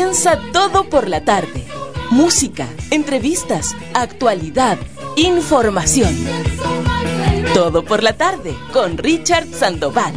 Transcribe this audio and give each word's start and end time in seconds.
Comienza 0.00 0.40
todo 0.50 0.88
por 0.88 1.08
la 1.08 1.26
tarde. 1.26 1.66
Música, 2.10 2.66
entrevistas, 2.90 3.76
actualidad, 3.92 4.78
información. 5.16 6.16
Todo 7.52 7.84
por 7.84 8.02
la 8.02 8.16
tarde 8.16 8.56
con 8.72 8.96
Richard 8.96 9.46
Sandoval. 9.52 10.14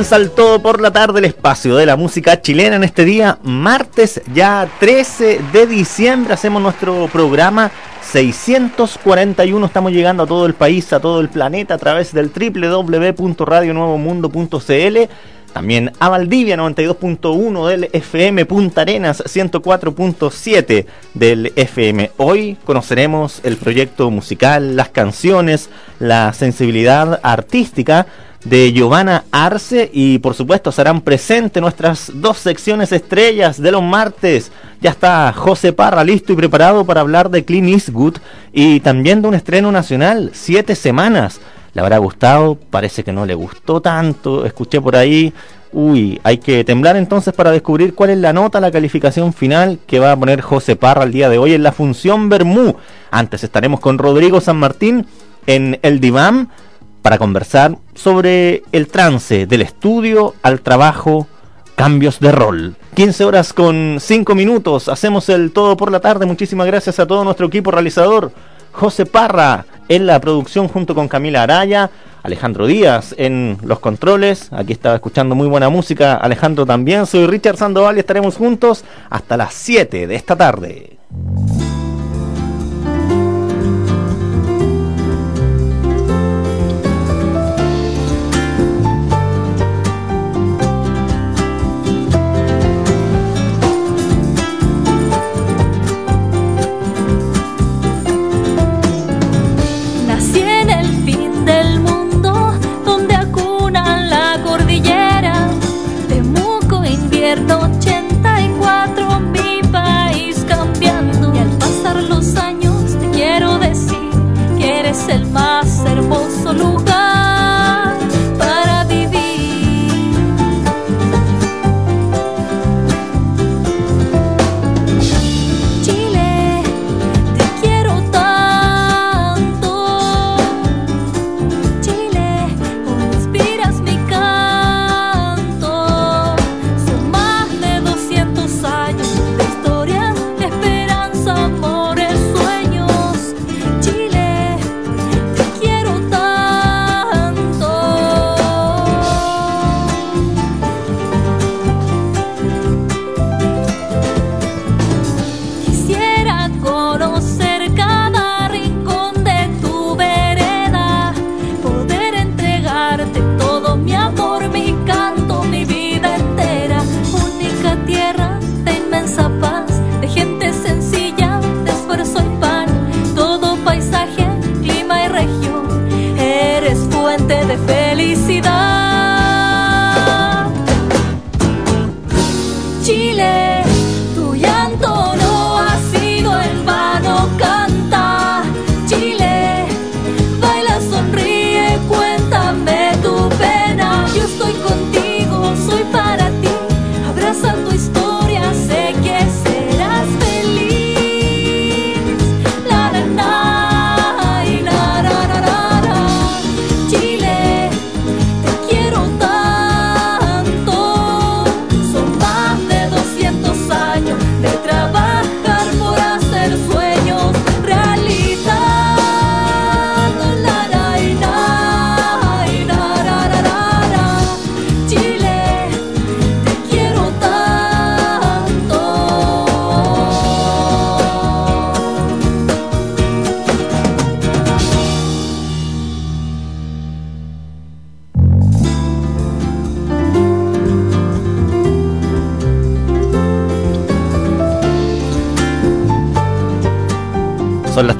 Comienza 0.00 0.16
el 0.16 0.30
todo 0.30 0.62
por 0.62 0.80
la 0.80 0.90
tarde 0.90 1.18
el 1.18 1.26
espacio 1.26 1.76
de 1.76 1.84
la 1.84 1.94
música 1.94 2.40
chilena 2.40 2.76
en 2.76 2.84
este 2.84 3.04
día, 3.04 3.38
martes 3.42 4.22
ya 4.32 4.66
13 4.80 5.42
de 5.52 5.66
diciembre. 5.66 6.32
Hacemos 6.32 6.62
nuestro 6.62 7.06
programa 7.08 7.70
641. 8.00 9.66
Estamos 9.66 9.92
llegando 9.92 10.22
a 10.22 10.26
todo 10.26 10.46
el 10.46 10.54
país, 10.54 10.90
a 10.94 11.00
todo 11.00 11.20
el 11.20 11.28
planeta 11.28 11.74
a 11.74 11.78
través 11.78 12.14
del 12.14 12.30
www.radionuevomundo.cl. 12.30 14.98
También 15.52 15.92
a 15.98 16.08
Valdivia 16.08 16.56
92.1 16.56 17.68
del 17.68 17.90
FM, 17.92 18.46
Punta 18.46 18.80
Arenas 18.80 19.22
104.7 19.22 20.86
del 21.12 21.52
FM. 21.54 22.12
Hoy 22.16 22.56
conoceremos 22.64 23.40
el 23.42 23.58
proyecto 23.58 24.10
musical, 24.10 24.76
las 24.76 24.88
canciones, 24.88 25.68
la 25.98 26.32
sensibilidad 26.32 27.20
artística 27.22 28.06
de 28.44 28.72
Giovanna 28.72 29.24
Arce 29.30 29.90
y 29.92 30.18
por 30.18 30.34
supuesto 30.34 30.72
serán 30.72 31.02
presentes 31.02 31.60
nuestras 31.60 32.10
dos 32.14 32.38
secciones 32.38 32.92
estrellas 32.92 33.60
de 33.60 33.72
los 33.72 33.82
martes. 33.82 34.50
Ya 34.80 34.90
está 34.90 35.32
José 35.32 35.72
Parra 35.72 36.04
listo 36.04 36.32
y 36.32 36.36
preparado 36.36 36.84
para 36.84 37.02
hablar 37.02 37.30
de 37.30 37.44
Clint 37.44 37.68
Eastwood 37.68 38.16
y 38.52 38.80
también 38.80 39.22
de 39.22 39.28
un 39.28 39.34
estreno 39.34 39.70
nacional, 39.70 40.30
siete 40.32 40.74
semanas. 40.74 41.40
¿Le 41.72 41.82
habrá 41.82 41.98
gustado? 41.98 42.58
Parece 42.70 43.04
que 43.04 43.12
no 43.12 43.26
le 43.26 43.34
gustó 43.34 43.80
tanto. 43.80 44.44
Escuché 44.44 44.80
por 44.80 44.96
ahí. 44.96 45.32
Uy, 45.72 46.20
hay 46.24 46.38
que 46.38 46.64
temblar 46.64 46.96
entonces 46.96 47.32
para 47.32 47.52
descubrir 47.52 47.94
cuál 47.94 48.10
es 48.10 48.18
la 48.18 48.32
nota, 48.32 48.60
la 48.60 48.72
calificación 48.72 49.32
final 49.32 49.78
que 49.86 50.00
va 50.00 50.10
a 50.10 50.16
poner 50.16 50.40
José 50.40 50.74
Parra 50.74 51.04
el 51.04 51.12
día 51.12 51.28
de 51.28 51.38
hoy 51.38 51.54
en 51.54 51.62
la 51.62 51.70
función 51.70 52.28
Bermú. 52.28 52.74
Antes 53.12 53.44
estaremos 53.44 53.78
con 53.78 53.98
Rodrigo 53.98 54.40
San 54.40 54.56
Martín 54.56 55.06
en 55.46 55.78
el 55.82 56.00
diván 56.00 56.48
para 57.02 57.18
conversar 57.18 57.76
sobre 57.94 58.62
el 58.72 58.88
trance 58.88 59.46
del 59.46 59.62
estudio 59.62 60.34
al 60.42 60.60
trabajo, 60.60 61.26
cambios 61.76 62.20
de 62.20 62.32
rol. 62.32 62.76
15 62.94 63.24
horas 63.24 63.52
con 63.52 63.98
5 64.00 64.34
minutos, 64.34 64.88
hacemos 64.88 65.28
el 65.28 65.52
todo 65.52 65.76
por 65.76 65.90
la 65.90 66.00
tarde. 66.00 66.26
Muchísimas 66.26 66.66
gracias 66.66 66.98
a 66.98 67.06
todo 67.06 67.24
nuestro 67.24 67.46
equipo 67.46 67.70
realizador. 67.70 68.32
José 68.72 69.06
Parra 69.06 69.64
en 69.88 70.06
la 70.06 70.20
producción 70.20 70.68
junto 70.68 70.94
con 70.94 71.08
Camila 71.08 71.42
Araya, 71.42 71.90
Alejandro 72.22 72.66
Díaz 72.66 73.14
en 73.18 73.58
los 73.62 73.80
controles. 73.80 74.52
Aquí 74.52 74.72
estaba 74.72 74.94
escuchando 74.94 75.34
muy 75.34 75.48
buena 75.48 75.68
música. 75.68 76.14
Alejandro 76.14 76.66
también. 76.66 77.06
Soy 77.06 77.26
Richard 77.26 77.56
Sandoval 77.56 77.96
y 77.96 78.00
estaremos 78.00 78.36
juntos 78.36 78.84
hasta 79.08 79.36
las 79.36 79.54
7 79.54 80.06
de 80.06 80.14
esta 80.14 80.36
tarde. 80.36 80.98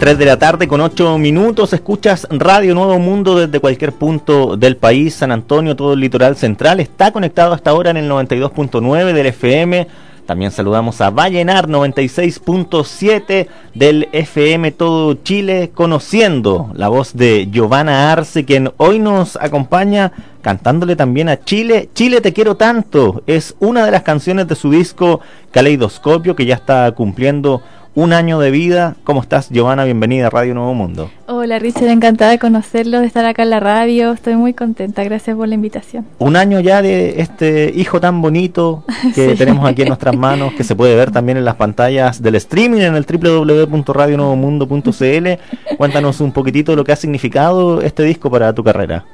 3 0.00 0.16
de 0.16 0.24
la 0.24 0.38
tarde 0.38 0.66
con 0.66 0.80
8 0.80 1.18
minutos. 1.18 1.74
Escuchas 1.74 2.26
Radio 2.30 2.74
Nuevo 2.74 2.98
Mundo 2.98 3.38
desde 3.38 3.60
cualquier 3.60 3.92
punto 3.92 4.56
del 4.56 4.78
país. 4.78 5.16
San 5.16 5.30
Antonio, 5.30 5.76
todo 5.76 5.92
el 5.92 6.00
litoral 6.00 6.36
central. 6.36 6.80
Está 6.80 7.12
conectado 7.12 7.52
hasta 7.52 7.68
ahora 7.68 7.90
en 7.90 7.98
el 7.98 8.10
92.9 8.10 9.12
del 9.12 9.26
FM 9.26 9.86
También 10.24 10.52
saludamos 10.52 11.02
a 11.02 11.10
Vallenar 11.10 11.68
96.7 11.68 13.46
del 13.74 14.08
FM 14.12 14.72
Todo 14.72 15.12
Chile, 15.22 15.70
conociendo 15.74 16.70
la 16.72 16.88
voz 16.88 17.14
de 17.14 17.48
Giovanna 17.52 18.10
Arce, 18.10 18.46
quien 18.46 18.72
hoy 18.78 19.00
nos 19.00 19.36
acompaña 19.36 20.12
cantándole 20.40 20.96
también 20.96 21.28
a 21.28 21.44
Chile. 21.44 21.90
Chile 21.94 22.22
te 22.22 22.32
quiero 22.32 22.56
tanto. 22.56 23.22
Es 23.26 23.54
una 23.60 23.84
de 23.84 23.90
las 23.90 24.02
canciones 24.02 24.48
de 24.48 24.54
su 24.54 24.70
disco 24.70 25.20
Caleidoscopio 25.50 26.34
que 26.34 26.46
ya 26.46 26.54
está 26.54 26.90
cumpliendo 26.92 27.60
un 27.94 28.12
año 28.12 28.38
de 28.38 28.50
vida. 28.50 28.96
¿Cómo 29.04 29.20
estás, 29.20 29.50
Giovanna? 29.50 29.84
Bienvenida 29.84 30.26
a 30.28 30.30
Radio 30.30 30.54
Nuevo 30.54 30.72
Mundo. 30.74 31.10
Hola, 31.26 31.58
Richard, 31.58 31.88
encantada 31.88 32.30
de 32.30 32.38
conocerlo, 32.38 33.00
de 33.00 33.06
estar 33.06 33.24
acá 33.24 33.42
en 33.42 33.50
la 33.50 33.58
radio. 33.60 34.12
Estoy 34.12 34.36
muy 34.36 34.54
contenta, 34.54 35.02
gracias 35.04 35.36
por 35.36 35.46
la 35.48 35.54
invitación. 35.54 36.06
Un 36.18 36.36
año 36.36 36.60
ya 36.60 36.80
de 36.82 37.20
este 37.20 37.72
hijo 37.74 38.00
tan 38.00 38.22
bonito 38.22 38.84
que 39.14 39.34
tenemos 39.34 39.68
aquí 39.68 39.82
en 39.82 39.88
nuestras 39.88 40.16
manos, 40.16 40.54
que 40.54 40.64
se 40.64 40.76
puede 40.76 40.94
ver 40.94 41.10
también 41.10 41.38
en 41.38 41.44
las 41.44 41.56
pantallas 41.56 42.22
del 42.22 42.36
streaming 42.36 42.80
en 42.80 42.94
el 42.94 43.04
www.radionuevomundo.cl. 43.04 45.76
Cuéntanos 45.76 46.20
un 46.20 46.30
poquitito 46.32 46.76
lo 46.76 46.84
que 46.84 46.92
ha 46.92 46.96
significado 46.96 47.82
este 47.82 48.04
disco 48.04 48.30
para 48.30 48.54
tu 48.54 48.62
carrera. 48.62 49.04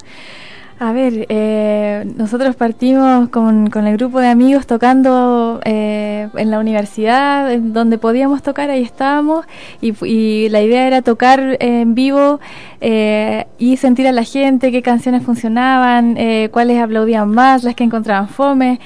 A 0.79 0.93
ver, 0.93 1.25
eh, 1.31 2.05
nosotros 2.17 2.55
partimos 2.55 3.31
con, 3.31 3.71
con, 3.71 3.87
el 3.87 3.97
grupo 3.97 4.21
de 4.21 4.29
amigos 4.29 4.67
tocando 4.67 5.59
eh, 5.65 6.29
en 6.35 6.51
la 6.51 6.59
universidad, 6.59 7.51
en 7.51 7.73
donde 7.73 7.97
podíamos 7.97 8.43
tocar, 8.43 8.69
ahí 8.69 8.83
estábamos, 8.83 9.47
y, 9.81 9.95
y 10.05 10.51
la 10.51 10.61
idea 10.61 10.87
era 10.87 11.01
tocar 11.01 11.57
en 11.61 11.95
vivo 11.95 12.41
eh, 12.83 13.47
y 13.59 13.79
sentir 13.79 14.07
a 14.07 14.13
la 14.13 14.23
gente 14.23 14.71
qué 14.71 14.83
canciones 14.83 15.23
funcionaban, 15.23 16.17
eh, 16.19 16.51
cuáles 16.53 16.79
aplaudían 16.83 17.31
más, 17.31 17.65
las 17.65 17.75
que 17.75 17.85
encontraban 17.85 18.29
fome, 18.29 18.79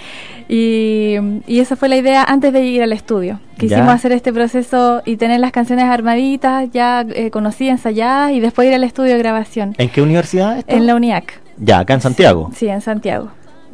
y, 0.48 1.16
y, 1.48 1.58
esa 1.58 1.74
fue 1.74 1.88
la 1.88 1.96
idea 1.96 2.22
antes 2.22 2.52
de 2.52 2.64
ir 2.66 2.82
al 2.82 2.92
estudio. 2.92 3.40
Quisimos 3.58 3.86
ya. 3.86 3.92
hacer 3.92 4.12
este 4.12 4.32
proceso 4.32 5.02
y 5.04 5.16
tener 5.16 5.40
las 5.40 5.50
canciones 5.50 5.86
armaditas, 5.86 6.70
ya 6.70 7.04
eh, 7.08 7.30
conocidas, 7.30 7.78
ensayadas, 7.78 8.32
y 8.32 8.38
después 8.38 8.68
ir 8.68 8.74
al 8.74 8.84
estudio 8.84 9.12
de 9.12 9.18
grabación. 9.18 9.74
¿En 9.78 9.88
qué 9.88 10.02
universidad? 10.02 10.64
En 10.68 10.86
la 10.86 10.94
UNIAC. 10.94 11.49
Ya, 11.60 11.78
acá 11.80 11.94
en 11.94 12.00
Santiago. 12.00 12.50
Sí, 12.54 12.68
en 12.68 12.80
Santiago. 12.80 13.28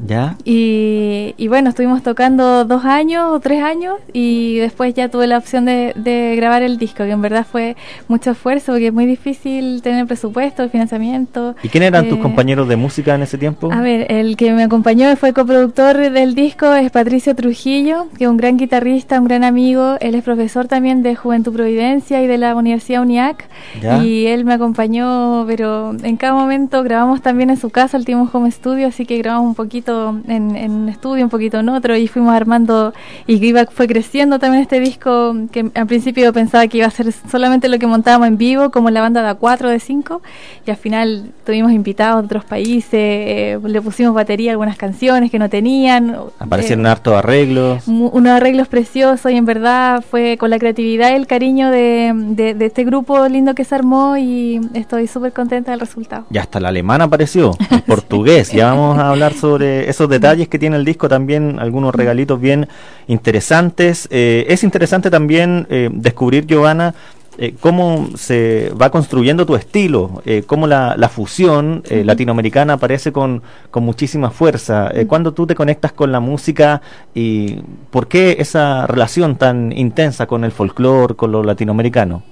¿Ya? 0.05 0.37
Y, 0.45 1.35
y, 1.37 1.49
bueno, 1.49 1.71
estuvimos 1.71 2.03
tocando 2.03 2.65
dos 2.65 2.85
años 2.85 3.33
o 3.33 3.41
tres 3.41 3.63
años 3.63 3.95
y 4.13 4.57
después 4.59 4.95
ya 4.95 5.09
tuve 5.09 5.27
la 5.27 5.39
opción 5.39 5.65
de, 5.65 5.93
de, 5.97 6.35
grabar 6.37 6.63
el 6.63 6.77
disco, 6.77 7.05
que 7.05 7.11
en 7.11 7.23
verdad 7.23 7.47
fue 7.51 7.77
mucho 8.09 8.33
esfuerzo 8.33 8.73
porque 8.73 8.89
es 8.89 8.93
muy 8.93 9.07
difícil 9.07 9.81
tener 9.83 10.07
presupuesto, 10.07 10.69
financiamiento. 10.69 11.57
¿Y 11.63 11.69
quién 11.69 11.83
eran 11.83 12.05
eh, 12.05 12.09
tus 12.09 12.19
compañeros 12.19 12.69
de 12.69 12.77
música 12.77 13.15
en 13.15 13.23
ese 13.23 13.39
tiempo? 13.39 13.73
A 13.73 13.81
ver, 13.81 14.13
el 14.13 14.37
que 14.37 14.53
me 14.53 14.65
acompañó 14.65 15.15
fue 15.17 15.33
coproductor 15.33 15.97
del 15.97 16.35
disco 16.35 16.75
es 16.75 16.91
Patricio 16.91 17.35
Trujillo, 17.35 18.09
que 18.19 18.25
es 18.25 18.31
un 18.31 18.37
gran 18.37 18.59
guitarrista, 18.59 19.19
un 19.19 19.27
gran 19.27 19.45
amigo. 19.45 19.97
Él 20.01 20.15
es 20.15 20.23
profesor 20.23 20.69
también 20.69 21.03
de 21.03 21.17
Juventud 21.17 21.55
Providencia 21.55 22.23
y 22.23 22.27
de 22.27 22.39
la 22.39 22.55
Universidad 22.55 23.03
UNIAC. 23.03 23.49
¿Ya? 23.81 24.03
Y 24.05 24.27
él 24.27 24.45
me 24.45 24.55
acompañó, 24.55 25.45
pero 25.47 25.95
en 26.03 26.17
cada 26.17 26.35
momento 26.35 26.83
grabamos 26.83 27.23
también 27.23 27.51
en 27.51 27.57
su 27.57 27.71
casa, 27.71 27.97
el 27.97 28.05
Timo 28.05 28.29
Home 28.33 28.51
Studio, 28.51 28.89
así 28.89 29.07
que 29.07 29.19
grabamos 29.19 29.49
un 29.49 29.55
poquito 29.55 29.86
en, 29.89 30.57
en, 30.57 30.71
un 30.73 30.89
estudio, 30.89 31.25
un 31.25 31.31
poquito 31.31 31.59
en 31.59 31.69
otro, 31.69 31.97
y 31.97 32.09
fuimos 32.09 32.35
armando, 32.35 32.93
y 33.27 33.45
iba, 33.45 33.67
fue 33.67 33.87
creciendo 33.87 34.39
también 34.39 34.63
este 34.63 34.81
disco, 34.81 35.35
que 35.53 35.71
al 35.75 35.87
principio 35.87 36.33
pensaba 36.33 36.67
que 36.67 36.79
iba 36.79 36.87
a 36.87 36.91
ser 36.91 37.13
solamente 37.13 37.69
lo 37.69 37.79
que 37.79 37.87
montábamos 37.87 38.29
en 38.29 38.39
vivo, 38.39 38.71
como 38.71 38.91
la 38.91 39.01
banda 39.01 39.23
de 39.23 39.39
A4, 39.39 39.69
de 39.69 39.81
5, 39.81 40.23
y 40.67 40.71
al 40.71 40.77
final 40.77 41.33
tuvimos 41.45 41.73
invitados 41.73 42.23
de 42.23 42.27
otros 42.27 42.45
países, 42.45 42.93
eh, 42.93 43.59
le 43.65 43.83
pusimos 43.83 44.15
batería 44.15 44.51
a 44.51 44.53
algunas 44.53 44.77
canciones 44.77 45.31
que 45.31 45.39
no 45.39 45.49
tenían. 45.49 46.17
Aparecieron 46.39 46.87
eh, 46.87 46.91
hartos 46.91 47.15
arreglos. 47.15 47.87
Unos 47.87 48.33
arreglos 48.33 48.69
preciosos, 48.69 49.31
y 49.31 49.37
en 49.37 49.45
verdad 49.45 50.05
fue 50.09 50.37
con 50.39 50.51
la 50.51 50.59
creatividad 50.59 51.11
y 51.11 51.15
el 51.15 51.27
cariño 51.27 51.71
de, 51.71 52.13
de, 52.15 52.55
de 52.55 52.67
este 52.67 52.85
grupo 52.85 53.27
lindo 53.29 53.55
que 53.55 53.65
se 53.65 53.75
armó, 53.75 54.17
y 54.17 54.61
estoy 54.75 55.07
súper 55.07 55.33
contenta 55.33 55.71
del 55.71 55.81
resultado. 55.81 56.27
Y 56.31 56.39
hasta 56.39 56.59
el 56.59 56.67
alemán 56.67 57.01
apareció, 57.03 57.53
el 57.71 57.83
portugués, 57.83 58.53
ya 58.53 58.73
vamos 58.73 58.99
a 58.99 59.11
hablar 59.11 59.35
sobre 59.35 59.76
esos 59.89 60.09
detalles 60.09 60.49
que 60.49 60.59
tiene 60.59 60.77
el 60.77 60.85
disco, 60.85 61.09
también 61.09 61.59
algunos 61.59 61.95
regalitos 61.95 62.41
bien 62.41 62.69
interesantes. 63.07 64.09
Eh, 64.11 64.47
es 64.49 64.65
interesante 64.65 65.11
también 65.11 65.67
eh, 65.71 65.91
descubrir, 65.93 66.47
Giovanna, 66.47 66.95
eh, 67.39 67.55
cómo 67.61 68.09
se 68.17 68.73
va 68.81 68.91
construyendo 68.91 69.45
tu 69.45 69.57
estilo, 69.57 70.23
eh, 70.25 70.43
cómo 70.47 70.67
la, 70.67 70.95
la 70.97 71.09
fusión 71.11 71.83
eh, 71.91 72.03
latinoamericana 72.03 72.75
aparece 72.75 73.13
con, 73.13 73.43
con 73.71 73.85
muchísima 73.85 74.31
fuerza. 74.31 74.91
Eh, 74.95 75.07
cuando 75.07 75.33
tú 75.33 75.47
te 75.47 75.55
conectas 75.55 75.93
con 75.93 76.11
la 76.13 76.21
música 76.21 76.81
y 77.15 77.59
por 77.91 78.09
qué 78.09 78.37
esa 78.39 78.87
relación 78.87 79.37
tan 79.37 79.71
intensa 79.73 80.27
con 80.27 80.45
el 80.45 80.51
folclore, 80.53 81.15
con 81.15 81.31
lo 81.31 81.43
latinoamericano. 81.43 82.23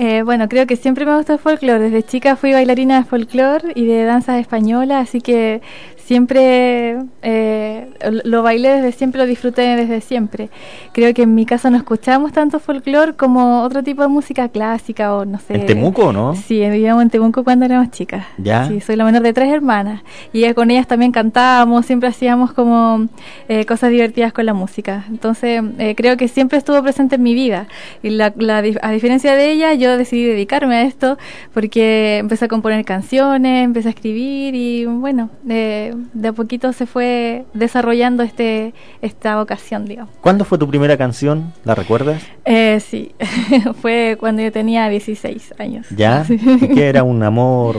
Eh, 0.00 0.22
bueno, 0.22 0.48
creo 0.48 0.64
que 0.66 0.76
siempre 0.76 1.04
me 1.04 1.16
gustó 1.16 1.32
el 1.32 1.38
folclore. 1.40 1.80
Desde 1.80 2.04
chica 2.04 2.36
fui 2.36 2.52
bailarina 2.52 2.98
de 2.98 3.04
folclore 3.04 3.72
y 3.74 3.84
de 3.86 4.04
danza 4.04 4.38
española, 4.38 5.00
así 5.00 5.20
que 5.20 5.60
siempre 6.08 6.96
eh, 7.20 7.90
lo 8.24 8.42
bailé 8.42 8.70
desde 8.70 8.92
siempre, 8.92 9.20
lo 9.20 9.26
disfruté 9.26 9.76
desde 9.76 10.00
siempre. 10.00 10.48
Creo 10.92 11.12
que 11.12 11.24
en 11.24 11.34
mi 11.34 11.44
casa 11.44 11.68
no 11.68 11.76
escuchamos 11.76 12.32
tanto 12.32 12.60
folclore 12.60 13.12
como 13.12 13.62
otro 13.62 13.82
tipo 13.82 14.00
de 14.00 14.08
música 14.08 14.48
clásica 14.48 15.14
o 15.14 15.26
no 15.26 15.38
sé. 15.38 15.54
¿En 15.54 15.66
Temuco, 15.66 16.10
no? 16.10 16.34
Sí, 16.34 16.60
vivíamos 16.60 17.02
en 17.02 17.10
Temuco 17.10 17.44
cuando 17.44 17.66
éramos 17.66 17.90
chicas. 17.90 18.24
¿Ya? 18.38 18.66
Sí, 18.66 18.80
soy 18.80 18.96
la 18.96 19.04
menor 19.04 19.20
de 19.20 19.34
tres 19.34 19.52
hermanas. 19.52 20.00
Y 20.32 20.50
con 20.54 20.70
ellas 20.70 20.86
también 20.86 21.12
cantábamos, 21.12 21.84
siempre 21.84 22.08
hacíamos 22.08 22.54
como 22.54 23.06
eh, 23.50 23.66
cosas 23.66 23.90
divertidas 23.90 24.32
con 24.32 24.46
la 24.46 24.54
música. 24.54 25.04
Entonces, 25.10 25.62
eh, 25.78 25.94
creo 25.94 26.16
que 26.16 26.28
siempre 26.28 26.56
estuvo 26.56 26.82
presente 26.82 27.16
en 27.16 27.22
mi 27.22 27.34
vida. 27.34 27.68
Y 28.02 28.08
la, 28.08 28.32
la, 28.38 28.64
a 28.80 28.90
diferencia 28.92 29.34
de 29.34 29.50
ella, 29.50 29.74
yo 29.74 29.98
decidí 29.98 30.24
dedicarme 30.24 30.76
a 30.76 30.82
esto 30.84 31.18
porque 31.52 32.16
empecé 32.16 32.46
a 32.46 32.48
componer 32.48 32.82
canciones, 32.86 33.66
empecé 33.66 33.88
a 33.88 33.90
escribir 33.90 34.54
y 34.54 34.86
bueno, 34.86 35.28
eh, 35.50 35.92
de 36.12 36.28
a 36.28 36.32
poquito 36.32 36.72
se 36.72 36.86
fue 36.86 37.44
desarrollando 37.54 38.22
este 38.22 38.74
esta 39.02 39.36
vocación, 39.36 39.84
digamos. 39.86 40.14
¿Cuándo 40.20 40.44
fue 40.44 40.58
tu 40.58 40.68
primera 40.68 40.96
canción? 40.96 41.52
¿La 41.64 41.74
recuerdas? 41.74 42.22
Eh, 42.44 42.80
sí, 42.80 43.12
fue 43.80 44.16
cuando 44.18 44.42
yo 44.42 44.52
tenía 44.52 44.88
16 44.88 45.54
años. 45.58 45.86
¿Ya? 45.90 46.24
Sí. 46.28 46.38
¿Y 46.42 46.68
qué 46.74 46.88
era? 46.88 47.02
¿Un 47.02 47.22
amor 47.22 47.78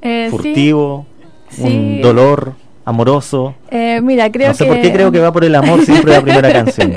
eh, 0.00 0.28
furtivo? 0.30 1.06
Sí. 1.50 1.62
¿Un 1.62 1.68
sí. 1.68 2.00
dolor? 2.00 2.54
amoroso. 2.90 3.54
Eh, 3.70 4.00
mira, 4.02 4.30
creo 4.30 4.48
no 4.48 4.54
sé 4.54 4.64
que... 4.64 4.70
por 4.70 4.80
qué 4.80 4.92
creo 4.92 5.12
que 5.12 5.20
va 5.20 5.32
por 5.32 5.44
el 5.44 5.54
amor 5.54 5.84
siempre 5.84 6.12
la 6.12 6.20
primera 6.20 6.52
canción. 6.52 6.92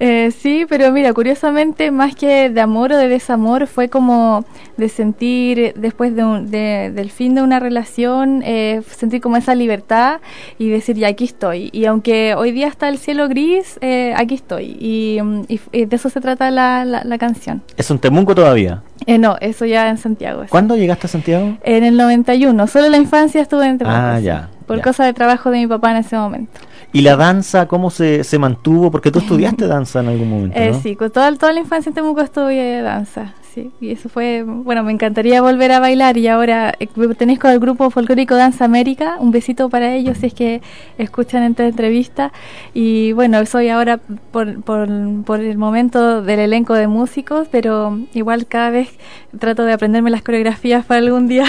Eh, 0.00 0.30
sí, 0.38 0.66
pero 0.68 0.90
mira, 0.92 1.12
curiosamente, 1.12 1.90
más 1.90 2.14
que 2.14 2.50
de 2.50 2.60
amor 2.60 2.92
o 2.92 2.96
de 2.96 3.08
desamor, 3.08 3.66
fue 3.66 3.88
como 3.88 4.44
de 4.76 4.88
sentir, 4.88 5.74
después 5.76 6.14
de, 6.14 6.24
un, 6.24 6.50
de 6.50 6.90
del 6.94 7.10
fin 7.10 7.34
de 7.34 7.42
una 7.42 7.60
relación, 7.60 8.42
eh, 8.44 8.82
sentir 8.96 9.20
como 9.20 9.36
esa 9.36 9.54
libertad 9.54 10.20
y 10.58 10.68
decir, 10.68 10.96
ya 10.96 11.08
aquí 11.08 11.24
estoy. 11.24 11.70
Y 11.72 11.84
aunque 11.86 12.34
hoy 12.34 12.52
día 12.52 12.68
está 12.68 12.88
el 12.88 12.98
cielo 12.98 13.28
gris, 13.28 13.78
eh, 13.80 14.14
aquí 14.16 14.34
estoy. 14.34 14.76
Y, 14.80 15.18
y, 15.48 15.60
y, 15.72 15.84
de 15.84 15.96
eso 15.96 16.08
se 16.10 16.20
trata 16.20 16.50
la, 16.50 16.84
la, 16.84 17.04
la 17.04 17.18
canción. 17.18 17.62
¿Es 17.76 17.90
un 17.90 17.98
temunco 17.98 18.34
todavía? 18.34 18.82
Eh, 19.06 19.18
no, 19.18 19.36
eso 19.40 19.64
ya 19.64 19.88
en 19.88 19.98
Santiago. 19.98 20.44
¿Cuándo 20.48 20.76
llegaste 20.76 21.06
a 21.06 21.10
Santiago? 21.10 21.56
En 21.62 21.84
el 21.84 21.96
91. 21.96 22.66
Solo 22.66 22.86
en 22.86 22.92
la 22.92 22.98
infancia 22.98 23.40
estuve 23.40 23.66
en 23.66 23.78
Temuco. 23.78 23.96
Ah, 23.96 24.20
ya. 24.20 24.48
Por 24.66 24.78
ya. 24.78 24.82
cosa 24.82 25.04
de 25.04 25.14
trabajo 25.14 25.50
de 25.50 25.58
mi 25.58 25.66
papá 25.66 25.90
en 25.92 25.96
ese 25.98 26.16
momento. 26.16 26.60
¿Y 26.92 27.02
la 27.02 27.16
danza 27.16 27.66
cómo 27.66 27.90
se, 27.90 28.24
se 28.24 28.38
mantuvo? 28.38 28.90
Porque 28.90 29.10
tú 29.10 29.18
estudiaste 29.18 29.66
danza 29.68 30.00
en 30.00 30.08
algún 30.08 30.30
momento, 30.30 30.58
eh. 30.58 30.74
Sí, 30.82 30.96
con 30.96 31.10
toda, 31.10 31.34
toda 31.36 31.52
la 31.52 31.60
infancia 31.60 31.90
en 31.90 31.94
Temuco 31.94 32.20
estudié 32.20 32.82
danza. 32.82 33.34
Y 33.80 33.90
eso 33.90 34.08
fue, 34.08 34.42
bueno, 34.42 34.82
me 34.82 34.92
encantaría 34.92 35.42
volver 35.42 35.72
a 35.72 35.80
bailar 35.80 36.16
y 36.16 36.28
ahora 36.28 36.74
eh, 36.78 36.86
con 36.86 37.50
el 37.50 37.60
grupo 37.60 37.90
folclórico 37.90 38.34
Danza 38.34 38.64
América, 38.64 39.16
un 39.20 39.30
besito 39.30 39.68
para 39.68 39.94
ellos 39.94 40.18
si 40.18 40.26
es 40.26 40.34
que 40.34 40.62
escuchan 40.98 41.42
esta 41.42 41.66
entrevista 41.66 42.32
y 42.74 43.12
bueno, 43.12 43.44
soy 43.46 43.68
ahora 43.68 43.98
por, 44.30 44.62
por, 44.62 45.40
el 45.40 45.58
momento 45.58 46.22
del 46.22 46.40
elenco 46.40 46.74
de 46.74 46.86
músicos, 46.86 47.48
pero 47.50 47.98
igual 48.14 48.46
cada 48.46 48.70
vez 48.70 48.90
trato 49.38 49.64
de 49.64 49.72
aprenderme 49.72 50.10
las 50.10 50.22
coreografías 50.22 50.84
para 50.84 50.98
algún 50.98 51.28
día 51.28 51.44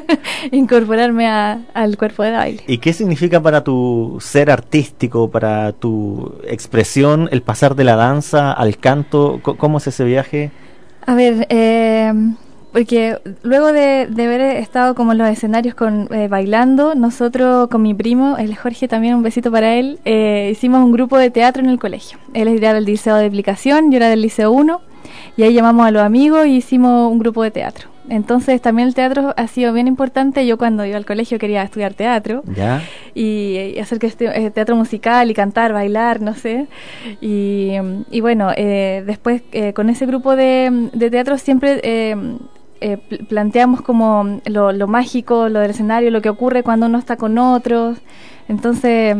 incorporarme 0.52 1.26
al 1.26 1.96
cuerpo 1.96 2.22
de 2.22 2.30
baile. 2.32 2.62
¿Y 2.66 2.78
qué 2.78 2.92
significa 2.92 3.40
para 3.40 3.64
tu 3.64 4.18
ser 4.20 4.50
artístico, 4.50 5.30
para 5.30 5.72
tu 5.72 6.34
expresión, 6.46 7.28
el 7.32 7.42
pasar 7.42 7.74
de 7.74 7.84
la 7.84 7.96
danza 7.96 8.52
al 8.52 8.78
canto? 8.78 9.40
¿Cómo 9.42 9.78
es 9.78 9.86
ese 9.86 10.04
viaje? 10.04 10.50
A 11.06 11.14
ver, 11.14 11.46
eh, 11.48 12.12
porque 12.72 13.18
luego 13.42 13.72
de, 13.72 14.08
haber 14.12 14.40
estado 14.40 14.94
como 14.94 15.12
en 15.12 15.18
los 15.18 15.28
escenarios 15.28 15.74
con 15.74 16.08
eh, 16.12 16.28
bailando, 16.28 16.94
nosotros 16.94 17.68
con 17.68 17.82
mi 17.82 17.94
primo, 17.94 18.36
el 18.38 18.56
Jorge 18.56 18.86
también, 18.86 19.14
un 19.14 19.22
besito 19.22 19.50
para 19.50 19.74
él, 19.74 19.98
eh, 20.04 20.50
hicimos 20.52 20.84
un 20.84 20.92
grupo 20.92 21.18
de 21.18 21.30
teatro 21.30 21.62
en 21.62 21.68
el 21.68 21.78
colegio. 21.78 22.18
Él 22.32 22.48
era 22.48 22.72
del 22.72 22.84
Liceo 22.84 23.16
de 23.16 23.26
Aplicación, 23.26 23.90
yo 23.90 23.96
era 23.96 24.08
del 24.08 24.22
Liceo 24.22 24.52
1. 24.52 24.80
y 25.36 25.42
ahí 25.42 25.52
llamamos 25.52 25.86
a 25.86 25.90
los 25.90 26.02
amigos 26.02 26.46
y 26.46 26.56
hicimos 26.56 27.10
un 27.10 27.18
grupo 27.18 27.42
de 27.42 27.50
teatro. 27.50 27.88
Entonces 28.10 28.60
también 28.60 28.88
el 28.88 28.94
teatro 28.94 29.32
ha 29.36 29.46
sido 29.46 29.72
bien 29.72 29.86
importante. 29.86 30.44
Yo 30.44 30.58
cuando 30.58 30.84
iba 30.84 30.96
al 30.96 31.06
colegio 31.06 31.38
quería 31.38 31.62
estudiar 31.62 31.94
teatro 31.94 32.42
¿Ya? 32.56 32.82
y, 33.14 33.78
hacer 33.78 34.00
que 34.00 34.08
este, 34.08 34.50
teatro 34.50 34.74
musical 34.74 35.30
y 35.30 35.34
cantar, 35.34 35.72
bailar, 35.72 36.20
no 36.20 36.34
sé. 36.34 36.66
Y, 37.20 37.78
bueno, 38.20 38.50
eh, 38.56 39.04
después 39.06 39.42
eh, 39.52 39.72
con 39.74 39.88
ese 39.90 40.06
grupo 40.06 40.34
de, 40.34 40.90
teatro 40.98 41.38
siempre 41.38 41.80
eh, 41.84 42.16
planteamos 43.28 43.80
como 43.80 44.40
lo, 44.44 44.72
lo, 44.72 44.88
mágico, 44.88 45.48
lo 45.48 45.60
del 45.60 45.70
escenario, 45.70 46.10
lo 46.10 46.20
que 46.20 46.30
ocurre 46.30 46.64
cuando 46.64 46.86
uno 46.86 46.98
está 46.98 47.14
con 47.14 47.38
otros. 47.38 47.98
Entonces, 48.48 49.16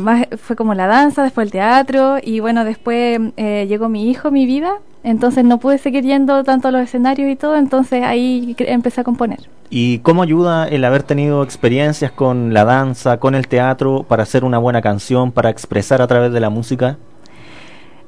más 0.00 0.28
fue 0.38 0.56
como 0.56 0.72
la 0.72 0.86
danza, 0.86 1.22
después 1.22 1.44
el 1.44 1.52
teatro 1.52 2.16
y 2.22 2.40
bueno, 2.40 2.64
después 2.64 3.20
llegó 3.36 3.90
mi 3.90 4.08
hijo 4.08 4.30
mi 4.30 4.46
vida 4.46 4.78
entonces 5.02 5.44
no 5.44 5.58
pude 5.58 5.78
seguir 5.78 6.04
yendo 6.04 6.44
tanto 6.44 6.68
a 6.68 6.70
los 6.70 6.82
escenarios 6.82 7.30
y 7.30 7.36
todo, 7.36 7.56
entonces 7.56 8.02
ahí 8.02 8.54
empecé 8.58 9.00
a 9.00 9.04
componer. 9.04 9.40
¿Y 9.70 10.00
cómo 10.00 10.22
ayuda 10.22 10.66
el 10.66 10.84
haber 10.84 11.04
tenido 11.04 11.44
experiencias 11.44 12.10
con 12.10 12.52
la 12.52 12.64
danza, 12.64 13.18
con 13.18 13.34
el 13.34 13.46
teatro, 13.46 14.02
para 14.02 14.24
hacer 14.24 14.44
una 14.44 14.58
buena 14.58 14.82
canción, 14.82 15.30
para 15.30 15.48
expresar 15.48 16.02
a 16.02 16.08
través 16.08 16.32
de 16.32 16.40
la 16.40 16.50
música? 16.50 16.98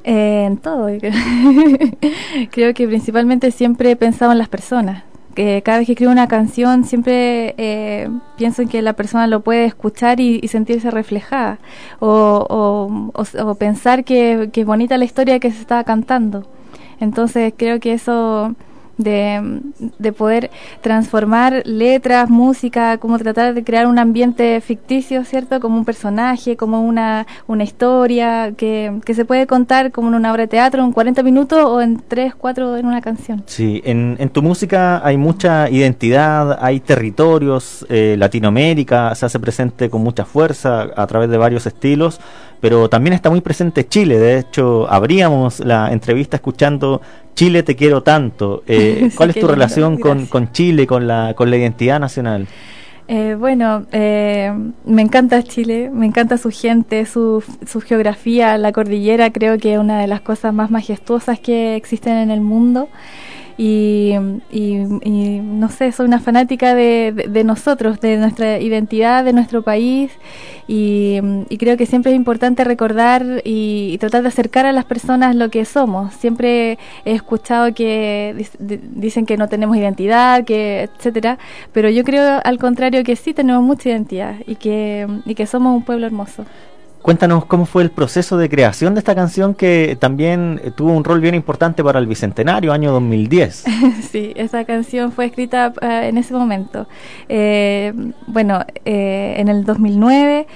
Eh, 0.04 0.44
en 0.44 0.56
todo. 0.56 0.88
Creo 2.50 2.74
que 2.74 2.88
principalmente 2.88 3.52
siempre 3.52 3.92
he 3.92 3.96
pensado 3.96 4.32
en 4.32 4.38
las 4.38 4.48
personas. 4.48 5.04
Que 5.36 5.62
cada 5.64 5.78
vez 5.78 5.86
que 5.86 5.92
escribo 5.92 6.12
una 6.12 6.28
canción 6.28 6.84
siempre 6.84 7.54
eh, 7.56 8.10
pienso 8.36 8.62
en 8.62 8.68
que 8.68 8.82
la 8.82 8.92
persona 8.92 9.26
lo 9.28 9.40
puede 9.40 9.64
escuchar 9.64 10.20
y, 10.20 10.46
sentirse 10.48 10.90
reflejada 10.90 11.58
o, 12.00 13.10
o, 13.14 13.54
pensar 13.54 14.04
que, 14.04 14.50
que 14.52 14.60
es 14.60 14.66
bonita 14.66 14.98
la 14.98 15.06
historia 15.06 15.38
que 15.38 15.50
se 15.50 15.60
está 15.60 15.84
cantando. 15.84 16.44
Entonces 17.02 17.52
creo 17.56 17.80
que 17.80 17.94
eso 17.94 18.54
de, 19.02 19.60
de, 19.98 20.12
poder 20.12 20.50
transformar 20.80 21.62
letras, 21.64 22.30
música, 22.30 22.98
como 22.98 23.18
tratar 23.18 23.54
de 23.54 23.64
crear 23.64 23.86
un 23.86 23.98
ambiente 23.98 24.60
ficticio, 24.60 25.24
¿cierto? 25.24 25.60
Como 25.60 25.76
un 25.76 25.84
personaje, 25.84 26.56
como 26.56 26.82
una, 26.82 27.26
una 27.46 27.64
historia 27.64 28.52
que, 28.56 29.00
que 29.04 29.14
se 29.14 29.24
puede 29.24 29.46
contar 29.46 29.92
como 29.92 30.08
en 30.08 30.14
una 30.14 30.32
obra 30.32 30.42
de 30.42 30.48
teatro 30.48 30.84
en 30.84 30.92
40 30.92 31.22
minutos 31.22 31.64
o 31.64 31.80
en 31.80 32.02
3, 32.06 32.34
4 32.34 32.76
en 32.76 32.86
una 32.86 33.00
canción. 33.00 33.42
Sí, 33.46 33.80
en, 33.84 34.16
en 34.18 34.28
tu 34.30 34.42
música 34.42 35.04
hay 35.04 35.16
mucha 35.16 35.68
identidad, 35.70 36.58
hay 36.60 36.80
territorios, 36.80 37.86
eh, 37.88 38.16
Latinoamérica 38.18 39.14
se 39.14 39.26
hace 39.26 39.38
presente 39.38 39.90
con 39.90 40.02
mucha 40.02 40.24
fuerza 40.24 40.88
a 40.96 41.06
través 41.06 41.30
de 41.30 41.38
varios 41.38 41.66
estilos 41.66 42.20
pero 42.62 42.88
también 42.88 43.12
está 43.12 43.28
muy 43.28 43.40
presente 43.40 43.88
Chile. 43.88 44.20
De 44.20 44.38
hecho, 44.38 44.88
abríamos 44.88 45.58
la 45.58 45.92
entrevista 45.92 46.36
escuchando 46.36 47.02
Chile 47.34 47.62
te 47.62 47.76
quiero 47.76 48.02
tanto. 48.02 48.62
Eh, 48.66 49.10
¿Cuál 49.16 49.30
es 49.30 49.40
tu 49.40 49.46
relación 49.46 49.98
con, 49.98 50.26
con, 50.26 50.52
Chile, 50.52 50.86
con 50.86 51.06
la, 51.06 51.34
con 51.34 51.50
la 51.50 51.56
identidad 51.56 52.00
nacional? 52.00 52.46
Eh, 53.08 53.36
bueno, 53.38 53.84
eh, 53.92 54.52
me 54.84 55.02
encanta 55.02 55.42
Chile, 55.42 55.90
me 55.92 56.06
encanta 56.06 56.38
su 56.38 56.50
gente, 56.50 57.04
su, 57.04 57.42
su 57.66 57.80
geografía, 57.80 58.56
la 58.58 58.72
cordillera, 58.72 59.32
creo 59.32 59.58
que 59.58 59.74
es 59.74 59.78
una 59.78 60.00
de 60.00 60.06
las 60.06 60.20
cosas 60.20 60.54
más 60.54 60.70
majestuosas 60.70 61.40
que 61.40 61.74
existen 61.76 62.16
en 62.16 62.30
el 62.30 62.40
mundo 62.40 62.88
y, 63.58 64.12
y, 64.50 64.74
no 64.76 65.68
sé, 65.68 65.92
soy 65.92 66.06
una 66.06 66.20
fanática 66.20 66.74
de, 66.74 67.12
de, 67.28 67.44
nosotros, 67.44 68.00
de 68.00 68.16
nuestra 68.16 68.58
identidad, 68.60 69.24
de 69.24 69.32
nuestro 69.32 69.62
país 69.62 70.12
y, 70.68 71.20
creo 71.58 71.76
que 71.76 71.86
siempre 71.86 72.12
es 72.12 72.16
importante 72.16 72.64
recordar 72.64 73.42
y, 73.44 73.98
tratar 73.98 74.22
de 74.22 74.28
acercar 74.28 74.66
a 74.66 74.72
las 74.72 74.84
personas 74.84 75.36
lo 75.36 75.50
que 75.50 75.64
somos. 75.64 76.14
Siempre 76.14 76.78
he 77.04 77.12
escuchado 77.12 77.74
que 77.74 78.46
dicen 78.58 79.26
que 79.26 79.36
no 79.36 79.48
tenemos 79.48 79.76
identidad, 79.76 80.44
que 80.44 80.88
etcétera, 80.96 81.38
pero 81.72 81.88
yo 81.90 82.04
creo 82.04 82.40
al 82.42 82.58
contrario 82.58 83.04
que 83.04 83.16
sí 83.16 83.34
tenemos 83.34 83.62
mucha 83.62 83.90
identidad 83.90 84.36
y 84.46 84.56
que, 84.56 85.06
y 85.24 85.34
que 85.34 85.46
somos 85.46 85.76
un 85.76 85.84
pueblo 85.84 86.06
hermoso. 86.06 86.44
Cuéntanos 87.02 87.44
cómo 87.46 87.66
fue 87.66 87.82
el 87.82 87.90
proceso 87.90 88.38
de 88.38 88.48
creación 88.48 88.94
de 88.94 89.00
esta 89.00 89.16
canción 89.16 89.54
que 89.54 89.96
también 89.98 90.60
eh, 90.62 90.70
tuvo 90.70 90.92
un 90.92 91.02
rol 91.02 91.20
bien 91.20 91.34
importante 91.34 91.82
para 91.82 91.98
el 91.98 92.06
Bicentenario, 92.06 92.72
año 92.72 92.92
2010. 92.92 93.64
Sí, 94.12 94.32
esa 94.36 94.64
canción 94.64 95.10
fue 95.10 95.26
escrita 95.26 95.72
eh, 95.80 96.08
en 96.08 96.18
ese 96.18 96.34
momento. 96.34 96.86
Eh, 97.28 97.92
bueno, 98.26 98.64
en 98.84 99.48
el 99.48 99.64
2009 99.64 100.46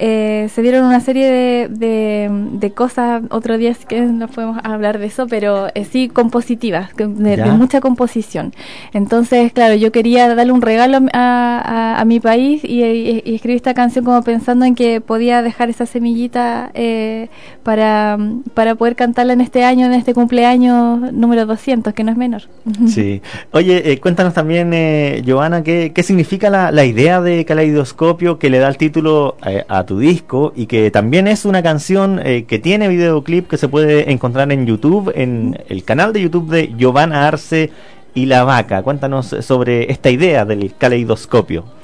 eh, 0.00 0.48
se 0.54 0.62
dieron 0.62 0.84
una 0.84 1.00
serie 1.00 1.28
de, 1.68 2.28
de, 2.52 2.70
cosas, 2.70 3.20
otro 3.30 3.58
día 3.58 3.74
que 3.88 4.00
no 4.00 4.28
podemos 4.28 4.58
hablar 4.62 5.00
de 5.00 5.06
eso, 5.06 5.26
pero 5.26 5.66
eh, 5.74 5.84
sí 5.84 6.08
compositivas, 6.08 6.94
de, 6.96 7.44
mucha 7.50 7.80
composición. 7.80 8.54
Entonces, 8.92 9.52
claro, 9.52 9.74
yo 9.74 9.90
quería 9.90 10.32
darle 10.36 10.52
un 10.52 10.62
regalo 10.62 11.00
a, 11.12 11.96
a, 11.98 12.04
mi 12.04 12.20
país 12.20 12.62
y, 12.62 12.82
escribí 13.24 13.56
esta 13.56 13.74
canción 13.74 14.04
como 14.04 14.22
pensando 14.22 14.64
en 14.64 14.76
que 14.76 15.00
podía 15.00 15.42
dejar 15.42 15.68
esa 15.68 15.84
semillita 15.84 16.70
eh, 16.74 17.28
para, 17.64 18.18
para 18.54 18.76
poder 18.76 18.94
cantarla 18.94 19.32
en 19.32 19.40
este 19.40 19.64
año, 19.64 19.86
en 19.86 19.94
este 19.94 20.14
cumpleaños 20.14 21.12
número 21.12 21.44
200, 21.44 21.92
que 21.92 22.04
no 22.04 22.12
es 22.12 22.16
menor. 22.16 22.42
Sí. 22.88 23.20
Oye, 23.50 23.98
cuéntanos 24.00 24.32
también, 24.34 24.72
Joana, 25.26 25.62
¿qué, 25.62 25.92
¿qué 25.94 26.02
significa 26.02 26.48
la, 26.48 26.70
la 26.70 26.84
idea 26.84 27.20
de 27.20 27.44
Caleidoscopio 27.44 28.38
que 28.38 28.48
le 28.48 28.58
da 28.58 28.68
el 28.68 28.76
título 28.76 29.36
a 29.68 29.87
tu 29.88 29.98
disco 29.98 30.52
y 30.54 30.66
que 30.66 30.90
también 30.90 31.26
es 31.26 31.46
una 31.46 31.62
canción 31.62 32.20
eh, 32.22 32.44
que 32.44 32.58
tiene 32.58 32.88
videoclip 32.88 33.48
que 33.48 33.56
se 33.56 33.68
puede 33.68 34.12
encontrar 34.12 34.52
en 34.52 34.66
YouTube, 34.66 35.10
en 35.14 35.58
el 35.68 35.82
canal 35.82 36.12
de 36.12 36.20
YouTube 36.20 36.50
de 36.50 36.74
Giovanna 36.76 37.26
Arce 37.26 37.70
y 38.14 38.26
La 38.26 38.44
Vaca. 38.44 38.82
Cuéntanos 38.82 39.34
sobre 39.40 39.90
esta 39.90 40.10
idea 40.10 40.44
del 40.44 40.74
caleidoscopio. 40.76 41.77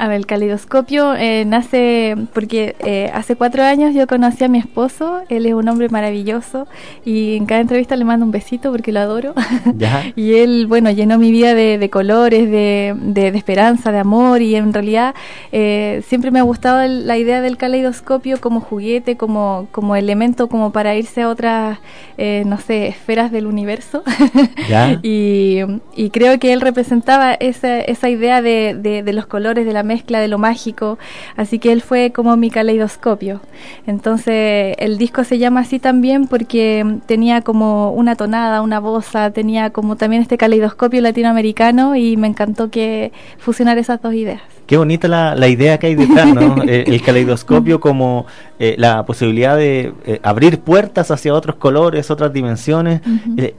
A 0.00 0.06
ver, 0.06 0.18
el 0.18 0.26
calidoscopio 0.26 1.16
eh, 1.16 1.44
nace 1.44 2.14
porque 2.32 2.76
eh, 2.78 3.10
hace 3.12 3.34
cuatro 3.34 3.64
años 3.64 3.96
yo 3.96 4.06
conocí 4.06 4.44
a 4.44 4.48
mi 4.48 4.58
esposo, 4.58 5.22
él 5.28 5.44
es 5.44 5.54
un 5.54 5.68
hombre 5.68 5.88
maravilloso 5.88 6.68
y 7.04 7.34
en 7.34 7.46
cada 7.46 7.62
entrevista 7.62 7.96
le 7.96 8.04
mando 8.04 8.24
un 8.24 8.30
besito 8.30 8.70
porque 8.70 8.92
lo 8.92 9.00
adoro. 9.00 9.34
y 10.14 10.34
él, 10.34 10.68
bueno, 10.68 10.92
llenó 10.92 11.18
mi 11.18 11.32
vida 11.32 11.52
de, 11.52 11.90
colores, 11.90 12.48
de, 12.48 12.94
de, 12.96 13.26
esperanza, 13.26 13.90
de 13.90 13.98
amor 13.98 14.40
y 14.40 14.54
en 14.54 14.72
realidad 14.72 15.16
eh, 15.50 16.04
siempre 16.06 16.30
me 16.30 16.38
ha 16.38 16.42
gustado 16.42 16.86
la 16.86 17.18
idea 17.18 17.40
del 17.40 17.56
caleidoscopio 17.56 18.40
como 18.40 18.60
juguete, 18.60 19.16
como, 19.16 19.66
como 19.72 19.96
elemento 19.96 20.48
como 20.48 20.70
para 20.70 20.94
irse 20.94 21.22
a 21.22 21.28
otras, 21.28 21.80
no 22.16 22.58
sé, 22.58 22.86
esferas 22.86 23.32
del 23.32 23.48
universo. 23.48 24.04
y, 25.02 25.58
y, 25.96 26.10
creo 26.10 26.38
que 26.38 26.52
él 26.52 26.60
representaba 26.60 27.34
esa, 27.34 27.80
esa 27.80 28.08
idea 28.08 28.42
de, 28.42 28.76
de, 28.80 29.02
de 29.02 29.12
los 29.12 29.26
colores, 29.26 29.66
de 29.66 29.72
la 29.72 29.87
mezcla 29.88 30.20
de 30.20 30.28
lo 30.28 30.38
mágico, 30.38 30.98
así 31.36 31.58
que 31.58 31.72
él 31.72 31.82
fue 31.82 32.12
como 32.12 32.36
mi 32.36 32.50
caleidoscopio. 32.50 33.40
Entonces 33.86 34.76
el 34.78 34.98
disco 34.98 35.24
se 35.24 35.38
llama 35.38 35.60
así 35.60 35.80
también 35.80 36.28
porque 36.28 36.84
tenía 37.06 37.40
como 37.40 37.90
una 37.92 38.14
tonada, 38.14 38.62
una 38.62 38.78
boza, 38.78 39.32
tenía 39.32 39.70
como 39.70 39.96
también 39.96 40.22
este 40.22 40.38
caleidoscopio 40.38 41.00
latinoamericano 41.00 41.96
y 41.96 42.16
me 42.16 42.28
encantó 42.28 42.70
que 42.70 43.12
fusionar 43.38 43.78
esas 43.78 44.00
dos 44.00 44.14
ideas. 44.14 44.57
Qué 44.68 44.76
bonita 44.76 45.08
la, 45.08 45.34
la 45.34 45.48
idea 45.48 45.78
que 45.78 45.86
hay 45.86 45.94
detrás, 45.94 46.34
¿no? 46.34 46.56
Eh, 46.68 46.84
el, 46.86 47.00
caleidoscopio 47.00 47.80
como 47.80 48.26
eh, 48.58 48.74
la 48.76 49.06
posibilidad 49.06 49.56
de 49.56 49.94
eh, 50.04 50.20
abrir 50.22 50.60
puertas 50.60 51.10
hacia 51.10 51.32
otros 51.32 51.56
colores, 51.56 52.10
otras 52.10 52.30
dimensiones. 52.30 53.00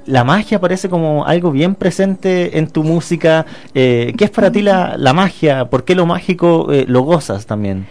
la 0.06 0.24
magia 0.24 0.60
parece 0.60 0.90
como 0.90 1.26
algo 1.26 1.52
bien 1.52 1.74
presente 1.74 2.60
en 2.60 2.68
tu 2.68 2.84
música. 2.84 3.48
¿Qué 3.74 4.16
es 4.20 4.30
para 4.30 4.52
ti 4.52 4.62
la, 4.62 4.96
la 4.98 5.14
magia? 5.14 5.66
¿Por 5.66 5.84
qué 5.84 5.96
lo 5.96 6.06
mágico 6.06 6.68
lo 6.86 7.02
gozas 7.02 7.48
también? 7.48 7.88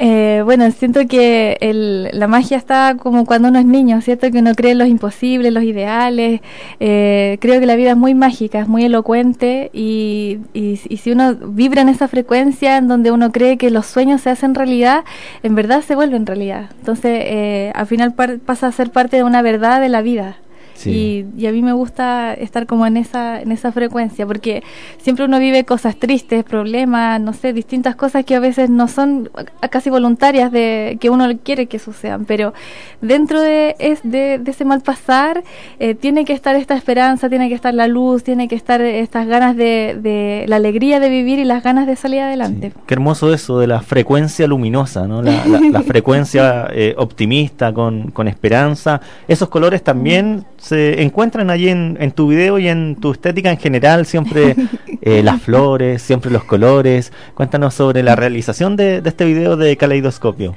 Eh, 0.00 0.42
bueno, 0.44 0.68
siento 0.72 1.06
que 1.06 1.56
el, 1.60 2.10
la 2.12 2.26
magia 2.26 2.56
está 2.56 2.96
como 2.98 3.24
cuando 3.24 3.48
uno 3.48 3.60
es 3.60 3.64
niño, 3.64 4.00
¿cierto? 4.00 4.30
Que 4.30 4.38
uno 4.38 4.54
cree 4.54 4.72
en 4.72 4.78
los 4.78 4.88
imposibles, 4.88 5.52
los 5.52 5.62
ideales. 5.62 6.40
Eh, 6.80 7.38
creo 7.40 7.60
que 7.60 7.66
la 7.66 7.76
vida 7.76 7.90
es 7.90 7.96
muy 7.96 8.14
mágica, 8.14 8.60
es 8.60 8.68
muy 8.68 8.84
elocuente 8.84 9.70
y, 9.72 10.38
y, 10.52 10.76
si 10.76 11.12
uno 11.12 11.34
vibra 11.34 11.82
en 11.82 11.88
esa 11.88 12.08
frecuencia 12.08 12.76
en 12.76 12.88
donde 12.88 13.12
uno 13.12 13.30
cree 13.30 13.56
que 13.56 13.70
los 13.70 13.86
sueños 13.86 14.22
se 14.22 14.30
hacen 14.30 14.54
realidad, 14.54 15.04
en 15.42 15.54
verdad 15.54 15.82
se 15.82 15.94
vuelven 15.94 16.26
realidad. 16.26 16.70
Entonces, 16.80 17.22
eh, 17.26 17.72
al 17.74 17.86
final 17.86 18.14
pasa 18.14 18.66
a 18.66 18.72
ser 18.72 18.90
parte 18.90 19.16
de 19.16 19.24
una 19.24 19.42
verdad 19.42 19.80
de 19.80 19.88
la 19.88 20.02
vida. 20.02 20.38
Y, 20.86 21.24
a 21.46 21.52
mí 21.52 21.62
me 21.62 21.72
gusta 21.72 22.34
estar 22.34 22.66
como 22.66 22.86
en 22.86 22.96
esa, 22.96 23.40
en 23.40 23.52
esa 23.52 23.72
frecuencia, 23.72 24.26
porque 24.26 24.62
siempre 24.98 25.24
uno 25.24 25.38
vive 25.38 25.64
cosas 25.64 25.96
tristes, 25.96 26.44
problemas, 26.44 27.20
no 27.20 27.32
sé, 27.32 27.52
distintas 27.52 27.96
cosas 27.96 28.24
que 28.24 28.34
a 28.34 28.40
veces 28.40 28.70
no 28.70 28.88
son 28.88 29.30
casi 29.70 29.90
voluntarias 29.90 30.50
de 30.52 30.98
que 31.00 31.10
uno 31.10 31.28
quiere 31.42 31.66
que 31.66 31.78
sucedan, 31.78 32.24
pero 32.24 32.54
dentro 33.00 33.40
de, 33.40 33.76
es, 33.78 34.00
de, 34.02 34.40
ese 34.44 34.64
mal 34.64 34.80
pasar 34.80 35.44
eh, 35.78 35.94
tiene 35.94 36.24
que 36.24 36.32
estar 36.32 36.56
esta 36.56 36.74
esperanza, 36.74 37.28
tiene 37.28 37.48
que 37.48 37.54
estar 37.54 37.74
la 37.74 37.86
luz, 37.86 38.24
tiene 38.24 38.48
que 38.48 38.56
estar 38.56 38.80
estas 38.80 39.26
ganas 39.26 39.56
de, 39.56 39.98
de 40.00 40.44
la 40.48 40.56
alegría 40.56 41.00
de 41.00 41.08
vivir 41.08 41.38
y 41.38 41.44
las 41.44 41.62
ganas 41.62 41.86
de 41.86 41.96
salir 41.96 42.20
adelante. 42.20 42.72
Qué 42.86 42.94
hermoso 42.94 43.32
eso 43.32 43.58
de 43.58 43.66
la 43.66 43.80
frecuencia 43.80 44.46
luminosa, 44.46 45.06
¿no? 45.06 45.22
la, 45.22 45.82
frecuencia 45.86 46.68
eh, 46.72 46.94
optimista 46.96 47.72
con, 47.72 48.10
con 48.10 48.28
esperanza. 48.28 49.00
Esos 49.28 49.48
colores 49.48 49.82
también 49.82 50.44
se 50.64 51.02
encuentran 51.02 51.50
allí 51.50 51.68
en, 51.68 52.12
tu 52.12 52.28
video 52.28 52.58
y 52.58 52.68
en 52.68 52.96
tu 52.96 53.12
estética 53.12 53.50
en 53.50 53.58
general, 53.58 54.06
siempre 54.06 54.56
eh, 55.02 55.22
las 55.22 55.42
flores, 55.42 56.00
siempre 56.00 56.30
los 56.30 56.44
colores. 56.44 57.12
Cuéntanos 57.34 57.74
sobre 57.74 58.02
la 58.02 58.16
realización 58.16 58.74
de, 58.74 59.02
de 59.02 59.08
este 59.08 59.26
video 59.26 59.56
de 59.56 59.76
Caleidoscopio. 59.76 60.54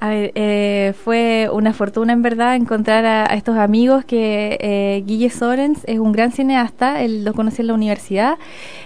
A 0.00 0.08
ver, 0.10 0.32
eh, 0.34 0.94
fue 1.04 1.48
una 1.52 1.72
fortuna 1.72 2.12
en 2.12 2.20
verdad 2.20 2.54
encontrar 2.54 3.04
a, 3.06 3.24
estos 3.34 3.56
amigos 3.56 4.04
que 4.04 4.58
eh, 4.60 5.02
Guille 5.06 5.30
Sorens 5.30 5.84
es 5.86 5.98
un 5.98 6.12
gran 6.12 6.32
cineasta, 6.32 7.02
él 7.02 7.24
lo 7.24 7.32
conocí 7.32 7.62
en 7.62 7.68
la 7.68 7.74
universidad 7.74 8.36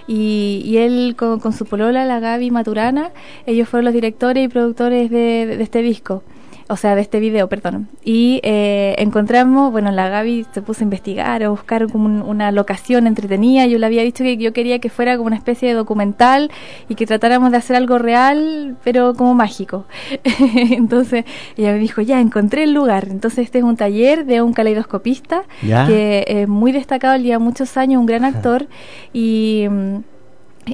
y, 0.07 0.77
él 0.79 1.17
con, 1.17 1.53
su 1.53 1.65
polola, 1.67 2.05
la 2.05 2.21
Gaby 2.21 2.53
Maturana, 2.53 3.11
ellos 3.47 3.69
fueron 3.69 3.87
los 3.87 3.95
directores 3.95 4.45
y 4.45 4.49
productores 4.49 5.11
de 5.11 5.61
este 5.61 5.83
disco 5.83 6.23
o 6.71 6.77
sea, 6.77 6.95
de 6.95 7.03
este 7.03 7.19
video, 7.19 7.49
perdón. 7.49 7.89
Y 8.05 8.41
eh, 8.45 8.95
encontramos, 8.99 9.73
bueno, 9.73 9.91
la 9.91 10.09
Gaby 10.09 10.47
se 10.53 10.63
puso 10.63 10.83
a 10.83 10.85
investigar, 10.85 11.43
a 11.43 11.49
buscar 11.49 11.91
como 11.91 12.25
una 12.25 12.53
locación 12.53 13.09
entretenida. 13.09 13.67
Yo 13.67 13.79
le 13.79 13.87
había 13.87 14.03
dicho 14.03 14.23
que 14.23 14.37
yo 14.37 14.53
quería 14.53 14.79
que 14.79 14.89
fuera 14.89 15.17
como 15.17 15.27
una 15.27 15.37
especie 15.37 15.69
de 15.69 15.75
documental 15.75 16.53
y 16.89 16.95
que 16.95 17.07
tratáramos 17.07 17.51
de 17.51 17.57
hacer 17.57 17.75
algo 17.75 17.99
real, 17.99 18.77
pero 18.85 19.15
como 19.15 19.35
mágico. 19.35 19.85
Entonces 20.55 21.25
ella 21.57 21.73
me 21.73 21.81
dijo, 21.81 22.03
ya, 22.03 22.21
encontré 22.21 22.63
el 22.63 22.73
lugar. 22.73 23.09
Entonces 23.11 23.47
este 23.47 23.59
es 23.59 23.65
un 23.65 23.77
taller 23.77 24.25
de 24.25 24.41
un 24.41 24.53
caleidoscopista 24.53 25.43
que 25.61 26.25
es 26.29 26.47
muy 26.47 26.71
destacado, 26.71 27.17
lleva 27.17 27.41
muchos 27.41 27.77
años, 27.77 27.99
un 27.99 28.07
gran 28.07 28.25
actor 28.25 28.69
y... 29.13 29.67
Mm, 29.69 29.97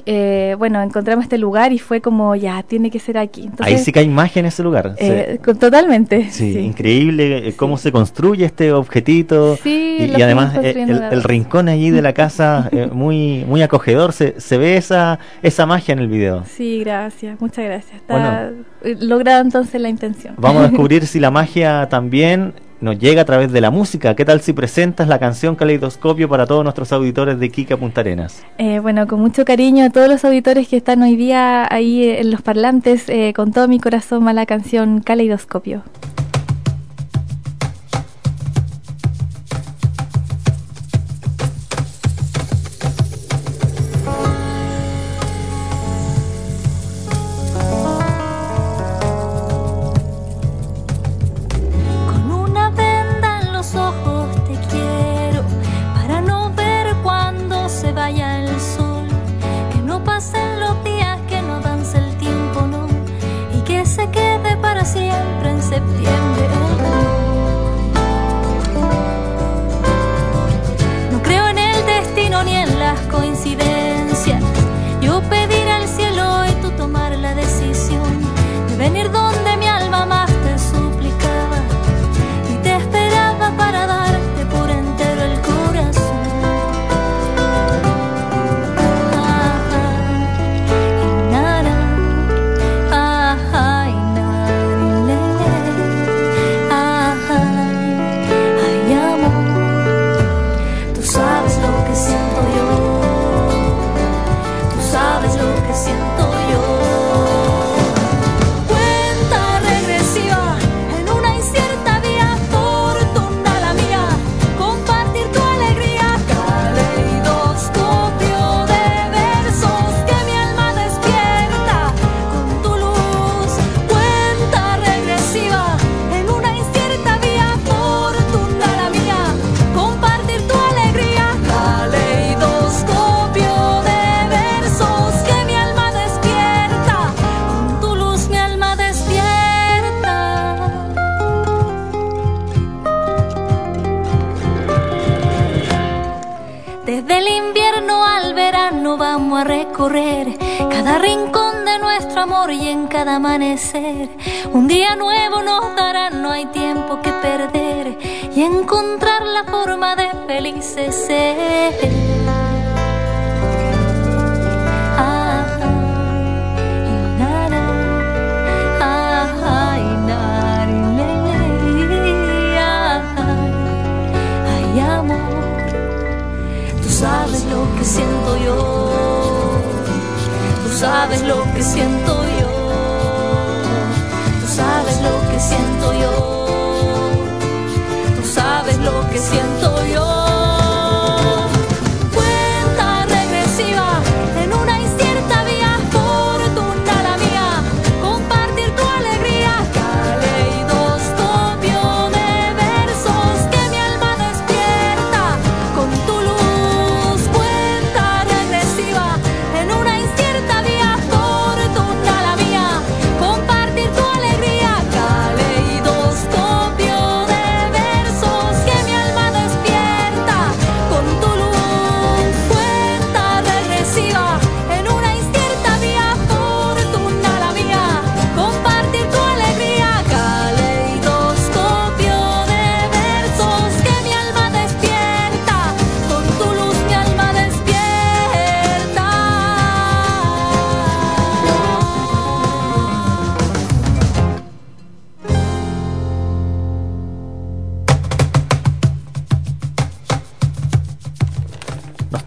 eh, 0.05 0.55
bueno, 0.57 0.81
encontramos 0.81 1.23
este 1.23 1.37
lugar 1.37 1.71
y 1.71 1.79
fue 1.79 2.01
como, 2.01 2.35
ya, 2.35 2.63
tiene 2.63 2.91
que 2.91 2.99
ser 2.99 3.17
aquí. 3.17 3.49
Ahí 3.59 3.77
sí 3.77 3.91
que 3.91 3.99
hay 3.99 4.09
magia 4.09 4.41
en 4.41 4.45
ese 4.45 4.61
lugar. 4.63 4.95
Eh, 4.97 5.39
totalmente. 5.59 6.29
Sí, 6.29 6.57
increíble 6.59 7.49
eh, 7.49 7.53
cómo 7.55 7.77
se 7.77 7.91
construye 7.91 8.45
este 8.45 8.73
objetito. 8.73 9.57
y, 9.63 10.21
además 10.21 10.55
el, 10.61 11.23
rincón 11.23 11.69
allí 11.69 11.89
de 11.89 12.01
la 12.01 12.13
casa, 12.13 12.69
muy 12.91 13.45
muy 13.47 13.61
acogedor. 13.61 14.13
Se, 14.13 14.39
se 14.39 14.57
ve 14.57 14.77
esa, 14.77 15.19
esa 15.41 15.65
magia 15.65 15.93
en 15.93 15.99
el 15.99 16.07
video. 16.07 16.43
Sí, 16.45 16.79
gracias, 16.81 17.39
muchas 17.39 17.65
gracias. 17.65 17.95
Está 17.95 18.51
logrado 18.99 19.41
entonces 19.41 19.79
la 19.81 19.89
intención. 19.89 20.35
Vamos 20.37 20.63
a 20.63 20.67
descubrir 20.67 21.07
si 21.07 21.19
la 21.19 21.31
magia 21.31 21.87
también 21.89 22.53
nos 22.81 22.99
llega 22.99 23.21
a 23.21 23.25
través 23.25 23.51
de 23.51 23.61
la 23.61 23.71
música. 23.71 24.15
¿Qué 24.15 24.25
tal 24.25 24.41
si 24.41 24.53
presentas 24.53 25.07
la 25.07 25.19
canción 25.19 25.55
Caleidoscopio 25.55 26.29
para 26.29 26.45
todos 26.45 26.63
nuestros 26.63 26.91
auditores 26.91 27.39
de 27.39 27.49
Kika 27.49 27.77
Punta 27.77 28.01
Arenas? 28.01 28.43
Eh, 28.57 28.79
bueno, 28.79 29.07
con 29.07 29.19
mucho 29.19 29.45
cariño 29.45 29.85
a 29.85 29.89
todos 29.89 30.07
los 30.07 30.23
auditores 30.25 30.67
que 30.67 30.77
están 30.77 31.01
hoy 31.01 31.15
día 31.15 31.67
ahí 31.73 32.09
en 32.09 32.31
los 32.31 32.41
parlantes, 32.41 33.09
eh, 33.09 33.33
con 33.35 33.51
todo 33.51 33.67
mi 33.67 33.79
corazón 33.79 34.25
va 34.25 34.33
la 34.33 34.45
canción 34.45 35.01
Caleidoscopio. 35.01 35.83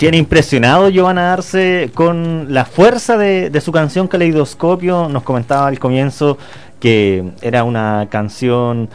Tiene 0.01 0.17
impresionado 0.17 0.89
Giovanna 0.89 1.35
Arce 1.35 1.91
con 1.93 2.47
la 2.55 2.65
fuerza 2.65 3.19
de, 3.19 3.51
de 3.51 3.61
su 3.61 3.71
canción 3.71 4.09
Caleidoscopio. 4.09 5.11
Nos 5.11 5.23
comentaba 5.25 5.67
al 5.67 5.79
comienzo 5.79 6.39
que 6.81 7.33
era 7.43 7.65
una 7.65 8.07
canción 8.09 8.89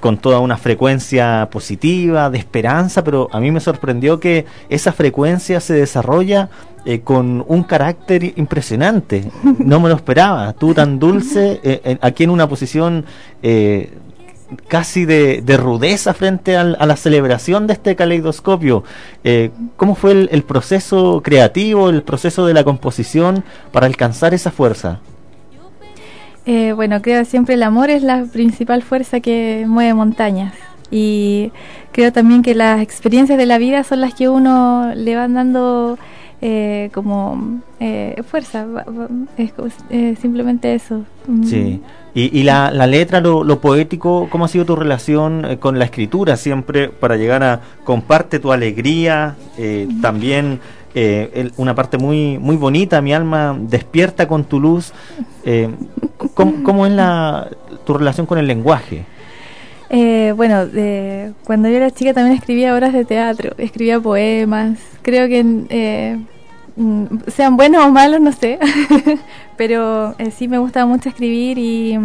con 0.00 0.18
toda 0.18 0.38
una 0.40 0.58
frecuencia 0.58 1.48
positiva, 1.50 2.28
de 2.28 2.36
esperanza, 2.36 3.02
pero 3.02 3.30
a 3.32 3.40
mí 3.40 3.50
me 3.50 3.60
sorprendió 3.60 4.20
que 4.20 4.44
esa 4.68 4.92
frecuencia 4.92 5.60
se 5.60 5.72
desarrolla 5.72 6.50
eh, 6.84 7.00
con 7.00 7.42
un 7.48 7.62
carácter 7.62 8.22
impresionante. 8.36 9.30
No 9.60 9.80
me 9.80 9.88
lo 9.88 9.94
esperaba. 9.94 10.52
Tú 10.52 10.74
tan 10.74 10.98
dulce, 10.98 11.58
eh, 11.64 11.96
aquí 12.02 12.24
en 12.24 12.30
una 12.30 12.46
posición 12.50 13.06
eh, 13.42 13.94
casi 14.68 15.06
de, 15.06 15.56
rudeza 15.56 16.12
frente 16.12 16.58
a 16.58 16.64
la 16.64 16.96
celebración 16.96 17.66
de 17.66 17.72
este 17.72 17.96
caleidoscopio. 17.96 18.84
¿Cómo 19.80 19.94
fue 19.94 20.28
el 20.30 20.42
proceso 20.42 21.22
creativo, 21.24 21.88
el 21.88 22.02
proceso 22.02 22.44
de 22.44 22.52
la 22.52 22.64
composición 22.64 23.44
para 23.72 23.86
alcanzar 23.86 24.34
esa 24.34 24.50
fuerza? 24.50 25.00
Eh, 26.44 26.74
bueno, 26.74 27.00
creo 27.00 27.24
siempre 27.24 27.54
el 27.54 27.62
amor 27.62 27.88
es 27.88 28.02
la 28.02 28.26
principal 28.30 28.82
fuerza 28.82 29.20
que 29.20 29.64
mueve 29.66 29.94
montañas. 29.94 30.52
Y 30.90 31.50
creo 31.92 32.12
también 32.12 32.42
que 32.42 32.54
las 32.54 32.82
experiencias 32.82 33.38
de 33.38 33.46
la 33.46 33.56
vida 33.56 33.82
son 33.82 34.02
las 34.02 34.12
que 34.12 34.28
uno 34.28 34.92
le 34.94 35.16
van 35.16 35.32
dando 35.32 35.98
eh, 36.40 36.90
como 36.92 37.60
eh, 37.80 38.22
fuerza. 38.26 38.66
Es, 39.36 40.18
simplemente 40.18 40.74
eso. 40.74 41.04
Mm. 41.26 41.44
Sí. 41.44 41.82
Y, 42.12 42.42
la, 42.42 42.72
la, 42.72 42.88
letra, 42.88 43.20
lo, 43.20 43.44
lo, 43.44 43.60
poético, 43.60 44.28
¿cómo 44.30 44.44
ha 44.44 44.48
sido 44.48 44.64
tu 44.64 44.74
relación 44.74 45.58
con 45.60 45.78
la 45.78 45.84
escritura 45.84 46.36
siempre 46.36 46.88
para 46.88 47.16
llegar 47.16 47.44
a 47.44 47.60
comparte 47.84 48.40
tu 48.40 48.50
alegría, 48.50 49.36
también 50.02 50.58
eh, 50.92 51.50
una 51.56 51.74
parte 51.74 51.98
muy, 51.98 52.38
muy 52.38 52.56
bonita, 52.56 53.00
mi 53.00 53.12
alma 53.12 53.56
despierta 53.58 54.26
con 54.26 54.44
tu 54.44 54.58
luz. 54.58 54.92
Eh, 55.44 55.68
¿cómo, 56.34 56.86
es 56.86 56.92
la, 56.92 57.48
tu 57.84 57.94
relación 57.94 58.26
con 58.26 58.38
el 58.38 58.46
lenguaje? 58.46 59.04
Eh, 59.90 60.32
bueno, 60.36 60.66
cuando 61.44 61.68
yo 61.68 61.76
era 61.76 61.90
chica 61.90 62.14
también 62.14 62.36
escribía 62.36 62.74
obras 62.74 62.92
de 62.92 63.04
teatro, 63.04 63.54
escribía 63.58 64.00
poemas. 64.00 64.78
Creo 65.02 65.28
que 65.28 66.18
mm, 66.76 67.04
sean 67.26 67.56
buenos 67.56 67.84
o 67.84 67.90
malos, 67.90 68.20
no 68.20 68.32
sé, 68.32 68.58
pero 69.56 70.14
sí 70.30 70.48
me 70.48 70.58
gusta 70.58 70.86
mucho 70.86 71.08
escribir 71.08 71.58
y 71.58 71.98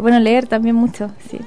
bueno, 0.00 0.18
leer 0.18 0.46
también 0.46 0.74
mucho, 0.74 1.10
sí. 1.28 1.38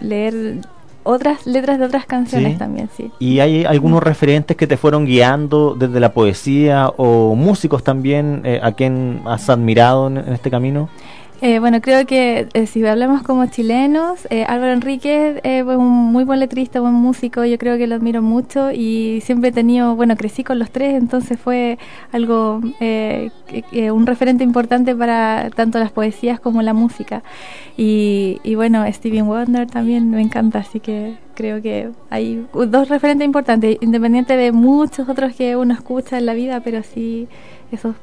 leer 0.00 0.60
otras 1.02 1.46
letras 1.46 1.78
de 1.78 1.86
otras 1.86 2.06
canciones 2.06 2.58
también, 2.58 2.88
sí. 2.96 3.10
¿Y 3.18 3.40
hay 3.40 3.64
algunos 3.64 4.02
referentes 4.02 4.56
que 4.56 4.66
te 4.66 4.76
fueron 4.76 5.06
guiando 5.06 5.74
desde 5.74 5.98
la 6.00 6.12
poesía 6.12 6.88
o 6.96 7.34
músicos 7.34 7.82
también 7.82 8.42
eh, 8.44 8.60
a 8.62 8.72
quien 8.72 9.22
has 9.24 9.48
admirado 9.48 10.08
en 10.08 10.18
este 10.18 10.50
camino? 10.50 10.88
Eh, 11.42 11.58
bueno, 11.58 11.80
creo 11.80 12.04
que 12.04 12.48
eh, 12.52 12.66
si 12.66 12.84
hablamos 12.84 13.22
como 13.22 13.46
chilenos, 13.46 14.26
eh, 14.28 14.44
Álvaro 14.46 14.72
Enríquez 14.72 15.40
es 15.42 15.64
un 15.64 16.12
muy 16.12 16.24
buen 16.24 16.38
letrista, 16.38 16.80
buen 16.82 16.92
músico, 16.92 17.46
yo 17.46 17.56
creo 17.56 17.78
que 17.78 17.86
lo 17.86 17.94
admiro 17.94 18.20
mucho 18.20 18.70
y 18.72 19.22
siempre 19.22 19.48
he 19.48 19.52
tenido, 19.52 19.96
bueno, 19.96 20.16
crecí 20.16 20.44
con 20.44 20.58
los 20.58 20.70
tres, 20.70 20.96
entonces 20.96 21.40
fue 21.40 21.78
algo, 22.12 22.60
un 22.60 24.06
referente 24.06 24.44
importante 24.44 24.94
para 24.94 25.48
tanto 25.56 25.78
las 25.78 25.92
poesías 25.92 26.40
como 26.40 26.60
la 26.60 26.74
música. 26.74 27.22
Y, 27.74 28.38
y 28.44 28.54
bueno, 28.54 28.84
Stevie 28.92 29.22
Wonder 29.22 29.66
también 29.66 30.10
me 30.10 30.20
encanta, 30.20 30.58
así 30.58 30.78
que 30.78 31.16
creo 31.34 31.62
que 31.62 31.88
hay 32.10 32.46
dos 32.52 32.90
referentes 32.90 33.24
importantes, 33.24 33.78
independiente 33.80 34.36
de 34.36 34.52
muchos 34.52 35.08
otros 35.08 35.34
que 35.34 35.56
uno 35.56 35.72
escucha 35.72 36.18
en 36.18 36.26
la 36.26 36.34
vida, 36.34 36.60
pero 36.60 36.82
sí 36.82 37.28
esos 37.72 37.94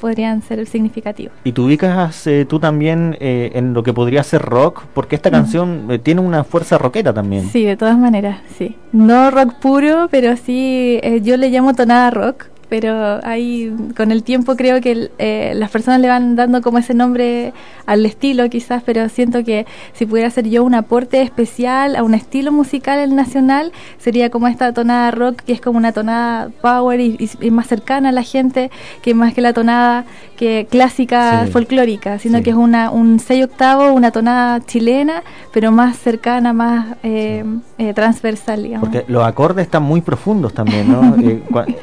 podrían 0.00 0.42
ser 0.42 0.64
significativos. 0.66 1.34
¿Y 1.44 1.52
tú 1.52 1.66
ubicas 1.66 2.26
eh, 2.26 2.46
tú 2.48 2.58
también 2.58 3.16
eh, 3.20 3.52
en 3.54 3.74
lo 3.74 3.82
que 3.82 3.92
podría 3.92 4.22
ser 4.22 4.42
rock? 4.42 4.84
Porque 4.94 5.16
esta 5.16 5.30
canción 5.30 5.86
eh, 5.90 5.98
tiene 5.98 6.20
una 6.20 6.44
fuerza 6.44 6.78
rockera 6.78 7.12
también. 7.12 7.48
Sí, 7.48 7.64
de 7.64 7.76
todas 7.76 7.98
maneras, 7.98 8.40
sí. 8.56 8.76
No 8.92 9.30
rock 9.30 9.54
puro, 9.60 10.08
pero 10.10 10.36
sí, 10.36 11.00
yo 11.22 11.36
le 11.36 11.50
llamo 11.50 11.74
tonada 11.74 12.10
rock 12.10 12.46
pero 12.74 13.20
ahí 13.22 13.72
con 13.96 14.10
el 14.10 14.24
tiempo 14.24 14.56
creo 14.56 14.80
que 14.80 15.08
eh, 15.18 15.52
las 15.54 15.70
personas 15.70 16.00
le 16.00 16.08
van 16.08 16.34
dando 16.34 16.60
como 16.60 16.78
ese 16.78 16.92
nombre 16.92 17.52
al 17.86 18.04
estilo 18.04 18.50
quizás, 18.50 18.82
pero 18.84 19.08
siento 19.08 19.44
que 19.44 19.64
si 19.92 20.06
pudiera 20.06 20.26
hacer 20.26 20.48
yo 20.48 20.64
un 20.64 20.74
aporte 20.74 21.22
especial 21.22 21.94
a 21.94 22.02
un 22.02 22.14
estilo 22.14 22.50
musical 22.50 22.98
el 22.98 23.14
nacional, 23.14 23.70
sería 23.98 24.28
como 24.28 24.48
esta 24.48 24.72
tonada 24.72 25.12
rock 25.12 25.42
que 25.42 25.52
es 25.52 25.60
como 25.60 25.78
una 25.78 25.92
tonada 25.92 26.50
power 26.62 26.98
y, 26.98 27.30
más 27.52 27.68
cercana 27.68 28.08
a 28.08 28.12
la 28.12 28.24
gente 28.24 28.72
que 29.02 29.14
más 29.14 29.34
que 29.34 29.40
la 29.40 29.52
tonada 29.52 30.04
que 30.36 30.66
clásica 30.68 31.46
folclórica, 31.52 32.18
sino 32.18 32.42
que 32.42 32.50
es 32.50 32.56
una 32.56 32.90
un 32.90 33.20
6 33.20 33.44
octavo, 33.44 33.92
una 33.92 34.10
tonada 34.10 34.58
chilena, 34.66 35.22
pero 35.52 35.70
más 35.70 35.96
cercana, 35.96 36.52
más 36.52 36.96
eh, 37.04 37.44
eh, 37.78 37.94
transversal, 37.94 38.64
digamos. 38.64 38.88
Porque 38.88 39.04
los 39.06 39.22
acordes 39.22 39.66
están 39.66 39.84
muy 39.84 40.00
profundos 40.00 40.52
también, 40.52 40.90
¿no? 40.90 41.14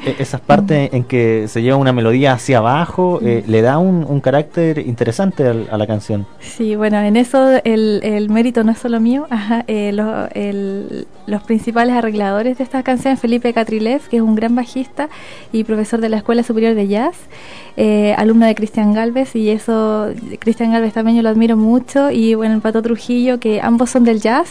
E, 0.04 0.16
esas 0.18 0.40
partes 0.40 0.81
en 0.92 1.04
que 1.04 1.46
se 1.48 1.62
lleva 1.62 1.76
una 1.76 1.92
melodía 1.92 2.32
hacia 2.32 2.58
abajo, 2.58 3.20
eh, 3.22 3.44
le 3.46 3.62
da 3.62 3.78
un, 3.78 4.20
carácter 4.20 4.78
interesante 4.78 5.46
a 5.46 5.76
la 5.76 5.86
canción. 5.86 6.26
Sí, 6.40 6.76
bueno, 6.76 7.00
en 7.00 7.16
eso 7.16 7.60
el, 7.64 8.28
mérito 8.30 8.62
no 8.62 8.72
es 8.72 8.78
solo 8.78 9.00
mío. 9.00 9.26
Eh, 9.68 11.04
los 11.26 11.42
principales 11.44 11.94
arregladores 11.94 12.58
de 12.58 12.64
esta 12.64 12.82
canción, 12.82 13.16
Felipe 13.16 13.52
Catrilev, 13.52 14.02
que 14.08 14.16
es 14.16 14.22
un 14.22 14.34
gran 14.34 14.54
bajista 14.54 15.08
y 15.52 15.64
profesor 15.64 16.00
de 16.00 16.08
la 16.08 16.18
Escuela 16.18 16.42
Superior 16.42 16.74
de 16.74 16.88
Jazz, 16.88 17.16
eh, 17.76 18.14
alumno 18.18 18.46
de 18.46 18.54
Cristian 18.54 18.92
Galvez, 18.92 19.34
y 19.36 19.50
eso, 19.50 20.08
Cristian 20.40 20.72
Galvez 20.72 20.92
también 20.92 21.16
yo 21.16 21.22
lo 21.22 21.28
admiro 21.28 21.56
mucho, 21.56 22.10
y 22.10 22.34
bueno, 22.34 22.54
el 22.54 22.60
Pato 22.60 22.82
Trujillo, 22.82 23.38
que 23.38 23.60
ambos 23.60 23.90
son 23.90 24.04
del 24.04 24.20
jazz, 24.20 24.48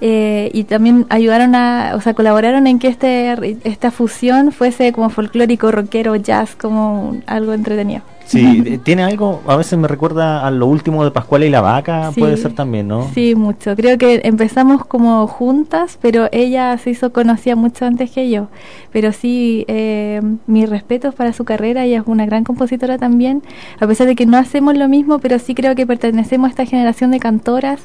y 0.00 0.64
también 0.64 1.06
ayudaron 1.10 1.54
a, 1.54 1.92
o 1.94 2.00
sea, 2.00 2.14
colaboraron 2.14 2.66
en 2.66 2.78
que 2.78 2.88
este, 2.88 3.58
esta 3.64 3.90
fusión 3.90 4.52
fuese 4.52 4.92
como 4.92 5.10
folclórico 5.10 5.65
rockero, 5.70 6.16
jazz, 6.16 6.56
como 6.56 7.20
algo 7.26 7.52
entretenido. 7.52 8.02
Sí, 8.26 8.80
tiene 8.82 9.04
algo, 9.04 9.40
a 9.46 9.56
veces 9.56 9.78
me 9.78 9.86
recuerda 9.88 10.46
a 10.46 10.50
lo 10.50 10.66
último 10.66 11.04
de 11.04 11.10
Pascual 11.10 11.44
y 11.44 11.50
la 11.50 11.60
Vaca, 11.60 12.10
puede 12.16 12.36
ser 12.36 12.54
también, 12.54 12.88
¿no? 12.88 13.08
Sí, 13.14 13.34
mucho. 13.34 13.76
Creo 13.76 13.98
que 13.98 14.20
empezamos 14.24 14.84
como 14.84 15.26
juntas, 15.28 15.98
pero 16.02 16.28
ella 16.32 16.76
se 16.78 16.90
hizo 16.90 17.12
conocida 17.12 17.54
mucho 17.54 17.84
antes 17.84 18.10
que 18.10 18.28
yo. 18.28 18.48
Pero 18.92 19.12
sí, 19.12 19.64
eh, 19.68 20.20
mis 20.46 20.68
respetos 20.68 21.14
para 21.14 21.32
su 21.32 21.44
carrera, 21.44 21.84
ella 21.84 22.00
es 22.00 22.06
una 22.06 22.26
gran 22.26 22.44
compositora 22.44 22.98
también, 22.98 23.42
a 23.78 23.86
pesar 23.86 24.06
de 24.06 24.16
que 24.16 24.26
no 24.26 24.36
hacemos 24.36 24.76
lo 24.76 24.88
mismo, 24.88 25.18
pero 25.20 25.38
sí 25.38 25.54
creo 25.54 25.74
que 25.74 25.86
pertenecemos 25.86 26.48
a 26.48 26.50
esta 26.50 26.66
generación 26.66 27.12
de 27.12 27.20
cantoras 27.20 27.82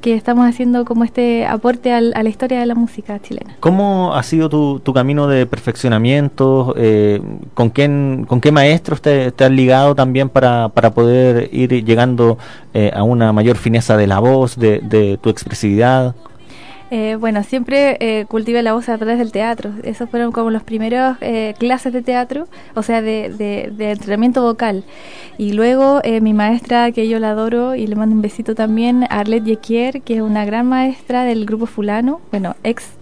que 0.00 0.14
estamos 0.14 0.46
haciendo 0.46 0.84
como 0.84 1.04
este 1.04 1.46
aporte 1.46 1.92
a 1.92 2.00
la 2.00 2.28
historia 2.28 2.60
de 2.60 2.66
la 2.66 2.74
música 2.74 3.18
chilena. 3.20 3.56
¿Cómo 3.60 4.14
ha 4.14 4.22
sido 4.22 4.48
tu, 4.48 4.78
tu 4.80 4.92
camino 4.92 5.26
de 5.26 5.46
perfeccionamiento? 5.46 6.74
Eh, 6.76 7.20
¿con, 7.54 7.70
quién, 7.70 8.24
¿Con 8.28 8.40
qué 8.40 8.52
maestros 8.52 9.00
te, 9.00 9.32
te 9.32 9.44
has 9.44 9.50
ligado 9.50 9.75
también 9.94 10.28
para, 10.28 10.68
para 10.70 10.90
poder 10.90 11.48
ir 11.52 11.84
llegando 11.84 12.38
eh, 12.74 12.90
a 12.94 13.02
una 13.02 13.32
mayor 13.32 13.56
fineza 13.56 13.96
de 13.96 14.06
la 14.06 14.18
voz, 14.18 14.56
de, 14.56 15.18
tu 15.20 15.30
expresividad? 15.30 16.14
Eh, 16.90 17.16
bueno, 17.18 17.42
siempre 17.42 17.96
eh, 17.98 18.26
la 18.62 18.72
voz 18.72 18.88
a 18.88 18.96
través 18.96 19.18
del 19.18 19.32
teatro. 19.32 19.72
Esos 19.82 20.08
fueron 20.08 20.30
como 20.30 20.50
los 20.50 20.62
primeros 20.62 21.16
eh, 21.20 21.54
clases 21.58 21.92
de 21.92 22.02
teatro, 22.02 22.46
o 22.74 22.82
sea, 22.82 23.02
de, 23.02 23.30
de, 23.30 23.90
entrenamiento 23.90 24.42
vocal. 24.42 24.84
Y 25.36 25.52
luego 25.52 26.00
mi 26.20 26.32
maestra, 26.32 26.92
que 26.92 27.08
yo 27.08 27.18
la 27.18 27.30
adoro 27.30 27.74
y 27.74 27.86
le 27.86 27.96
mando 27.96 28.14
un 28.14 28.22
besito 28.22 28.54
también, 28.54 29.04
Arlette 29.10 29.46
Yequier, 29.46 30.02
que 30.02 30.16
es 30.16 30.22
una 30.22 30.44
gran 30.44 30.66
maestra 30.66 31.24
del 31.24 31.44
grupo 31.44 31.66
fulano, 31.66 32.20
bueno, 32.30 32.54
ex 32.62 32.95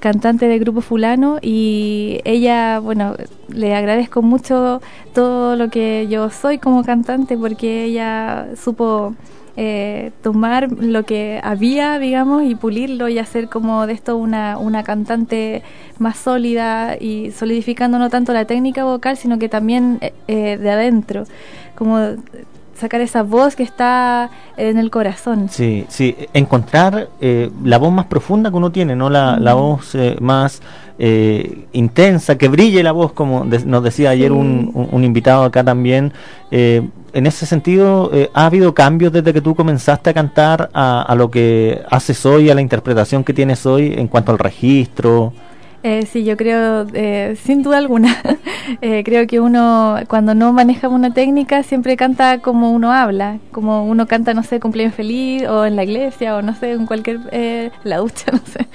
cantante 0.00 0.46
del 0.46 0.60
grupo 0.60 0.80
fulano 0.80 1.38
y 1.42 2.20
ella, 2.24 2.78
bueno, 2.78 3.16
le 3.48 3.74
agradezco 3.74 4.22
mucho 4.22 4.80
todo 5.14 5.56
lo 5.56 5.68
que 5.68 6.06
yo 6.08 6.30
soy 6.30 6.58
como 6.58 6.84
cantante 6.84 7.36
porque 7.36 7.84
ella 7.84 8.48
supo 8.56 9.14
eh, 9.60 10.12
tomar 10.22 10.70
lo 10.70 11.02
que 11.02 11.40
había, 11.42 11.98
digamos, 11.98 12.44
y 12.44 12.54
pulirlo 12.54 13.08
y 13.08 13.18
hacer 13.18 13.48
como 13.48 13.88
de 13.88 13.92
esto 13.92 14.16
una, 14.16 14.56
una 14.56 14.84
cantante 14.84 15.64
más 15.98 16.16
sólida 16.16 16.96
y 16.96 17.32
solidificando 17.32 17.98
no 17.98 18.08
tanto 18.08 18.32
la 18.32 18.44
técnica 18.44 18.84
vocal, 18.84 19.16
sino 19.16 19.40
que 19.40 19.48
también 19.48 19.98
eh, 20.00 20.12
eh, 20.28 20.58
de 20.58 20.70
adentro, 20.70 21.24
como 21.74 21.98
sacar 22.78 23.00
esa 23.00 23.22
voz 23.22 23.56
que 23.56 23.62
está 23.62 24.30
en 24.56 24.78
el 24.78 24.90
corazón. 24.90 25.48
Sí, 25.50 25.84
sí, 25.88 26.16
encontrar 26.32 27.08
la 27.20 27.78
voz 27.78 27.92
más 27.92 28.06
profunda 28.06 28.50
que 28.50 28.56
uno 28.56 28.70
tiene, 28.70 28.96
no 28.96 29.10
la, 29.10 29.38
la 29.38 29.54
voz 29.54 29.96
más 30.20 30.62
intensa, 31.72 32.36
que 32.38 32.48
brille 32.48 32.82
la 32.82 32.92
voz, 32.92 33.12
como 33.12 33.44
nos 33.44 33.82
decía 33.82 34.10
ayer 34.10 34.32
un, 34.32 34.70
un, 34.74 35.04
invitado 35.04 35.44
acá 35.44 35.62
también 35.62 36.12
en 37.12 37.26
ese 37.26 37.46
sentido, 37.46 38.10
eh, 38.12 38.30
¿ha 38.34 38.46
habido 38.46 38.74
cambios 38.74 39.12
desde 39.12 39.32
que 39.32 39.40
tú 39.40 39.54
comenzaste 39.54 40.10
a 40.10 40.14
cantar 40.14 40.70
a, 40.72 41.14
lo 41.16 41.30
que 41.30 41.82
haces 41.90 42.24
hoy, 42.26 42.50
a 42.50 42.54
la 42.54 42.60
interpretación 42.60 43.24
que 43.24 43.32
tienes 43.32 43.66
hoy 43.66 43.94
en 43.96 44.08
cuanto 44.08 44.32
al 44.32 44.38
registro? 44.38 45.32
Eh, 45.84 46.06
sí, 46.06 46.24
yo 46.24 46.36
creo, 46.36 46.86
eh, 46.92 47.36
sin 47.40 47.62
duda 47.62 47.78
alguna, 47.78 48.16
eh, 48.82 49.04
creo 49.04 49.28
que 49.28 49.38
uno 49.38 49.96
cuando 50.08 50.34
no 50.34 50.52
maneja 50.52 50.88
una 50.88 51.14
técnica 51.14 51.62
siempre 51.62 51.96
canta 51.96 52.40
como 52.40 52.72
uno 52.72 52.92
habla, 52.92 53.38
como 53.52 53.84
uno 53.84 54.08
canta, 54.08 54.34
no 54.34 54.42
sé, 54.42 54.58
cumpleaños 54.58 54.94
feliz 54.94 55.46
o 55.46 55.64
en 55.64 55.76
la 55.76 55.84
iglesia 55.84 56.36
o 56.36 56.42
no 56.42 56.54
sé, 56.56 56.72
en 56.72 56.84
cualquier, 56.84 57.20
eh, 57.30 57.70
la 57.84 57.98
ducha, 57.98 58.24
no 58.32 58.40
sé. 58.44 58.66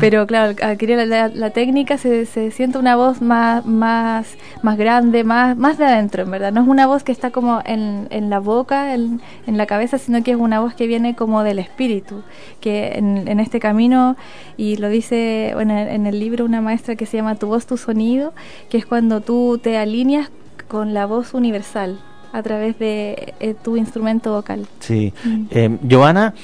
Pero 0.00 0.26
claro, 0.26 0.54
adquirir 0.62 0.98
la, 0.98 1.28
la, 1.28 1.50
técnica 1.50 1.98
se, 1.98 2.26
se, 2.26 2.52
siente 2.52 2.78
una 2.78 2.94
voz 2.94 3.20
más, 3.20 3.66
más, 3.66 4.36
más 4.62 4.78
grande, 4.78 5.24
más, 5.24 5.56
más 5.56 5.78
de 5.78 5.86
adentro, 5.86 6.22
en 6.22 6.30
verdad. 6.30 6.52
No 6.52 6.62
es 6.62 6.68
una 6.68 6.86
voz 6.86 7.02
que 7.02 7.10
está 7.10 7.30
como 7.30 7.60
en, 7.64 8.06
en 8.10 8.30
la 8.30 8.38
boca, 8.38 8.94
en, 8.94 9.20
en 9.46 9.56
la 9.56 9.66
cabeza, 9.66 9.98
sino 9.98 10.22
que 10.22 10.30
es 10.32 10.36
una 10.36 10.60
voz 10.60 10.74
que 10.74 10.86
viene 10.86 11.16
como 11.16 11.42
del 11.42 11.58
espíritu, 11.58 12.22
que 12.60 12.92
en, 12.94 13.26
en 13.26 13.40
este 13.40 13.58
camino, 13.58 14.16
y 14.56 14.76
lo 14.76 14.88
dice 14.88 15.50
bueno, 15.54 15.76
en 15.76 16.06
el 16.06 16.20
libro 16.20 16.44
una 16.44 16.60
maestra 16.62 16.96
que 16.96 17.06
se 17.06 17.18
llama 17.18 17.34
Tu 17.34 17.46
voz, 17.46 17.66
tu 17.66 17.76
sonido, 17.76 18.32
que 18.70 18.78
es 18.78 18.86
cuando 18.86 19.20
tú 19.20 19.58
te 19.62 19.76
alineas 19.76 20.30
con 20.68 20.94
la 20.94 21.06
voz 21.06 21.34
universal 21.34 22.00
a 22.32 22.42
través 22.42 22.78
de 22.78 23.34
eh, 23.40 23.54
tu 23.62 23.76
instrumento 23.76 24.32
vocal. 24.32 24.66
Sí. 24.80 25.12
Mm. 25.22 25.44
Eh, 25.50 25.78
Giovanna, 25.82 26.34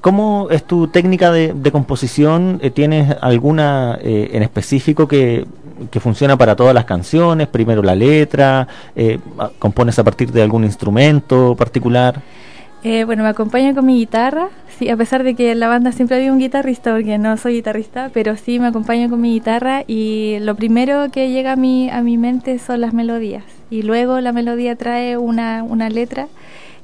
¿cómo 0.00 0.48
es 0.50 0.64
tu 0.64 0.88
técnica 0.88 1.32
de, 1.32 1.72
composición? 1.72 2.60
Eh, 2.62 2.70
¿Tienes 2.70 3.16
alguna 3.22 3.98
en 4.02 4.42
específico 4.42 5.08
que, 5.08 5.46
que, 5.90 6.00
funciona 6.00 6.36
para 6.36 6.54
todas 6.54 6.74
las 6.74 6.84
canciones? 6.84 7.48
Primero 7.48 7.82
la 7.82 7.94
letra, 7.94 8.68
¿compones 9.58 9.98
a 9.98 10.04
partir 10.04 10.30
de 10.30 10.42
algún 10.42 10.64
instrumento 10.64 11.56
particular? 11.56 12.20
Eh, 12.82 13.04
bueno, 13.04 13.22
me 13.22 13.28
acompaña 13.28 13.74
con 13.74 13.84
mi 13.84 13.98
guitarra, 13.98 14.48
sí, 14.78 14.88
a 14.88 14.96
pesar 14.96 15.22
de 15.22 15.34
que 15.34 15.52
en 15.52 15.60
la 15.60 15.68
banda 15.68 15.92
siempre 15.92 16.16
había 16.16 16.32
un 16.32 16.38
guitarrista, 16.38 16.92
porque 16.92 17.18
no 17.18 17.36
soy 17.36 17.54
guitarrista, 17.56 18.10
pero 18.14 18.36
sí 18.36 18.58
me 18.58 18.68
acompaño 18.68 19.10
con 19.10 19.20
mi 19.20 19.34
guitarra 19.34 19.84
y 19.86 20.38
lo 20.40 20.54
primero 20.54 21.10
que 21.10 21.30
llega 21.30 21.52
a 21.52 21.56
mi, 21.56 21.90
a 21.90 22.00
mi 22.00 22.16
mente 22.16 22.58
son 22.58 22.80
las 22.80 22.94
melodías. 22.94 23.44
Y 23.68 23.82
luego 23.82 24.20
la 24.20 24.32
melodía 24.32 24.76
trae 24.76 25.18
una, 25.18 25.62
una 25.62 25.90
letra 25.90 26.28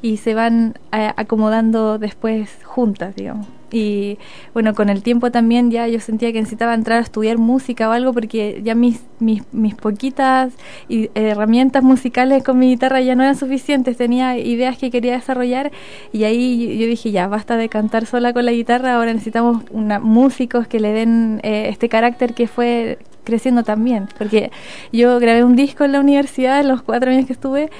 y 0.03 0.19
se 0.19 0.35
van 0.35 0.75
eh, 0.93 1.13
acomodando 1.17 1.99
después 1.99 2.51
juntas, 2.63 3.17
digamos. 3.17 3.47
Y 3.71 4.19
bueno, 4.55 4.75
con 4.75 4.89
el 4.89 5.03
tiempo 5.03 5.31
también 5.31 5.71
ya 5.71 5.89
yo 5.89 5.99
sentía 6.01 6.33
que 6.33 6.39
necesitaba 6.39 6.75
entrar 6.75 6.99
a 6.99 7.03
estudiar 7.03 7.39
música 7.39 7.89
o 7.89 7.93
algo 7.93 8.13
porque 8.13 8.61
ya 8.63 8.75
mis, 8.75 9.01
mis, 9.19 9.43
mis 9.53 9.75
poquitas 9.75 10.53
herramientas 10.89 11.83
musicales 11.83 12.45
con 12.45 12.59
mi 12.59 12.69
guitarra 12.69 13.01
ya 13.01 13.15
no 13.15 13.23
eran 13.23 13.37
suficientes, 13.37 13.97
tenía 13.97 14.39
ideas 14.39 14.79
que 14.79 14.91
quería 14.91 15.15
desarrollar 15.15 15.73
y 16.13 16.25
ahí 16.25 16.79
yo 16.79 16.87
dije 16.87 17.11
ya, 17.11 17.27
basta 17.27 17.57
de 17.57 17.69
cantar 17.69 18.07
sola 18.07 18.33
con 18.33 18.45
la 18.45 18.53
guitarra, 18.53 18.95
ahora 18.95 19.13
necesitamos 19.13 19.63
una, 19.71 19.99
músicos 19.99 20.67
que 20.69 20.81
le 20.81 20.93
den 20.93 21.41
eh, 21.43 21.69
este 21.69 21.89
carácter 21.89 22.35
que 22.35 22.47
fue 22.47 22.99
creciendo 23.27 23.65
también, 23.65 24.09
porque 24.17 24.51
yo 24.93 25.19
grabé 25.19 25.45
un 25.45 25.57
disco 25.57 25.85
en 25.85 25.93
la 25.93 26.01
universidad 26.01 26.61
en 26.61 26.69
los 26.69 26.81
cuatro 26.81 27.11
años 27.11 27.27
que 27.27 27.35
estuve, 27.35 27.71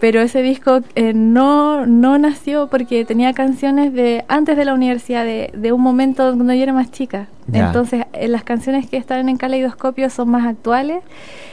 pero 0.00 0.20
ese 0.20 0.42
disco 0.42 0.80
eh, 0.96 1.12
no, 1.14 1.86
no 1.86 2.18
nació 2.18 2.68
porque 2.68 3.04
tenía 3.04 3.34
canciones 3.34 3.92
de 3.92 4.24
antes 4.26 4.56
de 4.56 4.64
la 4.64 4.74
universidad, 4.74 5.24
de, 5.24 5.50
de 5.54 5.72
un 5.72 5.82
momento 5.82 6.32
cuando 6.34 6.54
yo 6.54 6.62
era 6.62 6.72
más 6.72 6.90
chica. 6.90 7.28
Entonces, 7.52 8.06
eh, 8.12 8.28
las 8.28 8.42
canciones 8.42 8.88
que 8.88 8.96
están 8.96 9.28
en 9.28 9.36
caleidoscopio 9.36 10.08
son 10.08 10.30
más 10.30 10.46
actuales 10.46 11.02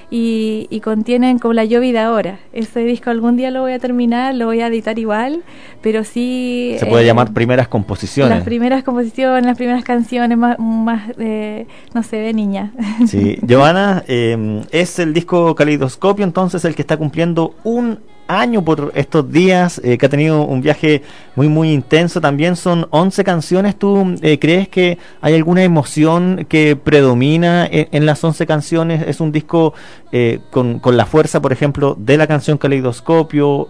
y, 0.09 0.67
y, 0.69 0.81
contienen 0.81 1.39
como 1.39 1.53
la 1.53 1.63
lluvia 1.63 1.91
de 1.91 1.99
ahora. 1.99 2.39
Ese 2.51 2.81
disco 2.81 3.09
algún 3.09 3.37
día 3.37 3.49
lo 3.49 3.61
voy 3.61 3.71
a 3.73 3.79
terminar, 3.79 4.35
lo 4.35 4.45
voy 4.45 4.61
a 4.61 4.67
editar 4.67 4.99
igual, 4.99 5.43
pero 5.81 6.03
sí... 6.03 6.75
Se 6.79 6.85
puede 6.85 7.03
eh, 7.03 7.07
llamar 7.07 7.31
primeras 7.31 7.69
composiciones. 7.69 8.35
Las 8.35 8.43
primeras 8.43 8.83
composiciones, 8.83 9.45
las 9.45 9.57
primeras 9.57 9.83
canciones 9.85 10.37
más, 10.37 10.59
más 10.59 11.11
eh, 11.17 11.65
no 11.93 12.03
sé, 12.03 12.17
de 12.17 12.33
niña. 12.33 12.71
Sí, 13.07 13.37
Giovanna, 13.41 14.03
eh, 14.07 14.63
es 14.71 14.99
el 14.99 15.13
disco 15.13 15.55
Caleidoscopio 15.55 16.23
entonces 16.23 16.63
el 16.65 16.75
que 16.75 16.81
está 16.81 16.97
cumpliendo 16.97 17.55
un 17.63 17.99
año 18.31 18.63
por 18.63 18.91
estos 18.95 19.31
días, 19.31 19.81
eh, 19.83 19.97
que 19.97 20.05
ha 20.05 20.09
tenido 20.09 20.43
un 20.43 20.61
viaje 20.61 21.03
muy, 21.35 21.47
muy 21.49 21.71
intenso. 21.71 22.21
También 22.21 22.55
son 22.55 22.87
11 22.89 23.23
canciones. 23.23 23.77
¿Tú 23.77 24.15
eh, 24.21 24.39
crees 24.39 24.69
que 24.69 24.97
hay 25.21 25.35
alguna 25.35 25.63
emoción 25.63 26.45
que 26.47 26.75
predomina 26.75 27.67
en, 27.69 28.05
las 28.05 28.23
11 28.23 28.45
canciones? 28.45 29.07
¿Es 29.07 29.19
un 29.19 29.31
disco 29.31 29.73
eh, 30.11 30.39
con, 30.49 30.79
con, 30.79 30.97
la 30.97 31.05
fuerza, 31.05 31.41
por 31.41 31.51
ejemplo, 31.51 31.95
de 31.99 32.17
la 32.17 32.27
canción 32.27 32.57
Caleidoscopio 32.57 33.69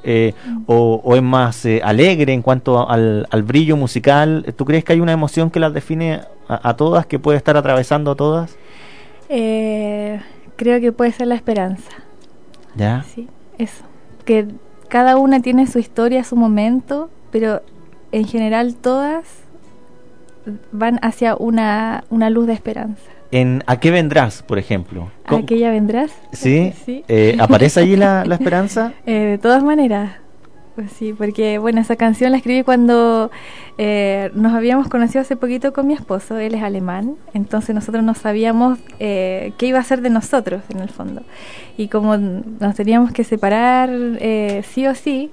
o, 0.65 1.01
o, 1.03 1.15
es 1.15 1.23
más 1.23 1.65
alegre 1.83 2.33
en 2.33 2.41
cuanto 2.41 2.89
al, 2.89 3.25
brillo 3.43 3.77
musical? 3.77 4.53
¿Tú 4.55 4.65
crees 4.65 4.83
que 4.83 4.93
hay 4.93 4.99
una 4.99 5.11
emoción 5.11 5.49
que 5.49 5.59
las 5.59 5.73
define 5.73 6.21
a 6.47 6.75
todas, 6.75 7.05
que 7.05 7.19
puede 7.19 7.37
estar 7.37 7.57
atravesando 7.57 8.11
a 8.11 8.15
todas? 8.15 8.57
Creo 10.55 10.81
que 10.81 10.91
puede 10.91 11.11
ser 11.11 11.27
la 11.27 11.35
esperanza. 11.35 11.91
¿Ya? 12.75 13.03
Sí, 13.03 13.27
eso 13.57 13.91
que 14.23 14.47
cada 14.87 15.17
una 15.17 15.41
tiene 15.41 15.67
su 15.67 15.79
historia, 15.79 16.23
su 16.23 16.35
momento, 16.35 17.09
pero 17.31 17.61
en 18.11 18.25
general 18.25 18.75
todas 18.75 19.25
van 20.71 20.99
hacia 21.01 21.35
una, 21.35 22.03
una 22.09 22.29
luz 22.29 22.47
de 22.47 22.53
esperanza. 22.53 23.03
En 23.31 23.63
¿A 23.65 23.79
qué 23.79 23.91
vendrás, 23.91 24.43
por 24.43 24.59
ejemplo? 24.59 25.09
¿A 25.25 25.41
qué 25.43 25.57
ya 25.59 25.71
vendrás? 25.71 26.11
Sí. 26.33 26.73
sí. 26.85 27.05
Eh, 27.07 27.37
¿Aparece 27.39 27.79
allí 27.79 27.95
la, 27.95 28.25
la 28.25 28.35
esperanza? 28.35 28.93
Eh, 29.05 29.11
de 29.11 29.37
todas 29.37 29.63
maneras. 29.63 30.11
Pues 30.75 30.89
sí, 30.93 31.11
porque 31.11 31.57
bueno, 31.57 31.81
esa 31.81 31.97
canción 31.97 32.31
la 32.31 32.37
escribí 32.37 32.63
cuando 32.63 33.29
eh, 33.77 34.31
nos 34.35 34.53
habíamos 34.53 34.87
conocido 34.87 35.21
hace 35.21 35.35
poquito 35.35 35.73
con 35.73 35.85
mi 35.85 35.93
esposo, 35.93 36.37
él 36.37 36.55
es 36.55 36.63
alemán, 36.63 37.17
entonces 37.33 37.75
nosotros 37.75 38.05
no 38.05 38.13
sabíamos 38.13 38.79
eh, 38.99 39.51
qué 39.57 39.65
iba 39.67 39.79
a 39.79 39.83
ser 39.83 40.01
de 40.01 40.09
nosotros 40.09 40.61
en 40.69 40.79
el 40.79 40.87
fondo. 40.87 41.23
Y 41.75 41.89
como 41.89 42.15
nos 42.15 42.75
teníamos 42.75 43.11
que 43.11 43.25
separar 43.25 43.89
eh, 43.91 44.63
sí 44.65 44.87
o 44.87 44.95
sí, 44.95 45.31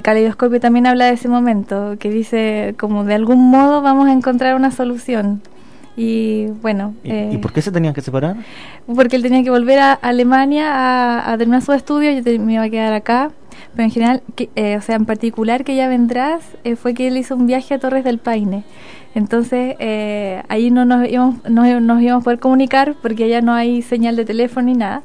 Caleidoscopio 0.00 0.58
también 0.58 0.86
habla 0.86 1.04
de 1.04 1.12
ese 1.12 1.28
momento, 1.28 1.96
que 1.98 2.08
dice 2.08 2.74
como 2.78 3.04
de 3.04 3.12
algún 3.12 3.50
modo 3.50 3.82
vamos 3.82 4.08
a 4.08 4.12
encontrar 4.12 4.56
una 4.56 4.70
solución. 4.70 5.42
Y 5.94 6.46
bueno. 6.62 6.94
¿Y, 7.04 7.36
por 7.36 7.52
qué 7.52 7.60
se 7.60 7.70
tenían 7.70 7.92
que 7.92 8.00
separar? 8.00 8.36
Porque 8.86 9.16
él 9.16 9.22
tenía 9.22 9.42
que 9.42 9.50
volver 9.50 9.78
a 9.78 9.92
Alemania 9.92 10.72
a, 10.72 11.30
a 11.30 11.36
terminar 11.36 11.60
su 11.60 11.74
estudio, 11.74 12.10
yo 12.12 12.40
me 12.40 12.54
iba 12.54 12.62
a 12.62 12.70
quedar 12.70 12.94
acá 12.94 13.30
pero 13.74 13.84
en 13.84 13.90
general, 13.90 14.22
eh, 14.54 14.76
o 14.76 14.82
sea, 14.82 14.96
en 14.96 15.06
particular 15.06 15.64
que 15.64 15.74
ya 15.74 15.88
vendrás, 15.88 16.42
eh, 16.64 16.76
fue 16.76 16.94
que 16.94 17.08
él 17.08 17.16
hizo 17.16 17.36
un 17.36 17.46
viaje 17.46 17.74
a 17.74 17.78
Torres 17.78 18.04
del 18.04 18.18
Paine. 18.18 18.64
Entonces, 19.14 19.76
eh, 19.78 20.42
ahí 20.48 20.70
no 20.70 20.84
nos 20.84 21.08
íbamos, 21.08 21.36
nos, 21.48 21.66
íbamos 22.02 22.22
a 22.22 22.24
poder 22.24 22.38
comunicar 22.38 22.94
porque 23.00 23.24
allá 23.24 23.40
no 23.42 23.52
hay 23.52 23.82
señal 23.82 24.16
de 24.16 24.24
teléfono 24.24 24.66
ni 24.66 24.74
nada. 24.74 25.02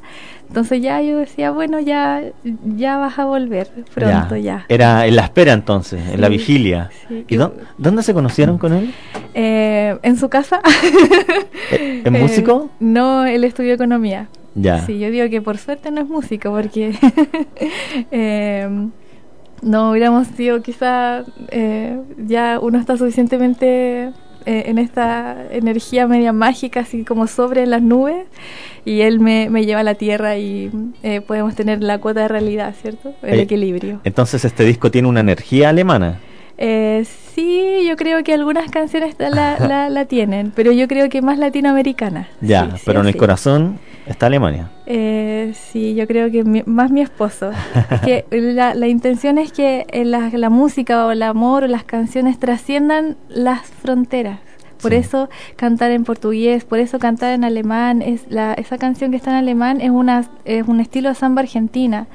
Entonces 0.48 0.80
ya 0.80 1.02
yo 1.02 1.18
decía, 1.18 1.50
bueno, 1.50 1.78
ya 1.78 2.22
ya 2.64 2.96
vas 2.96 3.18
a 3.18 3.26
volver 3.26 3.68
pronto 3.94 4.34
ya. 4.36 4.64
Era 4.70 5.06
en 5.06 5.16
la 5.16 5.24
espera 5.24 5.52
entonces, 5.52 6.00
en 6.10 6.22
la 6.22 6.30
vigilia. 6.30 6.88
¿Y 7.10 7.36
dónde 7.36 8.02
se 8.02 8.14
conocieron 8.14 8.56
con 8.56 8.72
él? 8.72 8.94
en 9.34 10.16
su 10.16 10.30
casa. 10.30 10.60
¿En 11.70 12.12
músico? 12.18 12.70
no, 12.80 13.26
él 13.26 13.44
estudió 13.44 13.74
economía. 13.74 14.28
Ya. 14.60 14.84
Sí, 14.86 14.98
yo 14.98 15.10
digo 15.10 15.28
que 15.30 15.40
por 15.40 15.58
suerte 15.58 15.90
no 15.90 16.00
es 16.00 16.08
música, 16.08 16.50
porque 16.50 16.92
em, 18.10 18.90
no 19.62 19.90
hubiéramos 19.90 20.26
sido 20.28 20.62
quizá, 20.62 21.24
eh, 21.50 21.98
ya 22.18 22.58
uno 22.60 22.78
está 22.78 22.96
suficientemente 22.96 24.12
eh, 24.46 24.62
en 24.66 24.78
esta 24.78 25.36
energía 25.50 26.06
media 26.06 26.32
mágica, 26.32 26.80
así 26.80 27.04
como 27.04 27.26
sobre 27.26 27.66
las 27.66 27.82
nubes, 27.82 28.26
y 28.84 29.02
él 29.02 29.20
me, 29.20 29.50
me 29.50 29.66
lleva 29.66 29.80
a 29.80 29.84
la 29.84 29.94
tierra 29.94 30.38
y 30.38 30.70
eh, 31.02 31.20
podemos 31.20 31.54
tener 31.54 31.82
la 31.82 31.98
cuota 31.98 32.20
de 32.20 32.28
realidad, 32.28 32.74
¿cierto? 32.80 33.14
El 33.22 33.40
equilibrio. 33.40 34.00
Entonces 34.04 34.44
este 34.44 34.64
disco 34.64 34.90
tiene 34.90 35.08
una 35.08 35.20
energía 35.20 35.68
alemana. 35.68 36.20
Eh, 36.56 37.04
sí, 37.34 37.86
yo 37.86 37.96
creo 37.96 38.24
que 38.24 38.34
algunas 38.34 38.70
canciones 38.70 39.14
la, 39.18 39.88
la, 39.90 40.04
tienen, 40.08 40.50
pero 40.54 40.72
yo 40.72 40.88
creo 40.88 41.08
que 41.08 41.22
más 41.22 41.38
latinoamericana. 41.38 42.28
Ya, 42.40 42.74
pero 42.84 43.00
en 43.00 43.06
el 43.06 43.16
corazón 43.16 43.78
está 44.08 44.26
Alemania. 44.26 44.70
Eh, 44.86 45.52
sí, 45.54 45.94
yo 45.94 46.06
creo 46.06 46.30
que 46.30 46.44
más 46.66 46.90
mi 46.90 47.00
esposo. 47.00 47.50
que 48.04 48.24
la, 48.30 48.74
la, 48.74 48.88
intención 48.88 49.38
es 49.38 49.52
que 49.52 49.86
eh, 49.90 50.04
la, 50.04 50.30
la 50.30 50.50
música 50.50 51.06
o 51.06 51.10
el 51.10 51.22
amor 51.22 51.64
o 51.64 51.66
las 51.66 51.84
canciones 51.84 52.38
trasciendan 52.38 53.16
las 53.28 53.66
fronteras. 53.66 54.40
Por 54.80 54.94
eso 54.94 55.28
cantar 55.56 55.90
en 55.90 56.04
portugués, 56.04 56.64
por 56.64 56.78
eso 56.78 56.98
cantar 56.98 57.32
en 57.32 57.44
alemán, 57.44 58.02
es 58.02 58.22
la, 58.28 58.54
esa 58.54 58.78
canción 58.78 59.10
que 59.10 59.16
está 59.16 59.30
en 59.30 59.36
alemán 59.36 59.80
es, 59.80 59.90
una, 59.90 60.28
es 60.44 60.66
un 60.66 60.80
estilo 60.80 61.08
de 61.08 61.14
samba 61.14 61.42
argentina. 61.42 62.06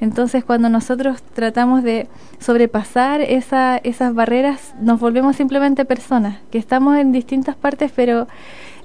Entonces 0.00 0.44
cuando 0.44 0.68
nosotros 0.68 1.22
tratamos 1.34 1.82
de 1.82 2.08
sobrepasar 2.38 3.20
esa, 3.20 3.78
esas 3.78 4.14
barreras, 4.14 4.74
nos 4.80 5.00
volvemos 5.00 5.36
simplemente 5.36 5.84
personas, 5.84 6.38
que 6.50 6.58
estamos 6.58 6.98
en 6.98 7.12
distintas 7.12 7.56
partes, 7.56 7.92
pero 7.94 8.28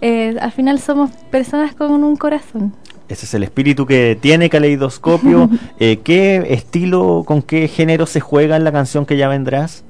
eh, 0.01 0.35
al 0.39 0.51
final 0.51 0.79
somos 0.79 1.11
personas 1.31 1.73
con 1.75 2.03
un 2.03 2.15
corazón. 2.15 2.73
Ese 3.07 3.25
es 3.25 3.33
el 3.35 3.43
espíritu 3.43 3.85
que 3.85 4.17
tiene 4.19 4.49
Caleidoscopio. 4.49 5.49
eh, 5.79 5.99
¿Qué 6.03 6.47
estilo, 6.49 7.23
con 7.25 7.41
qué 7.41 7.67
género 7.67 8.05
se 8.05 8.19
juega 8.19 8.55
en 8.55 8.63
la 8.63 8.71
canción 8.71 9.05
que 9.05 9.17
ya 9.17 9.27
vendrás? 9.27 9.84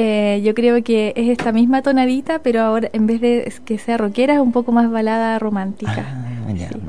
Eh, 0.00 0.40
yo 0.44 0.54
creo 0.54 0.82
que 0.84 1.12
es 1.16 1.28
esta 1.28 1.50
misma 1.50 1.82
tonadita, 1.82 2.38
pero 2.38 2.62
ahora 2.62 2.88
en 2.92 3.08
vez 3.08 3.20
de 3.20 3.52
que 3.64 3.78
sea 3.78 3.96
rockera, 3.96 4.34
es 4.34 4.40
un 4.40 4.52
poco 4.52 4.70
más 4.70 4.88
balada 4.88 5.36
romántica. 5.40 6.06
Ah, 6.08 6.38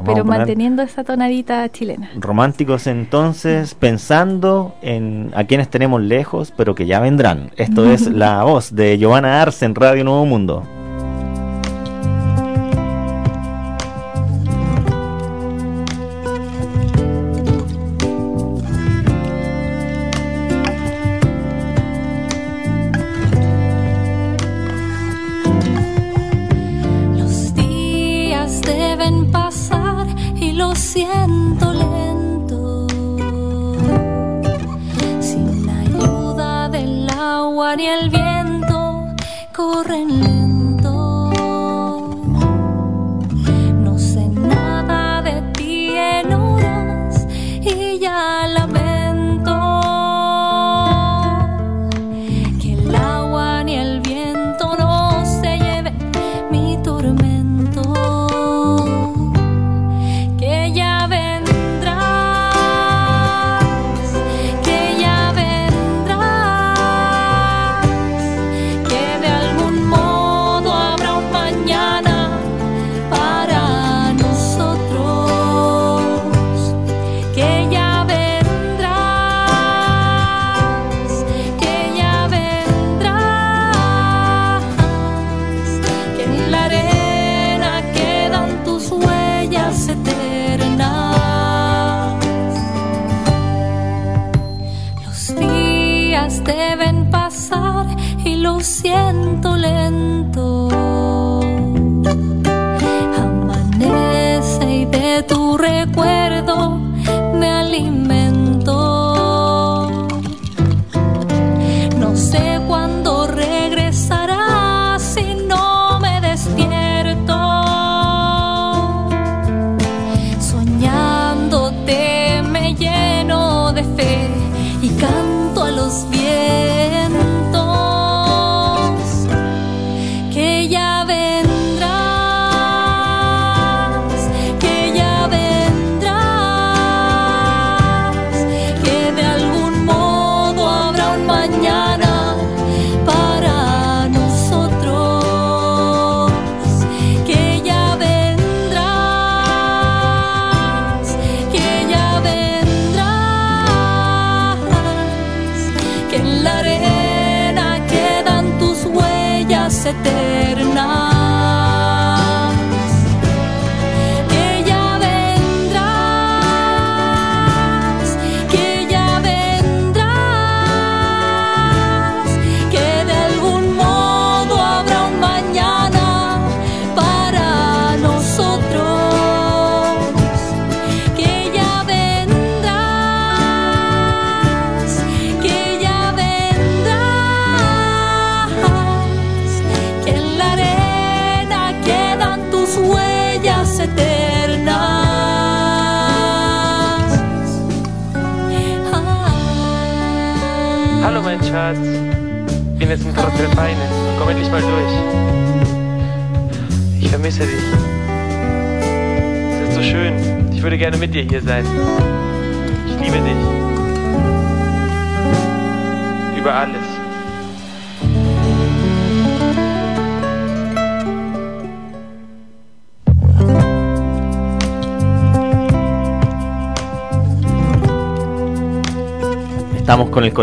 pero 0.06 0.24
manteniendo 0.24 0.84
esa 0.84 1.04
tonadita 1.04 1.67
chilena. 1.69 2.12
Románticos 2.15 2.86
entonces, 2.86 3.74
pensando 3.74 4.76
en 4.84 5.32
a 5.34 5.45
quienes 5.45 5.69
tenemos 5.69 6.02
lejos, 6.02 6.54
pero 6.56 6.76
que 6.76 6.86
ya 6.86 7.00
vendrán. 7.00 7.50
Esto 7.58 7.91
es 7.91 8.06
la 8.06 8.43
voz 8.43 8.76
de 8.76 9.00
Giovanna 9.00 9.41
Arce 9.41 9.65
en 9.65 9.74
Radio 9.74 10.04
Nuevo 10.04 10.28
Mundo. 10.28 10.79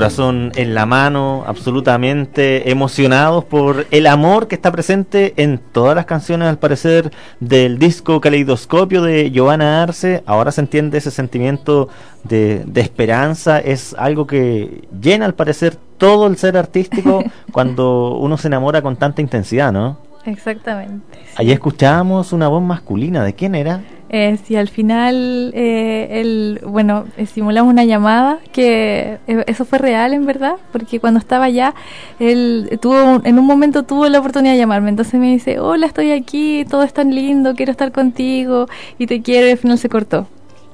Corazón 0.07 0.53
en 0.55 0.73
la 0.73 0.87
mano, 0.87 1.43
absolutamente 1.49 2.71
emocionados 2.71 3.45
por 3.45 3.87
el 3.91 4.07
amor 4.07 4.47
que 4.47 4.55
está 4.55 4.71
presente 4.71 5.35
en 5.37 5.59
todas 5.59 5.97
las 5.97 6.05
canciones, 6.05 6.47
al 6.47 6.59
parecer, 6.59 7.11
del 7.41 7.81
disco 7.81 8.21
Caleidoscopio 8.21 9.03
de 9.03 9.33
Giovanna 9.33 9.83
Arce. 9.83 10.23
Ahora 10.25 10.53
se 10.53 10.61
entiende 10.61 10.99
ese 10.99 11.11
sentimiento 11.11 11.89
de, 12.23 12.65
esperanza, 12.77 13.59
es 13.59 13.97
algo 13.99 14.29
que 14.29 14.87
llena, 15.01 15.27
al 15.27 15.35
parecer, 15.35 15.77
todo 15.99 16.29
el 16.29 16.37
ser 16.37 16.57
artístico 16.57 17.25
cuando 17.51 18.17
uno 18.19 18.37
se 18.37 18.47
enamora 18.47 18.83
con 18.83 18.95
tanta 18.95 19.21
intensidad, 19.21 19.73
¿no? 19.73 19.99
Exactamente. 20.25 21.19
Allí 21.37 21.51
escuchábamos 21.51 22.33
una 22.33 22.47
voz 22.47 22.63
masculina, 22.63 23.25
¿de 23.25 23.35
quién 23.35 23.57
era? 23.57 23.81
Eh, 24.09 24.39
si 24.45 24.57
al 24.57 24.69
final, 24.69 25.53
eh, 25.55 26.21
el, 26.21 26.61
bueno, 26.65 27.07
simulamos 27.27 27.73
una 27.73 27.85
llamada, 27.85 28.39
que 28.53 29.16
eso 29.27 29.65
fue 29.65 29.79
real 29.79 30.13
en 30.13 30.27
verdad, 30.27 30.55
porque 30.73 31.01
cuando 31.01 31.19
estaba 31.19 31.47
allá, 31.47 31.75
él 32.19 32.79
tuvo, 32.81 33.21
en 33.25 33.39
un 33.39 33.47
momento 33.47 33.83
tuvo 33.83 34.09
la 34.09 34.19
oportunidad 34.21 34.53
de 34.53 34.59
llamarme, 34.59 34.91
entonces 34.91 35.19
me 35.19 35.33
dice, 35.33 35.59
hola, 35.59 35.87
estoy 35.87 36.13
aquí, 36.13 36.65
todo 36.69 36.83
es 36.83 36.93
tan 36.93 37.15
lindo, 37.15 37.55
quiero 37.55 37.73
estar 37.73 37.93
contigo 37.93 38.69
y 38.99 39.07
te 39.07 39.23
quiero, 39.23 39.49
y 39.49 39.51
al 39.51 39.59
final 39.59 39.79
se 39.79 39.89
cortó. 39.89 40.27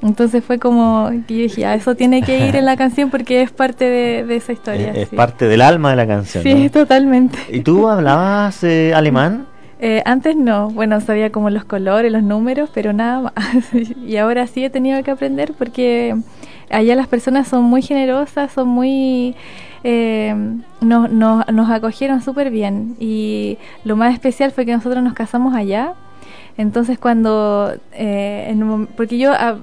Entonces 0.02 0.44
fue 0.44 0.58
como 0.58 1.10
que 1.28 1.34
yo 1.34 1.42
dije, 1.44 1.64
ah, 1.64 1.74
eso 1.74 1.94
tiene 1.94 2.22
que 2.22 2.48
ir 2.48 2.56
en 2.56 2.64
la 2.64 2.76
canción 2.76 3.08
porque 3.08 3.40
es 3.42 3.52
parte 3.52 3.84
de, 3.84 4.34
esa 4.34 4.52
historia. 4.52 4.92
Es, 4.92 5.08
parte 5.08 5.46
del 5.46 5.60
alma 5.60 5.90
de 5.90 5.96
la 5.96 6.06
canción. 6.06 6.42
Sí, 6.42 6.68
totalmente. 6.72 7.38
¿Y 7.50 7.60
tú 7.60 7.88
hablabas 7.88 8.64
alemán? 8.64 9.46
Eh, 9.84 10.00
antes 10.04 10.36
no, 10.36 10.70
bueno, 10.70 11.00
sabía 11.00 11.30
como 11.30 11.50
los 11.50 11.64
colores, 11.64 12.12
los 12.12 12.22
números, 12.22 12.70
pero 12.72 12.92
nada 12.92 13.20
más. 13.20 13.32
y 14.06 14.16
ahora 14.16 14.46
sí 14.46 14.64
he 14.64 14.70
tenido 14.70 15.02
que 15.02 15.10
aprender 15.10 15.54
porque 15.58 16.16
allá 16.72 16.94
las 16.96 17.06
personas 17.08 17.48
son 17.48 17.64
muy 17.64 17.82
generosas, 17.82 18.52
son 18.52 18.68
muy... 18.68 19.34
Eh, 19.84 20.34
nos, 20.80 21.10
nos, 21.10 21.46
nos 21.52 21.70
acogieron 21.70 22.22
súper 22.22 22.50
bien. 22.50 22.96
Y 22.98 23.58
lo 23.84 23.96
más 23.96 24.14
especial 24.14 24.50
fue 24.52 24.66
que 24.66 24.72
nosotros 24.72 25.02
nos 25.02 25.14
casamos 25.14 25.54
allá 25.54 25.94
entonces 26.56 26.98
cuando, 26.98 27.72
eh, 27.92 28.54
porque 28.96 29.18
yo 29.18 29.32
ah, 29.32 29.56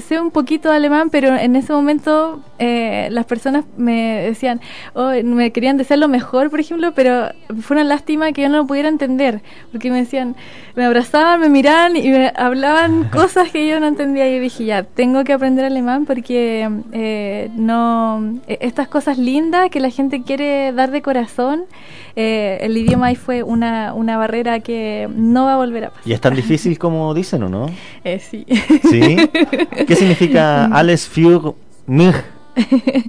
sé 0.00 0.20
un 0.20 0.30
poquito 0.30 0.70
alemán, 0.70 1.10
pero 1.10 1.36
en 1.36 1.56
ese 1.56 1.72
momento 1.72 2.42
eh, 2.58 3.08
las 3.10 3.26
personas 3.26 3.64
me 3.76 4.22
decían, 4.22 4.60
oh, 4.94 5.10
me 5.24 5.52
querían 5.52 5.76
desear 5.76 5.98
lo 5.98 6.08
mejor, 6.08 6.50
por 6.50 6.60
ejemplo, 6.60 6.92
pero 6.94 7.30
fue 7.60 7.76
una 7.76 7.84
lástima 7.84 8.32
que 8.32 8.42
yo 8.42 8.48
no 8.48 8.58
lo 8.58 8.66
pudiera 8.66 8.88
entender, 8.88 9.42
porque 9.70 9.90
me 9.90 9.98
decían, 9.98 10.36
me 10.74 10.84
abrazaban, 10.84 11.40
me 11.40 11.48
miraban 11.48 11.96
y 11.96 12.08
me 12.08 12.32
hablaban 12.34 13.04
cosas 13.12 13.50
que 13.50 13.66
yo 13.68 13.78
no 13.80 13.86
entendía. 13.86 14.28
Y 14.28 14.38
dije, 14.38 14.64
ya, 14.64 14.82
tengo 14.82 15.24
que 15.24 15.32
aprender 15.32 15.64
alemán 15.64 16.06
porque 16.06 16.68
eh, 16.92 17.50
no, 17.54 18.40
e, 18.46 18.58
estas 18.60 18.88
cosas 18.88 19.18
lindas 19.18 19.70
que 19.70 19.80
la 19.80 19.90
gente 19.90 20.22
quiere 20.22 20.72
dar 20.72 20.90
de 20.90 21.02
corazón, 21.02 21.64
el 22.16 22.76
idioma 22.76 23.06
ahí 23.06 23.16
fue 23.16 23.42
una, 23.42 23.94
una 23.94 24.16
barrera 24.16 24.60
que 24.60 25.08
no 25.14 25.44
va 25.44 25.54
a 25.54 25.56
volver 25.56 25.84
a 25.86 25.92
¿Y 26.04 26.12
es 26.12 26.20
tan 26.20 26.34
difícil 26.34 26.78
como 26.78 27.14
dicen 27.14 27.42
o 27.42 27.48
no? 27.48 27.66
Eh, 28.04 28.18
sí. 28.18 28.44
¿Sí? 28.90 29.16
¿Qué 29.86 29.96
significa 29.96 30.66
Alles 30.66 31.08
für 31.08 31.54
mich? 31.86 32.16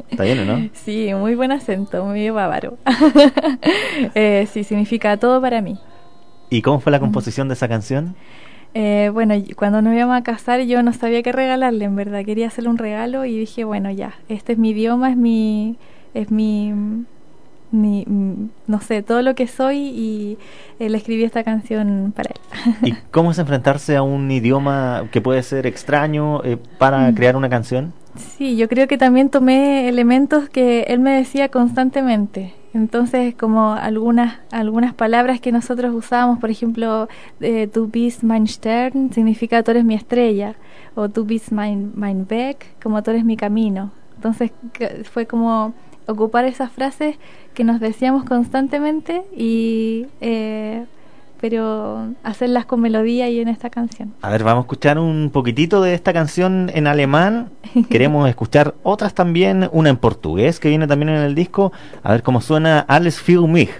Está 0.09 0.23
bien, 0.23 0.45
¿no? 0.47 0.69
Sí, 0.73 1.13
muy 1.13 1.35
buen 1.35 1.51
acento, 1.51 2.05
muy 2.05 2.29
bávaro. 2.29 2.77
eh, 4.15 4.47
sí, 4.51 4.63
significa 4.63 5.17
todo 5.17 5.41
para 5.41 5.61
mí. 5.61 5.79
¿Y 6.49 6.61
cómo 6.61 6.79
fue 6.79 6.91
la 6.91 6.99
composición 6.99 7.47
de 7.47 7.55
esa 7.55 7.67
canción? 7.67 8.15
Eh, 8.75 9.11
bueno, 9.13 9.35
cuando 9.55 9.81
nos 9.81 9.93
íbamos 9.93 10.17
a 10.17 10.23
casar 10.23 10.61
yo 10.61 10.81
no 10.81 10.93
sabía 10.93 11.21
qué 11.23 11.31
regalarle, 11.31 11.85
en 11.85 11.95
verdad. 11.95 12.23
Quería 12.25 12.47
hacerle 12.47 12.69
un 12.69 12.77
regalo 12.77 13.25
y 13.25 13.37
dije, 13.37 13.63
bueno, 13.63 13.91
ya, 13.91 14.15
este 14.29 14.53
es 14.53 14.59
mi 14.59 14.71
idioma, 14.71 15.11
es 15.11 15.17
mi, 15.17 15.77
es 16.13 16.31
mi 16.31 16.73
mi, 17.73 18.05
no 18.67 18.81
sé, 18.81 19.01
todo 19.01 19.21
lo 19.21 19.35
que 19.35 19.47
soy 19.47 19.77
y 19.77 20.37
eh, 20.79 20.89
le 20.89 20.97
escribí 20.97 21.23
esta 21.23 21.43
canción 21.43 22.13
para 22.15 22.29
él. 22.31 22.75
¿Y 22.83 22.93
cómo 23.11 23.31
es 23.31 23.39
enfrentarse 23.39 23.95
a 23.95 24.03
un 24.03 24.29
idioma 24.31 25.07
que 25.11 25.21
puede 25.21 25.43
ser 25.43 25.65
extraño 25.67 26.43
eh, 26.43 26.57
para 26.77 27.09
mm. 27.09 27.15
crear 27.15 27.35
una 27.35 27.49
canción? 27.49 27.93
Sí, 28.15 28.55
yo 28.57 28.69
creo 28.69 28.87
que 28.87 28.97
también 28.97 29.29
tomé 29.29 29.89
elementos 29.89 30.47
que 30.47 30.83
él 30.83 30.99
me 30.99 31.11
decía 31.11 31.49
constantemente. 31.49 32.53
Entonces, 32.73 33.35
como 33.35 33.73
algunas 33.73 34.39
algunas 34.51 34.93
palabras 34.93 35.39
que 35.39 35.51
nosotros 35.51 35.93
usábamos, 35.93 36.39
por 36.39 36.49
ejemplo, 36.49 37.07
eh, 37.39 37.69
du 37.71 37.87
bist 37.87 38.23
mein 38.23 38.47
Stern, 38.47 39.11
significa 39.13 39.61
tú 39.63 39.71
eres 39.71 39.85
mi 39.85 39.95
estrella, 39.95 40.55
o 40.95 41.07
du 41.07 41.23
bist 41.23 41.51
mein, 41.51 41.91
mein 41.95 42.27
Weg, 42.29 42.57
como 42.81 43.01
tú 43.01 43.11
eres 43.11 43.25
mi 43.25 43.37
camino. 43.37 43.91
Entonces, 44.15 44.51
fue 45.11 45.25
como 45.25 45.73
ocupar 46.07 46.45
esas 46.45 46.71
frases 46.71 47.17
que 47.53 47.63
nos 47.63 47.79
decíamos 47.79 48.23
constantemente 48.23 49.23
y 49.35 50.07
eh, 50.21 50.85
pero 51.43 52.07
hacerlas 52.23 52.65
con 52.65 52.79
melodía 52.79 53.29
y 53.29 53.41
en 53.41 53.49
esta 53.49 53.69
canción. 53.69 54.13
A 54.21 54.29
ver, 54.29 54.45
vamos 54.45 54.61
a 54.61 54.65
escuchar 54.65 54.97
un 54.97 55.29
poquitito 55.29 55.81
de 55.81 55.93
esta 55.93 56.13
canción 56.13 56.71
en 56.73 56.87
alemán. 56.87 57.49
Queremos 57.89 58.29
escuchar 58.29 58.75
otras 58.81 59.13
también, 59.13 59.69
una 59.73 59.89
en 59.89 59.97
portugués 59.97 60.61
que 60.61 60.69
viene 60.69 60.87
también 60.87 61.09
en 61.09 61.21
el 61.21 61.35
disco. 61.35 61.73
A 62.01 62.13
ver 62.13 62.23
cómo 62.23 62.39
suena 62.39 62.79
Alles 62.79 63.19
für 63.21 63.45
mich. 63.45 63.71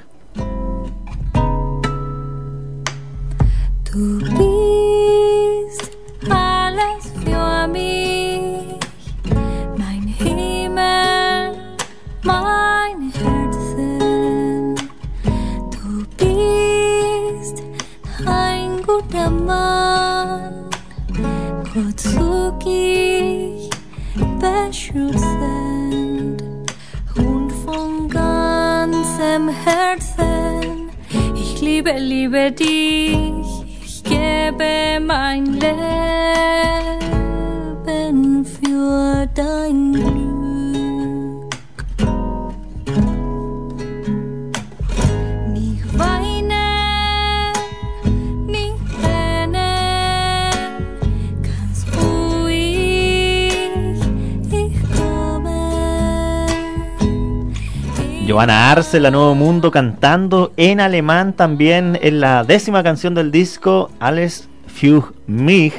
Joana 58.44 58.72
Arce, 58.72 59.00
La 59.00 59.10
Nuevo 59.10 59.36
Mundo, 59.36 59.72
cantando 59.72 60.52
en 60.58 60.82
alemán 60.82 61.32
también 61.32 61.98
en 62.02 62.20
la 62.20 62.44
décima 62.44 62.84
canción 62.84 63.16
del 63.16 63.32
disco, 63.32 63.90
Alles 64.02 64.50
für 64.68 65.14
mich. 65.28 65.74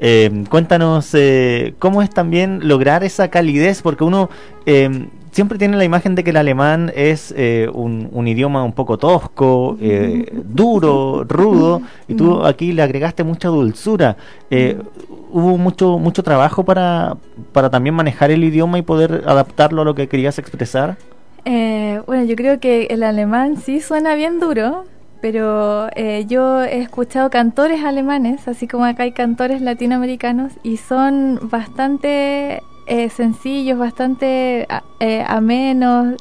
Eh, 0.00 0.42
cuéntanos 0.50 1.14
eh, 1.14 1.74
cómo 1.78 2.02
es 2.02 2.10
también 2.10 2.66
lograr 2.66 3.04
esa 3.04 3.28
calidez, 3.28 3.82
porque 3.82 4.02
uno 4.02 4.30
eh, 4.66 5.06
siempre 5.30 5.58
tiene 5.58 5.76
la 5.76 5.84
imagen 5.84 6.16
de 6.16 6.24
que 6.24 6.30
el 6.30 6.38
alemán 6.38 6.90
es 6.96 7.32
un, 7.72 8.26
idioma 8.26 8.64
un 8.64 8.72
poco 8.72 8.98
tosco, 8.98 9.78
duro, 10.44 11.22
rudo, 11.22 11.82
y 12.08 12.14
tú 12.14 12.44
aquí 12.44 12.72
le 12.72 12.82
agregaste 12.82 13.22
mucha 13.22 13.46
dulzura. 13.46 14.16
¿Hubo 15.30 15.56
mucho, 15.56 16.00
mucho 16.00 16.24
trabajo 16.24 16.64
para, 16.64 17.16
para 17.52 17.70
también 17.70 17.94
manejar 17.94 18.32
el 18.32 18.42
idioma 18.42 18.76
y 18.76 18.82
poder 18.82 19.22
adaptarlo 19.24 19.82
a 19.82 19.84
lo 19.84 19.94
que 19.94 20.08
querías 20.08 20.40
expresar? 20.40 20.96
Eh, 21.44 22.00
bueno, 22.06 22.24
yo 22.24 22.36
creo 22.36 22.60
que 22.60 22.86
el 22.90 23.02
alemán 23.02 23.56
sí 23.56 23.80
suena 23.80 24.14
bien 24.14 24.38
duro, 24.38 24.84
pero 25.20 25.88
eh, 25.96 26.24
yo 26.28 26.62
he 26.62 26.80
escuchado 26.80 27.30
cantores 27.30 27.84
alemanes, 27.84 28.46
así 28.48 28.68
como 28.68 28.84
acá 28.84 29.04
hay 29.04 29.12
cantores 29.12 29.60
latinoamericanos, 29.60 30.52
y 30.62 30.76
son 30.76 31.38
bastante 31.42 32.62
eh, 32.86 33.08
sencillos, 33.10 33.78
bastante 33.78 34.66
amenos. 35.26 36.16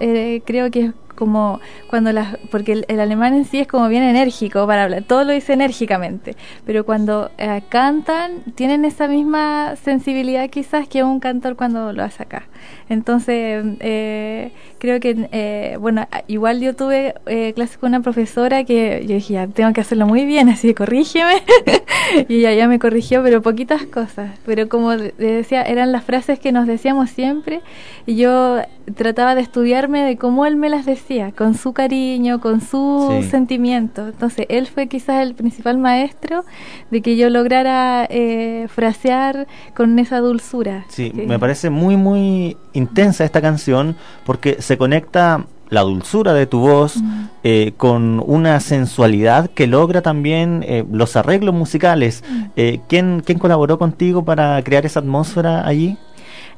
creo 0.46 0.72
que 0.72 0.86
es 0.86 0.94
como 1.22 1.60
cuando 1.88 2.12
las, 2.12 2.36
porque 2.50 2.84
el, 2.88 3.00
alemán 3.00 3.36
en 3.36 3.46
sí 3.46 3.60
es 3.60 3.68
como 3.68 3.88
bien 3.90 4.02
enérgico 4.02 4.66
para 4.66 4.86
hablar, 4.86 5.04
todo 5.04 5.24
lo 5.24 5.34
dice 5.34 5.54
enérgicamente, 5.54 6.36
pero 6.66 6.84
cuando 6.84 7.30
cantan 7.70 8.42
tienen 8.56 8.86
esa 8.86 9.08
misma 9.08 9.76
sensibilidad 9.76 10.50
quizás 10.50 10.88
que 10.88 11.04
un 11.04 11.20
cantor 11.20 11.56
cuando 11.56 11.94
lo 11.94 12.04
hace 12.04 12.24
acá. 12.24 12.48
Entonces, 12.90 13.64
eh, 13.80 14.52
creo 14.78 15.00
que, 15.00 15.30
eh, 15.32 15.78
bueno, 15.80 16.08
igual 16.28 16.60
yo 16.60 16.76
tuve 16.76 17.16
eh, 17.26 17.54
clases 17.54 17.78
con 17.78 17.90
una 17.90 18.02
profesora 18.02 18.64
que 18.64 19.06
yo 19.08 19.16
dije, 19.16 19.48
tengo 19.54 19.72
que 19.74 19.82
hacerlo 19.82 20.08
muy 20.08 20.26
bien, 20.26 20.50
así 20.50 20.70
que 20.70 20.76
corrígeme. 20.76 21.36
y 22.28 22.46
ella 22.46 22.68
me 22.68 22.80
corrigió, 22.80 23.24
pero 23.24 23.42
poquitas 23.42 23.86
cosas. 23.86 24.32
Pero 24.46 24.68
como 24.68 24.92
decía, 24.92 25.62
eran 25.64 25.92
las 25.92 26.04
frases 26.04 26.40
que 26.40 26.52
nos 26.52 26.68
decíamos 26.68 27.10
siempre 27.12 27.62
y 28.06 28.16
yo 28.16 28.58
trataba 28.96 29.36
de 29.36 29.42
estudiarme 29.42 30.04
de 30.04 30.18
cómo 30.18 30.46
él 30.46 30.56
me 30.56 30.70
las 30.70 30.86
decía, 30.86 31.11
con 31.36 31.56
su 31.56 31.74
cariño, 31.74 32.40
con 32.40 32.62
su 32.62 33.26
sentimiento. 33.30 34.08
Entonces, 34.08 34.46
él 34.50 34.68
fue 34.68 34.88
quizás 34.88 35.22
el 35.22 35.36
principal 35.36 35.78
maestro 35.78 36.46
de 36.90 37.02
que 37.02 37.18
yo 37.18 37.30
lograra 37.30 38.08
eh, 38.10 38.68
frasear 38.70 39.48
con 39.76 40.00
esa 40.00 40.20
dulzura. 40.20 40.86
Sí, 40.90 41.12
me 41.14 41.38
parece 41.38 41.70
muy, 41.70 41.98
muy 41.98 42.56
intensa 42.74 43.26
esta 43.26 43.42
canción 43.42 43.96
porque 44.26 44.62
se 44.62 44.78
conecta 44.78 45.46
la 45.72 45.82
dulzura 45.82 46.34
de 46.34 46.46
tu 46.46 46.60
voz 46.60 46.98
mm. 46.98 47.24
eh, 47.44 47.74
con 47.78 48.22
una 48.26 48.60
sensualidad 48.60 49.50
que 49.50 49.68
logra 49.68 50.02
también 50.02 50.64
eh, 50.68 50.86
los 50.92 51.16
arreglos 51.16 51.56
musicales. 51.56 52.24
Mm. 52.30 52.44
Eh, 52.58 52.82
¿quién, 52.88 53.24
¿Quién 53.26 53.40
colaboró 53.40 53.80
contigo 53.80 54.24
para 54.24 54.62
crear 54.64 54.86
esa 54.86 55.00
atmósfera 55.00 55.66
allí? 55.66 55.98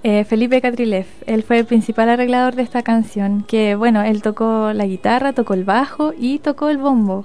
Eh, 0.06 0.26
Felipe 0.26 0.60
Catrilev, 0.60 1.06
él 1.28 1.44
fue 1.44 1.60
el 1.60 1.66
principal 1.66 2.10
arreglador 2.10 2.56
de 2.56 2.62
esta 2.62 2.84
canción, 2.84 3.46
que 3.48 3.76
bueno, 3.76 4.02
él 4.02 4.22
tocó 4.22 4.74
la 4.74 4.86
guitarra, 4.86 5.32
tocó 5.32 5.54
el 5.54 5.64
bajo 5.64 6.14
y 6.20 6.40
tocó 6.40 6.68
el 6.68 6.78
bombo. 6.78 7.24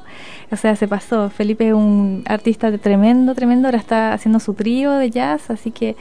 O 0.53 0.57
sea, 0.57 0.76
se 0.76 0.87
pasó. 0.87 1.29
Felipe 1.29 1.66
es 1.66 1.74
un 1.74 2.22
artista 2.26 2.70
tremendo, 2.79 3.35
tremendo, 3.35 3.66
ahora 3.66 3.79
está 3.79 4.12
haciendo 4.12 4.39
su 4.39 4.55
trío 4.55 4.93
de 4.93 5.11
jazz, 5.11 5.51
así 5.51 5.72
que 5.72 5.97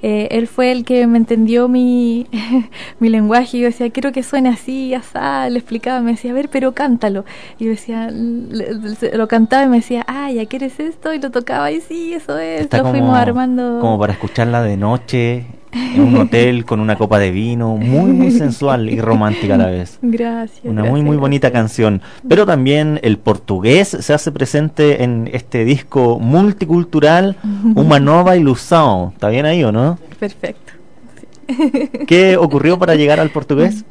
eh, 0.00 0.28
él 0.30 0.48
fue 0.48 0.72
el 0.72 0.86
que 0.86 1.06
me 1.06 1.18
entendió 1.18 1.68
mi, 1.68 2.26
mi 2.98 3.10
lenguaje 3.10 3.58
y 3.58 3.60
yo 3.60 3.66
decía, 3.66 3.90
quiero 3.90 4.10
que 4.10 4.22
suene 4.22 4.48
así, 4.48 4.94
así, 4.94 5.18
le 5.50 5.58
explicaba, 5.58 6.00
me 6.00 6.12
decía, 6.12 6.30
a 6.30 6.34
ver, 6.34 6.48
pero 6.48 6.72
cántalo. 6.72 7.26
Y 7.58 7.66
yo 7.66 7.70
decía, 7.72 8.10
lo 8.10 9.28
cantaba 9.28 9.64
y 9.64 9.68
me 9.68 9.76
decía, 9.76 10.02
ah, 10.08 10.32
ya 10.32 10.46
quieres 10.46 10.80
esto, 10.80 11.12
y 11.12 11.20
lo 11.20 11.30
tocaba 11.30 11.70
y 11.70 11.82
sí, 11.82 12.14
eso 12.14 12.38
es, 12.38 12.72
lo 12.72 12.90
fuimos 12.90 13.18
armando. 13.18 13.80
Como 13.80 13.98
para 13.98 14.14
escucharla 14.14 14.62
de 14.62 14.78
noche 14.78 15.44
en 15.94 16.00
un 16.00 16.16
hotel 16.16 16.64
con 16.64 16.80
una 16.80 16.96
copa 16.96 17.18
de 17.18 17.30
vino, 17.30 17.76
muy, 17.76 18.12
muy 18.12 18.30
sensual 18.30 18.90
y 18.90 19.00
romántica 19.00 19.54
a 19.54 19.58
la 19.58 19.66
vez. 19.66 19.98
Gracias. 20.02 20.64
Una 20.64 20.84
muy, 20.84 21.02
muy 21.02 21.16
bonita 21.16 21.50
canción. 21.50 22.02
Pero 22.28 22.46
también 22.46 23.00
el 23.02 23.18
portugués 23.18 23.88
se 23.88 24.12
hace 24.12 24.32
presente 24.32 25.02
en 25.02 25.30
este 25.32 25.64
disco 25.64 26.18
multicultural, 26.18 27.36
Uma 27.74 27.98
Nova 27.98 28.36
Ilusão. 28.36 29.12
¿Está 29.14 29.28
bien 29.28 29.46
ahí 29.46 29.64
o 29.64 29.72
no? 29.72 29.98
Perfecto. 30.20 30.72
¿Qué 32.06 32.36
ocurrió 32.36 32.78
para 32.78 32.94
llegar 32.94 33.20
al 33.20 33.30
portugués? 33.30 33.84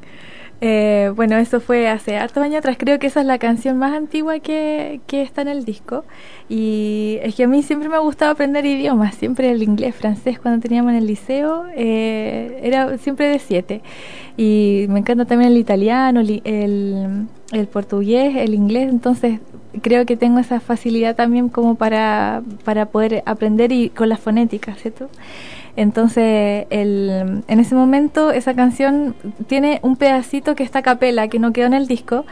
Eh, 0.63 1.11
bueno, 1.15 1.37
eso 1.37 1.59
fue 1.59 1.89
hace 1.89 2.17
harto 2.17 2.39
años 2.39 2.59
atrás. 2.59 2.77
Creo 2.77 2.99
que 2.99 3.07
esa 3.07 3.21
es 3.21 3.25
la 3.25 3.39
canción 3.39 3.77
más 3.77 3.93
antigua 3.93 4.39
que, 4.39 5.01
que, 5.07 5.23
está 5.23 5.41
en 5.41 5.47
el 5.47 5.65
disco. 5.65 6.05
Y 6.49 7.17
es 7.23 7.33
que 7.33 7.45
a 7.45 7.47
mí 7.47 7.63
siempre 7.63 7.89
me 7.89 7.95
ha 7.95 7.99
gustado 7.99 8.31
aprender 8.31 8.63
idiomas. 8.65 9.15
Siempre 9.15 9.49
el 9.49 9.63
inglés, 9.63 9.95
francés, 9.95 10.39
cuando 10.39 10.61
teníamos 10.61 10.91
en 10.91 10.99
el 10.99 11.07
liceo, 11.07 11.65
eh, 11.75 12.59
era 12.63 12.95
siempre 12.99 13.27
de 13.27 13.39
siete. 13.39 13.81
Y 14.37 14.85
me 14.89 14.99
encanta 14.99 15.25
también 15.25 15.51
el 15.51 15.57
italiano, 15.57 16.19
el, 16.19 16.41
el, 17.51 17.67
portugués, 17.67 18.35
el 18.37 18.53
inglés. 18.53 18.89
Entonces 18.89 19.39
creo 19.81 20.05
que 20.05 20.15
tengo 20.15 20.37
esa 20.39 20.59
facilidad 20.59 21.15
también 21.15 21.49
como 21.49 21.73
para, 21.73 22.43
para 22.63 22.85
poder 22.85 23.23
aprender 23.25 23.71
y 23.71 23.89
con 23.89 24.09
la 24.09 24.17
fonética, 24.17 24.75
¿cierto? 24.75 25.09
Entonces, 25.75 26.65
el, 26.69 27.43
en 27.47 27.59
ese 27.59 27.75
momento, 27.75 28.31
esa 28.31 28.53
canción 28.53 29.15
tiene 29.47 29.79
un 29.83 29.95
pedacito 29.95 30.55
que 30.55 30.63
está 30.63 30.79
a 30.79 30.81
capela, 30.81 31.27
que 31.27 31.39
no 31.39 31.53
quedó 31.53 31.67
en 31.67 31.73
el 31.73 31.87
disco, 31.87 32.25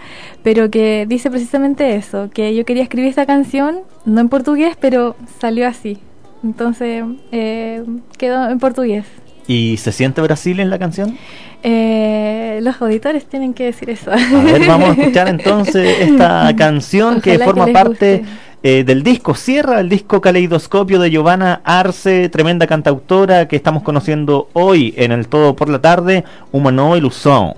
pero 0.44 0.70
que 0.70 1.06
dice 1.08 1.30
precisamente 1.30 1.96
eso, 1.96 2.30
que 2.34 2.56
yo 2.56 2.66
quería 2.66 2.84
escribir 2.84 3.10
esta 3.10 3.26
canción, 3.26 3.80
no 4.06 4.22
en 4.22 4.30
portugués, 4.30 4.76
pero 4.80 5.16
salió 5.40 5.68
así. 5.68 6.00
Entonces, 6.44 7.04
eh, 7.32 7.84
quedó 8.18 8.50
en 8.50 8.60
portugués. 8.60 9.06
¿Y 9.48 9.78
se 9.78 9.92
siente 9.92 10.22
Brasil 10.22 10.60
en 10.60 10.70
la 10.70 10.78
canción? 10.78 11.18
Eh, 11.64 12.60
los 12.62 12.82
auditores 12.82 13.26
tienen 13.26 13.54
que 13.54 13.66
decir 13.66 13.90
eso. 13.90 14.12
A 14.12 14.44
ver, 14.44 14.66
vamos 14.66 14.90
a 14.90 15.02
escuchar 15.02 15.28
entonces 15.28 16.02
esta 16.02 16.56
canción 16.56 17.20
que 17.20 17.38
forma 17.40 17.68
parte 17.68 18.24
eh, 18.64 18.84
del 18.84 19.04
disco. 19.04 19.36
Cierra 19.36 19.80
el 19.80 19.90
disco 19.90 20.22
Caleidoscopio 20.22 21.00
de 21.00 21.12
Giovanna 21.12 21.62
Arce, 21.64 22.30
tremenda 22.30 22.68
cantautora 22.68 23.48
que 23.48 23.56
estamos 23.56 23.84
conociendo 23.84 24.50
hoy 24.54 24.94
en 24.98 25.12
el 25.12 25.28
Todo 25.28 25.56
por 25.56 25.70
la 25.70 25.80
Tarde, 25.80 26.24
Humano 26.52 26.96
Ilusón. 26.98 27.54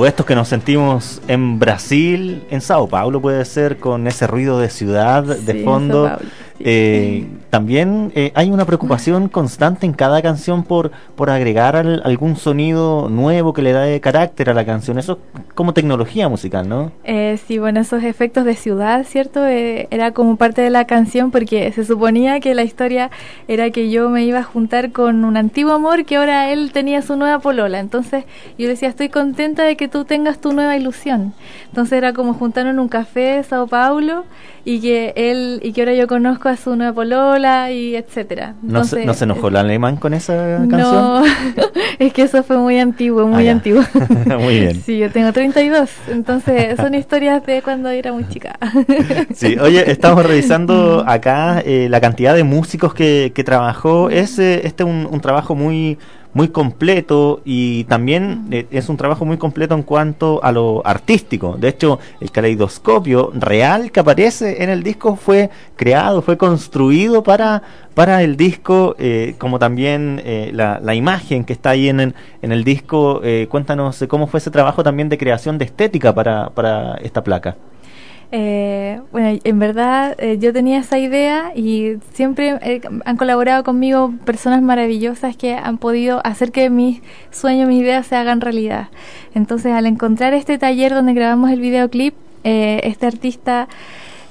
Supuesto 0.00 0.24
que 0.24 0.34
nos 0.34 0.48
sentimos 0.48 1.20
en 1.28 1.58
Brasil, 1.58 2.42
en 2.48 2.62
Sao 2.62 2.88
Paulo 2.88 3.20
puede 3.20 3.44
ser, 3.44 3.76
con 3.76 4.06
ese 4.06 4.26
ruido 4.26 4.58
de 4.58 4.70
ciudad 4.70 5.22
de 5.22 5.62
fondo. 5.62 6.10
Eh, 6.58 7.26
también 7.50 8.10
eh, 8.14 8.32
hay 8.34 8.50
una 8.50 8.64
preocupación 8.64 9.28
constante 9.28 9.84
en 9.84 9.92
cada 9.92 10.22
canción 10.22 10.62
por, 10.62 10.90
por 11.16 11.28
agregar 11.28 11.76
algún 11.76 12.36
sonido 12.36 13.10
nuevo 13.10 13.52
que 13.52 13.60
le 13.60 13.72
da 13.72 14.00
carácter 14.00 14.48
a 14.48 14.54
la 14.54 14.64
canción. 14.64 14.98
Eso 14.98 15.18
como 15.60 15.74
tecnología 15.74 16.26
musical, 16.26 16.66
¿no? 16.66 16.90
Eh, 17.04 17.38
sí, 17.46 17.58
bueno, 17.58 17.80
esos 17.80 18.02
efectos 18.02 18.46
de 18.46 18.54
ciudad, 18.54 19.04
¿cierto? 19.04 19.46
Eh, 19.46 19.88
era 19.90 20.12
como 20.12 20.36
parte 20.36 20.62
de 20.62 20.70
la 20.70 20.86
canción 20.86 21.30
porque 21.30 21.70
se 21.72 21.84
suponía 21.84 22.40
que 22.40 22.54
la 22.54 22.62
historia 22.62 23.10
era 23.46 23.68
que 23.68 23.90
yo 23.90 24.08
me 24.08 24.24
iba 24.24 24.38
a 24.38 24.42
juntar 24.42 24.90
con 24.90 25.22
un 25.22 25.36
antiguo 25.36 25.72
amor 25.74 26.06
que 26.06 26.16
ahora 26.16 26.50
él 26.50 26.72
tenía 26.72 27.02
su 27.02 27.14
nueva 27.14 27.40
polola. 27.40 27.78
Entonces 27.78 28.24
yo 28.56 28.68
decía, 28.68 28.88
estoy 28.88 29.10
contenta 29.10 29.64
de 29.64 29.76
que 29.76 29.86
tú 29.86 30.06
tengas 30.06 30.40
tu 30.40 30.54
nueva 30.54 30.78
ilusión. 30.78 31.34
Entonces 31.66 31.92
era 31.92 32.14
como 32.14 32.32
juntarnos 32.32 32.72
en 32.72 32.80
un 32.80 32.88
café 32.88 33.36
de 33.36 33.42
Sao 33.42 33.66
Paulo 33.66 34.24
y 34.64 34.80
que 34.80 35.12
él 35.16 35.60
y 35.62 35.72
que 35.72 35.82
ahora 35.82 35.94
yo 35.94 36.06
conozco 36.06 36.48
a 36.48 36.56
su 36.56 36.76
nueva 36.76 36.92
polola 36.92 37.70
y 37.70 37.96
etcétera. 37.96 38.54
¿No, 38.62 38.84
se, 38.84 39.04
¿No 39.04 39.14
se 39.14 39.24
enojó 39.24 39.48
el 39.48 39.56
alemán 39.56 39.96
con 39.96 40.14
esa 40.14 40.34
canción? 40.68 40.80
No, 40.80 41.22
es 41.98 42.12
que 42.12 42.22
eso 42.22 42.42
fue 42.42 42.58
muy 42.58 42.78
antiguo, 42.78 43.26
muy 43.26 43.48
ah, 43.48 43.52
antiguo. 43.52 43.82
muy 44.38 44.60
bien. 44.60 44.82
Sí, 44.82 44.98
yo 44.98 45.10
tengo 45.10 45.32
32, 45.52 45.90
entonces 46.08 46.76
son 46.80 46.94
historias 46.94 47.44
de 47.44 47.62
cuando 47.62 47.88
era 47.88 48.12
muy 48.12 48.28
chica. 48.28 48.58
sí, 49.34 49.56
oye, 49.58 49.90
estamos 49.90 50.24
revisando 50.24 51.04
acá 51.06 51.60
eh, 51.64 51.88
la 51.90 52.00
cantidad 52.00 52.34
de 52.34 52.44
músicos 52.44 52.94
que, 52.94 53.32
que 53.34 53.44
trabajó. 53.44 54.10
Es 54.10 54.38
eh, 54.38 54.62
este 54.64 54.84
un, 54.84 55.06
un 55.10 55.20
trabajo 55.20 55.54
muy 55.54 55.98
muy 56.32 56.48
completo 56.48 57.40
y 57.44 57.84
también 57.84 58.46
eh, 58.50 58.66
es 58.70 58.88
un 58.88 58.96
trabajo 58.96 59.24
muy 59.24 59.36
completo 59.36 59.74
en 59.74 59.82
cuanto 59.82 60.40
a 60.42 60.52
lo 60.52 60.82
artístico. 60.84 61.56
De 61.58 61.68
hecho, 61.68 61.98
el 62.20 62.30
caleidoscopio 62.30 63.30
real 63.34 63.90
que 63.90 64.00
aparece 64.00 64.62
en 64.62 64.70
el 64.70 64.82
disco 64.82 65.16
fue 65.16 65.50
creado, 65.76 66.22
fue 66.22 66.36
construido 66.36 67.22
para, 67.22 67.62
para 67.94 68.22
el 68.22 68.36
disco, 68.36 68.94
eh, 68.98 69.34
como 69.38 69.58
también 69.58 70.20
eh, 70.24 70.50
la, 70.54 70.80
la, 70.80 70.94
imagen 70.94 71.44
que 71.44 71.52
está 71.52 71.70
ahí 71.70 71.88
en 71.88 72.00
el, 72.00 72.14
en 72.42 72.52
el 72.52 72.64
disco. 72.64 73.20
cuéntanos 73.48 74.04
cómo 74.08 74.26
fue 74.26 74.38
ese 74.38 74.50
trabajo 74.50 74.82
también 74.82 75.08
de 75.08 75.18
creación 75.18 75.58
de 75.58 75.64
estética 75.64 76.14
para, 76.14 76.50
para 76.50 76.94
esta 76.96 77.22
placa. 77.24 77.56
Eh, 78.32 79.00
bueno, 79.10 79.40
en 79.42 79.58
verdad 79.58 80.14
eh, 80.18 80.38
yo 80.38 80.52
tenía 80.52 80.78
esa 80.78 80.98
idea 80.98 81.52
y 81.56 81.96
siempre 82.12 82.58
eh, 82.62 82.80
han 83.04 83.16
colaborado 83.16 83.64
conmigo 83.64 84.14
personas 84.24 84.62
maravillosas 84.62 85.36
que 85.36 85.54
han 85.54 85.78
podido 85.78 86.20
hacer 86.24 86.52
que 86.52 86.70
mis 86.70 87.02
sueños, 87.32 87.68
mis 87.68 87.82
ideas 87.82 88.06
se 88.06 88.14
hagan 88.14 88.40
realidad. 88.40 88.88
Entonces, 89.34 89.72
al 89.72 89.86
encontrar 89.86 90.32
este 90.34 90.58
taller 90.58 90.94
donde 90.94 91.14
grabamos 91.14 91.50
el 91.50 91.60
videoclip, 91.60 92.14
este 92.42 93.06
artista 93.06 93.68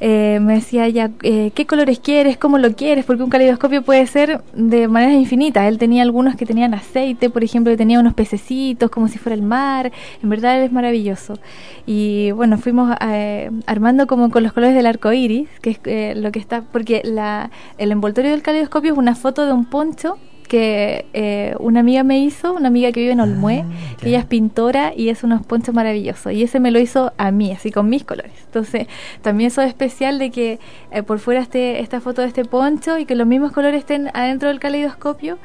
eh, 0.02 0.40
me 0.42 0.56
decía 0.56 0.88
ya, 0.88 1.12
eh, 1.24 1.52
¿qué 1.54 1.66
colores 1.66 2.00
quieres? 2.00 2.38
¿Cómo 2.38 2.58
lo 2.58 2.74
quieres? 2.74 3.06
Porque 3.06 3.24
un 3.24 3.30
caleidoscopio 3.30 3.82
puede 3.82 4.06
ser 4.08 4.42
de 4.54 4.88
maneras 4.88 5.16
infinitas. 5.16 5.68
Él 5.68 5.78
tenía 5.78 6.04
algunos 6.04 6.36
que 6.36 6.46
tenían 6.46 6.74
aceite, 6.74 7.30
por 7.30 7.44
ejemplo, 7.44 7.72
que 7.72 7.78
tenía 7.78 8.00
unos 8.00 8.14
pececitos 8.14 8.90
como 8.90 9.08
si 9.08 9.18
fuera 9.18 9.36
el 9.36 9.42
mar. 9.42 9.92
En 10.24 10.30
verdad 10.30 10.58
él 10.58 10.66
es 10.66 10.72
maravilloso. 10.72 11.40
Y 11.86 12.32
bueno, 12.32 12.58
fuimos 12.58 12.96
eh, 13.02 13.52
armando 13.66 14.08
como 14.08 14.30
con 14.30 14.44
los 14.44 14.54
colores 14.54 14.76
del 14.76 14.86
arco 14.86 15.12
iris, 15.12 15.50
que 15.62 15.78
es 15.84 16.18
lo 16.18 16.32
que 16.32 16.40
está, 16.40 16.62
porque 16.62 17.02
la, 17.04 17.52
el 17.78 17.92
envoltorio 17.92 18.32
del 18.32 18.42
caleidoscopio 18.42 18.94
es 18.94 18.98
una 18.98 19.16
foto 19.16 19.46
de 19.46 19.54
un 19.54 19.66
poncho 19.66 20.18
que 20.50 21.06
eh, 21.14 21.56
una 21.60 21.80
amiga 21.80 22.04
me 22.04 22.20
hizo, 22.20 22.54
una 22.54 22.68
amiga 22.68 22.92
que 22.92 23.00
vive 23.00 23.14
en 23.14 23.22
Olmué, 23.22 23.64
ah, 23.66 23.96
que 24.02 24.10
ella 24.10 24.20
es 24.20 24.26
pintora 24.26 24.92
y 24.94 25.08
es 25.08 25.24
unos 25.24 25.46
ponchos 25.46 25.74
maravillosos. 25.74 26.34
Y 26.34 26.44
ese 26.44 26.60
me 26.60 26.72
lo 26.72 26.80
hizo 26.80 27.14
a 27.18 27.32
mí, 27.32 27.54
así 27.54 27.72
con 27.72 27.88
mis 27.88 28.04
colores. 28.04 28.34
Entonces, 28.46 28.88
también 29.22 29.48
eso 29.48 29.62
es 29.62 29.70
especial 29.70 30.20
de 30.20 30.32
que 30.32 30.60
eh, 30.92 31.04
por 31.04 31.20
fuera 31.20 31.40
esté 31.40 31.80
esta 31.80 32.02
foto 32.02 32.22
de 32.22 32.28
este 32.28 32.44
poncho 32.44 32.98
y 32.98 33.06
que 33.06 33.16
los 33.16 33.28
mismos 33.28 33.54
colores 33.54 33.80
estén 33.80 34.10
adentro 34.14 34.50
del 34.50 34.60
caleidoscopio 34.60 35.38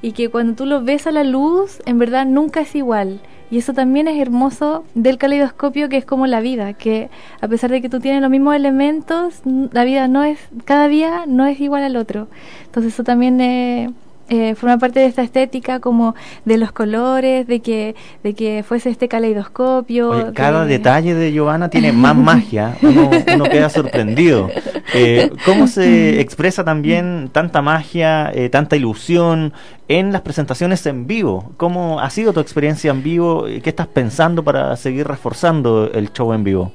y 0.00 0.12
que 0.12 0.30
cuando 0.30 0.54
tú 0.54 0.64
lo 0.64 0.82
ves 0.82 1.06
a 1.06 1.12
la 1.12 1.24
luz, 1.24 1.82
en 1.84 1.98
verdad 1.98 2.24
nunca 2.24 2.60
es 2.60 2.74
igual. 2.74 3.20
Y 3.50 3.58
eso 3.58 3.74
también 3.74 4.08
es 4.08 4.18
hermoso 4.18 4.84
del 4.94 5.18
caleidoscopio, 5.18 5.90
que 5.90 5.98
es 5.98 6.06
como 6.06 6.26
la 6.26 6.40
vida, 6.40 6.72
que 6.72 7.10
a 7.42 7.48
pesar 7.48 7.70
de 7.70 7.82
que 7.82 7.90
tú 7.90 8.00
tienes 8.00 8.22
los 8.22 8.30
mismos 8.30 8.54
elementos, 8.54 9.42
la 9.44 9.84
vida 9.84 10.08
no 10.08 10.24
es, 10.24 10.38
cada 10.64 10.88
día 10.88 11.24
no 11.26 11.44
es 11.46 11.60
igual 11.60 11.82
al 11.82 11.96
otro. 11.96 12.28
Entonces 12.64 12.94
eso 12.94 13.04
también 13.04 13.40
es 13.42 13.90
eh, 14.32 14.54
forma 14.54 14.78
parte 14.78 15.00
de 15.00 15.04
esta 15.04 15.22
estética 15.22 15.78
como 15.78 16.14
de 16.46 16.56
los 16.56 16.72
colores, 16.72 17.46
de 17.46 17.60
que, 17.60 17.94
de 18.22 18.32
que 18.32 18.64
fuese 18.66 18.88
este 18.88 19.06
caleidoscopio. 19.06 20.32
cada 20.32 20.64
detalle 20.64 21.14
de 21.14 21.32
Giovanna 21.32 21.68
tiene 21.68 21.92
más 21.92 22.16
magia, 22.16 22.74
uno, 22.80 23.44
queda 23.44 23.68
sorprendido. 23.68 24.48
Eh, 24.94 25.30
¿Cómo 25.44 25.66
se 25.66 26.18
expresa 26.22 26.64
también 26.64 27.28
tanta 27.30 27.60
magia, 27.60 28.32
eh, 28.32 28.48
tanta 28.48 28.74
ilusión 28.74 29.52
en 29.88 30.12
las 30.12 30.22
presentaciones 30.22 30.86
en 30.86 31.06
vivo? 31.06 31.52
¿Cómo 31.58 32.00
ha 32.00 32.08
sido 32.08 32.32
tu 32.32 32.40
experiencia 32.40 32.90
en 32.90 33.02
vivo? 33.02 33.44
¿Qué 33.44 33.68
estás 33.68 33.88
pensando 33.88 34.42
para 34.42 34.74
seguir 34.76 35.06
reforzando 35.06 35.90
el 35.92 36.10
show 36.10 36.32
en 36.32 36.42
vivo? 36.42 36.72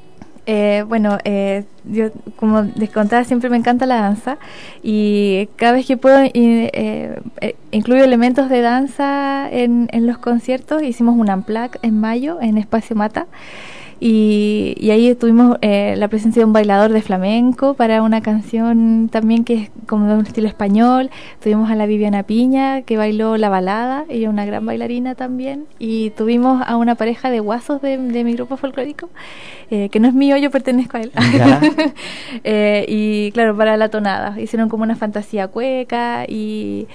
Eh, 0.49 0.85
bueno, 0.87 1.17
eh, 1.25 1.65
yo 1.83 2.09
como 2.37 2.61
les 2.77 2.89
contaba 2.89 3.25
siempre 3.25 3.49
me 3.49 3.57
encanta 3.57 3.85
la 3.85 3.97
danza 3.97 4.37
y 4.81 5.49
cada 5.57 5.73
vez 5.73 5.85
que 5.85 5.97
puedo 5.97 6.19
eh, 6.23 7.21
incluyo 7.71 8.05
elementos 8.05 8.49
de 8.49 8.61
danza 8.61 9.49
en, 9.51 9.89
en 9.91 10.07
los 10.07 10.17
conciertos. 10.19 10.81
Hicimos 10.83 11.17
un 11.17 11.29
unplug 11.29 11.71
en 11.81 11.99
mayo 11.99 12.39
en 12.41 12.57
Espacio 12.57 12.95
Mata 12.95 13.27
y, 13.99 14.89
ahí 14.91 15.15
tuvimos 15.15 15.57
eh, 15.61 15.95
la 15.97 16.07
presencia 16.07 16.41
de 16.41 16.45
un 16.45 16.53
bailador 16.53 16.91
de 16.91 17.01
flamenco 17.01 17.73
para 17.73 18.01
una 18.03 18.21
canción 18.21 19.09
también 19.11 19.43
que 19.43 19.53
es 19.55 19.71
como 19.87 20.07
de 20.07 20.15
un 20.15 20.25
estilo 20.25 20.47
español. 20.47 21.09
Tuvimos 21.41 21.71
a 21.71 21.75
la 21.75 21.85
Viviana 21.87 22.23
Piña 22.23 22.83
que 22.83 22.97
bailó 22.97 23.37
la 23.37 23.49
balada, 23.49 24.05
ella 24.09 24.27
es 24.27 24.33
una 24.33 24.45
gran 24.45 24.65
bailarina 24.65 25.15
también. 25.15 25.65
Y 25.79 26.11
tuvimos 26.11 26.61
a 26.65 26.77
una 26.77 26.95
pareja 26.95 27.31
de 27.31 27.39
guasos 27.39 27.81
de, 27.81 27.97
mi 27.97 28.33
grupo 28.33 28.57
folclórico, 28.57 29.09
eh, 29.71 29.89
que 29.89 29.99
no 29.99 30.07
es 30.07 30.13
mío, 30.13 30.37
yo 30.37 30.51
pertenezco 30.51 30.97
a 30.97 31.01
él. 31.01 31.11
Eh, 32.43 32.85
y 32.87 33.31
claro, 33.31 33.55
para 33.55 33.77
la 33.77 33.89
tonada. 33.89 34.39
Hicieron 34.39 34.69
como 34.69 34.83
una 34.83 34.95
fantasía 34.95 35.47
cueca 35.47 36.25
y 36.27 36.87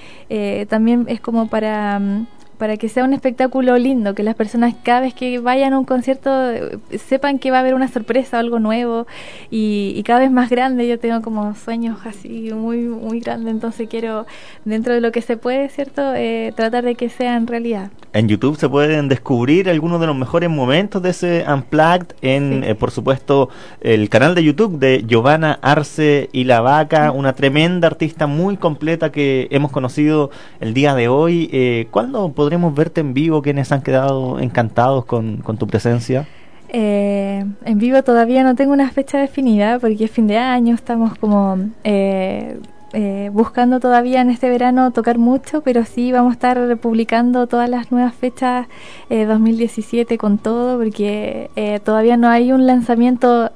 también 0.69 1.05
es 1.07 1.19
como 1.19 1.47
para... 1.47 1.99
Mm, 1.99 2.27
para 2.57 2.77
que 2.77 2.89
sea 2.89 3.03
un 3.03 3.13
espectáculo 3.13 3.77
lindo, 3.77 4.15
que 4.15 4.23
las 4.23 4.35
personas 4.35 4.73
cada 4.83 5.01
vez 5.01 5.13
que 5.13 5.39
vayan 5.39 5.73
a 5.73 5.79
un 5.79 5.85
concierto 5.85 6.51
eh, 6.51 6.77
sepan 6.97 7.39
que 7.39 7.51
va 7.51 7.57
a 7.57 7.59
haber 7.61 7.73
una 7.75 7.87
sorpresa, 7.87 8.39
algo 8.39 8.59
nuevo 8.59 9.07
y, 9.49 10.01
cada 10.03 10.19
vez 10.19 10.31
más 10.31 10.49
grande. 10.49 10.87
Yo 10.87 10.99
tengo 10.99 11.21
como 11.21 11.55
sueños 11.55 11.99
así 12.05 12.51
muy, 12.53 12.79
muy 12.79 13.19
grandes, 13.19 13.53
entonces 13.53 13.87
quiero, 13.89 14.25
dentro 14.65 14.93
de 14.93 15.01
lo 15.01 15.11
que 15.11 15.21
se 15.21 15.37
puede, 15.37 15.69
¿cierto?, 15.69 16.13
eh, 16.15 16.53
tratar 16.55 16.83
de 16.83 16.95
que 16.95 17.09
sean 17.09 17.47
realidad. 17.47 17.91
En 18.13 18.27
YouTube 18.27 18.57
se 18.57 18.69
pueden 18.69 19.09
descubrir 19.09 19.67
algunos 19.67 19.99
de 19.99 20.05
los 20.05 20.15
mejores 20.15 20.47
momentos 20.47 21.01
de 21.01 21.09
ese 21.09 21.45
Unplugged 21.51 22.13
en, 22.21 22.63
eh, 22.63 22.75
por 22.75 22.91
supuesto, 22.91 23.49
el 23.81 24.07
canal 24.09 24.35
de 24.35 24.43
YouTube 24.43 24.77
de 24.77 25.03
Giovanna 25.07 25.57
Arce 25.63 26.29
y 26.31 26.43
la 26.43 26.61
Vaca, 26.61 27.11
una 27.11 27.33
tremenda 27.33 27.87
artista 27.87 28.27
muy 28.27 28.55
completa 28.57 29.11
que 29.11 29.47
hemos 29.49 29.71
conocido 29.71 30.29
el 30.59 30.75
día 30.75 30.93
de 30.93 31.07
hoy. 31.07 31.49
Eh, 31.51 31.87
¿Cuándo 31.89 32.31
podremos 32.33 32.75
verte 32.75 33.01
en 33.01 33.15
vivo? 33.15 33.41
¿Quiénes 33.41 33.71
han 33.71 33.81
quedado 33.81 34.39
encantados 34.39 35.05
con, 35.05 35.37
con 35.37 35.57
tu 35.57 35.65
presencia? 35.65 36.27
Eh, 36.75 37.45
en 37.65 37.77
vivo 37.77 38.01
todavía 38.03 38.43
no 38.43 38.55
tengo 38.55 38.73
una 38.73 38.89
fecha 38.89 39.19
definida 39.19 39.77
porque 39.77 40.05
es 40.05 40.11
fin 40.11 40.25
de 40.25 40.39
año, 40.39 40.73
estamos 40.73 41.15
como 41.19 41.69
eh, 41.83 42.57
eh, 42.93 43.29
buscando 43.33 43.79
todavía 43.79 44.21
en 44.21 44.29
este 44.29 44.49
verano 44.49 44.91
tocar 44.91 45.17
mucho, 45.17 45.61
pero 45.61 45.83
sí 45.85 46.11
vamos 46.11 46.31
a 46.31 46.33
estar 46.33 46.77
publicando 46.77 47.47
todas 47.47 47.69
las 47.69 47.91
nuevas 47.91 48.13
fechas 48.13 48.67
2017 49.09 50.17
con 50.17 50.37
todo, 50.37 50.77
porque 50.77 51.49
todavía 51.83 52.17
no 52.17 52.29
hay 52.29 52.51
un 52.51 52.65
lanzamiento 52.65 53.51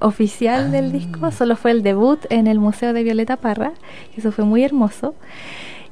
oficial 0.00 0.72
del 0.72 0.92
disco, 0.92 1.26
ah. 1.26 1.30
solo 1.30 1.56
fue 1.56 1.70
el 1.70 1.82
debut 1.82 2.18
en 2.30 2.46
el 2.46 2.58
Museo 2.58 2.92
de 2.92 3.02
Violeta 3.02 3.36
Parra, 3.36 3.72
eso 4.16 4.32
fue 4.32 4.44
muy 4.44 4.64
hermoso. 4.64 5.14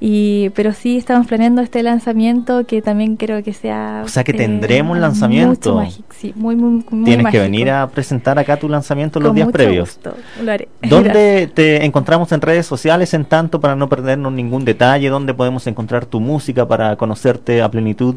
Y, 0.01 0.51
pero 0.51 0.73
sí 0.73 0.97
estamos 0.97 1.27
planeando 1.27 1.61
este 1.61 1.83
lanzamiento 1.83 2.65
que 2.67 2.83
también 2.83 3.17
creo 3.17 3.43
que 3.43 3.53
sea... 3.53 4.03
O 4.05 4.09
sea 4.09 4.23
que 4.23 4.33
tendremos 4.33 4.95
un 4.95 5.01
lanzamiento. 5.01 5.75
Mágico, 5.75 6.15
sí, 6.17 6.33
muy, 6.37 6.55
muy, 6.55 6.85
muy 6.89 7.05
Tienes 7.05 7.27
que 7.33 7.41
venir 7.41 7.71
a 7.71 7.89
presentar 7.89 8.39
acá 8.39 8.57
tu 8.57 8.69
lanzamiento 8.69 9.19
los 9.19 9.35
días 9.35 9.49
previos. 9.51 9.99
lo 10.43 10.53
haré. 10.53 10.69
¿Dónde 10.89 11.51
te 11.53 11.85
encontramos 11.85 12.31
en 12.31 12.41
redes 12.41 12.67
sociales 12.67 13.13
en 13.13 13.25
tanto 13.25 13.61
para 13.61 13.75
no 13.75 13.89
perdernos 13.89 14.33
ningún 14.33 14.65
detalle? 14.65 15.09
¿Dónde 15.09 15.35
podemos 15.35 15.67
encontrar 15.67 16.07
tu 16.07 16.21
música 16.21 16.69
para 16.69 16.95
conocerte 16.97 17.61
a 17.61 17.69
plenitud? 17.69 18.15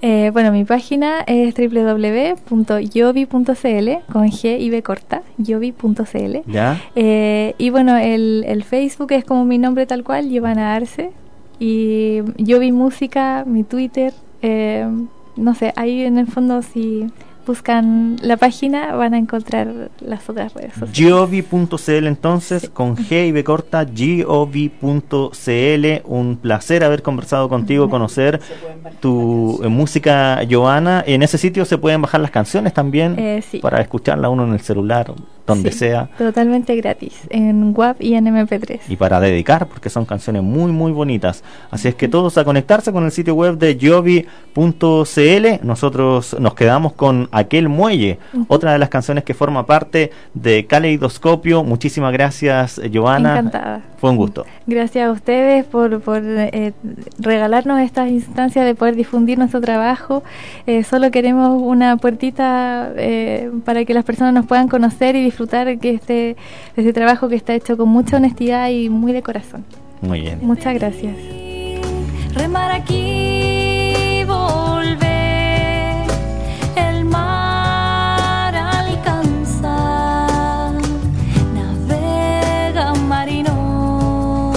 Eh, 0.00 0.30
bueno, 0.32 0.52
mi 0.52 0.64
página 0.64 1.20
es 1.26 1.54
www.yobi.cl 1.54 2.52
con 4.12 4.28
G 4.28 4.60
y 4.60 4.70
B 4.70 4.82
corta, 4.82 5.22
yobi.cl. 5.38 6.36
¿Ya? 6.46 6.80
Eh, 6.94 7.54
y 7.58 7.70
bueno, 7.70 7.96
el, 7.96 8.44
el, 8.46 8.62
Facebook 8.62 9.10
es 9.12 9.24
como 9.24 9.44
mi 9.44 9.58
nombre 9.58 9.86
tal 9.86 10.04
cual, 10.04 10.28
Giovanna 10.28 10.74
Arce. 10.74 11.10
Y 11.60 12.20
Yobi 12.36 12.70
Música, 12.70 13.44
mi 13.46 13.64
Twitter. 13.64 14.12
Eh, 14.42 14.86
no 15.36 15.54
sé, 15.54 15.72
ahí 15.76 16.02
en 16.02 16.18
el 16.18 16.26
fondo 16.26 16.62
si 16.62 17.06
buscan 17.48 18.16
la 18.22 18.36
página 18.36 18.94
van 18.94 19.14
a 19.14 19.18
encontrar 19.18 19.90
las 20.00 20.28
otras 20.28 20.54
redes 20.54 20.74
sociales. 20.74 20.94
Giovi.cl 20.94 22.06
entonces, 22.06 22.70
con 22.70 22.96
G 22.96 23.26
y 23.26 23.32
B 23.32 23.42
corta, 23.42 23.84
Giovi.cl. 23.84 24.96
Un 26.04 26.36
placer 26.36 26.84
haber 26.84 27.02
conversado 27.02 27.48
contigo, 27.48 27.90
conocer 27.90 28.40
tu 29.00 29.60
eh, 29.64 29.68
música, 29.68 30.40
Joana. 30.48 31.02
En 31.06 31.22
ese 31.22 31.38
sitio 31.38 31.64
se 31.64 31.78
pueden 31.78 32.02
bajar 32.02 32.20
las 32.20 32.30
canciones 32.30 32.74
también 32.74 33.16
eh, 33.18 33.42
para 33.60 33.80
escucharla 33.80 34.28
uno 34.28 34.44
en 34.44 34.52
el 34.52 34.60
celular, 34.60 35.12
donde 35.48 35.72
sea. 35.72 36.08
Totalmente 36.18 36.76
gratis, 36.76 37.18
en 37.30 37.72
WAP 37.76 38.00
y 38.02 38.14
en 38.14 38.26
MP3. 38.26 38.80
Y 38.88 38.96
para 38.96 39.18
dedicar, 39.18 39.66
porque 39.66 39.90
son 39.90 40.04
canciones 40.04 40.42
muy, 40.42 40.70
muy 40.70 40.92
bonitas. 40.92 41.42
Así 41.70 41.88
es 41.88 41.94
que 41.94 42.06
todos 42.06 42.38
a 42.38 42.44
conectarse 42.44 42.92
con 42.92 43.04
el 43.04 43.10
sitio 43.10 43.34
web 43.34 43.58
de 43.58 43.74
Giovi.cl. 43.76 45.66
Nosotros 45.66 46.36
nos 46.38 46.54
quedamos 46.54 46.92
con 46.92 47.28
Aquel 47.32 47.68
Muelle, 47.68 48.18
otra 48.46 48.72
de 48.72 48.78
las 48.78 48.90
canciones 48.90 49.24
que 49.24 49.34
forma 49.34 49.66
parte 49.66 50.12
de 50.34 50.66
Caleidoscopio. 50.66 51.64
Muchísimas 51.64 52.12
gracias, 52.12 52.80
Giovanna. 52.90 53.38
Encantada. 53.38 53.82
Fue 53.98 54.10
un 54.10 54.16
gusto. 54.16 54.46
Gracias 54.66 55.08
a 55.08 55.10
ustedes 55.10 55.64
por, 55.64 56.00
por 56.00 56.22
eh, 56.24 56.72
regalarnos 57.18 57.80
estas 57.80 58.08
instancias 58.10 58.64
de 58.64 58.76
poder 58.76 58.94
difundir 58.94 59.38
nuestro 59.38 59.60
trabajo. 59.60 60.22
Eh, 60.66 60.84
solo 60.84 61.10
queremos 61.10 61.60
una 61.60 61.96
puertita 61.96 62.92
eh, 62.96 63.50
para 63.64 63.84
que 63.84 63.94
las 63.94 64.04
personas 64.04 64.34
nos 64.34 64.46
puedan 64.46 64.68
conocer 64.68 65.16
y 65.16 65.24
disfrutar 65.24 65.37
disfrutar 65.38 65.78
que 65.78 65.90
este, 65.90 66.36
este 66.76 66.92
trabajo 66.92 67.28
que 67.28 67.36
está 67.36 67.54
hecho 67.54 67.76
con 67.76 67.88
mucha 67.88 68.16
honestidad 68.16 68.70
y 68.70 68.88
muy 68.88 69.12
de 69.12 69.22
corazón. 69.22 69.64
Muy 70.00 70.20
bien. 70.22 70.40
Muchas 70.42 70.74
gracias. 70.74 71.14
Remar 72.34 72.72
aquí, 72.72 74.24
volver, 74.26 76.06
el 76.76 77.04
mar 77.04 78.52
alcanza, 78.54 79.76
navega 81.54 82.94
marino. 82.94 84.52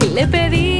Y 0.00 0.14
Le 0.14 0.28
pedí 0.28 0.71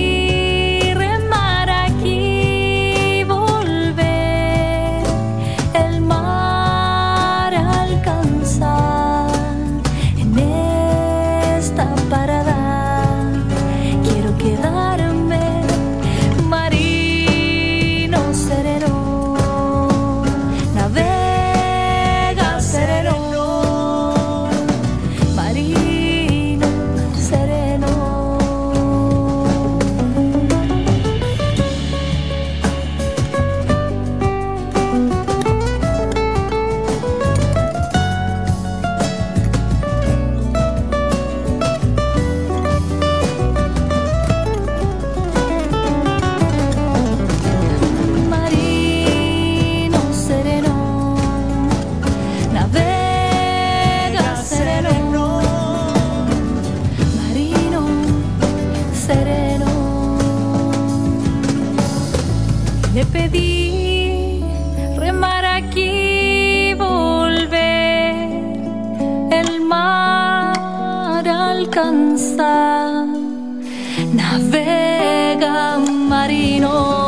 navega 74.15 75.79
un 75.79 76.09
marino. 76.09 77.02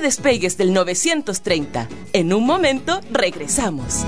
Despegues 0.00 0.56
del 0.56 0.72
930. 0.72 1.88
En 2.12 2.32
un 2.32 2.46
momento 2.46 3.00
regresamos. 3.10 4.04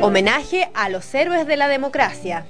Homenaje 0.00 0.68
a 0.74 0.88
los 0.88 1.14
héroes 1.14 1.46
de 1.46 1.56
la 1.56 1.68
democracia. 1.68 2.44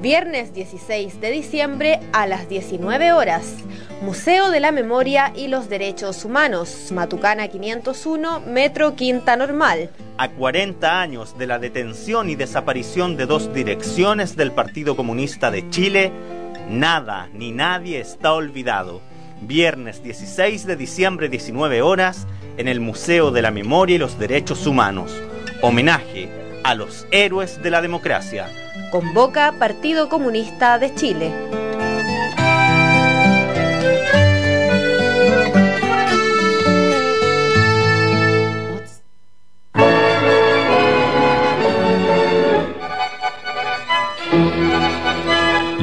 Viernes 0.00 0.52
16 0.52 1.20
de 1.20 1.30
diciembre 1.30 2.00
a 2.12 2.26
las 2.26 2.48
19 2.48 3.12
horas. 3.12 3.65
Museo 4.06 4.52
de 4.52 4.60
la 4.60 4.70
Memoria 4.70 5.32
y 5.34 5.48
los 5.48 5.68
Derechos 5.68 6.24
Humanos, 6.24 6.92
Matucana 6.92 7.48
501, 7.48 8.38
Metro 8.38 8.94
Quinta 8.94 9.34
Normal. 9.34 9.90
A 10.16 10.28
40 10.30 11.00
años 11.00 11.36
de 11.36 11.48
la 11.48 11.58
detención 11.58 12.30
y 12.30 12.36
desaparición 12.36 13.16
de 13.16 13.26
dos 13.26 13.52
direcciones 13.52 14.36
del 14.36 14.52
Partido 14.52 14.94
Comunista 14.94 15.50
de 15.50 15.68
Chile, 15.70 16.12
nada 16.70 17.28
ni 17.32 17.50
nadie 17.50 17.98
está 17.98 18.32
olvidado. 18.32 19.00
Viernes 19.40 20.04
16 20.04 20.66
de 20.66 20.76
diciembre, 20.76 21.28
19 21.28 21.82
horas, 21.82 22.28
en 22.58 22.68
el 22.68 22.78
Museo 22.78 23.32
de 23.32 23.42
la 23.42 23.50
Memoria 23.50 23.96
y 23.96 23.98
los 23.98 24.20
Derechos 24.20 24.68
Humanos. 24.68 25.20
Homenaje 25.62 26.28
a 26.62 26.76
los 26.76 27.08
héroes 27.10 27.60
de 27.60 27.70
la 27.70 27.82
democracia. 27.82 28.46
Convoca 28.92 29.52
Partido 29.58 30.08
Comunista 30.08 30.78
de 30.78 30.94
Chile. 30.94 31.65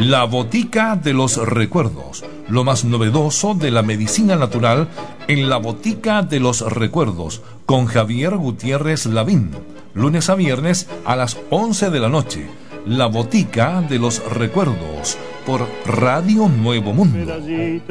La 0.05 0.25
Botica 0.25 0.97
de 0.97 1.13
los 1.13 1.37
Recuerdos, 1.37 2.25
lo 2.49 2.65
más 2.65 2.83
novedoso 2.83 3.53
de 3.53 3.71
la 3.71 3.83
medicina 3.83 4.35
natural 4.35 4.89
en 5.29 5.47
la 5.47 5.55
Botica 5.55 6.23
de 6.23 6.41
los 6.41 6.59
Recuerdos, 6.59 7.41
con 7.65 7.85
Javier 7.85 8.35
Gutiérrez 8.35 9.05
Lavín, 9.05 9.51
lunes 9.93 10.29
a 10.29 10.35
viernes 10.35 10.89
a 11.05 11.15
las 11.15 11.37
11 11.51 11.89
de 11.89 11.99
la 12.01 12.09
noche. 12.09 12.49
La 12.85 13.05
Botica 13.05 13.81
de 13.81 13.97
los 13.97 14.21
Recuerdos, 14.29 15.17
por 15.45 15.65
Radio 15.85 16.49
Nuevo 16.49 16.91
Mundo. 16.91 17.17
de 17.25 17.81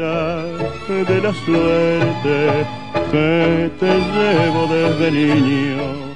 la 1.23 1.33
suerte 1.47 2.67
que 3.11 3.71
te 3.81 3.99
llevo 3.99 4.67
desde 4.67 5.11
niño 5.11 6.12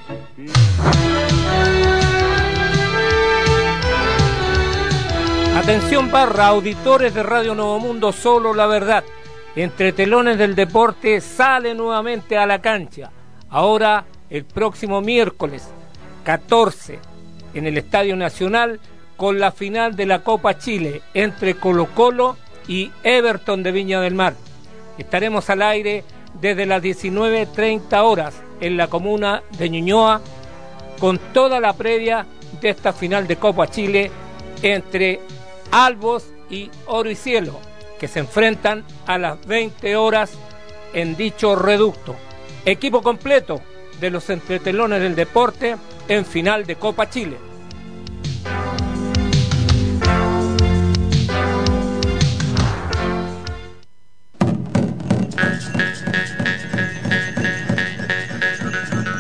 Atención 5.67 6.13
barra, 6.13 6.47
auditores 6.47 7.13
de 7.13 7.25
Radio 7.25 7.57
Nuevo 7.57 7.81
Mundo, 7.81 8.13
solo 8.13 8.55
la 8.55 8.69
verdad. 8.69 9.03
Entre 9.57 9.93
telones 9.93 10.39
del 10.39 10.55
deporte 10.55 11.21
sale 11.21 11.75
nuevamente 11.75 12.39
a 12.39 12.47
la 12.47 12.61
cancha. 12.61 13.11
Ahora 13.51 14.05
el 14.31 14.45
próximo 14.45 15.01
miércoles 15.01 15.69
14 16.23 17.01
en 17.53 17.67
el 17.67 17.79
Estadio 17.79 18.15
Nacional 18.15 18.79
con 19.17 19.41
la 19.41 19.51
final 19.51 19.97
de 19.97 20.07
la 20.07 20.21
Copa 20.21 20.57
Chile 20.57 21.03
entre 21.15 21.57
Colo 21.57 21.87
Colo 21.87 22.37
y 22.69 22.93
Everton 23.03 23.65
de 23.65 23.73
Viña 23.73 24.01
del 24.01 24.15
Mar. 24.15 24.35
Estaremos 24.99 25.51
al 25.51 25.63
aire 25.63 26.05
desde 26.41 26.65
las 26.65 26.81
19.30 26.81 28.05
horas 28.05 28.41
en 28.61 28.77
la 28.77 28.87
comuna 28.87 29.43
de 29.59 29.69
Ñuñoa 29.69 30.21
con 31.01 31.19
toda 31.33 31.59
la 31.59 31.73
previa 31.73 32.25
de 32.61 32.69
esta 32.69 32.93
final 32.93 33.27
de 33.27 33.35
Copa 33.35 33.67
Chile 33.67 34.13
entre 34.63 35.21
Albos 35.71 36.25
y 36.51 36.71
Oro 36.87 37.11
y 37.11 37.15
Cielo, 37.15 37.59
que 37.99 38.09
se 38.09 38.21
enfrentan 38.21 38.85
a 39.07 39.19
las 39.19 39.45
20 39.47 39.97
horas 39.97 40.33
en 40.93 41.17
dicho 41.17 41.57
reducto. 41.57 42.17
Equipo 42.65 43.03
completo 43.03 43.61
de 44.01 44.11
los 44.11 44.29
entretelones 44.31 45.01
del 45.01 45.15
deporte 45.15 45.77
en 46.09 46.25
final 46.25 46.67
de 46.67 46.77
Copa 46.77 47.09
Chile. 47.09 47.39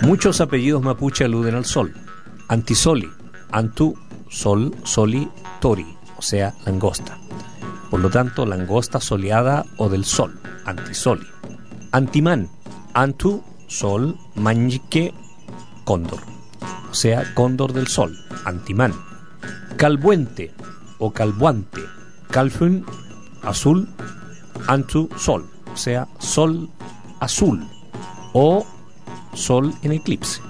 Muchos 0.02 0.40
apellidos 0.40 0.82
mapuche 0.82 1.24
aluden 1.24 1.56
al 1.56 1.64
sol. 1.64 1.92
Antisoli, 2.46 3.10
Antu, 3.50 3.98
Sol, 4.28 4.72
Soli, 4.84 5.28
Tori 5.60 5.95
o 6.16 6.22
sea, 6.22 6.54
langosta. 6.64 7.18
Por 7.90 8.00
lo 8.00 8.10
tanto, 8.10 8.46
langosta 8.46 9.00
soleada 9.00 9.64
o 9.76 9.88
del 9.88 10.04
sol, 10.04 10.40
antisoli. 10.64 11.26
Antimán, 11.92 12.48
antu, 12.94 13.42
sol, 13.68 14.18
manjique, 14.34 15.14
cóndor, 15.84 16.20
o 16.90 16.94
sea, 16.94 17.34
cóndor 17.34 17.72
del 17.72 17.86
sol, 17.86 18.18
antimán. 18.44 18.92
Calbuente 19.76 20.52
o 20.98 21.12
calbuante, 21.12 21.82
calfun, 22.30 22.84
azul, 23.42 23.88
antu, 24.66 25.08
sol, 25.16 25.48
o 25.72 25.76
sea, 25.76 26.08
sol 26.18 26.70
azul 27.20 27.66
o 28.32 28.66
sol 29.34 29.74
en 29.82 29.92
eclipse, 29.92 30.40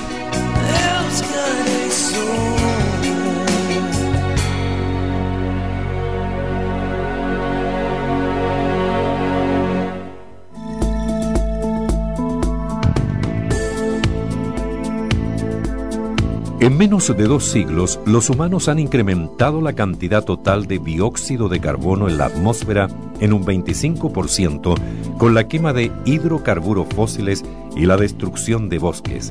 En 16.64 16.78
menos 16.78 17.14
de 17.14 17.24
dos 17.24 17.44
siglos, 17.44 18.00
los 18.06 18.30
humanos 18.30 18.70
han 18.70 18.78
incrementado 18.78 19.60
la 19.60 19.74
cantidad 19.74 20.24
total 20.24 20.66
de 20.66 20.78
dióxido 20.78 21.50
de 21.50 21.60
carbono 21.60 22.08
en 22.08 22.16
la 22.16 22.24
atmósfera 22.24 22.88
en 23.20 23.34
un 23.34 23.44
25% 23.44 24.74
con 25.18 25.34
la 25.34 25.46
quema 25.46 25.74
de 25.74 25.92
hidrocarburos 26.06 26.86
fósiles 26.94 27.44
y 27.76 27.84
la 27.84 27.98
destrucción 27.98 28.70
de 28.70 28.78
bosques. 28.78 29.30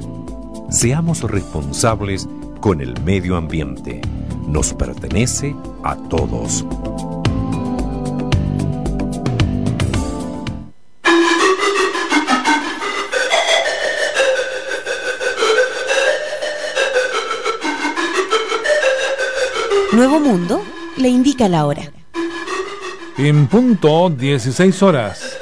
Seamos 0.70 1.24
responsables 1.24 2.30
con 2.60 2.82
el 2.82 3.02
medio 3.02 3.36
ambiente. 3.36 4.02
Nos 4.48 4.76
pertenece 4.76 5.56
a 5.84 5.96
todos. 5.96 6.64
Nuevo 19.94 20.20
Mundo 20.20 20.64
le 20.98 21.08
indica 21.08 21.48
la 21.48 21.68
hora. 21.68 21.84
En 23.16 23.46
punto 23.46 24.10
16 24.10 24.82
horas. 24.82 25.38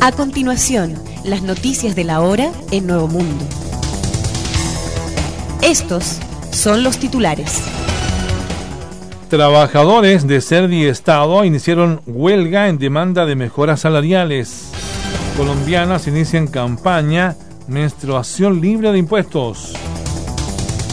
A 0.00 0.12
continuación, 0.12 0.94
las 1.24 1.42
noticias 1.42 1.96
de 1.96 2.04
la 2.04 2.20
hora 2.20 2.52
en 2.70 2.86
Nuevo 2.86 3.08
Mundo. 3.08 3.44
Estos 5.60 6.20
son 6.52 6.84
los 6.84 6.98
titulares. 6.98 7.60
Trabajadores 9.28 10.28
de 10.28 10.40
Servi 10.40 10.84
Estado 10.84 11.44
iniciaron 11.44 12.00
huelga 12.06 12.68
en 12.68 12.78
demanda 12.78 13.26
de 13.26 13.34
mejoras 13.34 13.80
salariales. 13.80 14.70
Colombianas 15.36 16.06
inician 16.06 16.46
campaña 16.46 17.34
menstruación 17.66 18.60
libre 18.60 18.92
de 18.92 18.98
impuestos. 18.98 19.74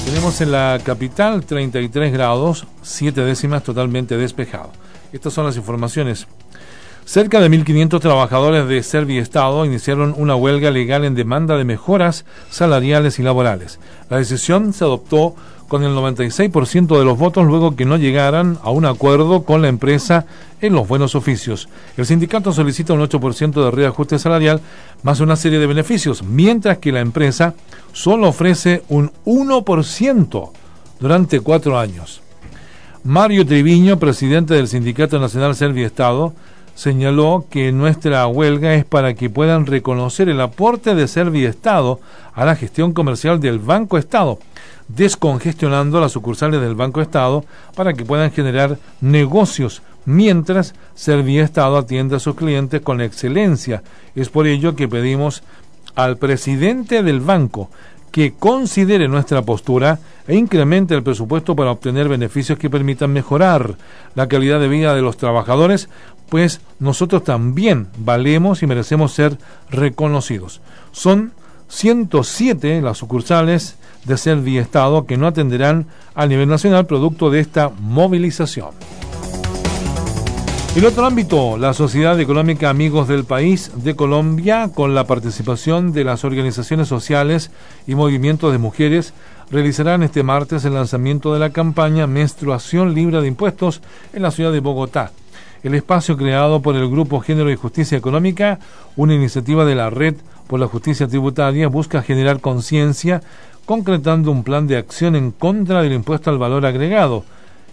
Tenemos 0.06 0.42
en 0.42 0.52
la 0.52 0.80
capital 0.84 1.46
33 1.46 2.12
grados, 2.12 2.68
7 2.82 3.22
décimas 3.22 3.64
totalmente 3.64 4.18
despejado. 4.18 4.70
Estas 5.14 5.34
son 5.34 5.46
las 5.46 5.56
informaciones. 5.56 6.28
Cerca 7.06 7.40
de 7.40 7.50
1.500 7.50 8.00
trabajadores 8.00 8.68
de 8.68 8.84
Servi 8.84 9.18
Estado 9.18 9.66
iniciaron 9.66 10.14
una 10.18 10.36
huelga 10.36 10.72
legal 10.72 11.06
en 11.06 11.16
demanda 11.16 11.58
de 11.58 11.64
mejoras 11.64 12.26
salariales 12.50 13.18
y 13.20 13.24
laborales. 13.24 13.80
La 14.10 14.18
decisión 14.18 14.74
se 14.74 14.84
adoptó 14.84 15.36
con 15.68 15.84
el 15.84 15.96
96% 15.96 16.98
de 16.98 17.06
los 17.06 17.18
votos 17.18 17.46
luego 17.46 17.76
que 17.76 17.86
no 17.86 17.98
llegaran 17.98 18.58
a 18.64 18.70
un 18.70 18.86
acuerdo 18.86 19.44
con 19.44 19.62
la 19.62 19.68
empresa 19.68 20.26
en 20.62 20.74
los 20.74 20.88
buenos 20.88 21.16
oficios. 21.16 21.68
El 21.98 22.06
sindicato 22.06 22.54
solicita 22.54 22.94
un 22.94 23.02
8% 23.02 23.66
de 23.66 23.72
reajuste 23.72 24.20
salarial 24.20 24.62
más 25.04 25.20
una 25.20 25.36
serie 25.36 25.60
de 25.60 25.68
beneficios, 25.68 26.24
mientras 26.24 26.78
que 26.78 26.92
la 26.92 27.02
empresa 27.02 27.54
solo 27.92 28.30
ofrece 28.30 28.84
un 28.90 29.12
1% 29.26 30.52
durante 31.00 31.40
cuatro 31.42 31.78
años. 31.78 32.22
Mario 33.04 33.46
Triviño, 33.46 34.00
presidente 34.00 34.54
del 34.54 34.70
Sindicato 34.70 35.20
Nacional 35.20 35.56
Estado, 35.86 36.34
señaló 36.76 37.46
que 37.50 37.72
nuestra 37.72 38.26
huelga 38.28 38.74
es 38.76 38.86
para 38.86 39.14
que 39.14 39.30
puedan 39.30 39.66
reconocer 39.66 40.30
el 40.30 40.42
aporte 40.42 40.96
de 40.96 41.08
Estado 41.50 42.00
a 42.34 42.46
la 42.46 42.56
gestión 42.56 42.94
comercial 42.94 43.40
del 43.40 43.60
Banco 43.60 43.98
Estado, 43.98 44.40
descongestionando 44.88 46.00
las 46.00 46.12
sucursales 46.12 46.62
del 46.62 46.76
Banco 46.76 47.02
Estado 47.02 47.46
para 47.76 47.94
que 47.94 48.06
puedan 48.06 48.32
generar 48.32 48.78
negocios 49.02 49.82
mientras 50.06 50.74
Estado 50.96 51.78
atiende 51.78 52.18
a 52.18 52.20
sus 52.20 52.36
clientes 52.36 52.82
con 52.82 53.02
excelencia. 53.02 53.84
Es 54.16 54.30
por 54.30 54.48
ello 54.48 54.76
que 54.76 54.88
pedimos 54.88 55.44
al 55.96 56.18
presidente 56.18 57.04
del 57.04 57.22
banco 57.22 57.70
que 58.12 58.34
considere 58.34 59.08
nuestra 59.08 59.42
postura 59.42 60.00
e 60.28 60.36
incremente 60.36 60.94
el 60.94 61.02
presupuesto 61.02 61.56
para 61.56 61.72
obtener 61.72 62.08
beneficios 62.08 62.60
que 62.60 62.70
permitan 62.70 63.12
mejorar 63.12 63.76
la 64.14 64.28
calidad 64.28 64.60
de 64.60 64.68
vida 64.68 64.94
de 64.94 65.02
los 65.02 65.18
trabajadores, 65.18 65.90
pues 66.30 66.62
nosotros 66.80 67.24
también 67.24 67.88
valemos 67.98 68.62
y 68.62 68.68
merecemos 68.68 69.14
ser 69.14 69.38
reconocidos. 69.70 70.62
Son 70.92 71.32
107 71.70 72.82
las 72.82 73.00
sucursales 73.00 73.78
de 74.06 74.18
Servi 74.18 74.58
Estado 74.58 75.06
que 75.06 75.18
no 75.18 75.28
atenderán 75.28 75.88
a 76.16 76.26
nivel 76.26 76.50
nacional 76.50 76.86
producto 76.86 77.30
de 77.30 77.40
esta 77.40 77.70
movilización. 77.70 78.72
En 80.76 80.86
otro 80.86 81.06
ámbito, 81.06 81.56
la 81.56 81.76
Sociedad 81.76 82.20
Económica 82.20 82.72
Amigos 82.72 83.08
del 83.08 83.26
País 83.26 83.72
de 83.76 83.96
Colombia, 83.96 84.72
con 84.74 84.96
la 84.96 85.06
participación 85.06 85.94
de 85.94 86.04
las 86.04 86.24
organizaciones 86.26 86.88
sociales 86.88 87.52
y 87.86 87.94
movimientos 87.94 88.52
de 88.52 88.58
mujeres, 88.58 89.14
realizarán 89.52 90.02
este 90.02 90.24
martes 90.24 90.66
el 90.66 90.74
lanzamiento 90.74 91.32
de 91.32 91.40
la 91.40 91.52
campaña 91.52 92.08
Menstruación 92.08 92.96
Libre 92.96 93.22
de 93.22 93.28
Impuestos 93.28 93.82
en 94.14 94.24
la 94.24 94.32
ciudad 94.32 94.52
de 94.52 94.62
Bogotá. 94.62 95.12
El 95.62 95.76
espacio 95.76 96.18
creado 96.18 96.64
por 96.64 96.76
el 96.76 96.90
Grupo 96.90 97.20
Género 97.20 97.52
y 97.52 97.56
Justicia 97.56 97.96
Económica, 97.96 98.58
una 98.96 99.14
iniciativa 99.14 99.66
de 99.66 99.76
la 99.76 99.92
Red 99.92 100.16
por 100.48 100.60
la 100.60 100.68
Justicia 100.68 101.08
Tributaria, 101.08 101.68
busca 101.68 102.02
generar 102.02 102.42
conciencia 102.42 103.22
concretando 103.66 104.32
un 104.32 104.44
plan 104.44 104.68
de 104.68 104.78
acción 104.78 105.16
en 105.16 105.32
contra 105.32 105.82
del 105.82 105.94
impuesto 105.94 106.30
al 106.30 106.38
valor 106.38 106.66
agregado, 106.66 107.24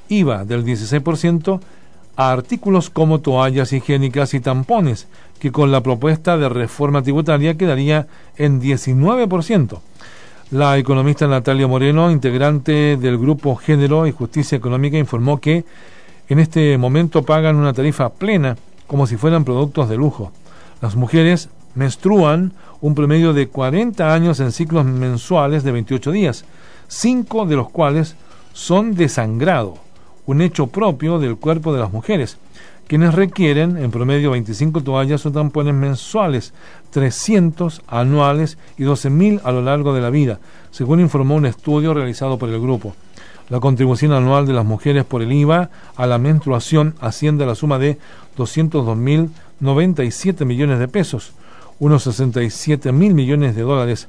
IVA 0.08 0.44
del 0.44 0.64
16%, 0.64 1.60
a 2.16 2.32
artículos 2.32 2.90
como 2.90 3.20
toallas 3.20 3.72
higiénicas 3.72 4.34
y 4.34 4.40
tampones, 4.40 5.08
que 5.38 5.52
con 5.52 5.72
la 5.72 5.82
propuesta 5.82 6.36
de 6.36 6.48
reforma 6.48 7.02
tributaria 7.02 7.56
quedaría 7.56 8.06
en 8.36 8.60
19%. 8.60 9.80
La 10.50 10.76
economista 10.78 11.28
Natalia 11.28 11.68
Moreno, 11.68 12.10
integrante 12.10 12.96
del 12.96 13.18
Grupo 13.18 13.54
Género 13.56 14.06
y 14.06 14.12
Justicia 14.12 14.58
Económica, 14.58 14.98
informó 14.98 15.40
que 15.40 15.64
en 16.28 16.38
este 16.40 16.76
momento 16.76 17.22
pagan 17.22 17.56
una 17.56 17.72
tarifa 17.72 18.10
plena 18.10 18.56
como 18.86 19.06
si 19.06 19.16
fueran 19.16 19.44
productos 19.44 19.88
de 19.88 19.96
lujo. 19.96 20.32
Las 20.82 20.96
mujeres 20.96 21.48
menstruan 21.74 22.52
un 22.80 22.94
promedio 22.94 23.32
de 23.32 23.48
40 23.48 24.12
años 24.12 24.40
en 24.40 24.52
ciclos 24.52 24.84
mensuales 24.84 25.64
de 25.64 25.72
28 25.72 26.12
días, 26.12 26.44
cinco 26.88 27.46
de 27.46 27.56
los 27.56 27.70
cuales 27.70 28.16
son 28.52 28.94
de 28.94 29.08
sangrado 29.08 29.78
un 30.26 30.42
hecho 30.42 30.68
propio 30.68 31.18
del 31.18 31.36
cuerpo 31.36 31.74
de 31.74 31.80
las 31.80 31.92
mujeres, 31.92 32.38
quienes 32.86 33.14
requieren 33.14 33.76
en 33.76 33.90
promedio 33.90 34.30
25 34.30 34.82
toallas 34.82 35.26
o 35.26 35.32
tampones 35.32 35.74
mensuales, 35.74 36.54
300 36.90 37.82
anuales 37.88 38.56
y 38.78 38.84
12.000 38.84 39.40
a 39.44 39.50
lo 39.52 39.60
largo 39.62 39.92
de 39.94 40.00
la 40.00 40.10
vida, 40.10 40.38
según 40.70 41.00
informó 41.00 41.34
un 41.34 41.46
estudio 41.46 41.92
realizado 41.94 42.38
por 42.38 42.48
el 42.48 42.60
grupo. 42.60 42.94
La 43.48 43.58
contribución 43.58 44.12
anual 44.12 44.46
de 44.46 44.52
las 44.52 44.64
mujeres 44.64 45.04
por 45.04 45.22
el 45.22 45.32
IVA 45.32 45.70
a 45.96 46.06
la 46.06 46.18
menstruación 46.18 46.94
asciende 47.00 47.42
a 47.42 47.48
la 47.48 47.56
suma 47.56 47.80
de 47.80 47.98
202.097 48.36 50.44
millones 50.44 50.78
de 50.78 50.86
pesos, 50.86 51.32
unos 51.80 52.04
67 52.04 52.92
mil 52.92 53.14
millones 53.14 53.56
de 53.56 53.62
dólares. 53.62 54.06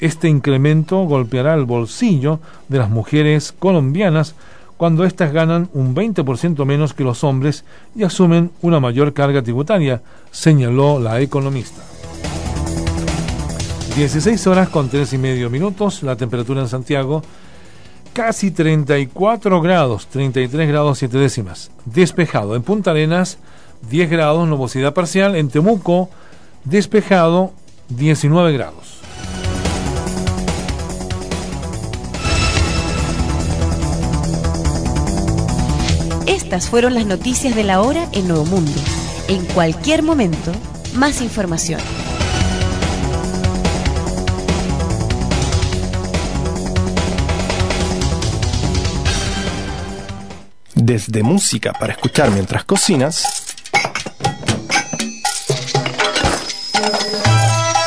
Este 0.00 0.28
incremento 0.28 0.98
golpeará 1.04 1.54
el 1.54 1.64
bolsillo 1.64 2.40
de 2.68 2.78
las 2.78 2.90
mujeres 2.90 3.54
colombianas 3.58 4.34
cuando 4.76 5.04
éstas 5.04 5.32
ganan 5.32 5.70
un 5.72 5.94
20% 5.94 6.64
menos 6.66 6.92
que 6.92 7.04
los 7.04 7.24
hombres 7.24 7.64
y 7.94 8.02
asumen 8.02 8.50
una 8.60 8.80
mayor 8.80 9.14
carga 9.14 9.40
tributaria, 9.40 10.02
señaló 10.30 10.98
la 10.98 11.20
economista. 11.20 11.82
16 13.96 14.46
horas 14.46 14.68
con 14.68 14.88
3 14.88 15.12
y 15.12 15.18
medio 15.18 15.48
minutos, 15.48 16.02
la 16.02 16.16
temperatura 16.16 16.60
en 16.60 16.68
Santiago 16.68 17.22
casi 18.12 18.50
34 18.50 19.60
grados, 19.60 20.06
33 20.08 20.68
grados 20.68 20.98
7 20.98 21.16
décimas. 21.18 21.70
Despejado 21.84 22.56
en 22.56 22.62
Punta 22.62 22.90
Arenas, 22.90 23.38
10 23.90 24.10
grados, 24.10 24.48
nubosidad 24.48 24.94
parcial. 24.94 25.36
En 25.36 25.48
Temuco, 25.48 26.10
despejado, 26.64 27.52
19 27.88 28.52
grados. 28.52 28.98
Estas 36.26 36.68
fueron 36.68 36.94
las 36.94 37.06
noticias 37.06 37.54
de 37.56 37.64
la 37.64 37.80
hora 37.80 38.08
en 38.12 38.28
Nuevo 38.28 38.44
Mundo. 38.44 38.80
En 39.28 39.44
cualquier 39.46 40.02
momento, 40.02 40.52
más 40.94 41.20
información. 41.20 41.80
Desde 50.74 51.22
música 51.22 51.72
para 51.72 51.92
escuchar 51.92 52.30
mientras 52.30 52.64
cocinas 52.64 53.42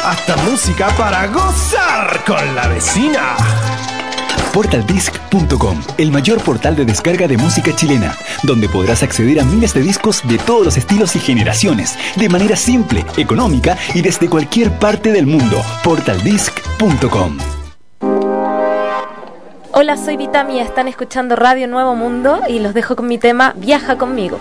hasta 0.06 0.38
música 0.38 0.89
para 0.95 1.26
gozar 1.28 2.24
con 2.26 2.56
la 2.56 2.68
vecina. 2.68 3.36
Portaldisc.com, 4.53 5.82
el 5.97 6.12
mayor 6.12 6.41
portal 6.41 6.76
de 6.76 6.86
descarga 6.86 7.28
de 7.28 7.38
música 7.38 7.76
chilena, 7.76 8.16
donde 8.43 8.70
podrás 8.70 9.01
acceder 9.01 9.39
a 9.39 9.43
miles 9.43 9.74
de 9.74 9.82
discos 9.82 10.22
de 10.28 10.38
todos 10.38 10.64
los 10.64 10.78
estilos 10.78 11.16
y 11.16 11.20
generaciones, 11.20 11.97
de 12.16 12.30
manera 12.30 12.56
simple, 12.56 13.03
económica 13.18 13.78
y 13.95 14.01
desde 14.01 14.30
cualquier 14.30 14.72
parte 14.80 15.12
del 15.12 15.26
mundo. 15.26 15.62
Portaldisc.com. 15.84 17.38
Hola, 19.72 19.97
soy 19.97 20.18
Vitami, 20.18 20.60
están 20.60 20.88
escuchando 20.88 21.36
Radio 21.36 21.68
Nuevo 21.68 21.95
Mundo 21.95 22.41
y 22.47 22.60
los 22.60 22.74
dejo 22.74 22.95
con 22.95 23.08
mi 23.08 23.18
tema 23.18 23.53
Viaja 23.58 23.97
conmigo. 23.97 24.39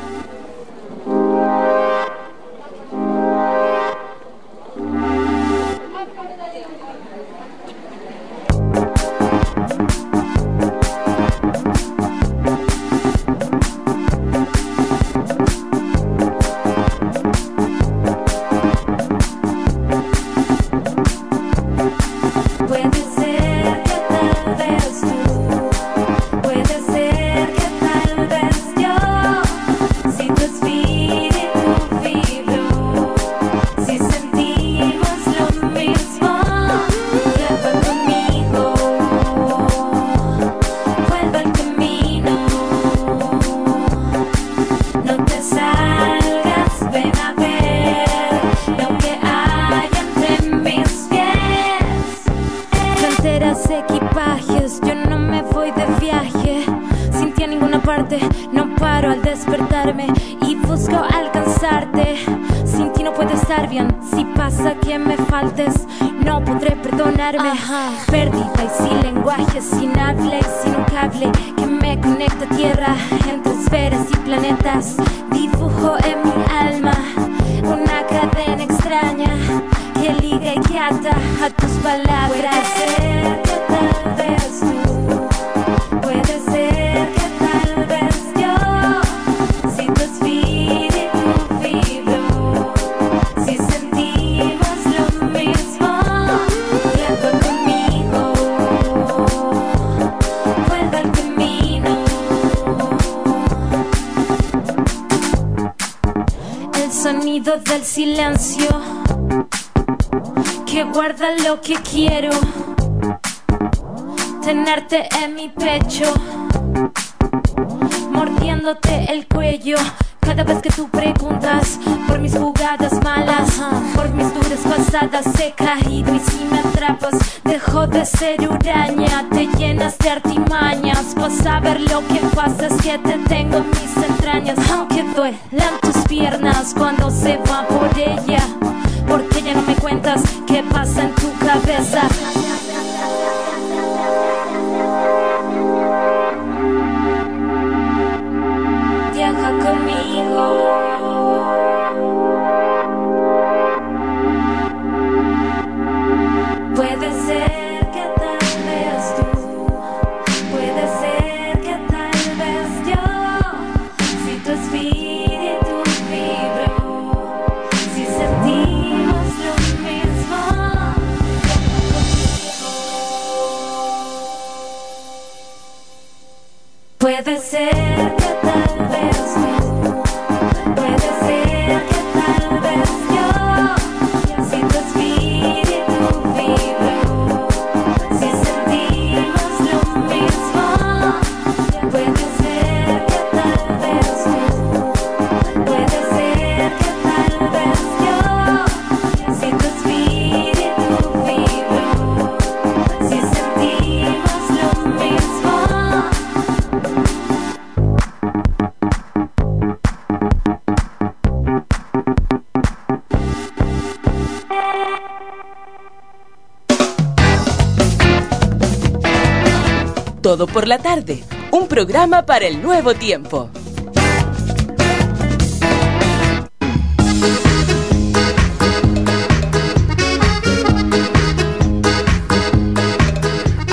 Por 220.64 220.68
la 220.70 220.78
tarde, 220.78 221.22
un 221.50 221.68
programa 221.68 222.24
para 222.24 222.46
el 222.46 222.62
nuevo 222.62 222.94
tiempo. 222.94 223.50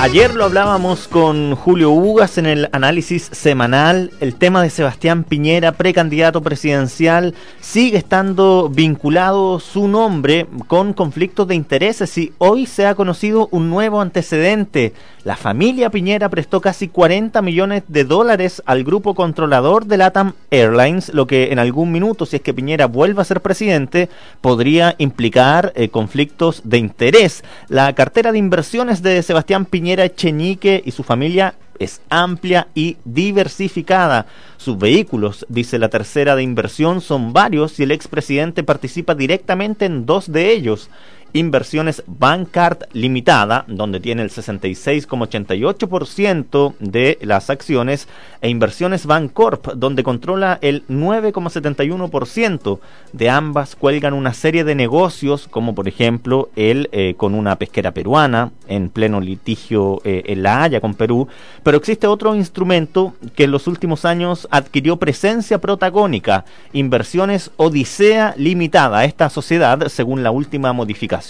Ayer 0.02 0.34
lo 0.34 0.46
hablábamos 0.46 1.08
con 1.08 1.56
Julio 1.56 1.92
Ugas 1.92 2.40
en 2.40 2.48
el 2.48 2.68
análisis 2.74 3.30
semanal. 3.32 4.12
El 4.20 4.36
tema 4.36 4.64
de 4.64 4.72
Sebastián 4.72 5.24
Piñera, 5.24 5.74
precandidato 5.74 6.42
presidencial, 6.42 7.36
sigue 7.62 8.00
estando 8.00 8.68
vinculado 8.68 9.60
su 9.60 9.88
nombre 9.88 10.48
con 10.68 10.94
conflictos 10.94 11.48
de 11.48 11.54
intereses 11.56 12.18
y 12.18 12.34
hoy 12.40 12.66
se 12.66 12.88
ha 12.88 12.96
conocido 12.96 13.48
un 13.52 13.70
nuevo 13.70 14.02
antecedente. 14.02 14.94
La 15.24 15.36
familia 15.36 15.92
Piñera 15.92 16.30
prestó 16.30 16.62
casi 16.62 16.88
40 16.88 17.44
millones 17.44 17.84
de 17.88 18.06
dólares 18.06 18.64
al 18.66 18.84
grupo 18.84 19.14
controlador 19.14 19.86
de 19.86 19.98
LATAM 19.98 20.34
Airlines, 20.50 21.14
lo 21.14 21.28
que 21.28 21.52
en 21.52 21.60
algún 21.60 21.92
minuto, 21.92 22.26
si 22.26 22.38
es 22.38 22.42
que 22.42 22.56
Piñera 22.56 22.88
vuelve 22.88 23.22
a 23.22 23.26
ser 23.26 23.40
presidente, 23.42 24.10
podría 24.42 24.96
implicar 24.98 25.74
eh, 25.76 25.90
conflictos 25.90 26.62
de 26.64 26.80
interés. 26.80 27.44
La 27.68 27.94
cartera 27.94 28.32
de 28.32 28.40
inversiones 28.40 29.04
de 29.04 29.22
Sebastián 29.22 29.66
Piñera 29.66 30.10
Cheñique 30.10 30.82
y 30.84 30.90
su 30.90 31.04
familia 31.04 31.54
es 31.78 32.02
amplia 32.10 32.68
y 32.74 32.98
diversificada. 33.06 34.26
Sus 34.58 34.78
vehículos, 34.78 35.46
dice 35.50 35.80
la 35.80 35.90
tercera 35.90 36.36
de 36.36 36.44
inversión, 36.44 37.02
son 37.02 37.34
varios 37.34 37.80
y 37.80 37.84
el 37.84 37.92
expresidente 37.92 38.64
participa 38.64 39.16
directamente 39.16 39.86
en 39.86 40.06
dos 40.06 40.32
de 40.32 40.52
ellos. 40.52 40.90
Inversiones 41.34 42.04
Bancard 42.08 42.84
Limitada, 42.94 43.66
donde 43.68 44.00
tiene 44.00 44.24
el 44.24 44.30
66,88% 44.30 46.76
de 46.80 47.18
las 47.22 47.50
acciones, 47.50 48.08
e 48.42 48.50
Inversiones 48.50 49.06
Bancorp, 49.06 49.74
donde 49.74 50.04
controla 50.04 50.58
el 50.62 50.86
9,71%. 50.88 52.80
De 53.14 53.30
ambas 53.30 53.76
cuelgan 53.76 54.14
una 54.14 54.34
serie 54.34 54.64
de 54.64 54.76
negocios, 54.76 55.48
como 55.48 55.76
por 55.76 55.88
ejemplo 55.88 56.50
el 56.56 56.90
eh, 56.92 57.14
con 57.16 57.36
una 57.36 57.58
pesquera 57.58 57.92
peruana, 57.92 58.52
en 58.68 58.90
pleno 58.90 59.22
litigio 59.22 60.02
eh, 60.04 60.24
en 60.26 60.44
La 60.44 60.64
Haya 60.64 60.82
con 60.82 60.96
Perú, 60.96 61.28
pero 61.64 61.78
existe 61.78 62.08
otro 62.08 62.36
instrumento 62.36 63.14
que 63.36 63.44
en 63.44 63.52
los 63.52 63.68
últimos 63.68 64.06
años 64.06 64.48
adquirió 64.50 64.98
presencia 64.98 65.60
protagónica, 65.60 66.46
Inversiones 66.74 67.52
Odisea 67.58 68.34
Limitada. 68.38 69.06
Esta 69.06 69.30
sociedad, 69.30 69.88
según 69.88 70.24
la 70.24 70.32
última 70.32 70.74
modificación, 70.74 71.21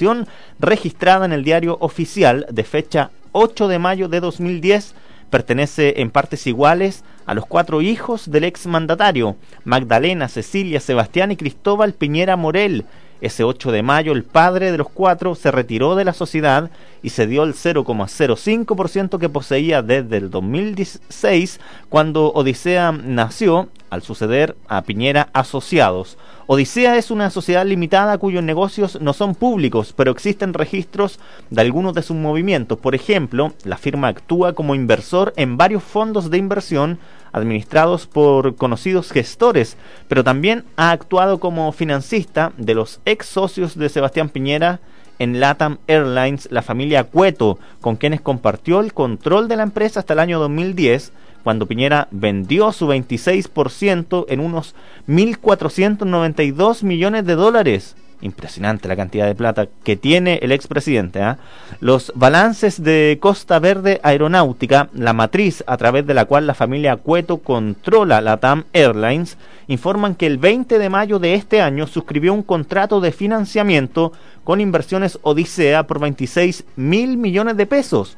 registrada 0.60 1.26
en 1.26 1.34
el 1.34 1.44
diario 1.44 1.78
oficial 1.80 2.46
de 2.50 2.64
fecha 2.64 3.12
8 3.34 3.68
de 3.68 3.80
mayo 3.80 4.08
de 4.08 4.20
2010 4.20 4.94
pertenece 5.30 6.02
en 6.02 6.12
partes 6.12 6.46
iguales 6.46 7.04
a 7.26 7.34
los 7.34 7.46
cuatro 7.46 7.82
hijos 7.82 8.30
del 8.30 8.44
ex 8.44 8.68
mandatario, 8.68 9.38
Magdalena, 9.64 10.28
Cecilia, 10.28 10.80
Sebastián 10.80 11.32
y 11.32 11.38
Cristóbal 11.38 11.94
Piñera 11.94 12.36
Morel. 12.36 12.86
Ese 13.22 13.44
8 13.44 13.72
de 13.72 13.84
mayo 13.84 14.12
el 14.12 14.24
padre 14.24 14.72
de 14.72 14.78
los 14.80 14.90
cuatro 14.90 15.36
se 15.36 15.52
retiró 15.52 15.96
de 15.96 16.06
la 16.06 16.14
sociedad 16.14 16.72
y 17.04 17.10
se 17.10 17.28
dio 17.28 17.44
el 17.44 17.54
0,05% 17.54 19.20
que 19.20 19.30
poseía 19.30 19.84
desde 19.84 20.18
el 20.18 20.32
2016 20.32 21.60
cuando 21.90 22.32
Odisea 22.34 22.92
nació 22.92 23.70
al 23.92 24.02
suceder 24.02 24.56
a 24.68 24.82
Piñera 24.82 25.30
Asociados. 25.34 26.18
Odisea 26.48 26.98
es 26.98 27.12
una 27.12 27.30
sociedad 27.30 27.66
limitada 27.66 28.18
cuyos 28.18 28.44
negocios 28.44 29.00
no 29.02 29.14
son 29.14 29.36
públicos, 29.36 29.94
pero 29.96 30.12
existen 30.12 30.54
registros 30.54 31.20
de 31.50 31.62
algunos 31.62 31.94
de 31.94 32.02
sus 32.02 32.18
movimientos. 32.18 32.80
Por 32.80 32.96
ejemplo, 32.96 33.54
la 33.64 33.78
firma 33.78 34.08
actúa 34.08 34.54
como 34.54 34.76
inversor 34.76 35.34
en 35.36 35.58
varios 35.58 35.84
fondos 35.84 36.30
de 36.30 36.38
inversión 36.38 37.00
administrados 37.32 38.08
por 38.08 38.56
conocidos 38.56 39.12
gestores, 39.12 39.78
pero 40.08 40.24
también 40.24 40.64
ha 40.76 40.92
actuado 40.92 41.40
como 41.40 41.72
financista 41.72 42.52
de 42.58 42.76
los 42.76 43.00
ex 43.06 43.26
socios 43.26 43.78
de 43.78 43.90
Sebastián 43.90 44.30
Piñera 44.30 44.80
en 45.20 45.40
LATAM 45.40 45.78
Airlines, 45.88 46.48
la 46.52 46.62
familia 46.62 47.04
Cueto, 47.04 47.60
con 47.80 47.96
quienes 47.96 48.22
compartió 48.22 48.80
el 48.80 48.94
control 48.94 49.48
de 49.48 49.56
la 49.56 49.64
empresa 49.64 50.00
hasta 50.00 50.14
el 50.14 50.20
año 50.20 50.40
2010 50.40 51.14
cuando 51.44 51.66
Piñera 51.66 52.08
vendió 52.12 52.72
su 52.72 52.88
26% 52.88 54.26
en 54.30 54.40
unos 54.40 54.76
1.492 55.08 56.84
millones 56.84 57.26
de 57.26 57.36
dólares. 57.36 57.96
Impresionante 58.22 58.88
la 58.88 58.96
cantidad 58.96 59.26
de 59.26 59.36
plata 59.36 59.68
que 59.84 59.96
tiene 59.96 60.40
el 60.44 60.52
expresidente. 60.52 61.22
¿ah? 61.22 61.38
Los 61.80 62.12
balances 62.16 62.84
de 62.84 63.18
Costa 63.20 63.60
Verde 63.60 64.00
Aeronáutica, 64.04 64.90
la 64.94 65.14
matriz 65.14 65.64
a 65.68 65.78
través 65.78 66.06
de 66.06 66.14
la 66.14 66.26
cual 66.26 66.46
la 66.46 66.54
familia 66.54 66.98
Cueto 66.98 67.38
controla 67.38 68.22
la 68.22 68.38
TAM 68.38 68.66
Airlines, 68.74 69.38
informan 69.68 70.16
que 70.16 70.28
el 70.28 70.38
20 70.38 70.78
de 70.78 70.90
mayo 70.90 71.18
de 71.18 71.34
este 71.34 71.62
año 71.62 71.88
suscribió 71.88 72.34
un 72.34 72.44
contrato 72.44 73.02
de 73.02 73.12
financiamiento 73.12 74.14
con 74.44 74.62
inversiones 74.62 75.18
Odisea 75.24 75.88
por 75.88 76.00
26 76.00 76.64
mil 76.76 77.18
millones 77.18 77.58
de 77.58 77.66
pesos 77.66 78.18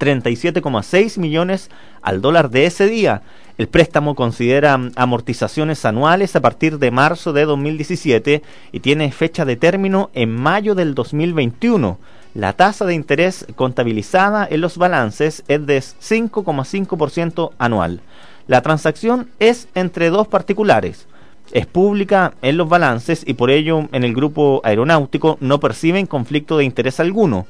37,6 0.00 1.18
millones 1.18 1.70
al 2.02 2.20
dólar 2.20 2.50
de 2.50 2.66
ese 2.66 2.86
día. 2.86 3.22
El 3.60 3.68
préstamo 3.68 4.14
considera 4.14 4.80
amortizaciones 4.96 5.84
anuales 5.84 6.34
a 6.34 6.40
partir 6.40 6.78
de 6.78 6.90
marzo 6.90 7.34
de 7.34 7.44
2017 7.44 8.42
y 8.72 8.80
tiene 8.80 9.12
fecha 9.12 9.44
de 9.44 9.56
término 9.56 10.08
en 10.14 10.34
mayo 10.34 10.74
del 10.74 10.94
2021. 10.94 11.98
La 12.32 12.54
tasa 12.54 12.86
de 12.86 12.94
interés 12.94 13.44
contabilizada 13.56 14.48
en 14.50 14.62
los 14.62 14.78
balances 14.78 15.44
es 15.46 15.66
de 15.66 15.76
5,5% 15.76 17.50
anual. 17.58 18.00
La 18.46 18.62
transacción 18.62 19.28
es 19.40 19.68
entre 19.74 20.08
dos 20.08 20.26
particulares. 20.26 21.06
Es 21.52 21.66
pública 21.66 22.32
en 22.40 22.56
los 22.56 22.66
balances 22.66 23.24
y 23.26 23.34
por 23.34 23.50
ello 23.50 23.90
en 23.92 24.04
el 24.04 24.14
grupo 24.14 24.62
aeronáutico 24.64 25.36
no 25.42 25.60
perciben 25.60 26.06
conflicto 26.06 26.56
de 26.56 26.64
interés 26.64 26.98
alguno. 26.98 27.46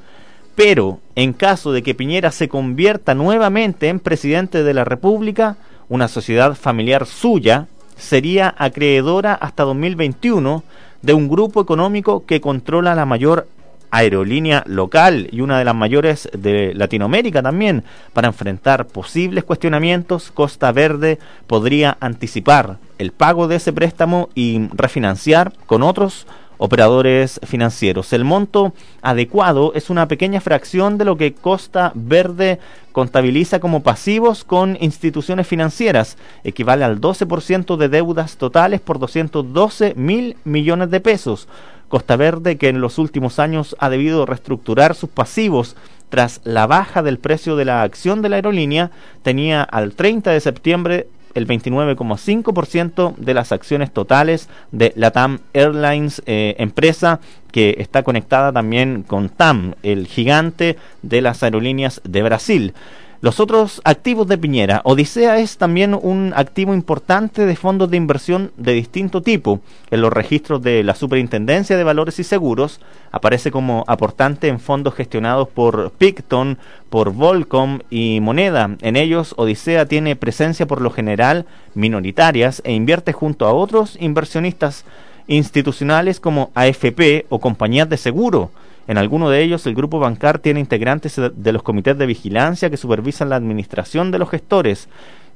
Pero 0.57 0.99
en 1.15 1.33
caso 1.35 1.71
de 1.71 1.85
que 1.85 1.95
Piñera 1.95 2.33
se 2.33 2.49
convierta 2.49 3.15
nuevamente 3.15 3.87
en 3.89 4.01
presidente 4.01 4.65
de 4.65 4.75
la 4.75 4.85
República, 4.85 5.57
una 5.91 6.09
sociedad 6.09 6.55
familiar 6.55 7.05
suya 7.05 7.67
sería 7.99 8.55
acreedora 8.57 9.35
hasta 9.35 9.65
2021 9.65 10.65
de 11.03 11.13
un 11.13 11.29
grupo 11.29 11.61
económico 11.61 12.25
que 12.25 12.41
controla 12.41 12.95
la 12.95 13.05
mayor 13.05 13.47
aerolínea 13.91 14.63
local 14.67 15.29
y 15.33 15.41
una 15.41 15.59
de 15.59 15.65
las 15.65 15.75
mayores 15.75 16.31
de 16.33 16.73
Latinoamérica 16.75 17.43
también. 17.43 17.83
Para 18.13 18.29
enfrentar 18.29 18.87
posibles 18.87 19.43
cuestionamientos, 19.43 20.31
Costa 20.31 20.71
Verde 20.71 21.19
podría 21.49 21.97
anticipar 22.01 22.79
el 22.99 23.11
pago 23.11 23.49
de 23.49 23.57
ese 23.57 23.73
préstamo 23.73 24.29
y 24.35 24.69
refinanciar 24.73 25.53
con 25.67 25.83
otros 25.83 26.27
operadores 26.61 27.41
financieros. 27.43 28.13
El 28.13 28.25
monto 28.25 28.75
adecuado 29.01 29.73
es 29.75 29.89
una 29.89 30.09
pequeña 30.09 30.43
fracción 30.43 30.99
de 30.99 31.07
lo 31.07 31.17
que 31.17 31.33
Costa 31.33 31.91
Verde 31.95 32.61
contabiliza 32.93 33.61
como 33.61 33.83
pasivos 33.83 34.45
con 34.45 34.77
instituciones 34.79 35.47
financieras, 35.47 36.19
equivale 36.45 36.85
al 36.85 37.01
12% 37.01 37.77
de 37.79 37.89
deudas 37.89 38.37
totales 38.37 38.81
por 38.83 38.99
212 38.99 39.95
mil 39.97 40.37
millones 40.45 40.91
de 40.91 41.01
pesos. 41.01 41.49
Costa 41.89 42.17
Verde, 42.17 42.59
que 42.59 42.69
en 42.69 42.83
los 42.83 42.99
últimos 42.99 43.39
años 43.39 43.75
ha 43.81 43.89
debido 43.89 44.27
reestructurar 44.27 44.95
sus 44.95 45.09
pasivos 45.09 45.77
tras 46.11 46.43
la 46.45 46.67
baja 46.67 47.03
del 47.03 47.19
precio 47.19 47.57
de 47.57 47.65
la 47.65 47.83
acción 47.83 48.21
de 48.21 48.29
la 48.29 48.37
aerolínea, 48.37 48.91
tenía 49.23 49.63
al 49.63 49.95
30 49.95 50.31
de 50.31 50.41
septiembre 50.41 51.07
el 51.35 51.47
29,5% 51.47 53.17
de 53.17 53.35
las 53.35 53.53
acciones 53.53 53.93
totales 53.93 54.49
de 54.73 54.93
Latam 54.97 55.41
Airlines, 55.53 56.23
eh, 56.27 56.55
empresa 56.59 57.21
que 57.53 57.77
está 57.79 58.03
conectada 58.03 58.53
también 58.53 59.03
con 59.03 59.29
TAM, 59.29 59.75
el 59.83 60.07
gigante 60.07 60.77
de 61.03 61.21
las 61.21 61.43
aerolíneas 61.43 62.01
de 62.05 62.23
Brasil. 62.23 62.75
Los 63.23 63.39
otros 63.39 63.83
activos 63.85 64.29
de 64.29 64.39
Piñera. 64.39 64.81
Odisea 64.83 65.41
es 65.41 65.59
también 65.59 65.93
un 65.93 66.33
activo 66.35 66.73
importante 66.73 67.45
de 67.45 67.55
fondos 67.55 67.91
de 67.91 67.99
inversión 67.99 68.51
de 68.57 68.73
distinto 68.73 69.21
tipo. 69.21 69.61
En 69.91 70.01
los 70.01 70.11
registros 70.11 70.63
de 70.63 70.83
la 70.83 70.95
Superintendencia 70.95 71.77
de 71.77 71.85
Valores 71.85 72.19
y 72.19 72.25
Seguros 72.25 72.81
aparece 73.13 73.51
como 73.51 73.85
aportante 73.89 74.49
en 74.49 74.59
fondos 74.59 74.95
gestionados 74.95 75.51
por 75.51 75.91
Picton, 75.99 76.57
por 76.89 77.13
Volcom 77.13 77.81
y 77.91 78.21
Moneda. 78.23 78.71
En 78.81 78.97
ellos, 78.97 79.35
Odisea 79.37 79.85
tiene 79.85 80.17
presencia 80.17 80.67
por 80.67 80.81
lo 80.81 80.91
general 80.91 81.45
minoritarias 81.75 82.63
e 82.65 82.73
invierte 82.73 83.13
junto 83.13 83.45
a 83.45 83.53
otros 83.53 83.99
inversionistas 84.01 84.87
institucionales 85.27 86.21
como 86.21 86.53
AFP 86.55 87.27
o 87.29 87.39
compañías 87.39 87.91
de 87.91 87.99
seguro. 87.99 88.51
En 88.91 88.99
alguno 88.99 89.31
de 89.31 89.41
ellos, 89.41 89.69
el 89.69 89.77
grupo 89.77 90.01
bancar 90.01 90.41
tiene 90.41 90.59
integrantes 90.59 91.15
de 91.15 91.53
los 91.53 91.63
comités 91.63 91.97
de 91.97 92.07
vigilancia 92.07 92.71
que 92.71 92.77
supervisan 92.77 93.29
la 93.29 93.37
administración 93.37 94.11
de 94.11 94.19
los 94.19 94.29
gestores. 94.29 94.89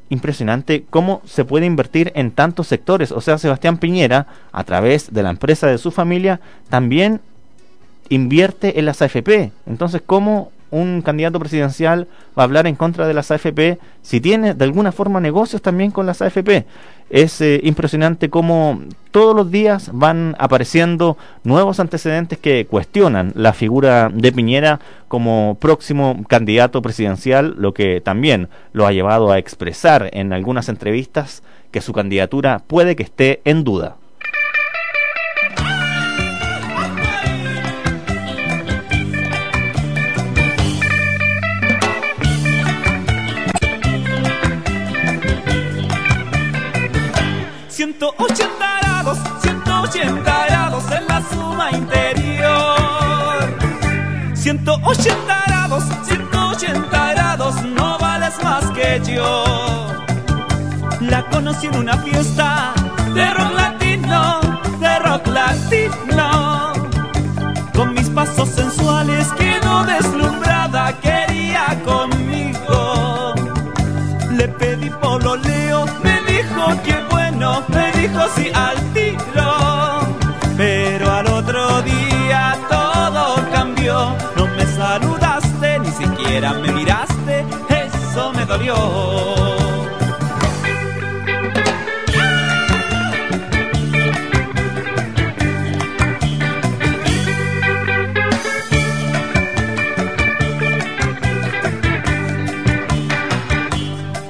Impresionante 0.08 0.84
cómo 0.90 1.22
se 1.24 1.44
puede 1.44 1.64
invertir 1.64 2.10
en 2.16 2.32
tantos 2.32 2.66
sectores. 2.66 3.12
O 3.12 3.20
sea, 3.20 3.38
Sebastián 3.38 3.78
Piñera, 3.78 4.26
a 4.50 4.64
través 4.64 5.14
de 5.14 5.22
la 5.22 5.30
empresa 5.30 5.68
de 5.68 5.78
su 5.78 5.92
familia, 5.92 6.40
también 6.68 7.20
invierte 8.08 8.80
en 8.80 8.86
las 8.86 9.00
AFP. 9.02 9.52
Entonces, 9.66 10.02
¿cómo 10.04 10.50
un 10.74 11.02
candidato 11.02 11.38
presidencial 11.38 12.08
va 12.36 12.42
a 12.42 12.44
hablar 12.44 12.66
en 12.66 12.74
contra 12.74 13.06
de 13.06 13.14
las 13.14 13.30
AFP 13.30 13.78
si 14.02 14.20
tiene 14.20 14.54
de 14.54 14.64
alguna 14.64 14.92
forma 14.92 15.20
negocios 15.20 15.62
también 15.62 15.90
con 15.90 16.06
las 16.06 16.20
AFP. 16.20 16.66
Es 17.10 17.40
eh, 17.40 17.60
impresionante 17.62 18.28
cómo 18.28 18.80
todos 19.10 19.36
los 19.36 19.50
días 19.50 19.90
van 19.92 20.34
apareciendo 20.38 21.16
nuevos 21.44 21.78
antecedentes 21.78 22.38
que 22.38 22.66
cuestionan 22.66 23.32
la 23.36 23.52
figura 23.52 24.10
de 24.12 24.32
Piñera 24.32 24.80
como 25.06 25.56
próximo 25.60 26.24
candidato 26.28 26.82
presidencial, 26.82 27.54
lo 27.56 27.72
que 27.72 28.00
también 28.00 28.48
lo 28.72 28.86
ha 28.86 28.92
llevado 28.92 29.30
a 29.30 29.38
expresar 29.38 30.10
en 30.12 30.32
algunas 30.32 30.68
entrevistas 30.68 31.42
que 31.70 31.80
su 31.80 31.92
candidatura 31.92 32.62
puede 32.66 32.96
que 32.96 33.04
esté 33.04 33.40
en 33.44 33.62
duda. 33.62 33.96
180 49.94 50.46
grados 50.48 50.84
en 50.90 51.06
la 51.06 51.22
suma 51.30 51.70
interior. 51.70 53.56
180 54.34 55.42
grados, 55.46 55.84
180 56.02 57.12
grados, 57.12 57.62
no 57.62 57.96
vales 58.00 58.34
más 58.42 58.68
que 58.72 59.00
yo. 59.06 59.44
La 61.00 61.24
conocí 61.30 61.68
en 61.68 61.76
una 61.76 61.96
fiesta 61.98 62.74
de 63.14 63.34
rock 63.34 63.54
latino, 63.54 64.40
de 64.80 64.98
rock 64.98 65.28
latino. 65.28 66.72
Con 67.72 67.94
mis 67.94 68.08
pasos 68.10 68.48
sensuales 68.48 69.28
quedó 69.38 69.84
deslumbrada, 69.84 70.92
quería 70.98 71.80
conmigo. 71.84 73.32
Le 74.32 74.48
pedí 74.48 74.90
pololeo, 75.00 75.86
me 76.02 76.20
dijo 76.22 76.82
que 76.82 76.96
bueno, 77.12 77.62
me 77.68 77.92
dijo 77.92 78.20
sí 78.34 78.50
al 78.52 78.76
tiro. 78.92 79.43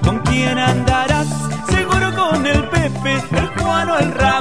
¿Con 0.03 0.19
quién 0.21 0.59
andarás? 0.59 1.29
Seguro 1.69 2.15
con 2.17 2.47
el 2.47 2.65
Pepe, 2.71 3.23
el 3.31 3.49
Juan 3.59 3.91
o 3.91 3.99
el 3.99 4.13
Ramón. 4.13 4.34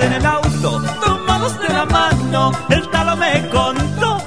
En 0.00 0.12
el 0.12 0.24
auto, 0.24 0.80
tomados 1.04 1.58
de 1.58 1.68
la 1.68 1.84
mano, 1.86 2.52
el 2.68 2.88
Talo 2.90 3.16
me 3.16 3.48
contó. 3.48 4.18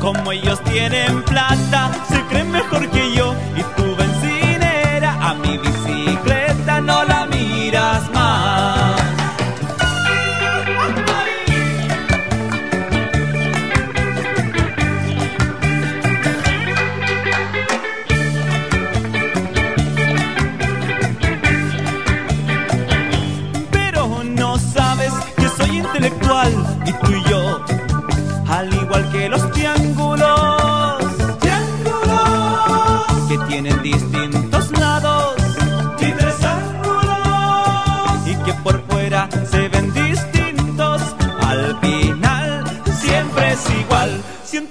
Como 0.00 0.32
ellos 0.32 0.62
tienen 0.64 1.22
plata, 1.24 1.90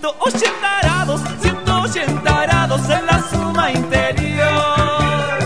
180 0.08 0.80
grados, 0.84 1.22
180 1.42 2.42
grados 2.44 2.90
en 2.90 3.06
la 3.06 3.22
suma 3.30 3.72
interior. 3.74 5.38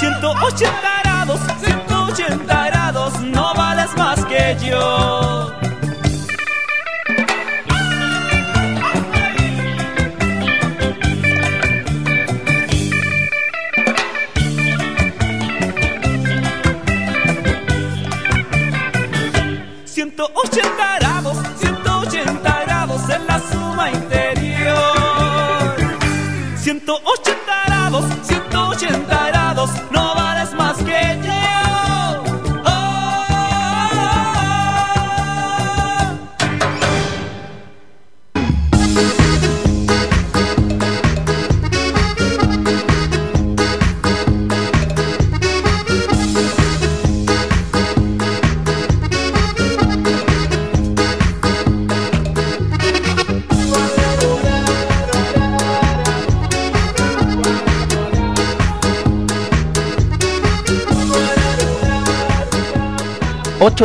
180 0.00 0.91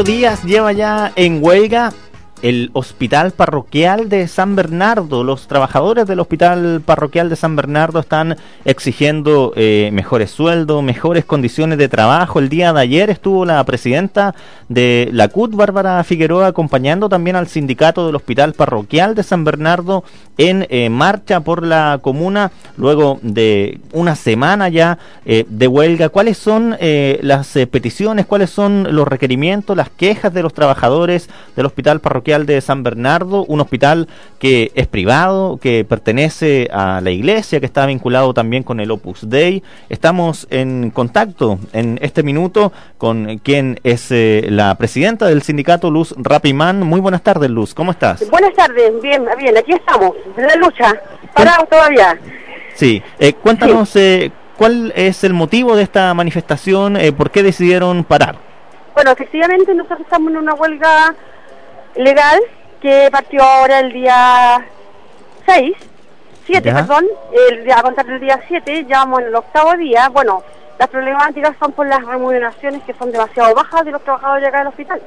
Días 0.03 0.43
lleva 0.43 0.73
ya 0.73 1.11
en 1.15 1.43
huelga 1.43 1.91
el 2.41 2.69
Hospital 2.73 3.31
Parroquial 3.31 4.09
de 4.09 4.27
San 4.27 4.55
Bernardo. 4.55 5.23
Los 5.23 5.47
trabajadores 5.47 6.07
del 6.07 6.19
Hospital 6.19 6.81
Parroquial 6.85 7.29
de 7.29 7.35
San 7.35 7.55
Bernardo 7.55 7.99
están 7.99 8.37
exigiendo 8.65 9.53
eh, 9.55 9.89
mejores 9.93 10.31
sueldos, 10.31 10.83
mejores 10.83 11.25
condiciones 11.25 11.77
de 11.77 11.89
trabajo. 11.89 12.39
El 12.39 12.49
día 12.49 12.73
de 12.73 12.81
ayer 12.81 13.09
estuvo 13.09 13.45
la 13.45 13.63
presidenta 13.63 14.35
de 14.69 15.09
la 15.11 15.29
CUT, 15.29 15.55
Bárbara 15.55 16.03
Figueroa, 16.03 16.47
acompañando 16.47 17.09
también 17.09 17.35
al 17.35 17.47
sindicato 17.47 18.05
del 18.05 18.15
Hospital 18.15 18.53
Parroquial 18.53 19.15
de 19.15 19.23
San 19.23 19.43
Bernardo 19.43 20.03
en 20.37 20.67
eh, 20.69 20.89
marcha 20.89 21.39
por 21.39 21.65
la 21.65 21.99
comuna 22.01 22.51
luego 22.77 23.19
de 23.23 23.79
una 23.93 24.15
semana 24.15 24.69
ya 24.69 24.99
eh, 25.25 25.45
de 25.47 25.67
huelga. 25.67 26.09
¿Cuáles 26.09 26.37
son 26.37 26.77
las 26.77 27.53
peticiones, 27.71 28.25
cuáles 28.25 28.49
son 28.49 28.95
los 28.95 29.07
requerimientos, 29.07 29.75
las 29.75 29.89
quejas 29.89 30.33
de 30.33 30.43
los 30.43 30.53
trabajadores 30.53 31.29
del 31.55 31.65
Hospital 31.65 31.99
Parroquial 31.99 32.26
de 32.27 32.59
San 32.59 32.83
Bernardo? 32.83 33.45
Un 33.45 33.61
hospital 33.61 34.09
que 34.37 34.71
es 34.75 34.85
privado, 34.87 35.57
que 35.57 35.85
pertenece 35.85 36.67
a 36.73 36.99
la 37.01 37.11
iglesia, 37.11 37.61
que 37.61 37.65
está 37.65 37.85
vinculado 37.85 38.33
también 38.33 38.63
con 38.63 38.81
el 38.81 38.91
Opus 38.91 39.29
Dei. 39.29 39.63
Estamos 39.87 40.45
en 40.49 40.91
contacto 40.91 41.57
en 41.71 41.97
este 42.01 42.23
minuto 42.23 42.73
con 42.97 43.37
quien 43.37 43.79
es 43.83 44.11
eh, 44.11 44.47
la 44.49 44.75
presidenta 44.75 45.27
del 45.27 45.41
sindicato, 45.41 45.89
Luz 45.89 46.13
Rapimán. 46.17 46.81
Muy 46.81 46.99
buenas 46.99 47.21
tardes, 47.21 47.49
Luz. 47.49 47.73
¿Cómo 47.73 47.91
estás? 47.91 48.29
Buenas 48.29 48.53
tardes, 48.53 49.01
bien, 49.01 49.25
bien, 49.39 49.57
aquí 49.57 49.71
estamos, 49.71 50.11
en 50.35 50.47
la 50.47 50.55
lucha, 50.57 51.01
parados 51.33 51.69
todavía. 51.69 52.19
Sí, 52.75 53.01
eh, 53.19 53.31
cuéntanos 53.33 53.95
eh, 53.95 54.31
cuál 54.57 54.91
es 54.97 55.23
el 55.23 55.33
motivo 55.33 55.77
de 55.77 55.83
esta 55.83 56.13
manifestación, 56.13 56.97
eh, 56.97 57.13
por 57.13 57.31
qué 57.31 57.41
decidieron 57.41 58.03
parar. 58.03 58.35
Bueno, 58.93 59.11
efectivamente 59.11 59.73
nosotros 59.75 60.01
estamos 60.01 60.31
en 60.31 60.37
una 60.37 60.55
huelga 60.55 61.15
legal 61.97 62.39
que 62.81 63.09
partió 63.11 63.43
ahora 63.43 63.79
el 63.79 63.91
día 63.91 64.65
6, 65.45 65.75
7, 66.45 66.67
Ya. 66.69 66.75
perdón, 66.75 67.05
el 67.49 67.63
día, 67.63 67.79
a 67.79 67.81
contar 67.81 68.05
del 68.05 68.19
día 68.19 68.39
7, 68.47 68.85
ya 68.87 68.99
vamos 68.99 69.21
en 69.21 69.27
el 69.27 69.35
octavo 69.35 69.75
día. 69.75 70.09
Bueno, 70.09 70.43
las 70.79 70.87
problemáticas 70.89 71.55
son 71.59 71.71
por 71.71 71.87
las 71.87 72.03
remuneraciones 72.05 72.83
que 72.83 72.93
son 72.93 73.11
demasiado 73.11 73.53
bajas 73.55 73.83
de 73.83 73.91
los 73.91 74.03
trabajadores 74.03 74.47
acá 74.47 74.59
del 74.59 74.67
hospital. 74.67 75.01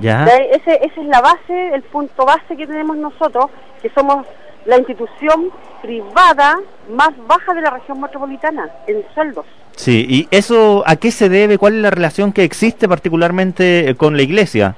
Ya. 0.00 0.24
Ese, 0.26 0.74
ese 0.84 1.00
es 1.00 1.06
la 1.06 1.20
base, 1.20 1.74
el 1.74 1.82
punto 1.82 2.24
base 2.26 2.56
que 2.56 2.66
tenemos 2.66 2.96
nosotros, 2.96 3.46
que 3.80 3.88
somos 3.90 4.26
la 4.66 4.76
institución 4.76 5.50
privada 5.80 6.58
más 6.90 7.10
baja 7.26 7.54
de 7.54 7.62
la 7.62 7.70
región 7.70 8.00
metropolitana 8.00 8.68
en 8.86 9.02
sueldos. 9.14 9.46
Sí, 9.76 10.04
¿y 10.08 10.28
eso 10.30 10.82
a 10.86 10.96
qué 10.96 11.10
se 11.10 11.28
debe? 11.28 11.56
¿Cuál 11.56 11.76
es 11.76 11.82
la 11.82 11.90
relación 11.90 12.32
que 12.32 12.44
existe 12.44 12.86
particularmente 12.88 13.90
eh, 13.90 13.94
con 13.94 14.16
la 14.16 14.22
iglesia? 14.22 14.74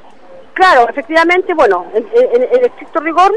Claro, 0.54 0.88
efectivamente, 0.88 1.54
bueno, 1.54 1.86
en, 1.94 2.06
en- 2.14 2.42
en 2.42 2.64
estricto 2.64 3.00
rigor, 3.00 3.32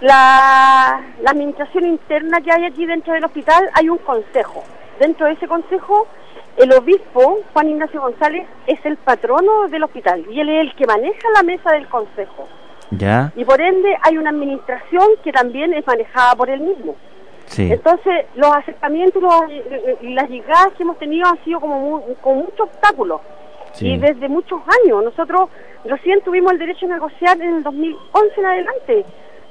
la, 0.00 1.00
la 1.20 1.30
administración 1.30 1.86
interna 1.86 2.40
que 2.40 2.50
hay 2.52 2.64
aquí 2.64 2.86
dentro 2.86 3.12
del 3.14 3.24
hospital 3.24 3.68
hay 3.74 3.88
un 3.88 3.98
consejo. 3.98 4.64
Dentro 4.98 5.26
de 5.26 5.32
ese 5.32 5.46
consejo, 5.48 6.06
el 6.56 6.72
obispo, 6.72 7.40
Juan 7.52 7.68
Ignacio 7.70 8.00
González, 8.00 8.46
es 8.66 8.78
el 8.84 8.96
patrono 8.96 9.68
del 9.68 9.84
hospital 9.84 10.24
y 10.30 10.40
él 10.40 10.48
es 10.48 10.60
el 10.62 10.74
que 10.74 10.86
maneja 10.86 11.28
la 11.34 11.42
mesa 11.42 11.72
del 11.72 11.88
consejo. 11.88 12.48
Ya, 12.90 13.32
Y 13.36 13.44
por 13.44 13.60
ende 13.60 13.96
hay 14.02 14.18
una 14.18 14.30
administración 14.30 15.06
que 15.24 15.32
también 15.32 15.72
es 15.72 15.86
manejada 15.86 16.34
por 16.34 16.50
él 16.50 16.60
mismo. 16.60 16.94
sí. 17.46 17.70
Entonces, 17.72 18.26
los 18.34 18.54
acercamientos 18.54 19.22
y 20.02 20.12
las 20.14 20.28
llegadas 20.28 20.74
que 20.76 20.82
hemos 20.82 20.98
tenido 20.98 21.26
han 21.26 21.42
sido 21.44 21.58
como 21.60 21.78
mu- 21.80 22.14
con 22.20 22.36
muchos 22.38 22.60
obstáculos. 22.60 23.20
Sí. 23.72 23.88
Y 23.92 23.98
desde 23.98 24.28
muchos 24.28 24.60
años. 24.84 25.04
Nosotros 25.04 25.48
recién 25.84 26.20
tuvimos 26.22 26.52
el 26.52 26.58
derecho 26.58 26.86
a 26.86 26.90
negociar 26.90 27.40
en 27.40 27.56
el 27.56 27.62
2011 27.62 28.40
en 28.40 28.46
adelante. 28.46 29.04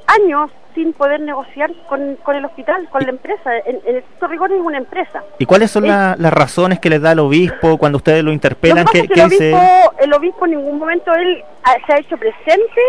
Años 0.07 0.51
sin 0.73 0.93
poder 0.93 1.19
negociar 1.19 1.69
con, 1.89 2.15
con 2.23 2.35
el 2.35 2.45
hospital, 2.45 2.87
con 2.89 3.03
la 3.03 3.09
empresa. 3.09 3.57
En, 3.65 3.79
en 3.85 3.97
estricto 3.97 4.27
rigor 4.27 4.51
es 4.51 4.61
una 4.61 4.77
empresa. 4.77 5.21
¿Y 5.37 5.45
cuáles 5.45 5.69
son 5.71 5.83
Es- 5.85 5.89
la- 5.91 6.15
las 6.17 6.31
razones 6.33 6.79
que 6.79 6.89
les 6.89 7.01
da 7.01 7.11
el 7.11 7.19
obispo 7.19 7.77
cuando 7.77 7.97
ustedes 7.97 8.23
lo 8.23 8.31
interpelan? 8.31 8.85
Lo 8.85 8.91
que 8.91 9.01
¿Qué, 9.03 9.07
pasa 9.09 9.13
qué 9.13 9.21
es 9.21 9.29
que 9.29 9.35
dice 9.35 9.49
el 9.51 9.55
obispo, 9.55 9.93
el 9.99 10.13
obispo 10.13 10.45
en 10.45 10.51
ningún 10.51 10.79
momento 10.79 11.13
él 11.13 11.43
ah, 11.63 11.75
se 11.85 11.93
ha 11.93 11.97
hecho 11.99 12.17
presente 12.17 12.81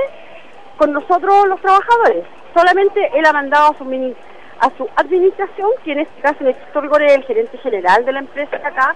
con 0.76 0.92
nosotros 0.92 1.46
los 1.48 1.60
trabajadores. 1.60 2.24
Solamente 2.54 3.10
él 3.14 3.24
ha 3.26 3.32
mandado 3.32 3.72
a 3.72 3.78
su, 3.78 3.84
mini- 3.84 4.14
a 4.60 4.70
su 4.76 4.88
administración, 4.96 5.70
que 5.84 5.92
en 5.92 6.00
este 6.00 6.20
caso 6.22 6.36
en 6.40 6.48
estricto 6.48 6.80
rigor 6.82 7.02
es 7.02 7.14
el 7.16 7.24
gerente 7.24 7.58
general 7.58 8.04
de 8.04 8.12
la 8.12 8.18
empresa 8.20 8.56
acá, 8.56 8.94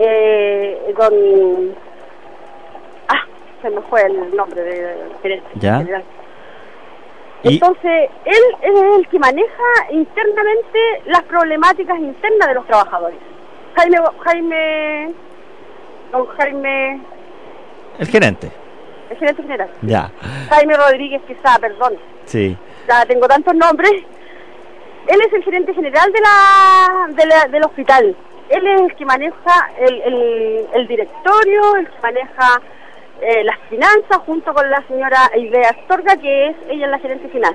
eh, 0.00 0.94
don... 0.96 1.74
Ah, 3.08 3.24
se 3.62 3.70
me 3.70 3.80
fue 3.82 4.02
el 4.02 4.34
nombre 4.36 4.62
del 4.62 5.12
gerente 5.22 5.48
Ya. 5.56 5.78
general. 5.78 6.04
Entonces, 7.42 8.10
él 8.26 8.42
es 8.62 8.80
el 8.98 9.08
que 9.08 9.18
maneja 9.18 9.62
internamente 9.90 10.78
las 11.06 11.22
problemáticas 11.22 11.98
internas 11.98 12.48
de 12.48 12.54
los 12.54 12.66
trabajadores. 12.66 13.18
Jaime, 13.76 13.96
Jaime, 14.24 15.14
don 16.12 16.26
Jaime, 16.26 17.00
El 17.98 18.06
gerente. 18.08 18.50
el 19.08 19.16
gerente 19.16 19.42
general. 19.42 19.70
Ya, 19.82 20.10
Jaime 20.50 20.76
Rodríguez 20.76 21.22
Quesada, 21.22 21.58
perdón. 21.58 21.94
sí. 22.26 22.56
Ya 22.88 23.06
tengo 23.06 23.26
tantos 23.28 23.54
nombres. 23.54 23.92
Él 25.06 25.20
es 25.26 25.32
el 25.32 25.42
gerente 25.44 25.72
general 25.72 26.12
de 26.12 26.20
la, 26.20 27.06
de 27.14 27.26
la- 27.26 27.46
del 27.46 27.64
hospital. 27.64 28.14
Él 28.50 28.66
es 28.66 28.80
el 28.82 28.94
que 28.96 29.04
maneja 29.04 29.70
el, 29.78 30.00
el, 30.02 30.66
el 30.74 30.88
directorio, 30.88 31.76
el 31.76 31.86
que 31.86 32.00
maneja 32.02 32.60
eh, 33.22 33.44
las 33.44 33.58
finanzas, 33.68 34.18
junto 34.26 34.52
con 34.52 34.68
la 34.70 34.82
señora 34.88 35.30
Idea 35.36 35.70
Astorga, 35.70 36.16
que 36.16 36.48
es 36.48 36.56
ella 36.68 36.88
la 36.88 36.98
gerente 36.98 37.28
final. 37.28 37.54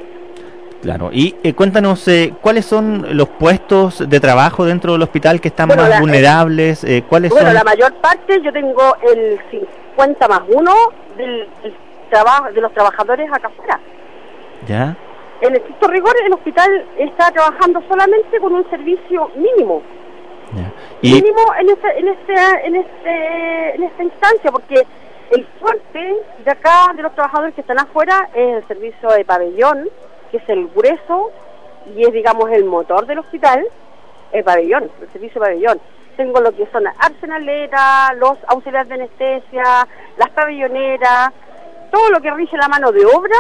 Claro, 0.81 1.09
y 1.11 1.35
eh, 1.43 1.53
cuéntanos 1.53 2.07
eh, 2.07 2.31
cuáles 2.41 2.65
son 2.65 3.17
los 3.17 3.27
puestos 3.27 4.07
de 4.07 4.19
trabajo 4.19 4.65
dentro 4.65 4.93
del 4.93 5.01
hospital 5.01 5.41
que 5.41 5.47
están 5.47 5.67
Bueno, 5.67 5.81
más 5.83 5.89
la- 5.91 5.99
vulnerables, 5.99 6.83
eh, 6.83 7.03
cuáles 7.09 7.31
Bueno, 7.31 7.47
son... 7.47 7.55
la 7.55 7.63
mayor 7.63 7.93
parte 7.95 8.39
yo 8.41 8.53
tengo 8.53 8.95
el 9.01 9.39
50 9.49 10.27
más 10.27 10.41
uno 10.49 10.71
del, 11.17 11.47
del 11.63 11.73
trabajo 12.09 12.51
de 12.53 12.61
los 12.61 12.71
trabajadores 12.73 13.27
acá 13.33 13.47
afuera. 13.47 13.79
Ya, 14.67 14.95
En 15.41 15.55
estricto 15.55 15.87
rigor, 15.87 16.13
el 16.23 16.31
hospital 16.33 16.85
está 16.99 17.31
trabajando 17.31 17.81
solamente 17.89 18.39
con 18.39 18.53
un 18.53 18.69
servicio 18.69 19.31
mínimo. 19.35 19.81
Y 21.01 21.13
Mínimo 21.13 21.41
en, 21.59 21.69
este, 21.69 21.99
en, 21.99 22.07
este, 22.07 22.67
en, 22.67 22.75
este, 22.75 23.75
en 23.75 23.83
esta 23.83 24.03
instancia, 24.03 24.51
porque 24.51 24.85
el 25.31 25.45
fuerte 25.59 26.15
de 26.43 26.51
acá, 26.51 26.93
de 26.95 27.03
los 27.03 27.13
trabajadores 27.13 27.53
que 27.55 27.61
están 27.61 27.79
afuera, 27.79 28.29
es 28.33 28.57
el 28.57 28.67
servicio 28.67 29.09
de 29.09 29.25
pabellón, 29.25 29.89
que 30.31 30.37
es 30.37 30.49
el 30.49 30.67
grueso 30.67 31.31
y 31.95 32.03
es, 32.03 32.13
digamos, 32.13 32.49
el 32.51 32.65
motor 32.65 33.05
del 33.05 33.19
hospital, 33.19 33.65
el 34.31 34.43
pabellón, 34.43 34.89
el 35.01 35.11
servicio 35.11 35.41
de 35.41 35.47
pabellón. 35.47 35.81
Tengo 36.17 36.39
lo 36.39 36.55
que 36.55 36.65
son 36.67 36.83
las 36.83 36.95
arsenaleras, 36.99 38.15
los 38.17 38.37
auxiliares 38.47 38.87
de 38.87 38.95
anestesia, 38.95 39.87
las 40.17 40.29
pabelloneras, 40.29 41.31
todo 41.91 42.09
lo 42.09 42.21
que 42.21 42.31
rige 42.31 42.55
la 42.57 42.67
mano 42.67 42.91
de 42.91 43.05
obra 43.05 43.37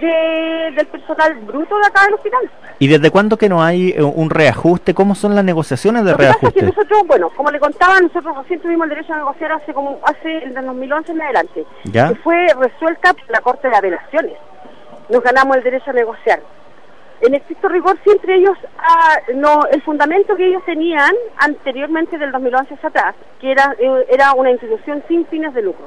de- 0.00 0.72
del 0.76 0.86
personal 0.86 1.34
bruto 1.40 1.78
de 1.78 1.86
acá 1.86 2.04
del 2.04 2.14
hospital. 2.14 2.50
¿Y 2.78 2.88
desde 2.88 3.10
cuándo 3.10 3.36
que 3.36 3.48
no 3.48 3.62
hay 3.62 3.90
eh, 3.90 4.02
un 4.02 4.28
reajuste? 4.30 4.94
¿Cómo 4.94 5.14
son 5.14 5.34
las 5.34 5.44
negociaciones 5.44 6.04
de 6.04 6.12
Lo 6.12 6.16
que 6.18 6.24
pasa 6.26 6.38
es 6.46 6.52
que 6.52 6.60
reajuste? 6.60 6.82
nosotros, 6.82 7.06
bueno, 7.06 7.30
como 7.36 7.50
le 7.50 7.58
contaba, 7.60 8.00
nosotros 8.00 8.36
recién 8.38 8.60
tuvimos 8.60 8.84
el 8.84 8.90
derecho 8.90 9.14
a 9.14 9.16
negociar 9.18 9.52
hace 9.52 9.72
como 9.72 9.98
hace 10.04 10.38
el 10.44 10.54
2011 10.54 11.12
en 11.12 11.22
adelante, 11.22 11.66
¿Ya? 11.84 12.08
que 12.08 12.14
fue 12.16 12.46
resuelta 12.60 13.14
por 13.14 13.30
la 13.30 13.40
Corte 13.40 13.68
de 13.68 13.76
Apelaciones. 13.76 14.34
Nos 15.08 15.22
ganamos 15.22 15.56
el 15.56 15.62
derecho 15.62 15.90
a 15.90 15.94
negociar. 15.94 16.40
En 17.22 17.34
estricto 17.34 17.68
rigor, 17.68 17.96
siempre 18.04 18.34
ellos, 18.34 18.58
ah, 18.78 19.16
no, 19.36 19.64
el 19.72 19.80
fundamento 19.82 20.36
que 20.36 20.48
ellos 20.48 20.62
tenían 20.66 21.14
anteriormente 21.38 22.18
del 22.18 22.30
2011 22.30 22.74
hacia 22.74 22.88
atrás, 22.90 23.14
que 23.40 23.52
era, 23.52 23.74
eh, 23.78 24.06
era 24.10 24.34
una 24.34 24.50
institución 24.50 25.02
sin 25.08 25.24
fines 25.26 25.54
de 25.54 25.62
lucro 25.62 25.86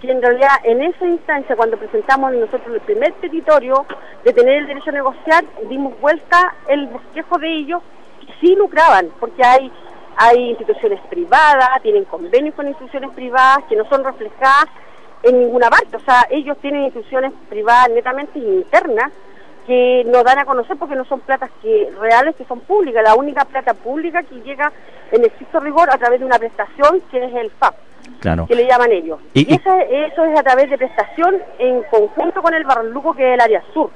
Que 0.00 0.10
en 0.10 0.20
realidad 0.20 0.50
en 0.64 0.82
esa 0.82 1.06
instancia, 1.06 1.56
cuando 1.56 1.78
presentamos 1.78 2.32
nosotros 2.32 2.74
el 2.74 2.80
primer 2.82 3.12
petitorio 3.14 3.86
de 4.24 4.32
tener 4.32 4.58
el 4.58 4.66
derecho 4.66 4.90
a 4.90 4.92
negociar, 4.92 5.44
dimos 5.68 5.98
vuelta 6.00 6.54
el 6.68 6.88
bosquejo 6.88 7.38
de 7.38 7.52
ellos 7.52 7.82
que 8.20 8.32
sí 8.40 8.54
lucraban, 8.54 9.08
porque 9.18 9.42
hay 9.44 9.72
hay 10.16 10.50
instituciones 10.50 11.00
privadas, 11.08 11.80
tienen 11.82 12.04
convenios 12.04 12.54
con 12.54 12.68
instituciones 12.68 13.10
privadas 13.12 13.64
que 13.68 13.76
no 13.76 13.88
son 13.88 14.04
reflejadas 14.04 14.66
en 15.22 15.40
ninguna 15.40 15.70
parte, 15.70 15.96
o 15.96 16.00
sea, 16.00 16.26
ellos 16.30 16.58
tienen 16.60 16.82
instituciones 16.82 17.32
privadas 17.48 17.88
netamente 17.90 18.38
internas 18.38 19.10
que 19.72 20.04
no 20.06 20.22
dan 20.22 20.38
a 20.38 20.44
conocer 20.44 20.76
porque 20.76 20.94
no 20.94 21.04
son 21.06 21.20
platas 21.20 21.50
que 21.62 21.88
reales 21.98 22.36
que 22.36 22.44
son 22.44 22.60
públicas, 22.60 23.02
la 23.02 23.14
única 23.14 23.44
plata 23.46 23.72
pública 23.72 24.22
que 24.22 24.34
llega 24.42 24.70
en 25.10 25.24
estricto 25.24 25.60
rigor 25.60 25.88
a 25.90 25.96
través 25.96 26.20
de 26.20 26.26
una 26.26 26.38
prestación 26.38 27.00
que 27.10 27.24
es 27.24 27.34
el 27.34 27.50
FAP 27.52 27.74
claro. 28.20 28.46
que 28.46 28.54
le 28.54 28.66
llaman 28.66 28.92
ellos. 28.92 29.18
Y- 29.32 29.50
Y, 29.50 29.54
esa- 29.54 29.80
eso 29.82 30.24
es 30.26 30.38
a 30.38 30.42
través 30.42 30.68
de 30.68 30.76
prestación 30.76 31.36
en 31.58 31.82
conjunto 31.84 32.42
con 32.42 32.52
el 32.52 32.64
Barranluco, 32.64 33.14
que 33.14 33.26
es 33.28 33.34
el 33.34 33.40
área 33.40 33.62
sur. 33.72 33.88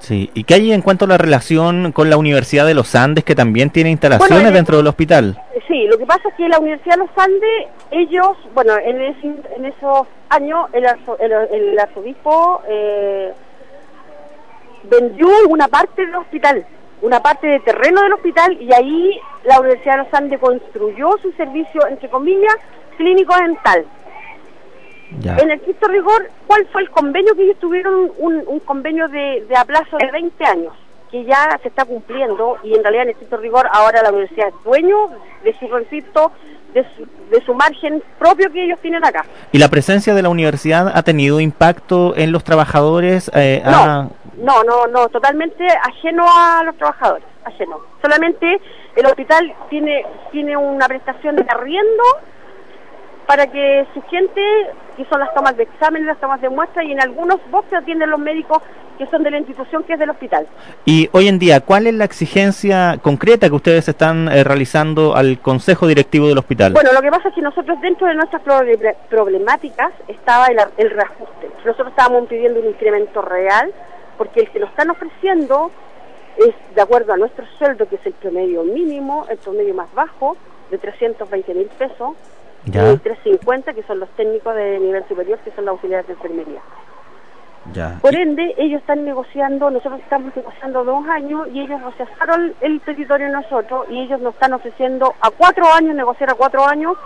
Sí, 0.00 0.30
¿y 0.34 0.44
qué 0.44 0.54
hay 0.54 0.72
en 0.72 0.82
cuanto 0.82 1.04
a 1.04 1.08
la 1.08 1.16
relación 1.16 1.92
con 1.92 2.10
la 2.10 2.16
Universidad 2.18 2.66
de 2.66 2.74
los 2.74 2.94
Andes, 2.94 3.24
que 3.24 3.34
también 3.36 3.70
tiene 3.70 3.88
instalaciones 3.90 4.42
Bueno, 4.42 4.50
dentro 4.54 4.76
del 4.76 4.86
hospital? 4.88 5.40
Sí, 5.68 5.86
lo 5.86 5.96
que 5.96 6.04
pasa 6.04 6.28
es 6.28 6.34
que 6.34 6.48
la 6.48 6.58
Universidad 6.58 6.96
de 6.96 7.04
los 7.06 7.10
Andes, 7.16 7.68
ellos, 7.90 8.36
bueno, 8.52 8.74
en, 8.84 9.00
ese- 9.00 9.40
en 9.56 9.64
esos 9.64 10.06
años 10.28 10.66
el, 10.74 10.84
arzo- 10.84 11.16
el, 11.20 11.32
el 11.32 11.78
arzobispo 11.78 12.62
eh, 12.68 13.32
vendió 14.84 15.28
una 15.48 15.68
parte 15.68 16.04
del 16.06 16.14
hospital, 16.14 16.66
una 17.00 17.20
parte 17.20 17.46
de 17.46 17.60
terreno 17.60 18.02
del 18.02 18.14
hospital, 18.14 18.56
y 18.60 18.72
ahí 18.72 19.20
la 19.44 19.60
Universidad 19.60 19.98
de 19.98 20.04
los 20.04 20.14
Andes 20.14 20.40
construyó 20.40 21.16
su 21.20 21.32
servicio, 21.32 21.86
entre 21.86 22.08
comillas, 22.08 22.56
clínico 22.96 23.34
dental. 23.36 23.84
Ya. 25.20 25.36
En 25.36 25.50
el 25.50 25.58
estricto 25.58 25.88
rigor, 25.88 26.30
¿cuál 26.46 26.66
fue 26.72 26.82
el 26.82 26.90
convenio 26.90 27.34
que 27.34 27.44
ellos 27.44 27.58
tuvieron? 27.58 28.10
Un, 28.18 28.42
un 28.46 28.60
convenio 28.60 29.08
de, 29.08 29.44
de 29.46 29.56
a 29.56 29.64
plazo 29.64 29.98
de 29.98 30.10
20 30.10 30.44
años, 30.44 30.74
que 31.12 31.24
ya 31.24 31.58
se 31.62 31.68
está 31.68 31.84
cumpliendo 31.84 32.56
y 32.64 32.74
en 32.74 32.82
realidad 32.82 33.04
en 33.04 33.10
estricto 33.10 33.36
rigor 33.36 33.68
ahora 33.70 34.02
la 34.02 34.10
universidad 34.10 34.48
es 34.48 34.54
dueño 34.64 35.10
de 35.44 35.54
su 35.58 35.68
recinto, 35.68 36.32
de 36.72 36.84
su, 36.96 37.06
de 37.30 37.44
su 37.44 37.54
margen 37.54 38.02
propio 38.18 38.50
que 38.50 38.64
ellos 38.64 38.80
tienen 38.80 39.04
acá. 39.04 39.24
¿Y 39.52 39.58
la 39.58 39.68
presencia 39.68 40.14
de 40.14 40.22
la 40.22 40.30
universidad 40.30 40.90
ha 40.92 41.02
tenido 41.02 41.38
impacto 41.38 42.16
en 42.16 42.32
los 42.32 42.42
trabajadores? 42.44 43.30
Eh, 43.34 43.62
No, 43.64 44.10
no, 44.38 44.64
no, 44.64 44.86
no, 44.86 45.08
totalmente 45.08 45.66
ajeno 45.68 46.24
a 46.26 46.62
los 46.64 46.76
trabajadores, 46.76 47.26
ajeno. 47.44 47.78
Solamente 48.00 48.60
el 48.96 49.06
hospital 49.06 49.54
tiene 49.68 50.04
tiene 50.30 50.56
una 50.56 50.88
prestación 50.88 51.36
de 51.36 51.44
arriendo 51.48 52.02
para 53.32 53.46
que 53.46 53.86
su 53.94 54.02
gente, 54.02 54.42
que 54.94 55.06
son 55.06 55.18
las 55.18 55.32
tomas 55.32 55.56
de 55.56 55.62
exámenes, 55.62 56.06
las 56.06 56.20
tomas 56.20 56.38
de 56.42 56.50
muestra, 56.50 56.84
y 56.84 56.92
en 56.92 57.00
algunos 57.00 57.38
boxes 57.50 57.72
atienden 57.78 58.10
los 58.10 58.20
médicos 58.20 58.58
que 58.98 59.06
son 59.06 59.22
de 59.22 59.30
la 59.30 59.38
institución 59.38 59.84
que 59.84 59.94
es 59.94 59.98
del 59.98 60.10
hospital. 60.10 60.46
Y 60.84 61.08
hoy 61.12 61.28
en 61.28 61.38
día, 61.38 61.60
¿cuál 61.62 61.86
es 61.86 61.94
la 61.94 62.04
exigencia 62.04 62.98
concreta 63.00 63.48
que 63.48 63.54
ustedes 63.54 63.88
están 63.88 64.28
eh, 64.28 64.44
realizando 64.44 65.16
al 65.16 65.38
Consejo 65.40 65.86
Directivo 65.86 66.28
del 66.28 66.36
hospital? 66.36 66.74
Bueno, 66.74 66.92
lo 66.92 67.00
que 67.00 67.08
pasa 67.10 67.30
es 67.30 67.34
que 67.34 67.40
nosotros 67.40 67.80
dentro 67.80 68.06
de 68.06 68.16
nuestras 68.16 68.42
proble- 68.44 68.94
problemáticas 69.08 69.92
estaba 70.08 70.48
el, 70.48 70.58
el 70.76 70.90
reajuste. 70.90 71.48
Nosotros 71.64 71.88
estábamos 71.88 72.28
pidiendo 72.28 72.60
un 72.60 72.66
incremento 72.66 73.22
real 73.22 73.72
porque 74.18 74.40
el 74.40 74.50
que 74.50 74.58
nos 74.58 74.68
están 74.68 74.90
ofreciendo 74.90 75.70
es 76.36 76.54
de 76.74 76.82
acuerdo 76.82 77.14
a 77.14 77.16
nuestro 77.16 77.46
sueldo, 77.56 77.88
que 77.88 77.94
es 77.96 78.04
el 78.04 78.12
promedio 78.12 78.62
mínimo, 78.62 79.24
el 79.30 79.38
promedio 79.38 79.72
más 79.72 79.88
bajo, 79.94 80.36
de 80.70 80.76
320 80.76 81.54
mil 81.54 81.66
pesos, 81.78 82.10
Ya. 82.66 82.92
y 82.92 82.96
350 82.98 83.72
que 83.74 83.82
son 83.84 84.00
los 84.00 84.08
técnicos 84.10 84.54
de 84.54 84.78
nivel 84.78 85.04
superior, 85.08 85.38
que 85.40 85.50
son 85.52 85.64
los 85.64 85.72
auxiliares 85.74 86.06
de 86.06 86.12
enfermería. 86.14 86.60
Ya. 87.72 87.98
Por 88.02 88.14
ende, 88.16 88.54
ellos 88.58 88.80
están 88.80 89.04
negociando, 89.04 89.70
nosotros 89.70 90.00
estamos 90.00 90.34
negociando 90.34 90.82
dos 90.84 91.06
años 91.08 91.46
y 91.52 91.60
ellos 91.60 91.80
rechazaron 91.80 92.54
el 92.60 92.80
petitorio 92.80 93.26
de 93.28 93.32
nosotros 93.34 93.86
y 93.88 94.00
ellos 94.00 94.20
nos 94.20 94.34
están 94.34 94.52
ofreciendo 94.52 95.14
a 95.20 95.30
cuatro 95.30 95.64
años, 95.72 95.94
negociar 95.94 96.30
a 96.30 96.34
cuatro 96.34 96.66
años 96.66 96.96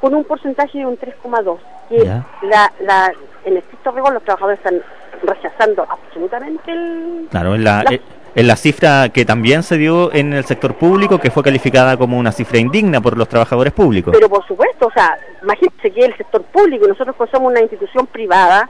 con 0.00 0.14
un 0.14 0.22
porcentaje 0.24 0.78
de 0.78 0.86
un 0.86 0.96
3,2. 0.98 1.58
Que 1.88 1.98
la, 2.46 2.72
la, 2.80 3.12
en 3.44 3.56
estricto 3.56 3.90
rigor 3.90 4.12
los 4.12 4.22
trabajadores 4.22 4.58
están 4.60 4.80
rechazando 5.22 5.84
absolutamente 5.88 6.70
el... 6.70 7.26
Claro, 7.30 7.54
en 7.56 7.64
la, 7.64 7.82
la- 7.82 7.92
eh, 7.94 8.00
en 8.34 8.46
la 8.46 8.56
cifra 8.56 9.08
que 9.10 9.24
también 9.24 9.62
se 9.62 9.78
dio 9.78 10.12
en 10.12 10.32
el 10.32 10.44
sector 10.44 10.74
público, 10.74 11.18
que 11.18 11.30
fue 11.30 11.42
calificada 11.42 11.96
como 11.96 12.18
una 12.18 12.32
cifra 12.32 12.58
indigna 12.58 13.00
por 13.00 13.16
los 13.16 13.28
trabajadores 13.28 13.72
públicos. 13.72 14.12
Pero 14.14 14.28
por 14.28 14.46
supuesto, 14.46 14.86
o 14.86 14.92
sea, 14.92 15.16
imagínense 15.42 15.90
que 15.90 16.04
el 16.04 16.16
sector 16.16 16.42
público 16.44 16.86
nosotros 16.86 17.14
somos 17.30 17.50
una 17.50 17.60
institución 17.60 18.06
privada 18.06 18.68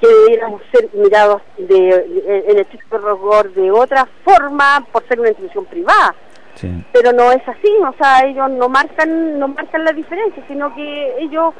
que 0.00 0.06
debiéramos 0.06 0.60
ser 0.70 0.88
mirados 0.92 1.42
de, 1.56 1.88
en 2.26 2.50
el 2.50 2.58
estricto 2.58 2.98
rigor 2.98 3.52
de 3.54 3.70
otra 3.70 4.06
forma 4.24 4.86
por 4.92 5.06
ser 5.08 5.18
una 5.18 5.30
institución 5.30 5.64
privada. 5.64 6.14
Pero 6.92 7.12
no 7.12 7.32
es 7.32 7.42
así, 7.46 7.68
o 7.80 7.94
sea, 7.98 8.26
ellos 8.26 8.50
no 8.50 8.68
marcan 8.68 9.38
no 9.38 9.48
marcan 9.48 9.84
la 9.84 9.92
diferencia, 9.92 10.42
sino 10.48 10.74
que 10.74 11.14
ellos 11.20 11.54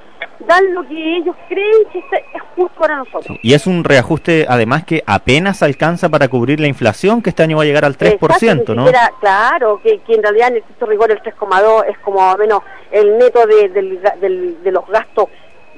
dan 0.46 0.74
lo 0.74 0.86
que 0.86 1.16
ellos 1.16 1.36
creen 1.48 1.74
que 1.92 1.98
es 1.98 2.42
justo 2.54 2.78
para 2.78 2.96
nosotros. 2.96 3.38
Y 3.42 3.54
es 3.54 3.66
un 3.66 3.84
reajuste 3.84 4.46
además 4.48 4.84
que 4.84 5.02
apenas 5.06 5.62
alcanza 5.62 6.08
para 6.08 6.28
cubrir 6.28 6.60
la 6.60 6.68
inflación, 6.68 7.22
que 7.22 7.30
este 7.30 7.42
año 7.42 7.56
va 7.56 7.62
a 7.62 7.66
llegar 7.66 7.84
al 7.84 7.96
3%, 7.96 8.74
¿no? 8.74 8.86
claro, 9.20 9.80
que, 9.82 9.98
que, 10.00 10.14
en 10.14 10.22
realidad 10.22 10.48
en 10.48 10.56
el 10.56 10.86
rigor 10.86 11.10
el 11.10 11.20
3,2 11.22 11.86
es 11.88 11.98
como 11.98 12.36
menos 12.36 12.62
el 12.90 13.18
neto 13.18 13.46
de, 13.46 13.68
de 13.68 14.70
los 14.72 14.86
gastos 14.88 15.28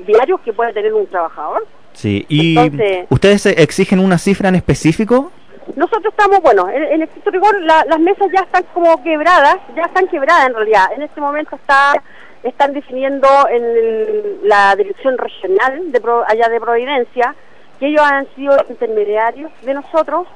diarios 0.07 0.40
que 0.40 0.53
puede 0.53 0.73
tener 0.73 0.95
un 0.95 1.07
trabajador. 1.07 1.66
Sí, 1.93 2.24
y 2.28 2.57
ustedes 3.11 3.47
exigen 3.47 3.99
una 3.99 4.19
cifra 4.19 4.49
en 4.49 4.55
específico? 4.55 5.32
Nosotros 5.77 6.12
estamos, 6.12 6.40
bueno, 6.40 6.69
en, 6.69 7.03
el 7.03 7.09
rigor 7.27 7.61
las 7.61 8.01
mesas 8.01 8.28
ya 8.32 8.40
están 8.40 8.65
como 8.74 9.03
quebradas, 9.03 9.57
ya 9.77 9.82
están 9.82 10.09
quebradas 10.09 10.47
en 10.47 10.55
realidad. 10.55 10.86
En 10.95 11.03
este 11.03 11.20
momento 11.20 11.57
está 11.57 11.95
están 12.43 12.73
definiendo 12.73 13.28
en 13.51 14.49
la 14.49 14.74
dirección 14.77 15.19
regional 15.19 15.90
de 15.90 16.01
allá 16.28 16.49
de 16.49 16.61
Providencia 16.61 17.35
que 17.81 17.89
ellos 17.89 18.03
han 18.03 18.27
sido 18.35 18.57
intermediarios 18.69 19.51
de 19.62 19.74
nosotros 19.74 20.27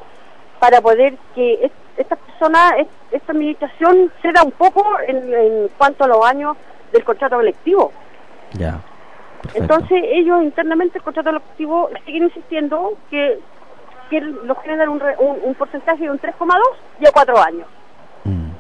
para 0.58 0.80
poder 0.80 1.16
que 1.34 1.70
esta 1.96 2.16
persona, 2.16 2.76
esta 3.10 3.32
administración 3.32 4.12
ceda 4.20 4.42
un 4.44 4.52
poco 4.52 4.84
en, 5.06 5.34
en 5.34 5.68
cuanto 5.76 6.04
a 6.04 6.08
los 6.08 6.24
años 6.24 6.56
del 6.92 7.04
contrato 7.04 7.36
colectivo. 7.36 7.92
Ya. 8.52 8.80
Entonces 9.54 10.02
ellos 10.04 10.42
internamente 10.42 10.98
el 10.98 11.04
contrato 11.04 11.30
colectivo 11.30 11.90
siguen 12.06 12.24
insistiendo 12.24 12.96
que, 13.10 13.40
los 14.20 14.58
quieren 14.58 14.78
dar 14.78 14.88
un, 14.88 15.02
un, 15.18 15.54
porcentaje 15.54 16.04
de 16.04 16.10
un 16.10 16.20
3,2 16.20 16.58
y 17.00 17.06
a 17.06 17.12
cuatro 17.12 17.38
años. 17.38 17.66
Mm, 18.24 18.50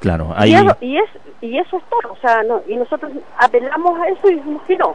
claro, 0.00 0.32
ahí... 0.36 0.50
Y 0.50 0.54
eso, 0.54 0.76
y, 0.80 0.98
es, 0.98 1.10
y 1.40 1.58
eso 1.58 1.76
es 1.78 1.84
todo, 1.84 2.12
o 2.12 2.16
sea, 2.16 2.42
no, 2.42 2.62
y 2.66 2.76
nosotros 2.76 3.12
apelamos 3.38 4.00
a 4.00 4.08
eso 4.08 4.30
y 4.30 4.34
dijimos 4.36 4.62
que 4.62 4.76
no. 4.76 4.94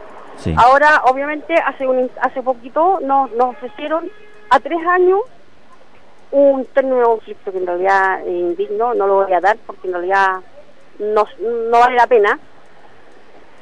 Ahora, 0.56 1.02
obviamente, 1.06 1.54
hace 1.54 1.86
un, 1.86 2.10
hace 2.20 2.42
poquito 2.42 2.98
nos, 3.02 3.30
nos 3.32 3.50
ofrecieron 3.50 4.10
a 4.50 4.58
tres 4.60 4.84
años 4.86 5.20
un 6.32 6.64
término 6.66 6.98
de 6.98 7.04
conflicto 7.04 7.52
que 7.52 7.58
en 7.58 7.66
realidad 7.66 8.20
es 8.22 8.26
indigno, 8.26 8.92
no 8.94 9.06
lo 9.06 9.24
voy 9.24 9.32
a 9.32 9.40
dar 9.40 9.56
porque 9.66 9.86
en 9.86 9.94
realidad 9.94 10.40
no, 10.98 11.24
no 11.70 11.78
vale 11.78 11.96
la 11.96 12.06
pena. 12.06 12.38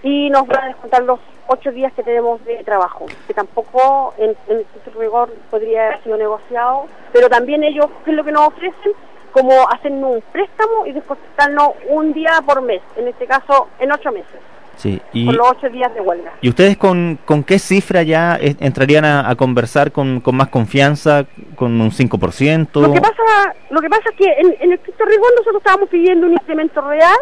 Y 0.03 0.31
nos 0.31 0.47
van 0.49 0.65
a 0.65 0.67
descontar 0.69 1.03
los 1.05 1.21
ocho 1.47 1.71
días 1.73 1.93
que 1.95 2.03
tenemos 2.03 2.45
de 2.45 2.63
trabajo, 2.65 3.07
que 3.27 3.35
tampoco 3.35 4.15
en, 4.19 4.37
en 4.49 4.65
rigor 4.99 5.31
podría 5.51 5.87
haber 5.87 6.03
sido 6.03 6.17
negociado, 6.17 6.87
pero 7.13 7.29
también 7.29 7.63
ellos, 7.65 7.87
¿qué 8.05 8.11
es 8.11 8.17
lo 8.17 8.25
que 8.25 8.33
nos 8.33 8.49
ofrecen? 8.49 8.93
Como 9.33 9.69
hacernos 9.71 10.17
un 10.17 10.23
préstamo 10.33 10.87
y 10.87 10.93
descontarnos 10.93 11.71
un 11.89 12.13
día 12.13 12.43
por 12.45 12.61
mes, 12.61 12.83
en 12.97 13.09
este 13.09 13.27
caso 13.27 13.69
en 13.79 13.91
ocho 13.93 14.13
meses. 14.13 14.41
Sí, 14.77 15.01
y, 15.13 15.31
los 15.31 15.51
ocho 15.51 15.69
días 15.69 15.93
de 15.95 16.01
huelga. 16.01 16.33
¿Y 16.41 16.49
ustedes 16.49 16.77
con, 16.77 17.19
con 17.25 17.45
qué 17.45 17.59
cifra 17.59 18.03
ya 18.03 18.39
entrarían 18.41 19.05
a, 19.05 19.35
conversar 19.37 19.93
con, 19.93 20.21
con, 20.21 20.37
más 20.37 20.49
confianza, 20.49 21.27
con 21.57 21.81
un 21.81 21.91
5%? 21.91 22.81
Lo 22.81 22.93
que 22.93 23.01
pasa, 23.01 23.55
lo 23.71 23.81
que 23.81 23.89
pasa 23.89 24.03
es 24.11 24.17
que 24.17 24.25
en, 24.25 24.47
en 24.61 24.63
el 24.63 24.73
estricto 24.73 25.05
rigor 25.05 25.31
nosotros 25.37 25.59
estábamos 25.59 25.89
pidiendo 25.89 26.27
un 26.27 26.33
incremento 26.33 26.81
real 26.81 27.19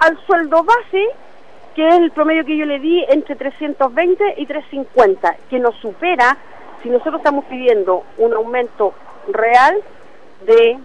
al 0.00 0.18
sueldo 0.26 0.62
base 0.64 1.08
que 1.74 1.88
es 1.88 1.94
el 1.94 2.10
promedio 2.10 2.44
que 2.44 2.56
yo 2.56 2.66
le 2.66 2.78
di 2.78 3.04
entre 3.08 3.36
320 3.36 4.34
y 4.36 4.46
350, 4.46 5.36
que 5.48 5.58
nos 5.58 5.74
supera, 5.76 6.36
si 6.82 6.90
nosotros 6.90 7.16
estamos 7.16 7.44
pidiendo 7.46 8.04
un 8.18 8.34
aumento 8.34 8.92
real 9.28 9.76
de, 10.46 10.78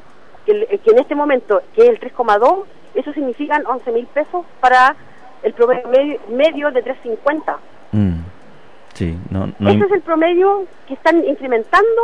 que, 0.45 0.67
en 0.91 0.99
este 0.99 1.15
momento, 1.15 1.61
que 1.75 1.83
es 1.83 1.89
el 1.89 1.99
3,2, 1.99 2.63
eso 2.95 3.13
significan 3.13 3.65
11 3.65 3.91
mil 3.91 4.07
pesos 4.07 4.45
para 4.59 4.95
el 5.43 5.53
promedio 5.53 6.19
medio, 6.29 6.71
de 6.71 6.81
350. 6.81 7.57
Mm. 7.91 8.19
Sí, 8.93 9.15
no, 9.29 9.45
Ese 9.59 9.85
es 9.85 9.91
el 9.91 10.01
promedio 10.01 10.65
que 10.87 10.95
están 10.95 11.23
incrementando 11.23 12.01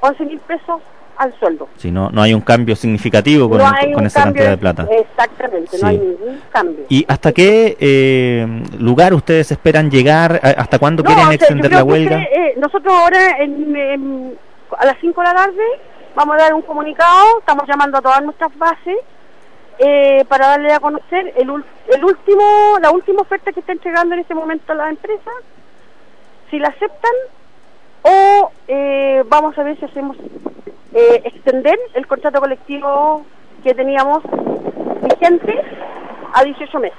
11 0.00 0.24
mil 0.24 0.40
pesos 0.40 0.82
al 1.16 1.34
sueldo. 1.38 1.68
Si 1.76 1.90
no, 1.90 2.10
no 2.10 2.22
hay 2.22 2.34
un 2.34 2.40
cambio 2.40 2.76
significativo 2.76 3.48
con, 3.48 3.60
esa 4.06 4.24
cantidad 4.24 4.50
de 4.50 4.58
plata. 4.58 4.86
Exactamente, 4.90 5.78
no 5.80 5.88
hay 5.88 5.98
ningún 5.98 6.40
cambio. 6.50 6.84
¿Y 6.88 7.04
hasta 7.08 7.32
qué 7.32 7.76
eh, 7.80 8.62
lugar 8.78 9.14
ustedes 9.14 9.50
esperan 9.50 9.90
llegar? 9.90 10.40
¿Hasta 10.42 10.78
cuándo 10.78 11.02
quieren 11.02 11.32
extender 11.32 11.72
la 11.72 11.84
huelga? 11.84 12.22
Eh, 12.22 12.54
nosotros 12.58 12.92
ahora 12.92 13.36
a 14.78 14.86
las 14.86 14.96
5 15.00 15.20
de 15.20 15.26
la 15.26 15.34
tarde 15.34 15.62
vamos 16.14 16.36
a 16.36 16.38
dar 16.38 16.54
un 16.54 16.62
comunicado, 16.62 17.38
estamos 17.40 17.66
llamando 17.66 17.98
a 17.98 18.02
todas 18.02 18.22
nuestras 18.22 18.56
bases 18.56 18.96
eh, 19.78 20.24
para 20.28 20.48
darle 20.48 20.72
a 20.72 20.80
conocer 20.80 21.34
el, 21.36 21.50
el 21.88 22.04
último 22.04 22.78
la 22.80 22.90
última 22.90 23.20
oferta 23.20 23.52
que 23.52 23.60
está 23.60 23.72
entregando 23.72 24.14
en 24.14 24.20
este 24.20 24.34
momento 24.34 24.74
la 24.74 24.88
empresa, 24.88 25.30
si 26.50 26.58
la 26.58 26.68
aceptan 26.68 27.12
o 28.02 28.50
vamos 29.28 29.58
a 29.58 29.62
ver 29.64 29.76
si 29.78 29.84
hacemos 29.84 30.16
eh, 30.96 31.20
extender 31.24 31.78
el 31.94 32.06
contrato 32.06 32.40
colectivo 32.40 33.24
que 33.62 33.74
teníamos 33.74 34.22
vigente 35.02 35.54
a 36.32 36.42
18 36.42 36.78
meses. 36.78 36.98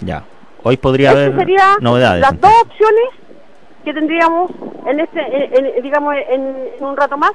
Ya, 0.00 0.22
hoy 0.62 0.76
podría 0.76 1.12
haber 1.12 1.34
novedades. 1.80 2.20
Las 2.20 2.38
dos 2.38 2.52
opciones 2.62 3.04
que 3.84 3.94
tendríamos 3.94 4.50
en 4.86 5.00
este, 5.00 5.80
digamos, 5.82 6.14
en, 6.28 6.56
un 6.80 6.96
rato 6.96 7.16
más, 7.16 7.32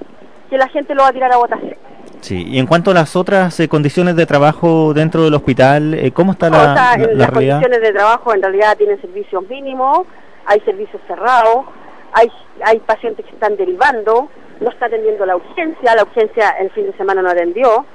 que 0.52 0.58
la 0.58 0.68
gente 0.68 0.94
lo 0.94 1.02
va 1.02 1.10
a 1.10 1.14
tirar 1.14 1.32
a 1.32 1.38
votación. 1.38 1.76
Sí, 2.22 2.46
y 2.48 2.60
en 2.60 2.68
cuanto 2.68 2.92
a 2.92 2.94
las 2.94 3.16
otras 3.16 3.60
eh, 3.60 3.68
condiciones 3.68 4.16
de 4.16 4.28
trabajo 4.28 4.94
dentro 4.94 5.24
del 5.24 5.34
hospital, 5.34 5.96
eh, 5.96 6.12
¿cómo 6.12 6.34
está 6.34 6.50
la, 6.50 6.58
o 6.58 6.76
sea, 6.76 6.98
las 7.14 7.32
condiciones 7.32 7.82
de 7.82 7.92
trabajo 7.92 8.34
en 8.34 8.42
realidad 8.44 8.78
tienen 8.78 9.02
servicios 9.02 9.48
mínimos, 9.50 10.06
hay 10.46 10.60
servicios 10.62 11.02
cerrados, 11.08 11.66
hay, 12.14 12.32
hay 12.64 12.80
pacientes 12.80 13.26
que 13.26 13.32
están 13.32 13.58
derivando, 13.58 14.30
no 14.60 14.70
está 14.70 14.88
atendiendo 14.88 15.26
la 15.26 15.36
urgencia, 15.36 15.96
la 15.96 16.04
urgencia 16.04 16.52
el 16.60 16.70
fin 16.72 16.86
de 16.86 16.94
semana 16.94 17.22
no 17.22 17.30
atendió, 17.30 17.86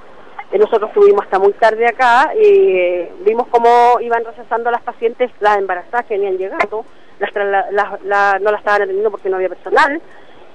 eh, 0.50 0.58
nosotros 0.58 0.90
estuvimos 0.90 1.22
hasta 1.22 1.38
muy 1.38 1.52
tarde 1.52 1.86
acá 1.86 2.32
y 2.34 3.06
vimos 3.24 3.46
cómo 3.48 4.00
iban 4.00 4.24
rechazando 4.24 4.68
a 4.68 4.72
las 4.72 4.82
pacientes, 4.82 5.30
las 5.40 5.58
embarazadas 5.58 6.06
que 6.06 6.14
venían 6.14 6.38
llegando, 6.38 6.84
las, 7.18 8.00
no 8.40 8.50
las 8.50 8.60
estaban 8.60 8.82
atendiendo 8.82 9.10
porque 9.10 9.28
no 9.28 9.36
había 9.36 9.48
personal 9.48 10.00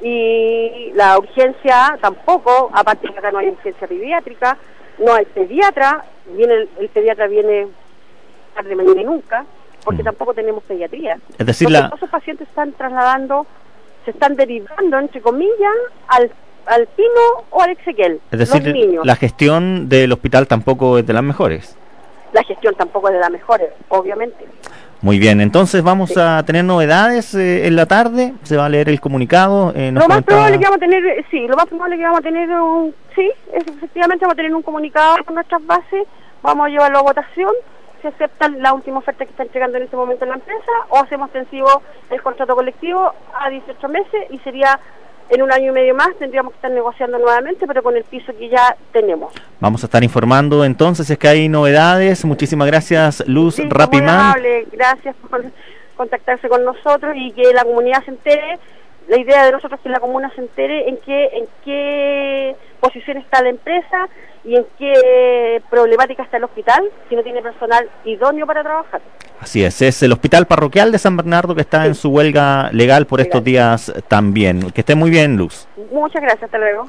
y 0.01 0.91
la 0.95 1.17
urgencia 1.17 1.97
tampoco, 2.01 2.69
aparte 2.73 3.07
que 3.07 3.17
acá 3.17 3.31
no 3.31 3.39
hay 3.39 3.49
urgencia 3.49 3.87
pediátrica, 3.87 4.57
no 4.99 5.13
hay 5.13 5.25
pediatra, 5.25 6.03
viene 6.27 6.67
el, 6.79 6.89
pediatra 6.89 7.27
viene 7.27 7.67
tarde, 8.53 8.75
mañana 8.75 9.01
y 9.01 9.05
nunca, 9.05 9.45
porque 9.83 10.03
tampoco 10.03 10.33
tenemos 10.33 10.63
pediatría. 10.63 11.17
Es 11.37 11.45
decir, 11.45 11.69
la... 11.71 11.87
todos 11.87 11.99
esos 11.99 12.09
pacientes 12.09 12.47
están 12.47 12.73
trasladando 12.73 13.47
se 14.05 14.11
están 14.11 14.35
derivando, 14.35 14.99
entre 14.99 15.21
comillas, 15.21 15.75
al, 16.07 16.31
al 16.65 16.87
Pino 16.87 17.45
o 17.49 17.61
al 17.61 17.71
Exequiel. 17.71 18.19
Es 18.31 18.39
decir, 18.39 18.99
la 19.03 19.15
gestión 19.15 19.89
del 19.89 20.11
hospital 20.11 20.47
tampoco 20.47 20.97
es 20.97 21.05
de 21.05 21.13
las 21.13 21.23
mejores. 21.23 21.77
La 22.31 22.43
gestión 22.43 22.73
tampoco 22.75 23.09
es 23.09 23.13
de 23.13 23.19
las 23.19 23.31
mejores, 23.31 23.69
obviamente. 23.89 24.45
Muy 25.01 25.19
bien, 25.19 25.41
entonces 25.41 25.83
vamos 25.83 26.15
a 26.17 26.43
tener 26.45 26.63
novedades 26.63 27.35
eh, 27.35 27.67
en 27.67 27.75
la 27.75 27.85
tarde, 27.85 28.33
se 28.43 28.55
va 28.55 28.67
a 28.67 28.69
leer 28.69 28.87
el 28.87 29.01
comunicado. 29.01 29.73
Eh, 29.75 29.91
lo 29.91 30.07
más 30.07 30.23
probable 30.23 30.57
que 30.57 30.63
vamos 30.63 30.77
a 30.77 30.79
tener, 30.79 31.05
eh, 31.05 31.25
sí, 31.29 31.45
lo 31.45 31.57
más 31.57 31.65
probable 31.65 31.97
que 31.97 32.03
vamos 32.03 32.19
a 32.19 32.21
tener, 32.21 32.49
un, 32.49 32.95
sí, 33.13 33.29
efectivamente 33.51 34.23
vamos 34.23 34.33
a 34.33 34.35
tener 34.37 34.55
un 34.55 34.61
comunicado 34.61 35.17
con 35.25 35.35
nuestras 35.35 35.63
bases, 35.65 36.07
vamos 36.41 36.67
a 36.67 36.69
llevarlo 36.69 36.99
a 36.99 37.01
votación 37.01 37.51
se 38.03 38.09
aceptan 38.09 38.61
la 38.61 38.73
última 38.73 38.99
oferta 38.99 39.25
que 39.25 39.31
está 39.31 39.43
entregando 39.43 39.77
en 39.77 39.83
este 39.83 39.95
momento 39.95 40.25
en 40.25 40.31
la 40.31 40.35
empresa 40.35 40.71
o 40.89 40.99
hacemos 40.99 41.29
extensivo 41.29 41.81
el 42.11 42.21
contrato 42.21 42.53
colectivo 42.55 43.13
a 43.33 43.49
18 43.49 43.87
meses 43.87 44.25
y 44.29 44.37
sería 44.39 44.79
en 45.29 45.41
un 45.41 45.51
año 45.51 45.71
y 45.71 45.73
medio 45.73 45.95
más 45.95 46.09
tendríamos 46.19 46.51
que 46.51 46.57
estar 46.57 46.71
negociando 46.71 47.17
nuevamente, 47.17 47.65
pero 47.65 47.81
con 47.81 47.95
el 47.95 48.03
piso 48.03 48.33
que 48.37 48.49
ya 48.49 48.75
tenemos. 48.91 49.33
Vamos 49.61 49.83
a 49.83 49.87
estar 49.87 50.03
informando 50.03 50.65
entonces 50.65 51.07
si 51.07 51.13
es 51.13 51.19
que 51.19 51.29
hay 51.29 51.47
novedades. 51.47 52.25
Muchísimas 52.25 52.67
gracias, 52.67 53.23
Luz 53.25 53.55
sí, 53.55 53.67
Rapimán. 53.69 54.35
Gracias 54.71 55.15
por 55.29 55.45
contactarse 55.95 56.49
con 56.49 56.65
nosotros 56.65 57.13
y 57.15 57.31
que 57.31 57.53
la 57.53 57.63
comunidad 57.63 58.03
se 58.03 58.11
entere. 58.11 58.59
La 59.07 59.19
idea 59.19 59.45
de 59.45 59.51
nosotros 59.51 59.79
es 59.79 59.83
que 59.83 59.89
la 59.89 59.99
comuna 59.99 60.31
se 60.35 60.41
entere 60.41 60.89
en 60.89 60.97
qué, 60.97 61.25
en 61.33 61.45
qué 61.63 62.55
posición 62.79 63.17
está 63.17 63.41
la 63.41 63.49
empresa 63.49 64.09
y 64.43 64.55
en 64.55 64.65
qué 64.77 65.61
problemática 65.69 66.23
está 66.23 66.37
el 66.37 66.43
hospital 66.45 66.83
si 67.09 67.15
no 67.15 67.23
tiene 67.23 67.41
personal 67.41 67.89
idóneo 68.05 68.45
para 68.45 68.63
trabajar. 68.63 69.01
Así 69.39 69.63
es, 69.63 69.81
es 69.81 70.01
el 70.03 70.13
Hospital 70.13 70.47
Parroquial 70.47 70.91
de 70.91 70.99
San 70.99 71.17
Bernardo 71.17 71.53
que 71.53 71.61
está 71.61 71.85
en 71.85 71.95
su 71.95 72.09
huelga 72.09 72.69
legal 72.71 73.05
por 73.05 73.19
estos 73.19 73.43
días 73.43 73.93
también. 74.07 74.71
Que 74.71 74.81
esté 74.81 74.95
muy 74.95 75.09
bien, 75.09 75.35
Luz. 75.35 75.67
Muchas 75.91 76.21
gracias, 76.21 76.43
hasta 76.43 76.57
luego. 76.57 76.87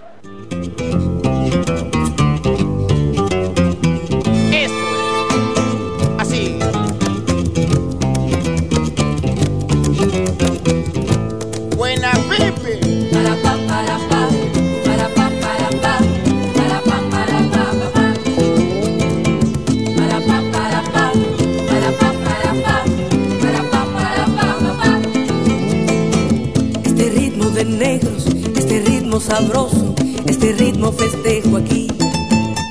Sabroso, 29.20 29.94
este 30.26 30.52
ritmo 30.52 30.92
festejo 30.92 31.56
aquí. 31.58 31.88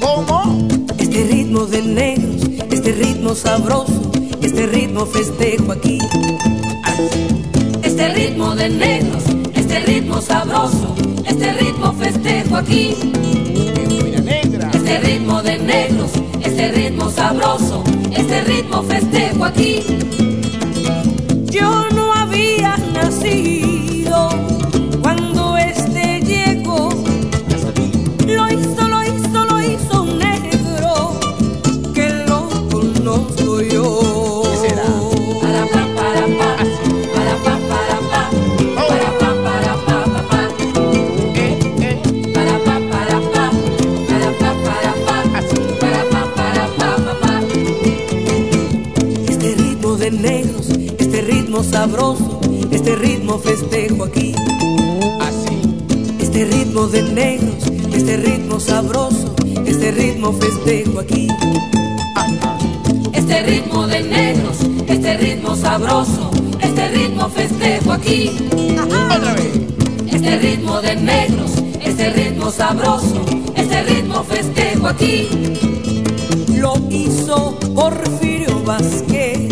¿Cómo? 0.02 0.68
Este 0.98 1.24
ritmo 1.24 1.66
de 1.66 1.82
negros, 1.82 2.42
este 2.72 2.92
ritmo 2.92 3.34
sabroso, 3.36 4.12
este 4.42 4.68
ritmo 4.68 5.06
festejo 5.06 5.72
aquí. 5.72 6.00
Este 7.84 8.10
ritmo 8.14 8.56
de 8.56 8.70
negros, 8.70 9.24
este 9.54 9.80
ritmo 9.82 10.22
sabroso, 10.22 10.96
este 11.26 11.54
ritmo 11.54 11.94
festejo 11.94 12.58
aquí. 12.58 12.96
Este 14.74 15.00
ritmo 15.00 15.42
de 15.42 15.58
negros, 15.60 16.12
este 16.42 16.72
ritmo 16.72 17.10
sabroso, 17.10 17.84
este 18.12 18.42
ritmo 18.44 18.84
festejo 18.84 19.46
aquí. 19.46 20.23
Ritmo 51.54 51.72
sabroso, 51.72 52.42
este 52.72 52.96
ritmo 52.96 53.38
festejo 53.38 54.06
aquí. 54.06 54.34
Así. 55.22 55.62
Este 56.20 56.46
ritmo 56.46 56.88
de 56.88 57.04
negros, 57.04 57.64
este 57.94 58.18
ritmo 58.18 58.60
sabroso, 58.60 59.36
este 59.64 59.92
ritmo 59.92 60.34
festejo 60.34 61.00
aquí. 61.00 61.28
Este 63.14 63.44
ritmo 63.44 63.86
de 63.86 64.02
negros, 64.02 64.58
este 64.88 65.16
ritmo 65.18 65.56
sabroso, 65.56 66.32
este 66.60 66.88
ritmo 66.90 67.30
festejo 67.30 67.92
aquí. 67.92 68.32
Otra 69.16 69.34
vez. 69.36 69.54
Este 70.12 70.40
ritmo 70.40 70.82
de 70.82 70.96
negros, 70.96 71.52
este 71.84 72.14
ritmo 72.14 72.50
sabroso, 72.50 73.24
este 73.56 73.84
ritmo 73.84 74.24
festejo 74.24 74.88
aquí. 74.88 75.28
Lo 76.58 76.74
hizo 76.90 77.60
Porfirio 77.76 78.60
Vázquez, 78.64 79.52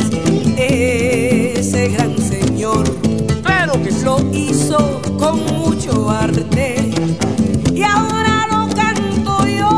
ese 0.57 1.10
Lo 4.03 4.17
hizo 4.33 4.99
con 5.19 5.45
mucho 5.45 6.09
arte 6.09 6.91
y 7.73 7.83
ahora 7.83 8.47
lo 8.51 8.67
canto 8.75 9.47
yo. 9.47 9.69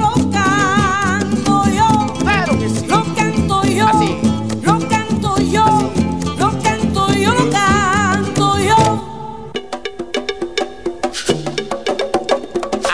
Lo 0.00 0.30
canto 0.30 1.64
yo. 1.68 2.14
Claro 2.20 2.58
que 2.58 2.68
sí. 2.70 2.86
Lo 2.86 3.04
canto 3.14 3.62
yo. 3.64 3.86
Así. 3.88 4.16
Lo 4.62 4.78
canto 4.88 5.38
yo. 5.40 5.64
Lo 6.38 6.50
canto 6.62 7.12
yo. 7.12 7.34
Lo 7.34 7.50
canto 7.50 8.58
yo. 8.58 8.76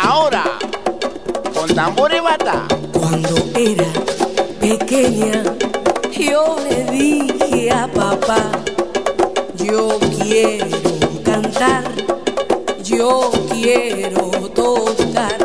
Ahora, 0.02 0.44
con 1.55 1.73
tambor 1.74 2.12
y 2.12 2.20
bata. 2.20 2.66
Cuando 2.93 3.36
era 3.55 3.93
pequeña, 4.61 5.43
yo 6.19 6.56
le 6.69 6.85
dije 6.90 7.34
a 7.70 7.86
papá, 7.88 8.50
yo 9.56 9.98
quiero 10.18 10.66
cantar, 11.24 11.84
yo 12.82 13.30
quiero 13.50 14.30
tocar. 14.54 15.38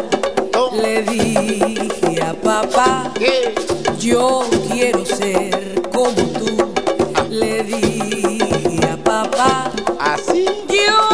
Le 0.73 1.01
dije 1.01 2.21
a 2.21 2.33
papá, 2.33 3.11
yo 3.99 4.45
quiero 4.71 5.05
ser 5.05 5.81
como 5.91 6.11
tú. 6.37 6.71
Le 7.29 7.63
dije 7.63 8.79
a 8.87 8.97
papá, 8.97 9.71
Así. 9.99 10.45
yo 10.69 11.08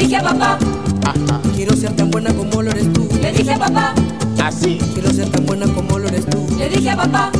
dije 0.00 0.16
a 0.16 0.22
papá, 0.22 0.58
Ajá. 1.04 1.40
Quiero 1.54 1.76
ser 1.76 1.92
tan 1.96 2.10
buena 2.10 2.32
como 2.32 2.62
lo 2.62 2.70
eres 2.70 2.92
tú. 2.92 3.08
le 3.20 3.32
dije 3.32 3.52
a 3.52 3.58
papá, 3.58 3.94
Así. 4.42 4.78
Quiero 4.94 5.12
ser 5.12 5.28
tan 5.30 5.44
buena 5.46 5.66
como 5.74 5.98
lo 5.98 6.08
eres 6.08 6.26
tú. 6.26 6.46
le 6.58 6.68
dije 6.68 6.90
a 6.90 6.96
papá. 6.96 7.30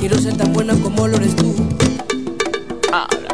Quiero 0.00 0.18
ser 0.18 0.36
tan 0.36 0.52
buena 0.52 0.74
como 0.74 1.06
lo 1.08 1.16
eres 1.16 1.36
tú. 1.36 1.54
Ahora 2.92 3.29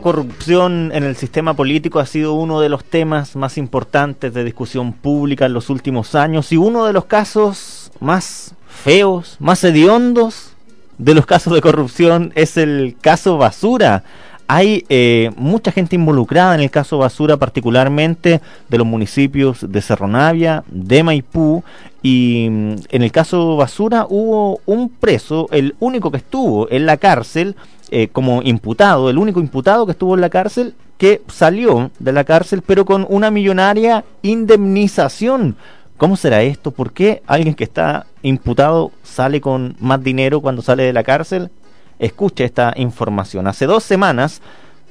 Corrupción 0.00 0.90
en 0.94 1.04
el 1.04 1.16
sistema 1.16 1.54
político 1.54 1.98
ha 2.00 2.06
sido 2.06 2.34
uno 2.34 2.60
de 2.60 2.68
los 2.68 2.84
temas 2.84 3.36
más 3.36 3.58
importantes 3.58 4.32
de 4.34 4.44
discusión 4.44 4.92
pública 4.92 5.46
en 5.46 5.52
los 5.52 5.70
últimos 5.70 6.14
años 6.14 6.52
y 6.52 6.56
uno 6.56 6.84
de 6.84 6.92
los 6.92 7.04
casos 7.06 7.90
más 8.00 8.54
feos, 8.68 9.36
más 9.40 9.62
hediondos 9.64 10.52
de 10.98 11.14
los 11.14 11.26
casos 11.26 11.54
de 11.54 11.60
corrupción 11.60 12.32
es 12.34 12.56
el 12.56 12.96
caso 13.00 13.38
Basura. 13.38 14.02
Hay 14.50 14.84
eh, 14.88 15.30
mucha 15.36 15.72
gente 15.72 15.94
involucrada 15.94 16.54
en 16.54 16.62
el 16.62 16.70
caso 16.70 16.98
Basura, 16.98 17.36
particularmente 17.36 18.40
de 18.68 18.78
los 18.78 18.86
municipios 18.86 19.70
de 19.70 19.82
Cerro 19.82 20.08
Navia, 20.08 20.64
de 20.68 21.02
Maipú, 21.02 21.62
y 22.02 22.48
mm, 22.50 22.74
en 22.88 23.02
el 23.02 23.12
caso 23.12 23.56
Basura 23.56 24.06
hubo 24.08 24.60
un 24.64 24.88
preso, 24.88 25.48
el 25.52 25.76
único 25.80 26.10
que 26.10 26.16
estuvo 26.16 26.70
en 26.70 26.86
la 26.86 26.96
cárcel 26.96 27.56
eh, 27.90 28.08
como 28.08 28.42
imputado, 28.42 29.10
el 29.10 29.18
único 29.18 29.40
imputado 29.40 29.86
que 29.86 29.92
estuvo 29.92 30.14
en 30.14 30.20
la 30.20 30.30
cárcel, 30.30 30.74
que 30.98 31.22
salió 31.28 31.90
de 31.98 32.12
la 32.12 32.24
cárcel, 32.24 32.62
pero 32.66 32.84
con 32.84 33.06
una 33.08 33.30
millonaria 33.30 34.04
indemnización. 34.22 35.56
¿Cómo 35.96 36.16
será 36.16 36.42
esto? 36.42 36.70
¿Por 36.70 36.92
qué 36.92 37.22
alguien 37.26 37.54
que 37.54 37.64
está 37.64 38.06
imputado 38.22 38.92
sale 39.02 39.40
con 39.40 39.76
más 39.80 40.02
dinero 40.02 40.40
cuando 40.40 40.62
sale 40.62 40.84
de 40.84 40.92
la 40.92 41.02
cárcel? 41.02 41.50
Escuche 41.98 42.44
esta 42.44 42.72
información. 42.76 43.46
Hace 43.46 43.66
dos 43.66 43.82
semanas, 43.82 44.40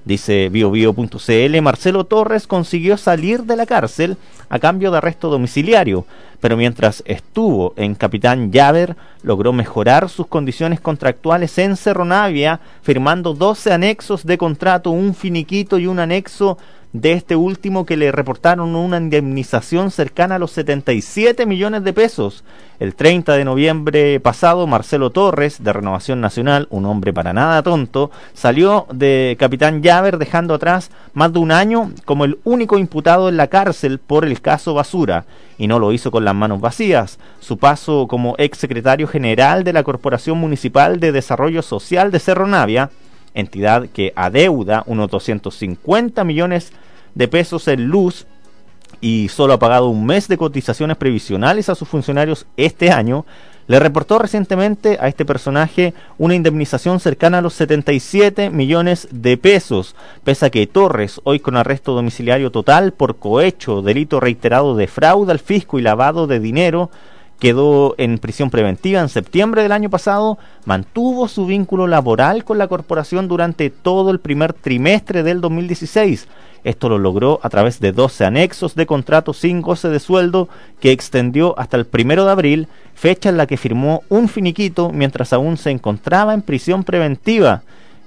dice 0.07 0.49
biobio.cl, 0.49 1.61
Marcelo 1.61 2.05
Torres 2.05 2.47
consiguió 2.47 2.97
salir 2.97 3.43
de 3.43 3.55
la 3.55 3.65
cárcel 3.65 4.17
a 4.49 4.57
cambio 4.57 4.89
de 4.89 4.97
arresto 4.97 5.29
domiciliario, 5.29 6.05
pero 6.39 6.55
mientras 6.55 7.03
estuvo 7.05 7.73
en 7.75 7.93
Capitán 7.93 8.51
Llaver, 8.51 8.95
logró 9.21 9.51
mejorar 9.51 10.09
sus 10.09 10.27
condiciones 10.27 10.79
contractuales 10.79 11.57
en 11.57 11.75
Cerro 11.75 12.05
Navia, 12.05 12.61
firmando 12.81 13.34
12 13.34 13.73
anexos 13.73 14.25
de 14.25 14.38
contrato, 14.38 14.91
un 14.91 15.13
finiquito 15.13 15.77
y 15.77 15.88
un 15.88 15.99
anexo 15.99 16.57
de 17.01 17.13
este 17.13 17.35
último 17.35 17.85
que 17.85 17.95
le 17.95 18.11
reportaron 18.11 18.75
una 18.75 18.97
indemnización 18.97 19.91
cercana 19.91 20.35
a 20.35 20.39
los 20.39 20.51
77 20.51 21.45
millones 21.45 21.83
de 21.83 21.93
pesos. 21.93 22.43
El 22.79 22.95
30 22.95 23.33
de 23.33 23.45
noviembre 23.45 24.19
pasado, 24.19 24.65
Marcelo 24.67 25.11
Torres, 25.11 25.63
de 25.63 25.73
Renovación 25.73 26.21
Nacional, 26.21 26.67
un 26.71 26.85
hombre 26.85 27.13
para 27.13 27.33
nada 27.33 27.61
tonto, 27.61 28.09
salió 28.33 28.87
de 28.91 29.35
Capitán 29.39 29.81
Llaver 29.83 30.17
dejando 30.17 30.55
atrás 30.55 30.89
más 31.13 31.31
de 31.33 31.39
un 31.39 31.51
año 31.51 31.91
como 32.05 32.25
el 32.25 32.39
único 32.43 32.77
imputado 32.77 33.29
en 33.29 33.37
la 33.37 33.47
cárcel 33.47 33.99
por 33.99 34.25
el 34.25 34.41
caso 34.41 34.73
Basura, 34.73 35.25
y 35.57 35.67
no 35.67 35.79
lo 35.79 35.91
hizo 35.91 36.09
con 36.11 36.25
las 36.25 36.35
manos 36.35 36.61
vacías. 36.61 37.19
Su 37.39 37.57
paso 37.57 38.07
como 38.07 38.35
ex 38.37 38.57
secretario 38.57 39.07
general 39.07 39.63
de 39.63 39.73
la 39.73 39.83
Corporación 39.83 40.37
Municipal 40.39 40.99
de 40.99 41.11
Desarrollo 41.11 41.61
Social 41.61 42.11
de 42.11 42.19
Cerro 42.19 42.47
Navia, 42.47 42.89
entidad 43.33 43.87
que 43.89 44.13
adeuda 44.15 44.83
unos 44.87 45.09
250 45.11 46.23
millones 46.23 46.71
de 46.71 46.86
pesos 47.27 47.68
en 47.68 47.85
luz 47.85 48.26
y 49.02 49.30
solo 49.30 49.53
ha 49.53 49.60
pagado 49.60 49.89
un 49.89 50.06
mes 50.06 50.27
de 50.27 50.38
cotizaciones 50.38 50.98
previsionales 50.98 51.69
a 51.69 51.76
sus 51.76 51.88
funcionarios 51.88 52.45
este 52.57 52.91
año, 52.91 53.26
le 53.68 53.80
reportó 53.80 54.18
recientemente 54.18 54.98
a 55.02 55.10
este 55.10 55.26
personaje 55.26 55.94
una 56.18 56.35
indemnización 56.35 57.02
cercana 57.02 57.39
a 57.39 57.41
los 57.41 57.53
77 57.53 58.49
millones 58.49 59.10
de 59.11 59.38
pesos, 59.38 59.94
pese 60.23 60.45
a 60.45 60.49
que 60.49 60.68
Torres, 60.68 61.19
hoy 61.26 61.41
con 61.41 61.57
arresto 61.57 61.94
domiciliario 61.94 62.49
total 62.49 62.94
por 62.94 63.18
cohecho, 63.18 63.81
delito 63.81 64.22
reiterado 64.22 64.76
de 64.76 64.88
fraude 64.88 65.34
al 65.34 65.39
fisco 65.39 65.80
y 65.80 65.81
lavado 65.81 66.27
de 66.27 66.39
dinero, 66.39 66.89
quedó 67.39 67.94
en 67.98 68.18
prisión 68.19 68.49
preventiva 68.49 69.02
en 69.02 69.10
septiembre 69.10 69.64
del 69.64 69.73
año 69.73 69.89
pasado, 69.89 70.38
mantuvo 70.65 71.27
su 71.27 71.45
vínculo 71.45 71.88
laboral 71.88 72.45
con 72.45 72.57
la 72.57 72.68
corporación 72.68 73.27
durante 73.27 73.69
todo 73.69 74.11
el 74.11 74.19
primer 74.19 74.53
trimestre 74.53 75.23
del 75.23 75.41
2016. 75.41 76.27
Esto 76.68 76.89
lo 76.89 76.98
logró 76.98 77.39
a 77.44 77.49
través 77.49 77.80
de 77.80 77.94
12 77.94 78.26
anexos 78.26 78.76
de 78.76 78.85
contrato 78.85 79.31
sin 79.31 79.61
goce 79.61 79.88
de 79.88 80.02
sueldo 80.02 80.49
que 80.81 80.91
extendió 80.91 81.57
hasta 81.57 81.77
el 81.77 81.85
primero 81.85 82.26
de 82.26 82.31
abril, 82.31 82.68
fecha 82.94 83.30
en 83.30 83.38
la 83.38 83.45
que 83.48 83.56
firmó 83.56 84.03
un 84.10 84.27
finiquito 84.27 84.91
mientras 84.91 85.31
aún 85.31 85.56
se 85.56 85.72
encontraba 85.72 86.34
en 86.34 86.41
prisión 86.41 86.84
preventiva. 86.84 87.61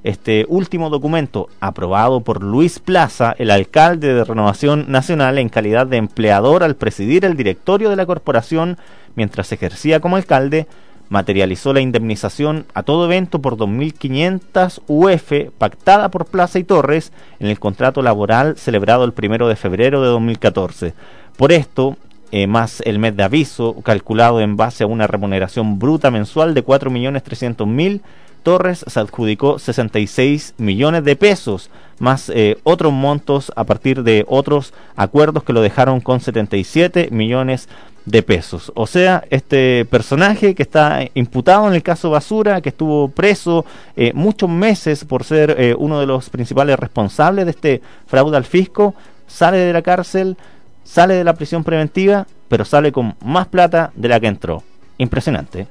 Este 0.05 0.45
último 0.47 0.91
documento, 0.91 1.49
aprobado 1.61 2.21
por 2.21 2.43
Luis 2.43 2.81
Plaza, 2.81 3.35
el 3.39 3.51
alcalde 3.51 4.13
de 4.13 4.25
Renovación 4.25 4.93
Nacional, 4.93 5.39
en 5.39 5.49
calidad 5.49 5.87
de 5.87 5.97
empleador 5.97 6.63
al 6.63 6.77
presidir 6.77 7.25
el 7.25 7.39
directorio 7.39 7.89
de 7.89 7.97
la 7.97 8.05
corporación 8.05 8.77
mientras 9.15 9.53
ejercía 9.53 10.01
como 10.01 10.17
alcalde, 10.17 10.67
materializó 11.11 11.75
la 11.75 11.83
indemnización 11.83 12.65
a 12.73 12.83
todo 12.83 13.05
evento 13.05 13.43
por 13.43 13.59
2.500 13.59 14.81
UF 14.87 15.53
pactada 15.59 16.09
por 16.11 16.25
Plaza 16.25 16.59
y 16.59 16.65
Torres 16.65 17.13
en 17.39 17.49
el 17.49 17.59
contrato 17.59 18.01
laboral 18.01 18.57
celebrado 18.57 19.05
el 19.05 19.13
primero 19.13 19.49
de 19.49 19.57
febrero 19.57 20.01
de 20.01 20.09
2014. 20.09 20.95
Por 21.37 21.53
esto, 21.53 21.97
eh, 22.33 22.47
más 22.47 22.81
el 22.87 22.99
mes 23.01 23.17
de 23.17 23.25
aviso, 23.25 23.83
calculado 23.83 24.41
en 24.41 24.57
base 24.57 24.85
a 24.85 24.87
una 24.87 25.09
remuneración 25.09 25.79
bruta 25.79 26.11
mensual 26.11 26.55
de 26.55 26.65
4.300.000, 26.65 28.01
Torres 28.43 28.85
se 28.87 29.01
adjudicó 29.01 29.59
66 29.59 30.55
millones 30.57 31.05
de 31.05 31.17
pesos, 31.17 31.71
más 31.99 32.31
eh, 32.31 32.57
otros 32.63 32.93
montos 32.93 33.53
a 33.55 33.65
partir 33.65 34.03
de 34.03 34.25
otros 34.29 34.73
acuerdos 34.97 35.45
que 35.45 35.53
lo 35.53 35.61
dejaron 35.61 36.01
con 36.01 36.21
77 36.21 37.09
millones 37.11 37.69
de 37.69 37.90
pesos. 38.23 38.73
O 38.75 38.87
sea, 38.87 39.25
este 39.31 39.85
personaje 39.85 40.55
que 40.55 40.63
está 40.63 41.01
imputado 41.15 41.69
en 41.69 41.75
el 41.75 41.83
caso 41.83 42.11
Basura, 42.11 42.61
que 42.61 42.71
estuvo 42.71 43.09
preso 43.09 43.65
eh, 43.97 44.13
muchos 44.15 44.51
meses 44.51 45.05
por 45.05 45.25
ser 45.25 45.55
eh, 45.59 45.75
uno 45.79 46.01
de 46.01 46.07
los 46.07 46.29
principales 46.31 46.79
responsables 46.79 47.45
de 47.45 47.51
este 47.53 47.83
fraude 48.07 48.37
al 48.37 48.45
fisco, 48.45 48.95
sale 49.27 49.59
de 49.59 49.73
la 49.73 49.83
cárcel, 49.83 50.37
sale 50.83 51.15
de 51.15 51.25
la 51.25 51.35
prisión 51.35 51.63
preventiva, 51.63 52.27
pero 52.49 52.65
sale 52.65 52.91
con 52.91 53.15
más 53.25 53.47
plata 53.47 53.93
de 53.95 54.09
la 54.09 54.19
que 54.19 54.27
entró. 54.27 54.63
Impresionante. 54.99 55.69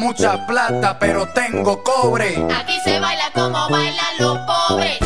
Mucha 0.00 0.46
plata, 0.46 0.98
pero 0.98 1.28
tengo 1.28 1.82
cobre. 1.84 2.34
Aquí 2.58 2.80
se 2.82 2.98
baila 2.98 3.30
como 3.34 3.68
bailan 3.68 4.14
los 4.18 4.38
pobres. 4.38 4.98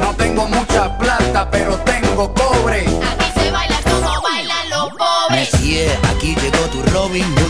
No 0.00 0.14
tengo 0.16 0.48
mucha 0.48 0.96
plata, 0.96 1.50
pero 1.50 1.76
tengo 1.80 2.32
cobre. 2.32 2.80
Aquí 2.80 3.40
se 3.40 3.50
baila 3.50 3.76
como 3.84 4.22
bailan 4.22 4.70
los 4.70 4.88
pobres. 4.94 5.54
Aquí 6.16 6.34
llegó 6.34 6.53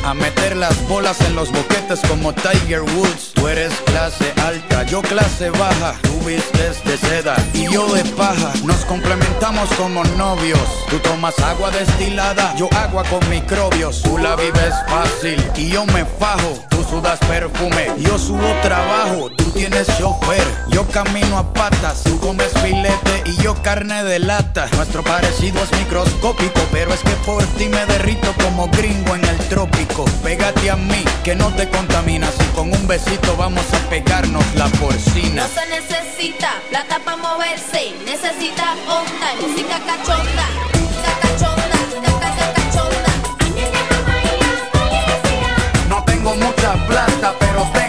A 0.05 0.13
meter 0.13 0.57
las 0.57 0.87
bolas 0.89 1.19
en 1.23 1.35
los 1.35 1.51
boquetes 1.51 2.01
como 2.07 2.35
Tiger 2.35 2.83
Woods. 2.83 3.33
Tú 3.33 3.49
eres 3.49 3.73
clase 3.87 4.31
alta, 4.43 4.83
yo 4.83 5.01
clase 5.01 5.49
baja. 5.49 5.95
Tú 6.03 6.21
vistes 6.21 6.85
de 6.85 6.99
seda 6.99 7.35
y 7.55 7.73
yo 7.73 7.87
de 7.95 8.05
paja. 8.11 8.53
Nos 8.65 8.85
complementamos 8.85 9.71
como 9.79 10.05
novios. 10.19 10.61
Tú 10.91 10.99
tomas 10.99 11.39
agua 11.39 11.71
destilada, 11.71 12.55
yo 12.57 12.69
agua 12.77 13.05
con 13.05 13.27
microbios. 13.31 14.03
Tú 14.03 14.19
la 14.19 14.37
vives 14.37 14.75
fácil 14.87 15.43
y 15.57 15.71
yo 15.71 15.87
me 15.87 16.05
fajo. 16.05 16.74
Sudas 16.89 17.19
perfume, 17.21 17.93
yo 17.99 18.19
subo 18.19 18.47
trabajo. 18.63 19.31
Tú 19.37 19.45
tienes 19.51 19.87
chofer, 19.99 20.47
yo 20.69 20.87
camino 20.89 21.39
a 21.39 21.53
patas. 21.53 22.03
Tú 22.05 22.19
comes 22.21 22.53
filete 22.63 23.25
y 23.27 23.43
yo 23.43 23.55
carne 23.63 24.05
de 24.05 24.19
lata. 24.19 24.69
Nuestro 24.77 25.03
parecido 25.03 25.63
es 25.63 25.73
microscópico, 25.79 26.61
pero 26.71 26.93
es 26.93 27.01
que 27.01 27.15
por 27.27 27.43
ti 27.59 27.69
me 27.69 27.85
derrito 27.87 28.33
como 28.43 28.69
gringo 28.69 29.15
en 29.15 29.25
el 29.25 29.39
trópico. 29.49 30.05
Pégate 30.23 30.71
a 30.71 30.77
mí, 30.77 31.05
que 31.25 31.35
no 31.35 31.53
te 31.55 31.69
contaminas. 31.69 32.35
Y 32.41 32.55
con 32.55 32.73
un 32.73 32.87
besito 32.87 33.37
vamos 33.37 33.65
a 33.73 33.91
pegarnos 33.91 34.45
la 34.55 34.69
porcina. 34.69 35.43
No 35.43 35.49
se 35.49 35.67
necesita 35.69 36.51
plata 36.71 37.01
para 37.05 37.17
moverse, 37.17 37.93
necesita 38.05 38.75
onda 38.89 39.35
música. 39.41 39.47
Música 39.49 39.79
cachonda, 39.87 40.47
plata, 46.87 47.35
pero 47.39 47.84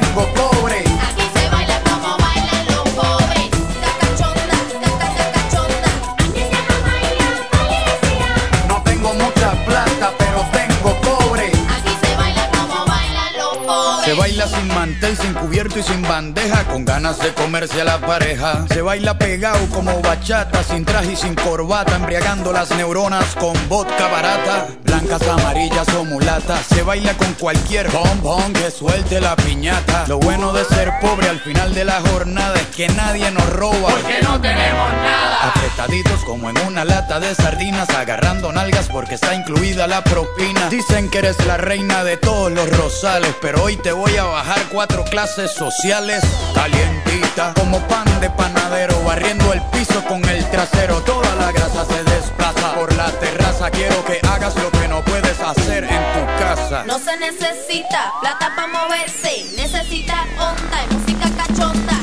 Se 14.05 14.13
baila 14.13 14.47
sin 14.47 14.67
mantel, 14.67 15.17
sin 15.17 15.33
cubierto 15.33 15.79
y 15.79 15.83
sin 15.83 16.03
bandeja, 16.03 16.63
con 16.65 16.85
ganas 16.85 17.17
de 17.17 17.33
comerse 17.33 17.81
a 17.81 17.85
la 17.85 17.97
pareja. 17.97 18.63
Se 18.69 18.83
baila 18.83 19.17
pegado 19.17 19.67
como 19.73 19.99
bachata, 19.99 20.63
sin 20.63 20.85
traje 20.85 21.13
y 21.13 21.15
sin 21.15 21.33
corbata, 21.33 21.95
embriagando 21.95 22.53
las 22.53 22.69
neuronas 22.69 23.33
con 23.33 23.55
vodka 23.67 24.07
barata. 24.07 24.67
Blancas, 24.83 25.27
amarillas 25.27 25.87
o 25.95 26.05
mulatas. 26.05 26.67
Se 26.67 26.83
baila 26.83 27.17
con 27.17 27.33
cualquier 27.33 27.89
bombón 27.89 28.53
que 28.53 28.69
suelte 28.69 29.19
la 29.19 29.35
piñata. 29.35 30.05
Lo 30.07 30.19
bueno 30.19 30.53
de 30.53 30.65
ser 30.65 30.93
pobre 31.01 31.27
al 31.27 31.39
final 31.39 31.73
de 31.73 31.85
la 31.85 31.99
jornada 32.01 32.53
es 32.57 32.75
que 32.75 32.87
nadie 32.89 33.31
nos 33.31 33.49
roba. 33.53 33.89
Porque 33.89 34.21
no 34.21 34.39
tenemos 34.39 34.93
nada. 34.93 35.47
Apretaditos 35.47 36.23
como 36.25 36.51
en 36.51 36.57
una 36.59 36.85
lata 36.85 37.19
de 37.19 37.33
sardinas, 37.33 37.89
agarrando 37.89 38.51
nalgas 38.51 38.87
porque 38.87 39.15
está 39.15 39.33
incluida 39.33 39.87
la 39.87 40.03
propina. 40.03 40.69
Dicen 40.69 41.09
que 41.09 41.17
eres 41.17 41.43
la 41.47 41.57
reina 41.57 42.03
de 42.03 42.17
todos 42.17 42.51
los 42.51 42.69
rosales, 42.77 43.33
pero 43.41 43.63
hoy 43.63 43.77
te 43.77 43.94
voy 43.95 44.15
a 44.17 44.23
bajar 44.23 44.59
cuatro 44.71 45.03
clases 45.05 45.51
sociales. 45.51 46.23
Calientita, 46.53 47.53
como 47.55 47.79
pan 47.87 48.05
de 48.19 48.29
panadero, 48.29 49.01
barriendo 49.03 49.51
el 49.53 49.61
piso 49.71 50.03
con 50.05 50.23
el 50.29 50.43
trasero. 50.51 51.01
Toda 51.01 51.33
la 51.35 51.51
grasa 51.51 51.85
se 51.85 52.03
desplaza 52.03 52.73
por 52.75 52.93
la 52.95 53.11
terraza. 53.19 53.69
Quiero 53.71 54.03
que 54.05 54.19
hagas 54.27 54.55
lo 54.55 54.69
que 54.71 54.87
no 54.87 55.03
puedes 55.03 55.39
hacer 55.39 55.83
en 55.83 55.89
tu 56.13 56.25
casa. 56.43 56.83
No 56.85 56.99
se 56.99 57.17
necesita 57.17 58.13
plata 58.21 58.51
para 58.55 58.67
moverse, 58.67 59.45
necesita 59.55 60.25
onda 60.39 60.77
y 60.89 60.93
música 60.93 61.29
cachonda. 61.37 61.93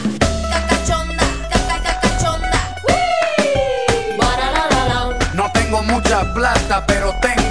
Ca- 0.50 0.66
Cachonda, 0.68 1.24
ca- 1.50 1.66
ca- 1.68 1.82
ca- 1.82 2.00
cachonda. 2.00 2.76
¡Wii! 2.88 4.16
Baralala. 4.18 5.16
No 5.34 5.50
tengo 5.52 5.82
mucha 5.82 6.32
plata, 6.34 6.84
pero 6.86 7.14
tengo 7.20 7.41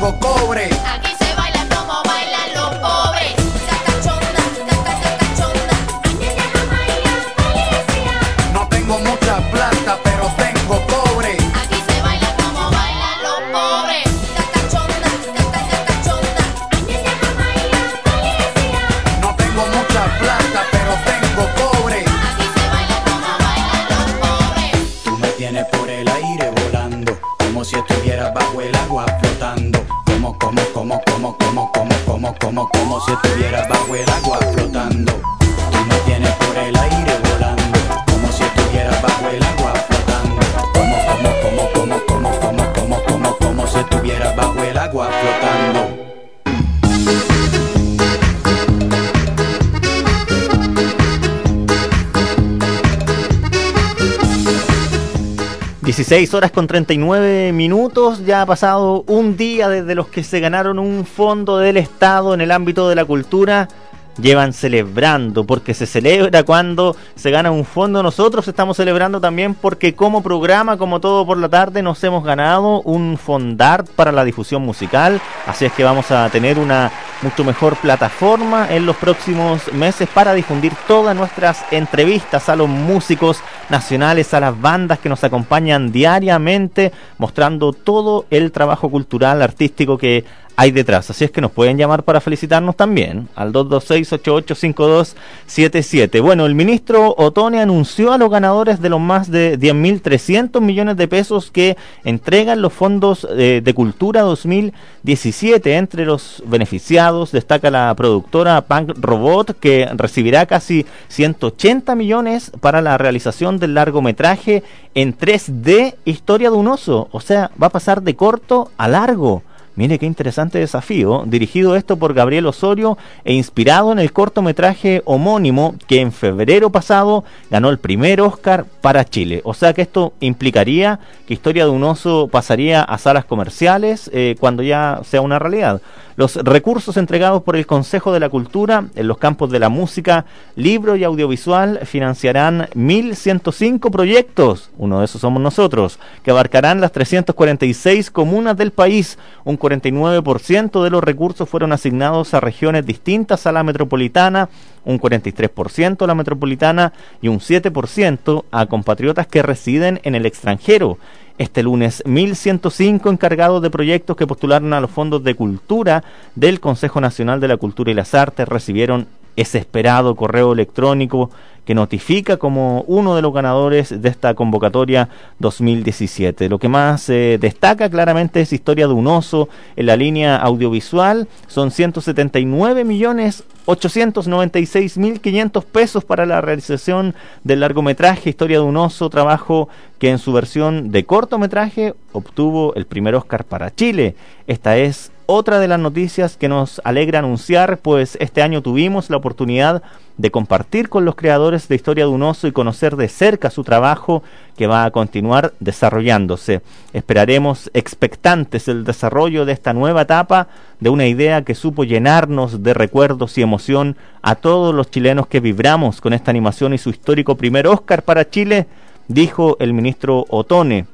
16 56.12 56.34
horas 56.34 56.52
con 56.52 56.68
39 56.68 57.54
minutos, 57.54 58.26
ya 58.26 58.42
ha 58.42 58.46
pasado 58.46 59.06
un 59.08 59.38
día 59.38 59.70
desde 59.70 59.96
los 59.96 60.10
que 60.10 60.26
se 60.26 60.42
ganaron 60.42 60.78
un 60.78 61.06
fondo 61.06 61.58
del 61.58 61.78
Estado 61.78 62.34
en 62.34 62.42
el 62.42 62.52
ámbito 62.52 62.90
de 62.90 62.96
la 62.96 63.06
cultura 63.06 63.70
llevan 64.18 64.54
celebrando, 64.54 65.46
porque 65.46 65.74
se 65.74 65.86
celebra 65.86 66.44
cuando 66.44 66.96
se 67.16 67.32
gana 67.32 67.52
un 67.52 67.66
fondo. 67.66 68.04
Nosotros 68.04 68.48
estamos 68.48 68.78
celebrando 68.78 69.22
también 69.22 69.54
porque 69.54 69.94
como 69.94 70.24
programa, 70.24 70.78
como 70.78 71.00
todo 71.00 71.26
por 71.26 71.38
la 71.38 71.50
tarde, 71.50 71.82
nos 71.82 72.04
hemos 72.04 72.24
ganado 72.24 72.82
un 72.82 73.18
fondart 73.18 73.90
para 73.92 74.12
la 74.12 74.24
difusión 74.24 74.62
musical. 74.64 75.22
Así 75.46 75.66
es 75.66 75.74
que 75.74 75.84
vamos 75.84 76.12
a 76.12 76.30
tener 76.30 76.60
una 76.60 76.92
mucho 77.22 77.44
mejor 77.44 77.76
plataforma 77.78 78.68
en 78.72 78.86
los 78.86 78.96
próximos 78.96 79.72
meses 79.74 80.10
para 80.10 80.34
difundir 80.34 80.74
todas 80.88 81.16
nuestras 81.16 81.64
entrevistas 81.72 82.50
a 82.50 82.56
los 82.56 82.68
músicos 82.68 83.42
nacionales, 83.70 84.34
a 84.34 84.40
las 84.40 84.60
bandas 84.60 85.00
que 85.00 85.10
nos 85.10 85.24
acompañan 85.24 85.92
diariamente, 85.92 86.92
mostrando 87.18 87.74
todo 87.74 88.26
el 88.32 88.52
trabajo 88.52 88.90
cultural, 88.90 89.42
artístico 89.42 89.98
que 89.98 90.26
hay 90.56 90.72
detrás. 90.72 91.10
Así 91.10 91.26
es 91.26 91.32
que 91.32 91.42
nos 91.42 91.52
pueden 91.52 91.78
llamar 91.78 92.04
para 92.04 92.22
felicitarnos 92.22 92.76
también 92.76 93.28
al 93.36 93.52
226-885277. 93.54 96.22
Bueno, 96.22 96.46
el 96.46 96.54
ministro 96.56 97.14
Otone 97.18 97.62
anunció 97.62 98.14
a 98.14 98.18
los 98.18 98.30
ganadores 98.30 98.82
de 98.82 98.90
los 98.90 99.00
más 99.00 99.32
de 99.32 99.58
10.300 99.60 100.60
millones 100.62 100.98
de 100.98 101.08
pesos 101.08 101.52
que 101.52 101.78
entregan 102.04 102.62
los 102.62 102.74
fondos 102.74 103.28
eh, 103.32 103.62
de 103.64 103.74
Cultura 103.74 104.22
2017. 104.22 105.76
Entre 105.76 106.06
los 106.06 106.44
beneficiados 106.46 107.32
destaca 107.32 107.72
la 107.72 107.94
productora 107.96 108.62
Punk 108.62 108.92
Robot 109.00 109.58
que 109.60 109.90
recibirá 109.96 110.46
casi 110.46 110.86
180 111.10 111.96
millones 111.96 112.52
para 112.60 112.82
la 112.82 112.98
realización 112.98 113.60
del 113.60 113.74
largometraje 113.74 114.64
en 114.96 115.18
3D 115.18 115.96
Historia 116.06 116.52
de 116.52 116.58
un 116.58 116.68
oso. 116.68 117.08
O 117.12 117.22
sea, 117.22 117.52
va 117.62 117.68
a 117.68 117.72
pasar 117.72 118.02
de 118.02 118.16
corto 118.16 118.72
a 118.78 118.88
largo. 118.88 119.44
Mire 119.76 120.00
qué 120.00 120.06
interesante 120.06 120.60
desafío, 120.60 121.24
dirigido 121.26 121.76
esto 121.76 121.98
por 121.98 122.14
Gabriel 122.14 122.46
Osorio 122.46 122.98
e 123.24 123.34
inspirado 123.34 123.92
en 123.92 124.00
el 124.00 124.12
cortometraje 124.12 125.02
homónimo 125.06 125.76
que 125.88 126.02
en 126.02 126.12
febrero 126.12 126.72
pasado 126.72 127.24
ganó 127.50 127.70
el 127.70 127.78
primer 127.78 128.20
Oscar 128.22 128.66
para 128.82 129.06
Chile. 129.06 129.42
O 129.46 129.54
sea 129.54 129.74
que 129.74 129.82
esto 129.82 130.14
implicaría 130.20 131.00
que 131.26 131.34
Historia 131.34 131.64
de 131.66 131.72
un 131.72 131.84
oso 131.84 132.28
pasaría 132.28 132.84
a 132.84 132.98
salas 132.98 133.26
comerciales 133.26 134.12
eh, 134.14 134.36
cuando 134.40 134.62
ya 134.64 135.02
sea 135.04 135.22
una 135.22 135.40
realidad. 135.40 135.82
Los 136.16 136.36
recursos 136.36 136.98
entregados 136.98 137.44
por 137.44 137.56
el 137.56 137.66
Consejo 137.66 138.12
de 138.12 138.20
la 138.20 138.30
Cultura 138.30 138.86
en 138.96 139.08
los 139.08 139.18
campos 139.18 139.50
de 139.50 139.60
la 139.60 139.70
música, 139.70 140.26
libro 140.56 140.96
y 140.96 141.04
audiovisual 141.04 141.80
financiarán 141.86 142.68
1.105 142.76 143.90
proyectos, 143.92 144.72
uno 144.78 145.00
de 145.00 145.06
esos 145.06 145.22
somos 145.22 145.42
nosotros, 145.42 146.00
que 146.24 146.32
abarcarán 146.32 146.82
las 146.82 146.92
346 146.92 148.12
comunas 148.12 148.58
del 148.58 148.72
país. 148.72 149.18
Un 149.46 149.58
49% 149.58 150.84
de 150.84 150.90
los 150.90 151.04
recursos 151.04 151.48
fueron 151.48 151.72
asignados 151.72 152.34
a 152.34 152.40
regiones 152.40 152.86
distintas 152.86 153.48
a 153.48 153.52
la 153.52 153.64
metropolitana, 153.64 154.50
un 154.84 155.00
43% 155.00 156.04
a 156.04 156.08
la 156.08 156.16
metropolitana 156.16 156.94
y 157.22 157.28
un 157.30 157.40
7% 157.40 158.44
a 158.52 158.66
compatriotas 158.66 159.28
que 159.28 159.44
residen 159.44 160.00
en 160.04 160.16
el 160.16 160.26
extranjero. 160.26 160.98
Este 161.42 161.64
lunes, 161.64 162.04
1.105 162.06 163.12
encargados 163.12 163.64
de 163.64 163.72
proyectos 163.72 164.16
que 164.16 164.28
postularon 164.28 164.74
a 164.74 164.80
los 164.80 164.92
fondos 164.92 165.24
de 165.24 165.34
cultura 165.34 166.04
del 166.36 166.60
Consejo 166.60 167.02
Nacional 167.02 167.40
de 167.40 167.48
la 167.48 167.58
Cultura 167.58 167.90
y 167.90 167.96
las 167.96 168.14
Artes 168.14 168.48
recibieron 168.48 169.08
ese 169.36 169.58
esperado 169.58 170.16
correo 170.16 170.54
electrónico 170.54 171.30
que 171.66 171.76
notifica 171.76 172.38
como 172.38 172.82
uno 172.88 173.16
de 173.16 173.22
los 173.22 173.34
ganadores 173.34 174.02
de 174.02 174.10
esta 174.10 174.34
convocatoria 174.34 175.10
2017. 175.40 176.50
Lo 176.50 176.58
que 176.58 176.68
más 176.68 177.08
eh, 177.10 177.38
destaca 177.40 177.90
claramente 177.90 178.42
es 178.42 178.52
Historia 178.52 178.88
de 178.88 178.94
un 178.94 179.08
oso 179.08 179.48
en 179.76 179.86
la 179.86 179.96
línea 179.96 180.38
audiovisual. 180.38 181.28
Son 181.48 181.72
179 181.72 182.84
millones 182.84 183.44
896 183.66 184.98
mil 184.98 185.22
500 185.22 185.64
pesos 185.66 186.04
para 186.04 186.26
la 186.26 186.42
realización 186.42 187.14
del 187.44 187.60
largometraje 187.60 188.32
Historia 188.32 188.58
de 188.58 188.66
un 188.66 188.78
oso, 188.78 189.10
trabajo 189.10 189.70
que 190.00 190.10
en 190.10 190.18
su 190.18 190.34
versión 190.34 190.92
de 190.92 191.06
cortometraje 191.06 191.94
obtuvo 192.12 192.74
el 192.74 192.88
primer 192.88 193.14
Oscar 193.14 193.44
para 193.44 193.74
Chile. 193.74 194.16
Esta 194.48 194.78
es 194.78 195.12
otra 195.26 195.60
de 195.60 195.68
las 195.68 195.80
noticias 195.80 196.38
que 196.38 196.48
nos 196.48 196.82
alegra 196.84 197.20
anunciar, 197.20 197.78
pues 197.78 198.18
este 198.20 198.42
año 198.42 198.62
tuvimos 198.62 199.10
la 199.10 199.18
oportunidad 199.18 199.82
de 200.18 200.32
compartir 200.32 200.90
con 200.90 201.06
los 201.06 201.16
creadores 201.16 201.68
de 201.68 201.76
Historia 201.76 202.06
de 202.06 202.12
un 202.12 202.22
Oso 202.24 202.48
y 202.48 202.52
conocer 202.52 202.96
de 202.96 203.08
cerca 203.08 203.50
su 203.50 203.64
trabajo 203.64 204.24
que 204.56 204.68
va 204.68 204.86
a 204.86 204.92
continuar 204.92 205.54
desarrollándose. 205.60 206.62
Esperaremos 206.94 207.72
expectantes 207.74 208.68
el 208.68 208.84
desarrollo 208.84 209.46
de 209.46 209.54
esta 209.54 209.74
nueva 209.74 210.04
etapa 210.04 210.48
de 210.80 210.90
una 210.90 211.08
idea 211.08 211.44
que 211.44 211.56
supo 211.56 211.84
llenarnos 211.84 212.62
de 212.62 212.74
recuerdos 212.74 213.38
y 213.38 213.42
emoción 213.42 213.96
a 214.22 214.36
todos 214.36 214.76
los 214.76 214.92
chilenos 214.92 215.28
que 215.28 215.40
vibramos 215.40 216.02
con 216.02 216.14
esta 216.14 216.32
animación 216.32 216.74
y 216.74 216.78
su 216.78 216.90
histórico 216.90 217.36
primer 217.36 217.68
Oscar 217.68 218.04
para 218.04 218.30
Chile, 218.30 218.68
dijo 219.08 219.58
el 219.60 219.74
ministro 219.74 220.26
Otone. 220.30 220.86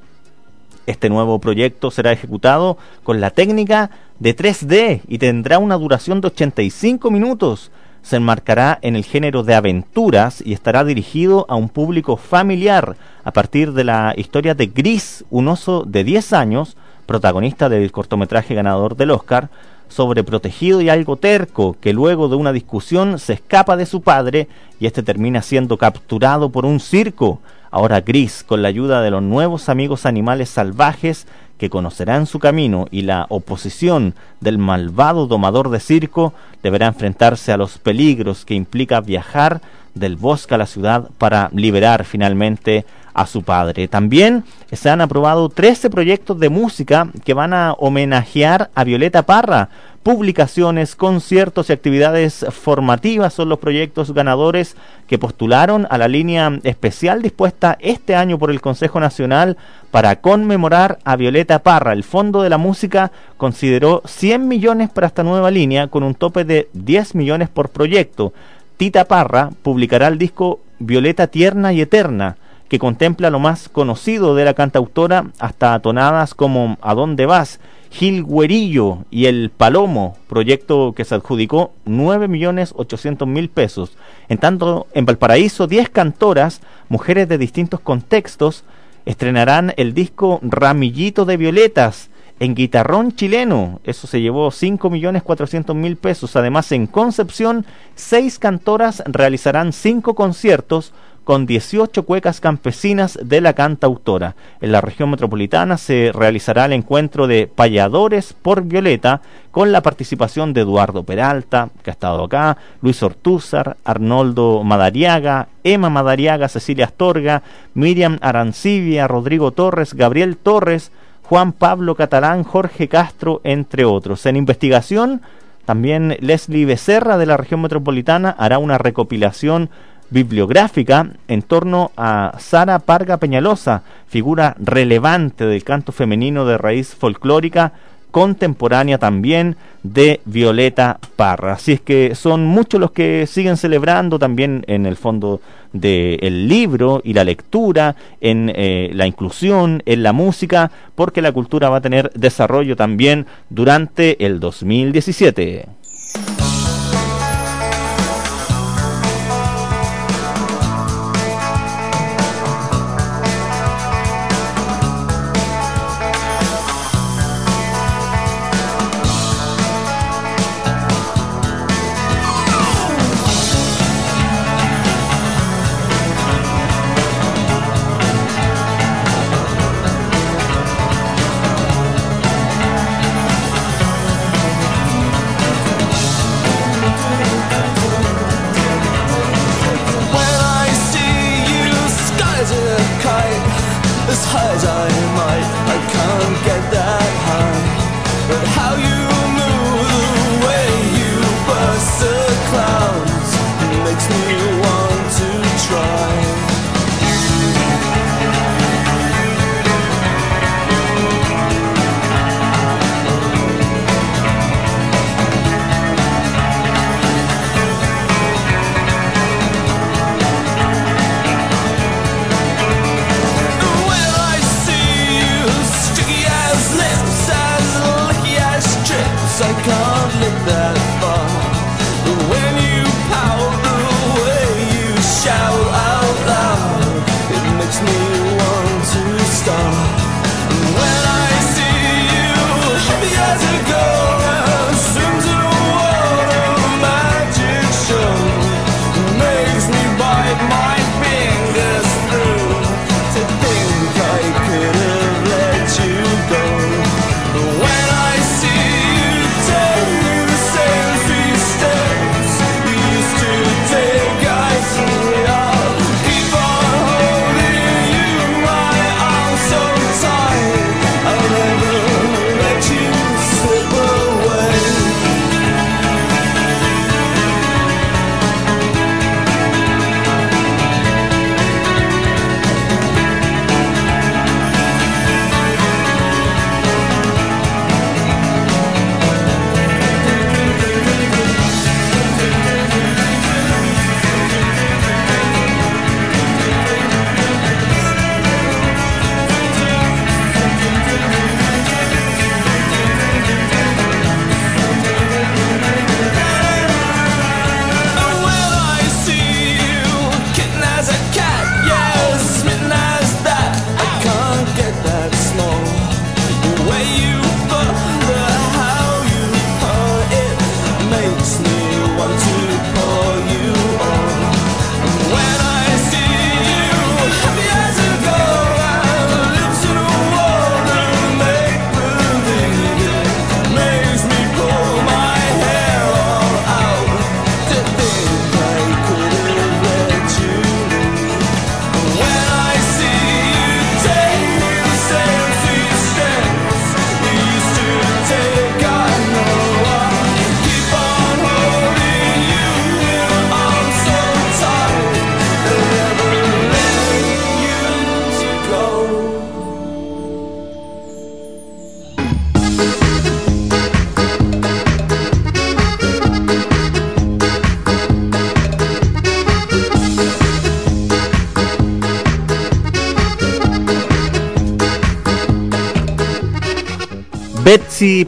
Este 0.86 1.10
nuevo 1.10 1.40
proyecto 1.40 1.92
será 1.92 2.14
ejecutado 2.14 2.78
con 3.04 3.20
la 3.20 3.32
técnica 3.32 3.92
de 4.20 4.36
3D 4.36 5.02
y 5.08 5.18
tendrá 5.18 5.60
una 5.60 5.78
duración 5.78 6.22
de 6.22 6.28
85 6.28 7.12
minutos. 7.12 7.72
Se 8.02 8.16
enmarcará 8.16 8.80
en 8.82 8.96
el 8.96 9.04
género 9.04 9.44
de 9.44 9.56
aventuras 9.56 10.42
y 10.46 10.54
estará 10.54 10.84
dirigido 10.84 11.46
a 11.50 11.56
un 11.56 11.70
público 11.70 12.18
familiar 12.18 12.96
a 13.24 13.32
partir 13.32 13.74
de 13.74 13.84
la 13.84 14.14
historia 14.16 14.56
de 14.56 14.68
Gris, 14.68 15.26
un 15.30 15.50
oso 15.50 15.84
de 15.86 16.04
10 16.04 16.34
años, 16.34 16.78
protagonista 17.06 17.70
del 17.70 17.92
cortometraje 17.92 18.56
ganador 18.56 18.96
del 18.96 19.12
Oscar, 19.12 19.50
sobreprotegido 19.90 20.82
y 20.82 20.90
algo 20.90 21.16
terco, 21.16 21.76
que 21.80 21.94
luego 21.94 22.30
de 22.30 22.36
una 22.36 22.54
discusión 22.54 23.20
se 23.20 23.34
escapa 23.34 23.78
de 23.78 23.86
su 23.86 24.02
padre 24.02 24.48
y 24.80 24.86
este 24.86 25.04
termina 25.04 25.42
siendo 25.42 25.78
capturado 25.78 26.50
por 26.50 26.66
un 26.66 26.80
circo. 26.80 27.40
Ahora 27.72 28.02
Gris, 28.02 28.44
con 28.46 28.62
la 28.62 28.70
ayuda 28.70 29.02
de 29.02 29.12
los 29.12 29.22
nuevos 29.22 29.70
amigos 29.70 30.06
animales 30.06 30.50
salvajes 30.50 31.28
que 31.58 31.70
conocerán 31.70 32.26
su 32.26 32.40
camino 32.40 32.88
y 32.92 33.02
la 33.02 33.26
oposición 33.30 34.14
del 34.40 34.58
malvado 34.58 35.28
domador 35.28 35.70
de 35.70 35.80
circo, 35.80 36.34
deberá 36.64 36.88
enfrentarse 36.88 37.52
a 37.52 37.58
los 37.58 37.78
peligros 37.78 38.46
que 38.46 38.54
implica 38.54 39.02
viajar 39.02 39.62
del 39.96 40.16
bosque 40.16 40.56
a 40.56 40.60
la 40.60 40.68
ciudad 40.68 41.10
para 41.18 41.50
liberar 41.54 42.06
finalmente 42.06 42.86
a 43.14 43.26
su 43.26 43.42
padre. 43.42 43.88
También 43.88 44.44
se 44.72 44.90
han 44.90 45.02
aprobado 45.02 45.50
13 45.50 45.90
proyectos 45.90 46.40
de 46.40 46.50
música 46.50 47.10
que 47.26 47.34
van 47.34 47.54
a 47.54 47.74
homenajear 47.74 48.70
a 48.76 48.84
Violeta 48.84 49.24
Parra. 49.24 49.70
Publicaciones, 50.08 50.96
conciertos 50.96 51.70
y 51.70 51.74
actividades 51.74 52.46
formativas 52.50 53.34
son 53.34 53.50
los 53.50 53.60
proyectos 53.60 54.14
ganadores 54.14 54.78
que 55.06 55.20
postularon 55.20 55.86
a 55.90 55.98
la 55.98 56.08
línea 56.08 56.60
especial 56.64 57.22
dispuesta 57.22 57.78
este 57.82 58.16
año 58.16 58.40
por 58.40 58.50
el 58.50 58.62
Consejo 58.62 59.02
Nacional 59.02 59.58
para 59.92 60.22
conmemorar 60.22 61.00
a 61.04 61.18
Violeta 61.18 61.60
Parra. 61.60 61.92
El 61.92 62.06
Fondo 62.06 62.42
de 62.42 62.50
la 62.50 62.58
Música 62.58 63.12
consideró 63.36 64.02
100 64.06 64.48
millones 64.48 64.90
para 64.90 65.08
esta 65.08 65.24
nueva 65.24 65.52
línea 65.52 65.88
con 65.88 66.04
un 66.04 66.16
tope 66.16 66.46
de 66.46 66.70
10 66.72 67.14
millones 67.14 67.50
por 67.50 67.68
proyecto. 67.68 68.32
Tita 68.78 69.10
Parra 69.10 69.50
publicará 69.62 70.08
el 70.08 70.18
disco 70.18 70.62
Violeta 70.80 71.28
Tierna 71.28 71.74
y 71.74 71.82
Eterna 71.82 72.38
que 72.70 72.80
contempla 72.80 73.30
lo 73.30 73.40
más 73.40 73.68
conocido 73.68 74.36
de 74.36 74.46
la 74.46 74.54
cantautora 74.54 75.26
hasta 75.40 75.78
tonadas 75.80 76.34
como 76.34 76.78
¿A 76.82 76.94
dónde 76.94 77.26
vas? 77.26 77.60
Gil 77.90 78.26
Guerillo 78.26 79.06
y 79.10 79.26
El 79.26 79.50
Palomo, 79.50 80.18
proyecto 80.28 80.94
que 80.96 81.06
se 81.06 81.16
adjudicó 81.16 81.74
9.800.000 81.86 83.50
pesos. 83.50 83.98
En 84.30 84.38
tanto, 84.38 84.88
en 84.94 85.06
Valparaíso, 85.06 85.68
10 85.68 85.90
cantoras, 85.90 86.62
mujeres 86.90 87.28
de 87.28 87.38
distintos 87.38 87.80
contextos, 87.80 88.64
estrenarán 89.06 89.74
el 89.78 89.94
disco 89.94 90.40
Ramillito 90.42 91.26
de 91.26 91.38
Violetas 91.38 92.10
en 92.40 92.56
guitarrón 92.56 93.16
chileno. 93.16 93.80
Eso 93.84 94.08
se 94.08 94.22
llevó 94.22 94.50
5.400.000 94.50 95.98
pesos. 95.98 96.36
Además, 96.36 96.72
en 96.72 96.88
Concepción, 96.88 97.66
seis 97.96 98.38
cantoras 98.40 99.04
realizarán 99.06 99.74
cinco 99.74 100.14
conciertos 100.14 100.94
con 101.28 101.46
18 101.46 102.04
cuecas 102.04 102.40
campesinas 102.40 103.20
de 103.22 103.42
la 103.42 103.52
cantautora. 103.52 104.36
En 104.62 104.72
la 104.72 104.80
región 104.80 105.10
metropolitana 105.10 105.76
se 105.76 106.14
realizará 106.14 106.64
el 106.64 106.72
encuentro 106.72 107.28
de 107.28 107.48
payadores 107.54 108.32
por 108.32 108.62
Violeta 108.62 109.20
con 109.52 109.74
la 109.74 109.82
participación 109.82 110.54
de 110.54 110.62
Eduardo 110.62 111.04
Peralta, 111.04 111.68
que 111.84 111.90
ha 111.90 111.92
estado 111.92 112.24
acá, 112.24 112.56
Luis 112.82 113.04
Ortúzar, 113.04 113.76
Arnoldo 113.84 114.64
Madariaga, 114.64 115.50
Emma 115.66 115.90
Madariaga, 115.90 116.48
Cecilia 116.48 116.86
Astorga, 116.86 117.44
Miriam 117.74 118.20
Arancibia, 118.22 119.06
Rodrigo 119.06 119.52
Torres, 119.52 119.96
Gabriel 119.96 120.38
Torres, 120.38 120.94
Juan 121.24 121.52
Pablo 121.52 121.96
Catalán, 121.96 122.46
Jorge 122.46 122.88
Castro, 122.88 123.42
entre 123.44 123.84
otros. 123.84 124.26
En 124.28 124.38
investigación, 124.38 125.20
también 125.66 126.16
Leslie 126.22 126.64
Becerra 126.64 127.18
de 127.18 127.26
la 127.26 127.36
región 127.36 127.62
metropolitana 127.62 128.34
hará 128.40 128.60
una 128.60 128.78
recopilación 128.78 129.70
bibliográfica 130.10 131.12
en 131.28 131.42
torno 131.42 131.92
a 131.98 132.36
Sara 132.40 132.80
Parga 132.80 133.18
Peñalosa, 133.18 133.84
figura 134.08 134.56
relevante 134.60 135.46
del 135.46 135.64
canto 135.64 135.92
femenino 135.92 136.46
de 136.46 136.58
raíz 136.58 136.96
folclórica, 136.96 137.74
contemporánea 138.12 138.98
también 138.98 139.58
de 139.84 140.22
Violeta 140.26 141.00
Parra. 141.16 141.54
Así 141.54 141.74
es 141.74 141.82
que 141.82 142.16
son 142.16 142.46
muchos 142.46 142.80
los 142.80 142.92
que 142.92 143.28
siguen 143.28 143.58
celebrando 143.58 144.18
también 144.18 144.64
en 144.68 144.86
el 144.86 144.96
fondo 144.96 145.42
del 145.74 146.48
libro 146.48 147.02
y 147.04 147.14
la 147.14 147.24
lectura, 147.24 147.96
en 148.22 148.52
eh, 148.56 148.90
la 148.94 149.06
inclusión, 149.06 149.84
en 149.86 150.04
la 150.04 150.14
música, 150.14 150.72
porque 150.96 151.22
la 151.22 151.32
cultura 151.32 151.70
va 151.70 151.78
a 151.78 151.82
tener 151.82 152.12
desarrollo 152.14 152.76
también 152.76 153.28
durante 153.50 154.26
el 154.26 154.40
2017. 154.40 155.68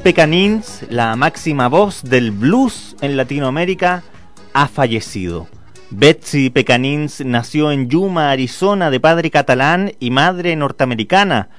Pecanins, 0.09 0.87
la 0.89 1.15
máxima 1.15 1.67
voz 1.67 2.01
del 2.01 2.31
blues 2.31 2.95
en 2.99 3.15
Latinoamérica, 3.15 4.01
ha 4.53 4.67
fallecido. 4.67 5.47
Betsy 5.91 6.49
Pecanins 6.49 7.23
nació 7.23 7.71
en 7.71 7.89
Yuma, 7.89 8.31
Arizona, 8.31 8.89
de 8.89 8.99
padre 8.99 9.29
catalán 9.29 9.91
y 9.99 10.09
madre 10.09 10.55
norteamericana, 10.55 11.49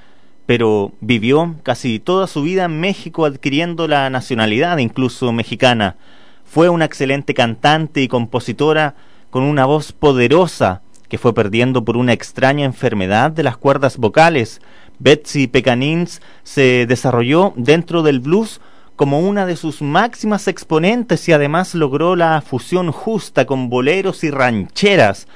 pero 0.45 0.91
vivió 0.99 1.55
casi 1.63 1.99
toda 1.99 2.27
su 2.27 2.43
vida 2.43 2.65
en 2.65 2.81
México 2.81 3.23
adquiriendo 3.23 3.87
la 3.87 4.09
nacionalidad 4.09 4.79
incluso 4.79 5.31
mexicana. 5.31 5.95
Fue 6.43 6.67
una 6.67 6.83
excelente 6.83 7.33
cantante 7.33 8.01
y 8.01 8.09
compositora 8.09 8.95
con 9.29 9.43
una 9.43 9.65
voz 9.65 9.93
poderosa 9.93 10.81
que 11.07 11.17
fue 11.17 11.33
perdiendo 11.33 11.85
por 11.85 11.95
una 11.95 12.11
extraña 12.11 12.65
enfermedad 12.65 13.31
de 13.31 13.43
las 13.43 13.55
cuerdas 13.55 13.95
vocales. 13.95 14.61
Betsy 15.01 15.47
Pecanins 15.47 16.21
se 16.43 16.85
desarrolló 16.85 17.53
dentro 17.55 18.03
del 18.03 18.19
blues 18.19 18.61
como 18.95 19.19
una 19.19 19.47
de 19.47 19.55
sus 19.55 19.81
máximas 19.81 20.47
exponentes 20.47 21.27
y 21.27 21.33
además 21.33 21.73
logró 21.73 22.15
la 22.15 22.39
fusión 22.41 22.91
justa 22.91 23.45
con 23.45 23.67
boleros 23.67 24.23
y 24.23 24.29
rancheras. 24.29 25.27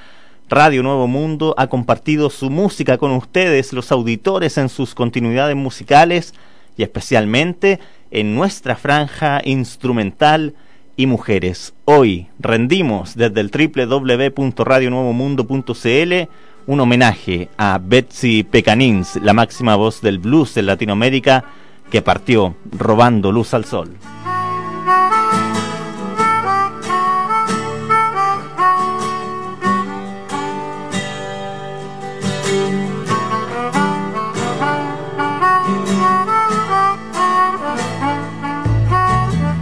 Radio 0.50 0.84
Nuevo 0.84 1.08
Mundo 1.08 1.56
ha 1.58 1.66
compartido 1.66 2.30
su 2.30 2.52
música 2.52 3.00
con 3.00 3.10
ustedes, 3.10 3.74
los 3.74 3.92
auditores, 3.92 4.60
en 4.60 4.70
sus 4.70 4.94
continuidades 4.94 5.56
musicales 5.56 6.36
y 6.78 6.84
especialmente 6.84 7.80
en 8.12 8.36
nuestra 8.36 8.76
franja 8.76 9.42
instrumental 9.44 10.54
y 10.96 11.08
mujeres. 11.08 11.74
Hoy 11.86 12.28
rendimos 12.38 13.16
desde 13.16 13.42
el 13.42 13.50
www.radionuevomundo.cl 13.50 16.30
un 16.68 16.80
homenaje 16.80 17.50
a 17.58 17.80
Betsy 17.82 18.44
Pecanins, 18.44 19.18
la 19.22 19.34
máxima 19.34 19.76
voz 19.76 20.02
del 20.02 20.20
blues 20.20 20.58
en 20.58 20.66
Latinoamérica, 20.66 21.46
que 21.92 22.02
partió 22.02 22.56
robando 22.72 23.32
luz 23.32 23.54
al 23.54 23.66
sol. 23.66 23.96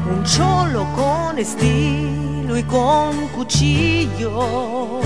Un 0.09 0.23
cholo 0.23 0.87
con 0.95 1.37
estilo 1.37 2.57
y 2.57 2.63
con 2.63 3.27
cuchillo. 3.29 5.01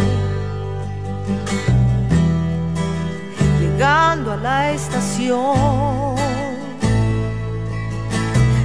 Llegando 3.77 4.33
a 4.33 4.37
la 4.37 4.71
estación 4.71 6.15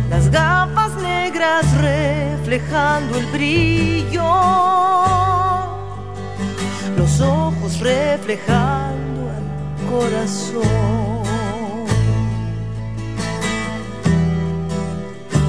las 0.09 0.31
gafas 0.31 0.95
negras 1.03 1.67
reflejando 1.83 3.19
el 3.19 3.27
brillo, 3.27 4.25
los 6.97 7.21
ojos 7.21 7.79
reflejando 7.81 9.21
el 9.37 9.91
corazón. 9.91 11.23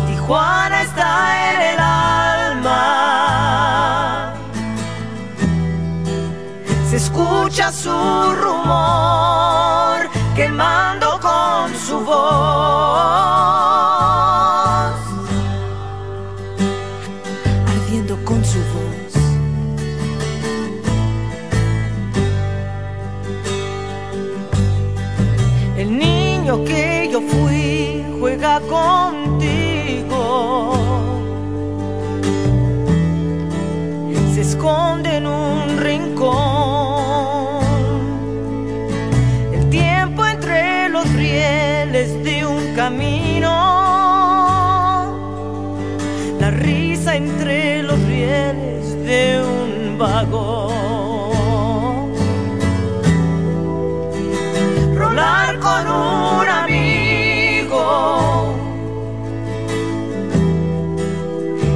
Tijuana 0.08 0.82
está 0.82 1.54
en 1.54 1.62
el 1.62 1.80
alma, 1.80 2.23
se 6.94 6.98
escucha 6.98 7.72
su 7.72 7.90
rumor 7.90 10.08
quemando 10.36 11.20
con 11.20 11.76
su 11.76 12.00
voz. 12.00 12.14
ardiendo 17.68 18.16
con 18.24 18.46
su 18.46 18.60
voz. 18.74 19.14
El 25.76 25.98
niño 25.98 26.64
que 26.64 27.10
yo 27.12 27.22
fui 27.22 28.06
juega 28.20 28.60
contigo. 28.60 29.23
Vagón. 49.98 50.84
Rolar 54.96 55.60
con 55.60 55.88
un 55.88 56.48
amigo. 56.48 57.84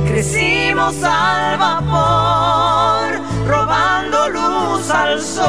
Crecimos 0.08 0.96
al 1.04 1.58
vapor, 1.58 3.20
robando 3.48 4.30
luz 4.30 4.90
al 4.90 5.22
sol. 5.22 5.48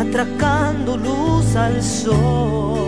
Atracando 0.00 0.96
luz 0.96 1.56
al 1.56 1.82
sol. 1.82 2.87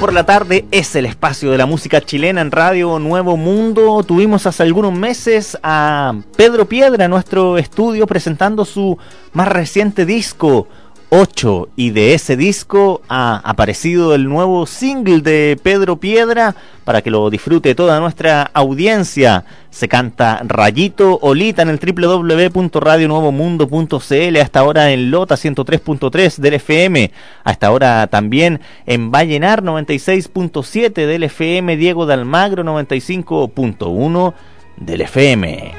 Por 0.00 0.12
la 0.12 0.26
tarde 0.26 0.66
es 0.72 0.94
el 0.94 1.06
espacio 1.06 1.50
de 1.50 1.56
la 1.56 1.64
música 1.64 2.02
chilena 2.02 2.42
en 2.42 2.50
Radio 2.50 2.98
Nuevo 2.98 3.38
Mundo. 3.38 4.02
Tuvimos 4.02 4.46
hace 4.46 4.62
algunos 4.62 4.92
meses 4.92 5.56
a 5.62 6.14
Pedro 6.36 6.68
Piedra 6.68 7.06
en 7.06 7.10
nuestro 7.10 7.56
estudio 7.56 8.06
presentando 8.06 8.66
su 8.66 8.98
más 9.32 9.48
reciente 9.48 10.04
disco, 10.04 10.68
8 11.10 11.68
y 11.76 11.90
de 11.90 12.14
ese 12.14 12.36
disco 12.36 13.02
ha 13.08 13.40
aparecido 13.44 14.14
el 14.14 14.28
nuevo 14.28 14.66
single 14.66 15.20
de 15.20 15.58
Pedro 15.62 15.96
Piedra 15.96 16.56
para 16.84 17.02
que 17.02 17.10
lo 17.10 17.28
disfrute 17.30 17.74
toda 17.74 17.98
nuestra 18.00 18.50
audiencia. 18.52 19.44
Se 19.70 19.88
canta 19.88 20.42
Rayito 20.44 21.18
Olita 21.22 21.62
en 21.62 21.68
el 21.68 21.78
www.radionuevomundo.cl 21.78 24.36
hasta 24.40 24.60
ahora 24.60 24.90
en 24.90 25.10
Lota 25.10 25.36
103.3 25.36 26.36
del 26.38 26.54
FM, 26.54 27.12
hasta 27.44 27.66
ahora 27.68 28.06
también 28.08 28.60
en 28.86 29.10
Vallenar 29.10 29.62
96.7 29.62 31.06
del 31.06 31.22
FM, 31.24 31.76
Diego 31.76 32.06
de 32.06 32.14
Almagro 32.14 32.64
95.1 32.64 34.34
del 34.78 35.02
FM. 35.02 35.74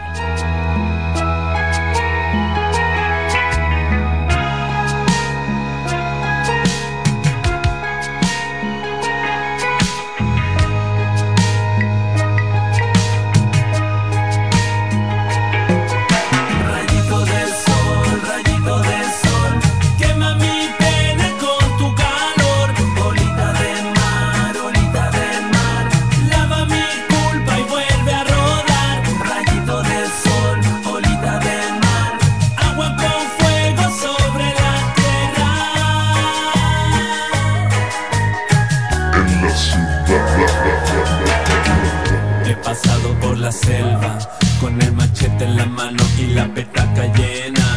Selva, 43.58 44.18
con 44.62 44.82
el 44.82 44.94
machete 44.94 45.44
en 45.46 45.58
la 45.58 45.66
mano 45.66 46.04
y 46.18 46.28
la 46.28 46.46
petaca 46.54 47.06
llena. 47.14 47.68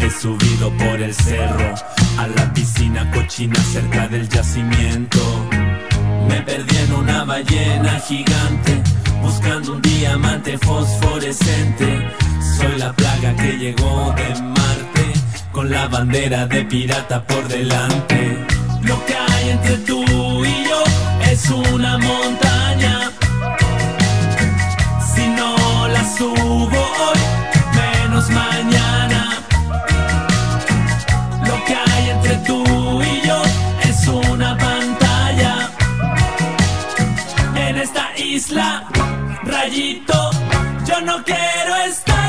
He 0.00 0.10
subido 0.10 0.70
por 0.76 1.00
el 1.00 1.14
cerro, 1.14 1.74
a 2.18 2.26
la 2.26 2.52
piscina 2.52 3.10
cochina 3.10 3.58
cerca 3.72 4.08
del 4.08 4.28
yacimiento. 4.28 5.20
Me 6.28 6.40
perdí 6.42 6.76
en 6.76 6.92
una 6.94 7.24
ballena 7.24 7.98
gigante, 8.00 8.82
buscando 9.22 9.72
un 9.72 9.82
diamante 9.82 10.58
fosforescente. 10.58 12.08
Soy 12.56 12.78
la 12.78 12.92
plaga 12.92 13.34
que 13.36 13.56
llegó 13.58 14.14
de 14.16 14.42
Marte, 14.42 15.04
con 15.52 15.70
la 15.70 15.88
bandera 15.88 16.46
de 16.46 16.64
pirata 16.64 17.24
por 17.26 17.46
delante. 17.48 18.46
Lo 18.82 19.04
que 19.06 19.14
hay 19.16 19.50
entre 19.50 19.76
tú 19.78 20.04
y 20.44 20.64
yo 20.68 20.84
es 21.30 21.50
una 21.50 21.98
montaña 21.98 23.10
subo 26.16 26.82
hoy, 27.06 27.20
menos 27.74 28.28
mañana. 28.30 29.20
Lo 31.46 31.64
que 31.64 31.74
hay 31.74 32.10
entre 32.10 32.36
tú 32.46 33.02
y 33.02 33.26
yo 33.26 33.42
es 33.82 34.06
una 34.08 34.56
pantalla. 34.56 35.70
En 37.56 37.76
esta 37.76 38.16
isla, 38.16 38.84
rayito, 39.44 40.30
yo 40.86 41.00
no 41.00 41.24
quiero 41.24 41.76
estar 41.88 42.23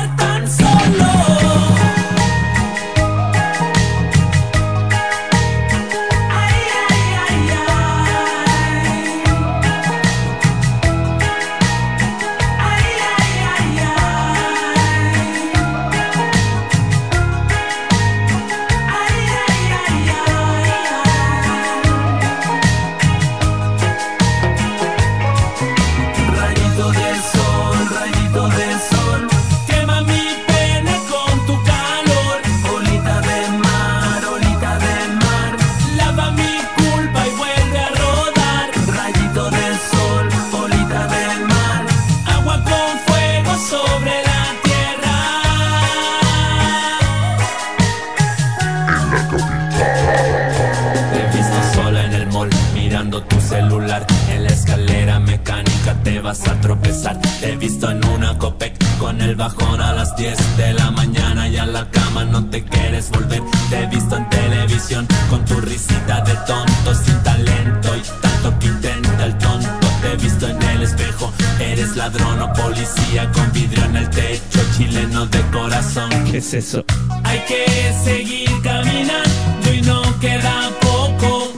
vas 56.26 56.48
a 56.48 56.60
tropezar. 56.60 57.16
Te 57.40 57.52
he 57.52 57.56
visto 57.56 57.88
en 57.88 58.04
una 58.08 58.36
copec 58.36 58.74
con 58.98 59.20
el 59.20 59.36
bajón 59.36 59.80
a 59.80 59.92
las 59.92 60.16
10 60.16 60.56
de 60.56 60.72
la 60.72 60.90
mañana 60.90 61.46
y 61.48 61.56
a 61.56 61.64
la 61.64 61.88
cama 61.88 62.24
no 62.24 62.44
te 62.50 62.64
quieres 62.64 63.10
volver. 63.10 63.42
Te 63.70 63.84
he 63.84 63.86
visto 63.86 64.16
en 64.16 64.28
televisión 64.28 65.06
con 65.30 65.44
tu 65.44 65.60
risita 65.60 66.22
de 66.22 66.34
tonto 66.48 66.94
sin 66.96 67.16
talento 67.22 67.96
y 67.96 68.02
tanto 68.22 68.58
que 68.58 68.66
intenta 68.66 69.24
el 69.24 69.38
tonto. 69.38 69.86
Te 70.02 70.12
he 70.12 70.16
visto 70.16 70.48
en 70.48 70.60
el 70.60 70.82
espejo, 70.82 71.32
eres 71.60 71.94
ladrón 71.94 72.42
o 72.42 72.52
policía 72.54 73.30
con 73.30 73.52
vidrio 73.52 73.84
en 73.84 73.96
el 73.96 74.10
techo, 74.10 74.60
chileno 74.76 75.26
de 75.26 75.40
corazón. 75.52 76.10
¿Qué 76.28 76.38
es 76.38 76.54
eso? 76.54 76.84
Hay 77.22 77.38
que 77.46 77.94
seguir 78.02 78.50
caminando 78.64 79.72
y 79.72 79.80
no 79.82 80.02
queda 80.18 80.70
poco. 80.80 81.52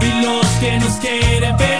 Y 0.00 0.24
los 0.24 0.46
que 0.62 0.78
nos 0.78 0.92
quieren 0.94 1.56
pegar 1.58 1.71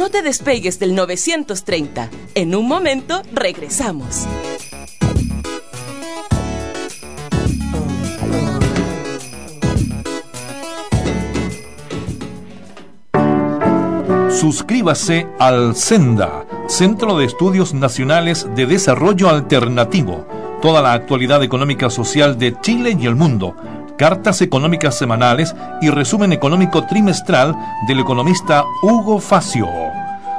No 0.00 0.08
te 0.08 0.22
despegues 0.22 0.78
del 0.78 0.94
930. 0.94 2.08
En 2.34 2.54
un 2.54 2.66
momento 2.66 3.20
regresamos. 3.34 4.26
Suscríbase 14.30 15.26
al 15.38 15.76
Senda, 15.76 16.46
Centro 16.66 17.18
de 17.18 17.26
Estudios 17.26 17.74
Nacionales 17.74 18.48
de 18.56 18.64
Desarrollo 18.64 19.28
Alternativo. 19.28 20.26
Toda 20.62 20.80
la 20.80 20.94
actualidad 20.94 21.42
económica 21.42 21.90
social 21.90 22.38
de 22.38 22.58
Chile 22.62 22.96
y 22.98 23.04
el 23.04 23.16
mundo 23.16 23.54
cartas 24.00 24.40
económicas 24.40 24.96
semanales 24.96 25.54
y 25.82 25.90
resumen 25.90 26.32
económico 26.32 26.86
trimestral 26.86 27.54
del 27.86 28.00
economista 28.00 28.64
Hugo 28.82 29.20
Facio. 29.20 29.68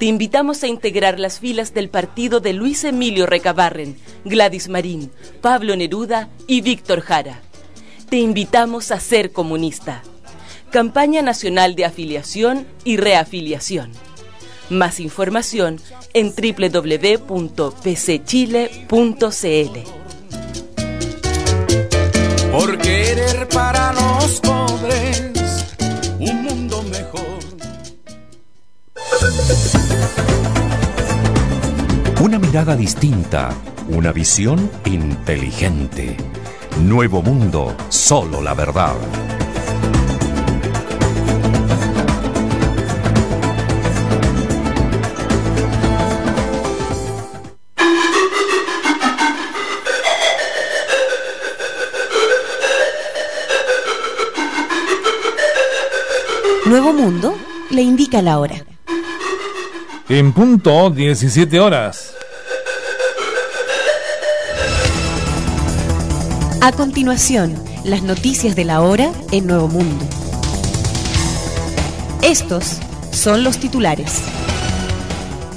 Te 0.00 0.06
invitamos 0.06 0.64
a 0.64 0.66
integrar 0.66 1.20
las 1.20 1.38
filas 1.38 1.72
del 1.72 1.88
partido 1.88 2.40
de 2.40 2.52
Luis 2.52 2.82
Emilio 2.82 3.26
Recabarren, 3.26 3.96
Gladys 4.24 4.68
Marín, 4.68 5.12
Pablo 5.40 5.76
Neruda 5.76 6.30
y 6.48 6.62
Víctor 6.62 7.00
Jara. 7.02 7.42
Te 8.10 8.16
invitamos 8.16 8.90
a 8.90 8.98
ser 8.98 9.30
comunista. 9.30 10.02
Campaña 10.76 11.22
Nacional 11.22 11.74
de 11.74 11.86
Afiliación 11.86 12.66
y 12.84 12.98
Reafiliación. 12.98 13.92
Más 14.68 15.00
información 15.00 15.80
en 16.12 16.34
www.pcchile.cl. 16.34 17.30
Por 22.52 22.76
querer 22.76 23.48
para 23.48 23.94
los 23.94 24.38
pobres 24.40 25.32
un 26.18 26.42
mundo 26.42 26.82
mejor. 26.82 27.38
Una 32.20 32.38
mirada 32.38 32.76
distinta, 32.76 33.48
una 33.88 34.12
visión 34.12 34.70
inteligente. 34.84 36.18
Nuevo 36.82 37.22
mundo, 37.22 37.74
solo 37.88 38.42
la 38.42 38.52
verdad. 38.52 38.94
Mundo 57.06 57.36
le 57.70 57.82
indica 57.82 58.20
la 58.20 58.40
hora. 58.40 58.56
En 60.08 60.32
punto 60.32 60.90
17 60.90 61.60
horas. 61.60 62.16
A 66.60 66.72
continuación, 66.72 67.54
las 67.84 68.02
noticias 68.02 68.56
de 68.56 68.64
la 68.64 68.80
hora 68.80 69.12
en 69.30 69.46
Nuevo 69.46 69.68
Mundo. 69.68 70.04
Estos 72.22 72.80
son 73.12 73.44
los 73.44 73.58
titulares. 73.58 74.24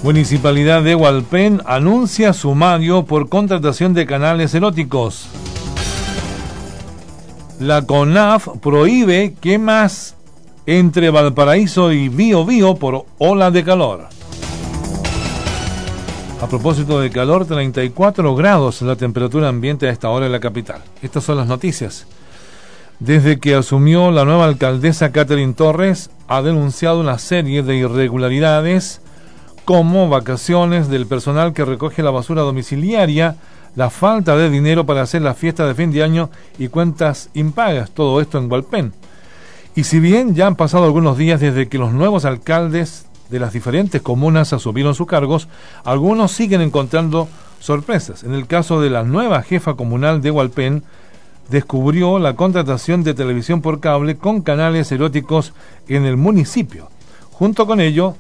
Municipalidad 0.04 0.84
de 0.84 0.94
Hualpén 0.94 1.64
anuncia 1.66 2.34
sumario 2.34 3.06
por 3.06 3.28
contratación 3.28 3.96
de 3.96 4.06
canales 4.06 4.54
eróticos. 4.54 5.26
La 7.60 7.88
CONAF 7.88 8.50
prohíbe 8.62 9.34
quemas 9.42 10.16
entre 10.66 11.10
Valparaíso 11.10 11.92
y 11.92 12.10
Bío 12.10 12.46
Bío 12.46 12.76
por 12.76 13.06
ola 13.18 13.52
de 13.52 13.64
calor. 13.64 14.08
A 16.42 16.48
propósito 16.48 17.02
de 17.02 17.10
calor, 17.10 17.46
34 17.46 18.36
grados 18.36 18.82
la 18.82 18.96
temperatura 18.96 19.50
ambiente 19.50 19.88
a 19.88 19.92
esta 19.92 20.10
hora 20.10 20.26
en 20.26 20.32
la 20.32 20.40
capital. 20.40 20.82
Estas 21.02 21.24
son 21.26 21.38
las 21.38 21.48
noticias. 21.48 22.08
Desde 23.00 23.40
que 23.40 23.56
asumió 23.56 24.12
la 24.12 24.26
nueva 24.26 24.46
alcaldesa 24.46 25.12
Catherine 25.12 25.54
Torres, 25.54 26.10
ha 26.28 26.42
denunciado 26.42 27.00
una 27.00 27.18
serie 27.18 27.64
de 27.64 27.76
irregularidades 27.76 29.02
como 29.66 30.10
vacaciones 30.10 30.88
del 30.88 31.08
personal 31.08 31.54
que 31.54 31.66
recoge 31.66 32.04
la 32.04 32.12
basura 32.12 32.42
domiciliaria, 32.42 33.36
la 33.76 33.90
falta 33.90 34.36
de 34.36 34.50
dinero 34.50 34.86
para 34.86 35.02
hacer 35.02 35.22
la 35.22 35.34
fiesta 35.34 35.68
de 35.68 35.76
fin 35.76 35.92
de 35.92 36.04
año 36.04 36.30
y 36.58 36.70
cuentas 36.70 37.30
impagas, 37.34 37.92
todo 37.92 38.20
esto 38.22 38.38
en 38.38 38.52
Hualpén. 38.52 38.94
Y 39.80 39.86
si 39.86 40.02
bien 40.02 40.36
ya 40.36 40.46
han 40.46 40.58
pasado 40.58 40.84
algunos 40.84 41.18
días 41.18 41.40
desde 41.40 41.70
que 41.70 41.78
los 41.78 41.94
nuevos 41.94 42.26
alcaldes 42.26 43.06
de 43.30 43.40
las 43.40 43.54
diferentes 43.54 44.02
comunas 44.02 44.52
asumieron 44.52 44.94
sus 44.94 45.08
cargos, 45.08 45.48
algunos 45.86 46.34
siguen 46.34 46.60
encontrando 46.60 47.30
sorpresas. 47.62 48.26
En 48.26 48.34
el 48.34 48.46
caso 48.46 48.82
de 48.82 48.90
la 48.90 49.04
nueva 49.04 49.42
jefa 49.42 49.76
comunal 49.76 50.22
de 50.22 50.32
Hualpén, 50.32 50.84
descubrió 51.50 52.20
la 52.20 52.36
contratación 52.36 53.06
de 53.06 53.14
televisión 53.14 53.62
por 53.62 53.80
cable 53.80 54.18
con 54.18 54.42
canales 54.42 54.92
eróticos 54.92 55.54
en 55.88 56.04
el 56.04 56.18
municipio. 56.18 56.90
Junto 57.32 57.66
con 57.66 57.80
ello, 57.80 58.18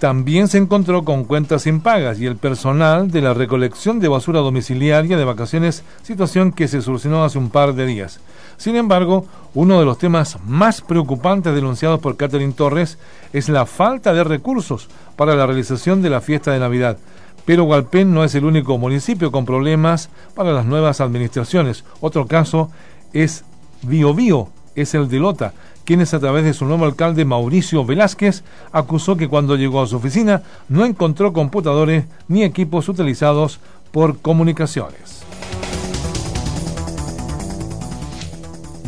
también 0.00 0.48
se 0.48 0.58
encontró 0.58 1.04
con 1.04 1.22
cuentas 1.22 1.68
impagas 1.68 2.18
y 2.18 2.26
el 2.26 2.34
personal 2.34 3.12
de 3.12 3.20
la 3.20 3.32
recolección 3.32 4.00
de 4.00 4.08
basura 4.08 4.40
domiciliaria 4.40 5.16
de 5.16 5.24
vacaciones, 5.24 5.84
situación 6.02 6.50
que 6.50 6.66
se 6.66 6.82
solucionó 6.82 7.22
hace 7.22 7.38
un 7.38 7.50
par 7.50 7.76
de 7.76 7.86
días. 7.86 8.18
Sin 8.58 8.74
embargo, 8.74 9.24
uno 9.54 9.78
de 9.78 9.86
los 9.86 9.98
temas 9.98 10.36
más 10.44 10.82
preocupantes 10.82 11.54
denunciados 11.54 12.00
por 12.00 12.16
Catherine 12.16 12.52
Torres 12.52 12.98
es 13.32 13.48
la 13.48 13.66
falta 13.66 14.12
de 14.12 14.24
recursos 14.24 14.88
para 15.16 15.34
la 15.36 15.46
realización 15.46 16.02
de 16.02 16.10
la 16.10 16.20
fiesta 16.20 16.52
de 16.52 16.58
Navidad. 16.58 16.98
Pero 17.44 17.64
Hualpén 17.64 18.12
no 18.12 18.24
es 18.24 18.34
el 18.34 18.44
único 18.44 18.76
municipio 18.76 19.32
con 19.32 19.46
problemas 19.46 20.10
para 20.34 20.52
las 20.52 20.66
nuevas 20.66 21.00
administraciones. 21.00 21.84
Otro 22.00 22.26
caso 22.26 22.70
es 23.12 23.44
Biobío, 23.82 24.48
es 24.74 24.92
el 24.94 25.08
de 25.08 25.20
Lota, 25.20 25.54
quienes 25.84 26.12
a 26.12 26.20
través 26.20 26.44
de 26.44 26.52
su 26.52 26.66
nuevo 26.66 26.84
alcalde 26.84 27.24
Mauricio 27.24 27.84
Velázquez 27.84 28.42
acusó 28.72 29.16
que 29.16 29.28
cuando 29.28 29.56
llegó 29.56 29.80
a 29.80 29.86
su 29.86 29.96
oficina 29.96 30.42
no 30.68 30.84
encontró 30.84 31.32
computadores 31.32 32.04
ni 32.26 32.42
equipos 32.42 32.88
utilizados 32.88 33.60
por 33.92 34.18
comunicaciones. 34.18 35.17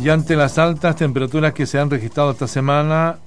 Y 0.03 0.09
ante 0.09 0.35
las 0.35 0.57
altas 0.57 0.95
temperaturas 0.95 1.53
que 1.53 1.67
se 1.67 1.77
han 1.77 1.91
registrado 1.91 2.31
esta 2.31 2.47
semana 2.47 3.17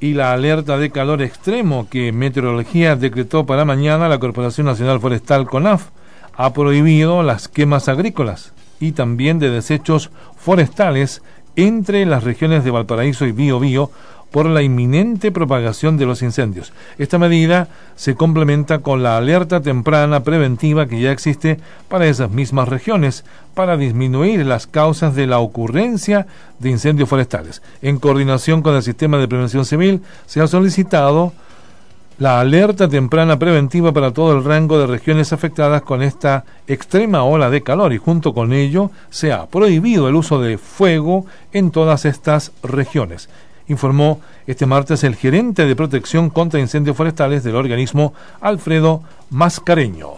y 0.00 0.14
la 0.14 0.32
alerta 0.32 0.78
de 0.78 0.90
calor 0.90 1.20
extremo 1.20 1.86
que 1.90 2.12
Meteorología 2.12 2.96
decretó 2.96 3.44
para 3.44 3.66
mañana, 3.66 4.08
la 4.08 4.18
Corporación 4.18 4.66
Nacional 4.66 5.00
Forestal 5.00 5.46
CONAF 5.46 5.88
ha 6.34 6.54
prohibido 6.54 7.22
las 7.22 7.48
quemas 7.48 7.90
agrícolas 7.90 8.54
y 8.80 8.92
también 8.92 9.38
de 9.38 9.50
desechos 9.50 10.10
forestales 10.34 11.20
entre 11.56 12.06
las 12.06 12.24
regiones 12.24 12.64
de 12.64 12.70
Valparaíso 12.70 13.26
y 13.26 13.32
Biobío 13.32 13.90
por 14.30 14.46
la 14.46 14.62
inminente 14.62 15.32
propagación 15.32 15.96
de 15.96 16.06
los 16.06 16.22
incendios. 16.22 16.72
Esta 16.98 17.18
medida 17.18 17.68
se 17.96 18.14
complementa 18.14 18.80
con 18.80 19.02
la 19.02 19.16
alerta 19.16 19.60
temprana 19.60 20.22
preventiva 20.22 20.86
que 20.86 21.00
ya 21.00 21.12
existe 21.12 21.58
para 21.88 22.06
esas 22.06 22.30
mismas 22.30 22.68
regiones 22.68 23.24
para 23.54 23.76
disminuir 23.76 24.44
las 24.44 24.66
causas 24.66 25.14
de 25.14 25.26
la 25.26 25.38
ocurrencia 25.38 26.26
de 26.58 26.70
incendios 26.70 27.08
forestales. 27.08 27.62
En 27.82 27.98
coordinación 27.98 28.62
con 28.62 28.74
el 28.76 28.82
Sistema 28.82 29.18
de 29.18 29.28
Prevención 29.28 29.64
Civil 29.64 30.02
se 30.26 30.40
ha 30.40 30.46
solicitado 30.46 31.32
la 32.18 32.40
alerta 32.40 32.88
temprana 32.88 33.38
preventiva 33.38 33.92
para 33.92 34.12
todo 34.12 34.36
el 34.36 34.44
rango 34.44 34.78
de 34.78 34.88
regiones 34.88 35.32
afectadas 35.32 35.82
con 35.82 36.02
esta 36.02 36.44
extrema 36.66 37.22
ola 37.22 37.48
de 37.48 37.62
calor 37.62 37.92
y 37.92 37.98
junto 37.98 38.34
con 38.34 38.52
ello 38.52 38.90
se 39.08 39.32
ha 39.32 39.46
prohibido 39.46 40.08
el 40.08 40.16
uso 40.16 40.40
de 40.40 40.58
fuego 40.58 41.26
en 41.52 41.70
todas 41.70 42.04
estas 42.04 42.50
regiones 42.64 43.28
informó 43.68 44.20
este 44.46 44.66
martes 44.66 45.04
el 45.04 45.14
gerente 45.14 45.66
de 45.66 45.76
protección 45.76 46.30
contra 46.30 46.60
incendios 46.60 46.96
forestales 46.96 47.44
del 47.44 47.56
organismo, 47.56 48.12
Alfredo 48.40 49.02
Mascareño. 49.30 50.08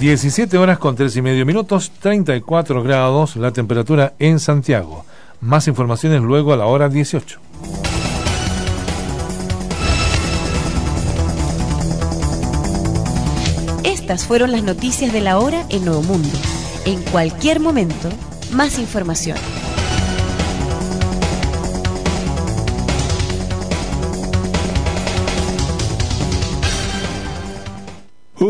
17 0.00 0.58
horas 0.58 0.78
con 0.78 0.96
3 0.96 1.14
y 1.16 1.22
medio 1.22 1.46
minutos, 1.46 1.92
34 2.00 2.82
grados 2.82 3.36
la 3.36 3.52
temperatura 3.52 4.14
en 4.18 4.40
Santiago. 4.40 5.04
Más 5.40 5.68
informaciones 5.68 6.22
luego 6.22 6.52
a 6.52 6.56
la 6.56 6.66
hora 6.66 6.88
18. 6.88 7.38
Estas 13.84 14.26
fueron 14.26 14.50
las 14.50 14.64
noticias 14.64 15.12
de 15.12 15.20
la 15.20 15.38
hora 15.38 15.64
en 15.68 15.84
Nuevo 15.84 16.02
Mundo. 16.02 16.36
En 16.84 17.00
cualquier 17.02 17.60
momento, 17.60 18.08
más 18.52 18.80
información. 18.80 19.36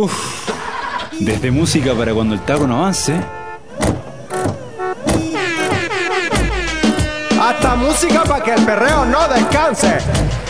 Uf, 0.02 0.50
desde 1.20 1.52
música 1.52 1.94
para 1.94 2.12
cuando 2.12 2.34
el 2.34 2.40
taco 2.40 2.66
no 2.66 2.78
avance. 2.78 3.14
Hasta 7.40 7.76
música 7.76 8.24
para 8.24 8.42
que 8.42 8.52
el 8.52 8.64
perreo 8.64 9.04
no 9.04 9.28
descanse. 9.28 9.98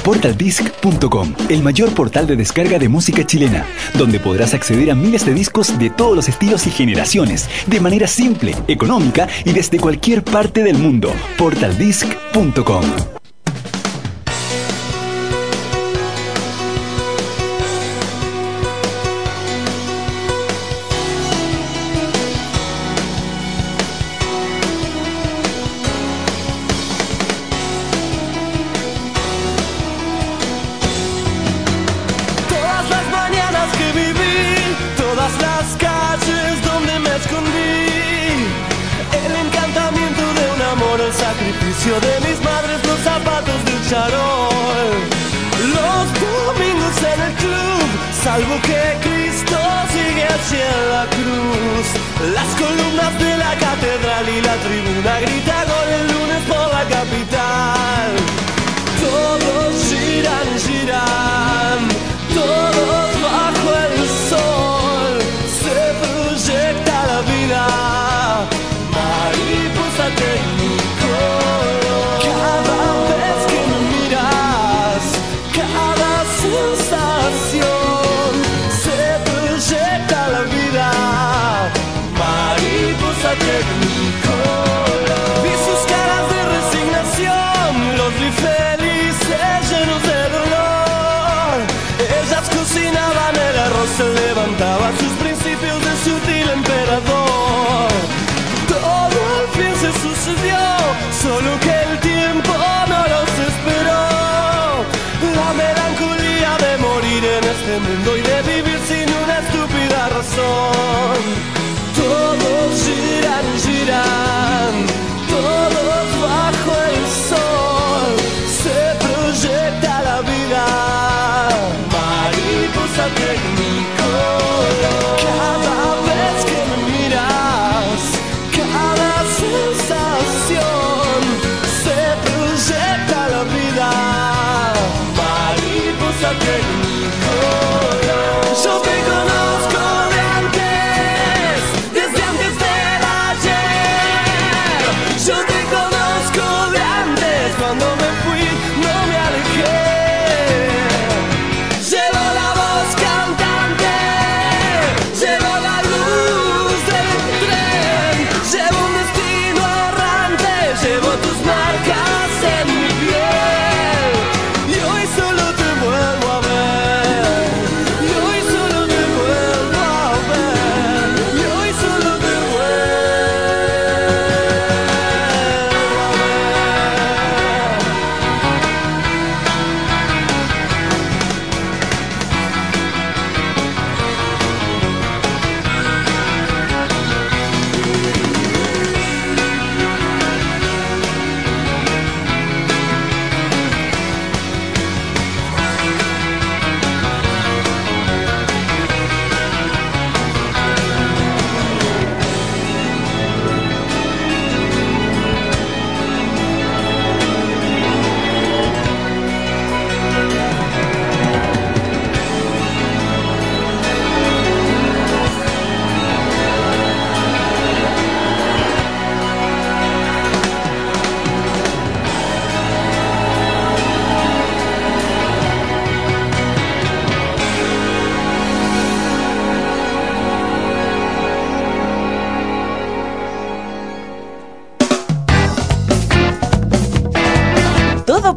Portaldisc.com, 0.02 1.34
el 1.50 1.62
mayor 1.62 1.92
portal 1.92 2.26
de 2.26 2.36
descarga 2.36 2.78
de 2.78 2.88
música 2.88 3.26
chilena, 3.26 3.66
donde 3.92 4.20
podrás 4.20 4.54
acceder 4.54 4.90
a 4.90 4.94
miles 4.94 5.26
de 5.26 5.34
discos 5.34 5.78
de 5.78 5.90
todos 5.90 6.16
los 6.16 6.30
estilos 6.30 6.66
y 6.66 6.70
generaciones, 6.70 7.50
de 7.66 7.78
manera 7.78 8.06
simple, 8.06 8.56
económica 8.68 9.28
y 9.44 9.52
desde 9.52 9.78
cualquier 9.78 10.24
parte 10.24 10.64
del 10.64 10.78
mundo. 10.78 11.12
Portaldisc.com. 11.36 13.21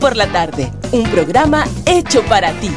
por 0.05 0.15
la 0.15 0.27
tarde, 0.27 0.71
un 0.91 1.03
programa 1.09 1.65
hecho 1.87 2.21
para 2.25 2.51
ti. 2.59 2.69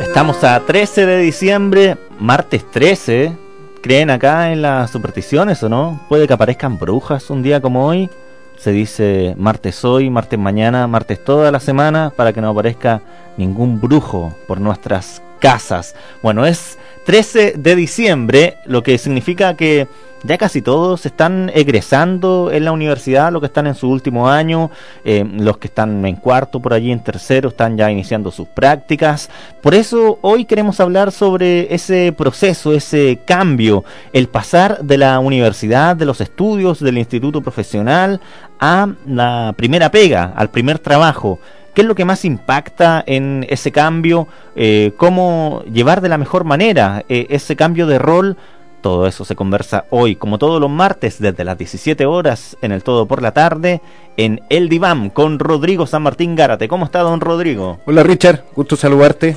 Estamos 0.00 0.42
a 0.42 0.58
13 0.66 1.06
de 1.06 1.18
diciembre, 1.18 1.96
martes 2.18 2.68
13. 2.68 3.41
¿Creen 3.82 4.10
acá 4.10 4.52
en 4.52 4.62
las 4.62 4.92
supersticiones 4.92 5.60
o 5.64 5.68
no? 5.68 6.00
Puede 6.08 6.28
que 6.28 6.32
aparezcan 6.32 6.78
brujas 6.78 7.30
un 7.30 7.42
día 7.42 7.60
como 7.60 7.84
hoy. 7.84 8.08
Se 8.56 8.70
dice 8.70 9.34
martes 9.36 9.84
hoy, 9.84 10.08
martes 10.08 10.38
mañana, 10.38 10.86
martes 10.86 11.24
toda 11.24 11.50
la 11.50 11.58
semana 11.58 12.12
para 12.14 12.32
que 12.32 12.40
no 12.40 12.50
aparezca 12.50 13.02
ningún 13.36 13.80
brujo 13.80 14.36
por 14.46 14.60
nuestras 14.60 15.20
casas. 15.40 15.96
Bueno, 16.22 16.46
es 16.46 16.78
13 17.04 17.54
de 17.56 17.76
diciembre, 17.76 18.58
lo 18.66 18.82
que 18.82 18.98
significa 18.98 19.56
que 19.56 19.88
ya 20.24 20.38
casi 20.38 20.62
todos 20.62 21.04
están 21.04 21.50
egresando 21.52 22.50
en 22.52 22.64
la 22.64 22.72
universidad, 22.72 23.32
los 23.32 23.40
que 23.40 23.46
están 23.46 23.66
en 23.66 23.74
su 23.74 23.88
último 23.90 24.28
año, 24.28 24.70
eh, 25.04 25.24
los 25.24 25.58
que 25.58 25.66
están 25.66 26.04
en 26.06 26.16
cuarto, 26.16 26.60
por 26.60 26.74
allí 26.74 26.92
en 26.92 27.02
tercero, 27.02 27.48
están 27.48 27.76
ya 27.76 27.90
iniciando 27.90 28.30
sus 28.30 28.46
prácticas. 28.46 29.30
Por 29.60 29.74
eso 29.74 30.18
hoy 30.22 30.44
queremos 30.44 30.78
hablar 30.78 31.10
sobre 31.10 31.74
ese 31.74 32.14
proceso, 32.16 32.72
ese 32.72 33.18
cambio, 33.24 33.84
el 34.12 34.28
pasar 34.28 34.80
de 34.82 34.98
la 34.98 35.18
universidad, 35.18 35.96
de 35.96 36.06
los 36.06 36.20
estudios, 36.20 36.78
del 36.78 36.98
instituto 36.98 37.40
profesional 37.40 38.20
a 38.60 38.88
la 39.06 39.54
primera 39.56 39.90
pega, 39.90 40.32
al 40.36 40.50
primer 40.50 40.78
trabajo. 40.78 41.40
¿Qué 41.74 41.80
es 41.80 41.86
lo 41.86 41.94
que 41.94 42.04
más 42.04 42.24
impacta 42.24 43.02
en 43.06 43.46
ese 43.48 43.72
cambio? 43.72 44.28
Eh, 44.56 44.92
¿Cómo 44.98 45.62
llevar 45.72 46.02
de 46.02 46.10
la 46.10 46.18
mejor 46.18 46.44
manera 46.44 47.04
eh, 47.08 47.26
ese 47.30 47.56
cambio 47.56 47.86
de 47.86 47.98
rol? 47.98 48.36
Todo 48.82 49.06
eso 49.06 49.24
se 49.24 49.36
conversa 49.36 49.86
hoy, 49.90 50.16
como 50.16 50.38
todos 50.38 50.60
los 50.60 50.68
martes, 50.68 51.18
desde 51.18 51.44
las 51.44 51.56
17 51.56 52.04
horas, 52.04 52.58
en 52.62 52.72
el 52.72 52.82
Todo 52.82 53.06
por 53.06 53.22
la 53.22 53.32
Tarde, 53.32 53.80
en 54.16 54.42
El 54.50 54.68
Diván, 54.68 55.08
con 55.08 55.38
Rodrigo 55.38 55.86
San 55.86 56.02
Martín 56.02 56.34
Gárate. 56.34 56.68
¿Cómo 56.68 56.84
está, 56.84 56.98
don 57.00 57.20
Rodrigo? 57.20 57.80
Hola 57.86 58.02
Richard, 58.02 58.44
gusto 58.54 58.76
saludarte. 58.76 59.36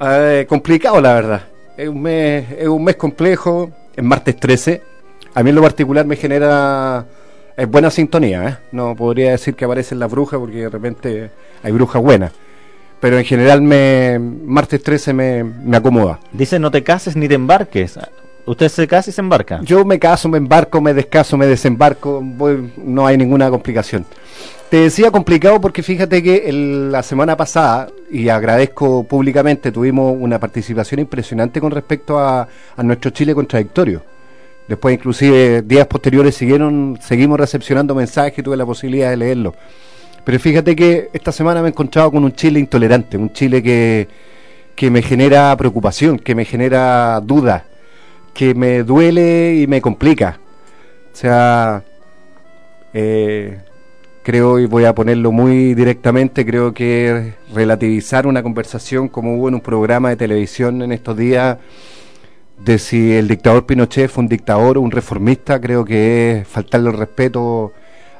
Eh, 0.00 0.46
complicado 0.48 1.00
la 1.00 1.14
verdad. 1.14 1.42
Es 1.76 1.88
un 1.88 2.02
mes, 2.02 2.46
es 2.52 2.68
un 2.68 2.84
mes 2.84 2.96
complejo, 2.96 3.70
es 3.96 4.04
martes 4.04 4.36
13. 4.36 4.82
A 5.34 5.42
mí 5.42 5.50
en 5.50 5.56
lo 5.56 5.62
particular 5.62 6.04
me 6.06 6.14
genera 6.14 7.06
es 7.56 7.68
buena 7.68 7.90
sintonía, 7.90 8.48
¿eh? 8.48 8.56
No 8.72 8.94
podría 8.96 9.32
decir 9.32 9.54
que 9.54 9.64
aparecen 9.64 9.98
las 9.98 10.10
brujas 10.10 10.38
porque 10.40 10.62
de 10.62 10.68
repente 10.68 11.30
hay 11.62 11.72
brujas 11.72 12.02
buenas. 12.02 12.32
Pero 13.00 13.18
en 13.18 13.24
general 13.24 13.60
me 13.60 14.18
martes 14.18 14.82
13 14.82 15.12
me, 15.12 15.44
me 15.44 15.76
acomoda. 15.76 16.20
Dice 16.32 16.58
no 16.58 16.70
te 16.70 16.82
cases 16.82 17.16
ni 17.16 17.28
te 17.28 17.34
embarques. 17.34 17.98
Usted 18.46 18.68
se 18.68 18.86
casa 18.86 19.10
y 19.10 19.12
se 19.12 19.20
embarca. 19.20 19.60
Yo 19.62 19.84
me 19.84 19.98
caso, 19.98 20.28
me 20.28 20.38
embarco, 20.38 20.80
me 20.80 20.92
descaso, 20.94 21.36
me 21.36 21.46
desembarco, 21.46 22.20
voy- 22.22 22.72
no 22.76 23.06
hay 23.06 23.16
ninguna 23.16 23.48
complicación. 23.50 24.04
Te 24.70 24.78
decía 24.78 25.10
complicado 25.10 25.60
porque 25.60 25.82
fíjate 25.82 26.22
que 26.22 26.48
el- 26.48 26.90
la 26.92 27.02
semana 27.02 27.36
pasada, 27.36 27.88
y 28.10 28.28
agradezco 28.28 29.04
públicamente, 29.04 29.70
tuvimos 29.72 30.14
una 30.18 30.38
participación 30.38 31.00
impresionante 31.00 31.60
con 31.60 31.70
respecto 31.70 32.18
a, 32.18 32.46
a 32.76 32.82
nuestro 32.82 33.10
Chile 33.12 33.34
contradictorio. 33.34 34.02
Después, 34.68 34.94
inclusive, 34.94 35.62
días 35.62 35.86
posteriores 35.86 36.34
siguieron, 36.34 36.98
seguimos 37.00 37.38
recepcionando 37.38 37.94
mensajes 37.94 38.38
y 38.38 38.42
tuve 38.42 38.56
la 38.56 38.64
posibilidad 38.64 39.10
de 39.10 39.16
leerlo. 39.16 39.54
Pero 40.24 40.38
fíjate 40.38 40.74
que 40.74 41.10
esta 41.12 41.32
semana 41.32 41.60
me 41.60 41.68
he 41.68 41.70
encontrado 41.70 42.10
con 42.10 42.24
un 42.24 42.32
Chile 42.32 42.58
intolerante, 42.58 43.18
un 43.18 43.32
Chile 43.32 43.62
que, 43.62 44.08
que 44.74 44.90
me 44.90 45.02
genera 45.02 45.54
preocupación, 45.56 46.18
que 46.18 46.34
me 46.34 46.46
genera 46.46 47.20
duda, 47.20 47.66
que 48.32 48.54
me 48.54 48.82
duele 48.82 49.56
y 49.56 49.66
me 49.66 49.82
complica. 49.82 50.40
O 51.12 51.16
sea, 51.16 51.84
eh, 52.94 53.58
creo, 54.22 54.58
y 54.58 54.66
voy 54.66 54.84
a 54.86 54.94
ponerlo 54.94 55.30
muy 55.30 55.74
directamente, 55.74 56.46
creo 56.46 56.72
que 56.72 57.34
relativizar 57.52 58.26
una 58.26 58.42
conversación 58.42 59.08
como 59.08 59.36
hubo 59.36 59.48
en 59.48 59.56
un 59.56 59.60
programa 59.60 60.08
de 60.08 60.16
televisión 60.16 60.80
en 60.80 60.92
estos 60.92 61.16
días 61.16 61.58
de 62.58 62.78
si 62.78 63.12
el 63.12 63.28
dictador 63.28 63.66
Pinochet 63.66 64.10
fue 64.10 64.22
un 64.22 64.28
dictador 64.28 64.78
o 64.78 64.80
un 64.80 64.90
reformista, 64.90 65.60
creo 65.60 65.84
que 65.84 66.38
es 66.38 66.48
faltarle 66.48 66.90
el 66.90 66.96
respeto 66.96 67.72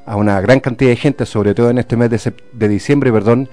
a 0.07 0.17
una 0.17 0.41
gran 0.41 0.61
cantidad 0.61 0.91
de 0.91 0.97
gente, 0.97 1.27
sobre 1.27 1.55
todo 1.55 1.71
en 1.71 1.79
este 1.79 1.97
mes 1.97 2.11
de, 2.11 2.33
de 2.53 2.69
diciembre, 2.69 3.11
perdón, 3.13 3.49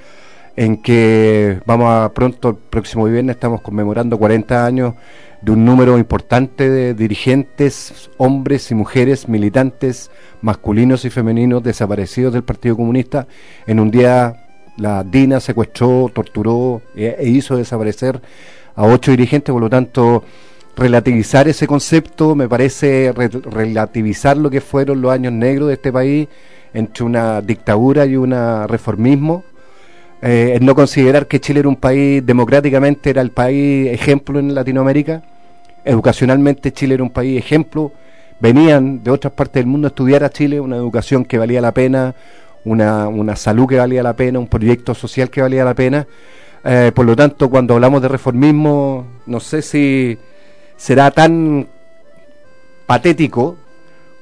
en 0.56 0.82
que 0.82 1.60
vamos 1.66 1.88
a 1.90 2.12
pronto, 2.14 2.49
el 2.49 2.56
próximo 2.56 3.06
viernes, 3.06 3.36
estamos 3.36 3.62
conmemorando 3.62 4.18
40 4.18 4.66
años 4.66 4.95
de 5.41 5.52
un 5.52 5.66
número 5.66 5.98
importante 5.98 6.70
de 6.70 6.94
dirigentes, 6.94 8.10
hombres 8.18 8.70
y 8.70 8.76
mujeres, 8.76 9.28
militantes, 9.28 10.12
masculinos 10.41 11.06
y 11.06 11.10
femeninos 11.10 11.64
desaparecidos 11.64 12.34
del 12.34 12.44
Partido 12.44 12.76
Comunista. 12.76 13.28
En 13.66 13.80
un 13.80 13.90
día 13.90 14.45
la 14.78 15.03
DINA 15.03 15.40
secuestró, 15.40 16.12
torturó 16.14 16.82
e, 16.95 17.16
e 17.18 17.30
hizo 17.30 17.58
desaparecer 17.58 18.22
a 18.76 18.86
ocho 18.86 19.12
dirigentes, 19.12 19.52
por 19.52 19.62
lo 19.62 19.70
tanto 19.70 20.24
relativizar 20.82 21.48
ese 21.48 21.68
concepto 21.68 22.36
me 22.36 22.49
parece 22.49 23.14
re- 23.16 23.30
relativizar 23.30 24.36
lo 24.38 24.49
que 24.49 24.62
fueron 24.62 25.02
los 25.02 25.12
años 25.12 25.34
negros 25.34 25.68
de 25.70 25.76
este 25.76 25.91
país 25.91 26.28
entre 26.74 27.03
una 27.03 27.41
dictadura 27.41 28.06
y 28.06 28.16
un 28.16 28.32
reformismo 28.68 29.44
eh, 30.22 30.60
no 30.62 30.76
considerar 30.76 31.28
que 31.28 31.40
Chile 31.40 31.62
era 31.62 31.70
un 31.70 31.76
país 31.76 32.24
democráticamente 32.24 33.10
era 33.10 33.22
el 33.22 33.32
país 33.32 33.91
ejemplo 33.91 34.40
en 34.40 34.53
Latinoamérica. 34.53 35.24
Educacionalmente 35.84 36.72
Chile 36.72 36.94
era 36.94 37.03
un 37.03 37.10
país 37.10 37.40
ejemplo. 37.40 37.91
Venían 38.40 39.03
de 39.03 39.10
otras 39.10 39.34
partes 39.34 39.56
del 39.56 39.66
mundo 39.66 39.88
a 39.88 39.90
estudiar 39.90 40.24
a 40.24 40.30
Chile 40.30 40.60
una 40.60 40.76
educación 40.76 41.26
que 41.26 41.40
valía 41.40 41.60
la 41.60 41.74
pena 41.74 42.14
una, 42.64 43.08
una 43.08 43.36
salud 43.36 43.68
que 43.68 43.78
valía 43.78 44.03
la 44.03 44.14
pena 44.16 44.38
un 44.38 44.48
proyecto 44.48 44.94
social 44.94 45.32
que 45.32 45.41
valía 45.41 45.66
la 45.66 45.74
pena. 45.74 46.06
Eh, 46.64 46.91
por 46.94 47.08
lo 47.08 47.16
tanto 47.16 47.49
cuando 47.49 47.74
hablamos 47.74 48.03
de 48.03 48.08
reformismo 48.08 49.08
no 49.26 49.40
sé 49.40 49.64
si 49.64 50.20
será 50.82 51.12
tan 51.12 51.68
patético 52.88 53.56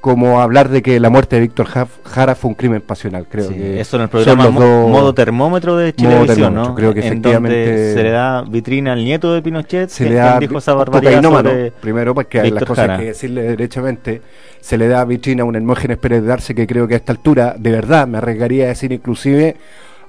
como 0.02 0.40
hablar 0.41 0.68
de 0.69 0.81
que 0.81 0.99
la 0.99 1.10
muerte 1.10 1.36
de 1.38 1.41
Víctor 1.44 1.68
Jara 2.03 2.36
fue 2.36 2.49
un 2.49 2.56
crimen 2.56 2.81
pasional, 2.81 3.26
creo 3.30 3.48
Sí, 3.49 3.53
que 3.53 3.80
eso 3.81 3.95
en 3.95 4.03
el 4.03 4.10
programa 4.10 4.49
Mo- 4.49 4.88
modo 4.90 5.14
termómetro 5.14 5.77
de 5.77 5.94
Chilevisión, 5.94 6.53
¿no? 6.53 6.76
Creo 6.76 6.94
que 6.94 6.99
En 7.02 7.06
efectivamente 7.07 7.65
donde 7.65 7.94
se 7.94 8.03
le 8.03 8.10
da 8.11 8.41
vitrina 8.44 8.94
al 8.94 9.03
nieto 9.06 9.34
de 9.34 9.41
Pinochet, 9.41 9.90
se 9.90 10.10
le 10.10 10.15
da 10.15 10.38
dijo 10.40 10.57
esa 10.57 10.73
barbaridad 10.73 11.22
sobre 11.23 11.72
primero 11.72 12.14
porque 12.14 12.40
hay 12.41 12.49
las 12.52 12.60
Víctor 12.61 12.68
cosas 12.68 12.86
Jara. 12.88 12.98
que 12.99 13.06
decirle 13.06 13.41
derechamente 13.44 14.22
se 14.60 14.77
le 14.77 14.88
da 14.90 15.03
vitrina 15.06 15.44
a 15.44 15.45
un 15.45 15.56
Hermógenes 15.56 15.98
Pérez 15.98 16.23
de 16.23 16.31
Arce 16.34 16.53
que 16.56 16.68
creo 16.68 16.88
que 16.88 16.94
a 16.95 16.98
esta 16.98 17.14
altura 17.14 17.56
de 17.57 17.72
verdad 17.72 18.06
me 18.07 18.18
arriesgaría 18.19 18.65
a 18.65 18.68
decir 18.69 18.91
inclusive 18.91 19.56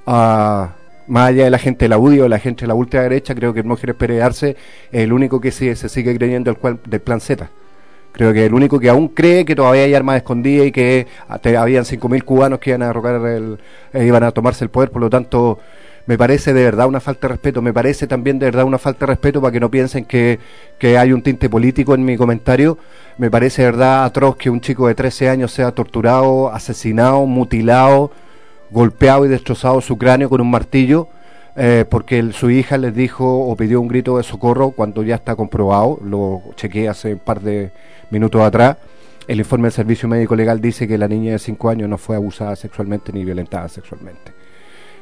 a 0.06 0.70
más 1.10 1.28
allá 1.28 1.44
de 1.44 1.50
la 1.50 1.58
gente 1.58 1.84
de 1.84 1.88
la 1.90 1.98
UDI 1.98 2.20
o 2.20 2.28
la 2.28 2.38
gente 2.38 2.62
de 2.62 2.68
la 2.68 2.74
ultra 2.74 3.02
derecha 3.02 3.34
creo 3.34 3.52
que 3.52 3.60
Hermógenes 3.60 3.96
Pérez 3.96 4.22
Arce 4.22 4.56
es 4.92 5.00
el 5.02 5.12
único 5.12 5.40
que 5.40 5.50
sí, 5.50 5.74
se 5.76 5.88
sigue 5.88 6.16
creyendo 6.16 6.50
el 6.50 6.56
cual, 6.56 6.78
del 6.86 7.00
plan 7.00 7.20
Z. 7.20 7.50
Creo 8.12 8.32
que 8.32 8.46
el 8.46 8.54
único 8.54 8.80
que 8.80 8.88
aún 8.88 9.08
cree 9.08 9.44
que 9.44 9.54
todavía 9.54 9.82
hay 9.84 9.94
armas 9.94 10.16
escondidas 10.16 10.66
y 10.66 10.72
que 10.72 11.06
ah, 11.28 11.38
te- 11.38 11.56
habían 11.56 11.84
5.000 11.84 12.24
cubanos 12.24 12.58
que 12.58 12.70
iban 12.70 12.82
a 12.82 12.86
derrocar 12.88 13.14
el, 13.26 13.58
eh, 13.92 14.04
iban 14.04 14.24
a 14.24 14.32
tomarse 14.32 14.64
el 14.64 14.70
poder, 14.70 14.90
por 14.90 15.00
lo 15.00 15.08
tanto 15.10 15.58
me 16.06 16.18
parece 16.18 16.52
de 16.52 16.64
verdad 16.64 16.88
una 16.88 16.98
falta 17.00 17.28
de 17.28 17.34
respeto, 17.34 17.62
me 17.62 17.72
parece 17.72 18.08
también 18.08 18.38
de 18.40 18.46
verdad 18.46 18.64
una 18.64 18.78
falta 18.78 19.06
de 19.06 19.12
respeto 19.12 19.40
para 19.40 19.52
que 19.52 19.60
no 19.60 19.70
piensen 19.70 20.04
que, 20.04 20.40
que 20.78 20.98
hay 20.98 21.12
un 21.12 21.22
tinte 21.22 21.48
político 21.48 21.94
en 21.94 22.04
mi 22.04 22.16
comentario, 22.16 22.78
me 23.18 23.30
parece 23.30 23.62
de 23.62 23.70
verdad 23.70 24.04
atroz 24.04 24.34
que 24.36 24.50
un 24.50 24.60
chico 24.60 24.88
de 24.88 24.94
13 24.96 25.28
años 25.28 25.52
sea 25.52 25.70
torturado, 25.70 26.52
asesinado, 26.52 27.26
mutilado, 27.26 28.10
golpeado 28.70 29.24
y 29.24 29.28
destrozado 29.28 29.80
su 29.80 29.98
cráneo 29.98 30.28
con 30.28 30.40
un 30.40 30.50
martillo, 30.50 31.08
eh, 31.56 31.84
porque 31.88 32.32
su 32.32 32.50
hija 32.50 32.78
les 32.78 32.94
dijo 32.94 33.46
o 33.46 33.56
pidió 33.56 33.80
un 33.80 33.88
grito 33.88 34.16
de 34.16 34.22
socorro 34.22 34.70
cuando 34.70 35.02
ya 35.02 35.16
está 35.16 35.34
comprobado, 35.34 35.98
lo 36.04 36.42
chequeé 36.56 36.88
hace 36.88 37.14
un 37.14 37.18
par 37.18 37.40
de 37.40 37.70
minutos 38.10 38.40
atrás. 38.40 38.76
El 39.26 39.38
informe 39.38 39.66
del 39.66 39.72
Servicio 39.72 40.08
Médico 40.08 40.34
Legal 40.34 40.60
dice 40.60 40.88
que 40.88 40.98
la 40.98 41.06
niña 41.06 41.32
de 41.32 41.38
5 41.38 41.70
años 41.70 41.88
no 41.88 41.98
fue 41.98 42.16
abusada 42.16 42.56
sexualmente 42.56 43.12
ni 43.12 43.24
violentada 43.24 43.68
sexualmente. 43.68 44.32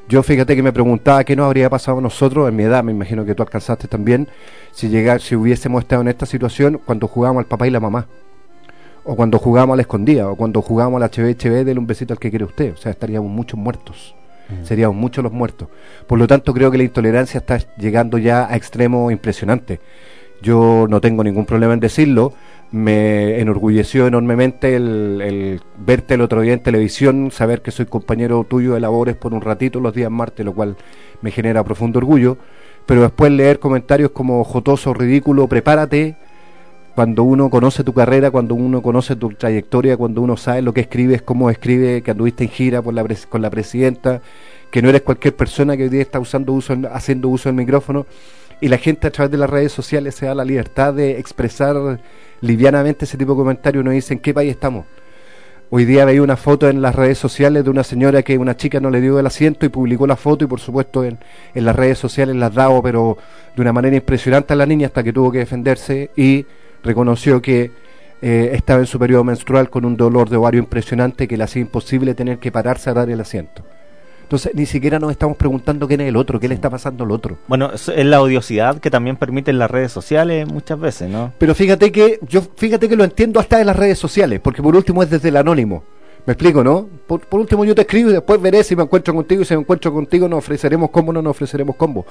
Yo 0.08 0.22
fíjate 0.22 0.56
que 0.56 0.62
me 0.62 0.72
preguntaba 0.72 1.22
qué 1.22 1.36
nos 1.36 1.46
habría 1.46 1.68
pasado 1.68 1.98
a 1.98 2.00
nosotros 2.00 2.48
en 2.48 2.56
mi 2.56 2.62
edad, 2.62 2.82
me 2.82 2.92
imagino 2.92 3.26
que 3.26 3.34
tú 3.34 3.42
alcanzaste 3.42 3.88
también, 3.88 4.26
si 4.72 4.88
llega, 4.88 5.18
si 5.18 5.36
hubiésemos 5.36 5.82
estado 5.82 6.00
en 6.00 6.08
esta 6.08 6.24
situación 6.24 6.80
cuando 6.84 7.08
jugábamos 7.08 7.42
al 7.42 7.46
papá 7.46 7.66
y 7.66 7.70
la 7.70 7.80
mamá, 7.80 8.06
o 9.08 9.16
cuando 9.16 9.38
jugábamos 9.38 9.72
a 9.72 9.76
la 9.76 9.82
escondida, 9.82 10.28
o 10.28 10.36
cuando 10.36 10.60
jugábamos 10.60 11.00
al 11.00 11.08
HB, 11.08 11.34
HB, 11.34 11.64
dele 11.64 11.80
un 11.80 11.86
besito 11.86 12.12
al 12.12 12.18
que 12.18 12.28
quiere 12.28 12.44
usted, 12.44 12.74
o 12.74 12.76
sea, 12.76 12.92
estaríamos 12.92 13.30
muchos 13.30 13.58
muertos, 13.58 14.14
seríamos 14.64 14.98
muchos 14.98 15.24
los 15.24 15.32
muertos. 15.32 15.68
Por 16.06 16.18
lo 16.18 16.26
tanto, 16.26 16.52
creo 16.52 16.70
que 16.70 16.76
la 16.76 16.84
intolerancia 16.84 17.38
está 17.38 17.58
llegando 17.78 18.18
ya 18.18 18.46
a 18.46 18.56
extremos 18.56 19.10
impresionantes. 19.10 19.80
Yo 20.42 20.86
no 20.90 21.00
tengo 21.00 21.24
ningún 21.24 21.46
problema 21.46 21.72
en 21.72 21.80
decirlo. 21.80 22.34
Me 22.70 23.40
enorgulleció 23.40 24.06
enormemente 24.06 24.76
el, 24.76 25.22
el 25.22 25.60
verte 25.78 26.14
el 26.14 26.20
otro 26.20 26.42
día 26.42 26.52
en 26.52 26.62
televisión, 26.62 27.30
saber 27.30 27.62
que 27.62 27.70
soy 27.70 27.86
compañero 27.86 28.44
tuyo 28.44 28.74
de 28.74 28.80
labores 28.80 29.16
por 29.16 29.32
un 29.32 29.40
ratito 29.40 29.80
los 29.80 29.94
días 29.94 30.10
martes, 30.10 30.44
lo 30.44 30.54
cual 30.54 30.76
me 31.22 31.30
genera 31.30 31.64
profundo 31.64 31.98
orgullo. 31.98 32.36
Pero 32.84 33.00
después 33.00 33.32
leer 33.32 33.58
comentarios 33.58 34.10
como 34.10 34.44
jotoso, 34.44 34.92
ridículo, 34.92 35.46
prepárate, 35.46 36.16
cuando 36.98 37.22
uno 37.22 37.48
conoce 37.48 37.84
tu 37.84 37.94
carrera, 37.94 38.32
cuando 38.32 38.56
uno 38.56 38.82
conoce 38.82 39.14
tu 39.14 39.28
trayectoria, 39.28 39.96
cuando 39.96 40.20
uno 40.20 40.36
sabe 40.36 40.62
lo 40.62 40.74
que 40.74 40.80
escribes, 40.80 41.22
cómo 41.22 41.48
escribe, 41.48 42.02
que 42.02 42.10
anduviste 42.10 42.42
en 42.42 42.50
gira 42.50 42.82
la 42.84 43.06
con 43.28 43.40
la 43.40 43.50
presidenta, 43.50 44.20
que 44.72 44.82
no 44.82 44.88
eres 44.88 45.02
cualquier 45.02 45.36
persona 45.36 45.76
que 45.76 45.84
hoy 45.84 45.90
día 45.90 46.02
está 46.02 46.18
usando 46.18 46.52
uso, 46.52 46.76
haciendo 46.92 47.28
uso 47.28 47.50
del 47.50 47.54
micrófono, 47.54 48.04
y 48.60 48.66
la 48.66 48.78
gente 48.78 49.06
a 49.06 49.12
través 49.12 49.30
de 49.30 49.38
las 49.38 49.48
redes 49.48 49.70
sociales 49.70 50.16
se 50.16 50.26
da 50.26 50.34
la 50.34 50.44
libertad 50.44 50.92
de 50.92 51.20
expresar 51.20 52.00
livianamente 52.40 53.04
ese 53.04 53.16
tipo 53.16 53.34
de 53.34 53.38
comentarios, 53.38 53.84
nos 53.84 53.94
dicen, 53.94 54.16
¿en 54.16 54.22
qué 54.22 54.34
país 54.34 54.50
estamos? 54.50 54.84
Hoy 55.70 55.84
día 55.84 56.04
veía 56.04 56.20
una 56.20 56.36
foto 56.36 56.68
en 56.68 56.82
las 56.82 56.96
redes 56.96 57.18
sociales 57.18 57.62
de 57.62 57.70
una 57.70 57.84
señora 57.84 58.24
que 58.24 58.36
una 58.38 58.56
chica 58.56 58.80
no 58.80 58.90
le 58.90 59.00
dio 59.00 59.20
el 59.20 59.26
asiento 59.26 59.64
y 59.64 59.68
publicó 59.68 60.08
la 60.08 60.16
foto 60.16 60.46
y 60.46 60.48
por 60.48 60.58
supuesto 60.58 61.04
en, 61.04 61.20
en 61.54 61.64
las 61.64 61.76
redes 61.76 61.98
sociales 61.98 62.34
las 62.34 62.52
daba, 62.52 62.82
pero 62.82 63.18
de 63.54 63.62
una 63.62 63.72
manera 63.72 63.94
impresionante 63.94 64.52
a 64.52 64.56
la 64.56 64.66
niña 64.66 64.88
hasta 64.88 65.04
que 65.04 65.12
tuvo 65.12 65.30
que 65.30 65.38
defenderse 65.38 66.10
y 66.16 66.44
reconoció 66.82 67.42
que 67.42 67.70
eh, 68.20 68.50
estaba 68.54 68.80
en 68.80 68.86
su 68.86 68.98
periodo 68.98 69.24
menstrual 69.24 69.70
con 69.70 69.84
un 69.84 69.96
dolor 69.96 70.28
de 70.28 70.36
ovario 70.36 70.60
impresionante 70.60 71.28
que 71.28 71.36
le 71.36 71.44
hacía 71.44 71.62
imposible 71.62 72.14
tener 72.14 72.38
que 72.38 72.50
pararse 72.50 72.90
a 72.90 72.94
dar 72.94 73.10
el 73.10 73.20
asiento. 73.20 73.62
Entonces 74.22 74.52
ni 74.54 74.66
siquiera 74.66 74.98
nos 74.98 75.10
estamos 75.10 75.38
preguntando 75.38 75.88
quién 75.88 76.02
es 76.02 76.08
el 76.08 76.16
otro, 76.16 76.38
qué 76.38 76.48
le 76.48 76.54
está 76.54 76.68
pasando 76.68 77.04
al 77.04 77.12
otro. 77.12 77.38
Bueno, 77.46 77.72
es 77.72 77.88
la 77.88 78.20
odiosidad 78.20 78.78
que 78.78 78.90
también 78.90 79.16
permiten 79.16 79.58
las 79.58 79.70
redes 79.70 79.90
sociales 79.90 80.46
muchas 80.46 80.78
veces, 80.78 81.08
¿no? 81.08 81.32
Pero 81.38 81.54
fíjate 81.54 81.90
que 81.90 82.18
yo 82.28 82.42
fíjate 82.56 82.90
que 82.90 82.96
lo 82.96 83.04
entiendo 83.04 83.40
hasta 83.40 83.56
de 83.56 83.64
las 83.64 83.74
redes 83.74 83.98
sociales, 83.98 84.40
porque 84.40 84.62
por 84.62 84.76
último 84.76 85.02
es 85.02 85.08
desde 85.08 85.30
el 85.30 85.36
anónimo. 85.38 85.82
Me 86.26 86.34
explico, 86.34 86.62
¿no? 86.62 86.86
Por, 87.06 87.20
por 87.20 87.40
último 87.40 87.64
yo 87.64 87.74
te 87.74 87.82
escribo 87.82 88.10
y 88.10 88.12
después 88.12 88.38
veré 88.38 88.62
si 88.62 88.76
me 88.76 88.82
encuentro 88.82 89.14
contigo 89.14 89.40
y 89.40 89.44
si 89.46 89.54
me 89.54 89.60
encuentro 89.60 89.94
contigo 89.94 90.28
nos 90.28 90.40
ofreceremos 90.40 90.90
combo, 90.90 91.10
no 91.10 91.22
nos 91.22 91.30
ofreceremos 91.30 91.74
combo. 91.76 92.04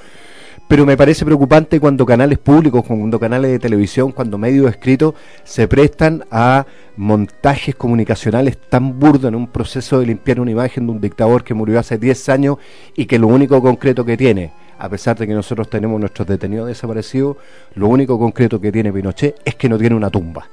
Pero 0.68 0.86
me 0.86 0.98
parece 0.98 1.24
preocupante 1.24 1.80
cuando 1.80 2.06
canales 2.06 2.40
públicos, 2.40 2.84
cuando 2.86 3.20
canales 3.20 3.52
de 3.52 3.60
televisión, 3.60 4.12
cuando 4.12 4.38
medios 4.38 4.70
escritos 4.70 5.16
se 5.46 5.68
prestan 5.68 6.26
a 6.30 6.66
montajes 6.98 7.74
comunicacionales 7.76 8.58
tan 8.58 9.00
burdos 9.00 9.30
en 9.30 9.36
un 9.36 9.48
proceso 9.48 10.00
de 10.00 10.08
limpiar 10.08 10.42
una 10.42 10.52
imagen 10.52 10.86
de 10.86 10.92
un 10.92 11.00
dictador 11.00 11.46
que 11.46 11.54
murió 11.54 11.80
hace 11.80 11.98
10 11.98 12.30
años 12.30 12.58
y 12.96 13.06
que 13.06 13.18
lo 13.18 13.28
único 13.28 13.62
concreto 13.62 14.04
que 14.04 14.18
tiene, 14.18 14.52
a 14.78 14.90
pesar 14.90 15.18
de 15.18 15.26
que 15.26 15.34
nosotros 15.34 15.70
tenemos 15.70 16.02
nuestros 16.02 16.28
detenidos 16.28 16.68
desaparecidos, 16.68 17.38
lo 17.76 17.88
único 17.88 18.20
concreto 18.20 18.60
que 18.60 18.72
tiene 18.72 18.92
Pinochet 18.92 19.36
es 19.46 19.56
que 19.56 19.70
no 19.70 19.78
tiene 19.78 19.96
una 19.96 20.10
tumba. 20.10 20.50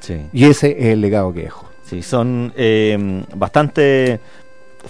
Sí. 0.00 0.16
Y 0.32 0.44
ese 0.44 0.76
es 0.78 0.86
el 0.86 1.02
legado 1.02 1.32
que 1.32 1.42
dejó. 1.42 1.68
Sí, 1.84 2.02
son 2.02 2.52
eh, 2.56 3.24
bastante 3.34 4.20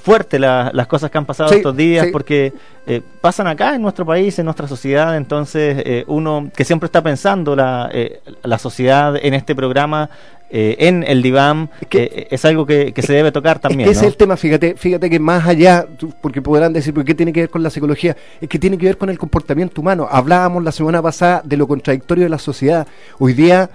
fuerte 0.03 0.39
la- 0.39 0.71
las 0.75 0.87
cosas 0.87 1.11
que 1.11 1.19
han 1.19 1.27
pasado 1.27 1.49
Sí, 1.51 1.57
estos 1.57 1.77
días 1.77 2.07
sí. 2.07 2.13
porque 2.13 2.53
eh, 2.87 3.03
pasan 3.21 3.47
acá 3.47 3.75
en 3.75 3.83
nuestro 3.83 4.05
país, 4.07 4.39
en 4.39 4.45
nuestra 4.47 4.67
sociedad, 4.69 5.17
entonces 5.17 5.83
eh, 5.85 6.05
uno 6.07 6.51
que 6.55 6.65
siempre 6.65 6.87
está 6.87 7.03
pensando 7.03 7.55
la, 7.57 7.91
eh, 7.93 8.21
la 8.43 8.59
sociedad 8.59 9.15
en 9.21 9.35
este 9.35 9.55
programa, 9.55 10.09
eh, 10.51 10.77
en 10.81 11.05
el 11.07 11.21
diván, 11.21 11.69
eh, 11.91 12.29
es 12.31 12.45
algo 12.47 12.65
que, 12.65 12.93
que 12.95 13.03
se 13.03 13.13
debe 13.13 13.31
tocar 13.33 13.59
también. 13.59 13.89
Es 13.91 13.99
que 13.99 14.07
es 14.07 14.11
el 14.13 14.17
tema, 14.17 14.37
fíjate, 14.39 14.77
fíjate 14.77 15.11
que 15.11 15.19
más 15.19 15.47
allá, 15.47 15.87
porque 16.23 16.41
podrán 16.41 16.73
decir, 16.73 16.95
¿por 16.95 17.05
qué 17.05 17.15
tiene 17.15 17.35
que 17.35 17.41
ver 17.41 17.51
con 17.51 17.63
la 17.63 17.69
psicología? 17.69 18.17
Es 18.41 18.49
que 18.49 18.59
tiene 18.59 18.79
que 18.79 18.87
ver 18.87 18.97
con 18.97 19.11
el 19.11 19.19
comportamiento 19.19 19.83
humano. 19.83 20.09
Hablábamos 20.11 20.65
la 20.65 20.73
semana 20.73 21.03
pasada 21.03 21.43
de 21.45 21.57
lo 21.59 21.67
contradictorio 21.69 22.25
de 22.25 22.31
la 22.31 22.39
sociedad. 22.39 22.87
Hoy 23.19 23.35
día 23.35 23.69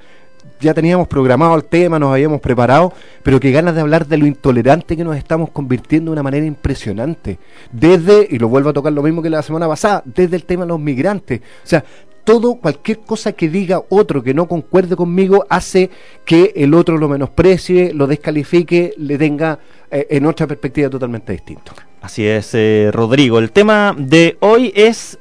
ya 0.60 0.74
teníamos 0.74 1.08
programado 1.08 1.56
el 1.56 1.64
tema, 1.66 2.00
nos 2.00 2.12
habíamos 2.12 2.42
preparado, 2.42 2.94
pero 3.24 3.40
que 3.40 3.52
ganas 3.52 3.76
de 3.76 3.82
hablar 3.82 4.08
de 4.08 4.18
lo 4.18 4.26
intolerante 4.26 4.96
que 4.96 5.04
nos 5.04 5.18
estamos 5.18 5.50
convirtiendo 5.52 6.12
de 6.12 6.14
una 6.14 6.24
manera 6.24 6.46
impresionante. 6.46 7.40
Desde, 7.72 8.28
y 8.30 8.40
lo 8.40 8.48
vuelvo 8.48 8.70
a 8.70 8.74
tocar 8.74 8.94
lo 8.94 9.04
mismo 9.04 9.22
que 9.22 9.30
la 9.30 9.42
semana 9.42 9.68
pasada, 9.68 10.02
desde 10.06 10.36
el 10.36 10.46
tema 10.46 10.64
de 10.64 10.70
los 10.70 10.80
migrantes. 10.80 11.42
O 11.42 11.68
sea, 11.68 11.84
todo, 12.24 12.56
cualquier 12.56 13.00
cosa 13.00 13.34
que 13.34 13.50
diga 13.50 13.84
otro 13.90 14.24
que 14.24 14.34
no 14.34 14.48
concuerde 14.48 14.96
conmigo 14.96 15.46
hace 15.50 15.90
que 16.26 16.54
el 16.56 16.74
otro 16.74 16.98
lo 16.98 17.10
menosprecie, 17.10 17.94
lo 17.94 18.08
descalifique, 18.08 18.94
le 18.98 19.18
tenga 19.18 19.60
eh, 19.92 20.08
en 20.10 20.26
otra 20.26 20.48
perspectiva 20.48 20.90
totalmente 20.90 21.34
distinto. 21.34 21.74
Así 22.02 22.26
es, 22.26 22.52
eh, 22.54 22.90
Rodrigo. 22.92 23.40
El 23.40 23.52
tema 23.52 23.96
de 23.98 24.38
hoy 24.42 24.74
es 24.76 25.20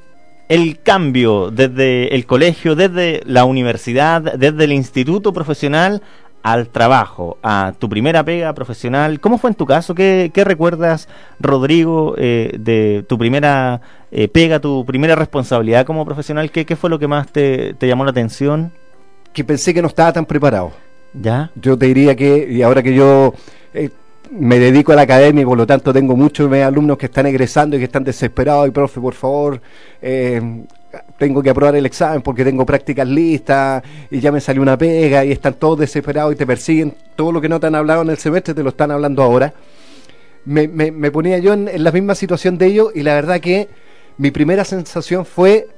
el 0.53 0.81
cambio 0.83 1.51
desde 1.51 2.15
el 2.15 2.27
colegio, 2.27 2.75
desde 2.75 3.23
la 3.25 3.47
universidad, 3.47 4.35
desde 4.35 4.65
el 4.65 4.73
instituto 4.73 5.33
profesional 5.33 6.03
al 6.43 6.69
trabajo, 6.69 7.39
a 7.43 7.73
tu 7.79 7.89
primera 7.89 8.23
pega 8.23 8.53
profesional. 8.53 9.19
¿Cómo 9.19 9.39
fue 9.39 9.49
en 9.49 9.57
tu 9.57 9.65
caso? 9.65 9.95
¿Qué, 9.95 10.31
qué 10.35 10.45
recuerdas, 10.45 11.09
Rodrigo, 11.41 12.17
eh, 12.19 12.55
de 12.61 13.03
tu 13.09 13.17
primera 13.17 13.81
eh, 14.11 14.29
pega, 14.29 14.61
tu 14.61 14.85
primera 14.85 15.15
responsabilidad 15.15 15.87
como 15.87 16.05
profesional? 16.05 16.51
¿Qué, 16.51 16.67
qué 16.67 16.77
fue 16.77 16.91
lo 16.91 16.99
que 16.99 17.09
más 17.09 17.33
te, 17.33 17.73
te 17.73 17.87
llamó 17.87 18.05
la 18.05 18.11
atención? 18.11 18.73
Que 19.33 19.45
pensé 19.45 19.73
que 19.73 19.81
no 19.81 19.89
estaba 19.89 20.13
tan 20.13 20.27
preparado. 20.27 20.73
¿Ya? 21.15 21.51
Yo 21.55 21.79
te 21.79 21.87
diría 21.87 22.15
que, 22.15 22.47
y 22.51 22.61
ahora 22.61 22.83
que 22.83 22.95
yo 22.95 23.33
eh, 23.73 23.89
me 24.33 24.59
dedico 24.59 24.93
a 24.93 24.97
la 24.97 25.03
academia 25.03 25.43
y 25.43 25.45
por 25.45 25.59
lo 25.59 25.67
tanto 25.67 25.93
tengo 25.93 26.17
muchos 26.17 26.51
alumnos 26.53 26.97
que 26.99 27.07
están 27.07 27.27
egresando 27.27 27.77
y 27.77 27.79
que 27.79 27.85
están 27.85 28.05
desesperados, 28.05 28.67
y 28.69 28.71
profe, 28.71 29.01
por 29.01 29.15
favor, 29.15 29.61
eh, 30.01 30.63
tengo 31.19 31.43
que 31.43 31.51
aprobar 31.51 31.77
el 31.77 31.87
examen 31.87 32.23
porque 32.23 32.45
tengo 32.45 32.65
prácticas 32.67 33.07
listas 33.09 33.83
y 34.11 34.21
ya 34.21 34.33
me 34.33 34.41
salió 34.41 34.63
una 34.63 34.77
pega 34.77 35.25
y 35.25 35.33
están 35.33 35.55
todos 35.55 35.79
desesperados 35.81 36.33
y 36.33 36.37
te 36.37 36.47
persiguen. 36.47 36.95
Todo 37.17 37.33
lo 37.33 37.41
que 37.41 37.49
no 37.49 37.61
te 37.61 37.67
han 37.67 37.75
hablado 37.75 38.03
en 38.03 38.11
el 38.11 38.19
semestre 38.19 38.55
te 38.55 38.63
lo 38.63 38.71
están 38.71 38.91
hablando 38.91 39.23
ahora. 39.23 39.53
Me, 40.45 40.67
me- 40.69 40.91
me 40.91 41.11
ponía 41.11 41.39
yo 41.39 41.53
en, 41.53 41.69
en 41.69 41.85
la 41.85 41.93
misma 41.93 42.15
situación 42.15 42.59
de 42.59 42.67
ellos 42.67 42.89
y 42.95 43.03
la 43.03 43.15
verdad 43.15 43.41
que 43.41 43.69
mi 44.19 44.31
primera 44.31 44.65
sensación 44.65 45.25
fue 45.25 45.69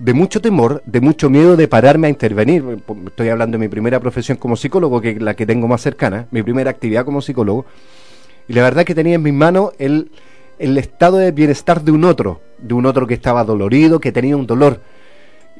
de 0.00 0.14
mucho 0.14 0.40
temor, 0.40 0.82
de 0.86 1.00
mucho 1.00 1.28
miedo 1.28 1.56
de 1.56 1.68
pararme 1.68 2.06
a 2.06 2.10
intervenir. 2.10 2.64
Estoy 3.06 3.28
hablando 3.28 3.58
de 3.58 3.60
mi 3.60 3.68
primera 3.68 4.00
profesión 4.00 4.38
como 4.38 4.56
psicólogo, 4.56 5.00
que 5.00 5.10
es 5.10 5.22
la 5.22 5.34
que 5.34 5.46
tengo 5.46 5.68
más 5.68 5.82
cercana, 5.82 6.26
mi 6.30 6.42
primera 6.42 6.70
actividad 6.70 7.04
como 7.04 7.20
psicólogo. 7.20 7.66
Y 8.48 8.54
la 8.54 8.62
verdad 8.62 8.84
que 8.84 8.94
tenía 8.94 9.16
en 9.16 9.22
mis 9.22 9.34
manos 9.34 9.72
el, 9.78 10.10
el 10.58 10.78
estado 10.78 11.18
de 11.18 11.30
bienestar 11.32 11.82
de 11.82 11.92
un 11.92 12.04
otro, 12.04 12.40
de 12.58 12.72
un 12.72 12.86
otro 12.86 13.06
que 13.06 13.14
estaba 13.14 13.44
dolorido, 13.44 14.00
que 14.00 14.10
tenía 14.10 14.36
un 14.36 14.46
dolor. 14.46 14.80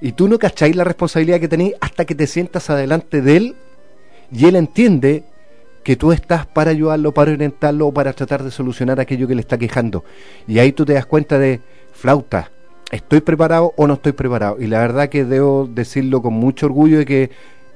Y 0.01 0.13
tú 0.13 0.27
no 0.27 0.39
cacháis 0.39 0.75
la 0.75 0.85
responsabilidad 0.85 1.39
que 1.39 1.49
tenéis 1.49 1.75
hasta 1.83 2.07
que 2.07 2.15
te 2.15 2.27
sientas 2.27 2.71
adelante 2.71 3.21
de 3.21 3.37
él 3.37 3.57
y 4.33 4.47
él 4.47 4.57
entiende 4.57 5.25
que 5.83 5.97
tú 5.97 6.13
estás 6.13 6.47
para 6.47 6.71
ayudarlo, 6.71 7.13
para 7.13 7.33
orientarlo 7.33 7.89
o 7.89 7.93
para 7.93 8.15
tratar 8.15 8.43
de 8.43 8.51
solucionar 8.51 9.01
aquello 9.01 9.29
que 9.29 9.35
le 9.35 9.43
está 9.43 9.59
quejando. 9.59 10.03
Y 10.47 10.59
ahí 10.59 10.73
tú 10.73 10.87
te 10.87 10.95
das 10.95 11.05
cuenta 11.05 11.39
de, 11.39 11.61
flauta, 11.93 12.51
¿estoy 12.91 13.21
preparado 13.21 13.73
o 13.77 13.87
no 13.87 13.95
estoy 13.95 14.13
preparado? 14.13 14.57
Y 14.61 14.67
la 14.67 14.81
verdad 14.81 15.09
que 15.09 15.25
debo 15.25 15.69
decirlo 15.73 16.23
con 16.23 16.35
mucho 16.35 16.67
orgullo 16.67 16.99
de 16.99 17.07
que 17.07 17.31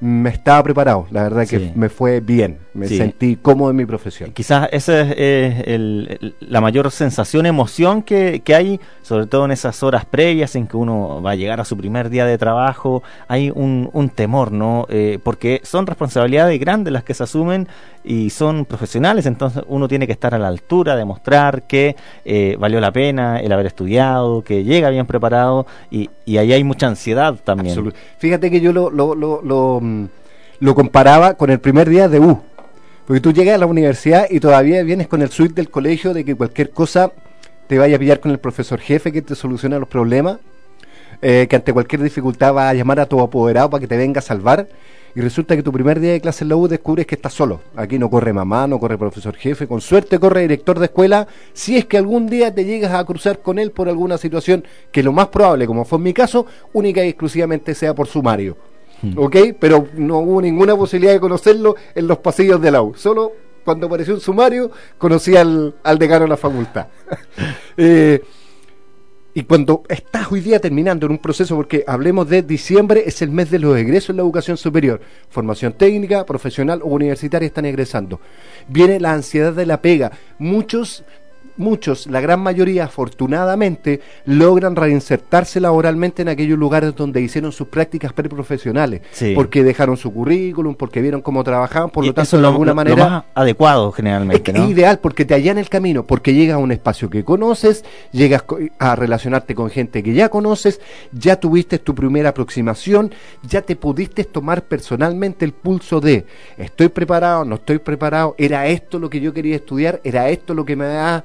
me 0.05 0.29
estaba 0.29 0.63
preparado. 0.63 1.07
La 1.11 1.23
verdad 1.23 1.47
que 1.49 1.59
Sí. 1.59 1.73
me 1.75 1.89
fue 1.89 2.21
bien, 2.21 2.59
me 2.75 2.87
Sí. 2.89 2.99
sentí 2.99 3.37
cómodo 3.37 3.71
en 3.71 3.77
mi 3.77 3.87
profesión. 3.87 4.33
Quizás 4.33 4.69
esa 4.71 5.01
es 5.01 5.15
eh, 5.17 5.63
el- 5.67 6.19
el- 6.21 6.35
la 6.41 6.61
mayor 6.61 6.91
sensación, 6.91 7.47
emoción 7.47 8.03
que, 8.03 8.43
que 8.45 8.55
hay, 8.55 8.81
sobre 9.01 9.27
todo 9.27 9.47
en 9.47 9.53
esas 9.53 9.83
horas 9.83 10.05
previas 10.05 10.57
en 10.57 10.67
que 10.67 10.77
uno 10.77 11.23
va 11.23 11.31
a 11.31 11.35
llegar 11.37 11.59
a 11.59 11.65
su 11.65 11.75
primer 11.79 12.11
día 12.11 12.27
de 12.27 12.37
trabajo. 12.37 13.03
Hay 13.29 13.51
un, 13.55 13.89
un 13.95 14.11
temor, 14.11 14.53
¿no? 14.53 14.87
Eh, 14.91 15.19
porque 15.23 15.61
son 15.65 15.87
responsabilidades 15.87 16.61
grandes 16.61 16.93
las 16.93 17.03
que 17.03 17.15
se 17.15 17.23
asumen 17.23 17.67
y 18.05 18.29
son 18.29 18.67
profesionales, 18.67 19.25
entonces 19.25 19.63
uno 19.69 19.89
tiene 19.89 20.07
que 20.07 20.13
estar 20.13 20.35
a 20.35 20.39
la 20.39 20.49
altura, 20.49 20.97
demostrar 20.97 21.63
que 21.63 21.97
eh, 22.27 22.57
valió 22.61 22.79
la 22.79 22.93
pena 22.93 23.41
el 23.41 23.51
haber 23.53 23.65
estudiado, 23.65 24.43
que 24.43 24.63
llega 24.65 24.91
bien 24.91 25.07
preparado 25.07 25.67
y, 25.91 26.11
y 26.27 26.37
ahí 26.37 26.53
hay 26.53 26.63
mucha 26.65 26.87
ansiedad 26.89 27.35
también. 27.43 27.75
Absolut- 27.79 27.95
Fíjate 28.19 28.51
que 28.51 28.61
yo 28.61 28.75
lo, 28.75 28.91
lo, 28.91 29.15
lo, 29.15 29.41
lo, 29.43 29.81
lo 30.61 30.75
comparaba 30.75 31.35
con 31.35 31.51
el 31.51 31.61
primer 31.61 31.89
día 31.89 32.09
de 32.09 32.21
U. 32.21 32.41
Porque 33.07 33.21
tú 33.21 33.33
llegas 33.33 33.57
a 33.57 33.59
la 33.59 33.67
universidad 33.67 34.27
y 34.31 34.41
todavía 34.41 34.83
vienes 34.83 35.09
con 35.09 35.21
el 35.21 35.29
suite 35.29 35.55
del 35.55 35.71
colegio 35.71 36.15
de 36.15 36.25
que 36.25 36.35
cualquier 36.35 36.71
cosa 36.71 37.13
te 37.67 37.79
vaya 37.79 37.97
a 37.97 37.99
pillar 37.99 38.21
con 38.21 38.31
el 38.31 38.39
profesor 38.39 38.81
jefe 38.81 39.13
que 39.13 39.23
te 39.23 39.35
soluciona 39.35 39.79
los 39.79 39.89
problemas, 39.89 40.39
eh, 41.21 41.47
que 41.49 41.57
ante 41.57 41.73
cualquier 41.73 42.03
dificultad 42.03 42.55
va 42.55 42.69
a 42.71 42.75
llamar 42.75 43.01
a 43.01 43.07
tu 43.07 43.21
apoderado 43.21 43.71
para 43.71 43.81
que 43.81 43.89
te 43.89 43.97
venga 43.97 44.21
a 44.21 44.23
salvar. 44.23 44.69
Y 45.17 45.21
resulta 45.21 45.55
que 45.55 45.63
tu 45.63 45.71
primer 45.71 46.01
día 46.01 46.13
de 46.13 46.21
clase 46.21 46.43
en 46.45 46.49
la 46.49 46.57
U 46.57 46.67
descubres 46.67 47.07
que 47.07 47.15
estás 47.15 47.33
solo. 47.33 47.61
Aquí 47.77 47.99
no 47.99 48.11
corre 48.11 48.33
mamá, 48.33 48.67
no 48.67 48.81
corre 48.81 48.99
profesor 48.99 49.37
jefe, 49.37 49.69
con 49.69 49.81
suerte 49.81 50.19
corre 50.19 50.41
director 50.41 50.79
de 50.79 50.87
escuela, 50.87 51.29
si 51.53 51.77
es 51.77 51.85
que 51.85 51.99
algún 51.99 52.27
día 52.27 52.53
te 52.53 52.65
llegas 52.65 52.93
a 52.93 53.05
cruzar 53.05 53.41
con 53.41 53.61
él 53.61 53.71
por 53.71 53.89
alguna 53.89 54.19
situación 54.19 54.65
que 54.91 55.05
lo 55.05 55.13
más 55.13 55.29
probable, 55.29 55.67
como 55.67 55.85
fue 55.85 55.99
en 55.99 56.05
mi 56.05 56.13
caso, 56.13 56.47
única 56.73 57.05
y 57.05 57.11
exclusivamente 57.11 57.75
sea 57.75 57.95
por 57.95 58.09
sumario. 58.09 58.57
¿Ok? 59.17 59.37
Pero 59.59 59.89
no 59.97 60.19
hubo 60.19 60.43
ninguna 60.43 60.77
posibilidad 60.77 61.13
de 61.13 61.21
conocerlo 61.21 61.77
en 61.95 62.07
los 62.07 62.19
pasillos 62.19 62.61
de 62.61 62.71
la 62.71 62.83
U. 62.83 62.95
Solo 62.95 63.33
cuando 63.65 63.87
apareció 63.87 64.15
un 64.15 64.21
sumario 64.21 64.71
conocí 64.99 65.37
al, 65.37 65.75
al 65.83 65.99
decano 65.99 66.25
de 66.25 66.29
la 66.29 66.37
facultad. 66.37 66.87
Eh, 67.77 68.23
y 69.37 69.43
cuando 69.43 69.83
estás 69.89 70.31
hoy 70.31 70.41
día 70.41 70.61
terminando 70.61 71.07
en 71.07 71.13
un 71.13 71.19
proceso, 71.19 71.57
porque 71.57 71.83
hablemos 71.89 72.29
de 72.29 72.43
diciembre, 72.43 73.03
es 73.05 73.21
el 73.21 73.31
mes 73.31 73.51
de 73.51 73.59
los 73.59 73.77
egresos 73.77 74.11
en 74.11 74.19
la 74.19 74.23
educación 74.23 74.57
superior. 74.57 75.01
Formación 75.29 75.73
técnica, 75.73 76.25
profesional 76.25 76.81
o 76.85 76.87
universitaria 76.87 77.49
están 77.49 77.65
egresando. 77.65 78.21
Viene 78.69 79.01
la 79.01 79.13
ansiedad 79.13 79.53
de 79.53 79.67
la 79.67 79.83
pega. 79.83 80.13
Muchos, 80.39 81.03
muchos, 81.57 82.07
la 82.09 82.21
gran 82.21 82.41
mayoría, 82.41 82.85
afortunadamente, 82.85 84.01
logran 84.27 84.75
reinsertarse 84.77 85.61
laboralmente 85.61 86.23
en 86.23 86.29
aquellos 86.29 86.59
lugares 86.59 86.95
donde 86.97 87.21
hicieron 87.21 87.53
sus 87.53 87.69
prácticas 87.69 88.13
preprofesionales. 88.13 89.03
Sí. 89.13 89.33
Porque 89.35 89.63
dejaron 89.63 89.97
su 89.97 90.13
currículum, 90.13 90.75
porque 90.75 91.01
vieron 91.01 91.23
cómo 91.23 91.45
trabajaban, 91.45 91.91
por 91.91 92.05
Y 92.05 92.09
lo 92.09 92.15
tanto, 92.15 92.37
de 92.37 92.43
lo, 92.43 92.49
alguna 92.49 92.73
lo- 92.73 92.73
lo 92.73 92.77
manera... 92.77 93.09
más 93.09 93.25
adecuado 93.35 93.93
generalmente, 93.93 94.51
Es 94.53 94.59
¿no? 94.59 94.69
ideal 94.69 94.99
porque 94.99 95.25
te 95.25 95.35
en 95.45 95.59
el 95.59 95.69
camino, 95.69 96.07
porque 96.07 96.33
llegas 96.33 96.55
a 96.55 96.59
un 96.59 96.73
espacio 96.73 97.11
que 97.11 97.23
conoces, 97.23 97.85
llegas 98.13 98.45
a 98.79 98.97
relacionarte 98.97 99.55
con 99.55 99.69
gente 99.69 100.03
que 100.03 100.15
ya 100.15 100.29
conoces, 100.31 100.81
ya 101.13 101.37
tuviste 101.37 101.79
tu 101.79 101.95
primera 101.95 102.31
aproximación, 102.31 103.13
ya 103.43 103.61
te 103.63 103.77
pudiste 103.77 104.25
tomar 104.25 104.63
personalmente 104.63 105.45
el 105.45 105.53
pulso 105.53 106.01
de 106.01 106.25
estoy 106.57 106.89
preparado, 106.89 107.45
no 107.45 107.57
estoy 107.57 107.79
preparado, 107.79 108.35
era 108.39 108.67
esto 108.69 108.99
lo 108.99 109.11
que 109.11 109.21
yo 109.21 109.35
quería 109.35 109.57
estudiar, 109.57 110.01
era 110.03 110.29
esto 110.31 110.55
lo 110.55 110.65
que 110.65 110.77
me 110.77 110.87
va 110.87 111.25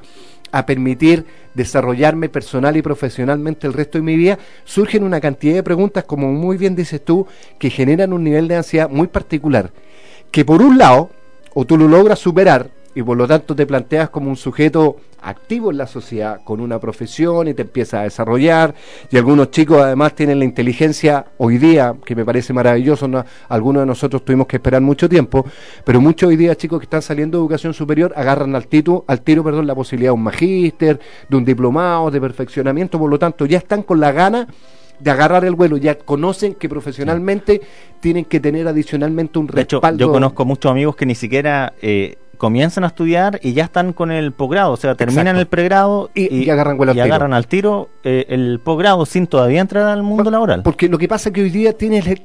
a 0.52 0.66
permitir 0.66 1.26
desarrollarme 1.54 2.30
personal 2.30 2.78
y 2.78 2.82
profesionalmente 2.82 3.68
el 3.68 3.74
resto 3.74 3.98
de 3.98 4.04
mi 4.04 4.16
vida, 4.16 4.40
surgen 4.64 5.04
una 5.04 5.20
cantidad 5.20 5.56
de 5.56 5.64
preguntas, 5.64 6.04
como 6.04 6.32
muy 6.32 6.58
bien 6.58 6.76
dices 6.76 7.04
tú, 7.04 7.28
que 7.58 7.70
generan 7.70 8.14
un 8.14 8.24
nivel 8.24 8.48
de 8.48 8.58
ansiedad 8.58 8.90
muy 8.90 9.08
particular, 9.08 9.72
que 10.32 10.46
por 10.46 10.62
un 10.62 10.78
lado, 10.78 11.10
o 11.54 11.66
tú 11.66 11.78
lo 11.78 11.88
logras 11.88 12.20
superar 12.20 12.70
y 12.96 13.04
por 13.04 13.18
lo 13.18 13.28
tanto 13.28 13.56
te 13.56 13.66
planteas 13.66 14.10
como 14.10 14.30
un 14.30 14.38
sujeto 14.38 14.98
activo 15.22 15.72
en 15.72 15.78
la 15.78 15.88
sociedad 15.88 16.42
con 16.44 16.60
una 16.60 16.80
profesión 16.80 17.48
y 17.48 17.54
te 17.54 17.64
empiezas 17.64 18.02
a 18.02 18.04
desarrollar 18.04 18.74
y 19.12 19.18
algunos 19.18 19.52
chicos 19.52 19.82
además 19.82 20.14
tienen 20.16 20.40
la 20.40 20.46
inteligencia 20.46 21.26
hoy 21.38 21.58
día 21.58 21.96
que 22.06 22.16
me 22.16 22.26
parece 22.26 22.54
maravilloso 22.54 23.08
¿no? 23.08 23.26
algunos 23.48 23.82
de 23.82 23.88
nosotros 23.88 24.24
tuvimos 24.24 24.48
que 24.48 24.58
esperar 24.58 24.82
mucho 24.82 25.10
tiempo 25.10 25.46
pero 25.84 26.02
muchos 26.02 26.30
hoy 26.30 26.36
día 26.36 26.56
chicos 26.56 26.80
que 26.80 26.86
están 26.86 27.02
saliendo 27.02 27.38
de 27.38 27.44
educación 27.44 27.74
superior 27.74 28.14
agarran 28.16 28.56
al 28.56 28.68
tiro 28.68 29.04
al 29.08 29.22
tiro 29.22 29.44
perdón 29.44 29.68
la 29.68 29.76
posibilidad 29.76 30.10
de 30.10 30.16
un 30.16 30.24
magíster 30.24 31.00
de 31.28 31.38
un 31.38 31.46
diplomado 31.46 32.12
de 32.12 32.22
perfeccionamiento 32.22 32.98
por 33.00 33.10
lo 33.10 33.20
tanto 33.20 33.46
ya 33.46 33.58
están 33.58 33.84
con 33.84 34.00
la 34.00 34.12
gana 34.12 34.48
de 35.00 35.12
agarrar 35.12 35.46
el 35.46 35.56
vuelo, 35.56 35.78
ya 35.78 35.98
conocen 35.98 36.56
que 36.56 36.68
profesionalmente 36.68 37.62
tienen 38.00 38.26
que 38.26 38.40
tener 38.40 38.68
adicionalmente 38.68 39.40
un 39.40 39.48
De 39.48 39.62
hecho, 39.62 39.78
respaldo. 39.78 40.00
yo 40.00 40.12
conozco 40.12 40.46
muchos 40.46 40.72
amigos 40.72 40.96
que 40.96 41.06
ni 41.06 41.16
siquiera 41.16 41.74
eh, 41.82 42.18
comienzan 42.40 42.86
a 42.86 42.88
estudiar 42.88 43.40
y 43.44 43.54
ya 43.54 43.66
están 43.66 43.94
con 43.94 44.12
el 44.12 44.32
posgrado, 44.32 44.72
o 44.72 44.78
sea, 44.78 44.96
terminan 44.96 45.28
Exacto. 45.28 45.42
el 45.42 45.48
pregrado 45.48 46.10
Y- 46.16 46.34
y 46.34 46.50
agarran 46.50 46.80
al 46.82 46.88
tiro. 46.94 47.04
agarran 47.04 47.34
al 47.34 47.46
tiro 47.48 47.90
eh, 48.04 48.26
el 48.30 48.60
posgrado 48.64 49.06
sin 49.06 49.28
todavía 49.28 49.60
entrar 49.62 49.86
al 49.86 50.02
mundo 50.04 50.32
laboral. 50.32 50.64
Porque 50.64 50.88
lo 50.90 50.98
que 50.98 51.08
pasa 51.10 51.30
es 51.30 51.34
que 51.36 51.42
hoy 51.44 51.50
día 51.52 51.74
tienes 51.74 52.08
el, 52.08 52.22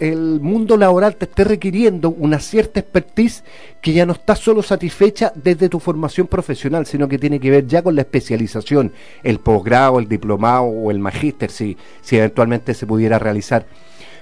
el 0.00 0.40
mundo 0.40 0.76
laboral 0.76 1.16
te 1.16 1.24
está 1.24 1.44
requiriendo 1.44 2.10
una 2.10 2.38
cierta 2.38 2.80
expertise 2.80 3.42
que 3.80 3.92
ya 3.94 4.04
no 4.06 4.12
está 4.12 4.36
solo 4.36 4.62
satisfecha 4.62 5.32
desde 5.34 5.68
tu 5.68 5.80
formación 5.80 6.26
profesional, 6.26 6.84
sino 6.86 7.08
que 7.08 7.18
tiene 7.18 7.40
que 7.40 7.50
ver 7.50 7.66
ya 7.66 7.82
con 7.82 7.94
la 7.96 8.02
especialización, 8.02 8.92
el 9.22 9.38
posgrado, 9.40 9.98
el 9.98 10.08
diplomado 10.08 10.64
o 10.64 10.90
el 10.90 10.98
magíster, 10.98 11.50
si, 11.50 11.76
si 12.02 12.18
eventualmente 12.18 12.74
se 12.74 12.86
pudiera 12.86 13.18
realizar. 13.18 13.64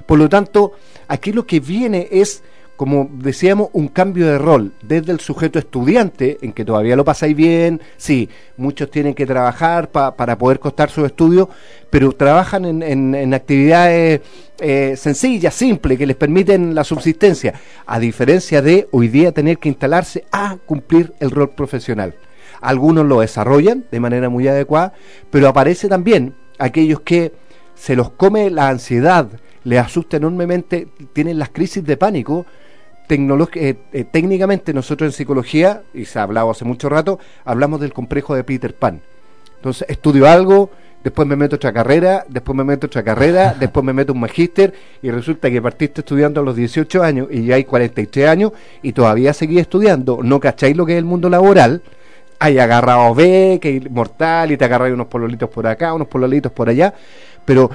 Por 0.07 0.19
lo 0.19 0.29
tanto, 0.29 0.73
aquí 1.09 1.33
lo 1.33 1.47
que 1.47 1.61
viene 1.61 2.09
es, 2.11 2.43
como 2.81 3.11
decíamos, 3.13 3.69
un 3.75 3.89
cambio 3.89 4.27
de 4.27 4.39
rol 4.39 4.73
desde 4.81 5.13
el 5.13 5.21
sujeto 5.21 5.59
estudiante, 5.59 6.39
en 6.41 6.55
que 6.55 6.65
todavía 6.65 6.97
lo 6.97 7.05
pasáis 7.05 7.37
bien, 7.37 7.79
sí, 7.99 8.31
muchos 8.57 8.91
tienen 8.91 9.13
que 9.13 9.27
trabajar 9.27 9.91
pa- 9.91 10.17
para 10.17 10.39
poder 10.39 10.61
costar 10.61 10.89
sus 10.89 11.05
estudios, 11.05 11.49
pero 11.91 12.11
trabajan 12.13 12.65
en, 12.65 12.83
en- 12.83 13.15
en 13.15 13.35
actividades 13.35 14.23
eh, 14.61 14.95
sencillas, 14.97 15.53
simples, 15.53 15.99
que 15.99 16.07
les 16.07 16.17
permiten 16.17 16.75
la 16.75 16.83
subsistencia, 16.85 17.53
a 17.85 17.99
diferencia 17.99 18.63
de 18.63 18.89
hoy 18.93 19.09
día 19.09 19.33
tener 19.33 19.59
que 19.59 19.69
instalarse 19.69 20.25
a 20.33 20.57
cumplir 20.65 21.13
el 21.21 21.31
rol 21.33 21.51
profesional. 21.51 22.15
Algunos 22.63 23.05
lo 23.05 23.21
desarrollan 23.21 23.85
de 23.91 24.01
manera 24.01 24.31
muy 24.31 24.49
adecuada, 24.49 24.95
pero 25.31 25.49
aparece 25.49 25.87
también 25.87 26.35
aquellos 26.59 27.01
que 27.03 27.33
se 27.75 27.95
los 27.95 28.09
come 28.13 28.49
la 28.49 28.71
ansiedad, 28.71 29.29
les 29.65 29.81
asusta 29.81 30.17
enormemente, 30.17 30.89
tienen 31.13 31.39
las 31.39 31.51
crisis 31.51 31.85
de 31.85 31.99
pánico. 31.99 32.47
Eh, 33.13 33.77
eh, 33.93 34.05
técnicamente 34.05 34.73
nosotros 34.73 35.09
en 35.09 35.13
psicología, 35.13 35.83
y 35.93 36.05
se 36.05 36.21
ha 36.21 36.23
hablado 36.23 36.51
hace 36.51 36.65
mucho 36.65 36.89
rato, 36.89 37.19
hablamos 37.45 37.81
del 37.81 37.93
complejo 37.93 38.37
de 38.37 38.45
Peter 38.45 38.73
Pan. 38.73 39.01
Entonces 39.57 39.85
estudio 39.91 40.29
algo, 40.29 40.71
después 41.03 41.27
me 41.27 41.35
meto 41.35 41.57
otra 41.57 41.73
carrera, 41.73 42.25
después 42.29 42.57
me 42.57 42.63
meto 42.63 42.87
otra 42.87 43.03
carrera, 43.03 43.57
después 43.61 43.85
me 43.85 43.93
meto 43.93 44.13
un 44.13 44.21
magíster 44.21 44.73
y 45.03 45.11
resulta 45.11 45.51
que 45.51 45.61
partiste 45.61 46.03
estudiando 46.03 46.41
a 46.41 46.45
los 46.45 46.55
18 46.55 47.03
años 47.03 47.27
y 47.33 47.47
ya 47.47 47.57
hay 47.57 47.65
43 47.65 48.29
años 48.29 48.53
y 48.81 48.93
todavía 48.93 49.33
seguís 49.33 49.63
estudiando, 49.63 50.21
no 50.23 50.39
cacháis 50.39 50.77
lo 50.77 50.87
que 50.87 50.93
es 50.93 50.99
el 50.99 51.05
mundo 51.05 51.29
laboral, 51.29 51.83
hay 52.39 52.61
agarrado 52.61 53.13
B, 53.15 53.59
que 53.61 53.77
es 53.77 53.91
mortal 53.91 54.53
y 54.53 54.57
te 54.57 54.65
agarráis 54.65 54.95
unos 54.95 55.09
pololitos 55.09 55.51
por 55.51 55.67
acá, 55.67 55.93
unos 55.93 56.07
pololitos 56.07 56.53
por 56.53 56.69
allá, 56.69 56.95
pero 57.45 57.71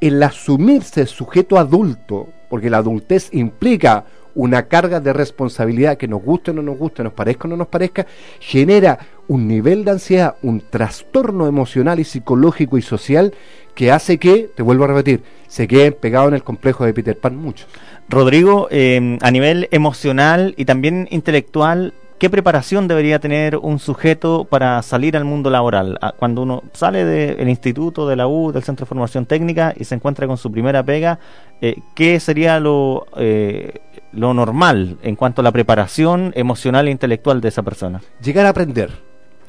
el 0.00 0.22
asumirse 0.22 1.04
sujeto 1.04 1.58
adulto, 1.58 2.28
porque 2.48 2.70
la 2.70 2.78
adultez 2.78 3.28
implica 3.32 4.04
una 4.34 4.64
carga 4.64 5.00
de 5.00 5.12
responsabilidad 5.12 5.96
que 5.96 6.08
nos 6.08 6.22
guste 6.22 6.50
o 6.50 6.54
no 6.54 6.62
nos 6.62 6.78
guste, 6.78 7.02
nos 7.02 7.12
parezca 7.12 7.46
o 7.46 7.50
no 7.50 7.56
nos 7.56 7.68
parezca, 7.68 8.06
genera 8.40 8.98
un 9.28 9.46
nivel 9.46 9.84
de 9.84 9.92
ansiedad, 9.92 10.36
un 10.42 10.62
trastorno 10.70 11.46
emocional 11.46 12.00
y 12.00 12.04
psicológico 12.04 12.78
y 12.78 12.82
social 12.82 13.34
que 13.74 13.92
hace 13.92 14.18
que, 14.18 14.50
te 14.54 14.62
vuelvo 14.62 14.84
a 14.84 14.88
repetir, 14.88 15.22
se 15.46 15.68
queden 15.68 15.94
pegados 15.94 16.28
en 16.28 16.34
el 16.34 16.42
complejo 16.42 16.84
de 16.84 16.92
Peter 16.92 17.16
Pan 17.16 17.36
muchos. 17.36 17.68
Rodrigo, 18.08 18.68
eh, 18.70 19.18
a 19.20 19.30
nivel 19.30 19.68
emocional 19.70 20.54
y 20.56 20.64
también 20.64 21.06
intelectual, 21.10 21.92
¿qué 22.18 22.30
preparación 22.30 22.88
debería 22.88 23.18
tener 23.18 23.56
un 23.56 23.78
sujeto 23.78 24.44
para 24.44 24.82
salir 24.82 25.16
al 25.16 25.24
mundo 25.24 25.50
laboral? 25.50 25.98
Ah, 26.00 26.14
Cuando 26.18 26.42
uno 26.42 26.64
sale 26.72 27.04
del 27.04 27.48
instituto, 27.48 28.08
de 28.08 28.16
la 28.16 28.26
U, 28.26 28.50
del 28.50 28.62
Centro 28.62 28.84
de 28.84 28.88
Formación 28.88 29.26
Técnica 29.26 29.74
y 29.76 29.84
se 29.84 29.94
encuentra 29.94 30.26
con 30.26 30.38
su 30.38 30.50
primera 30.50 30.82
pega, 30.82 31.18
eh, 31.60 31.76
¿qué 31.94 32.18
sería 32.18 32.58
lo, 32.60 33.06
eh, 33.16 33.80
lo 34.12 34.34
normal 34.34 34.98
en 35.02 35.16
cuanto 35.16 35.40
a 35.40 35.44
la 35.44 35.52
preparación 35.52 36.32
emocional 36.34 36.88
e 36.88 36.90
intelectual 36.90 37.40
de 37.40 37.48
esa 37.48 37.62
persona? 37.62 38.00
llegar 38.22 38.46
a 38.46 38.50
aprender. 38.50 38.90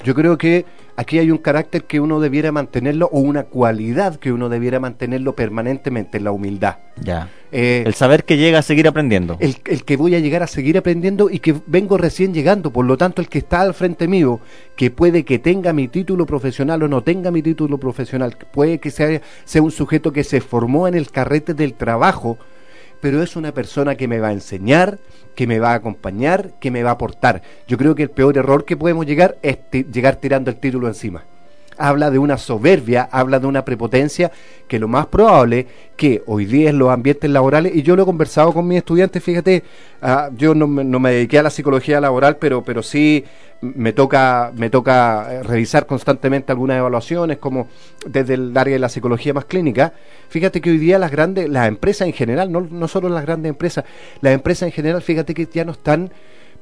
Yo 0.02 0.14
creo 0.14 0.38
que 0.38 0.64
aquí 0.96 1.18
hay 1.18 1.30
un 1.30 1.36
carácter 1.36 1.84
que 1.84 2.00
uno 2.00 2.20
debiera 2.20 2.52
mantenerlo 2.52 3.10
o 3.12 3.20
una 3.20 3.44
cualidad 3.44 4.16
que 4.16 4.32
uno 4.32 4.48
debiera 4.48 4.80
mantenerlo 4.80 5.34
permanentemente, 5.34 6.20
la 6.20 6.32
humildad. 6.32 6.76
Ya. 6.96 7.28
Eh, 7.52 7.82
el 7.84 7.92
saber 7.92 8.24
que 8.24 8.38
llega 8.38 8.60
a 8.60 8.62
seguir 8.62 8.88
aprendiendo. 8.88 9.36
el, 9.40 9.56
el 9.66 9.84
que 9.84 9.98
voy 9.98 10.14
a 10.14 10.20
llegar 10.20 10.42
a 10.42 10.46
seguir 10.46 10.78
aprendiendo 10.78 11.28
y 11.28 11.40
que 11.40 11.54
vengo 11.66 11.98
recién 11.98 12.32
llegando. 12.32 12.72
Por 12.72 12.86
lo 12.86 12.96
tanto, 12.96 13.20
el 13.20 13.28
que 13.28 13.38
está 13.38 13.60
al 13.60 13.74
frente 13.74 14.08
mío, 14.08 14.40
que 14.74 14.90
puede 14.90 15.24
que 15.24 15.38
tenga 15.38 15.74
mi 15.74 15.88
título 15.88 16.24
profesional 16.24 16.82
o 16.82 16.88
no 16.88 17.02
tenga 17.02 17.30
mi 17.30 17.42
título 17.42 17.76
profesional, 17.76 18.36
puede 18.52 18.78
que 18.78 18.90
sea, 18.90 19.20
sea 19.44 19.60
un 19.60 19.70
sujeto 19.70 20.12
que 20.12 20.24
se 20.24 20.40
formó 20.40 20.88
en 20.88 20.94
el 20.94 21.10
carrete 21.10 21.52
del 21.52 21.74
trabajo, 21.74 22.38
pero 23.00 23.22
es 23.22 23.36
una 23.36 23.52
persona 23.52 23.96
que 23.96 24.08
me 24.08 24.20
va 24.20 24.28
a 24.28 24.32
enseñar, 24.32 24.98
que 25.34 25.46
me 25.46 25.58
va 25.58 25.72
a 25.72 25.74
acompañar, 25.74 26.52
que 26.60 26.70
me 26.70 26.82
va 26.82 26.90
a 26.90 26.94
aportar. 26.94 27.42
Yo 27.66 27.78
creo 27.78 27.94
que 27.94 28.02
el 28.02 28.10
peor 28.10 28.36
error 28.36 28.64
que 28.64 28.76
podemos 28.76 29.06
llegar 29.06 29.38
es 29.42 29.58
llegar 29.92 30.16
tirando 30.16 30.50
el 30.50 30.56
título 30.56 30.88
encima. 30.88 31.24
Habla 31.80 32.10
de 32.10 32.18
una 32.18 32.36
soberbia, 32.36 33.08
habla 33.10 33.40
de 33.40 33.46
una 33.46 33.64
prepotencia 33.64 34.30
que 34.68 34.78
lo 34.78 34.86
más 34.86 35.06
probable 35.06 35.66
que 35.96 36.22
hoy 36.26 36.44
día 36.44 36.68
en 36.68 36.78
los 36.78 36.90
ambientes 36.90 37.30
laborales, 37.30 37.74
y 37.74 37.82
yo 37.82 37.96
lo 37.96 38.02
he 38.02 38.06
conversado 38.06 38.52
con 38.52 38.68
mis 38.68 38.78
estudiantes, 38.78 39.22
fíjate, 39.22 39.64
ah, 40.02 40.30
yo 40.36 40.54
no 40.54 40.66
me, 40.66 40.84
no 40.84 41.00
me 41.00 41.12
dediqué 41.12 41.38
a 41.38 41.42
la 41.42 41.50
psicología 41.50 42.00
laboral, 42.00 42.36
pero, 42.36 42.62
pero 42.62 42.82
sí 42.82 43.24
me 43.62 43.92
toca, 43.92 44.52
me 44.54 44.70
toca 44.70 45.26
eh, 45.30 45.42
revisar 45.42 45.86
constantemente 45.86 46.52
algunas 46.52 46.78
evaluaciones, 46.78 47.38
como 47.38 47.68
desde 48.06 48.34
el 48.34 48.56
área 48.56 48.74
de 48.74 48.78
la 48.78 48.88
psicología 48.88 49.34
más 49.34 49.46
clínica. 49.46 49.92
Fíjate 50.28 50.60
que 50.60 50.70
hoy 50.70 50.78
día 50.78 50.98
las 50.98 51.10
grandes, 51.10 51.48
las 51.48 51.66
empresas 51.66 52.06
en 52.06 52.14
general, 52.14 52.52
no, 52.52 52.60
no 52.60 52.88
solo 52.88 53.08
las 53.08 53.24
grandes 53.24 53.50
empresas, 53.50 53.84
las 54.20 54.32
empresas 54.34 54.66
en 54.68 54.72
general, 54.72 55.02
fíjate 55.02 55.34
que 55.34 55.46
ya 55.46 55.64
no 55.64 55.72
están 55.72 56.10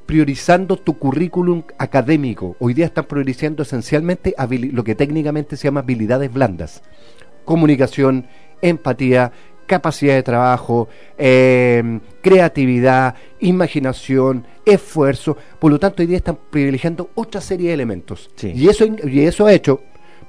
priorizando 0.09 0.75
tu 0.75 0.97
currículum 0.97 1.61
académico. 1.77 2.55
Hoy 2.57 2.73
día 2.73 2.87
están 2.87 3.05
priorizando 3.05 3.61
esencialmente 3.61 4.33
lo 4.71 4.83
que 4.83 4.95
técnicamente 4.95 5.55
se 5.55 5.65
llama 5.65 5.81
habilidades 5.81 6.33
blandas. 6.33 6.81
Comunicación, 7.45 8.25
empatía, 8.59 9.31
capacidad 9.67 10.15
de 10.15 10.23
trabajo, 10.23 10.89
eh, 11.15 11.99
creatividad, 12.23 13.13
imaginación, 13.39 14.47
esfuerzo. 14.65 15.37
Por 15.59 15.71
lo 15.73 15.79
tanto, 15.79 16.01
hoy 16.01 16.07
día 16.07 16.17
están 16.17 16.39
privilegiando 16.49 17.11
otra 17.13 17.39
serie 17.39 17.67
de 17.67 17.75
elementos. 17.75 18.31
Y, 18.55 18.67
eso, 18.67 18.85
y 18.87 19.19
eso 19.19 19.45
ha 19.45 19.53
hecho, 19.53 19.79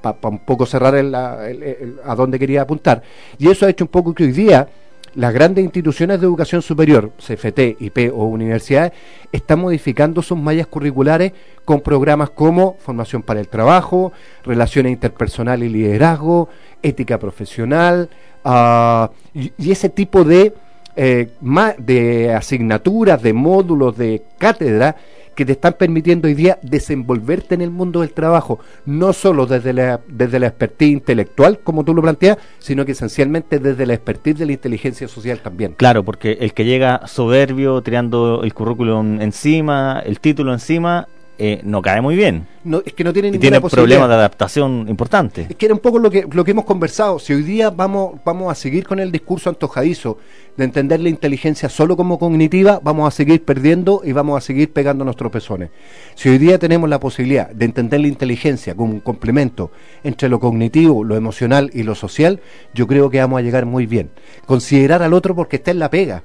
para 0.02 0.18
un 0.28 0.40
poco 0.40 0.66
cerrar 0.66 0.94
el- 0.94 1.10
la- 1.10 1.48
el- 1.48 1.62
el- 1.62 1.96
a 2.04 2.14
donde 2.14 2.38
quería 2.38 2.60
apuntar, 2.60 3.02
y 3.38 3.48
eso 3.48 3.64
ha 3.64 3.70
hecho 3.70 3.84
un 3.84 3.90
poco 3.90 4.12
que 4.14 4.24
hoy 4.24 4.32
día 4.32 4.68
las 5.14 5.34
grandes 5.34 5.64
instituciones 5.64 6.20
de 6.20 6.26
educación 6.26 6.62
superior, 6.62 7.12
CFT, 7.18 7.76
IP 7.80 8.12
o 8.12 8.24
universidades, 8.26 8.92
están 9.32 9.60
modificando 9.60 10.22
sus 10.22 10.38
mallas 10.38 10.66
curriculares 10.66 11.32
con 11.64 11.80
programas 11.80 12.30
como 12.30 12.76
formación 12.78 13.22
para 13.22 13.40
el 13.40 13.48
trabajo, 13.48 14.12
relaciones 14.44 14.92
interpersonal 14.92 15.62
y 15.62 15.68
liderazgo, 15.68 16.48
ética 16.82 17.18
profesional, 17.18 18.08
ah, 18.44 19.10
y, 19.34 19.52
ese 19.70 19.88
tipo 19.88 20.24
de, 20.24 20.54
eh, 20.96 21.30
de 21.78 22.32
asignaturas, 22.32 23.22
de 23.22 23.32
módulos, 23.32 23.96
de 23.96 24.22
cátedra 24.38 24.96
que 25.40 25.46
te 25.46 25.52
están 25.52 25.72
permitiendo 25.72 26.28
hoy 26.28 26.34
día 26.34 26.58
desenvolverte 26.60 27.54
en 27.54 27.62
el 27.62 27.70
mundo 27.70 28.02
del 28.02 28.12
trabajo, 28.12 28.58
no 28.84 29.14
solo 29.14 29.46
desde 29.46 29.72
la, 29.72 29.98
desde 30.06 30.38
la 30.38 30.48
expertise 30.48 30.92
intelectual, 30.92 31.60
como 31.60 31.82
tú 31.82 31.94
lo 31.94 32.02
planteas, 32.02 32.36
sino 32.58 32.84
que 32.84 32.92
esencialmente 32.92 33.58
desde 33.58 33.86
la 33.86 33.94
expertise 33.94 34.38
de 34.38 34.44
la 34.44 34.52
inteligencia 34.52 35.08
social 35.08 35.40
también. 35.40 35.76
Claro, 35.78 36.04
porque 36.04 36.36
el 36.42 36.52
que 36.52 36.66
llega 36.66 37.06
soberbio, 37.06 37.80
tirando 37.80 38.42
el 38.42 38.52
currículum 38.52 39.22
encima, 39.22 40.02
el 40.04 40.20
título 40.20 40.52
encima, 40.52 41.08
eh, 41.42 41.62
no 41.64 41.80
cae 41.80 42.02
muy 42.02 42.16
bien. 42.16 42.46
No, 42.64 42.82
es 42.84 42.92
que 42.92 43.02
no 43.02 43.14
tiene 43.14 43.28
Y 43.28 43.30
ninguna 43.30 43.40
tiene 43.40 43.60
posibilidad. 43.62 43.96
problemas 43.96 44.08
de 44.10 44.14
adaptación 44.14 44.86
importantes. 44.90 45.46
Es 45.48 45.56
que 45.56 45.64
era 45.64 45.74
un 45.74 45.80
poco 45.80 45.98
lo 45.98 46.10
que, 46.10 46.26
lo 46.30 46.44
que 46.44 46.50
hemos 46.50 46.66
conversado. 46.66 47.18
Si 47.18 47.32
hoy 47.32 47.42
día 47.42 47.70
vamos, 47.70 48.20
vamos 48.26 48.52
a 48.52 48.54
seguir 48.54 48.86
con 48.86 49.00
el 49.00 49.10
discurso 49.10 49.48
antojadizo 49.48 50.18
de 50.58 50.64
entender 50.64 51.00
la 51.00 51.08
inteligencia 51.08 51.70
solo 51.70 51.96
como 51.96 52.18
cognitiva, 52.18 52.78
vamos 52.82 53.08
a 53.08 53.10
seguir 53.16 53.42
perdiendo 53.42 54.02
y 54.04 54.12
vamos 54.12 54.36
a 54.36 54.42
seguir 54.42 54.70
pegando 54.74 55.02
nuestros 55.02 55.32
pezones. 55.32 55.70
Si 56.14 56.28
hoy 56.28 56.36
día 56.36 56.58
tenemos 56.58 56.90
la 56.90 57.00
posibilidad 57.00 57.48
de 57.48 57.64
entender 57.64 58.00
la 58.00 58.08
inteligencia 58.08 58.74
como 58.74 58.92
un 58.92 59.00
complemento 59.00 59.70
entre 60.04 60.28
lo 60.28 60.38
cognitivo, 60.40 61.04
lo 61.04 61.16
emocional 61.16 61.70
y 61.72 61.84
lo 61.84 61.94
social, 61.94 62.40
yo 62.74 62.86
creo 62.86 63.08
que 63.08 63.18
vamos 63.18 63.38
a 63.38 63.42
llegar 63.42 63.64
muy 63.64 63.86
bien. 63.86 64.10
Considerar 64.44 65.02
al 65.02 65.14
otro 65.14 65.34
porque 65.34 65.56
está 65.56 65.70
en 65.70 65.78
la 65.78 65.88
pega. 65.88 66.22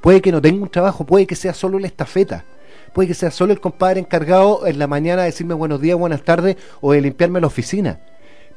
Puede 0.00 0.20
que 0.20 0.32
no 0.32 0.42
tenga 0.42 0.62
un 0.64 0.68
trabajo, 0.70 1.06
puede 1.06 1.28
que 1.28 1.36
sea 1.36 1.54
solo 1.54 1.78
la 1.78 1.86
estafeta. 1.86 2.44
Puede 2.92 3.08
que 3.08 3.14
sea 3.14 3.30
solo 3.30 3.52
el 3.52 3.60
compadre 3.60 4.00
encargado 4.00 4.66
en 4.66 4.78
la 4.78 4.86
mañana 4.86 5.22
de 5.22 5.28
decirme 5.28 5.54
buenos 5.54 5.80
días, 5.80 5.98
buenas 5.98 6.22
tardes 6.22 6.56
o 6.80 6.92
de 6.92 7.00
limpiarme 7.00 7.40
la 7.40 7.46
oficina. 7.46 8.00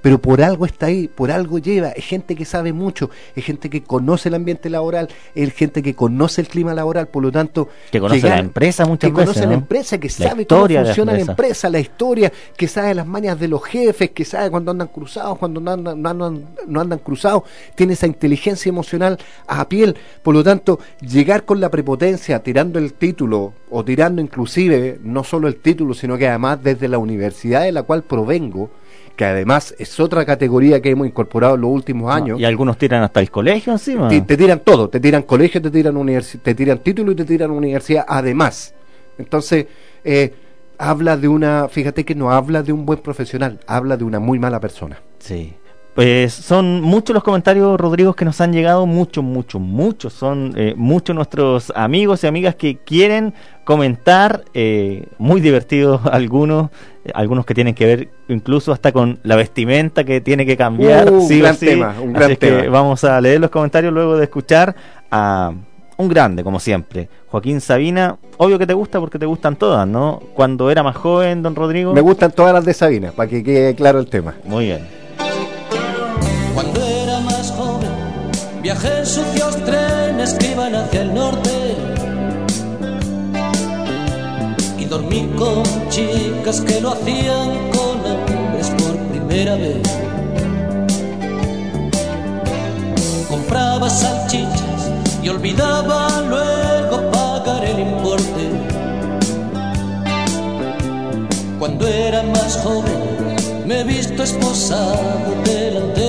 Pero 0.01 0.19
por 0.19 0.41
algo 0.41 0.65
está 0.65 0.87
ahí, 0.87 1.07
por 1.07 1.31
algo 1.31 1.59
lleva. 1.59 1.89
Es 1.89 2.05
gente 2.05 2.35
que 2.35 2.45
sabe 2.45 2.73
mucho, 2.73 3.09
es 3.35 3.45
gente 3.45 3.69
que 3.69 3.83
conoce 3.83 4.29
el 4.29 4.35
ambiente 4.35 4.69
laboral, 4.69 5.09
es 5.35 5.53
gente 5.53 5.83
que 5.83 5.95
conoce 5.95 6.41
el 6.41 6.47
clima 6.47 6.73
laboral, 6.73 7.07
por 7.07 7.23
lo 7.23 7.31
tanto... 7.31 7.69
Que 7.91 7.99
conoce 7.99 8.27
la 8.27 8.39
empresa 8.39 8.85
muchas 8.85 9.09
que 9.09 9.13
conoce 9.13 9.39
veces, 9.39 9.47
la 9.47 9.53
empresa, 9.53 9.97
que 9.99 10.07
La 10.07 10.29
sabe 10.29 10.45
cómo 10.47 10.67
la 10.67 10.85
funciona 10.85 11.11
la 11.13 11.19
empresa. 11.19 11.31
empresa, 11.31 11.69
la 11.69 11.79
historia, 11.79 12.31
que 12.57 12.67
sabe 12.67 12.93
las 12.95 13.07
mañas 13.07 13.39
de 13.39 13.47
los 13.47 13.63
jefes, 13.63 14.09
que 14.11 14.25
sabe 14.25 14.49
cuando 14.49 14.71
andan 14.71 14.87
cruzados, 14.87 15.37
cuando 15.37 15.59
no 15.59 15.71
andan, 15.71 16.01
no 16.01 16.09
andan, 16.09 16.45
no 16.67 16.81
andan 16.81 16.99
cruzados, 16.99 17.43
tiene 17.75 17.93
esa 17.93 18.07
inteligencia 18.07 18.69
emocional 18.69 19.17
a 19.47 19.67
piel. 19.69 19.95
Por 20.23 20.33
lo 20.33 20.43
tanto, 20.43 20.79
llegar 21.01 21.45
con 21.45 21.59
la 21.59 21.69
prepotencia, 21.69 22.41
tirando 22.41 22.79
el 22.79 22.93
título 22.93 23.53
o 23.69 23.85
tirando 23.85 24.21
inclusive 24.21 24.99
no 25.03 25.23
solo 25.23 25.47
el 25.47 25.57
título, 25.57 25.93
sino 25.93 26.17
que 26.17 26.27
además 26.27 26.63
desde 26.63 26.87
la 26.87 26.97
universidad 26.97 27.63
de 27.63 27.71
la 27.71 27.83
cual 27.83 28.03
provengo, 28.03 28.69
que 29.21 29.25
además 29.25 29.75
es 29.77 29.99
otra 29.99 30.25
categoría 30.25 30.81
que 30.81 30.89
hemos 30.89 31.05
incorporado 31.05 31.53
en 31.53 31.61
los 31.61 31.69
últimos 31.69 32.11
años. 32.11 32.39
Y 32.39 32.45
algunos 32.45 32.75
tiran 32.75 33.03
hasta 33.03 33.19
el 33.19 33.29
colegio 33.29 33.71
encima. 33.71 34.07
Te, 34.07 34.19
te 34.21 34.35
tiran 34.35 34.61
todo, 34.61 34.89
te 34.89 34.99
tiran 34.99 35.21
colegio, 35.21 35.61
te 35.61 35.69
tiran 35.69 35.95
te 36.41 36.55
tiran 36.55 36.79
título 36.79 37.11
y 37.11 37.15
te 37.15 37.23
tiran 37.23 37.51
universidad 37.51 38.03
además. 38.07 38.73
Entonces, 39.19 39.67
eh, 40.03 40.33
habla 40.79 41.17
de 41.17 41.27
una, 41.27 41.67
fíjate 41.69 42.03
que 42.03 42.15
no 42.15 42.31
habla 42.31 42.63
de 42.63 42.73
un 42.73 42.83
buen 42.83 42.97
profesional, 42.97 43.59
habla 43.67 43.95
de 43.95 44.05
una 44.05 44.19
muy 44.19 44.39
mala 44.39 44.59
persona. 44.59 44.99
Sí. 45.19 45.53
Pues 45.93 46.31
son 46.33 46.79
muchos 46.79 47.13
los 47.13 47.21
comentarios, 47.21 47.77
Rodrigo, 47.77 48.13
que 48.13 48.23
nos 48.23 48.39
han 48.39 48.53
llegado, 48.53 48.85
muchos, 48.85 49.23
muchos, 49.25 49.59
muchos. 49.59 50.13
Son 50.13 50.53
eh, 50.55 50.73
muchos 50.77 51.13
nuestros 51.13 51.71
amigos 51.75 52.23
y 52.23 52.27
amigas 52.27 52.55
que 52.55 52.77
quieren 52.77 53.33
comentar, 53.65 54.45
eh, 54.53 55.07
muy 55.17 55.41
divertidos 55.41 55.99
algunos, 56.11 56.69
eh, 57.03 57.11
algunos 57.13 57.45
que 57.45 57.53
tienen 57.53 57.75
que 57.75 57.85
ver 57.85 58.09
incluso 58.29 58.71
hasta 58.71 58.93
con 58.93 59.19
la 59.23 59.35
vestimenta 59.35 60.05
que 60.05 60.21
tiene 60.21 60.45
que 60.45 60.55
cambiar. 60.55 61.11
Uh, 61.11 61.15
un 61.15 61.27
sí 61.27 61.39
o 61.39 61.43
gran 61.43 61.55
sí. 61.57 61.65
tema, 61.65 61.95
un 62.01 62.15
Así 62.15 62.19
gran 62.19 62.29
que 62.29 62.35
tema. 62.37 62.69
vamos 62.69 63.03
a 63.03 63.19
leer 63.19 63.41
los 63.41 63.49
comentarios 63.49 63.93
luego 63.93 64.15
de 64.15 64.23
escuchar 64.23 64.73
a 65.11 65.51
un 65.97 66.07
grande, 66.07 66.41
como 66.41 66.61
siempre, 66.61 67.09
Joaquín 67.27 67.59
Sabina. 67.59 68.17
Obvio 68.37 68.57
que 68.57 68.65
te 68.65 68.73
gusta 68.73 69.01
porque 69.01 69.19
te 69.19 69.25
gustan 69.25 69.57
todas, 69.57 69.85
¿no? 69.85 70.21
Cuando 70.33 70.71
era 70.71 70.83
más 70.83 70.95
joven, 70.95 71.43
don 71.43 71.53
Rodrigo. 71.53 71.93
Me 71.93 72.01
gustan 72.01 72.31
todas 72.31 72.53
las 72.53 72.63
de 72.63 72.73
Sabina, 72.73 73.11
para 73.11 73.29
que 73.29 73.43
quede 73.43 73.75
claro 73.75 73.99
el 73.99 74.07
tema. 74.07 74.35
Muy 74.45 74.67
bien. 74.67 75.00
Viajé 78.61 78.99
en 78.99 79.05
sucios 79.05 79.55
trenes 79.65 80.33
que 80.35 80.51
iban 80.51 80.75
hacia 80.75 81.01
el 81.01 81.13
norte. 81.13 81.75
Y 84.77 84.85
dormí 84.85 85.29
con 85.37 85.63
chicas 85.89 86.61
que 86.61 86.79
lo 86.79 86.91
hacían 86.91 87.71
con 87.71 87.99
hombres 88.05 88.69
por 88.77 88.97
primera 89.09 89.55
vez. 89.55 89.81
Compraba 93.29 93.89
salchichas 93.89 94.91
y 95.23 95.29
olvidaba 95.29 96.21
luego 96.21 97.11
pagar 97.11 97.65
el 97.65 97.79
importe. 97.79 98.43
Cuando 101.57 101.87
era 101.87 102.23
más 102.23 102.57
joven, 102.63 103.65
me 103.65 103.81
he 103.81 103.83
visto 103.83 104.23
esposado 104.23 104.97
delante 105.45 106.00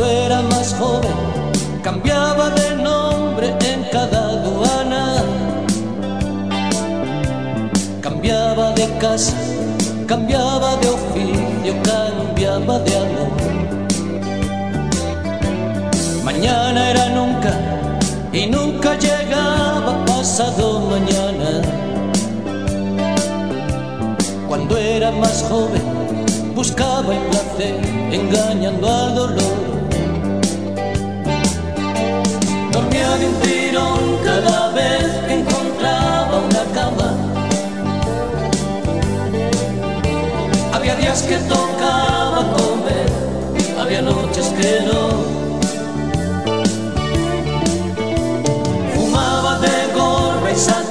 Cuando 0.00 0.16
era 0.18 0.40
más 0.40 0.74
joven, 0.76 1.12
cambiaba 1.82 2.48
de 2.48 2.74
nombre 2.74 3.54
en 3.70 3.84
cada 3.92 4.30
aduana. 4.30 5.22
Cambiaba 8.00 8.72
de 8.72 8.88
casa, 8.96 9.36
cambiaba 10.06 10.76
de 10.76 10.88
oficio, 10.88 11.74
cambiaba 11.82 12.78
de 12.78 12.96
amor. 12.96 13.30
Mañana 16.24 16.90
era 16.92 17.10
nunca 17.10 17.52
y 18.32 18.46
nunca 18.46 18.98
llegaba 18.98 20.02
pasado 20.06 20.80
mañana. 20.80 21.60
Cuando 24.48 24.78
era 24.78 25.10
más 25.10 25.44
joven, 25.46 25.82
buscaba 26.54 27.14
el 27.14 27.20
placer 27.24 27.74
engañando 28.10 28.88
al 28.88 29.14
dolor. 29.14 29.79
De 33.18 33.26
un 33.26 33.34
tirón 33.40 34.18
cada 34.24 34.70
vez 34.70 35.04
que 35.26 35.34
encontraba 35.40 36.38
una 36.38 36.64
cama. 36.72 37.08
Había 40.72 40.94
días 40.94 41.22
que 41.22 41.36
tocaba 41.36 42.54
comer, 42.56 43.10
había 43.78 44.00
noches 44.00 44.46
que 44.58 44.80
no. 44.86 45.02
Fumaba 48.94 49.58
de 49.58 49.92
gorra 49.92 50.52
y 50.52 50.56
sacaba 50.56 50.89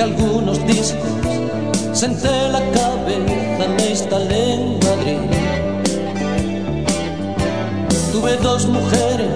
Hice 0.00 0.12
algunos 0.14 0.66
discos, 0.66 1.28
senté 1.92 2.48
la 2.50 2.60
cabeza, 2.70 3.68
me 3.76 3.90
instalé 3.90 4.54
en 4.54 4.78
Madrid. 4.78 5.18
Tuve 8.10 8.38
dos 8.38 8.66
mujeres, 8.66 9.28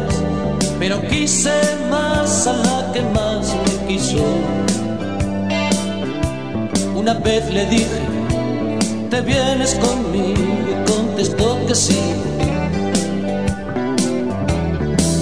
pero 0.79 1.07
quise 1.07 1.53
más 1.91 2.47
a 2.47 2.55
la 2.55 2.93
que 2.95 3.03
más 3.03 3.55
me 3.55 3.89
quiso. 3.89 4.25
Una 6.97 7.13
vez 7.13 7.53
le 7.53 7.67
dije, 7.67 8.01
te 9.11 9.21
vienes 9.21 9.75
conmigo 9.75 10.55
y 10.71 10.91
contestó 10.91 11.59
que 11.67 11.75
sí. 11.75 12.01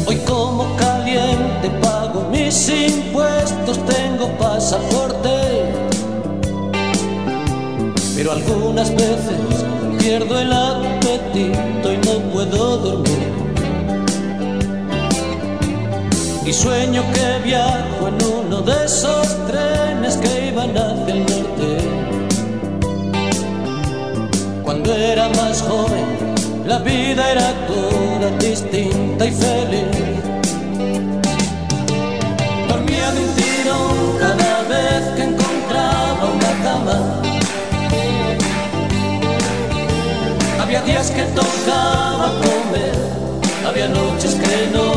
Hoy 0.07 0.17
como 0.25 0.77
caliente 0.77 1.69
pago 1.83 1.92
mis 2.53 2.69
impuestos, 2.69 3.79
tengo 3.87 4.29
pasaporte. 4.37 5.73
Pero 8.15 8.33
algunas 8.33 8.91
veces 8.91 9.65
pierdo 9.99 10.39
el 10.39 10.53
apetito 10.53 11.93
y 11.93 11.97
no 11.97 12.31
puedo 12.31 12.77
dormir. 12.77 13.33
Y 16.45 16.53
sueño 16.53 17.03
que 17.15 17.49
viajo 17.49 18.09
en 18.09 18.19
uno 18.23 18.61
de 18.61 18.85
esos 18.85 19.29
trenes 19.47 20.17
que 20.19 20.49
iban 20.49 20.77
hacia 20.77 21.15
el 21.15 21.21
norte. 21.21 21.71
Cuando 24.63 24.95
era 24.95 25.29
más 25.31 25.63
joven, 25.63 26.35
la 26.67 26.79
vida 26.81 27.33
era 27.33 27.49
toda 27.67 28.37
distinta 28.39 29.25
y 29.25 29.31
feliz. 29.31 30.12
Vez 34.83 35.05
que 35.17 35.23
encontraba 35.23 36.25
una 36.37 36.53
cama. 36.67 36.97
Había 40.61 40.81
días 40.83 41.11
que 41.11 41.23
tocaba 41.41 42.29
comer, 42.47 42.97
había 43.69 43.89
noches 43.89 44.35
que 44.35 44.57
no. 44.75 44.89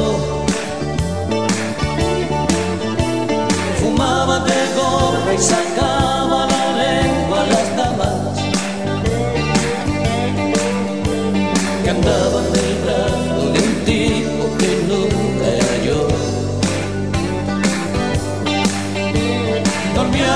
Fumaba 3.80 4.40
de 4.40 4.60
gorra 4.78 5.34
y 5.34 5.38
sacaba 5.38 6.05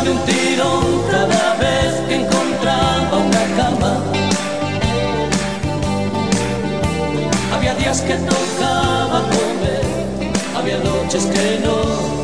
de 0.10 0.16
un 0.16 0.26
tiro 0.26 0.82
cada 1.12 1.56
vez 1.56 1.94
que 2.08 2.16
encontraba 2.16 3.18
una 3.18 3.44
cama. 3.58 4.04
Había 7.54 7.76
días 7.76 8.02
que 8.02 8.16
tocaba 8.16 9.22
comer, 9.36 10.32
había 10.58 10.78
noches 10.80 11.26
que 11.26 11.60
no. 11.64 12.19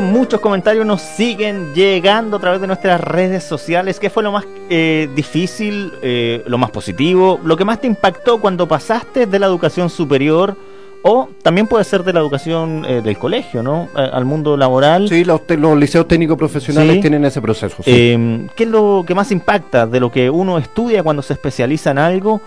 Muchos, 0.00 0.16
muchos 0.26 0.40
comentarios 0.40 0.84
nos 0.86 1.00
siguen 1.00 1.72
llegando 1.74 2.36
a 2.36 2.40
través 2.40 2.60
de 2.60 2.66
nuestras 2.66 3.00
redes 3.00 3.44
sociales. 3.44 3.98
¿Qué 4.00 4.10
fue 4.10 4.22
lo 4.22 4.32
más 4.32 4.44
eh, 4.68 5.08
difícil, 5.14 5.92
eh, 6.02 6.42
lo 6.46 6.58
más 6.58 6.70
positivo, 6.70 7.40
lo 7.44 7.56
que 7.56 7.64
más 7.64 7.80
te 7.80 7.86
impactó 7.86 8.38
cuando 8.40 8.66
pasaste 8.66 9.26
de 9.26 9.38
la 9.38 9.46
educación 9.46 9.88
superior? 9.88 10.56
O 11.02 11.28
también 11.42 11.68
puede 11.68 11.84
ser 11.84 12.02
de 12.02 12.12
la 12.12 12.18
educación 12.20 12.84
eh, 12.88 13.00
del 13.00 13.16
colegio, 13.16 13.62
¿no? 13.62 13.88
Eh, 13.96 14.10
al 14.12 14.24
mundo 14.24 14.56
laboral. 14.56 15.08
Sí, 15.08 15.24
los, 15.24 15.40
los 15.48 15.78
liceos 15.78 16.08
técnicos 16.08 16.36
profesionales 16.36 16.96
Sí. 16.96 17.00
tienen 17.00 17.24
ese 17.24 17.40
proceso. 17.40 17.76
sí. 17.84 17.90
Eh, 17.94 18.46
¿Qué 18.56 18.64
es 18.64 18.70
lo 18.70 19.04
que 19.06 19.14
más 19.14 19.30
impacta 19.30 19.86
de 19.86 20.00
lo 20.00 20.10
que 20.10 20.28
uno 20.30 20.58
estudia 20.58 21.02
cuando 21.04 21.22
se 21.22 21.34
especializa 21.34 21.92
en 21.92 21.98
algo 21.98 22.40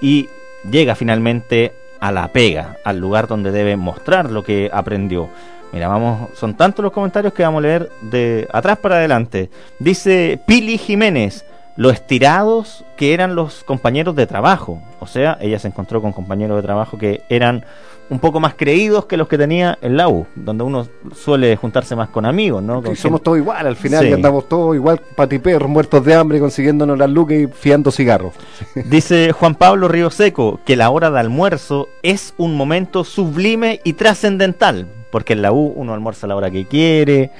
y 0.00 0.28
llega 0.70 0.94
finalmente 0.94 1.72
a 1.98 2.12
la 2.12 2.28
pega, 2.28 2.76
al 2.84 2.98
lugar 2.98 3.26
donde 3.26 3.50
debe 3.50 3.76
mostrar 3.76 4.30
lo 4.30 4.44
que 4.44 4.70
aprendió? 4.72 5.28
Mira, 5.74 5.88
vamos, 5.88 6.30
son 6.34 6.54
tantos 6.56 6.82
los 6.84 6.92
comentarios 6.92 7.32
que 7.34 7.42
vamos 7.42 7.58
a 7.58 7.62
leer 7.62 7.90
de 8.00 8.48
atrás 8.52 8.78
para 8.78 8.96
adelante. 8.96 9.50
Dice 9.80 10.40
Pili 10.46 10.78
Jiménez, 10.78 11.44
lo 11.76 11.90
estirados 11.90 12.84
que 12.96 13.12
eran 13.12 13.34
los 13.34 13.64
compañeros 13.64 14.14
de 14.14 14.26
trabajo. 14.28 14.80
O 15.00 15.06
sea, 15.08 15.36
ella 15.40 15.58
se 15.58 15.66
encontró 15.68 16.00
con 16.00 16.12
compañeros 16.12 16.56
de 16.56 16.62
trabajo 16.62 16.96
que 16.96 17.22
eran 17.28 17.64
un 18.10 18.18
poco 18.20 18.38
más 18.38 18.54
creídos 18.54 19.06
que 19.06 19.16
los 19.16 19.26
que 19.28 19.38
tenía 19.38 19.78
en 19.80 19.96
la 19.96 20.08
U, 20.08 20.26
donde 20.36 20.62
uno 20.62 20.86
suele 21.16 21.56
juntarse 21.56 21.96
más 21.96 22.10
con 22.10 22.26
amigos, 22.26 22.62
¿no? 22.62 22.82
Con 22.82 22.94
Sí, 22.94 23.00
somos 23.02 23.22
todos 23.22 23.38
igual, 23.38 23.66
al 23.66 23.76
final 23.76 24.04
Sí. 24.04 24.10
y 24.10 24.12
andamos 24.12 24.46
todos 24.48 24.76
igual, 24.76 25.00
patiperros, 25.16 25.68
muertos 25.70 26.04
de 26.04 26.14
hambre, 26.14 26.38
consiguiéndonos 26.38 26.98
las 26.98 27.08
lucas 27.10 27.38
y 27.38 27.46
fiando 27.46 27.90
cigarros. 27.90 28.34
Dice 28.84 29.32
Juan 29.32 29.54
Pablo 29.54 29.88
Río 29.88 30.10
Seco 30.10 30.60
que 30.66 30.76
la 30.76 30.90
hora 30.90 31.10
de 31.10 31.18
almuerzo 31.18 31.88
es 32.02 32.34
un 32.36 32.56
momento 32.56 33.04
sublime 33.04 33.80
y 33.84 33.94
trascendental, 33.94 34.86
porque 35.14 35.34
en 35.34 35.42
la 35.42 35.52
U 35.52 35.72
uno 35.76 35.94
almuerza 35.94 36.26
a 36.26 36.28
la 36.28 36.34
hora 36.34 36.50
que 36.50 36.66
quiere, 36.66 37.30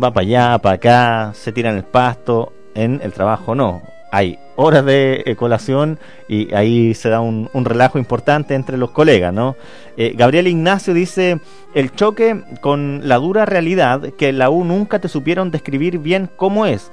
va 0.00 0.12
para 0.12 0.24
allá, 0.24 0.58
para 0.58 0.76
acá, 0.76 1.32
se 1.34 1.50
tira 1.50 1.70
en 1.70 1.76
el 1.78 1.82
pasto, 1.82 2.52
en 2.72 3.00
el 3.02 3.12
trabajo 3.12 3.56
no. 3.56 3.82
Hay 4.12 4.38
horas 4.54 4.84
de 4.84 5.24
eh, 5.26 5.34
colación 5.34 5.98
y 6.28 6.54
ahí 6.54 6.94
se 6.94 7.08
da 7.08 7.18
un, 7.18 7.48
relajo 7.52 7.98
importante 7.98 8.54
entre 8.54 8.76
los 8.76 8.92
colegas, 8.92 9.34
¿no? 9.34 9.56
Eh, 9.96 10.14
Gabriel 10.16 10.46
Ignacio 10.46 10.94
dice, 10.94 11.40
el 11.74 11.92
choque 11.96 12.44
con 12.60 13.00
la 13.02 13.16
dura 13.16 13.44
realidad 13.44 14.12
que 14.16 14.28
en 14.28 14.38
la 14.38 14.48
U 14.48 14.62
nunca 14.62 15.00
te 15.00 15.08
supieron 15.08 15.50
describir 15.50 15.98
bien 15.98 16.30
cómo 16.36 16.64
es, 16.64 16.92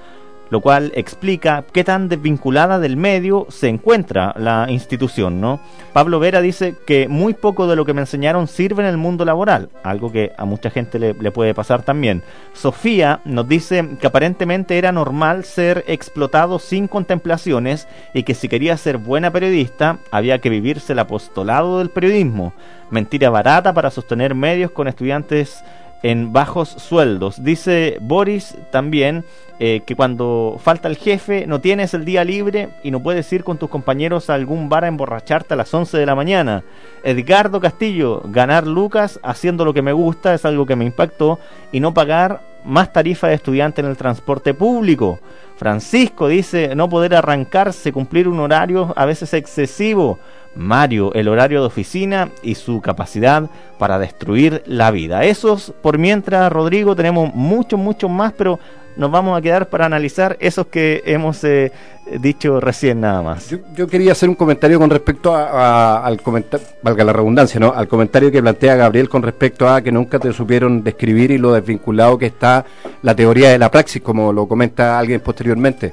lo 0.50 0.62
cual 0.62 0.92
explica 0.96 1.64
qué 1.72 1.84
tan 1.84 2.10
desvinculada 2.10 2.80
del 2.80 2.98
medio 2.98 3.48
se 3.50 3.70
encuentra 3.70 4.34
la 4.38 4.68
institución, 4.70 5.42
¿no? 5.42 5.60
Pablo 5.94 6.20
Vera 6.20 6.42
dice 6.42 6.76
que 6.86 7.08
muy 7.08 7.34
poco 7.34 7.68
de 7.68 7.76
lo 7.76 7.86
que 7.86 7.94
me 7.94 8.02
enseñaron 8.02 8.48
sirve 8.48 8.84
en 8.84 8.90
el 8.90 8.98
mundo 8.98 9.26
laboral, 9.26 9.70
algo 9.84 10.12
que 10.12 10.32
a 10.38 10.46
mucha 10.46 10.70
gente 10.70 11.00
le, 11.00 11.14
le 11.14 11.32
puede 11.32 11.54
pasar 11.54 11.84
también. 11.84 12.24
Sofía 12.54 13.22
nos 13.26 13.48
dice 13.48 13.88
que 14.00 14.08
aparentemente 14.08 14.78
era 14.78 14.92
normal 14.92 15.44
ser 15.44 15.84
explotado 15.88 16.60
sin 16.60 16.88
contemplaciones 16.88 17.88
y 18.14 18.24
que 18.24 18.36
si 18.36 18.48
quería 18.48 18.78
ser 18.78 18.98
buena 18.98 19.32
periodista 19.32 19.98
había 20.12 20.40
que 20.40 20.50
vivirse 20.50 20.94
el 20.94 21.00
apostolado 21.00 21.80
del 21.80 21.90
periodismo. 21.90 22.54
Mentira 22.92 23.30
barata 23.30 23.74
para 23.74 23.90
sostener 23.90 24.36
medios 24.36 24.72
con 24.72 24.88
estudiantes 24.88 25.64
en 26.04 26.34
bajos 26.34 26.70
sueldos. 26.70 27.44
Dice 27.44 27.98
Boris 28.02 28.56
también 28.72 29.24
eh, 29.60 29.82
que 29.86 29.96
cuando 29.96 30.58
falta 30.62 30.90
el 30.90 30.98
jefe 30.98 31.48
no 31.48 31.62
tienes 31.62 31.94
el 31.94 32.06
día 32.06 32.24
libre 32.26 32.70
y 32.84 32.92
no 32.92 33.02
puedes 33.02 33.32
ir 33.32 33.44
con 33.44 33.58
tus 33.58 33.70
compañeros 33.70 34.30
a 34.30 34.34
algún 34.34 34.68
bar 34.68 34.84
a 34.84 34.90
emborracharte 34.90 35.54
a 35.54 35.58
las 35.58 35.74
11 35.74 35.98
de 35.98 36.06
la 36.06 36.16
mañana. 36.16 36.64
Edgardo 37.04 37.62
Castillo, 37.62 38.22
ganar 38.26 38.68
lucas 38.68 39.20
haciendo 39.24 39.64
lo 39.64 39.74
que 39.74 39.82
me 39.82 39.94
gusta 39.94 40.34
es 40.34 40.44
algo 40.44 40.66
que 40.66 40.76
me 40.76 40.86
impactó 40.86 41.40
y 41.72 41.80
no 41.80 41.94
pagar 41.94 42.42
más 42.66 42.92
tarifa 42.92 43.28
de 43.28 43.36
estudiante 43.36 43.82
en 43.82 43.88
el 43.88 43.98
transporte 43.98 44.54
público. 44.54 45.20
Francisco 45.56 46.28
dice 46.28 46.76
no 46.76 46.90
poder 46.90 47.16
arrancarse, 47.16 47.94
cumplir 47.94 48.28
un 48.28 48.40
horario 48.40 48.94
a 48.98 49.06
veces 49.06 49.34
excesivo. 49.34 50.20
Mario, 50.56 51.12
el 51.14 51.28
horario 51.28 51.62
de 51.62 51.68
oficina 51.68 52.30
y 52.44 52.56
su 52.56 52.80
capacidad 52.82 53.50
para 53.80 53.98
destruir 54.00 54.64
la 54.68 54.92
vida. 54.92 55.24
Esos, 55.24 55.74
por 55.82 55.98
mientras, 55.98 56.52
Rodrigo, 56.52 56.96
tenemos 56.96 57.34
muchos, 57.34 57.80
muchos 57.80 58.10
más, 58.10 58.34
pero 58.38 58.60
nos 58.96 59.10
vamos 59.10 59.36
a 59.36 59.42
quedar 59.42 59.70
para 59.70 59.88
analizar 59.88 60.38
esos 60.40 60.68
que 60.68 61.02
hemos 61.08 61.44
eh, 61.44 61.72
dicho 62.20 62.60
recién 62.60 63.02
nada 63.02 63.24
más. 63.24 63.50
Yo, 63.76 63.88
quería 63.88 64.12
hacer 64.12 64.30
un 64.30 64.36
comentario 64.36 64.78
con 64.78 64.92
respecto 64.92 65.34
a- 65.36 66.06
al 66.06 66.22
comentario, 66.22 66.68
valga 66.84 67.04
la 67.04 67.12
redundancia, 67.14 67.60
¿no? 67.60 67.74
Al 67.74 67.88
comentario 67.88 68.32
que 68.32 68.40
plantea 68.40 68.76
Gabriel 68.76 69.10
con 69.10 69.24
respecto 69.24 69.68
a 69.68 69.82
que 69.82 69.92
nunca 69.92 70.20
te 70.20 70.32
supieron 70.32 70.84
describir 70.84 71.32
y 71.32 71.40
lo 71.40 71.54
desvinculado 71.54 72.20
que 72.20 72.28
está 72.28 72.64
la 73.02 73.16
teoría 73.16 73.50
de 73.50 73.58
la 73.58 73.72
praxis, 73.72 74.04
como 74.04 74.32
lo 74.32 74.48
comenta 74.48 75.00
alguien 75.00 75.22
posteriormente. 75.22 75.92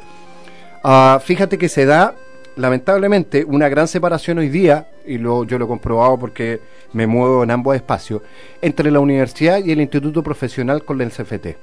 Ah, 0.85 1.19
fíjate 1.25 1.57
que 1.57 1.71
se 1.71 1.87
da, 1.87 2.13
lamentablemente, 2.61 3.45
una 3.45 3.69
gran 3.69 3.89
separación 3.89 4.39
hoy 4.39 4.49
día, 4.49 4.89
y 5.07 5.19
lo, 5.19 5.45
yo 5.45 5.59
lo 5.59 5.65
he 5.65 5.69
comprobado 5.69 6.19
porque 6.19 6.61
me 6.93 7.07
muevo 7.07 7.43
en 7.43 7.51
ambos 7.51 7.75
espacios, 7.75 8.23
entre 8.61 8.91
la 8.91 9.01
universidad 9.01 9.65
y 9.65 9.73
el 9.73 9.81
instituto 9.81 10.23
profesional 10.23 10.85
con 10.85 11.01
el 11.01 11.11
CFT. 11.11 11.57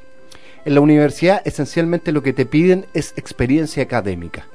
En 0.65 0.73
la 0.73 0.81
universidad, 0.81 1.41
esencialmente, 1.45 2.11
lo 2.11 2.23
que 2.23 2.33
te 2.33 2.45
piden 2.45 2.87
es 2.93 3.13
experiencia 3.15 3.83
académica. 3.83 4.47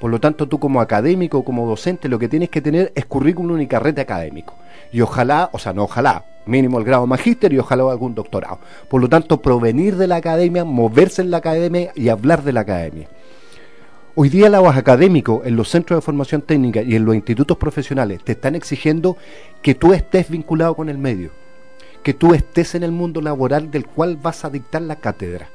Por 0.00 0.10
lo 0.10 0.20
tanto, 0.20 0.46
tú 0.46 0.60
como 0.60 0.80
académico, 0.80 1.44
como 1.44 1.66
docente, 1.66 2.08
lo 2.08 2.18
que 2.18 2.28
tienes 2.28 2.48
que 2.48 2.62
tener 2.62 2.92
es 2.94 3.04
currículum 3.04 3.60
y 3.60 3.66
carrete 3.66 4.00
académico. 4.00 4.54
Y 4.92 5.00
ojalá, 5.00 5.50
o 5.52 5.58
sea, 5.58 5.72
no 5.72 5.84
ojalá, 5.84 6.24
mínimo 6.46 6.78
el 6.78 6.84
grado 6.84 7.06
magíster 7.06 7.52
y 7.52 7.58
ojalá 7.58 7.90
algún 7.90 8.14
doctorado. 8.14 8.60
Por 8.88 9.00
lo 9.00 9.08
tanto, 9.08 9.42
provenir 9.42 9.96
de 9.96 10.06
la 10.06 10.16
academia, 10.16 10.64
moverse 10.64 11.22
en 11.22 11.32
la 11.32 11.38
academia 11.38 11.92
y 11.96 12.08
hablar 12.08 12.44
de 12.44 12.52
la 12.52 12.60
academia. 12.60 13.08
Hoy 14.14 14.28
día 14.28 14.48
los 14.48 14.76
académicos 14.76 15.46
en 15.46 15.56
los 15.56 15.68
centros 15.68 15.98
de 15.98 16.02
formación 16.02 16.42
técnica 16.42 16.82
y 16.82 16.96
en 16.96 17.04
los 17.04 17.14
institutos 17.14 17.56
profesionales 17.56 18.22
te 18.24 18.32
están 18.32 18.54
exigiendo 18.54 19.16
que 19.62 19.74
tú 19.74 19.92
estés 19.92 20.28
vinculado 20.28 20.74
con 20.74 20.88
el 20.88 20.98
medio, 20.98 21.30
que 22.02 22.14
tú 22.14 22.34
estés 22.34 22.74
en 22.74 22.82
el 22.82 22.90
mundo 22.90 23.20
laboral 23.20 23.70
del 23.70 23.86
cual 23.86 24.16
vas 24.16 24.44
a 24.44 24.50
dictar 24.50 24.82
la 24.82 24.96
cátedra. 24.96 25.50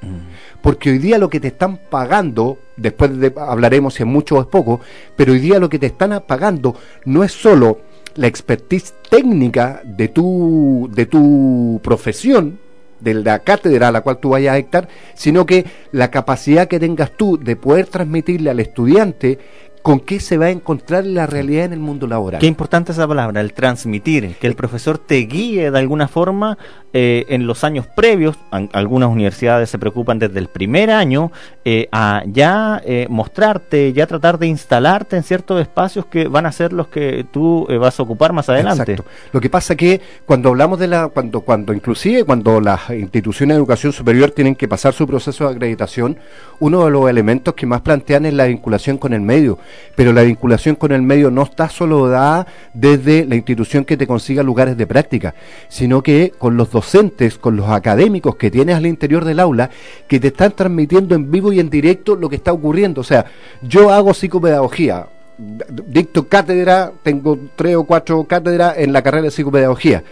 Porque 0.61 0.91
hoy 0.91 0.97
día 0.97 1.17
lo 1.17 1.29
que 1.29 1.39
te 1.39 1.49
están 1.49 1.77
pagando, 1.89 2.57
después 2.77 3.17
de, 3.19 3.33
hablaremos 3.37 3.95
si 3.95 4.03
es 4.03 4.07
mucho 4.07 4.37
o 4.37 4.41
es 4.41 4.47
poco, 4.47 4.79
pero 5.15 5.33
hoy 5.33 5.39
día 5.39 5.59
lo 5.59 5.69
que 5.69 5.79
te 5.79 5.87
están 5.87 6.23
pagando 6.25 6.75
no 7.05 7.23
es 7.23 7.33
solo 7.33 7.79
la 8.15 8.27
expertise 8.27 8.93
técnica 9.09 9.81
de 9.83 10.07
tu, 10.07 10.89
de 10.93 11.05
tu 11.05 11.81
profesión, 11.83 12.59
de 13.03 13.13
la 13.13 13.39
cátedra 13.39 13.89
a 13.89 13.91
la 13.91 14.01
cual 14.01 14.17
tú 14.17 14.29
vayas 14.29 14.53
a 14.53 14.57
dictar, 14.57 14.87
sino 15.13 15.45
que 15.45 15.65
la 15.91 16.09
capacidad 16.09 16.67
que 16.67 16.79
tengas 16.79 17.11
tú 17.11 17.37
de 17.37 17.55
poder 17.55 17.87
transmitirle 17.87 18.49
al 18.49 18.59
estudiante 18.59 19.39
con 19.83 19.99
qué 19.99 20.19
se 20.21 20.37
va 20.37 20.45
a 20.45 20.49
encontrar 20.49 21.05
la 21.05 21.27
realidad 21.27 21.65
en 21.65 21.73
el 21.73 21.79
mundo 21.79 22.07
laboral. 22.07 22.39
Qué 22.39 22.47
importante 22.47 22.93
esa 22.93 23.05
palabra, 23.07 23.41
el 23.41 23.53
transmitir, 23.53 24.35
que 24.37 24.47
el 24.47 24.55
profesor 24.55 24.97
te 24.97 25.17
guíe 25.17 25.69
de 25.69 25.77
alguna 25.77 26.07
forma 26.07 26.57
eh, 26.93 27.25
en 27.27 27.45
los 27.45 27.65
años 27.65 27.85
previos. 27.93 28.37
An- 28.49 28.69
algunas 28.71 29.09
universidades 29.09 29.69
se 29.69 29.77
preocupan 29.77 30.19
desde 30.19 30.39
el 30.39 30.47
primer 30.47 30.89
año 30.89 31.31
eh, 31.65 31.89
a 31.91 32.23
ya 32.25 32.81
eh, 32.85 33.07
mostrarte, 33.09 33.91
ya 33.91 34.07
tratar 34.07 34.39
de 34.39 34.47
instalarte 34.47 35.17
en 35.17 35.23
ciertos 35.23 35.59
espacios 35.61 36.05
que 36.05 36.29
van 36.29 36.45
a 36.45 36.51
ser 36.53 36.71
los 36.71 36.87
que 36.87 37.25
tú 37.29 37.67
eh, 37.69 37.77
vas 37.77 37.99
a 37.99 38.03
ocupar 38.03 38.31
más 38.31 38.47
adelante. 38.47 38.93
Exacto. 38.93 39.11
Lo 39.33 39.41
que 39.41 39.49
pasa 39.49 39.75
que 39.75 39.99
cuando 40.25 40.47
hablamos 40.49 40.79
de 40.79 40.87
la, 40.87 41.09
cuando, 41.09 41.41
cuando 41.41 41.73
inclusive 41.73 42.23
cuando 42.23 42.61
las 42.61 42.89
instituciones 42.89 43.55
de 43.55 43.59
educación 43.59 43.91
superior 43.91 44.31
tienen 44.31 44.55
que 44.55 44.69
pasar 44.69 44.93
su 44.93 45.05
proceso 45.05 45.45
de 45.49 45.55
acreditación, 45.55 46.17
uno 46.61 46.85
de 46.85 46.91
los 46.91 47.09
elementos 47.09 47.53
que 47.53 47.65
más 47.65 47.81
plantean 47.81 48.25
es 48.25 48.33
la 48.33 48.45
vinculación 48.45 48.97
con 48.97 49.11
el 49.11 49.19
medio. 49.19 49.59
Pero 49.95 50.13
la 50.13 50.23
vinculación 50.23 50.75
con 50.75 50.91
el 50.91 51.01
medio 51.01 51.29
no 51.29 51.43
está 51.43 51.69
solo 51.69 52.07
dada 52.07 52.47
desde 52.73 53.25
la 53.25 53.35
institución 53.35 53.85
que 53.85 53.97
te 53.97 54.07
consiga 54.07 54.43
lugares 54.43 54.75
de 54.77 54.87
práctica, 54.87 55.35
sino 55.67 56.01
que 56.01 56.33
con 56.37 56.57
los 56.57 56.71
docentes, 56.71 57.37
con 57.37 57.55
los 57.55 57.69
académicos 57.69 58.35
que 58.35 58.51
tienes 58.51 58.75
al 58.75 58.85
interior 58.85 59.25
del 59.25 59.39
aula, 59.39 59.69
que 60.07 60.19
te 60.19 60.27
están 60.27 60.51
transmitiendo 60.51 61.15
en 61.15 61.29
vivo 61.29 61.51
y 61.53 61.59
en 61.59 61.69
directo 61.69 62.15
lo 62.15 62.29
que 62.29 62.37
está 62.37 62.53
ocurriendo. 62.53 63.01
O 63.01 63.03
sea, 63.03 63.25
yo 63.61 63.91
hago 63.91 64.13
psicopedagogía, 64.13 65.07
dicto 65.37 66.27
cátedra, 66.27 66.91
tengo 67.03 67.37
tres 67.55 67.75
o 67.75 67.83
cuatro 67.83 68.23
cátedras 68.23 68.77
en 68.77 68.93
la 68.93 69.01
carrera 69.01 69.25
de 69.25 69.31
psicopedagogía. 69.31 70.03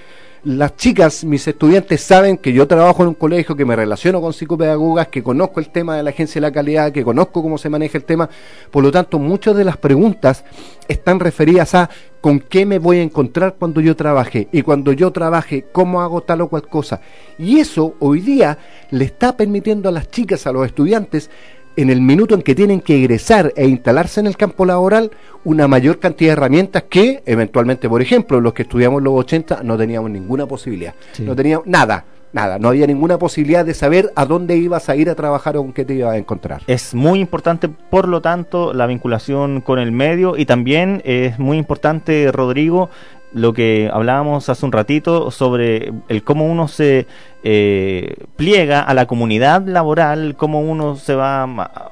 Las 0.44 0.76
chicas, 0.76 1.24
mis 1.24 1.48
estudiantes, 1.48 2.02
saben 2.02 2.36
que 2.36 2.52
yo 2.52 2.68
trabajo 2.68 3.04
en 3.04 3.10
un 3.10 3.14
colegio, 3.14 3.56
que 3.56 3.64
me 3.64 3.76
relaciono 3.76 4.20
con 4.22 4.34
psicopedagogas, 4.34 5.10
que 5.10 5.22
conozco 5.22 5.60
el 5.60 5.70
tema 5.70 5.96
de 5.96 6.02
la 6.02 6.10
agencia 6.10 6.42
de 6.42 6.48
la 6.48 6.52
calidad, 6.52 6.92
que 6.92 7.04
conozco 7.04 7.44
cómo 7.44 7.60
se 7.60 7.70
maneja 7.70 7.96
el 8.00 8.06
tema. 8.06 8.28
Por 8.72 8.84
lo 8.84 8.92
tanto, 8.92 9.20
muchas 9.20 9.56
de 9.56 9.64
las 9.64 9.78
preguntas 9.78 10.44
están 10.88 11.20
referidas 11.20 11.76
a 11.76 11.92
con 12.22 12.40
qué 12.40 12.66
me 12.66 12.80
voy 12.80 12.98
a 12.98 13.04
encontrar 13.04 13.54
cuando 13.60 13.82
yo 13.82 13.96
trabaje 13.96 14.48
y 14.52 14.64
cuando 14.64 14.94
yo 14.94 15.12
trabaje, 15.12 15.66
cómo 15.72 16.02
hago 16.02 16.22
tal 16.22 16.42
o 16.42 16.50
cual 16.50 16.68
cosa. 16.68 17.02
Y 17.38 17.60
eso 17.60 17.94
hoy 18.00 18.22
día 18.22 18.58
le 18.90 19.06
está 19.06 19.38
permitiendo 19.38 19.90
a 19.90 19.92
las 19.92 20.10
chicas, 20.10 20.48
a 20.48 20.52
los 20.52 20.66
estudiantes, 20.66 21.30
en 21.76 21.90
el 21.90 22.02
minuto 22.02 22.36
en 22.36 22.42
que 22.42 22.56
tienen 22.56 22.82
que 22.82 22.98
egresar 22.98 23.54
e 23.56 23.68
instalarse 23.68 24.20
en 24.20 24.28
el 24.28 24.38
campo 24.38 24.66
laboral, 24.66 25.12
una 25.44 25.68
mayor 25.68 26.00
cantidad 26.00 26.30
de 26.30 26.34
herramientas 26.34 26.84
que, 26.90 27.24
eventualmente, 27.26 27.90
por 27.90 28.02
ejemplo, 28.02 28.40
los 28.42 28.54
que 28.54 28.64
estudiamos 28.64 29.00
en 29.00 29.06
los 29.06 29.14
80 29.14 29.64
no 29.64 29.78
teníamos 29.78 30.12
ninguna 30.12 30.46
posibilidad. 30.46 30.94
Sí. 31.14 31.24
No 31.24 31.36
teníamos 31.36 31.68
nada. 31.68 32.06
Nada, 32.34 32.60
no 32.60 32.70
había 32.70 32.88
ninguna 32.88 33.20
posibilidad 33.20 33.66
de 33.66 33.74
saber 33.74 34.14
a 34.16 34.26
dónde 34.26 34.56
ibas 34.56 34.88
a 34.88 34.96
ir 34.96 35.10
a 35.10 35.16
trabajar 35.16 35.58
o 35.58 35.64
con 35.64 35.74
qué 35.74 35.84
te 35.84 35.96
ibas 35.96 36.14
a 36.14 36.18
encontrar. 36.18 36.62
Es 36.66 36.96
muy 36.96 37.20
importante, 37.20 37.68
por 37.68 38.08
lo 38.08 38.22
tanto, 38.22 38.74
la 38.74 38.88
vinculación 38.88 39.60
con 39.60 39.80
el 39.80 39.92
medio 39.92 40.38
y 40.38 40.46
también 40.46 41.02
es 41.04 41.40
muy 41.40 41.58
importante, 41.58 42.32
Rodrigo, 42.32 42.90
lo 43.34 43.54
que 43.54 43.90
hablábamos 43.92 44.50
hace 44.50 44.66
un 44.66 44.72
ratito 44.72 45.32
sobre 45.32 45.94
el 46.10 46.24
cómo 46.24 46.46
uno 46.46 46.68
se 46.68 47.08
eh, 47.44 48.16
pliega 48.36 48.82
a 48.82 48.94
la 48.94 49.06
comunidad 49.06 49.66
laboral, 49.66 50.36
cómo 50.36 50.62
uno 50.62 50.96
se 50.96 51.16
va 51.16 51.44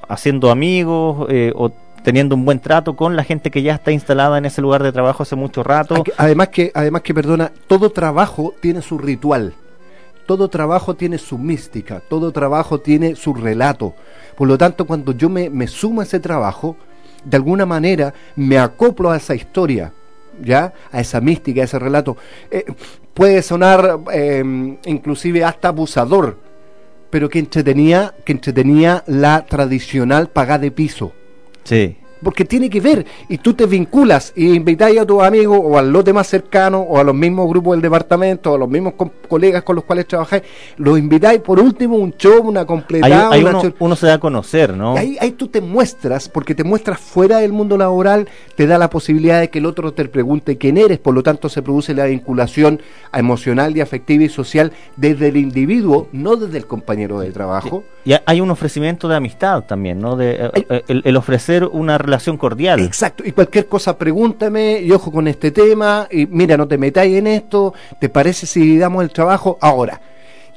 haciendo 0.07 0.51
amigos 0.51 1.27
eh, 1.29 1.53
o 1.55 1.71
teniendo 2.03 2.35
un 2.35 2.45
buen 2.45 2.59
trato 2.59 2.95
con 2.95 3.15
la 3.15 3.23
gente 3.23 3.51
que 3.51 3.61
ya 3.61 3.75
está 3.75 3.91
instalada 3.91 4.37
en 4.37 4.45
ese 4.45 4.61
lugar 4.61 4.83
de 4.83 4.91
trabajo 4.91 5.23
hace 5.23 5.35
mucho 5.35 5.63
rato. 5.63 6.03
Además 6.17 6.49
que, 6.49 6.71
además 6.73 7.01
que, 7.01 7.13
perdona, 7.13 7.51
todo 7.67 7.89
trabajo 7.91 8.53
tiene 8.59 8.81
su 8.81 8.97
ritual, 8.97 9.53
todo 10.25 10.49
trabajo 10.49 10.95
tiene 10.95 11.17
su 11.17 11.37
mística, 11.37 12.01
todo 12.09 12.31
trabajo 12.31 12.79
tiene 12.79 13.15
su 13.15 13.33
relato. 13.33 13.93
Por 14.37 14.47
lo 14.47 14.57
tanto, 14.57 14.85
cuando 14.85 15.11
yo 15.11 15.29
me, 15.29 15.49
me 15.49 15.67
sumo 15.67 16.01
a 16.01 16.03
ese 16.03 16.19
trabajo, 16.19 16.77
de 17.23 17.37
alguna 17.37 17.65
manera 17.65 18.13
me 18.35 18.57
acoplo 18.57 19.11
a 19.11 19.17
esa 19.17 19.35
historia, 19.35 19.91
¿ya? 20.43 20.73
A 20.91 21.01
esa 21.01 21.21
mística, 21.21 21.61
a 21.61 21.65
ese 21.65 21.79
relato. 21.79 22.17
Eh, 22.51 22.65
puede 23.13 23.41
sonar 23.41 23.99
eh, 24.13 24.43
inclusive 24.85 25.43
hasta 25.43 25.69
abusador, 25.69 26.37
pero 27.09 27.29
que 27.29 27.39
entretenía, 27.39 28.13
que 28.25 28.31
entretenía 28.31 29.03
la 29.07 29.45
tradicional 29.45 30.29
pagada 30.29 30.59
de 30.59 30.71
piso 30.71 31.13
Sí. 31.69 31.97
Porque 32.23 32.45
tiene 32.45 32.69
que 32.69 32.81
ver 32.81 33.05
y 33.27 33.37
tú 33.37 33.53
te 33.53 33.65
vinculas 33.65 34.33
y 34.35 34.53
invitáis 34.53 34.99
a 34.99 35.05
tus 35.05 35.21
amigos 35.23 35.59
o 35.61 35.77
al 35.77 35.91
lote 35.91 36.11
más 36.13 36.27
cercano 36.27 36.79
o 36.81 36.97
a 36.97 37.03
los 37.03 37.15
mismos 37.15 37.47
grupos 37.49 37.73
del 37.73 37.81
departamento 37.81 38.51
o 38.51 38.55
a 38.55 38.57
los 38.57 38.69
mismos 38.69 38.93
com- 38.93 39.09
colegas 39.27 39.63
con 39.63 39.75
los 39.75 39.85
cuales 39.85 40.07
trabajáis, 40.07 40.43
los 40.77 40.97
invitáis 40.99 41.39
por 41.41 41.59
último 41.59 41.95
un 41.97 42.13
show, 42.17 42.41
una 42.47 42.65
completada, 42.65 43.29
ahí 43.31 43.41
una 43.41 43.59
uno, 43.59 43.73
uno 43.79 43.95
se 43.95 44.07
da 44.07 44.15
a 44.15 44.19
conocer, 44.19 44.75
¿no? 44.75 44.95
y 44.95 44.97
ahí, 44.97 45.17
ahí 45.21 45.31
tú 45.31 45.47
te 45.47 45.61
muestras, 45.61 46.29
porque 46.29 46.55
te 46.55 46.63
muestras 46.63 46.99
fuera 46.99 47.37
del 47.39 47.53
mundo 47.53 47.77
laboral, 47.77 48.27
te 48.55 48.67
da 48.67 48.77
la 48.77 48.89
posibilidad 48.89 49.39
de 49.39 49.49
que 49.49 49.59
el 49.59 49.65
otro 49.65 49.93
te 49.93 50.05
pregunte 50.05 50.57
quién 50.57 50.77
eres, 50.77 50.99
por 50.99 51.13
lo 51.13 51.23
tanto 51.23 51.49
se 51.49 51.61
produce 51.61 51.93
la 51.93 52.05
vinculación 52.05 52.81
emocional 53.13 53.75
y 53.75 53.81
afectiva 53.81 54.23
y 54.23 54.29
social 54.29 54.71
desde 54.97 55.27
el 55.29 55.37
individuo, 55.37 56.07
no 56.11 56.35
desde 56.35 56.57
el 56.57 56.65
compañero 56.67 57.19
de 57.19 57.31
trabajo. 57.31 57.83
Y 58.05 58.13
ha- 58.13 58.23
hay 58.25 58.41
un 58.41 58.49
ofrecimiento 58.51 59.07
de 59.07 59.15
amistad 59.15 59.63
también, 59.63 59.99
¿no? 59.99 60.15
De, 60.15 60.31
eh, 60.31 60.51
eh, 60.69 60.83
el, 60.87 61.01
el 61.05 61.17
ofrecer 61.17 61.65
una 61.65 61.97
relación 62.09 62.37
cordial. 62.37 62.79
Exacto, 62.81 63.23
y 63.25 63.31
cualquier 63.31 63.67
cosa 63.67 63.97
pregúntame, 63.97 64.81
y 64.81 64.91
ojo 64.91 65.11
con 65.11 65.27
este 65.27 65.51
tema, 65.51 66.07
y 66.11 66.25
mira, 66.25 66.57
no 66.57 66.67
te 66.67 66.77
metáis 66.77 67.15
en 67.15 67.27
esto, 67.27 67.73
¿te 67.99 68.09
parece 68.09 68.45
si 68.45 68.77
damos 68.77 69.03
el 69.03 69.11
trabajo? 69.11 69.57
Ahora, 69.61 70.01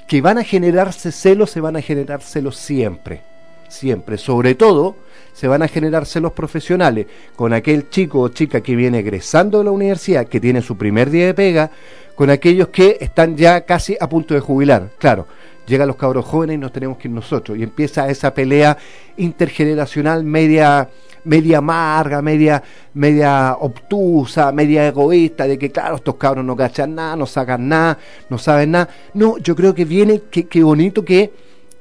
que 0.07 0.21
van 0.21 0.39
a 0.39 0.45
generarse 0.45 1.13
celos, 1.13 1.51
se 1.51 1.61
van 1.61 1.77
a 1.77 1.83
generar 1.83 2.23
celos 2.23 2.57
siempre, 2.57 3.23
siempre, 3.69 4.19
sobre 4.19 4.55
todo 4.55 4.97
se 5.33 5.49
van 5.49 5.63
a 5.63 5.69
generar 5.69 6.05
celos 6.07 6.33
profesionales 6.33 7.07
con 7.35 7.53
aquel 7.53 7.89
chico 7.89 8.21
o 8.21 8.29
chica 8.29 8.61
que 8.61 8.77
viene 8.77 8.99
egresando 8.99 9.59
de 9.59 9.65
la 9.65 9.71
universidad, 9.71 10.27
que 10.27 10.41
tiene 10.41 10.61
su 10.61 10.77
primer 10.77 11.11
día 11.11 11.27
de 11.27 11.35
pega, 11.35 11.71
con 12.15 12.29
aquellos 12.31 12.69
que 12.69 12.99
están 13.01 13.37
ya 13.37 13.63
casi 13.63 13.97
a 13.99 14.09
punto 14.09 14.35
de 14.35 14.41
jubilar, 14.41 14.91
claro. 14.99 15.27
Llegan 15.67 15.87
los 15.89 15.97
cabros 15.97 16.25
jóvenes 16.25 16.55
y 16.55 16.59
nos 16.59 16.73
tenemos 16.73 16.99
que 16.99 17.09
ir 17.09 17.15
nosotros. 17.15 17.57
Y 17.59 17.63
empieza 17.63 18.09
esa 18.09 18.35
pelea 18.35 18.77
intergeneracional 19.17 20.25
media, 20.25 20.89
media 21.25 21.59
amarga, 21.59 22.21
media, 22.21 22.63
media 22.95 23.57
obtusa, 23.61 24.51
media 24.53 24.87
egoísta, 24.89 25.47
de 25.47 25.59
que 25.59 25.71
claro, 25.71 25.97
estos 25.97 26.17
cabros 26.17 26.45
no 26.45 26.57
cachan 26.57 26.95
nada, 26.95 27.17
no 27.17 27.27
sacan 27.27 27.69
nada, 27.69 27.99
no 28.29 28.39
saben 28.39 28.73
nada. 28.73 28.89
No, 29.15 29.39
yo 29.39 29.55
creo 29.55 29.75
que 29.75 29.85
viene, 29.85 30.23
que, 30.31 30.47
que 30.47 30.63
bonito 30.63 31.05
que, 31.05 31.33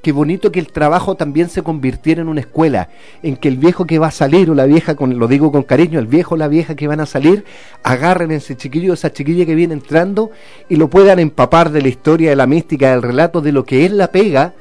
qué 0.02 0.12
bonito 0.12 0.50
que 0.52 0.60
el 0.60 0.66
trabajo 0.66 1.14
también 1.14 1.48
se 1.48 1.62
convirtiera 1.62 2.20
en 2.20 2.28
una 2.28 2.40
escuela, 2.40 2.88
en 3.22 3.36
que 3.36 3.48
el 3.48 3.56
viejo 3.56 3.86
que 3.86 3.98
va 3.98 4.08
a 4.08 4.10
salir 4.12 4.50
o 4.50 4.54
la 4.54 4.66
vieja, 4.66 4.96
con, 4.96 5.18
lo 5.18 5.28
digo 5.28 5.52
con 5.52 5.62
cariño, 5.62 6.00
el 6.00 6.08
viejo 6.08 6.34
o 6.34 6.38
la 6.38 6.48
vieja 6.48 6.74
que 6.74 6.88
van 6.88 7.00
a 7.00 7.06
salir, 7.06 7.44
agarren 7.82 8.32
a 8.32 8.34
ese 8.34 8.56
chiquillo 8.56 8.90
o 8.90 8.94
esa 8.94 9.12
chiquilla 9.12 9.46
que 9.46 9.54
viene 9.54 9.74
entrando 9.74 10.32
y 10.68 10.76
lo 10.76 10.90
puedan 10.90 11.20
empapar 11.20 11.70
de 11.70 11.82
la 11.82 11.88
historia, 11.88 12.30
de 12.30 12.36
la 12.36 12.46
mística, 12.46 12.90
del 12.90 13.02
relato, 13.02 13.40
de 13.40 13.52
lo 13.52 13.64
que 13.64 13.86
es 13.86 13.92
la 13.92 14.08
pega, 14.08 14.54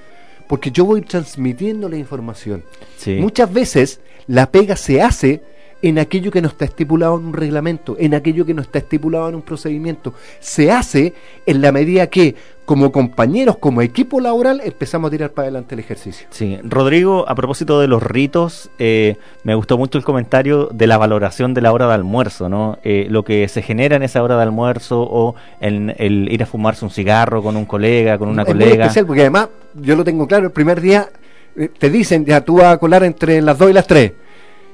porque 0.47 0.71
yo 0.71 0.85
voy 0.85 1.01
transmitiendo 1.01 1.89
la 1.89 1.97
información. 1.97 2.63
Sí. 2.97 3.17
Muchas 3.19 3.51
veces 3.51 3.99
la 4.27 4.51
pega 4.51 4.75
se 4.75 5.01
hace 5.01 5.41
en 5.81 5.99
aquello 5.99 6.31
que 6.31 6.41
no 6.41 6.47
está 6.47 6.65
estipulado 6.65 7.17
en 7.17 7.25
un 7.25 7.33
reglamento, 7.33 7.95
en 7.99 8.13
aquello 8.13 8.45
que 8.45 8.53
no 8.53 8.61
está 8.61 8.79
estipulado 8.79 9.29
en 9.29 9.35
un 9.35 9.41
procedimiento. 9.41 10.13
Se 10.39 10.71
hace 10.71 11.13
en 11.45 11.61
la 11.61 11.71
medida 11.71 12.07
que, 12.07 12.35
como 12.65 12.91
compañeros, 12.91 13.57
como 13.57 13.81
equipo 13.81 14.19
laboral, 14.19 14.61
empezamos 14.63 15.07
a 15.07 15.11
tirar 15.11 15.31
para 15.31 15.47
adelante 15.47 15.75
el 15.75 15.79
ejercicio. 15.79 16.27
Sí, 16.29 16.59
Rodrigo, 16.63 17.27
a 17.27 17.35
propósito 17.35 17.79
de 17.79 17.87
los 17.87 18.03
ritos, 18.03 18.69
eh, 18.79 19.17
me 19.43 19.55
gustó 19.55 19.77
mucho 19.77 19.97
el 19.97 20.03
comentario 20.03 20.69
de 20.71 20.87
la 20.87 20.97
valoración 20.97 21.53
de 21.53 21.61
la 21.61 21.73
hora 21.73 21.87
de 21.87 21.93
almuerzo, 21.95 22.47
¿no? 22.47 22.77
Eh, 22.83 23.07
lo 23.09 23.23
que 23.23 23.47
se 23.47 23.61
genera 23.61 23.95
en 23.95 24.03
esa 24.03 24.21
hora 24.21 24.35
de 24.37 24.43
almuerzo 24.43 25.01
o 25.01 25.35
en 25.59 25.95
el 25.97 26.31
ir 26.31 26.43
a 26.43 26.45
fumarse 26.45 26.85
un 26.85 26.91
cigarro 26.91 27.41
con 27.41 27.57
un 27.57 27.65
colega, 27.65 28.17
con 28.17 28.29
una 28.29 28.43
es 28.43 28.47
muy 28.49 28.57
colega. 28.59 28.85
especial 28.85 29.05
porque 29.05 29.21
además, 29.21 29.49
yo 29.75 29.95
lo 29.95 30.03
tengo 30.03 30.27
claro, 30.27 30.45
el 30.45 30.51
primer 30.51 30.79
día 30.79 31.09
eh, 31.55 31.69
te 31.77 31.89
dicen, 31.89 32.25
ya 32.25 32.41
tú 32.41 32.57
vas 32.57 32.73
a 32.73 32.77
colar 32.77 33.03
entre 33.03 33.41
las 33.41 33.57
2 33.57 33.71
y 33.71 33.73
las 33.73 33.87
3. 33.87 34.11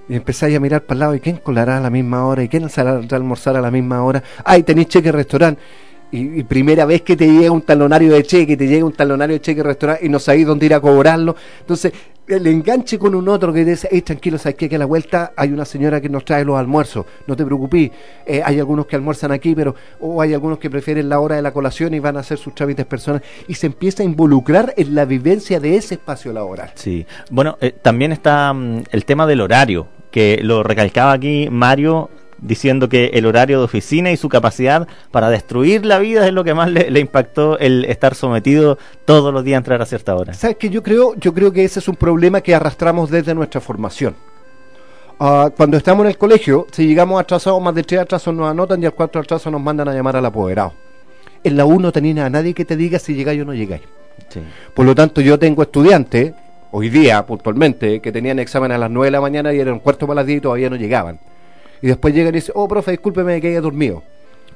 Y 0.10 0.16
empezáis 0.16 0.56
a 0.56 0.60
mirar 0.60 0.84
para 0.84 0.96
el 0.96 1.00
lado, 1.00 1.16
¿y 1.16 1.20
quién 1.20 1.38
colará 1.38 1.78
a 1.78 1.82
la 1.82 1.90
misma 1.90 2.26
hora? 2.26 2.44
¿Y 2.44 2.48
quién 2.48 2.70
saldrá 2.70 3.16
a 3.16 3.20
almorzar 3.20 3.58
a 3.58 3.62
la 3.62 3.72
misma 3.72 4.04
hora? 4.04 4.24
Ay, 4.44 4.64
tenéis 4.64 4.88
cheque 4.88 5.12
restaurante. 5.12 5.62
Y, 6.10 6.44
primera 6.44 6.86
vez 6.86 7.02
que 7.02 7.18
te 7.18 7.28
llega 7.28 7.52
un 7.52 7.62
talonario 7.62 8.14
de 8.14 8.24
cheque, 8.24 8.56
te 8.56 8.66
llega 8.66 8.86
un 8.86 8.94
talonario 8.94 9.36
de 9.36 9.42
cheque 9.42 9.62
restaurante 9.62 10.06
y 10.06 10.10
no 10.10 10.20
sabéis 10.20 10.48
dónde 10.48 10.66
ir 10.66 10.74
a 10.74 10.80
cobrarlo. 10.80 11.36
Entonces, 11.60 11.92
el 12.28 12.46
enganche 12.48 13.00
con 13.00 13.16
un 13.16 13.28
otro 13.30 13.54
que 13.54 13.64
dice, 13.64 13.88
hey, 13.92 14.02
tranquilo, 14.02 14.38
sabes 14.38 14.56
que 14.56 14.74
a 14.74 14.80
la 14.80 14.86
vuelta 14.86 15.34
hay 15.36 15.52
una 15.52 15.66
señora 15.66 16.02
que 16.02 16.10
nos 16.10 16.26
trae 16.26 16.44
los 16.44 16.58
almuerzos, 16.58 17.06
no 17.26 17.36
te 17.36 17.46
preocupes, 17.46 17.92
eh, 18.26 18.42
hay 18.44 18.60
algunos 18.60 18.86
que 18.86 18.96
almuerzan 18.96 19.32
aquí, 19.32 19.56
pero 19.56 19.76
o 20.00 20.22
hay 20.22 20.34
algunos 20.34 20.60
que 20.60 20.70
prefieren 20.70 21.08
la 21.10 21.20
hora 21.20 21.38
de 21.38 21.42
la 21.42 21.52
colación 21.52 21.94
y 21.94 22.00
van 22.00 22.18
a 22.18 22.22
hacer 22.22 22.38
sus 22.38 22.54
trámites 22.54 22.86
personales 22.86 23.28
y 23.48 23.54
se 23.54 23.68
empieza 23.68 24.04
a 24.04 24.06
involucrar 24.06 24.74
en 24.78 24.94
la 24.94 25.06
vivencia 25.06 25.60
de 25.60 25.78
ese 25.78 25.96
espacio 25.96 26.34
laboral. 26.34 26.72
Sí. 26.76 27.06
Bueno, 27.30 27.58
eh, 27.62 27.72
también 27.82 28.12
está 28.12 28.52
mm, 28.54 28.84
el 28.92 29.06
tema 29.06 29.26
del 29.26 29.42
horario, 29.42 29.88
que 30.12 30.40
lo 30.42 30.64
recalcaba 30.64 31.12
aquí 31.12 31.48
Mario 31.52 32.10
diciendo 32.40 32.88
que 32.88 33.08
el 33.14 33.26
horario 33.26 33.60
de 33.60 33.66
oficina 33.66 34.12
y 34.12 34.18
su 34.18 34.30
capacidad 34.30 34.88
para 35.12 35.30
destruir 35.30 35.86
la 35.86 36.00
vida 36.00 36.28
es 36.28 36.34
lo 36.34 36.44
que 36.44 36.54
más 36.54 36.70
le, 36.70 36.92
le 36.92 37.00
impactó 37.00 37.58
el 37.60 37.86
estar 37.86 38.16
sometido 38.16 38.78
todos 39.06 39.34
los 39.34 39.44
días 39.44 39.56
a 39.56 39.60
entrar 39.60 39.82
a 39.82 39.86
cierta 39.86 40.16
hora. 40.16 40.34
¿Sabes 40.34 40.58
que 40.58 40.70
yo 40.70 40.84
creo, 40.84 41.16
yo 41.16 41.34
creo 41.34 41.52
que 41.52 41.64
ese 41.64 41.80
es 41.80 41.88
un 41.88 41.96
problema 41.96 42.42
que 42.42 42.54
arrastramos 42.54 43.10
desde 43.10 43.34
nuestra 43.34 43.62
formación. 43.62 44.16
Ah, 45.20 45.50
cuando 45.56 45.78
estamos 45.78 46.04
en 46.06 46.12
el 46.12 46.18
colegio, 46.18 46.68
si 46.72 46.86
llegamos 46.86 47.20
atrasados, 47.20 47.62
más 47.62 47.74
de 47.74 47.84
tres 47.84 48.02
atrasos 48.02 48.34
nos 48.36 48.50
anotan 48.50 48.82
y 48.84 48.86
al 48.86 48.94
cuatro 48.94 49.20
atrasos 49.20 49.52
nos 49.52 49.62
mandan 49.62 49.88
a 49.88 49.94
llamar 49.94 50.16
al 50.16 50.26
apoderado. 50.26 50.74
En 51.44 51.58
la 51.58 51.66
U 51.66 51.80
no 51.80 51.92
tenéis 51.92 52.20
a 52.20 52.30
nadie 52.30 52.54
que 52.54 52.66
te 52.66 52.76
diga 52.76 53.00
si 53.00 53.16
llegáis 53.16 53.42
o 53.42 53.46
no 53.46 53.54
llegáis. 53.54 53.82
Sí. 54.30 54.42
Por 54.74 54.86
lo 54.86 54.94
tanto, 54.94 55.22
yo 55.22 55.40
tengo 55.40 55.64
estudiantes, 55.64 56.34
hoy 56.72 56.90
día 56.90 57.26
puntualmente, 57.26 58.00
que 58.00 58.12
tenían 58.12 58.40
examen 58.40 58.72
a 58.72 58.78
las 58.78 58.90
9 58.90 59.08
de 59.08 59.12
la 59.12 59.22
mañana 59.22 59.54
y 59.54 59.60
eran 59.60 59.80
cuarto 59.80 60.06
para 60.08 60.16
las 60.22 60.26
10 60.28 60.38
y 60.38 60.42
todavía 60.42 60.70
no 60.70 60.76
llegaban. 60.76 61.20
Y 61.82 61.88
después 61.88 62.14
llegan 62.14 62.34
y 62.34 62.38
dicen, 62.38 62.54
oh, 62.56 62.68
profe, 62.68 62.92
discúlpeme 62.92 63.34
me 63.36 63.42
quedé 63.42 63.60
dormido. 63.62 64.04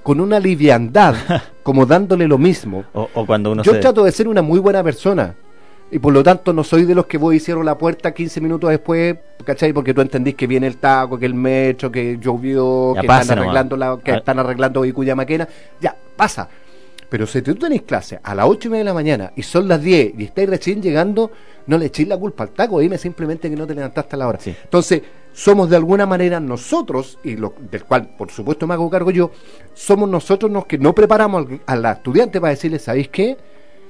Con 0.03 0.19
una 0.19 0.39
liviandad, 0.39 1.15
como 1.63 1.85
dándole 1.85 2.27
lo 2.27 2.37
mismo. 2.37 2.83
O, 2.93 3.07
o 3.13 3.25
cuando 3.25 3.51
uno 3.51 3.63
Yo 3.63 3.73
se... 3.73 3.79
trato 3.79 4.03
de 4.03 4.11
ser 4.11 4.27
una 4.27 4.41
muy 4.41 4.59
buena 4.59 4.83
persona. 4.83 5.35
Y 5.93 5.99
por 5.99 6.13
lo 6.13 6.23
tanto 6.23 6.53
no 6.53 6.63
soy 6.63 6.85
de 6.85 6.95
los 6.95 7.05
que 7.05 7.17
voy 7.17 7.35
y 7.35 7.39
cierro 7.41 7.63
la 7.63 7.77
puerta 7.77 8.13
15 8.13 8.39
minutos 8.39 8.69
después, 8.69 9.17
¿cachai? 9.43 9.73
Porque 9.73 9.93
tú 9.93 9.99
entendís 9.99 10.35
que 10.35 10.47
viene 10.47 10.65
el 10.65 10.77
taco, 10.77 11.19
que 11.19 11.25
el 11.25 11.33
metro, 11.33 11.91
que 11.91 12.17
llovió, 12.17 12.95
Ya 12.95 13.01
que 13.01 13.07
pasa 13.07 13.21
están 13.23 13.39
arreglando 13.39 13.75
la, 13.75 13.99
que 14.01 14.11
Ah. 14.13 14.17
están 14.17 14.39
arreglando 14.39 14.81
Vicuña 14.81 15.15
Maquena. 15.15 15.47
Ya, 15.81 15.93
pasa. 16.15 16.47
Pero 17.11 17.27
si 17.27 17.41
tú 17.41 17.53
tenés 17.55 17.81
clase 17.81 18.19
a 18.23 18.33
las 18.33 18.45
8 18.47 18.69
y 18.69 18.71
media 18.71 18.79
de 18.85 18.89
la 18.89 18.93
mañana 18.93 19.33
y 19.35 19.43
son 19.43 19.67
las 19.67 19.81
10 19.81 20.13
y 20.17 20.23
estáis 20.23 20.49
recién 20.49 20.81
llegando, 20.81 21.29
no 21.67 21.77
le 21.77 21.87
echéis 21.87 22.07
la 22.07 22.15
culpa 22.17 22.43
al 22.45 22.51
taco, 22.51 22.79
dime 22.79 22.97
simplemente 22.97 23.49
que 23.49 23.55
no 23.57 23.67
te 23.67 23.75
levantaste 23.75 24.15
a 24.15 24.19
la 24.19 24.27
hora. 24.29 24.39
Entonces, 24.63 25.01
somos 25.33 25.69
de 25.69 25.75
alguna 25.75 26.05
manera 26.05 26.39
nosotros, 26.39 27.19
y 27.25 27.35
lo, 27.35 27.53
del 27.69 27.83
cual 27.83 28.11
por 28.17 28.31
supuesto 28.31 28.65
me 28.65 28.75
hago 28.75 28.89
cargo 28.89 29.11
yo, 29.11 29.29
somos 29.73 30.07
nosotros 30.09 30.49
los 30.51 30.65
que 30.65 30.77
no 30.77 30.95
preparamos 30.95 31.45
al- 31.47 31.61
a 31.65 31.75
la 31.75 31.91
estudiante 31.91 32.39
para 32.39 32.51
decirle, 32.51 32.79
¿sabéis 32.79 33.09
qué? 33.09 33.35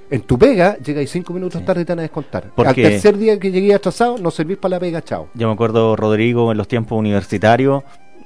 En 0.10 0.22
tu 0.24 0.38
pega 0.40 0.78
llegáis 0.80 1.12
cinco 1.12 1.32
minutos 1.32 1.64
tarde 1.64 1.84
y 1.84 1.86
te 1.86 1.92
van 1.94 2.00
a 2.00 2.02
descontar. 2.02 2.52
Porque- 2.56 2.86
Al 2.86 2.92
tercer 2.94 3.18
día 3.20 3.40
que 3.40 3.52
llegué 3.52 3.74
atrasado, 3.76 4.18
no 4.18 4.30
servís 4.32 4.58
para 4.58 4.72
la 4.76 4.80
pega, 4.80 5.02
chao. 5.04 5.30
Yo 5.36 5.48
me 5.48 5.54
acuerdo, 5.54 5.96
Rodrigo, 5.96 6.52
en 6.52 6.58
los 6.58 6.68
tiempos 6.68 6.98
universitarios, 7.00 7.84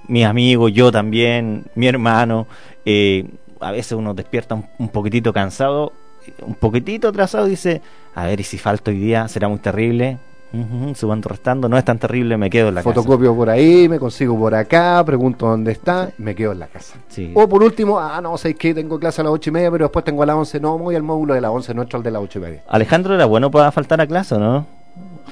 mis 0.07 0.25
amigos, 0.25 0.72
yo 0.74 0.91
también, 0.91 1.65
mi 1.75 1.88
hermano, 1.88 2.48
eh, 2.85 3.25
a 3.59 3.72
veces 3.72 3.93
uno 3.93 4.14
despierta 4.14 4.56
un, 4.56 4.66
un 4.77 4.90
poquitito 4.90 5.34
cansado, 5.34 5.93
un 6.42 6.56
poquitito 6.56 7.08
atrasado 7.09 7.45
dice, 7.45 7.82
a 8.14 8.25
ver, 8.25 8.40
y 8.40 8.43
si 8.43 8.58
falto 8.58 8.92
hoy 8.92 8.98
día 9.00 9.27
será 9.27 9.48
muy 9.48 9.59
terrible. 9.59 10.17
Ujú, 10.53 10.95
sumando, 10.95 11.27
restando, 11.27 11.67
no 11.67 11.77
es 11.77 11.84
tan 11.84 12.00
terrible, 12.00 12.38
me 12.38 12.50
quedo 12.50 12.69
en 12.69 12.75
la 12.75 12.82
casa. 12.82 12.93
Fotocopio 12.93 13.35
por 13.35 13.50
ahí, 13.50 13.90
me 13.90 14.00
consigo 14.00 14.38
por 14.38 14.56
acá, 14.56 15.03
pregunto 15.06 15.48
dónde 15.48 15.74
está, 15.74 16.11
me 16.17 16.34
quedo 16.34 16.53
en 16.53 16.59
la 16.59 16.67
casa. 16.67 16.95
Sí. 17.09 17.32
O 17.34 17.50
por 17.50 17.61
último, 17.61 18.00
ah, 18.00 18.22
no, 18.22 18.38
sé 18.38 18.53
que 18.53 18.74
tengo 18.74 18.98
clase 18.98 19.19
a 19.19 19.25
las 19.25 19.34
ocho 19.34 19.50
y 19.50 19.53
media, 19.53 19.69
pero 19.69 19.85
después 19.85 20.06
tengo 20.06 20.24
a 20.24 20.25
las 20.25 20.35
once, 20.38 20.59
no, 20.61 20.77
me 20.77 20.84
voy 20.85 20.95
al 20.95 21.03
módulo 21.03 21.34
de 21.34 21.42
las 21.42 21.51
once, 21.51 21.74
no 21.74 21.82
entro 21.82 21.98
al 21.98 22.03
de 22.03 22.11
las 22.11 22.22
ocho 22.22 22.40
y 22.40 22.43
media. 22.43 22.64
Alejandro 22.69 23.16
era 23.16 23.25
bueno 23.25 23.51
para 23.51 23.69
faltar 23.72 24.00
a 24.00 24.08
clase, 24.08 24.35
¿o 24.35 24.40
¿no? 24.40 24.66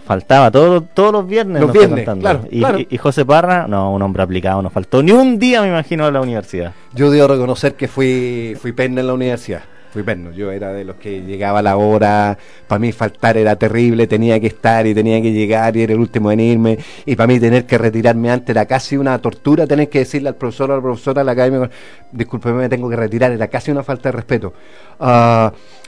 Faltaba 0.05 0.51
todo, 0.51 0.81
todos 0.81 1.11
los 1.13 1.27
viernes. 1.27 1.61
Los 1.61 1.71
viernes, 1.71 2.07
claro, 2.19 2.41
y, 2.49 2.59
claro. 2.59 2.77
y- 2.89 2.97
José 2.97 3.25
Parra, 3.25 3.67
no, 3.67 3.93
un 3.93 4.01
hombre 4.01 4.23
aplicado, 4.23 4.61
no 4.61 4.69
faltó 4.69 5.01
ni 5.01 5.11
un 5.11 5.39
día, 5.39 5.61
me 5.61 5.69
imagino, 5.69 6.05
a 6.05 6.11
la 6.11 6.19
universidad. 6.21 6.73
Yo 6.93 7.09
debo 7.09 7.27
reconocer 7.27 7.75
que 7.75 7.87
fui, 7.87 8.55
fui 8.59 8.71
perno 8.73 8.99
en 9.01 9.07
la 9.07 9.13
universidad. 9.13 9.61
Fui 9.93 10.01
perno. 10.01 10.31
Yo 10.31 10.51
era 10.51 10.73
de 10.73 10.83
los 10.83 10.95
que 10.95 11.21
llegaba 11.21 11.59
a 11.59 11.61
la 11.61 11.77
hora. 11.77 12.35
Para 12.67 12.79
mí 12.79 12.91
faltar 12.91 13.37
era 13.37 13.55
terrible. 13.55 14.07
Tenía 14.07 14.39
que 14.39 14.47
estar 14.47 14.87
y 14.87 14.95
tenía 14.95 15.21
que 15.21 15.31
llegar 15.31 15.77
y 15.77 15.83
era 15.83 15.93
el 15.93 15.99
último 15.99 16.31
en 16.31 16.39
irme. 16.39 16.79
Y 17.05 17.15
para 17.15 17.27
mí 17.27 17.39
tener 17.39 17.67
que 17.67 17.77
retirarme 17.77 18.31
antes 18.31 18.49
era 18.49 18.65
casi 18.65 18.97
una 18.97 19.19
tortura. 19.19 19.67
Tener 19.67 19.89
que 19.89 19.99
decirle 19.99 20.29
al 20.29 20.35
profesor 20.35 20.71
o 20.71 20.73
a 20.73 20.77
la 20.77 20.81
profesora 20.81 21.21
a 21.21 21.23
la 21.23 21.33
academia, 21.33 21.69
discúlpeme, 22.11 22.63
me 22.63 22.69
tengo 22.69 22.89
que 22.89 22.95
retirar. 22.95 23.31
Era 23.33 23.47
casi 23.47 23.69
una 23.69 23.83
falta 23.83 24.09
de 24.09 24.13
respeto. 24.13 24.53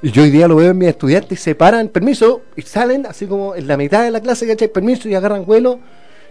Y 0.04 0.12
yo 0.12 0.22
hoy 0.22 0.30
día 0.30 0.48
lo 0.48 0.58
veo 0.58 0.70
en 0.70 0.78
mis 0.78 0.90
estudiantes. 0.90 1.40
Se 1.40 1.56
paran, 1.56 1.88
permiso, 1.88 2.44
y 2.56 2.62
salen 2.62 3.08
así 3.08 3.26
como 3.26 3.56
en 3.56 3.68
la 3.68 3.76
mitad 3.76 4.04
de 4.04 4.12
la 4.12 4.22
clase, 4.22 4.46
¿cachai? 4.46 4.68
Permiso, 4.68 5.10
y 5.10 5.16
agarran 5.16 5.46
vuelo 5.46 5.80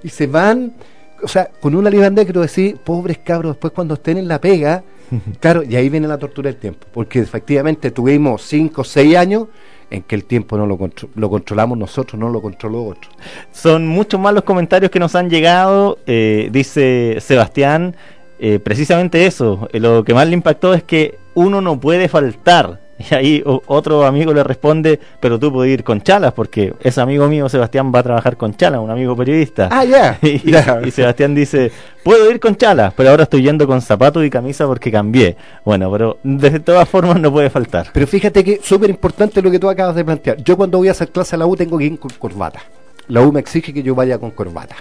y 0.05 0.11
se 0.11 0.29
van 0.29 0.75
o 1.23 1.29
sea, 1.29 1.51
con 1.61 1.75
una 1.75 1.89
libandera 1.89 2.27
quiero 2.27 2.43
decir, 2.43 2.77
pobres 2.77 3.19
cabros, 3.19 3.55
después 3.55 3.73
cuando 3.73 3.95
estén 3.95 4.19
en 4.19 4.29
la 4.29 4.41
pega, 4.41 4.85
claro, 5.41 5.63
y 5.63 5.77
ahí 5.77 5.89
viene 5.89 6.09
la 6.09 6.19
tortura 6.19 6.51
del 6.51 6.59
tiempo, 6.59 6.87
porque 6.93 7.21
efectivamente 7.21 7.91
tuvimos 7.91 8.43
5 8.43 8.81
o 8.81 8.85
6 8.85 9.17
años 9.17 9.47
en 9.91 10.03
que 10.03 10.15
el 10.15 10.25
tiempo 10.25 10.57
no 10.57 10.67
lo, 10.67 10.79
lo 11.15 11.31
controlamos 11.31 11.79
nosotros, 11.79 12.19
no 12.19 12.29
lo 12.31 12.41
controló 12.43 12.85
otro. 12.85 13.11
Son 13.53 13.87
muchos 13.87 14.21
más 14.21 14.35
los 14.35 14.45
comentarios 14.45 14.91
que 14.91 14.99
nos 14.99 15.15
han 15.15 15.31
llegado. 15.31 15.99
eh, 16.07 16.49
dice 16.51 17.19
Sebastián, 17.21 17.95
eh, 18.39 18.59
precisamente 18.59 19.27
eso. 19.27 19.69
eh, 19.73 19.81
lo 19.81 20.05
que 20.05 20.15
más 20.15 20.27
le 20.27 20.35
impactó 20.35 20.75
es 20.75 20.83
que 20.83 21.19
uno 21.35 21.61
no 21.61 21.79
puede 21.81 22.09
faltar. 22.09 22.81
Y 23.11 23.15
ahí 23.15 23.43
otro 23.45 24.05
amigo 24.05 24.33
le 24.33 24.43
responde, 24.43 24.99
pero 25.21 25.39
tú 25.39 25.53
puedes 25.53 25.73
ir 25.73 25.85
con 25.85 26.01
chalas, 26.03 26.33
porque 26.33 26.75
ese 26.81 27.01
amigo 27.01 27.29
mío, 27.29 27.49
Sebastián, 27.49 27.93
va 27.95 28.01
a 28.01 28.03
trabajar 28.03 28.37
con 28.37 28.55
chalas, 28.55 28.81
un 28.81 28.91
amigo 28.91 29.17
periodista. 29.17 29.69
Ah, 29.71 29.85
ya, 29.85 30.19
y, 30.23 30.51
ya. 30.51 30.81
y 30.85 30.91
Sebastián 30.91 31.35
dice, 31.35 31.71
puedo 32.03 32.31
ir 32.31 32.41
con 32.41 32.57
chalas, 32.57 32.95
pero 32.95 33.11
ahora 33.11 33.25
estoy 33.25 33.43
yendo 33.43 33.67
con 33.67 33.81
zapatos 33.81 34.25
y 34.25 34.31
camisa 34.31 34.67
porque 34.67 34.91
cambié. 34.91 35.37
Bueno, 35.65 35.91
pero 35.91 36.19
de 36.23 36.61
todas 36.61 36.89
formas 36.89 37.21
no 37.21 37.33
puede 37.33 37.51
faltar. 37.51 37.89
Pero 37.93 38.07
fíjate 38.07 38.45
que 38.45 38.61
súper 38.63 38.91
importante 38.91 39.43
lo 39.43 39.51
que 39.51 39.59
tú 39.59 39.69
acabas 39.69 39.95
de 39.97 40.05
plantear. 40.05 40.43
Yo 40.43 40.57
cuando 40.57 40.79
voy 40.79 40.89
a 40.89 40.93
hacer 40.93 41.09
clase 41.09 41.37
a 41.37 41.39
la 41.39 41.47
U 41.47 41.57
tengo 41.57 41.79
que 41.79 41.85
ir 41.85 41.99
con 41.99 42.11
corbata. 42.19 42.61
La 43.09 43.21
U 43.21 43.33
me 43.33 43.41
exige 43.41 43.73
que 43.73 43.83
yo 43.83 43.95
vaya 43.95 44.19
con 44.19 44.31
corbata. 44.31 44.77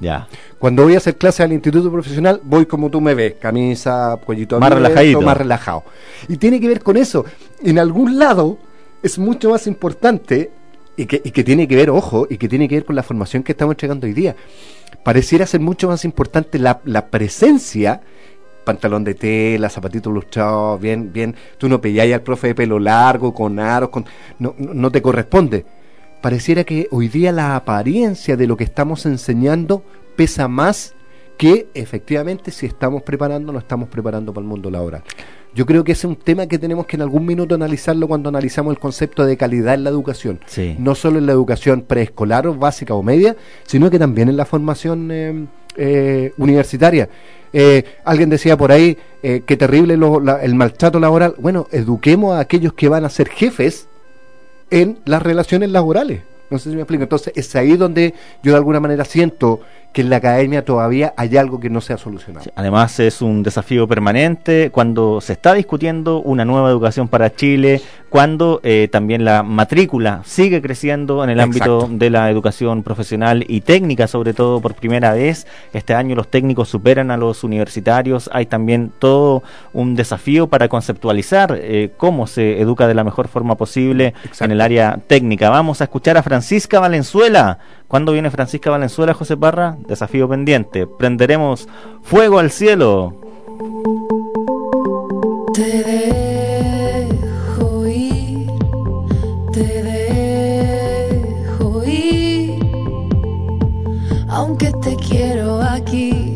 Ya. 0.00 0.28
Cuando 0.58 0.84
voy 0.84 0.94
a 0.94 0.98
hacer 0.98 1.16
clase 1.16 1.42
al 1.42 1.52
instituto 1.52 1.90
profesional, 1.90 2.40
voy 2.44 2.66
como 2.66 2.88
tú 2.90 3.00
me 3.00 3.14
ves, 3.14 3.34
camisa, 3.40 4.18
cuellito 4.24 4.58
Más 4.60 4.72
relajadito. 4.72 5.20
más 5.20 5.36
relajado. 5.36 5.84
Y 6.28 6.36
tiene 6.36 6.60
que 6.60 6.68
ver 6.68 6.82
con 6.82 6.96
eso. 6.96 7.24
En 7.62 7.78
algún 7.78 8.18
lado 8.18 8.58
es 9.02 9.18
mucho 9.18 9.50
más 9.50 9.66
importante 9.66 10.50
y 10.96 11.06
que, 11.06 11.20
y 11.24 11.30
que 11.30 11.44
tiene 11.44 11.66
que 11.66 11.76
ver, 11.76 11.90
ojo, 11.90 12.26
y 12.28 12.38
que 12.38 12.48
tiene 12.48 12.68
que 12.68 12.76
ver 12.76 12.84
con 12.84 12.96
la 12.96 13.02
formación 13.02 13.42
que 13.42 13.52
estamos 13.52 13.72
entregando 13.74 14.06
hoy 14.06 14.12
día. 14.12 14.36
Pareciera 15.04 15.46
ser 15.46 15.60
mucho 15.60 15.88
más 15.88 16.04
importante 16.04 16.58
la, 16.58 16.80
la 16.84 17.06
presencia 17.06 18.00
pantalón 18.64 19.02
de 19.02 19.14
tela, 19.14 19.70
zapatitos 19.70 20.12
lustrados, 20.12 20.78
bien, 20.78 21.10
bien, 21.10 21.34
tú 21.56 21.70
no 21.70 21.80
pilláis 21.80 22.12
al 22.12 22.20
profe 22.20 22.48
de 22.48 22.54
pelo 22.54 22.78
largo, 22.78 23.32
con 23.32 23.58
aros, 23.58 23.88
con, 23.88 24.04
no, 24.38 24.54
no 24.58 24.74
no 24.74 24.90
te 24.90 25.00
corresponde. 25.00 25.64
Pareciera 26.20 26.64
que 26.64 26.88
hoy 26.90 27.08
día 27.08 27.30
la 27.32 27.54
apariencia 27.54 28.36
de 28.36 28.46
lo 28.46 28.56
que 28.56 28.64
estamos 28.64 29.06
enseñando 29.06 29.82
pesa 30.16 30.48
más 30.48 30.94
que 31.36 31.68
efectivamente 31.74 32.50
si 32.50 32.66
estamos 32.66 33.02
preparando 33.02 33.50
o 33.50 33.52
no 33.52 33.60
estamos 33.60 33.88
preparando 33.88 34.32
para 34.32 34.42
el 34.42 34.48
mundo 34.48 34.70
laboral. 34.70 35.02
Yo 35.54 35.64
creo 35.64 35.84
que 35.84 35.92
ese 35.92 36.00
es 36.06 36.10
un 36.10 36.16
tema 36.16 36.46
que 36.46 36.58
tenemos 36.58 36.86
que 36.86 36.96
en 36.96 37.02
algún 37.02 37.24
minuto 37.24 37.54
analizarlo 37.54 38.08
cuando 38.08 38.28
analizamos 38.28 38.72
el 38.72 38.80
concepto 38.80 39.24
de 39.24 39.36
calidad 39.36 39.74
en 39.74 39.84
la 39.84 39.90
educación. 39.90 40.40
Sí. 40.46 40.74
No 40.78 40.94
solo 40.96 41.18
en 41.18 41.26
la 41.26 41.32
educación 41.32 41.82
preescolar 41.82 42.46
o 42.48 42.54
básica 42.54 42.94
o 42.94 43.02
media, 43.02 43.36
sino 43.64 43.88
que 43.88 43.98
también 43.98 44.28
en 44.28 44.36
la 44.36 44.44
formación 44.44 45.08
eh, 45.12 45.46
eh, 45.76 46.32
universitaria. 46.36 47.08
Eh, 47.52 47.84
alguien 48.04 48.28
decía 48.28 48.56
por 48.56 48.72
ahí, 48.72 48.98
eh, 49.22 49.42
qué 49.46 49.56
terrible 49.56 49.96
lo- 49.96 50.20
la- 50.20 50.42
el 50.42 50.54
maltrato 50.56 50.98
laboral. 51.00 51.34
Bueno, 51.38 51.66
eduquemos 51.70 52.34
a 52.36 52.40
aquellos 52.40 52.72
que 52.74 52.88
van 52.88 53.04
a 53.04 53.08
ser 53.08 53.28
jefes 53.28 53.88
en 54.70 54.98
las 55.04 55.22
relaciones 55.22 55.70
laborales. 55.70 56.22
No 56.50 56.58
sé 56.58 56.70
si 56.70 56.76
me 56.76 56.82
explico. 56.82 57.02
Entonces, 57.02 57.32
es 57.36 57.54
ahí 57.56 57.76
donde 57.76 58.14
yo 58.42 58.52
de 58.52 58.58
alguna 58.58 58.80
manera 58.80 59.04
siento 59.04 59.60
que 59.92 60.02
en 60.02 60.10
la 60.10 60.16
academia 60.16 60.64
todavía 60.64 61.14
hay 61.16 61.36
algo 61.36 61.60
que 61.60 61.70
no 61.70 61.80
se 61.80 61.92
ha 61.92 61.98
solucionado. 61.98 62.50
Además 62.54 63.00
es 63.00 63.22
un 63.22 63.42
desafío 63.42 63.88
permanente 63.88 64.70
cuando 64.70 65.20
se 65.20 65.32
está 65.32 65.54
discutiendo 65.54 66.20
una 66.20 66.44
nueva 66.44 66.68
educación 66.68 67.08
para 67.08 67.34
Chile, 67.34 67.80
cuando 68.08 68.60
eh, 68.62 68.88
también 68.90 69.24
la 69.24 69.42
matrícula 69.42 70.22
sigue 70.24 70.62
creciendo 70.62 71.24
en 71.24 71.30
el 71.30 71.40
Exacto. 71.40 71.80
ámbito 71.84 71.98
de 71.98 72.10
la 72.10 72.30
educación 72.30 72.82
profesional 72.82 73.44
y 73.48 73.60
técnica, 73.60 74.06
sobre 74.06 74.34
todo 74.34 74.60
por 74.60 74.74
primera 74.74 75.12
vez. 75.12 75.46
Este 75.72 75.94
año 75.94 76.14
los 76.14 76.28
técnicos 76.28 76.68
superan 76.68 77.10
a 77.10 77.16
los 77.16 77.44
universitarios. 77.44 78.30
Hay 78.32 78.46
también 78.46 78.92
todo 78.98 79.42
un 79.72 79.94
desafío 79.94 80.46
para 80.46 80.68
conceptualizar 80.68 81.58
eh, 81.60 81.92
cómo 81.96 82.26
se 82.26 82.60
educa 82.60 82.86
de 82.86 82.94
la 82.94 83.04
mejor 83.04 83.28
forma 83.28 83.56
posible 83.56 84.14
en 84.40 84.50
el 84.50 84.60
área 84.60 84.98
técnica. 85.06 85.50
Vamos 85.50 85.80
a 85.80 85.84
escuchar 85.84 86.16
a 86.16 86.22
Francisca 86.22 86.80
Valenzuela. 86.80 87.58
¿Cuándo 87.88 88.12
viene 88.12 88.30
Francisca 88.30 88.70
Valenzuela, 88.70 89.14
José 89.14 89.38
Parra? 89.38 89.78
Desafío 89.88 90.28
pendiente. 90.28 90.86
Prenderemos 90.86 91.66
fuego 92.02 92.38
al 92.38 92.50
cielo. 92.50 93.14
Te 95.54 95.82
dejo 95.82 97.86
te. 97.86 98.48
Aunque 104.28 104.70
te 104.82 104.94
quiero 104.96 105.62
aquí, 105.62 106.34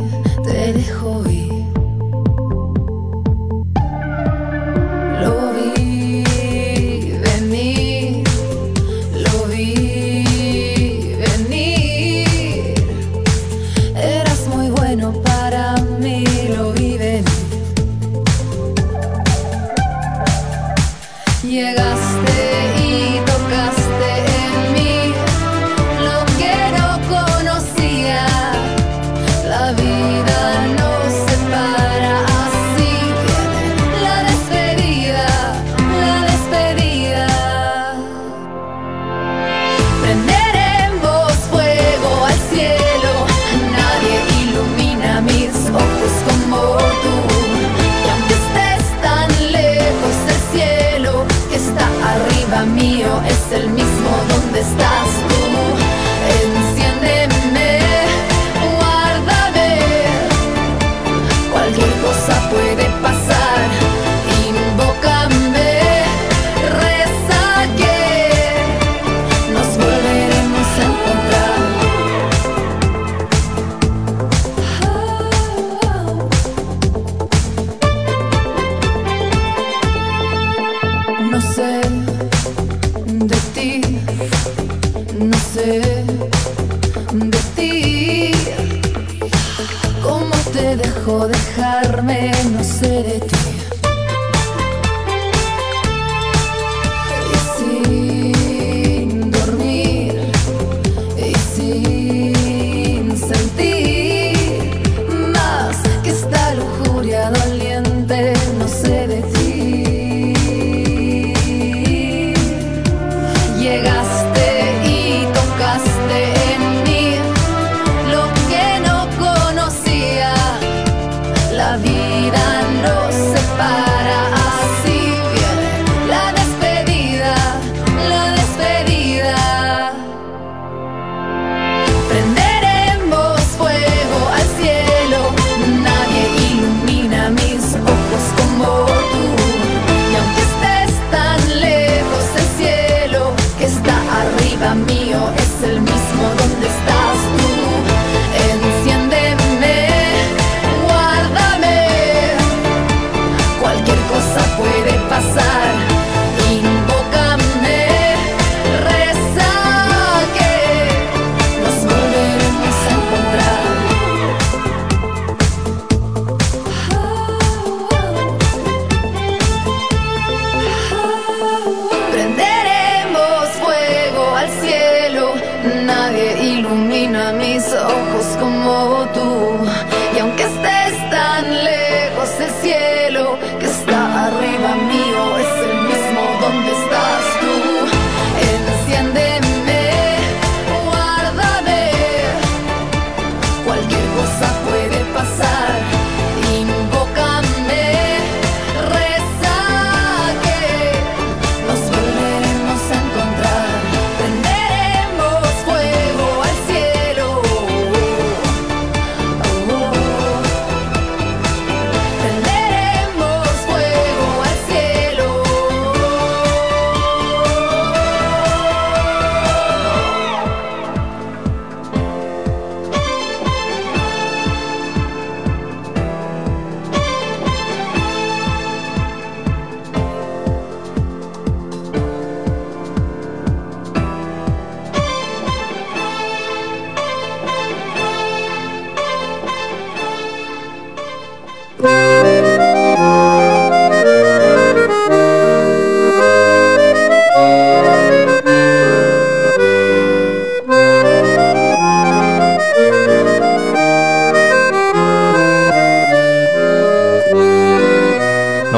dejarme? 91.20 92.32
No 92.52 92.64
sé 92.64 93.02
de 93.02 93.20
ti. 93.20 93.31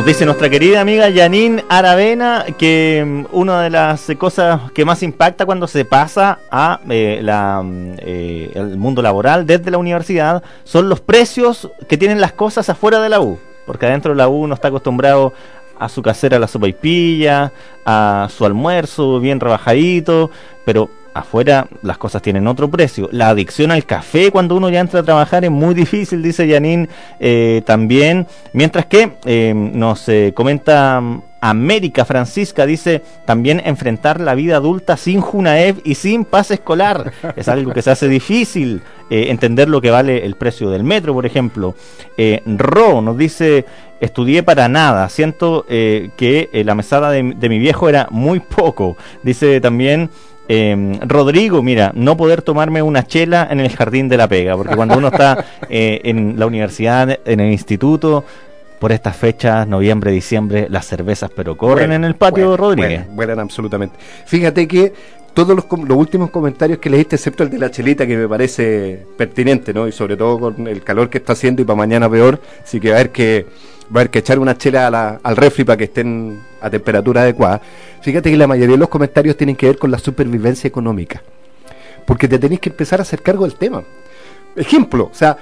Dice 0.06 0.26
nuestra 0.26 0.50
querida 0.50 0.82
amiga 0.82 1.10
Janine 1.10 1.64
Aravena 1.66 2.44
que 2.58 3.02
mm, 3.06 3.24
una 3.32 3.62
de 3.62 3.70
las 3.70 4.06
cosas 4.18 4.70
que 4.72 4.84
más 4.84 5.02
impacta 5.02 5.46
cuando 5.46 5.66
se 5.66 5.86
pasa 5.86 6.40
a 6.50 6.78
eh, 6.90 7.20
la, 7.22 7.62
mm, 7.64 7.94
eh, 8.00 8.50
el 8.54 8.76
mundo 8.76 9.00
laboral 9.00 9.46
desde 9.46 9.70
la 9.70 9.78
universidad 9.78 10.42
son 10.64 10.90
los 10.90 11.00
precios 11.00 11.70
que 11.88 11.96
tienen 11.96 12.20
las 12.20 12.34
cosas 12.34 12.68
afuera 12.68 13.00
de 13.00 13.08
la 13.08 13.20
U. 13.20 13.38
Porque 13.64 13.86
adentro 13.86 14.12
de 14.12 14.18
la 14.18 14.28
U 14.28 14.42
uno 14.42 14.52
está 14.52 14.68
acostumbrado 14.68 15.32
a 15.78 15.88
su 15.88 16.02
casera 16.02 16.38
la 16.38 16.48
sopa 16.48 16.68
y 16.68 16.74
pilla, 16.74 17.50
a 17.86 18.28
su 18.30 18.44
almuerzo 18.44 19.20
bien 19.20 19.40
rebajadito, 19.40 20.30
pero 20.66 20.90
afuera 21.14 21.66
las 21.82 21.96
cosas 21.96 22.20
tienen 22.20 22.46
otro 22.46 22.68
precio. 22.68 23.08
La 23.12 23.28
adicción 23.30 23.70
al 23.70 23.86
café 23.86 24.30
cuando 24.30 24.56
uno 24.56 24.68
ya 24.68 24.80
entra 24.80 25.00
a 25.00 25.02
trabajar 25.04 25.44
es 25.44 25.50
muy 25.50 25.74
difícil, 25.74 26.22
dice 26.22 26.50
Janine 26.50 26.88
eh, 27.20 27.62
también. 27.64 28.26
Mientras 28.52 28.86
que 28.86 29.12
eh, 29.24 29.54
nos 29.54 30.08
eh, 30.08 30.32
comenta 30.34 31.00
mm, 31.00 31.22
América 31.40 32.04
Francisca, 32.04 32.66
dice 32.66 33.02
también 33.24 33.62
enfrentar 33.64 34.20
la 34.20 34.34
vida 34.34 34.56
adulta 34.56 34.96
sin 34.96 35.20
Junaev 35.20 35.80
y 35.84 35.94
sin 35.94 36.24
pase 36.24 36.54
escolar. 36.54 37.12
Es 37.36 37.48
algo 37.48 37.72
que 37.72 37.82
se 37.82 37.90
hace 37.90 38.08
difícil. 38.08 38.82
eh, 39.10 39.26
entender 39.28 39.68
lo 39.68 39.80
que 39.80 39.90
vale 39.90 40.24
el 40.24 40.34
precio 40.34 40.70
del 40.70 40.82
metro, 40.82 41.12
por 41.12 41.26
ejemplo. 41.26 41.74
Ro 42.46 43.02
nos 43.02 43.18
dice, 43.18 43.66
estudié 44.00 44.42
para 44.42 44.68
nada, 44.68 45.08
siento 45.08 45.66
eh, 45.68 46.10
que 46.16 46.48
eh, 46.52 46.64
la 46.64 46.74
mesada 46.74 47.10
de, 47.10 47.34
de 47.36 47.48
mi 47.48 47.58
viejo 47.58 47.88
era 47.88 48.08
muy 48.10 48.40
poco. 48.40 48.96
Dice 49.22 49.60
también... 49.60 50.10
Eh, 50.48 50.98
Rodrigo, 51.06 51.62
mira, 51.62 51.92
no 51.94 52.16
poder 52.16 52.42
tomarme 52.42 52.82
una 52.82 53.06
chela 53.06 53.48
en 53.50 53.60
el 53.60 53.70
jardín 53.74 54.08
de 54.08 54.16
la 54.16 54.28
pega, 54.28 54.56
porque 54.56 54.76
cuando 54.76 54.98
uno 54.98 55.08
está 55.08 55.44
eh, 55.68 56.00
en 56.04 56.38
la 56.38 56.46
universidad, 56.46 57.18
en 57.24 57.40
el 57.40 57.50
instituto, 57.50 58.24
por 58.78 58.92
estas 58.92 59.16
fechas, 59.16 59.66
noviembre, 59.66 60.10
diciembre, 60.10 60.66
las 60.68 60.86
cervezas, 60.86 61.30
pero 61.34 61.56
corren 61.56 61.88
Bueno, 61.88 61.94
en 61.94 62.04
el 62.04 62.16
patio, 62.16 62.48
bueno, 62.48 62.56
Rodríguez. 62.58 63.00
bueno, 63.00 63.14
vuelan 63.14 63.40
absolutamente. 63.40 63.96
Fíjate 64.26 64.68
que 64.68 64.92
todos 65.32 65.56
los, 65.56 65.66
los 65.86 65.96
últimos 65.96 66.30
comentarios 66.30 66.78
que 66.78 66.90
leíste, 66.90 67.16
excepto 67.16 67.42
el 67.42 67.50
de 67.50 67.58
la 67.58 67.70
chelita, 67.70 68.06
que 68.06 68.16
me 68.16 68.28
parece 68.28 69.06
pertinente, 69.16 69.72
¿no? 69.72 69.88
Y 69.88 69.92
sobre 69.92 70.16
todo 70.16 70.38
con 70.38 70.68
el 70.68 70.82
calor 70.82 71.08
que 71.08 71.18
está 71.18 71.32
haciendo 71.32 71.62
y 71.62 71.64
para 71.64 71.76
mañana 71.76 72.08
peor, 72.10 72.40
así 72.62 72.78
que 72.78 72.90
va 72.90 72.96
a 72.96 72.98
haber 73.00 73.10
que, 73.10 73.46
va 73.92 73.98
a 73.98 74.00
haber 74.00 74.10
que 74.10 74.18
echar 74.20 74.38
una 74.38 74.56
chela 74.56 74.86
a 74.86 74.90
la- 74.90 75.20
al 75.22 75.36
refri 75.36 75.64
para 75.64 75.76
que 75.76 75.84
estén 75.84 76.40
a 76.60 76.70
temperatura 76.70 77.22
adecuada. 77.22 77.60
Fíjate 78.00 78.30
que 78.30 78.36
la 78.36 78.46
mayoría 78.46 78.74
de 78.74 78.78
los 78.80 78.88
comentarios 78.88 79.36
tienen 79.36 79.56
que 79.56 79.66
ver 79.66 79.78
con 79.78 79.90
la 79.90 79.98
supervivencia 79.98 80.68
económica, 80.68 81.22
porque 82.06 82.28
te 82.28 82.38
tenés 82.38 82.60
que 82.60 82.70
empezar 82.70 83.00
a 83.00 83.02
hacer 83.02 83.22
cargo 83.22 83.44
del 83.44 83.54
tema. 83.56 83.82
Ejemplo, 84.56 85.10
o 85.12 85.14
sea, 85.14 85.36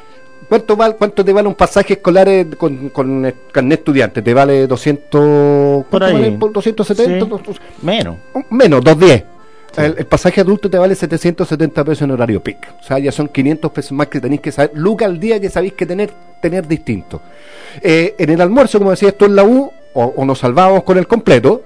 ¿cuánto, 0.48 0.74
val- 0.76 0.96
cuánto 0.96 1.24
te 1.24 1.32
vale 1.32 1.46
un 1.48 1.54
pasaje 1.54 1.94
escolar 1.94 2.28
eh, 2.28 2.46
con, 2.56 2.88
con 2.90 3.32
carnet 3.52 3.80
estudiante? 3.80 4.22
¿Te 4.22 4.32
vale 4.34 4.66
200? 4.66 5.84
¿cuánto 5.90 6.06
ahí. 6.06 6.12
vale? 6.14 6.30
¿Por 6.32 6.52
270? 6.52 7.24
Sí. 7.24 7.30
Dos- 7.46 7.60
Menos. 7.82 8.16
Menos, 8.50 8.80
210. 8.82 9.24
El, 9.76 9.94
el 9.98 10.06
pasaje 10.06 10.40
adulto 10.40 10.68
te 10.68 10.78
vale 10.78 10.94
770 10.94 11.84
pesos 11.84 12.02
en 12.02 12.10
horario 12.10 12.42
peak. 12.42 12.74
O 12.80 12.82
sea, 12.82 12.98
ya 12.98 13.10
son 13.10 13.28
500 13.28 13.70
pesos 13.70 13.92
más 13.92 14.08
que 14.08 14.20
tenéis 14.20 14.40
que 14.40 14.52
saber. 14.52 14.72
Lucas 14.74 15.06
al 15.08 15.18
día 15.18 15.40
que 15.40 15.48
sabéis 15.48 15.72
que 15.72 15.86
tener, 15.86 16.10
tener 16.40 16.66
distinto. 16.66 17.20
Eh, 17.80 18.14
en 18.18 18.30
el 18.30 18.40
almuerzo, 18.40 18.78
como 18.78 18.90
decías 18.90 19.14
tú 19.14 19.24
en 19.24 19.36
la 19.36 19.44
U, 19.44 19.72
o, 19.94 20.04
o 20.16 20.24
nos 20.24 20.38
salvábamos 20.38 20.82
con 20.84 20.98
el 20.98 21.06
completo, 21.06 21.62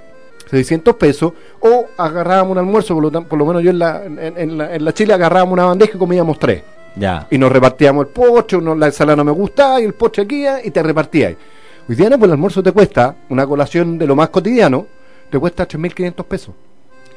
600 0.51 0.95
pesos, 0.97 1.33
o 1.61 1.87
agarrábamos 1.97 2.53
un 2.53 2.59
almuerzo, 2.59 2.95
por 2.95 3.13
lo, 3.13 3.23
por 3.25 3.39
lo 3.39 3.47
menos 3.47 3.63
yo 3.63 3.71
en 3.71 3.79
la, 3.79 4.05
en, 4.05 4.19
en 4.19 4.59
la, 4.59 4.75
en 4.75 4.85
la 4.85 4.95
Chile 4.95 5.13
agarrábamos 5.15 5.55
una 5.55 5.65
bandeja 5.65 5.93
y 5.95 5.99
comíamos 5.99 6.39
tres. 6.39 6.63
Ya. 6.95 7.27
Y 7.31 7.39
nos 7.39 7.53
repartíamos 7.53 8.07
el 8.07 8.13
postre, 8.13 8.57
uno, 8.59 8.75
la 8.75 8.87
ensalada 8.87 9.17
no 9.17 9.25
me 9.25 9.33
gustaba 9.33 9.81
y 9.81 9.85
el 9.85 9.95
postre 9.95 10.23
aquí 10.23 10.47
y 10.65 10.71
te 10.71 10.83
repartíais. 10.83 11.37
Hoy 11.89 11.95
día 11.95 12.09
no, 12.09 12.19
pues 12.19 12.29
el 12.29 12.33
almuerzo 12.33 12.63
te 12.63 12.73
cuesta, 12.73 13.15
una 13.29 13.47
colación 13.47 13.99
de 13.99 14.07
lo 14.07 14.17
más 14.17 14.31
cotidiano, 14.31 14.87
te 15.31 15.39
cuesta 15.39 15.69
3.500 15.69 16.25
pesos. 16.25 16.55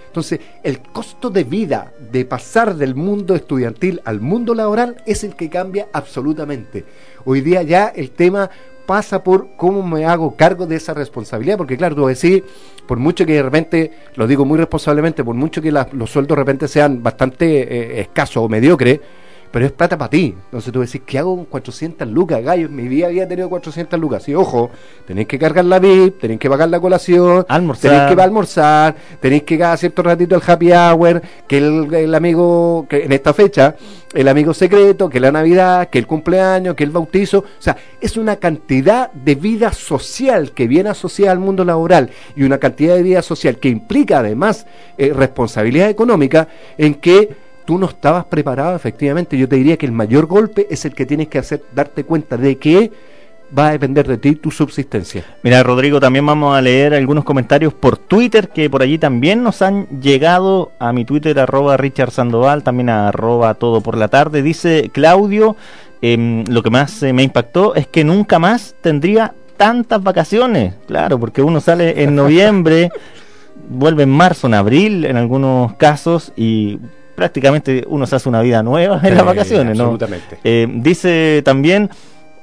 Entonces, 0.09 0.39
el 0.63 0.79
costo 0.79 1.29
de 1.29 1.43
vida 1.43 1.93
de 2.11 2.25
pasar 2.25 2.75
del 2.75 2.95
mundo 2.95 3.35
estudiantil 3.35 4.01
al 4.05 4.19
mundo 4.19 4.55
laboral 4.55 4.97
es 5.05 5.23
el 5.23 5.35
que 5.35 5.49
cambia 5.49 5.87
absolutamente. 5.93 6.83
Hoy 7.25 7.41
día 7.41 7.61
ya 7.61 7.89
el 7.89 8.09
tema 8.09 8.49
pasa 8.87 9.23
por 9.23 9.49
cómo 9.55 9.83
me 9.83 10.05
hago 10.05 10.35
cargo 10.35 10.65
de 10.65 10.77
esa 10.77 10.95
responsabilidad, 10.95 11.57
porque 11.57 11.77
claro, 11.77 11.95
tú 11.95 12.07
decís, 12.07 12.41
por 12.87 12.97
mucho 12.97 13.23
que 13.23 13.33
de 13.33 13.43
repente, 13.43 13.91
lo 14.15 14.25
digo 14.25 14.45
muy 14.45 14.57
responsablemente, 14.57 15.23
por 15.23 15.35
mucho 15.35 15.61
que 15.61 15.71
los 15.71 16.09
sueldos 16.09 16.35
de 16.35 16.41
repente 16.41 16.67
sean 16.67 17.03
bastante 17.03 17.45
eh, 17.61 18.01
escasos 18.01 18.37
o 18.37 18.49
mediocres, 18.49 18.99
pero 19.51 19.65
es 19.65 19.71
plata 19.71 19.97
para 19.97 20.09
ti. 20.09 20.35
Entonces 20.45 20.71
tú 20.71 20.81
decís, 20.81 21.01
¿qué 21.05 21.19
hago 21.19 21.35
con 21.35 21.45
400 21.45 22.07
lucas? 22.07 22.43
Gallo, 22.43 22.67
en 22.67 22.75
mi 22.75 22.87
vida 22.87 23.07
había 23.07 23.27
tenido 23.27 23.49
400 23.49 23.99
lucas. 23.99 24.23
Sí, 24.23 24.35
ojo, 24.35 24.69
tenéis 25.07 25.27
que 25.27 25.39
cargar 25.39 25.65
la 25.65 25.79
VIP, 25.79 26.19
tenéis 26.19 26.39
que 26.39 26.49
pagar 26.49 26.69
la 26.69 26.79
colación, 26.79 27.45
Almorzar. 27.47 27.91
tenéis 27.91 28.07
que 28.07 28.13
ir 28.13 28.21
a 28.21 28.23
almorzar, 28.23 28.95
tenéis 29.19 29.43
que 29.43 29.57
cada 29.57 29.77
cierto 29.77 30.03
ratito 30.03 30.35
el 30.35 30.41
happy 30.45 30.71
hour, 30.71 31.21
que 31.47 31.57
el, 31.57 31.93
el 31.93 32.15
amigo, 32.15 32.85
que 32.89 33.05
en 33.05 33.11
esta 33.11 33.33
fecha, 33.33 33.75
el 34.13 34.27
amigo 34.27 34.53
secreto, 34.53 35.09
que 35.09 35.19
la 35.19 35.31
Navidad, 35.31 35.89
que 35.89 35.99
el 35.99 36.07
cumpleaños, 36.07 36.75
que 36.75 36.83
el 36.83 36.91
bautizo. 36.91 37.39
O 37.39 37.61
sea, 37.61 37.77
es 38.01 38.17
una 38.17 38.37
cantidad 38.37 39.11
de 39.11 39.35
vida 39.35 39.71
social 39.71 40.51
que 40.51 40.67
viene 40.67 40.89
asociada 40.89 41.31
al 41.31 41.39
mundo 41.39 41.65
laboral 41.65 42.09
y 42.35 42.43
una 42.43 42.57
cantidad 42.57 42.95
de 42.95 43.03
vida 43.03 43.21
social 43.21 43.57
que 43.57 43.69
implica 43.69 44.19
además 44.19 44.65
eh, 44.97 45.11
responsabilidad 45.13 45.89
económica 45.89 46.47
en 46.77 46.95
que 46.95 47.48
tú 47.69 47.77
no 47.77 47.85
estabas 47.85 48.25
preparado 48.25 48.75
efectivamente. 48.75 49.37
Yo 49.37 49.47
te 49.47 49.55
diría 49.55 49.77
que 49.77 49.85
el 49.85 49.91
mayor 49.91 50.25
golpe 50.25 50.65
es 50.71 50.85
el 50.85 50.95
que 50.95 51.05
tienes 51.05 51.27
que 51.27 51.37
hacer, 51.37 51.61
darte 51.71 52.03
cuenta 52.03 52.35
de 52.35 52.57
que 52.57 52.91
va 53.55 53.67
a 53.67 53.71
depender 53.73 54.07
de 54.07 54.17
ti 54.17 54.33
tu 54.33 54.49
subsistencia. 54.49 55.23
Mira, 55.43 55.61
Rodrigo, 55.61 55.99
también 55.99 56.25
vamos 56.25 56.57
a 56.57 56.63
leer 56.63 56.95
algunos 56.95 57.23
comentarios 57.23 57.71
por 57.75 57.99
Twitter 57.99 58.49
que 58.49 58.71
por 58.71 58.81
allí 58.81 58.97
también 58.97 59.43
nos 59.43 59.61
han 59.61 59.85
llegado 60.01 60.71
a 60.79 60.91
mi 60.93 61.05
Twitter, 61.05 61.37
arroba 61.37 61.77
Richard 61.77 62.09
Sandoval, 62.09 62.63
también 62.63 62.89
a 62.89 63.09
arroba 63.09 63.53
todo 63.53 63.81
por 63.81 63.95
la 63.95 64.07
tarde. 64.07 64.41
Dice 64.41 64.89
Claudio, 64.91 65.55
em, 66.01 66.45
lo 66.45 66.63
que 66.63 66.71
más 66.71 67.03
eh, 67.03 67.13
me 67.13 67.21
impactó 67.21 67.75
es 67.75 67.85
que 67.85 68.03
nunca 68.03 68.39
más 68.39 68.73
tendría 68.81 69.35
tantas 69.57 70.01
vacaciones. 70.01 70.73
Claro, 70.87 71.19
porque 71.19 71.43
uno 71.43 71.61
sale 71.61 72.01
en 72.01 72.15
noviembre, 72.23 72.89
vuelve 73.69 74.01
en 74.01 74.09
marzo, 74.09 74.47
en 74.47 74.55
abril, 74.55 75.05
en 75.05 75.17
algunos 75.17 75.73
casos, 75.73 76.33
y 76.35 76.79
prácticamente 77.19 77.83
uno 77.87 78.05
se 78.07 78.15
hace 78.15 78.29
una 78.29 78.41
vida 78.41 78.63
nueva 78.63 79.01
en 79.03 79.15
las 79.15 79.25
vacaciones, 79.25 79.77
¿no? 79.77 79.83
absolutamente. 79.83 80.37
Eh, 80.43 80.67
dice 80.69 81.41
también 81.43 81.89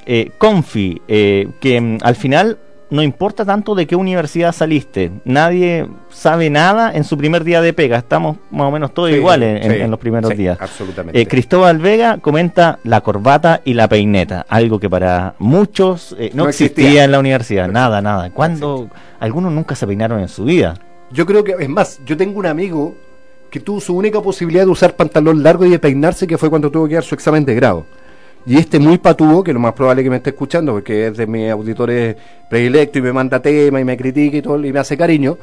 eh, 0.05 0.31
Confi 0.39 1.01
eh, 1.09 1.49
que 1.61 1.81
mm, 1.81 1.99
al 2.03 2.15
final 2.15 2.59
no 2.89 3.03
importa 3.03 3.45
tanto 3.45 3.75
de 3.75 3.85
qué 3.89 3.97
universidad 3.97 4.53
saliste, 4.53 5.11
nadie 5.25 5.89
sabe 6.09 6.51
nada 6.51 6.93
en 6.95 7.03
su 7.03 7.17
primer 7.19 7.43
día 7.43 7.61
de 7.61 7.73
pega, 7.73 7.97
estamos 7.99 8.37
más 8.53 8.69
o 8.69 8.71
menos 8.71 8.95
todos 8.95 9.11
Sí, 9.11 9.17
iguales 9.17 9.65
en, 9.65 9.73
sí, 9.73 9.81
en 9.81 9.91
los 9.91 9.99
primeros 9.99 10.31
sí, 10.31 10.37
días. 10.37 10.57
absolutamente. 10.61 11.21
Eh, 11.21 11.27
Cristóbal 11.27 11.79
Vega 11.79 12.19
comenta 12.19 12.79
la 12.85 13.01
corbata 13.01 13.61
y 13.65 13.75
la 13.75 13.89
peineta, 13.89 14.47
algo 14.49 14.79
que 14.79 14.89
para 14.89 15.35
muchos 15.41 16.15
eh, 16.17 16.31
no, 16.33 16.45
No 16.45 16.49
existía. 16.49 16.85
existía. 16.85 17.05
en 17.05 17.11
la 17.11 17.19
universidad, 17.19 17.67
nada, 17.69 18.01
nada. 18.01 18.31
Cuando 18.31 18.89
algunos 19.19 19.51
nunca 19.53 19.75
se 19.75 19.85
peinaron 19.85 20.21
en 20.21 20.29
su 20.29 20.45
vida. 20.45 20.75
Yo 21.11 21.27
creo 21.27 21.43
que, 21.43 21.57
es 21.59 21.69
más, 21.69 21.99
yo 22.07 22.17
tengo 22.17 22.39
un 22.39 22.47
amigo 22.47 22.95
que 23.51 23.61
tuvo 23.61 23.81
su 23.81 23.97
única 23.97 24.21
posibilidad 24.21 24.65
de 24.65 24.71
usar 24.71 24.97
pantalón 24.97 25.43
largo 25.43 25.65
y 25.65 25.71
de 25.71 25.79
peinarse, 25.79 26.27
que 26.27 26.39
fue 26.39 26.51
cuando 26.51 26.71
tuvo 26.71 26.89
que 26.89 26.95
dar 26.95 27.05
su 27.05 27.15
examen 27.15 27.45
de 27.45 27.55
grado. 27.55 27.87
Y 28.45 28.59
este 28.59 28.79
muy 28.79 28.99
patudo, 28.99 29.43
que 29.43 29.53
lo 29.53 29.59
más 29.59 29.73
probable 29.73 30.03
es 30.03 30.07
que 30.07 30.11
me 30.11 30.17
esté 30.17 30.31
escuchando, 30.31 30.73
porque 30.73 31.09
es 31.09 31.17
de 31.17 31.27
mis 31.27 31.51
auditores 31.51 32.17
predilectos 32.49 32.99
y 33.01 33.03
me 33.03 33.13
manda 33.13 33.41
tema 33.41 33.81
y 33.81 33.85
me 33.85 33.97
critica 33.97 34.37
y 34.37 34.43
todo, 34.43 34.65
y 34.65 34.73
me 34.73 34.79
hace 34.79 34.97
cariño, 34.97 35.37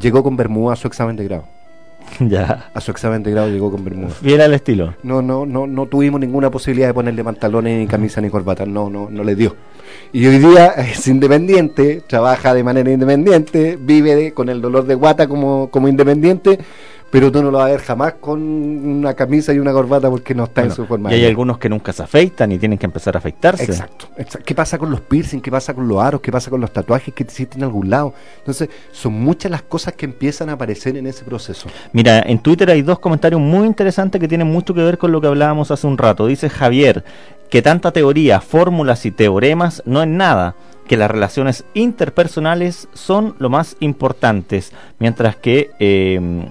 llegó 0.00 0.22
con 0.22 0.36
Bermuda 0.36 0.72
a 0.72 0.76
su 0.76 0.88
examen 0.88 1.14
de 1.16 1.24
grado. 1.24 1.44
ya. 2.20 2.70
A 2.74 2.80
su 2.80 2.90
examen 2.90 3.22
de 3.22 3.30
grado 3.30 3.48
llegó 3.50 3.70
con 3.70 3.84
Bermuda. 3.84 4.10
Fiel 4.10 4.40
al 4.40 4.54
estilo. 4.54 4.94
No, 5.04 5.22
no, 5.22 5.46
no, 5.46 5.66
no 5.68 5.86
tuvimos 5.86 6.18
ninguna 6.20 6.50
posibilidad 6.50 6.88
de 6.88 6.94
ponerle 6.94 7.22
pantalones, 7.22 7.78
ni 7.78 7.86
camisa, 7.86 8.20
ni 8.20 8.30
corbata. 8.30 8.66
No, 8.66 8.90
no, 8.90 9.08
no 9.10 9.22
le 9.22 9.36
dio. 9.36 9.54
Y 10.12 10.26
hoy 10.26 10.38
día 10.38 10.66
es 10.76 11.06
independiente, 11.06 12.02
trabaja 12.06 12.52
de 12.52 12.64
manera 12.64 12.90
independiente, 12.90 13.78
vive 13.80 14.16
de- 14.16 14.32
con 14.32 14.48
el 14.48 14.60
dolor 14.60 14.86
de 14.86 14.96
guata 14.96 15.28
como, 15.28 15.70
como 15.70 15.86
independiente, 15.86 16.58
pero 17.10 17.32
tú 17.32 17.42
no 17.42 17.50
lo 17.50 17.58
vas 17.58 17.68
a 17.68 17.72
ver 17.72 17.80
jamás 17.80 18.14
con 18.20 18.40
una 18.40 19.14
camisa 19.14 19.52
y 19.52 19.58
una 19.58 19.72
corbata 19.72 20.08
porque 20.08 20.34
no 20.34 20.44
está 20.44 20.62
en 20.62 20.70
su 20.70 20.86
forma. 20.86 21.10
y 21.10 21.16
hay 21.16 21.26
algunos 21.26 21.58
que 21.58 21.68
nunca 21.68 21.92
se 21.92 22.02
afeitan 22.02 22.52
y 22.52 22.58
tienen 22.58 22.78
que 22.78 22.86
empezar 22.86 23.16
a 23.16 23.18
afeitarse. 23.18 23.64
Exacto, 23.64 24.08
exacto. 24.16 24.44
¿Qué 24.46 24.54
pasa 24.54 24.78
con 24.78 24.90
los 24.90 25.00
piercing? 25.00 25.40
¿Qué 25.40 25.50
pasa 25.50 25.74
con 25.74 25.88
los 25.88 26.00
aros? 26.00 26.20
¿Qué 26.20 26.30
pasa 26.30 26.50
con 26.50 26.60
los 26.60 26.72
tatuajes 26.72 27.12
que 27.12 27.24
te 27.24 27.32
hiciste 27.32 27.58
en 27.58 27.64
algún 27.64 27.90
lado? 27.90 28.14
Entonces, 28.38 28.68
son 28.92 29.14
muchas 29.14 29.50
las 29.50 29.62
cosas 29.62 29.94
que 29.94 30.06
empiezan 30.06 30.48
a 30.50 30.52
aparecer 30.52 30.96
en 30.96 31.06
ese 31.06 31.24
proceso. 31.24 31.68
Mira, 31.92 32.20
en 32.20 32.38
Twitter 32.38 32.70
hay 32.70 32.82
dos 32.82 33.00
comentarios 33.00 33.40
muy 33.40 33.66
interesantes 33.66 34.20
que 34.20 34.28
tienen 34.28 34.46
mucho 34.46 34.72
que 34.72 34.82
ver 34.82 34.98
con 34.98 35.10
lo 35.10 35.20
que 35.20 35.26
hablábamos 35.26 35.70
hace 35.70 35.86
un 35.86 35.98
rato. 35.98 36.26
Dice 36.26 36.48
Javier 36.48 37.04
que 37.50 37.62
tanta 37.62 37.90
teoría, 37.90 38.40
fórmulas 38.40 39.04
y 39.04 39.10
teoremas 39.10 39.82
no 39.84 40.00
es 40.02 40.08
nada, 40.08 40.54
que 40.86 40.96
las 40.96 41.10
relaciones 41.10 41.64
interpersonales 41.74 42.88
son 42.94 43.34
lo 43.38 43.50
más 43.50 43.76
importantes, 43.80 44.72
mientras 45.00 45.34
que 45.34 45.70
eh, 45.80 46.46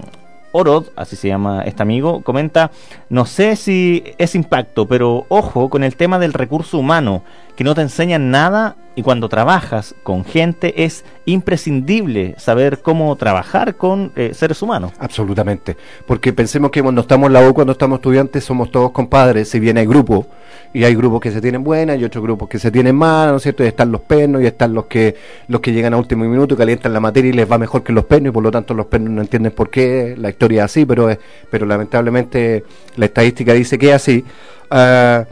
Orod, 0.52 0.86
así 0.96 1.16
se 1.16 1.28
llama 1.28 1.62
este 1.64 1.82
amigo, 1.82 2.22
comenta, 2.22 2.70
no 3.08 3.26
sé 3.26 3.56
si 3.56 4.04
es 4.18 4.34
impacto, 4.34 4.86
pero 4.86 5.26
ojo 5.28 5.68
con 5.68 5.84
el 5.84 5.96
tema 5.96 6.18
del 6.18 6.32
recurso 6.32 6.78
humano, 6.78 7.22
que 7.56 7.64
no 7.64 7.74
te 7.74 7.82
enseñan 7.82 8.30
nada 8.30 8.76
y 8.96 9.02
cuando 9.02 9.28
trabajas 9.28 9.94
con 10.02 10.24
gente 10.24 10.84
es 10.84 11.04
imprescindible 11.24 12.34
saber 12.38 12.80
cómo 12.82 13.14
trabajar 13.16 13.76
con 13.76 14.12
eh, 14.16 14.32
seres 14.34 14.62
humanos. 14.62 14.92
Absolutamente. 14.98 15.76
Porque 16.06 16.32
pensemos 16.32 16.70
que 16.70 16.82
cuando 16.82 17.02
estamos 17.02 17.28
en 17.28 17.34
la 17.34 17.48
U, 17.48 17.54
cuando 17.54 17.72
estamos 17.72 17.98
estudiantes, 17.98 18.44
somos 18.44 18.70
todos 18.70 18.90
compadres, 18.90 19.48
si 19.48 19.60
bien 19.60 19.78
hay 19.78 19.86
grupos, 19.86 20.26
y 20.72 20.84
hay 20.84 20.94
grupos 20.94 21.20
que 21.20 21.30
se 21.30 21.40
tienen 21.40 21.64
buenas 21.64 21.98
y 21.98 22.04
otros 22.04 22.22
grupos 22.22 22.48
que 22.48 22.58
se 22.58 22.70
tienen 22.70 22.94
malas, 22.94 23.32
¿no 23.32 23.36
es 23.38 23.42
cierto? 23.42 23.64
Y 23.64 23.66
están 23.66 23.90
los 23.90 24.02
pernos 24.02 24.42
y 24.42 24.46
están 24.46 24.72
los 24.72 24.86
que 24.86 25.16
los 25.48 25.60
que 25.60 25.72
llegan 25.72 25.94
a 25.94 25.96
último 25.96 26.24
minuto, 26.24 26.56
calientan 26.56 26.92
la 26.92 27.00
materia 27.00 27.30
y 27.30 27.32
les 27.32 27.50
va 27.50 27.58
mejor 27.58 27.82
que 27.82 27.92
los 27.92 28.04
pernos, 28.04 28.30
y 28.30 28.32
por 28.32 28.42
lo 28.42 28.50
tanto 28.50 28.74
los 28.74 28.86
pernos 28.86 29.10
no 29.10 29.20
entienden 29.20 29.52
por 29.52 29.70
qué, 29.70 30.14
la 30.16 30.30
historia 30.30 30.64
es 30.64 30.64
así, 30.66 30.84
pero, 30.84 31.10
es, 31.10 31.18
pero 31.50 31.66
lamentablemente 31.66 32.64
la 32.96 33.06
estadística 33.06 33.52
dice 33.52 33.78
que 33.78 33.88
es 33.88 33.94
así. 33.94 34.24
Ah, 34.70 35.24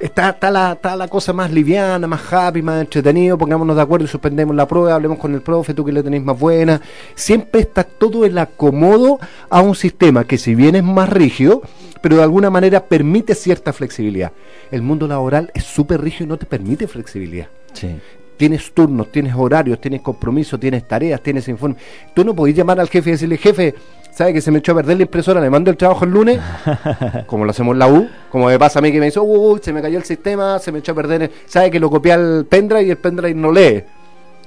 Está, 0.00 0.30
está, 0.30 0.50
la, 0.50 0.72
está 0.72 0.96
la 0.96 1.08
cosa 1.08 1.34
más 1.34 1.52
liviana, 1.52 2.06
más 2.06 2.32
happy, 2.32 2.62
más 2.62 2.80
entretenido, 2.80 3.36
pongámonos 3.36 3.76
de 3.76 3.82
acuerdo 3.82 4.06
y 4.06 4.08
suspendemos 4.08 4.56
la 4.56 4.66
prueba, 4.66 4.94
hablemos 4.94 5.18
con 5.18 5.34
el 5.34 5.42
profe, 5.42 5.74
tú 5.74 5.84
que 5.84 5.92
le 5.92 6.02
tenéis 6.02 6.24
más 6.24 6.38
buena. 6.38 6.80
Siempre 7.14 7.60
está 7.60 7.84
todo 7.84 8.24
el 8.24 8.38
acomodo 8.38 9.18
a 9.50 9.60
un 9.60 9.74
sistema 9.74 10.24
que 10.24 10.38
si 10.38 10.54
bien 10.54 10.74
es 10.74 10.84
más 10.84 11.10
rígido, 11.10 11.60
pero 12.00 12.16
de 12.16 12.22
alguna 12.22 12.48
manera 12.48 12.86
permite 12.86 13.34
cierta 13.34 13.74
flexibilidad. 13.74 14.32
El 14.70 14.80
mundo 14.80 15.06
laboral 15.06 15.50
es 15.52 15.64
súper 15.64 16.00
rígido 16.00 16.24
y 16.24 16.28
no 16.28 16.38
te 16.38 16.46
permite 16.46 16.88
flexibilidad. 16.88 17.48
Tienes 18.38 18.72
turnos, 18.72 19.12
tienes 19.12 19.34
horarios, 19.36 19.82
tienes 19.82 20.00
compromisos, 20.00 20.58
tienes 20.58 20.88
tareas, 20.88 21.22
tienes 21.22 21.46
informes. 21.48 21.78
Tú 22.14 22.24
no 22.24 22.34
podés 22.34 22.56
llamar 22.56 22.80
al 22.80 22.88
jefe 22.88 23.10
y 23.10 23.12
decirle, 23.12 23.36
jefe, 23.36 23.74
¿sabe 24.12 24.32
que 24.32 24.40
se 24.40 24.50
me 24.50 24.58
echó 24.58 24.72
a 24.72 24.76
perder 24.76 24.96
la 24.96 25.02
impresora? 25.04 25.40
Le 25.40 25.50
mando 25.50 25.70
el 25.70 25.76
trabajo 25.76 26.04
el 26.04 26.10
lunes, 26.10 26.40
como 27.26 27.44
lo 27.44 27.50
hacemos 27.50 27.74
en 27.74 27.78
la 27.78 27.88
U, 27.88 28.08
como 28.30 28.46
me 28.46 28.58
pasa 28.58 28.78
a 28.78 28.82
mí 28.82 28.92
que 28.92 29.00
me 29.00 29.06
dice, 29.06 29.20
uy, 29.20 29.60
se 29.62 29.72
me 29.72 29.82
cayó 29.82 29.98
el 29.98 30.04
sistema, 30.04 30.58
se 30.58 30.72
me 30.72 30.80
echó 30.80 30.92
a 30.92 30.94
perder, 30.94 31.22
el-". 31.22 31.30
¿sabe 31.46 31.70
que 31.70 31.80
lo 31.80 31.90
copié 31.90 32.12
al 32.12 32.46
pendrive 32.48 32.84
y 32.84 32.90
el 32.90 32.98
pendrive 32.98 33.34
no 33.34 33.52
lee? 33.52 33.84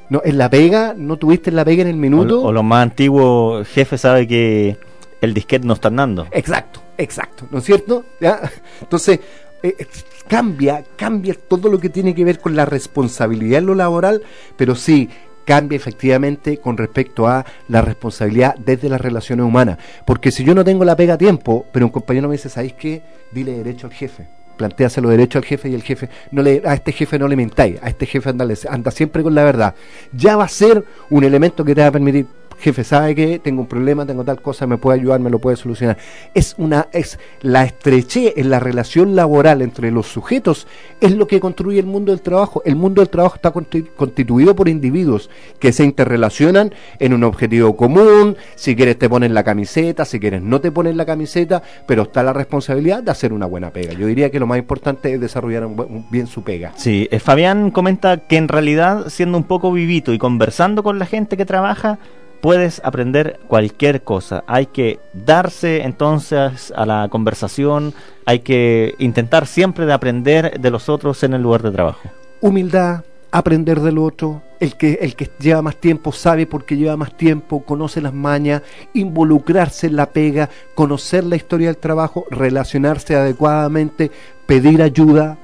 No, 0.09 0.22
en 0.24 0.38
la 0.38 0.50
pega, 0.50 0.93
no 0.95 1.17
tuviste 1.17 1.50
en 1.50 1.56
la 1.56 1.66
pega 1.66 1.82
en 1.82 1.88
el 1.88 1.98
minuto. 1.98 2.42
O, 2.42 2.48
o 2.48 2.51
lo 2.51 2.61
más 2.61 2.83
antiguo, 2.83 3.64
jefe 3.66 3.98
sabe 3.98 4.27
que 4.27 4.77
el 5.22 5.33
disquete 5.33 5.66
no 5.66 5.74
está 5.74 5.88
andando. 5.88 6.27
Exacto, 6.32 6.82
exacto, 6.98 7.48
¿no 7.50 7.59
es 7.59 7.64
cierto? 7.64 8.03
¿Ya? 8.19 8.42
Entonces, 8.82 9.19
eh, 9.64 9.75
eh, 9.80 9.88
cambia, 10.27 10.83
cambia 10.98 11.35
todo 11.48 11.69
lo 11.69 11.80
que 11.80 11.90
tiene 11.90 12.14
que 12.14 12.25
ver 12.25 12.40
con 12.40 12.56
la 12.56 12.66
responsabilidad 12.66 13.59
en 13.59 13.67
lo 13.67 13.75
laboral, 13.75 14.22
pero 14.58 14.75
sí 14.75 15.09
cambia 15.45 15.75
efectivamente 15.75 16.57
con 16.57 16.77
respecto 16.77 17.27
a 17.27 17.45
la 17.67 17.81
responsabilidad 17.81 18.55
desde 18.57 18.89
las 18.89 19.01
relaciones 19.01 19.45
humanas. 19.45 19.77
Porque 20.05 20.31
si 20.31 20.43
yo 20.43 20.55
no 20.55 20.63
tengo 20.63 20.85
la 20.85 20.95
pega 20.95 21.15
a 21.15 21.17
tiempo, 21.17 21.65
pero 21.72 21.85
un 21.85 21.91
compañero 21.91 22.27
me 22.27 22.35
dice, 22.35 22.49
¿sabéis 22.49 22.73
qué? 22.73 23.01
Dile 23.31 23.53
derecho 23.53 23.88
al 23.88 23.93
jefe. 23.93 24.27
Plantéaselo 24.57 25.09
derecho 25.09 25.39
al 25.39 25.45
jefe 25.45 25.69
y 25.69 25.73
el 25.73 25.81
jefe, 25.81 26.09
no 26.31 26.43
le, 26.43 26.61
a 26.63 26.75
este 26.75 26.91
jefe 26.91 27.17
no 27.17 27.27
le 27.27 27.35
mentáis, 27.35 27.81
a 27.81 27.89
este 27.89 28.05
jefe 28.05 28.30
anda, 28.30 28.45
anda 28.69 28.91
siempre 28.91 29.23
con 29.23 29.33
la 29.33 29.43
verdad. 29.43 29.73
Ya 30.11 30.35
va 30.38 30.43
a 30.43 30.47
ser 30.47 30.83
un 31.09 31.23
elemento 31.23 31.65
que 31.65 31.73
te 31.73 31.81
va 31.81 31.88
a 31.88 31.91
permitir, 31.91 32.27
jefe, 32.59 32.83
¿sabe 32.83 33.15
que 33.15 33.40
Tengo 33.40 33.61
un 33.61 33.67
problema, 33.67 34.06
tengo 34.06 34.23
tal 34.23 34.41
cosa, 34.41 34.65
me 34.67 34.77
puede 34.77 34.99
ayudar, 34.99 35.19
me 35.19 35.30
lo 35.30 35.40
puede 35.40 35.57
solucionar. 35.57 35.98
Es 36.33 36.56
una, 36.57 36.88
es 36.91 37.19
la 37.41 37.64
estrechez 37.64 38.33
en 38.38 38.49
la 38.49 38.59
relación 38.59 39.15
laboral 39.15 39.61
entre 39.61 39.91
los 39.91 40.07
sujetos, 40.07 40.67
es 41.01 41.11
lo 41.15 41.27
que 41.27 41.40
construye 41.40 41.80
el 41.80 41.85
mundo 41.85 42.11
del 42.11 42.22
trabajo. 42.22 42.61
El 42.65 42.75
mundo 42.75 43.01
del 43.01 43.09
trabajo 43.09 43.35
está 43.35 43.53
consti- 43.53 43.88
constituido 43.95 44.56
por 44.56 44.69
individuos 44.69 45.30
que 45.59 45.72
se 45.73 45.83
interrelacionan 45.83 46.73
en 46.99 47.14
un 47.14 47.23
objetivo 47.23 47.75
común. 47.75 48.35
Si 48.56 48.75
quieres 48.75 48.98
te 48.98 49.09
ponen 49.09 49.33
la 49.33 49.43
camiseta, 49.43 50.06
si 50.06 50.19
quieres 50.19 50.41
no 50.41 50.61
te 50.61 50.72
ponen 50.72 50.98
la 50.98 51.06
camiseta, 51.06 51.61
pero 51.88 52.03
está 52.03 52.23
la 52.23 52.33
responsabilidad 52.33 53.03
de 53.03 53.11
hacer 53.11 53.33
una 53.33 53.45
buena 53.45 53.72
pega. 53.72 53.93
Yo 53.93 54.07
diría 54.07 54.30
que 54.30 54.40
lo 54.40 54.48
más 54.48 54.57
importante 54.57 55.14
es 55.14 55.19
desarrollar 55.19 55.65
un 55.65 55.73
un- 55.80 56.06
bien 56.09 56.27
su 56.27 56.43
pega. 56.43 56.72
Sí, 56.75 57.07
eh, 57.11 57.19
Fabián 57.19 57.72
comenta 57.72 58.17
que 58.17 58.38
en 58.38 58.48
realidad, 58.48 59.09
siendo 59.09 59.38
un 59.38 59.43
poco 59.43 59.72
vivito 59.72 60.14
y 60.14 60.17
conversando 60.17 60.83
con 60.83 60.99
la 60.99 61.06
gente 61.06 61.35
que 61.35 61.45
trabaja, 61.45 61.98
puedes 62.43 62.81
aprender 62.83 63.39
cualquier 63.47 64.03
cosa. 64.03 64.43
Hay 64.47 64.65
que 64.65 64.99
darse 65.13 65.83
entonces 65.83 66.73
a 66.75 66.85
la 66.85 67.07
conversación, 67.09 67.93
hay 68.25 68.39
que 68.39 68.95
intentar 68.99 69.47
siempre 69.47 69.85
de 69.85 69.93
aprender 69.93 70.59
de 70.59 70.69
los 70.69 70.89
otros 70.89 71.23
en 71.23 71.33
el 71.33 71.41
lugar 71.41 71.63
de 71.63 71.72
trabajo. 71.72 72.01
humildad, 72.41 73.05
aprender 73.31 73.80
del 73.80 73.97
otro. 73.97 74.41
El 74.59 74.75
que, 74.75 74.99
el 75.01 75.15
que 75.15 75.30
lleva 75.39 75.61
más 75.61 75.77
tiempo 75.77 76.11
sabe 76.11 76.45
porque 76.45 76.75
lleva 76.75 76.97
más 76.97 77.15
tiempo, 77.15 77.63
conoce 77.63 78.01
las 78.01 78.13
mañas, 78.13 78.61
involucrarse 78.93 79.88
en 79.88 79.95
la 79.95 80.07
pega, 80.07 80.49
conocer 80.75 81.23
la 81.23 81.38
historia 81.38 81.67
del 81.67 81.77
trabajo, 81.77 82.25
relacionarse 82.30 83.15
adecuadamente, 83.15 84.11
pedir 84.45 84.81
ayuda. 84.81 85.38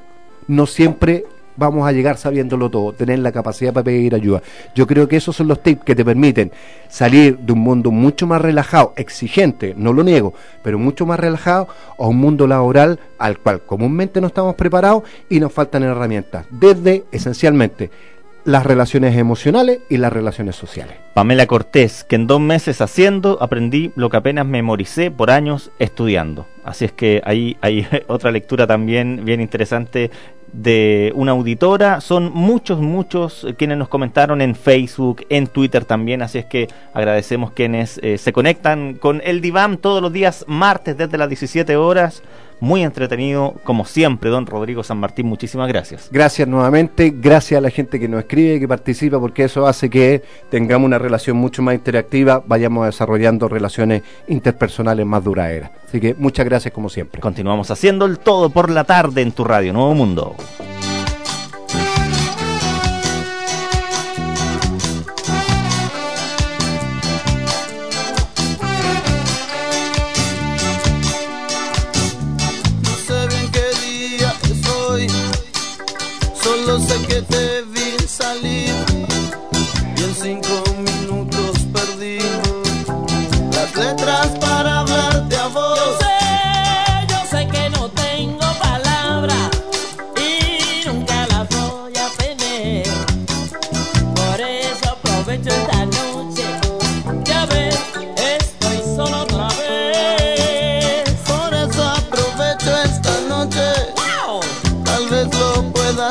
No 0.47 0.65
siempre 0.65 1.25
vamos 1.59 1.87
a 1.87 1.91
llegar 1.91 2.17
sabiéndolo 2.17 2.69
todo, 2.69 2.93
tener 2.93 3.19
la 3.19 3.31
capacidad 3.31 3.73
para 3.73 3.83
pedir 3.83 4.15
ayuda. 4.15 4.41
Yo 4.73 4.87
creo 4.87 5.07
que 5.07 5.17
esos 5.17 5.35
son 5.35 5.47
los 5.47 5.61
tips 5.61 5.83
que 5.83 5.95
te 5.95 6.05
permiten 6.05 6.51
salir 6.87 7.37
de 7.37 7.53
un 7.53 7.59
mundo 7.59 7.91
mucho 7.91 8.25
más 8.25 8.41
relajado, 8.41 8.93
exigente, 8.95 9.75
no 9.77 9.93
lo 9.93 10.03
niego, 10.03 10.33
pero 10.63 10.79
mucho 10.79 11.05
más 11.05 11.19
relajado 11.19 11.67
a 11.97 12.07
un 12.07 12.17
mundo 12.17 12.47
laboral 12.47 12.99
al 13.19 13.37
cual 13.37 13.61
comúnmente 13.61 14.21
no 14.21 14.27
estamos 14.27 14.55
preparados 14.55 15.03
y 15.29 15.39
nos 15.39 15.53
faltan 15.53 15.83
herramientas, 15.83 16.45
desde 16.49 17.03
esencialmente 17.11 17.91
las 18.45 18.65
relaciones 18.65 19.15
emocionales 19.15 19.81
y 19.89 19.97
las 19.97 20.11
relaciones 20.11 20.55
sociales. 20.55 20.95
Pamela 21.13 21.45
Cortés, 21.45 22.03
que 22.03 22.15
en 22.15 22.25
dos 22.25 22.39
meses 22.39 22.81
haciendo 22.81 23.37
aprendí 23.41 23.91
lo 23.95 24.09
que 24.09 24.17
apenas 24.17 24.45
memoricé 24.45 25.11
por 25.11 25.29
años 25.29 25.71
estudiando. 25.77 26.47
Así 26.63 26.85
es 26.85 26.91
que 26.91 27.21
ahí 27.25 27.57
hay 27.61 27.85
otra 28.07 28.31
lectura 28.31 28.65
también 28.65 29.23
bien 29.23 29.41
interesante 29.41 30.09
de 30.53 31.11
una 31.15 31.31
auditora. 31.31 32.01
Son 32.01 32.31
muchos, 32.33 32.79
muchos 32.79 33.47
quienes 33.57 33.77
nos 33.77 33.89
comentaron 33.89 34.41
en 34.41 34.55
Facebook, 34.55 35.25
en 35.29 35.47
Twitter 35.47 35.85
también. 35.85 36.21
Así 36.21 36.37
es 36.39 36.45
que 36.45 36.67
agradecemos 36.93 37.51
quienes 37.51 37.99
eh, 38.03 38.17
se 38.17 38.33
conectan 38.33 38.95
con 38.95 39.21
el 39.23 39.41
diván 39.41 39.77
todos 39.77 40.01
los 40.01 40.11
días 40.11 40.45
martes 40.47 40.97
desde 40.97 41.17
las 41.17 41.29
17 41.29 41.75
horas. 41.75 42.23
Muy 42.59 42.83
entretenido, 42.83 43.55
como 43.63 43.85
siempre, 43.85 44.29
don 44.29 44.45
Rodrigo 44.45 44.83
San 44.83 44.97
Martín. 44.97 45.27
Muchísimas 45.27 45.67
gracias. 45.67 46.09
Gracias 46.11 46.47
nuevamente, 46.47 47.13
gracias 47.15 47.57
a 47.57 47.61
la 47.61 47.69
gente 47.69 47.99
que 47.99 48.07
nos 48.07 48.21
escribe, 48.21 48.59
que 48.59 48.67
participa, 48.67 49.19
porque 49.19 49.45
eso 49.45 49.65
hace 49.65 49.89
que 49.89 50.23
tengamos 50.49 50.85
una 50.85 50.97
relación 50.97 51.37
mucho 51.37 51.61
más 51.61 51.75
interactiva, 51.75 52.43
vayamos 52.45 52.85
desarrollando 52.85 53.47
relaciones 53.47 54.03
interpersonales 54.27 55.05
más 55.05 55.23
duraderas. 55.23 55.71
Así 55.87 55.99
que 55.99 56.13
muchas 56.15 56.45
gracias 56.45 56.73
como 56.73 56.89
siempre. 56.89 57.21
Continuamos 57.21 57.71
haciendo 57.71 58.05
el 58.05 58.19
todo 58.19 58.49
por 58.49 58.69
la 58.69 58.83
tarde 58.83 59.21
en 59.21 59.31
tu 59.31 59.43
radio 59.43 59.73
Nuevo 59.73 59.93
Mundo. 59.95 60.35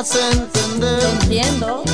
Entender. 0.01 1.03
Entiendo. 1.21 1.88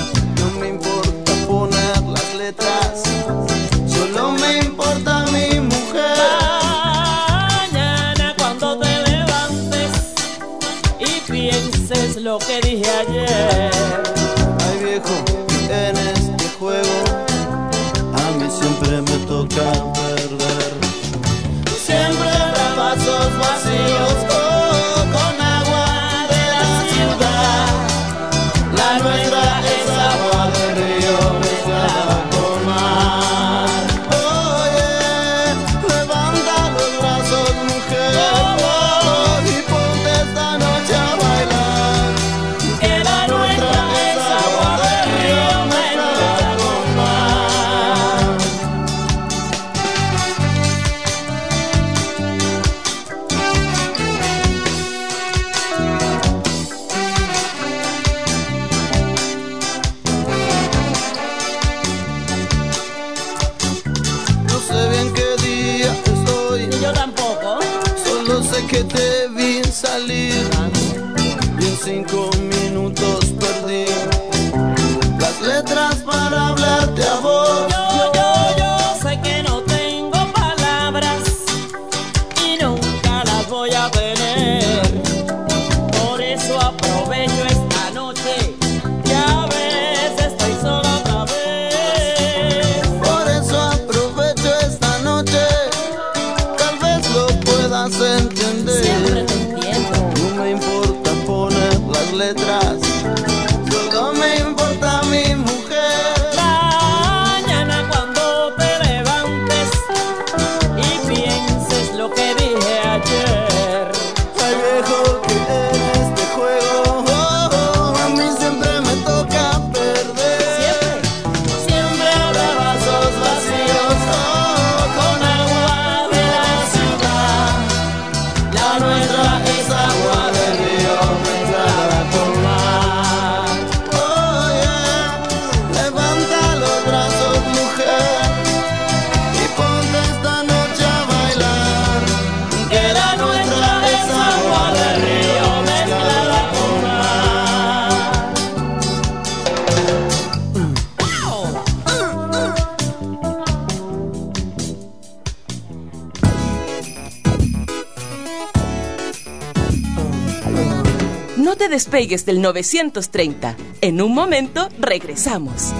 Despegues 161.75 162.25
del 162.25 162.41
930. 162.41 163.57
En 163.81 164.01
un 164.01 164.13
momento 164.13 164.69
regresamos. 164.79 165.73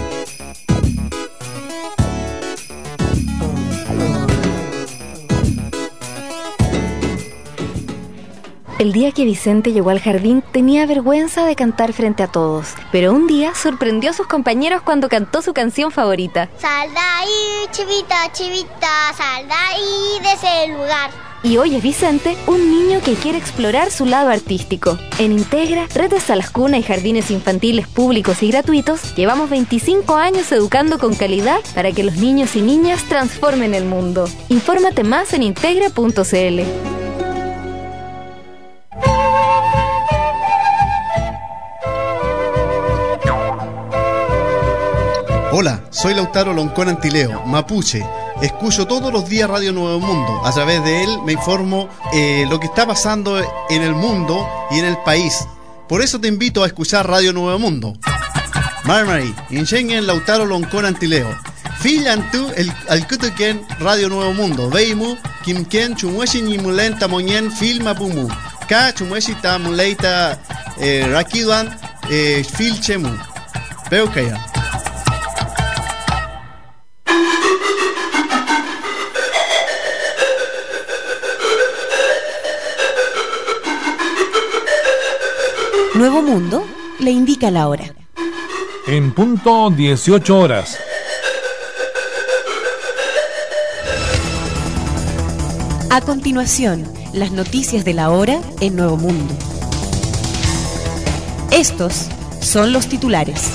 El 8.78 8.92
día 8.92 9.10
que 9.12 9.24
Vicente 9.24 9.72
llegó 9.72 9.88
al 9.88 10.00
jardín 10.00 10.44
tenía 10.52 10.84
vergüenza 10.84 11.46
de 11.46 11.56
cantar 11.56 11.94
frente 11.94 12.22
a 12.22 12.26
todos, 12.26 12.74
pero 12.92 13.14
un 13.14 13.26
día 13.26 13.54
sorprendió 13.54 14.10
a 14.10 14.12
sus 14.12 14.26
compañeros 14.26 14.82
cuando 14.82 15.08
cantó 15.08 15.40
su 15.40 15.54
canción 15.54 15.90
favorita. 15.90 16.50
Sal 16.58 16.92
de 16.92 16.98
ahí, 16.98 17.68
chivita, 17.70 18.30
chivita, 18.32 19.14
sal 19.16 19.48
de 19.48 19.54
ahí 19.54 20.20
de 20.20 20.32
ese 20.34 20.72
lugar. 20.74 21.25
Y 21.42 21.58
hoy 21.58 21.76
es 21.76 21.82
Vicente, 21.82 22.36
un 22.46 22.70
niño 22.70 23.00
que 23.04 23.14
quiere 23.14 23.38
explorar 23.38 23.90
su 23.90 24.04
lado 24.04 24.30
artístico. 24.30 24.98
En 25.18 25.32
Integra, 25.32 25.86
redes 25.94 26.28
a 26.30 26.36
las 26.36 26.50
cunas 26.50 26.80
y 26.80 26.82
jardines 26.82 27.30
infantiles 27.30 27.86
públicos 27.86 28.42
y 28.42 28.48
gratuitos, 28.50 29.14
llevamos 29.14 29.50
25 29.50 30.16
años 30.16 30.50
educando 30.50 30.98
con 30.98 31.14
calidad 31.14 31.60
para 31.74 31.92
que 31.92 32.02
los 32.02 32.16
niños 32.16 32.56
y 32.56 32.62
niñas 32.62 33.04
transformen 33.04 33.74
el 33.74 33.84
mundo. 33.84 34.28
Infórmate 34.48 35.04
más 35.04 35.32
en 35.34 35.42
integra.cl. 35.42 36.60
Hola, 45.52 45.80
soy 45.90 46.12
Lautaro 46.12 46.52
Loncón 46.52 46.88
Antileo, 46.90 47.42
mapuche. 47.46 48.04
Escucho 48.42 48.86
todos 48.86 49.12
los 49.12 49.28
días 49.28 49.48
Radio 49.48 49.72
Nuevo 49.72 49.98
Mundo. 49.98 50.42
A 50.44 50.52
través 50.52 50.84
de 50.84 51.04
él 51.04 51.10
me 51.24 51.32
informo 51.32 51.88
eh, 52.12 52.44
lo 52.50 52.60
que 52.60 52.66
está 52.66 52.86
pasando 52.86 53.38
en 53.70 53.82
el 53.82 53.94
mundo 53.94 54.46
y 54.70 54.78
en 54.78 54.84
el 54.84 54.98
país. 54.98 55.46
Por 55.88 56.02
eso 56.02 56.20
te 56.20 56.28
invito 56.28 56.62
a 56.62 56.66
escuchar 56.66 57.08
Radio 57.08 57.32
Nuevo 57.32 57.58
Mundo. 57.58 57.94
Marmari, 58.84 59.34
Ingengen 59.50 60.06
Lautaro 60.06 60.44
Loncón 60.44 60.84
Antileo. 60.84 61.28
Filantu 61.80 62.50
el 62.56 62.70
Alcutuken 62.88 63.66
Radio 63.80 64.08
Nuevo 64.10 64.34
Mundo. 64.34 64.68
Veimu, 64.68 65.16
Kimken, 65.42 65.96
Chumueshi 65.96 66.42
Nimulen 66.42 66.98
Tamoñen, 66.98 67.50
Filma 67.50 67.94
Pumu. 67.94 68.28
Ka 68.68 68.92
Chumueshi 68.92 69.34
Tamuleita 69.36 70.38
eh, 70.78 71.08
Rakiduan, 71.10 71.74
eh, 72.10 72.44
Fil 72.44 72.78
Nuevo 85.96 86.20
Mundo 86.20 86.62
le 86.98 87.10
indica 87.10 87.50
la 87.50 87.68
hora. 87.68 87.86
En 88.86 89.12
punto 89.12 89.70
18 89.70 90.38
horas. 90.38 90.78
A 95.88 96.02
continuación, 96.02 96.84
las 97.14 97.32
noticias 97.32 97.86
de 97.86 97.94
la 97.94 98.10
hora 98.10 98.38
en 98.60 98.76
Nuevo 98.76 98.98
Mundo. 98.98 99.32
Estos 101.50 102.08
son 102.40 102.74
los 102.74 102.88
titulares. 102.88 103.50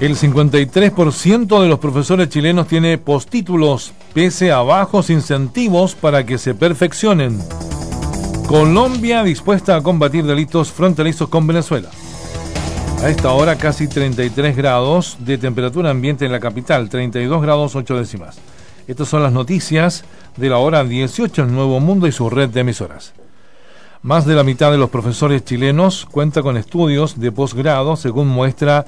El 0.00 0.16
53% 0.16 1.62
de 1.62 1.68
los 1.68 1.78
profesores 1.78 2.30
chilenos 2.30 2.66
tiene 2.66 2.98
postítulos, 2.98 3.92
pese 4.12 4.50
a 4.50 4.62
bajos 4.62 5.08
incentivos 5.08 5.94
para 5.94 6.26
que 6.26 6.36
se 6.36 6.54
perfeccionen. 6.54 7.38
Colombia 8.50 9.22
dispuesta 9.22 9.76
a 9.76 9.80
combatir 9.80 10.24
delitos 10.24 10.72
fronterizos 10.72 11.28
con 11.28 11.46
Venezuela. 11.46 11.88
A 13.00 13.08
esta 13.08 13.30
hora 13.30 13.54
casi 13.54 13.86
33 13.86 14.56
grados 14.56 15.18
de 15.20 15.38
temperatura 15.38 15.90
ambiente 15.90 16.26
en 16.26 16.32
la 16.32 16.40
capital, 16.40 16.88
32 16.88 17.42
grados 17.42 17.76
8 17.76 17.96
décimas. 17.96 18.40
Estas 18.88 19.06
son 19.06 19.22
las 19.22 19.32
noticias 19.32 20.04
de 20.36 20.48
la 20.48 20.58
hora 20.58 20.82
18 20.82 21.44
en 21.44 21.54
Nuevo 21.54 21.78
Mundo 21.78 22.08
y 22.08 22.12
su 22.12 22.28
red 22.28 22.48
de 22.48 22.62
emisoras. 22.62 23.12
Más 24.02 24.26
de 24.26 24.34
la 24.34 24.42
mitad 24.42 24.72
de 24.72 24.78
los 24.78 24.90
profesores 24.90 25.44
chilenos 25.44 26.04
cuenta 26.10 26.42
con 26.42 26.56
estudios 26.56 27.20
de 27.20 27.30
posgrado, 27.30 27.94
según 27.94 28.26
muestra 28.26 28.84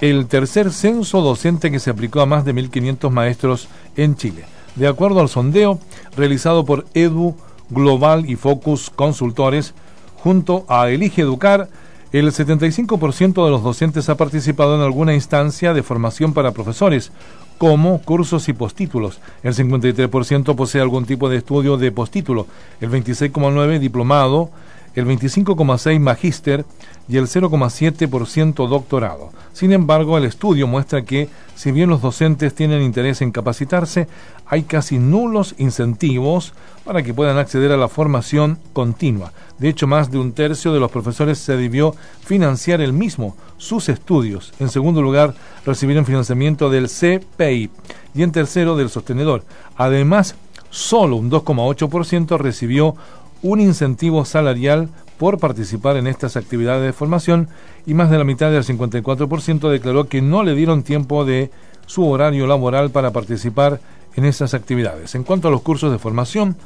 el 0.00 0.26
tercer 0.26 0.72
censo 0.72 1.20
docente 1.20 1.70
que 1.70 1.80
se 1.80 1.90
aplicó 1.90 2.22
a 2.22 2.26
más 2.26 2.46
de 2.46 2.54
1.500 2.54 3.10
maestros 3.10 3.68
en 3.94 4.16
Chile. 4.16 4.46
De 4.74 4.88
acuerdo 4.88 5.20
al 5.20 5.28
sondeo 5.28 5.78
realizado 6.16 6.64
por 6.64 6.86
Edu 6.94 7.36
Global 7.72 8.28
y 8.28 8.36
Focus 8.36 8.90
Consultores, 8.90 9.74
junto 10.16 10.64
a 10.68 10.90
Elige 10.90 11.22
Educar, 11.22 11.68
el 12.12 12.30
75% 12.30 13.44
de 13.44 13.50
los 13.50 13.62
docentes 13.62 14.08
ha 14.10 14.16
participado 14.16 14.76
en 14.76 14.82
alguna 14.82 15.14
instancia 15.14 15.72
de 15.72 15.82
formación 15.82 16.34
para 16.34 16.52
profesores, 16.52 17.10
como 17.56 18.02
cursos 18.02 18.48
y 18.48 18.52
postítulos. 18.52 19.20
El 19.42 19.54
53% 19.54 20.54
posee 20.54 20.80
algún 20.80 21.06
tipo 21.06 21.28
de 21.28 21.38
estudio 21.38 21.76
de 21.76 21.90
postítulo, 21.92 22.46
el 22.80 22.90
26,9% 22.90 23.78
diplomado, 23.78 24.50
el 24.94 25.06
25,6% 25.06 25.98
magíster 26.00 26.66
y 27.08 27.16
el 27.16 27.26
0,7% 27.26 28.68
doctorado. 28.68 29.30
Sin 29.52 29.72
embargo, 29.72 30.16
el 30.16 30.24
estudio 30.24 30.66
muestra 30.66 31.02
que, 31.02 31.28
si 31.54 31.72
bien 31.72 31.90
los 31.90 32.00
docentes 32.00 32.54
tienen 32.54 32.82
interés 32.82 33.22
en 33.22 33.32
capacitarse, 33.32 34.08
hay 34.46 34.62
casi 34.62 34.98
nulos 34.98 35.54
incentivos 35.58 36.54
para 36.84 37.02
que 37.02 37.14
puedan 37.14 37.38
acceder 37.38 37.72
a 37.72 37.76
la 37.76 37.88
formación 37.88 38.58
continua. 38.72 39.32
De 39.58 39.68
hecho, 39.68 39.86
más 39.86 40.10
de 40.10 40.18
un 40.18 40.32
tercio 40.32 40.72
de 40.72 40.80
los 40.80 40.90
profesores 40.90 41.38
se 41.38 41.56
debió 41.56 41.94
financiar 42.24 42.80
el 42.80 42.92
mismo 42.92 43.36
sus 43.56 43.88
estudios. 43.88 44.52
En 44.58 44.68
segundo 44.68 45.02
lugar, 45.02 45.34
recibieron 45.64 46.04
financiamiento 46.04 46.70
del 46.70 46.88
CPI 46.88 47.70
y 48.14 48.22
en 48.22 48.32
tercero 48.32 48.76
del 48.76 48.90
sostenedor. 48.90 49.44
Además, 49.76 50.34
solo 50.70 51.16
un 51.16 51.30
2,8% 51.30 52.38
recibió 52.38 52.96
un 53.42 53.60
incentivo 53.60 54.24
salarial 54.24 54.88
por 55.22 55.38
participar 55.38 55.96
en 55.96 56.08
estas 56.08 56.36
actividades 56.36 56.82
de 56.82 56.92
formación 56.92 57.48
y 57.86 57.94
más 57.94 58.10
de 58.10 58.18
la 58.18 58.24
mitad 58.24 58.50
del 58.50 58.64
54% 58.64 59.70
declaró 59.70 60.08
que 60.08 60.20
no 60.20 60.42
le 60.42 60.56
dieron 60.56 60.82
tiempo 60.82 61.24
de 61.24 61.52
su 61.86 62.04
horario 62.08 62.48
laboral 62.48 62.90
para 62.90 63.12
participar 63.12 63.78
en 64.16 64.24
esas 64.24 64.52
actividades. 64.52 65.14
En 65.14 65.22
cuanto 65.22 65.46
a 65.46 65.52
los 65.52 65.62
cursos 65.62 65.92
de 65.92 66.00
formación, 66.00 66.56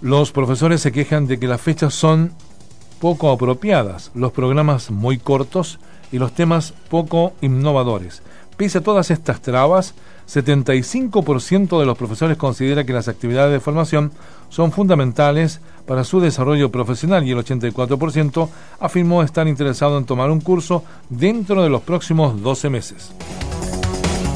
los 0.00 0.32
profesores 0.32 0.80
se 0.80 0.92
quejan 0.92 1.26
de 1.26 1.38
que 1.38 1.46
las 1.46 1.60
fechas 1.60 1.92
son 1.92 2.32
poco 3.02 3.30
apropiadas, 3.30 4.12
los 4.14 4.32
programas 4.32 4.90
muy 4.90 5.18
cortos 5.18 5.78
y 6.10 6.16
los 6.16 6.32
temas 6.32 6.72
poco 6.88 7.34
innovadores. 7.42 8.22
Pese 8.56 8.78
a 8.78 8.82
todas 8.82 9.10
estas 9.10 9.42
trabas, 9.42 9.92
75% 10.32 11.78
de 11.78 11.86
los 11.86 11.98
profesores 11.98 12.38
considera 12.38 12.84
que 12.84 12.94
las 12.94 13.08
actividades 13.08 13.52
de 13.52 13.60
formación 13.60 14.12
son 14.48 14.72
fundamentales 14.72 15.60
para 15.86 16.04
su 16.04 16.20
desarrollo 16.20 16.70
profesional 16.70 17.26
y 17.26 17.32
el 17.32 17.38
84% 17.38 18.48
afirmó 18.80 19.22
estar 19.22 19.46
interesado 19.46 19.98
en 19.98 20.04
tomar 20.04 20.30
un 20.30 20.40
curso 20.40 20.84
dentro 21.10 21.62
de 21.62 21.68
los 21.68 21.82
próximos 21.82 22.40
12 22.42 22.70
meses. 22.70 23.12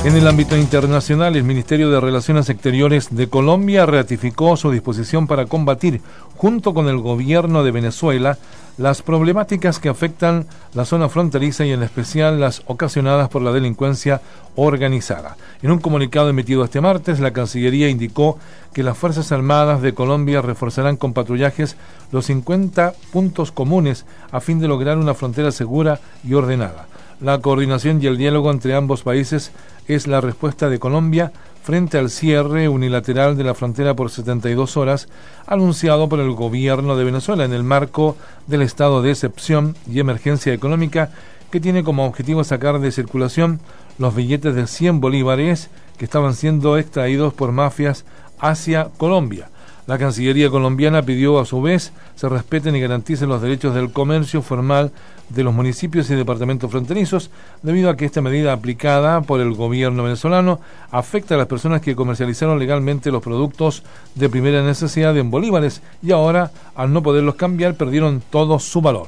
En 0.05 0.15
el 0.15 0.29
ámbito 0.29 0.57
internacional, 0.57 1.35
el 1.35 1.43
Ministerio 1.43 1.91
de 1.91 2.01
Relaciones 2.01 2.49
Exteriores 2.49 3.09
de 3.11 3.29
Colombia 3.29 3.87
ratificó 3.87 4.57
su 4.57 4.71
disposición 4.71 5.27
para 5.27 5.47
combatir, 5.47 6.01
junto 6.37 6.75
con 6.75 6.89
el 6.89 6.99
gobierno 6.99 7.65
de 7.65 7.73
Venezuela, 7.73 8.39
las 8.79 9.03
problemáticas 9.03 9.79
que 9.79 9.89
afectan 9.89 10.47
la 10.75 10.85
zona 10.85 11.09
fronteriza 11.09 11.65
y 11.65 11.73
en 11.73 11.83
especial 11.83 12.41
las 12.41 12.63
ocasionadas 12.67 13.29
por 13.29 13.43
la 13.43 13.53
delincuencia 13.53 14.21
organizada. 14.55 15.37
En 15.63 15.71
un 15.71 15.79
comunicado 15.79 16.29
emitido 16.29 16.65
este 16.65 16.81
martes, 16.81 17.21
la 17.21 17.33
Cancillería 17.33 17.89
indicó 17.89 18.39
que 18.75 18.83
las 18.83 18.99
Fuerzas 18.99 19.33
Armadas 19.33 19.81
de 19.81 19.95
Colombia 19.95 20.43
reforzarán 20.43 20.97
con 20.97 21.15
patrullajes 21.15 21.77
los 22.13 22.27
50 22.27 22.93
puntos 23.13 23.53
comunes 23.53 24.05
a 24.31 24.41
fin 24.41 24.59
de 24.61 24.69
lograr 24.69 24.99
una 24.99 25.15
frontera 25.15 25.51
segura 25.51 26.01
y 26.23 26.35
ordenada. 26.35 26.87
La 27.21 27.41
coordinación 27.41 28.03
y 28.03 28.07
el 28.07 28.19
diálogo 28.19 28.51
entre 28.51 28.75
ambos 28.75 29.03
países 29.03 29.53
es 29.89 30.07
la 30.07 30.21
respuesta 30.21 30.69
de 30.69 30.79
Colombia 30.79 31.33
frente 31.67 31.99
al 31.99 32.11
cierre 32.11 32.69
unilateral 32.69 33.37
de 33.37 33.43
la 33.43 33.53
frontera 33.53 33.97
por 33.97 34.09
72 34.09 34.77
horas 34.77 35.09
anunciado 35.49 36.09
por 36.09 36.21
el 36.21 36.31
gobierno 36.31 36.97
de 36.97 37.03
Venezuela 37.03 37.45
en 37.45 37.53
el 37.53 37.65
marco 37.65 38.17
del 38.47 38.63
estado 38.63 39.03
de 39.03 39.11
excepción 39.11 39.75
y 39.91 39.99
emergencia 39.99 40.55
económica 40.55 41.11
que 41.51 41.59
tiene 41.59 41.83
como 41.83 42.07
objetivo 42.07 42.45
sacar 42.45 42.79
de 42.79 42.93
circulación 42.93 43.59
los 43.99 44.15
billetes 44.15 44.55
de 44.55 44.69
100 44.69 45.01
bolívares 45.01 45.69
que 45.99 46.05
estaban 46.05 46.35
siendo 46.35 46.79
extraídos 46.79 47.35
por 47.35 47.51
mafias 47.51 48.05
hacia 48.39 48.91
Colombia. 48.97 49.51
La 49.87 49.99
Cancillería 49.99 50.51
colombiana 50.51 51.03
pidió 51.03 51.39
a 51.39 51.45
su 51.45 51.63
vez 51.63 51.93
se 52.17 52.29
respeten 52.29 52.75
y 52.75 52.81
garanticen 52.81 53.29
los 53.29 53.41
derechos 53.41 53.75
del 53.75 53.93
comercio 53.93 54.43
formal 54.43 54.91
de 55.29 55.45
los 55.45 55.55
municipios 55.55 56.11
y 56.11 56.15
departamentos 56.15 56.71
fronterizos, 56.71 57.31
debido 57.63 57.91
a 57.91 57.97
que 57.97 58.05
esta 58.05 58.21
medida 58.21 58.53
aplicada 58.53 59.21
por 59.21 59.41
el 59.41 59.55
gobierno 59.55 60.03
venezolano 60.03 60.61
afecta 60.91 61.35
a 61.35 61.39
las 61.39 61.47
personas 61.47 61.81
que 61.83 61.95
comercializaron 61.95 62.59
legalmente 62.59 63.13
los 63.13 63.23
productos 63.23 63.85
de 64.17 64.29
primera 64.29 64.63
necesidad 64.63 65.17
en 65.17 65.31
bolívares 65.31 65.83
y 66.03 66.11
ahora, 66.11 66.51
al 66.75 66.93
no 66.93 67.03
poderlos 67.03 67.37
cambiar, 67.37 67.75
perdieron 67.75 68.23
todo 68.31 68.59
su 68.59 68.81
valor. 68.81 69.07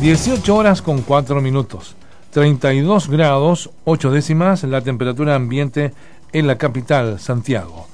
18 0.00 0.56
horas 0.56 0.82
con 0.82 1.02
4 1.02 1.40
minutos. 1.40 1.94
32 2.32 3.08
grados 3.08 3.70
8 3.84 4.10
décimas 4.10 4.64
la 4.64 4.80
temperatura 4.80 5.34
ambiente 5.34 5.92
en 6.32 6.46
la 6.46 6.58
capital, 6.58 7.18
Santiago. 7.18 7.89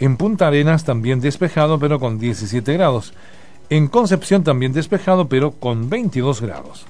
En 0.00 0.16
Punta 0.16 0.46
Arenas 0.46 0.84
también 0.84 1.20
despejado, 1.20 1.78
pero 1.78 2.00
con 2.00 2.18
17 2.18 2.72
grados. 2.72 3.12
En 3.68 3.86
Concepción 3.86 4.42
también 4.42 4.72
despejado, 4.72 5.28
pero 5.28 5.52
con 5.52 5.90
22 5.90 6.40
grados. 6.40 6.86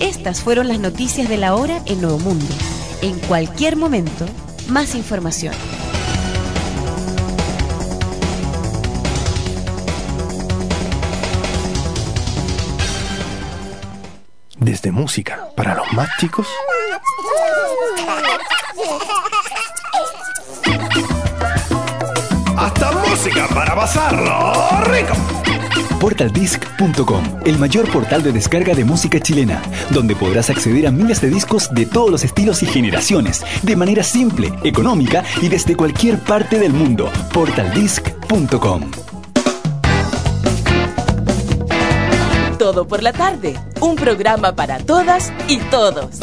Estas 0.00 0.40
fueron 0.40 0.68
las 0.68 0.80
noticias 0.80 1.28
de 1.28 1.36
la 1.36 1.54
hora 1.54 1.82
en 1.84 2.00
Nuevo 2.00 2.18
Mundo. 2.18 2.46
En 3.02 3.18
cualquier 3.20 3.76
momento, 3.76 4.24
más 4.68 4.94
información. 4.94 5.52
Desde 14.64 14.90
música 14.90 15.46
para 15.54 15.74
los 15.74 15.92
más 15.92 16.08
chicos 16.18 16.48
hasta 22.56 22.92
música 22.92 23.46
para 23.48 23.74
pasarlo 23.74 24.52
rico. 24.84 25.12
Portaldisc.com, 26.00 27.24
el 27.44 27.58
mayor 27.58 27.90
portal 27.90 28.22
de 28.22 28.32
descarga 28.32 28.74
de 28.74 28.86
música 28.86 29.20
chilena, 29.20 29.60
donde 29.90 30.16
podrás 30.16 30.48
acceder 30.48 30.86
a 30.86 30.90
miles 30.90 31.20
de 31.20 31.28
discos 31.28 31.68
de 31.74 31.84
todos 31.84 32.10
los 32.10 32.24
estilos 32.24 32.62
y 32.62 32.66
generaciones, 32.66 33.44
de 33.62 33.76
manera 33.76 34.02
simple, 34.02 34.50
económica 34.64 35.24
y 35.42 35.48
desde 35.48 35.76
cualquier 35.76 36.18
parte 36.20 36.58
del 36.58 36.72
mundo. 36.72 37.10
Portaldisc.com. 37.34 39.13
Todo 42.58 42.86
por 42.86 43.02
la 43.02 43.12
tarde, 43.12 43.58
un 43.80 43.96
programa 43.96 44.54
para 44.54 44.78
todas 44.78 45.32
y 45.48 45.58
todos. 45.58 46.20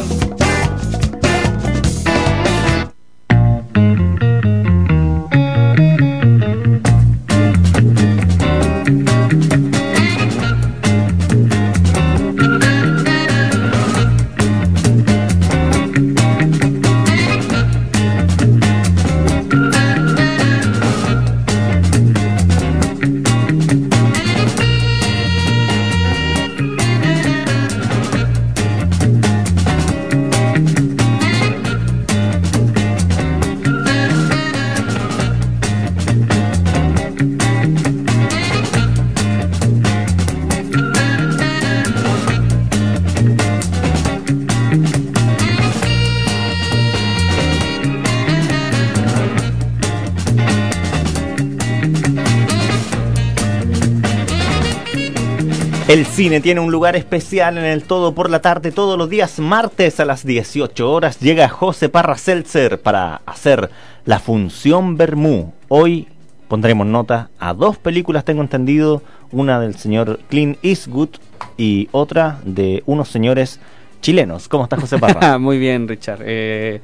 El 56.02 56.08
cine 56.08 56.40
tiene 56.40 56.60
un 56.60 56.72
lugar 56.72 56.96
especial 56.96 57.58
en 57.58 57.64
el 57.64 57.84
Todo 57.84 58.12
por 58.12 58.28
la 58.28 58.42
tarde 58.42 58.72
todos 58.72 58.98
los 58.98 59.08
días 59.08 59.38
martes 59.38 60.00
a 60.00 60.04
las 60.04 60.26
18 60.26 60.90
horas 60.90 61.20
llega 61.20 61.48
José 61.48 61.88
Parra 61.88 62.18
Seltzer 62.18 62.80
para 62.80 63.20
hacer 63.24 63.70
la 64.04 64.18
función 64.18 64.96
Bermú. 64.96 65.52
Hoy 65.68 66.08
pondremos 66.48 66.88
nota 66.88 67.30
a 67.38 67.54
dos 67.54 67.78
películas, 67.78 68.24
tengo 68.24 68.42
entendido, 68.42 69.00
una 69.30 69.60
del 69.60 69.76
señor 69.76 70.18
Clint 70.28 70.58
Eastwood 70.64 71.10
y 71.56 71.88
otra 71.92 72.40
de 72.44 72.82
unos 72.86 73.08
señores 73.08 73.60
chilenos. 74.00 74.48
¿Cómo 74.48 74.64
está 74.64 74.80
José 74.80 74.98
Parra? 74.98 75.38
Muy 75.38 75.60
bien, 75.60 75.86
Richard. 75.86 76.22
Eh, 76.24 76.80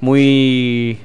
muy... 0.00 1.00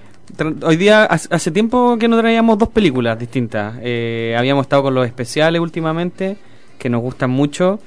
Hoy 0.61 0.77
día, 0.77 1.05
hace 1.05 1.49
tiempo 1.49 1.97
que 1.97 2.07
no 2.07 2.19
traíamos 2.19 2.59
dos 2.59 2.69
películas 2.69 3.17
distintas. 3.17 3.73
Eh, 3.81 4.35
habíamos 4.37 4.65
estado 4.65 4.83
con 4.83 4.93
los 4.93 5.07
especiales 5.07 5.59
últimamente, 5.59 6.37
que 6.79 6.89
nos 6.89 7.01
gustan 7.01 7.29
mucho, 7.29 7.79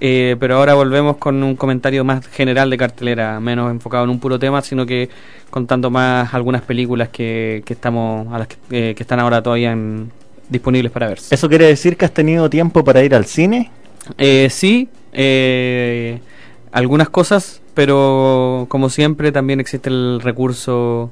eh, 0.00 0.36
pero 0.38 0.58
ahora 0.58 0.74
volvemos 0.74 1.16
con 1.16 1.42
un 1.42 1.56
comentario 1.56 2.04
más 2.04 2.24
general 2.28 2.70
de 2.70 2.76
cartelera, 2.76 3.40
menos 3.40 3.70
enfocado 3.70 4.04
en 4.04 4.10
un 4.10 4.20
puro 4.20 4.38
tema, 4.38 4.60
sino 4.62 4.86
que 4.86 5.08
contando 5.50 5.90
más 5.90 6.32
algunas 6.34 6.62
películas 6.62 7.08
que, 7.08 7.62
que 7.64 7.72
estamos 7.72 8.32
a 8.32 8.38
las 8.38 8.46
que, 8.48 8.56
eh, 8.70 8.94
que 8.94 9.02
están 9.02 9.18
ahora 9.20 9.42
todavía 9.42 9.72
en- 9.72 10.12
disponibles 10.48 10.92
para 10.92 11.08
verse. 11.08 11.34
¿Eso 11.34 11.48
quiere 11.48 11.64
decir 11.66 11.96
que 11.96 12.04
has 12.04 12.12
tenido 12.12 12.48
tiempo 12.48 12.84
para 12.84 13.02
ir 13.02 13.14
al 13.14 13.24
cine? 13.24 13.70
Eh, 14.18 14.48
sí, 14.50 14.88
eh, 15.12 16.20
algunas 16.70 17.08
cosas, 17.08 17.62
pero 17.74 18.66
como 18.68 18.90
siempre 18.90 19.32
también 19.32 19.58
existe 19.60 19.88
el 19.88 20.20
recurso 20.22 21.10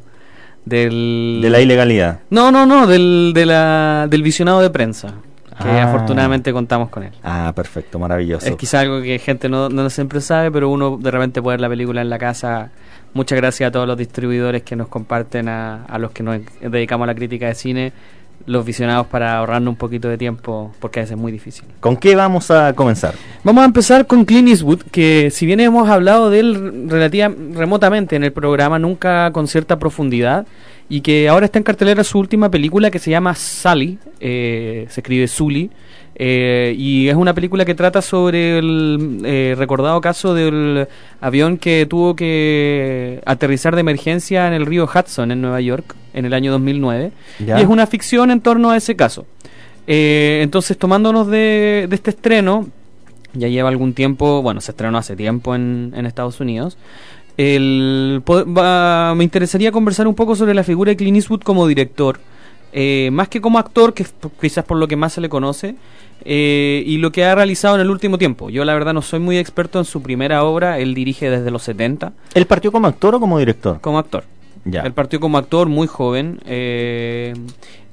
del... 0.64 1.40
De 1.42 1.50
la 1.50 1.60
ilegalidad. 1.60 2.20
No, 2.30 2.52
no, 2.52 2.64
no, 2.66 2.86
del, 2.86 3.32
de 3.34 3.46
la, 3.46 4.06
del 4.08 4.22
visionado 4.22 4.60
de 4.60 4.70
prensa, 4.70 5.14
que 5.60 5.68
Ah. 5.68 5.84
afortunadamente 5.84 6.52
contamos 6.52 6.88
con 6.88 7.02
él. 7.04 7.12
Ah, 7.22 7.52
perfecto, 7.54 7.98
maravilloso. 7.98 8.46
Es 8.46 8.56
quizá 8.56 8.80
algo 8.80 9.00
que 9.02 9.18
gente 9.18 9.48
no, 9.48 9.68
no 9.68 9.88
siempre 9.90 10.20
sabe, 10.20 10.50
pero 10.50 10.68
uno 10.68 10.96
de 10.96 11.10
repente 11.10 11.40
puede 11.42 11.54
ver 11.54 11.60
la 11.60 11.68
película 11.68 12.00
en 12.02 12.10
la 12.10 12.18
casa. 12.18 12.70
Muchas 13.12 13.36
gracias 13.36 13.68
a 13.68 13.70
todos 13.70 13.86
los 13.86 13.96
distribuidores 13.96 14.62
que 14.62 14.74
nos 14.74 14.88
comparten, 14.88 15.48
a, 15.48 15.84
a 15.84 15.98
los 15.98 16.10
que 16.10 16.22
nos 16.24 16.40
dedicamos 16.60 17.04
a 17.04 17.06
la 17.06 17.14
crítica 17.14 17.46
de 17.46 17.54
cine, 17.54 17.92
los 18.46 18.64
visionados 18.64 19.06
para 19.06 19.38
ahorrarnos 19.38 19.72
un 19.72 19.76
poquito 19.76 20.08
de 20.08 20.18
tiempo, 20.18 20.72
porque 20.78 21.00
a 21.00 21.02
veces 21.02 21.16
es 21.16 21.20
muy 21.20 21.32
difícil. 21.32 21.64
¿Con 21.80 21.96
qué 21.96 22.14
vamos 22.14 22.50
a 22.50 22.74
comenzar? 22.74 23.14
Vamos 23.42 23.62
a 23.62 23.64
empezar 23.64 24.06
con 24.06 24.24
Clint 24.24 24.48
Eastwood, 24.48 24.82
que 24.90 25.30
si 25.30 25.46
bien 25.46 25.60
hemos 25.60 25.88
hablado 25.88 26.30
de 26.30 26.40
él 26.40 26.88
relativa, 26.88 27.32
remotamente 27.54 28.16
en 28.16 28.24
el 28.24 28.32
programa, 28.32 28.78
nunca 28.78 29.30
con 29.32 29.48
cierta 29.48 29.78
profundidad, 29.78 30.46
y 30.88 31.00
que 31.00 31.28
ahora 31.28 31.46
está 31.46 31.58
en 31.58 31.64
cartelera 31.64 32.04
su 32.04 32.18
última 32.18 32.50
película 32.50 32.90
que 32.90 32.98
se 32.98 33.10
llama 33.10 33.34
Sally, 33.34 33.98
eh, 34.20 34.86
se 34.90 35.00
escribe 35.00 35.26
Sully, 35.26 35.70
eh, 36.16 36.74
y 36.78 37.08
es 37.08 37.16
una 37.16 37.34
película 37.34 37.64
que 37.64 37.74
trata 37.74 38.00
sobre 38.02 38.58
el 38.58 39.20
eh, 39.24 39.54
recordado 39.58 40.00
caso 40.00 40.32
del 40.34 40.86
avión 41.20 41.58
que 41.58 41.86
tuvo 41.88 42.14
que 42.16 43.20
aterrizar 43.26 43.74
de 43.74 43.80
emergencia 43.80 44.46
en 44.46 44.52
el 44.52 44.64
río 44.66 44.84
Hudson 44.92 45.30
en 45.32 45.40
Nueva 45.40 45.60
York 45.60 45.94
en 46.12 46.24
el 46.24 46.32
año 46.34 46.52
2009, 46.52 47.10
Ya. 47.44 47.58
y 47.58 47.62
es 47.62 47.68
una 47.68 47.86
ficción 47.86 48.30
en 48.30 48.40
torno 48.40 48.70
a 48.70 48.76
ese 48.76 48.94
caso. 48.94 49.26
Eh, 49.86 50.40
entonces, 50.42 50.78
tomándonos 50.78 51.26
de, 51.26 51.86
de 51.88 51.94
este 51.96 52.10
estreno, 52.10 52.68
ya 53.32 53.48
lleva 53.48 53.68
algún 53.68 53.92
tiempo, 53.94 54.40
bueno, 54.40 54.60
se 54.60 54.70
estrenó 54.70 54.96
hace 54.98 55.16
tiempo 55.16 55.54
en, 55.56 55.92
en 55.96 56.06
Estados 56.06 56.38
Unidos. 56.40 56.78
El, 57.36 58.22
va- 58.28 59.12
me 59.16 59.24
interesaría 59.24 59.72
conversar 59.72 60.06
un 60.06 60.14
poco 60.14 60.36
sobre 60.36 60.54
la 60.54 60.62
figura 60.62 60.90
de 60.90 60.96
Clint 60.96 61.16
Eastwood 61.16 61.40
como 61.42 61.66
director, 61.66 62.20
eh, 62.72 63.08
más 63.12 63.28
que 63.28 63.40
como 63.40 63.58
actor, 63.58 63.92
que 63.92 64.06
quizás 64.40 64.64
por 64.64 64.78
lo 64.78 64.86
que 64.86 64.94
más 64.96 65.12
se 65.14 65.20
le 65.20 65.28
conoce, 65.28 65.74
eh, 66.24 66.82
y 66.86 66.98
lo 66.98 67.12
que 67.12 67.24
ha 67.24 67.34
realizado 67.34 67.74
en 67.74 67.80
el 67.80 67.90
último 67.90 68.18
tiempo. 68.18 68.50
Yo 68.50 68.64
la 68.64 68.74
verdad 68.74 68.92
no 68.94 69.02
soy 69.02 69.20
muy 69.20 69.38
experto 69.38 69.78
en 69.78 69.84
su 69.84 70.02
primera 70.02 70.44
obra, 70.44 70.78
él 70.78 70.94
dirige 70.94 71.30
desde 71.30 71.50
los 71.50 71.62
70. 71.62 72.12
¿Él 72.34 72.46
partió 72.46 72.72
como 72.72 72.86
actor 72.86 73.14
o 73.14 73.20
como 73.20 73.38
director? 73.38 73.80
Como 73.80 73.98
actor. 73.98 74.24
Ya. 74.64 74.80
Él 74.82 74.92
partió 74.92 75.20
como 75.20 75.36
actor 75.36 75.68
muy 75.68 75.86
joven 75.86 76.40
eh, 76.46 77.34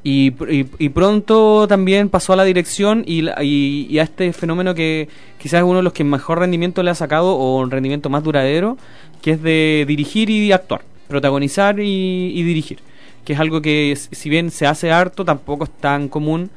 y, 0.03 0.32
pr- 0.32 0.53
y- 0.80 0.85
y 0.85 0.90
pronto 0.90 1.67
también 1.67 2.08
pasó 2.09 2.32
a 2.33 2.35
la 2.38 2.45
dirección 2.45 3.03
y, 3.06 3.27
y- 3.41 3.88
y 3.90 4.00
a 4.00 4.03
este 4.03 4.32
fenómeno 4.33 4.74
que 4.74 5.09
quizás 5.38 5.59
es 5.59 5.64
uno 5.66 5.77
de 5.77 5.83
los 5.83 5.91
que 5.93 6.03
mejor 6.06 6.40
rendimiento 6.40 6.82
le 6.82 6.91
ha 6.91 6.95
sacado 6.95 7.35
o 7.35 7.59
un 7.59 7.69
rendimiento 7.72 8.09
más 8.09 8.24
duradero, 8.24 8.77
que 9.22 9.32
es 9.32 9.43
de 9.43 9.83
dirigir 9.88 10.30
y 10.30 10.51
actuar, 10.53 10.82
protagonizar 11.09 11.80
y, 11.82 12.41
dirigir, 12.41 12.80
que 13.25 13.33
es 13.33 13.40
algo 13.40 13.61
que 13.61 13.95
si 13.98 14.30
bien 14.30 14.50
se 14.50 14.66
hace 14.66 14.91
harto, 14.91 15.25
tampoco 15.25 15.66
es 15.66 15.69
tan 15.72 16.08
común 16.08 16.50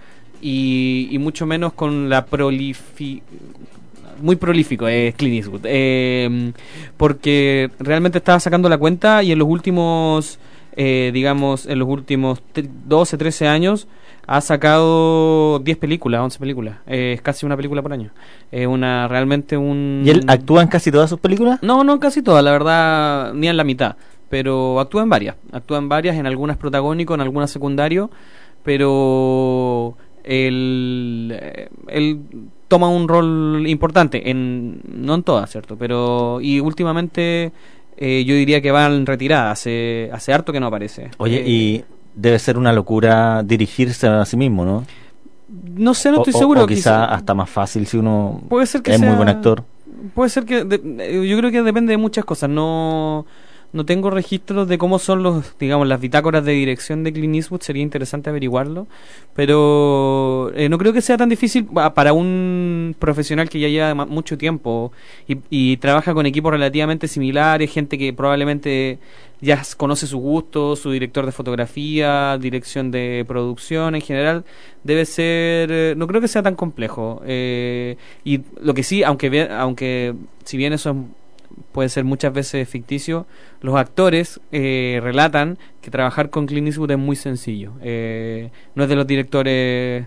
y, 0.45 1.09
y 1.11 1.19
mucho 1.19 1.47
menos 1.47 1.73
con 1.73 2.09
la 2.11 2.27
prolifi 2.27 3.23
muy 4.21 4.37
prolífico 4.37 4.87
es 4.87 5.15
Clint 5.15 5.37
Eastwood 5.37 5.63
eh, 5.65 6.53
porque 6.97 7.71
realmente 7.79 8.19
estaba 8.19 8.39
sacando 8.39 8.69
la 8.69 8.77
cuenta 8.79 9.23
y 9.23 9.33
en 9.33 9.39
los 9.39 9.49
últimos 9.49 10.39
eh, 10.77 11.11
digamos 11.15 11.67
en 11.67 11.79
los 11.79 11.89
últimos 11.89 12.41
te- 12.53 12.69
12 12.87 13.17
13 13.17 13.49
años 13.49 13.89
ha 14.27 14.41
sacado 14.41 15.59
10 15.61 15.77
películas 15.79 16.21
11 16.21 16.39
películas 16.39 16.77
Eh, 16.87 17.13
es 17.15 17.23
casi 17.23 17.45
una 17.47 17.57
película 17.57 17.83
por 17.83 17.93
año 17.93 18.11
es 18.53 18.67
una 18.67 19.09
realmente 19.09 19.57
un 19.57 20.03
¿Y 20.05 20.11
él 20.11 20.25
actúa 20.29 20.63
en 20.63 20.69
casi 20.69 20.91
todas 20.93 21.09
sus 21.11 21.19
películas? 21.21 21.59
no, 21.63 21.85
no 21.85 21.99
casi 21.99 22.23
todas, 22.23 22.45
la 22.45 22.53
verdad, 22.53 23.33
ni 23.35 23.49
en 23.49 23.57
la 23.57 23.65
mitad. 23.65 23.97
Pero 24.31 24.81
actúa 24.81 25.03
en 25.03 25.09
varias. 25.11 25.37
Actúa 25.53 25.79
en 25.79 25.89
varias, 25.89 26.17
en 26.17 26.27
algunas 26.27 26.57
protagónico, 26.57 27.15
en 27.15 27.21
algunas 27.21 27.51
secundario. 27.53 28.11
Pero 28.65 29.97
el, 30.25 31.33
eh, 31.41 31.69
el 31.89 32.19
toma 32.69 32.89
un 32.89 33.07
rol 33.09 33.65
importante, 33.69 34.31
en 34.31 34.81
no 34.93 35.15
en 35.15 35.23
todas, 35.23 35.51
¿cierto? 35.51 35.77
Pero, 35.77 36.41
y 36.41 36.61
últimamente 36.61 37.53
eh, 37.97 38.25
yo 38.27 38.35
diría 38.35 38.61
que 38.61 38.73
va 38.73 38.87
en 38.87 39.07
retirada, 39.07 39.51
hace, 39.53 40.11
hace 40.13 40.33
harto 40.33 40.53
que 40.53 40.61
no 40.61 40.67
aparece. 40.67 41.11
Oye, 41.19 41.41
Eh, 41.41 41.45
y 41.49 41.85
debe 42.15 42.39
ser 42.39 42.59
una 42.59 42.73
locura 42.73 43.43
dirigirse 43.45 44.07
a 44.09 44.25
sí 44.25 44.37
mismo, 44.37 44.65
¿no? 44.65 44.85
No 45.77 45.95
sé, 45.95 46.11
no 46.11 46.19
estoy 46.19 46.35
o- 46.35 46.39
seguro. 46.39 46.65
O 46.65 46.67
quizá 46.67 47.05
hasta 47.05 47.35
más 47.35 47.49
fácil 47.51 47.87
si 47.87 47.97
uno 47.97 48.43
Puede 48.49 48.67
ser 48.67 48.83
que 48.83 48.95
es 48.95 49.01
muy 49.01 49.15
buen 49.15 49.29
actor. 49.29 49.63
Puede 50.15 50.31
ser 50.31 50.45
que. 50.45 50.65
de- 50.65 50.81
eh, 50.99 51.29
yo 51.29 51.39
creo 51.39 51.51
que 51.51 51.63
depende 51.63 51.93
de 51.93 51.97
muchas 51.99 52.25
cosas. 52.25 52.51
No. 52.51 53.27
No 53.75 53.85
tengo 53.85 54.09
registros 54.09 54.69
de 54.69 54.79
cómo 54.79 54.99
son 54.99 55.23
los, 55.25 55.59
digamos, 55.59 55.87
las 55.89 56.01
bitácoras 56.01 56.45
de 56.45 56.53
dirección 56.53 57.03
de 57.05 57.13
Clint 57.13 57.35
Eastwood. 57.35 57.61
Sería 57.61 57.83
interesante 57.83 58.31
averiguarlo. 58.31 58.87
Pero 59.35 60.53
eh, 60.55 60.69
no 60.69 60.79
creo 60.79 60.93
que 60.93 61.03
sea 61.03 61.17
tan 61.17 61.29
difícil 61.29 61.65
pa- 61.67 61.93
para 61.93 62.13
un 62.13 62.95
profesional 62.99 63.49
que 63.51 63.59
ya 63.61 63.69
lleva 63.69 63.95
mucho 64.07 64.39
tiempo 64.39 64.93
y, 65.27 65.39
y 65.51 65.77
trabaja 65.79 66.15
con 66.15 66.25
equipos 66.25 66.53
relativamente 66.53 67.09
similares, 67.09 67.71
gente 67.73 67.99
que 67.99 68.13
probablemente 68.13 68.99
ya 69.41 69.61
conoce 69.77 70.07
su 70.07 70.19
gusto, 70.19 70.77
su 70.77 70.91
director 70.93 71.27
de 71.27 71.33
fotografía, 71.33 72.39
dirección 72.39 72.91
de 72.93 73.25
producción 73.27 73.95
en 73.97 74.01
general, 74.01 74.45
debe 74.85 75.05
ser, 75.05 75.71
eh, 75.73 75.95
no 75.97 76.07
creo 76.07 76.21
que 76.21 76.29
sea 76.29 76.43
tan 76.43 76.55
complejo. 76.55 77.21
Eh, 77.27 77.97
y 78.25 78.41
lo 78.63 78.73
que 78.73 78.85
sí, 78.85 79.03
aunque, 79.03 79.49
aunque 79.51 80.15
si 80.45 80.57
bien 80.57 80.73
eso 80.73 80.91
es- 80.91 80.97
puede 81.73 81.89
ser 81.89 82.05
muchas 82.05 82.33
veces 82.33 82.69
ficticio, 82.69 83.27
los 83.61 83.77
actores 83.77 84.41
eh, 84.53 85.01
relatan 85.03 85.59
que 85.81 85.91
trabajar 85.91 86.31
con 86.31 86.47
Clint 86.47 86.69
Eastwood 86.69 86.93
es 86.93 86.99
muy 86.99 87.17
sencillo. 87.17 87.73
Eh, 87.83 88.51
no 88.75 88.85
es 88.85 88.89
de 88.89 88.97
los 88.97 89.07
directores 89.07 90.07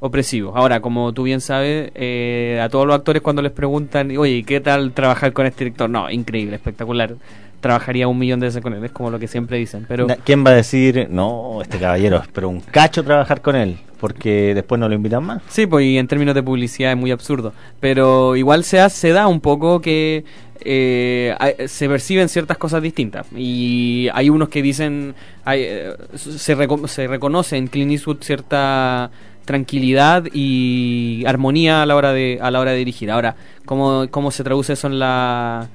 opresivos. 0.00 0.54
Ahora, 0.56 0.80
como 0.80 1.12
tú 1.12 1.22
bien 1.22 1.40
sabes, 1.40 1.90
eh, 1.94 2.60
a 2.62 2.68
todos 2.68 2.86
los 2.86 2.94
actores 2.94 3.22
cuando 3.22 3.42
les 3.42 3.52
preguntan, 3.52 4.16
oye, 4.16 4.42
¿qué 4.44 4.60
tal 4.60 4.92
trabajar 4.92 5.32
con 5.32 5.46
este 5.46 5.64
director? 5.64 5.88
No, 5.88 6.10
increíble, 6.10 6.56
espectacular. 6.56 7.16
Trabajaría 7.60 8.06
un 8.06 8.18
millón 8.18 8.38
de 8.40 8.46
veces 8.46 8.62
con 8.62 8.74
él, 8.74 8.84
es 8.84 8.92
como 8.92 9.10
lo 9.10 9.18
que 9.18 9.26
siempre 9.28 9.56
dicen. 9.58 9.86
Pero 9.88 10.06
¿Quién 10.24 10.44
va 10.44 10.50
a 10.50 10.54
decir, 10.54 11.08
no, 11.10 11.60
este 11.62 11.78
caballero, 11.78 12.22
pero 12.32 12.48
un 12.48 12.60
cacho 12.60 13.02
trabajar 13.02 13.40
con 13.40 13.56
él? 13.56 13.78
Porque 13.98 14.52
después 14.54 14.78
no 14.78 14.88
lo 14.88 14.94
invitan 14.94 15.24
más. 15.24 15.42
Sí, 15.48 15.66
pues 15.66 15.86
y 15.86 15.96
en 15.98 16.06
términos 16.06 16.34
de 16.34 16.42
publicidad 16.42 16.92
es 16.92 16.98
muy 16.98 17.10
absurdo. 17.10 17.52
Pero 17.80 18.36
igual 18.36 18.62
se, 18.62 18.78
ha- 18.78 18.90
se 18.90 19.10
da 19.12 19.26
un 19.26 19.40
poco 19.40 19.80
que 19.80 20.24
eh, 20.60 21.34
se 21.66 21.88
perciben 21.88 22.28
ciertas 22.28 22.58
cosas 22.58 22.82
distintas. 22.82 23.26
Y 23.34 24.08
hay 24.12 24.28
unos 24.28 24.50
que 24.50 24.60
dicen, 24.62 25.14
hay, 25.44 25.62
eh, 25.62 25.92
se, 26.14 26.56
reco- 26.56 26.86
se 26.88 27.06
reconoce 27.06 27.56
en 27.56 27.68
Clint 27.68 27.90
Eastwood 27.92 28.18
cierta 28.22 29.10
tranquilidad 29.46 30.24
y 30.32 31.24
armonía 31.26 31.82
a 31.82 31.86
la 31.86 31.94
hora 31.96 32.12
de 32.12 32.38
a 32.42 32.50
la 32.50 32.60
hora 32.60 32.72
de 32.72 32.78
dirigir. 32.78 33.10
Ahora, 33.10 33.36
cómo, 33.64 34.06
cómo 34.10 34.30
se 34.30 34.44
traduce 34.44 34.74
eso 34.74 34.88
en 34.88 34.98
la 34.98 35.68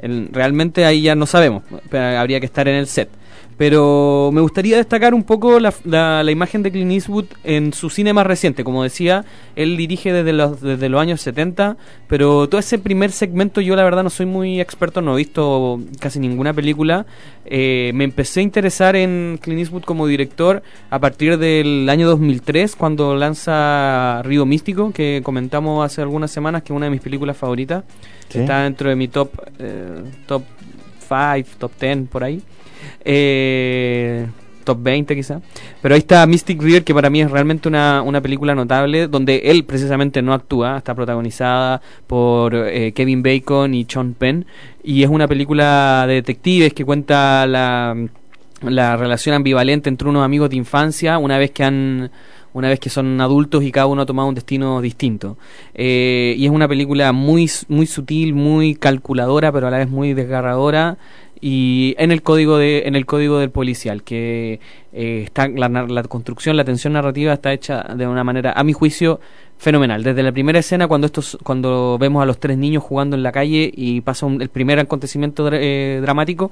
en- 0.00 0.28
realmente 0.32 0.84
ahí 0.84 1.02
ya 1.02 1.14
no 1.14 1.26
sabemos, 1.26 1.62
pero 1.90 2.18
habría 2.18 2.40
que 2.40 2.46
estar 2.46 2.66
en 2.68 2.76
el 2.76 2.86
set. 2.86 3.08
Pero 3.58 4.30
me 4.32 4.40
gustaría 4.40 4.76
destacar 4.76 5.12
un 5.14 5.24
poco 5.24 5.58
la, 5.58 5.74
la- 5.84 6.22
la 6.22 6.30
imagen 6.30 6.62
de 6.62 6.70
Clint 6.70 6.92
Eastwood 6.92 7.24
en 7.42 7.72
su 7.72 7.90
cine 7.90 8.12
más 8.12 8.24
reciente. 8.24 8.62
Como 8.62 8.84
decía, 8.84 9.24
él 9.56 9.76
dirige 9.76 10.12
desde 10.12 10.32
los, 10.32 10.60
desde 10.60 10.88
los 10.88 11.00
años 11.00 11.20
70, 11.20 11.76
pero 12.06 12.48
todo 12.48 12.60
ese 12.60 12.78
primer 12.78 13.10
segmento 13.10 13.60
yo 13.60 13.74
la 13.74 13.82
verdad 13.82 14.04
no 14.04 14.10
soy 14.10 14.26
muy 14.26 14.60
experto, 14.60 15.02
no 15.02 15.14
he 15.14 15.16
visto 15.18 15.80
casi 15.98 16.20
ninguna 16.20 16.54
película. 16.54 17.04
Eh, 17.44 17.90
me 17.94 18.04
empecé 18.04 18.40
a 18.40 18.42
interesar 18.44 18.94
en 18.94 19.40
Clint 19.42 19.58
Eastwood 19.60 19.82
como 19.82 20.06
director 20.06 20.62
a 20.88 21.00
partir 21.00 21.36
del 21.36 21.88
año 21.90 22.06
2003, 22.08 22.76
cuando 22.76 23.16
lanza 23.16 24.22
Río 24.22 24.46
Místico, 24.46 24.92
que 24.92 25.20
comentamos 25.24 25.84
hace 25.84 26.00
algunas 26.00 26.30
semanas, 26.30 26.62
que 26.62 26.72
es 26.72 26.76
una 26.76 26.86
de 26.86 26.90
mis 26.90 27.00
películas 27.00 27.36
favoritas. 27.36 27.82
Sí. 28.28 28.38
Está 28.38 28.62
dentro 28.62 28.88
de 28.88 28.94
mi 28.94 29.08
top 29.08 29.30
eh, 29.58 30.02
top 30.26 30.42
5, 31.08 31.48
top 31.58 31.72
10 31.80 32.08
por 32.08 32.22
ahí. 32.22 32.40
Eh, 33.04 34.26
top 34.68 34.82
20 34.82 35.16
quizá. 35.16 35.40
Pero 35.80 35.94
ahí 35.94 36.00
está 36.00 36.26
Mystic 36.26 36.60
River, 36.60 36.84
que 36.84 36.92
para 36.92 37.08
mí 37.08 37.22
es 37.22 37.30
realmente 37.30 37.68
una, 37.68 38.02
una 38.02 38.20
película 38.20 38.54
notable, 38.54 39.08
donde 39.08 39.42
él 39.44 39.64
precisamente 39.64 40.20
no 40.20 40.34
actúa, 40.34 40.76
está 40.76 40.94
protagonizada 40.94 41.80
por 42.06 42.54
eh, 42.54 42.92
Kevin 42.92 43.22
Bacon 43.22 43.72
y 43.72 43.86
Sean 43.88 44.12
Penn, 44.12 44.44
y 44.82 45.02
es 45.02 45.08
una 45.08 45.26
película 45.26 46.04
de 46.06 46.14
detectives 46.14 46.74
que 46.74 46.84
cuenta 46.84 47.46
la, 47.46 47.96
la 48.62 48.96
relación 48.96 49.34
ambivalente 49.34 49.88
entre 49.88 50.08
unos 50.08 50.22
amigos 50.22 50.50
de 50.50 50.56
infancia, 50.56 51.16
una 51.16 51.38
vez 51.38 51.50
que 51.50 51.64
han 51.64 52.10
una 52.54 52.68
vez 52.68 52.80
que 52.80 52.90
son 52.90 53.20
adultos 53.20 53.62
y 53.62 53.70
cada 53.70 53.86
uno 53.86 54.02
ha 54.02 54.06
tomado 54.06 54.28
un 54.28 54.34
destino 54.34 54.80
distinto. 54.80 55.36
Eh, 55.74 56.34
y 56.36 56.44
es 56.44 56.50
una 56.50 56.66
película 56.66 57.12
muy, 57.12 57.48
muy 57.68 57.86
sutil, 57.86 58.34
muy 58.34 58.74
calculadora, 58.74 59.52
pero 59.52 59.68
a 59.68 59.70
la 59.70 59.78
vez 59.78 59.88
muy 59.88 60.14
desgarradora. 60.14 60.98
Y 61.40 61.94
en 61.98 62.10
el 62.12 62.22
código 62.22 62.58
de, 62.58 62.82
en 62.86 62.96
el 62.96 63.06
código 63.06 63.38
del 63.38 63.50
policial, 63.50 64.02
que 64.02 64.60
eh, 64.92 65.22
está 65.24 65.48
la, 65.48 65.68
la 65.68 66.02
construcción, 66.04 66.56
la 66.56 66.64
tensión 66.64 66.92
narrativa 66.94 67.32
está 67.32 67.52
hecha 67.52 67.82
de 67.94 68.06
una 68.06 68.24
manera, 68.24 68.52
a 68.52 68.64
mi 68.64 68.72
juicio, 68.72 69.20
fenomenal. 69.56 70.02
Desde 70.04 70.22
la 70.22 70.30
primera 70.32 70.58
escena, 70.60 70.86
cuando 70.86 71.06
estos, 71.06 71.36
cuando 71.42 71.96
vemos 71.98 72.22
a 72.22 72.26
los 72.26 72.38
tres 72.38 72.56
niños 72.56 72.82
jugando 72.82 73.16
en 73.16 73.22
la 73.22 73.32
calle 73.32 73.70
y 73.74 74.00
pasa 74.02 74.24
un- 74.26 74.40
el 74.40 74.48
primer 74.50 74.78
acontecimiento 74.78 75.48
eh, 75.52 75.98
dramático, 76.00 76.50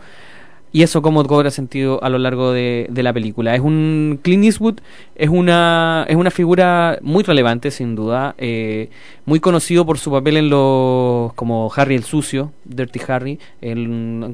y 0.76 0.82
eso 0.82 1.00
cómo 1.00 1.24
cobra 1.24 1.50
sentido 1.50 2.04
a 2.04 2.10
lo 2.10 2.18
largo 2.18 2.52
de, 2.52 2.86
la 2.92 3.10
película. 3.14 3.54
Es 3.54 3.62
un 3.62 4.20
Clint 4.20 4.44
Eastwood 4.44 4.80
es 5.14 5.30
una 5.30 6.04
es 6.06 6.16
una 6.16 6.30
figura 6.30 6.98
muy 7.00 7.24
relevante 7.24 7.70
sin 7.70 7.94
duda, 7.94 8.34
eh, 8.36 8.90
muy 9.24 9.40
conocido 9.40 9.86
por 9.86 9.96
su 9.96 10.10
papel 10.10 10.36
en 10.36 10.50
los 10.50 11.32
como 11.32 11.72
Harry 11.74 11.94
el 11.94 12.04
sucio, 12.04 12.52
Dirty 12.66 13.00
Harry, 13.08 13.38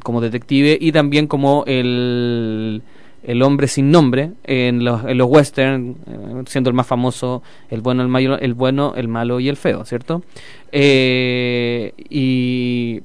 como 0.03 0.21
detective 0.21 0.77
y 0.81 0.91
también 0.91 1.29
como 1.29 1.63
el 1.69 2.83
el 3.23 3.43
hombre 3.43 3.69
sin 3.69 3.93
nombre 3.93 4.33
en 4.43 4.83
los, 4.83 5.05
en 5.05 5.19
los 5.19 5.29
western, 5.31 5.95
eh, 6.09 6.43
siendo 6.47 6.71
el 6.71 6.75
más 6.75 6.89
famoso 6.89 7.45
el 7.71 7.83
bueno, 7.83 8.03
el 8.03 8.09
malo, 8.09 8.37
el 8.37 8.55
bueno, 8.55 8.95
el 8.97 9.07
malo 9.07 9.39
y 9.39 9.49
el 9.49 9.57
feo, 9.57 9.85
¿cierto? 9.85 10.25
Eh, 10.73 11.93
y 12.11 13.03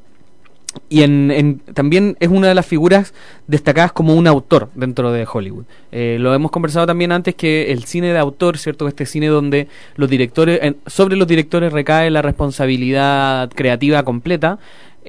y 0.89 1.03
en, 1.03 1.31
en- 1.31 1.59
también 1.73 2.15
es 2.19 2.29
una 2.29 2.47
de 2.47 2.55
las 2.55 2.65
figuras 2.65 3.13
destacadas 3.47 3.91
como 3.91 4.13
un 4.15 4.27
autor 4.27 4.69
dentro 4.75 5.11
de 5.11 5.27
Hollywood. 5.31 5.65
Eh, 5.91 6.17
lo 6.19 6.33
hemos 6.33 6.51
conversado 6.51 6.85
también 6.85 7.11
antes 7.11 7.35
que 7.35 7.71
el 7.71 7.83
cine 7.85 8.13
de 8.13 8.19
autor, 8.19 8.57
¿cierto? 8.57 8.87
Este 8.87 9.05
cine 9.05 9.27
donde 9.27 9.67
los 9.95 10.09
directores, 10.09 10.59
en- 10.61 10.77
sobre 10.85 11.15
los 11.15 11.27
directores 11.27 11.71
recae 11.73 12.09
la 12.09 12.21
responsabilidad 12.21 13.49
creativa 13.53 14.03
completa. 14.03 14.59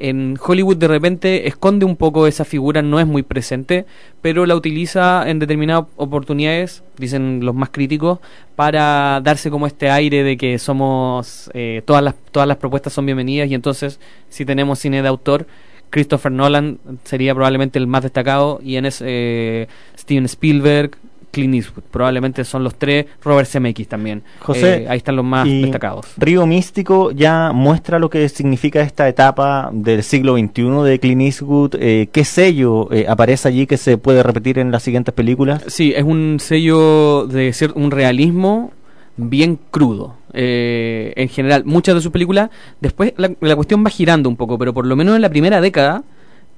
En 0.01 0.39
Hollywood 0.41 0.77
de 0.77 0.89
repente 0.89 1.49
esconde 1.49 1.85
un 1.85 1.97
poco 1.97 2.27
esa 2.27 2.45
figura, 2.45 2.83
no 2.83 3.01
es 3.01 3.07
muy 3.07 3.23
presente, 3.23 3.85
pero 4.23 4.47
la 4.47 4.55
utiliza 4.55 5.29
en 5.29 5.39
determinadas 5.39 5.87
oportunidades, 5.97 6.85
dicen 6.99 7.41
los 7.43 7.55
más 7.55 7.71
críticos, 7.71 8.21
para 8.55 9.21
darse 9.23 9.51
como 9.51 9.67
este 9.67 9.91
aire 9.91 10.23
de 10.23 10.37
que 10.37 10.59
somos 10.59 11.51
eh, 11.55 11.83
todas 11.85 12.03
las 12.03 12.15
todas 12.31 12.47
las 12.47 12.59
propuestas 12.59 12.93
son 12.93 13.07
bienvenidas 13.07 13.51
y 13.51 13.55
entonces 13.55 13.99
si 14.29 14.45
tenemos 14.45 14.79
cine 14.79 15.03
de 15.03 15.09
autor 15.09 15.47
Christopher 15.91 16.33
Nolan 16.33 16.79
sería 17.05 17.35
probablemente 17.35 17.79
el 17.79 17.87
más 17.87 18.03
destacado 18.03 18.61
y 18.63 18.77
en 18.77 18.87
es 18.87 19.03
eh, 19.05 19.69
Steven 19.97 20.27
Spielberg 20.27 20.93
Clint 21.31 21.55
Eastwood 21.55 21.85
probablemente 21.91 22.45
son 22.45 22.65
los 22.65 22.75
tres 22.77 23.07
Robert 23.23 23.49
Zemeckis 23.49 23.89
también 23.89 24.23
José, 24.41 24.85
Eh, 24.85 24.87
ahí 24.89 24.99
están 24.99 25.17
los 25.17 25.25
más 25.25 25.47
y 25.47 25.63
destacados 25.63 26.07
Río 26.17 26.47
Místico 26.47 27.11
ya 27.11 27.53
muestra 27.53 27.99
lo 27.99 28.11
que 28.11 28.29
significa 28.29 28.81
esta 28.81 29.09
etapa 29.09 29.71
del 29.73 30.03
siglo 30.03 30.37
XXI 30.37 30.83
de 30.85 30.99
Clint 30.99 31.23
Eastwood. 31.23 31.75
Eh, 31.79 32.09
¿Qué 32.13 32.25
sello 32.25 32.91
eh, 32.93 33.07
aparece 33.09 33.49
allí 33.49 33.67
que 33.67 33.77
se 33.77 33.99
puede 33.99 34.23
repetir 34.23 34.59
en 34.59 34.71
las 34.71 34.83
siguientes 34.83 35.15
películas? 35.15 35.63
Sí, 35.69 35.93
es 35.97 36.05
un 36.05 36.39
sello 36.41 37.27
de 37.27 37.53
ser 37.53 37.73
un 37.75 37.91
realismo 37.91 38.73
bien 39.17 39.59
crudo. 39.71 40.17
En 40.33 41.29
general, 41.29 41.65
muchas 41.65 41.95
de 41.95 42.01
sus 42.01 42.13
películas, 42.13 42.51
después 42.81 43.15
la, 43.17 43.33
la 43.41 43.57
cuestión 43.57 43.85
va 43.85 43.91
girando 43.91 44.29
un 44.29 44.37
poco, 44.37 44.59
pero 44.59 44.73
por 44.73 44.87
lo 44.87 44.95
menos 44.95 45.17
en 45.17 45.23
la 45.23 45.31
primera 45.31 45.61
década, 45.61 46.05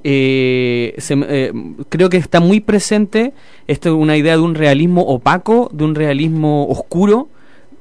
eh, 0.04 0.94
se- 0.98 1.14
eh, 1.28 1.52
creo 1.88 2.08
que 2.08 2.16
está 2.16 2.40
muy 2.40 2.60
presente 2.60 3.32
esto, 3.66 3.96
una 3.96 4.16
idea 4.16 4.36
de 4.36 4.42
un 4.42 4.54
realismo 4.54 5.02
opaco, 5.02 5.70
de 5.72 5.84
un 5.84 5.94
realismo 5.94 6.66
oscuro, 6.68 7.28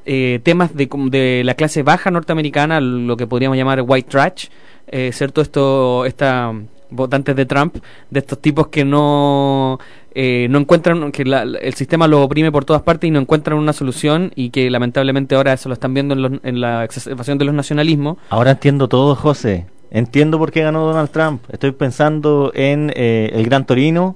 eh, 0.06 0.40
temas 0.44 0.76
de, 0.76 0.90
de 1.10 1.44
la 1.44 1.54
clase 1.56 1.84
baja 1.84 2.12
norteamericana, 2.12 2.80
lo 2.82 3.16
que 3.18 3.28
podríamos 3.28 3.58
llamar 3.58 3.84
white 3.86 4.10
trash, 4.10 4.48
eh, 4.88 5.12
¿cierto? 5.14 5.42
Esto, 5.42 6.06
esta 6.06 6.54
votantes 6.92 7.36
de 7.36 7.46
Trump, 7.46 7.76
de 8.10 8.20
estos 8.20 8.40
tipos 8.40 8.68
que 8.70 8.84
no 8.84 9.80
eh, 10.16 10.48
no 10.50 10.58
encuentran, 10.58 11.12
que 11.12 11.24
la- 11.24 11.44
el 11.44 11.74
sistema 11.76 12.08
los 12.08 12.22
oprime 12.26 12.52
por 12.52 12.66
todas 12.66 12.82
partes 12.82 13.08
y 13.08 13.12
no 13.12 13.20
encuentran 13.20 13.60
una 13.60 13.74
solución 13.74 14.32
y 14.36 14.50
que 14.50 14.68
lamentablemente 14.72 15.36
ahora 15.36 15.54
eso 15.54 15.70
lo 15.70 15.74
están 15.74 15.94
viendo 15.94 16.16
en 16.44 16.60
la 16.62 16.84
exacerbación 16.84 17.38
de 17.38 17.46
los 17.46 17.54
nacionalismos. 17.54 18.18
Ahora 18.32 18.52
entiendo 18.52 18.88
todo, 18.88 19.16
José. 19.16 19.68
Entiendo 19.92 20.38
por 20.38 20.52
qué 20.52 20.62
ganó 20.62 20.86
Donald 20.86 21.10
Trump. 21.10 21.42
Estoy 21.52 21.72
pensando 21.72 22.52
en 22.54 22.92
eh, 22.96 23.32
el 23.34 23.44
Gran 23.46 23.66
Torino 23.66 24.16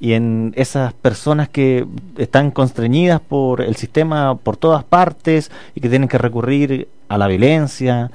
y 0.00 0.12
en 0.12 0.52
esas 0.56 0.92
personas 0.92 1.48
que 1.48 1.84
están 2.16 2.52
constreñidas 2.52 3.20
por 3.20 3.60
el 3.60 3.74
sistema 3.74 4.36
por 4.36 4.56
todas 4.56 4.84
partes 4.84 5.50
y 5.74 5.80
que 5.80 5.88
tienen 5.88 6.08
que 6.08 6.18
recurrir 6.18 6.86
a 7.08 7.18
la 7.18 7.26
violencia, 7.26 8.10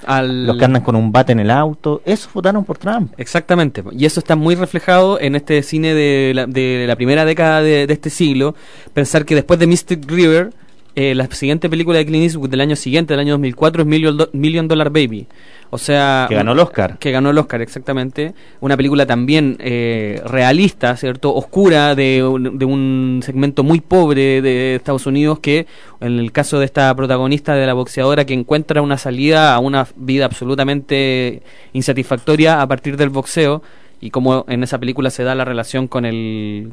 los 0.46 0.56
que 0.58 0.66
andan 0.66 0.82
con 0.84 0.96
un 0.96 1.12
bate 1.12 1.32
en 1.34 1.40
el 1.40 1.50
auto. 1.52 2.02
Esos 2.06 2.32
votaron 2.32 2.64
por 2.64 2.78
Trump. 2.78 3.12
Exactamente, 3.18 3.84
y 3.92 4.06
eso 4.06 4.20
está 4.20 4.36
muy 4.36 4.56
reflejado 4.56 5.20
en 5.20 5.36
este 5.36 5.62
cine 5.64 5.94
de 5.96 6.32
la, 6.36 6.46
de 6.46 6.86
la 6.88 6.96
primera 6.96 7.26
década 7.26 7.62
de, 7.62 7.86
de 7.88 7.94
este 7.94 8.10
siglo. 8.12 8.56
Pensar 8.94 9.26
que 9.26 9.36
después 9.36 9.60
de 9.60 9.68
Mystic 9.68 10.10
River, 10.10 10.52
eh, 10.96 11.16
la 11.16 11.26
siguiente 11.32 11.70
película 11.72 11.98
de 11.98 12.06
Clint 12.06 12.24
Eastwood 12.26 12.50
del 12.50 12.62
año 12.62 12.76
siguiente, 12.76 13.14
del 13.14 13.22
año 13.22 13.34
2004, 13.34 13.82
es 13.82 13.88
Million, 13.88 14.16
Do- 14.16 14.30
Million 14.32 14.68
Dollar 14.68 14.92
Baby. 14.92 15.26
O 15.74 15.78
sea... 15.80 16.28
Que 16.30 16.36
ganó 16.36 16.52
el 16.52 16.60
Oscar. 16.60 16.98
Que 17.00 17.12
ganó 17.12 17.32
el 17.32 17.38
Oscar, 17.40 17.62
exactamente. 17.64 18.36
Una 18.62 18.78
película 18.78 19.08
también 19.08 19.58
eh, 19.60 20.22
realista, 20.24 20.96
¿cierto? 20.98 21.34
Oscura, 21.34 21.96
de, 21.96 22.24
un- 22.24 22.60
de 22.60 22.66
un 22.66 23.22
segmento 23.26 23.64
muy 23.64 23.82
pobre 23.82 24.44
de 24.44 24.76
Estados 24.76 25.08
Unidos 25.08 25.40
que, 25.40 25.66
en 26.00 26.20
el 26.20 26.32
caso 26.32 26.60
de 26.60 26.66
esta 26.66 26.94
protagonista 26.96 27.56
de 27.56 27.66
la 27.66 27.74
boxeadora, 27.74 28.24
que 28.26 28.36
encuentra 28.36 28.84
una 28.84 29.00
salida 29.00 29.56
a 29.56 29.60
una 29.60 29.88
vida 29.96 30.26
absolutamente 30.26 31.42
insatisfactoria 31.74 32.62
a 32.62 32.68
partir 32.68 32.96
del 32.96 33.10
boxeo 33.10 33.64
y 34.00 34.12
como 34.12 34.46
en 34.48 34.62
esa 34.64 34.78
película 34.80 35.10
se 35.10 35.24
da 35.24 35.34
la 35.34 35.46
relación 35.46 35.88
con 35.88 36.06
el 36.06 36.72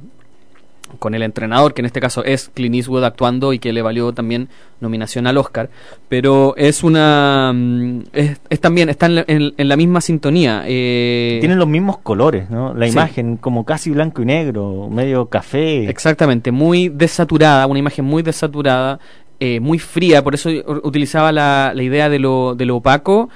con 0.99 1.15
el 1.15 1.23
entrenador, 1.23 1.75
que 1.75 1.83
en 1.83 1.87
este 1.87 2.01
caso 2.01 2.25
es 2.25 2.51
Clint 2.53 2.75
Eastwood 2.75 3.05
actuando 3.05 3.53
y 3.53 3.59
que 3.59 3.73
le 3.73 3.83
valió 3.83 4.13
también 4.13 4.49
nominación 4.81 5.27
al 5.27 5.37
Oscar. 5.39 5.71
Pero 6.09 6.55
es 6.57 6.83
una. 6.83 7.53
mm, 7.55 8.01
Es, 8.13 8.41
es 8.49 8.61
también, 8.61 8.89
está 8.89 9.07
en 9.07 9.15
la, 9.15 9.25
en- 9.27 9.55
en 9.57 9.69
la 9.69 9.77
misma 9.77 10.01
sintonía. 10.01 10.65
eh, 10.67 11.39
Tienen 11.41 11.59
los 11.59 11.69
mismos 11.69 11.99
colores, 11.99 12.51
¿no? 12.51 12.75
La 12.75 12.87
Sí. 12.87 12.93
imagen 12.93 13.37
como 13.37 13.65
casi 13.65 13.91
blanco 13.91 14.23
y 14.23 14.25
negro, 14.27 14.89
medio 14.91 15.27
café. 15.27 15.89
Exactamente, 15.89 16.51
muy 16.51 16.89
desaturada, 16.89 17.67
una 17.67 17.79
imagen 17.79 18.05
muy 18.05 18.23
desaturada, 18.23 18.99
eh, 19.39 19.61
muy 19.61 19.79
fría, 19.79 20.23
por 20.23 20.35
eso 20.35 20.51
utilizaba 20.83 21.33
la, 21.33 21.73
la 21.75 21.83
idea 21.83 22.09
de 22.11 22.19
lo, 22.19 22.55
de 22.55 22.67
lo 22.67 22.77
opaco 22.77 23.31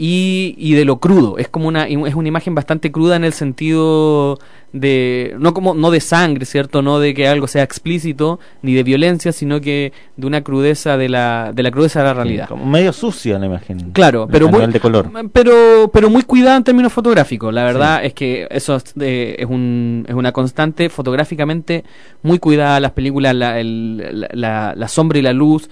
y, 0.00 0.54
y 0.56 0.74
de 0.74 0.84
lo 0.84 0.98
crudo. 1.00 1.36
Es 1.38 1.48
como 1.48 1.66
una, 1.68 1.88
es 1.88 2.14
una 2.14 2.28
imagen 2.28 2.54
bastante 2.54 2.92
cruda 2.92 3.16
en 3.16 3.24
el 3.24 3.32
sentido 3.32 4.38
de, 4.72 5.34
no 5.40 5.54
como, 5.54 5.74
no 5.74 5.90
de 5.90 6.00
sangre, 6.00 6.44
¿cierto? 6.44 6.82
No 6.82 7.00
de 7.00 7.14
que 7.14 7.26
algo 7.26 7.48
sea 7.48 7.64
explícito, 7.64 8.38
ni 8.62 8.74
de 8.74 8.84
violencia, 8.84 9.32
sino 9.32 9.60
que 9.60 9.92
de 10.16 10.26
una 10.26 10.42
crudeza 10.42 10.96
de 10.96 11.08
la, 11.08 11.50
de 11.52 11.62
la 11.64 11.70
crudeza 11.72 11.98
de 12.00 12.04
la 12.04 12.14
realidad. 12.14 12.48
Como 12.48 12.64
medio 12.66 12.92
sucia 12.92 13.38
la 13.40 13.46
imagen. 13.46 13.90
Claro, 13.92 14.28
pero 14.30 14.48
muy, 14.48 14.64
de 14.66 14.78
color. 14.78 15.10
pero 15.32 15.90
pero 15.92 16.10
muy 16.10 16.22
cuidada 16.22 16.56
en 16.58 16.64
términos 16.64 16.92
fotográficos. 16.92 17.52
La 17.52 17.64
verdad 17.64 18.04
es 18.04 18.12
que 18.14 18.46
eso 18.50 18.76
es, 18.76 18.94
eh, 19.00 19.34
es, 19.38 19.46
un, 19.46 20.04
es 20.08 20.14
una 20.14 20.30
constante 20.32 20.88
fotográficamente 20.90 21.82
muy 22.22 22.38
cuidada 22.38 22.78
las 22.78 22.92
películas, 22.92 23.34
la, 23.34 23.58
el- 23.58 23.96
la, 24.20 24.28
la- 24.32 24.74
la 24.76 24.88
sombra 24.88 25.18
y 25.18 25.22
la 25.22 25.32
luz 25.32 25.68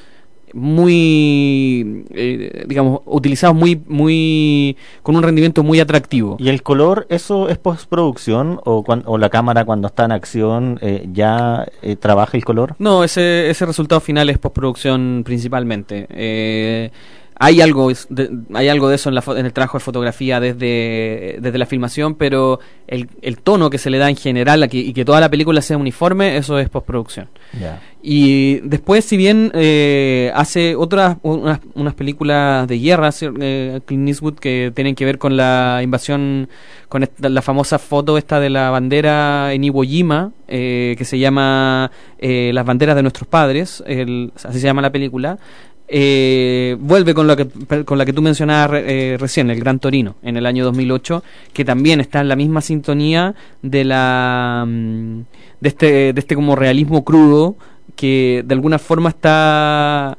muy 0.54 2.04
eh, 2.14 2.64
digamos 2.66 3.00
utilizados 3.04 3.56
muy 3.56 3.80
muy 3.86 4.76
con 5.02 5.16
un 5.16 5.22
rendimiento 5.22 5.62
muy 5.62 5.80
atractivo 5.80 6.36
¿Y 6.38 6.48
el 6.48 6.62
color, 6.62 7.06
eso 7.10 7.48
es 7.48 7.58
postproducción 7.58 8.60
o, 8.64 8.82
cuan- 8.84 9.02
o 9.06 9.18
la 9.18 9.28
cámara 9.30 9.64
cuando 9.64 9.88
está 9.88 10.04
en 10.04 10.12
acción 10.12 10.78
eh, 10.82 11.06
ya 11.12 11.66
eh, 11.82 11.96
trabaja 11.96 12.36
el 12.36 12.44
color? 12.44 12.74
No, 12.78 13.04
ese, 13.04 13.48
ese 13.50 13.66
resultado 13.66 14.00
final 14.00 14.28
es 14.30 14.38
postproducción 14.38 15.22
principalmente. 15.24 16.06
Hay 17.38 17.60
algo 17.60 17.90
de, 18.08 18.30
hay 18.54 18.68
algo 18.68 18.88
de 18.88 18.94
eso 18.96 19.10
en, 19.10 19.14
la, 19.14 19.22
en 19.36 19.44
el 19.44 19.52
trabajo 19.52 19.76
de 19.76 19.84
fotografía 19.84 20.40
desde, 20.40 21.36
desde 21.40 21.58
la 21.58 21.66
filmación, 21.66 22.14
pero 22.14 22.60
el, 22.86 23.08
el 23.20 23.38
tono 23.38 23.68
que 23.68 23.76
se 23.76 23.90
le 23.90 23.98
da 23.98 24.08
en 24.08 24.16
general 24.16 24.66
y 24.72 24.92
que 24.94 25.04
toda 25.04 25.20
la 25.20 25.28
película 25.28 25.60
sea 25.60 25.76
uniforme, 25.76 26.38
eso 26.38 26.58
es 26.58 26.70
postproducción. 26.70 27.28
Y 28.02 28.60
después, 28.60 29.04
si 29.04 29.16
bien 29.16 29.50
eh, 29.54 30.30
hace 30.34 30.76
otras 30.76 31.16
unas, 31.22 31.60
unas 31.74 31.92
películas 31.94 32.66
de 32.68 32.78
guerra, 32.78 33.10
eh, 33.40 33.80
Clint 33.84 34.08
Eastwood, 34.08 34.34
que 34.38 34.72
tienen 34.74 34.94
que 34.94 35.04
ver 35.04 35.18
con 35.18 35.36
la 35.36 35.80
invasión, 35.82 36.48
con 36.88 37.02
esta- 37.02 37.28
la 37.28 37.42
famosa 37.42 37.78
foto 37.78 38.16
esta 38.16 38.38
de 38.40 38.48
la 38.48 38.70
bandera 38.70 39.52
en 39.52 39.64
Iwo 39.64 39.82
Jima, 39.82 40.30
eh, 40.48 40.94
que 40.96 41.04
se 41.04 41.18
llama 41.18 41.90
eh, 42.18 42.50
Las 42.54 42.64
banderas 42.64 42.96
de 42.96 43.02
nuestros 43.02 43.28
padres, 43.28 43.82
el- 43.86 44.32
así 44.42 44.58
se 44.60 44.66
llama 44.66 44.80
la 44.82 44.92
película. 44.92 45.38
Eh, 45.88 46.76
vuelve 46.80 47.14
con, 47.14 47.26
lo 47.26 47.36
que, 47.36 47.48
con 47.84 47.98
la 47.98 48.04
que 48.04 48.12
tú 48.12 48.22
mencionabas 48.22 48.82
eh, 48.84 49.16
recién, 49.18 49.50
el 49.50 49.60
Gran 49.60 49.78
Torino, 49.78 50.16
en 50.22 50.36
el 50.36 50.46
año 50.46 50.64
2008, 50.64 51.22
que 51.52 51.64
también 51.64 52.00
está 52.00 52.20
en 52.20 52.28
la 52.28 52.36
misma 52.36 52.60
sintonía 52.60 53.34
de 53.62 53.84
la 53.84 54.64
mm, 54.66 55.20
de 55.60 55.68
este, 55.68 56.12
de 56.12 56.20
este 56.20 56.34
como 56.34 56.56
realismo 56.56 57.04
crudo 57.04 57.56
que 57.94 58.42
de 58.46 58.54
alguna 58.54 58.78
forma 58.78 59.08
está 59.08 60.18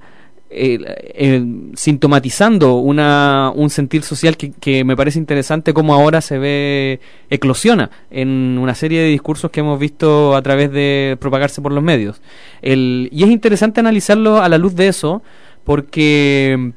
eh, 0.50 0.80
eh, 1.14 1.46
sintomatizando 1.76 2.76
una, 2.76 3.52
un 3.54 3.70
sentir 3.70 4.04
social 4.04 4.38
que, 4.38 4.52
que 4.52 4.84
me 4.84 4.96
parece 4.96 5.20
interesante 5.20 5.74
como 5.74 5.94
ahora 5.94 6.22
se 6.22 6.40
ve 6.40 7.00
eclosiona 7.30 7.92
en 8.10 8.58
una 8.58 8.74
serie 8.74 9.02
de 9.02 9.10
discursos 9.10 9.52
que 9.52 9.60
hemos 9.60 9.80
visto 9.80 10.36
a 10.36 10.42
través 10.42 10.72
de 10.72 11.18
propagarse 11.20 11.62
por 11.62 11.72
los 11.72 11.84
medios. 11.84 12.22
El, 12.62 13.10
y 13.12 13.24
es 13.24 13.30
interesante 13.30 13.82
analizarlo 13.82 14.42
a 14.42 14.50
la 14.50 14.58
luz 14.58 14.74
de 14.76 14.88
eso 14.88 15.22
porque 15.68 16.72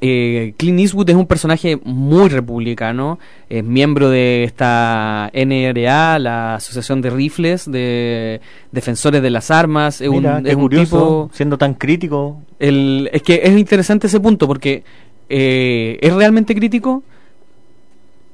eh, 0.00 0.54
Clint 0.56 0.80
Eastwood 0.80 1.10
es 1.10 1.16
un 1.16 1.26
personaje 1.26 1.78
muy 1.84 2.30
republicano, 2.30 3.18
es 3.50 3.62
miembro 3.62 4.08
de 4.08 4.44
esta 4.44 5.30
NRA, 5.34 6.18
la 6.18 6.54
Asociación 6.54 7.02
de 7.02 7.10
Rifles, 7.10 7.70
de 7.70 8.40
Defensores 8.72 9.20
de 9.20 9.28
las 9.28 9.50
Armas, 9.50 10.00
es 10.00 10.08
Mira, 10.08 10.38
un, 10.38 10.46
es 10.46 10.54
un 10.54 10.62
curioso, 10.62 10.96
tipo... 10.96 11.30
siendo 11.34 11.58
tan 11.58 11.74
crítico. 11.74 12.40
El, 12.58 13.10
es 13.12 13.20
que 13.22 13.42
es 13.44 13.50
interesante 13.50 14.06
ese 14.06 14.18
punto 14.18 14.46
porque 14.46 14.82
eh, 15.28 15.98
es 16.00 16.14
realmente 16.14 16.54
crítico, 16.54 17.02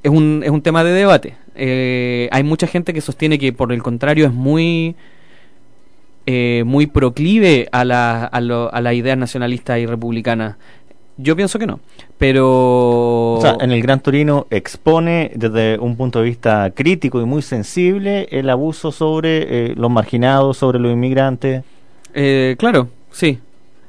es 0.05 0.13
un, 0.13 0.43
es 0.45 0.51
un 0.51 0.63
tema 0.63 0.85
de 0.85 0.93
debate. 0.93 1.35
Eh, 1.57 2.29
hay 2.31 2.45
mucha 2.45 2.69
gente 2.69 2.95
que 2.95 3.01
sostiene 3.01 3.37
que 3.37 3.53
por 3.53 3.73
el 3.73 3.83
contrario 3.83 4.27
es 4.27 4.33
muy 4.33 4.95
eh, 6.27 6.63
muy 6.67 6.87
proclive 6.87 7.69
a 7.73 7.85
la, 7.85 8.25
a, 8.25 8.41
lo- 8.41 8.73
a 8.73 8.81
la 8.81 8.95
idea 8.95 9.17
nacionalista 9.17 9.79
y 9.79 9.87
republicana. 9.87 10.59
Yo 11.19 11.37
pienso 11.37 11.59
que 11.59 11.67
no, 11.67 11.79
pero... 12.19 13.35
O 13.35 13.39
sea, 13.43 13.57
en 13.61 13.71
el 13.71 13.83
Gran 13.83 14.01
Torino 14.01 14.47
expone 14.51 15.31
desde 15.35 15.79
un 15.79 15.97
punto 15.97 16.21
de 16.21 16.25
vista 16.25 16.71
crítico 16.75 17.21
y 17.21 17.27
muy 17.27 17.43
sensible 17.43 18.29
el 18.31 18.49
abuso 18.49 18.93
sobre 18.93 19.43
eh, 19.71 19.75
los 19.77 19.91
marginados, 19.91 20.57
sobre 20.57 20.79
los 20.79 20.93
inmigrantes. 20.93 21.63
Eh, 22.15 22.57
claro, 22.59 22.89
sí. 23.11 23.39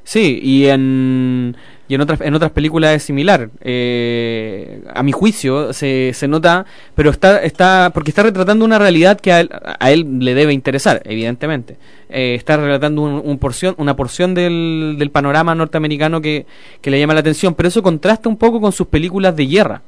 Sí, 0.03 0.39
y 0.43 0.65
en, 0.67 1.55
y 1.93 1.95
en 1.95 2.01
otras 2.01 2.21
en 2.21 2.33
otras 2.33 2.51
películas 2.51 2.95
es 2.95 3.03
similar. 3.03 3.51
Eh, 3.61 4.81
a 4.95 5.03
mi 5.03 5.11
juicio 5.11 5.73
se, 5.73 6.11
se 6.15 6.27
nota, 6.27 6.65
pero 6.95 7.11
está 7.11 7.43
está 7.43 7.91
porque 7.93 8.09
está 8.09 8.23
retratando 8.23 8.65
una 8.65 8.79
realidad 8.79 9.19
que 9.21 9.31
a 9.31 9.41
él, 9.41 9.49
a 9.79 9.91
él 9.91 10.17
le 10.19 10.33
debe 10.33 10.53
interesar, 10.53 11.03
evidentemente. 11.05 11.77
Eh, 12.09 12.33
está 12.33 12.57
relatando 12.57 13.03
un, 13.03 13.21
un 13.23 13.37
porción, 13.37 13.75
una 13.77 13.95
porción 13.95 14.33
del, 14.33 14.95
del 14.97 15.11
panorama 15.11 15.53
norteamericano 15.53 16.19
que, 16.19 16.47
que 16.81 16.89
le 16.89 16.99
llama 16.99 17.13
la 17.13 17.19
atención, 17.19 17.53
pero 17.53 17.69
eso 17.69 17.83
contrasta 17.83 18.27
un 18.27 18.37
poco 18.37 18.59
con 18.59 18.71
sus 18.71 18.87
películas 18.87 19.35
de 19.35 19.45
guerra. 19.45 19.83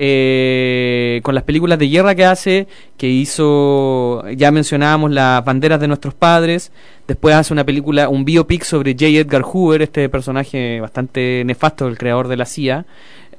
Eh, 0.00 1.20
con 1.24 1.34
las 1.34 1.42
películas 1.42 1.76
de 1.76 1.88
guerra 1.88 2.14
que 2.14 2.24
hace, 2.24 2.68
que 2.96 3.08
hizo, 3.08 4.22
ya 4.30 4.52
mencionábamos 4.52 5.10
las 5.10 5.44
banderas 5.44 5.80
de 5.80 5.88
nuestros 5.88 6.14
padres, 6.14 6.70
después 7.08 7.34
hace 7.34 7.52
una 7.52 7.64
película, 7.64 8.08
un 8.08 8.24
biopic 8.24 8.62
sobre 8.62 8.92
J. 8.92 9.06
Edgar 9.06 9.42
Hoover, 9.42 9.82
este 9.82 10.08
personaje 10.08 10.80
bastante 10.80 11.42
nefasto, 11.44 11.88
el 11.88 11.98
creador 11.98 12.28
de 12.28 12.36
la 12.36 12.46
CIA, 12.46 12.86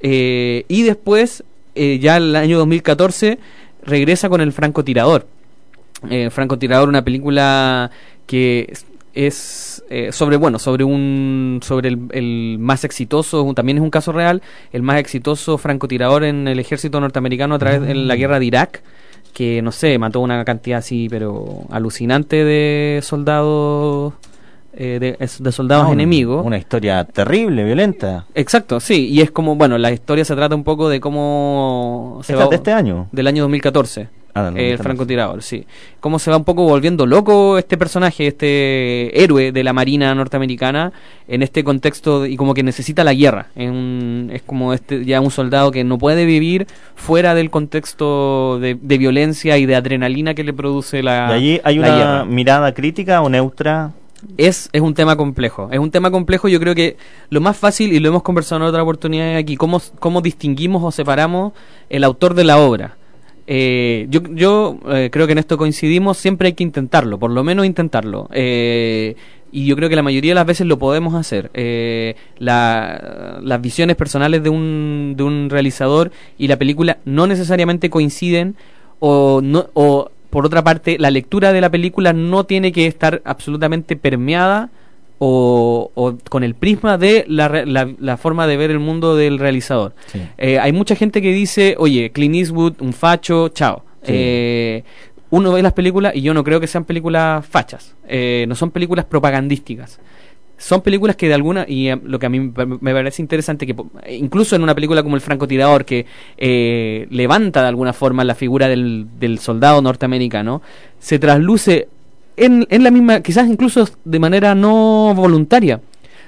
eh, 0.01 0.65
y 0.67 0.83
después, 0.83 1.45
eh, 1.75 1.97
ya 1.99 2.17
en 2.17 2.23
el 2.23 2.35
año 2.35 2.57
2014, 2.57 3.39
regresa 3.83 4.27
con 4.27 4.41
el 4.41 4.51
francotirador. 4.51 5.27
Eh, 6.09 6.29
francotirador, 6.29 6.89
una 6.89 7.03
película 7.03 7.91
que 8.25 8.73
es- 9.13 9.83
eh, 9.89 10.11
sobre 10.11 10.37
bueno 10.37 10.59
sobre 10.59 10.83
un 10.83 11.59
sobre 11.63 11.89
el, 11.89 11.99
el 12.11 12.57
más 12.59 12.83
exitoso 12.83 13.43
un- 13.43 13.55
también 13.55 13.77
es 13.77 13.83
un 13.83 13.89
caso 13.89 14.11
real 14.11 14.41
el 14.71 14.81
más 14.83 14.99
exitoso 14.99 15.57
francotirador 15.57 16.23
en 16.23 16.47
el 16.47 16.59
ejército 16.59 16.99
norteamericano 16.99 17.55
a 17.55 17.59
través 17.59 17.81
de 17.81 17.95
la 17.95 18.15
guerra 18.15 18.39
de 18.39 18.45
Irak 18.45 18.83
que 19.33 19.61
no 19.61 19.71
sé 19.71 19.97
mató 19.97 20.19
una 20.21 20.43
cantidad 20.45 20.79
así 20.79 21.07
pero 21.09 21.63
alucinante 21.71 22.43
de 22.43 22.99
soldados 23.03 24.13
eh, 24.73 24.99
de, 24.99 25.27
de 25.39 25.51
soldados 25.51 25.87
No, 25.87 25.93
enemigos 25.93 26.45
Una 26.45 26.57
historia 26.57 27.03
terrible, 27.03 27.63
violenta. 27.63 28.25
Exacto, 28.35 28.79
sí, 28.79 29.07
y 29.09 29.19
es 29.21 29.31
como, 29.31 29.55
bueno, 29.55 29.77
la 29.79 29.91
historia 29.91 30.23
se 30.23 30.35
trata 30.35 30.53
un 30.55 30.63
poco 30.63 30.87
de 30.89 30.99
cómo 30.99 32.21
se 32.23 32.33
¿Esta 32.33 32.45
va... 32.45 32.49
de 32.49 32.55
este 32.57 32.71
año? 32.71 33.07
Del 33.11 33.25
año 33.27 33.41
2014. 33.43 34.07
Ah, 34.33 34.51
no, 34.51 34.57
el 34.57 34.77
francotirador, 34.77 35.41
sí. 35.41 35.65
Cómo 35.99 36.19
se 36.19 36.29
va 36.31 36.37
un 36.37 36.43
poco 36.43 36.63
volviendo 36.63 37.05
loco 37.05 37.57
este 37.57 37.77
personaje, 37.77 38.27
este 38.27 39.21
héroe 39.23 39.51
de 39.51 39.63
la 39.63 39.73
Marina 39.73 40.13
norteamericana 40.13 40.91
en 41.27 41.41
este 41.41 41.63
contexto 41.63 42.25
y 42.25 42.35
como 42.37 42.53
que 42.53 42.63
necesita 42.63 43.03
la 43.03 43.13
guerra. 43.13 43.47
En 43.55 43.71
un- 43.71 44.29
es 44.31 44.41
como 44.43 44.73
este 44.73 45.03
ya 45.05 45.19
un 45.21 45.31
soldado 45.31 45.71
que 45.71 45.83
no 45.83 45.97
puede 45.97 46.25
vivir 46.25 46.67
fuera 46.95 47.33
del 47.33 47.49
contexto 47.49 48.59
de, 48.59 48.77
de 48.81 48.97
violencia 48.97 49.57
y 49.57 49.65
de 49.65 49.75
adrenalina 49.75 50.33
que 50.33 50.43
le 50.43 50.53
produce 50.53 51.01
la 51.03 51.29
¿Y 51.31 51.33
allí 51.33 51.61
hay 51.63 51.79
una 51.79 51.95
guerra. 51.97 52.25
mirada 52.25 52.73
crítica 52.73 53.21
o 53.21 53.29
neutra? 53.29 53.91
Es, 54.37 54.69
es 54.73 54.81
un 54.81 54.93
tema 54.93 55.15
complejo. 55.15 55.69
Es 55.71 55.79
un 55.79 55.91
tema 55.91 56.11
complejo. 56.11 56.47
Yo 56.49 56.59
creo 56.59 56.75
que 56.75 56.97
lo 57.29 57.39
más 57.39 57.55
fácil, 57.55 57.93
y 57.93 57.99
lo 57.99 58.09
hemos 58.09 58.21
conversado 58.21 58.61
en 58.61 58.67
otra 58.67 58.83
oportunidad 58.83 59.37
aquí, 59.37 59.55
cómo, 59.55 59.81
cómo 59.99 60.21
distinguimos 60.21 60.83
o 60.83 60.91
separamos 60.91 61.53
el 61.89 62.03
autor 62.03 62.33
de 62.33 62.43
la 62.43 62.57
obra. 62.59 62.97
Eh, 63.51 64.05
yo 64.11 64.21
yo 64.31 64.77
eh, 64.91 65.09
creo 65.11 65.25
que 65.25 65.31
en 65.31 65.39
esto 65.39 65.57
coincidimos, 65.57 66.17
siempre 66.19 66.47
hay 66.49 66.53
que 66.53 66.63
intentarlo, 66.63 67.17
por 67.17 67.31
lo 67.31 67.43
menos 67.43 67.65
intentarlo. 67.65 68.29
Eh, 68.31 69.15
y 69.51 69.65
yo 69.65 69.75
creo 69.75 69.89
que 69.89 69.95
la 69.95 70.03
mayoría 70.03 70.31
de 70.31 70.35
las 70.35 70.45
veces 70.45 70.67
lo 70.67 70.77
podemos 70.77 71.15
hacer. 71.15 71.49
Eh, 71.55 72.15
la- 72.37 73.39
las 73.41 73.59
visiones 73.59 73.95
personales 73.95 74.43
de 74.43 74.49
un, 74.51 75.15
de 75.17 75.23
un 75.23 75.49
realizador 75.49 76.11
y 76.37 76.47
la 76.47 76.57
película 76.57 76.99
no 77.05 77.25
necesariamente 77.25 77.89
coinciden 77.89 78.55
o, 78.99 79.41
no, 79.43 79.65
o 79.73 80.11
por 80.29 80.45
otra 80.45 80.63
parte 80.63 80.97
la 80.99 81.09
lectura 81.09 81.51
de 81.51 81.61
la 81.61 81.71
película 81.71 82.13
no 82.13 82.43
tiene 82.43 82.71
que 82.71 82.85
estar 82.85 83.23
absolutamente 83.25 83.95
permeada 83.95 84.69
o, 85.19 85.91
o 85.93 86.17
con 86.29 86.43
el 86.43 86.55
prisma 86.55 86.97
de 86.97 87.25
la, 87.27 87.63
la, 87.65 87.89
la 87.99 88.17
forma 88.17 88.47
de 88.47 88.57
ver 88.57 88.71
el 88.71 88.79
mundo 88.79 89.15
del 89.15 89.37
realizador. 89.37 89.93
Eh, 90.37 90.57
hay 90.57 90.71
mucha 90.71 90.95
gente 90.95 91.21
que 91.21 91.31
dice, 91.31 91.75
oye, 91.77 92.09
Clint 92.11 92.35
Eastwood, 92.35 92.81
un 92.81 92.93
facho, 92.93 93.49
chao. 93.49 93.83
Sí. 94.01 94.13
Eh, 94.15 94.83
uno 95.29 95.51
ve 95.51 95.61
las 95.61 95.73
películas 95.73 96.15
y 96.15 96.21
yo 96.21 96.33
no 96.33 96.43
creo 96.43 96.59
que 96.59 96.67
sean 96.67 96.85
películas 96.85 97.45
fachas, 97.45 97.95
Eh, 98.07 98.45
no 98.47 98.55
son 98.55 98.71
películas 98.71 99.05
propagandísticas. 99.05 99.99
Son 100.57 100.81
películas 100.81 101.15
que 101.15 101.29
de 101.29 101.33
alguna, 101.35 101.65
y 101.65 101.89
lo 102.03 102.19
que 102.19 102.25
a 102.25 102.29
mí 102.29 102.39
me 102.39 102.93
parece 102.93 103.21
interesante, 103.21 103.65
que 103.65 103.75
incluso 104.09 104.57
en 104.57 104.63
una 104.63 104.75
película 104.75 105.03
como 105.03 105.15
El 105.15 105.21
francotirador, 105.21 105.85
que 105.85 106.05
levanta 107.11 107.61
de 107.61 107.67
alguna 107.69 107.93
forma 107.93 108.25
la 108.25 108.35
figura 108.35 108.67
del, 108.67 109.07
del 109.19 109.39
soldado 109.39 109.81
norteamericano, 109.81 110.61
se 110.99 111.17
trasluce 111.17 111.87
en, 112.39 112.65
en 112.69 112.83
la 112.83 112.91
misma, 112.91 113.21
quizás 113.21 113.47
incluso 113.47 113.87
de 114.05 114.19
manera 114.19 114.55
no 114.55 115.13
voluntaria, 115.15 115.81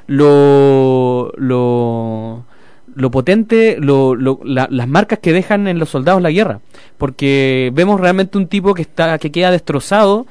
lo, 0.07 1.31
lo, 1.37 2.43
lo 2.95 3.11
potente, 3.11 3.77
lo, 3.79 4.15
lo- 4.15 4.39
la- 4.43 4.67
las 4.69 4.87
marcas 4.87 5.19
que 5.19 5.33
dejan 5.33 5.67
en 5.67 5.79
los 5.79 5.89
soldados 5.89 6.21
la 6.21 6.31
guerra. 6.31 6.59
Porque 6.97 7.71
vemos 7.73 7.99
realmente 7.99 8.37
un 8.37 8.47
tipo 8.47 8.73
que, 8.73 8.81
está, 8.83 9.17
que 9.17 9.31
queda 9.31 9.51
destrozado 9.51 10.25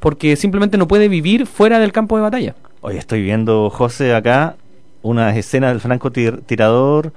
porque 0.00 0.36
simplemente 0.36 0.76
no 0.78 0.86
puede 0.88 1.08
vivir 1.08 1.46
fuera 1.46 1.78
del 1.78 1.92
campo 1.92 2.16
de 2.16 2.22
batalla. 2.22 2.54
Hoy 2.80 2.96
estoy 2.96 3.22
viendo, 3.22 3.70
José, 3.70 4.14
acá 4.14 4.56
una 5.02 5.34
escena 5.36 5.68
del 5.68 5.80
francotirador 5.80 7.12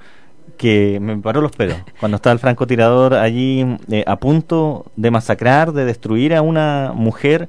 que 0.56 0.98
me 1.00 1.16
paró 1.18 1.40
los 1.40 1.52
pelos. 1.52 1.76
Cuando 2.00 2.16
está 2.16 2.32
el 2.32 2.38
francotirador 2.38 3.14
allí 3.14 3.64
eh, 3.90 4.04
a 4.06 4.16
punto 4.16 4.86
de 4.96 5.10
masacrar, 5.10 5.72
de 5.72 5.84
destruir 5.84 6.34
a 6.34 6.42
una 6.42 6.92
mujer 6.94 7.48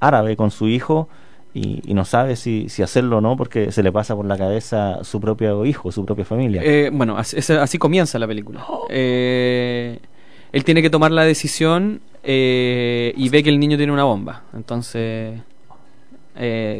árabe 0.00 0.36
con 0.36 0.50
su 0.50 0.68
hijo 0.68 1.08
y, 1.54 1.94
no 1.94 2.04
sabe 2.04 2.36
si, 2.36 2.66
hacerlo 2.82 3.18
o 3.18 3.20
no 3.20 3.36
porque 3.36 3.72
se 3.72 3.82
le 3.82 3.90
pasa 3.90 4.14
por 4.14 4.26
la 4.26 4.36
cabeza 4.36 5.02
su 5.02 5.20
propio 5.20 5.64
hijo, 5.66 5.90
su 5.90 6.04
propia 6.04 6.24
familia. 6.24 6.62
Eh, 6.64 6.90
bueno, 6.92 7.16
así, 7.16 7.78
comienza 7.78 8.18
la 8.18 8.26
película. 8.26 8.64
Eh, 8.90 9.98
él 10.52 10.64
tiene 10.64 10.82
que 10.82 10.90
tomar 10.90 11.10
la 11.10 11.24
decisión 11.24 12.00
eh, 12.22 13.12
y 13.16 13.28
ve 13.28 13.42
que 13.42 13.50
el 13.50 13.58
niño 13.58 13.76
tiene 13.76 13.92
una 13.92 14.04
bomba. 14.04 14.44
Entonces, 14.54 15.40
eh, 16.36 16.78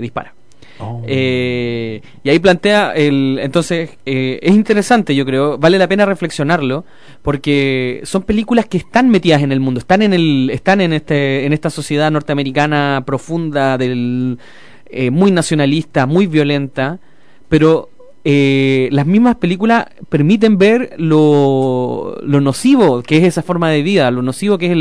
dispara. 0.78 1.02
Eh, 1.06 2.02
y 2.22 2.30
ahí 2.30 2.38
plantea 2.38 2.92
el 2.92 3.38
entonces 3.40 3.90
eh, 4.06 4.38
es 4.42 4.54
interesante 4.54 5.14
yo 5.14 5.24
creo 5.24 5.58
vale 5.58 5.78
la 5.78 5.88
pena 5.88 6.06
reflexionarlo 6.06 6.84
porque 7.22 8.00
son 8.04 8.22
películas 8.22 8.66
que 8.66 8.78
están 8.78 9.10
metidas 9.10 9.42
en 9.42 9.52
el 9.52 9.60
mundo 9.60 9.80
están 9.80 10.02
en 10.02 10.12
el 10.12 10.50
están 10.52 10.80
en 10.80 10.92
este 10.92 11.46
en 11.46 11.52
esta 11.52 11.70
sociedad 11.70 12.10
norteamericana 12.10 13.02
profunda 13.06 13.78
del 13.78 14.38
eh, 14.90 15.10
muy 15.10 15.30
nacionalista 15.30 16.06
muy 16.06 16.26
violenta 16.26 16.98
pero 17.48 17.90
eh, 18.30 18.90
las 18.92 19.06
mismas 19.06 19.36
películas 19.36 19.86
permiten 20.10 20.58
ver 20.58 20.92
lo, 20.98 22.20
nocivo 22.22 23.02
que 23.02 23.16
es 23.16 23.24
esa 23.24 23.42
forma 23.42 23.70
de 23.70 23.80
vida, 23.80 24.10
lo 24.10 24.20
nocivo 24.20 24.58
que 24.58 24.66
es 24.66 24.72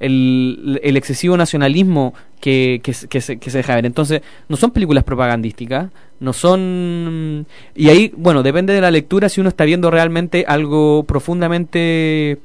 el, 0.00 0.80
excesivo 0.82 1.36
nacionalismo 1.36 2.14
que, 2.40 2.80
que, 2.82 2.92
que 3.08 3.20
se, 3.20 3.38
que 3.38 3.50
se 3.50 3.58
deja 3.58 3.76
ver. 3.76 3.86
Entonces, 3.86 4.22
no 4.48 4.56
son 4.56 4.72
películas 4.72 5.04
propagandísticas, 5.04 5.88
no 6.18 6.32
son... 6.32 7.46
Y 7.76 7.90
ahí, 7.90 8.12
bueno, 8.16 8.42
depende 8.42 8.72
de 8.72 8.80
la 8.80 8.90
lectura 8.90 9.28
si 9.28 9.40
uno 9.40 9.50
está 9.50 9.64
viendo 9.64 9.92
realmente 9.92 10.44
algo 10.48 11.04
profundamente 11.04 12.40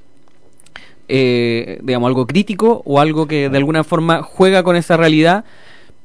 eh, 1.07 1.79
digamos, 1.81 2.07
algo 2.07 2.27
crítico 2.27 2.83
o 2.85 2.99
algo 2.99 3.27
que 3.27 3.49
de 3.49 3.57
alguna 3.57 3.83
forma 3.83 4.21
juega 4.21 4.61
con 4.61 4.75
esa 4.75 4.95
realidad. 4.95 5.43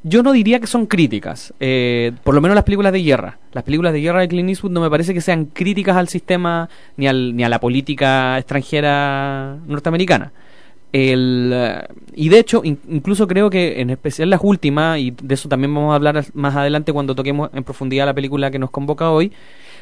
Yo 0.03 0.23
no 0.23 0.33
diría 0.33 0.61
que 0.61 0.67
son 0.67 0.87
críticas, 0.87 1.53
eh, 1.61 2.13
por 2.25 2.35
lo 2.35 2.41
menos 2.41 2.55
las 2.55 2.65
películas 2.65 2.93
de 2.93 3.03
guerra. 3.03 3.39
Las 3.53 3.65
películas 3.65 3.93
de 3.93 4.01
guerra 4.01 4.21
de 4.21 4.29
Clint 4.29 4.49
Eastwood 4.49 4.73
no 4.73 4.81
me 4.81 4.89
parece 4.89 5.13
que 5.13 5.21
sean 5.21 5.45
críticas 5.45 5.97
al 5.97 6.09
sistema 6.09 6.71
ni, 6.97 7.07
al, 7.07 7.37
ni 7.37 7.45
a 7.45 7.51
la 7.51 7.61
política 7.61 8.39
extranjera 8.39 9.59
norteamericana. 9.67 10.33
El, 10.93 11.55
y 12.15 12.31
de 12.31 12.39
hecho, 12.39 12.63
in- 12.65 12.81
incluso 12.89 13.29
creo 13.29 13.51
que 13.51 13.81
en 13.81 13.91
especial 13.91 14.31
las 14.31 14.41
últimas, 14.43 14.99
y 14.99 15.11
de 15.11 15.35
eso 15.35 15.49
también 15.51 15.75
vamos 15.75 15.93
a 15.93 15.97
hablar 15.97 16.25
más 16.33 16.57
adelante 16.57 16.93
cuando 16.95 17.15
toquemos 17.15 17.51
en 17.53 17.63
profundidad 17.63 18.07
la 18.07 18.15
película 18.15 18.51
que 18.51 18.59
nos 18.59 18.71
convoca 18.71 19.11
hoy, 19.11 19.31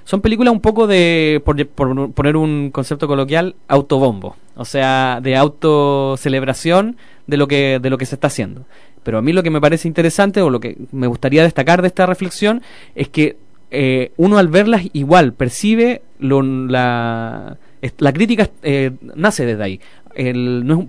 son 0.04 0.20
películas 0.20 0.52
un 0.52 0.60
poco 0.60 0.86
de, 0.86 1.40
por, 1.44 1.64
por 1.68 2.10
poner 2.12 2.36
un 2.36 2.70
concepto 2.72 3.06
coloquial, 3.06 3.54
autobombo. 3.68 4.36
O 4.56 4.64
sea, 4.64 5.20
de 5.22 5.36
autocelebración 5.36 6.96
de 7.26 7.36
lo 7.36 7.46
que, 7.46 7.78
de 7.80 7.90
lo 7.90 7.98
que 7.98 8.06
se 8.06 8.16
está 8.16 8.26
haciendo. 8.26 8.64
Pero 9.08 9.16
a 9.16 9.22
mí 9.22 9.32
lo 9.32 9.42
que 9.42 9.48
me 9.48 9.58
parece 9.58 9.88
interesante 9.88 10.42
o 10.42 10.50
lo 10.50 10.60
que 10.60 10.76
me 10.92 11.06
gustaría 11.06 11.42
destacar 11.42 11.80
de 11.80 11.88
esta 11.88 12.04
reflexión 12.04 12.60
es 12.94 13.08
que 13.08 13.38
eh, 13.70 14.12
uno 14.18 14.36
al 14.36 14.48
verlas 14.48 14.82
igual 14.92 15.32
percibe 15.32 16.02
lo, 16.18 16.42
la, 16.42 17.56
la 17.96 18.12
crítica 18.12 18.50
eh, 18.62 18.90
nace 19.14 19.46
desde 19.46 19.62
ahí. 19.62 19.80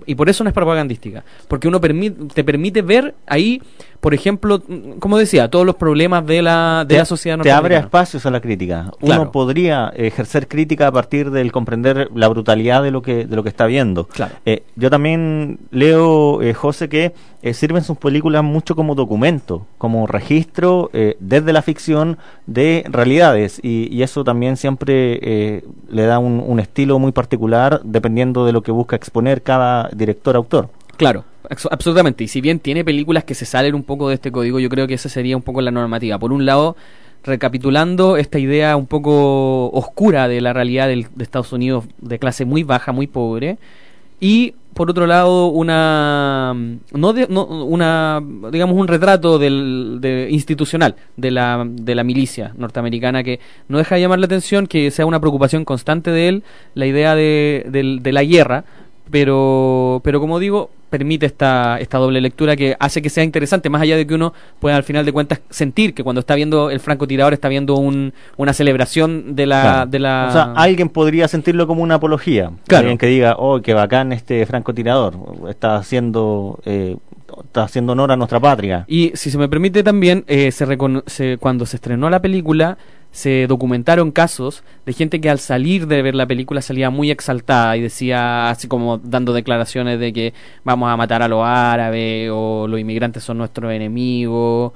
Y 0.04 0.14
por 0.16 0.28
eso 0.28 0.44
no 0.44 0.48
es 0.48 0.54
propagandística. 0.54 1.24
Porque 1.48 1.66
uno 1.66 1.80
te 1.80 2.44
permite 2.44 2.82
ver 2.82 3.14
ahí, 3.24 3.62
por 4.00 4.14
ejemplo, 4.14 4.62
como 4.98 5.18
decía, 5.18 5.48
todos 5.50 5.66
los 5.66 5.76
problemas 5.76 6.24
de 6.26 6.40
la, 6.42 6.84
de 6.88 6.94
Te- 6.94 6.98
la 7.00 7.04
sociedad 7.04 7.38
te 7.38 7.52
abre 7.52 7.76
espacios 7.76 8.24
a 8.26 8.30
la 8.30 8.40
crítica. 8.40 8.90
Uno 9.00 9.30
podría 9.30 9.92
ejercer 9.94 10.48
crítica 10.48 10.86
a 10.86 10.92
partir 10.92 11.30
del 11.30 11.52
comprender 11.52 12.08
la 12.14 12.28
brutalidad 12.28 12.82
de 12.82 12.90
lo 12.90 13.02
que 13.02 13.26
de 13.26 13.36
lo 13.36 13.42
que 13.42 13.50
está 13.50 13.66
viendo. 13.66 14.06
Claro. 14.06 14.34
Eh, 14.46 14.62
yo 14.76 14.88
también 14.90 15.58
leo, 15.70 16.40
eh, 16.42 16.54
José, 16.54 16.88
que 16.88 17.12
eh, 17.42 17.54
sirven 17.54 17.82
sus 17.84 17.98
películas 17.98 18.42
mucho 18.42 18.74
como 18.74 18.94
documento, 18.94 19.66
como 19.78 20.06
registro 20.06 20.90
eh, 20.92 21.16
desde 21.20 21.52
la 21.52 21.62
ficción 21.62 22.16
de 22.46 22.84
realidades 22.88 23.60
y, 23.62 23.88
y 23.94 24.02
eso 24.02 24.24
también 24.24 24.56
siempre 24.56 25.18
eh, 25.22 25.64
le 25.90 26.04
da 26.06 26.18
un, 26.18 26.42
un 26.46 26.58
estilo 26.60 26.98
muy 26.98 27.12
particular 27.12 27.80
dependiendo 27.84 28.46
de 28.46 28.52
lo 28.52 28.62
que 28.62 28.72
busca 28.72 28.96
exponer 28.96 29.42
cada 29.42 29.88
director-autor. 29.94 30.68
Claro, 31.00 31.24
abso- 31.48 31.68
absolutamente. 31.72 32.24
Y 32.24 32.28
si 32.28 32.42
bien 32.42 32.58
tiene 32.58 32.84
películas 32.84 33.24
que 33.24 33.34
se 33.34 33.46
salen 33.46 33.74
un 33.74 33.84
poco 33.84 34.08
de 34.08 34.14
este 34.16 34.30
código, 34.30 34.60
yo 34.60 34.68
creo 34.68 34.86
que 34.86 34.94
esa 34.94 35.08
sería 35.08 35.34
un 35.34 35.42
poco 35.42 35.62
la 35.62 35.70
normativa. 35.70 36.18
Por 36.18 36.30
un 36.30 36.44
lado, 36.44 36.76
recapitulando 37.24 38.18
esta 38.18 38.38
idea 38.38 38.76
un 38.76 38.86
poco 38.86 39.70
oscura 39.70 40.28
de 40.28 40.40
la 40.42 40.52
realidad 40.52 40.88
del- 40.88 41.06
de 41.14 41.24
Estados 41.24 41.52
Unidos 41.54 41.84
de 42.02 42.18
clase 42.18 42.44
muy 42.44 42.64
baja, 42.64 42.92
muy 42.92 43.06
pobre. 43.06 43.56
Y 44.20 44.54
por 44.74 44.90
otro 44.90 45.06
lado, 45.06 45.46
una 45.48 46.54
no, 46.92 47.12
de- 47.14 47.26
no 47.28 47.44
una 47.64 48.22
digamos 48.52 48.76
un 48.76 48.86
retrato 48.86 49.38
del, 49.38 49.98
de- 50.00 50.28
institucional 50.30 50.94
de 51.16 51.30
la, 51.30 51.66
de 51.66 51.94
la 51.94 52.04
milicia 52.04 52.52
norteamericana 52.58 53.22
que 53.24 53.40
no 53.68 53.78
deja 53.78 53.94
de 53.94 54.02
llamar 54.02 54.18
la 54.18 54.26
atención, 54.26 54.66
que 54.66 54.90
sea 54.90 55.06
una 55.06 55.18
preocupación 55.20 55.64
constante 55.64 56.10
de 56.10 56.28
él, 56.28 56.42
la 56.74 56.86
idea 56.86 57.14
de, 57.14 57.66
de 58.02 58.12
la 58.12 58.22
guerra, 58.22 58.64
pero, 59.10 60.00
pero 60.04 60.20
como 60.20 60.38
digo, 60.38 60.70
permite 60.88 61.26
esta, 61.26 61.78
esta 61.78 61.98
doble 61.98 62.20
lectura 62.20 62.56
que 62.56 62.76
hace 62.80 63.00
que 63.00 63.10
sea 63.10 63.22
interesante, 63.22 63.70
más 63.70 63.82
allá 63.82 63.96
de 63.96 64.06
que 64.06 64.14
uno 64.14 64.32
pueda 64.58 64.76
al 64.76 64.82
final 64.82 65.04
de 65.04 65.12
cuentas 65.12 65.40
sentir 65.50 65.94
que 65.94 66.02
cuando 66.02 66.20
está 66.20 66.34
viendo 66.34 66.70
el 66.70 66.80
francotirador 66.80 67.32
está 67.32 67.48
viendo 67.48 67.76
un, 67.76 68.12
una 68.36 68.52
celebración 68.52 69.36
de 69.36 69.46
la... 69.46 69.62
Claro. 69.62 69.90
De 69.90 69.98
la 69.98 70.26
O 70.28 70.32
sea, 70.32 70.52
alguien 70.56 70.88
podría 70.88 71.28
sentirlo 71.28 71.66
como 71.66 71.82
una 71.82 71.96
apología. 71.96 72.50
Claro. 72.66 72.80
Alguien 72.82 72.98
que 72.98 73.06
diga, 73.06 73.36
oh, 73.38 73.60
qué 73.62 73.72
bacán 73.74 74.12
este 74.12 74.44
francotirador, 74.46 75.14
está 75.48 75.76
haciendo, 75.76 76.58
eh, 76.64 76.96
está 77.44 77.62
haciendo 77.62 77.92
honor 77.92 78.10
a 78.12 78.16
nuestra 78.16 78.40
patria. 78.40 78.84
Y 78.88 79.12
si 79.14 79.30
se 79.30 79.38
me 79.38 79.48
permite 79.48 79.82
también, 79.82 80.24
eh, 80.26 80.50
se 80.50 80.66
se- 81.06 81.38
cuando 81.38 81.66
se 81.66 81.76
estrenó 81.76 82.10
la 82.10 82.20
película, 82.20 82.78
se 83.12 83.46
documentaron 83.48 84.12
casos 84.12 84.62
de 84.86 84.92
gente 84.92 85.20
que 85.20 85.30
al 85.30 85.40
salir 85.40 85.86
de 85.86 86.02
ver 86.02 86.14
la 86.14 86.26
película 86.26 86.62
salía 86.62 86.90
muy 86.90 87.10
exaltada 87.10 87.76
y 87.76 87.80
decía 87.80 88.50
así 88.50 88.68
como 88.68 88.98
dando 88.98 89.32
declaraciones 89.32 89.98
de 89.98 90.12
que 90.12 90.34
vamos 90.64 90.90
a 90.90 90.96
matar 90.96 91.22
a 91.22 91.28
los 91.28 91.44
árabes 91.44 92.30
o 92.32 92.66
los 92.68 92.78
inmigrantes 92.78 93.24
son 93.24 93.38
nuestros 93.38 93.72
enemigos. 93.72 94.72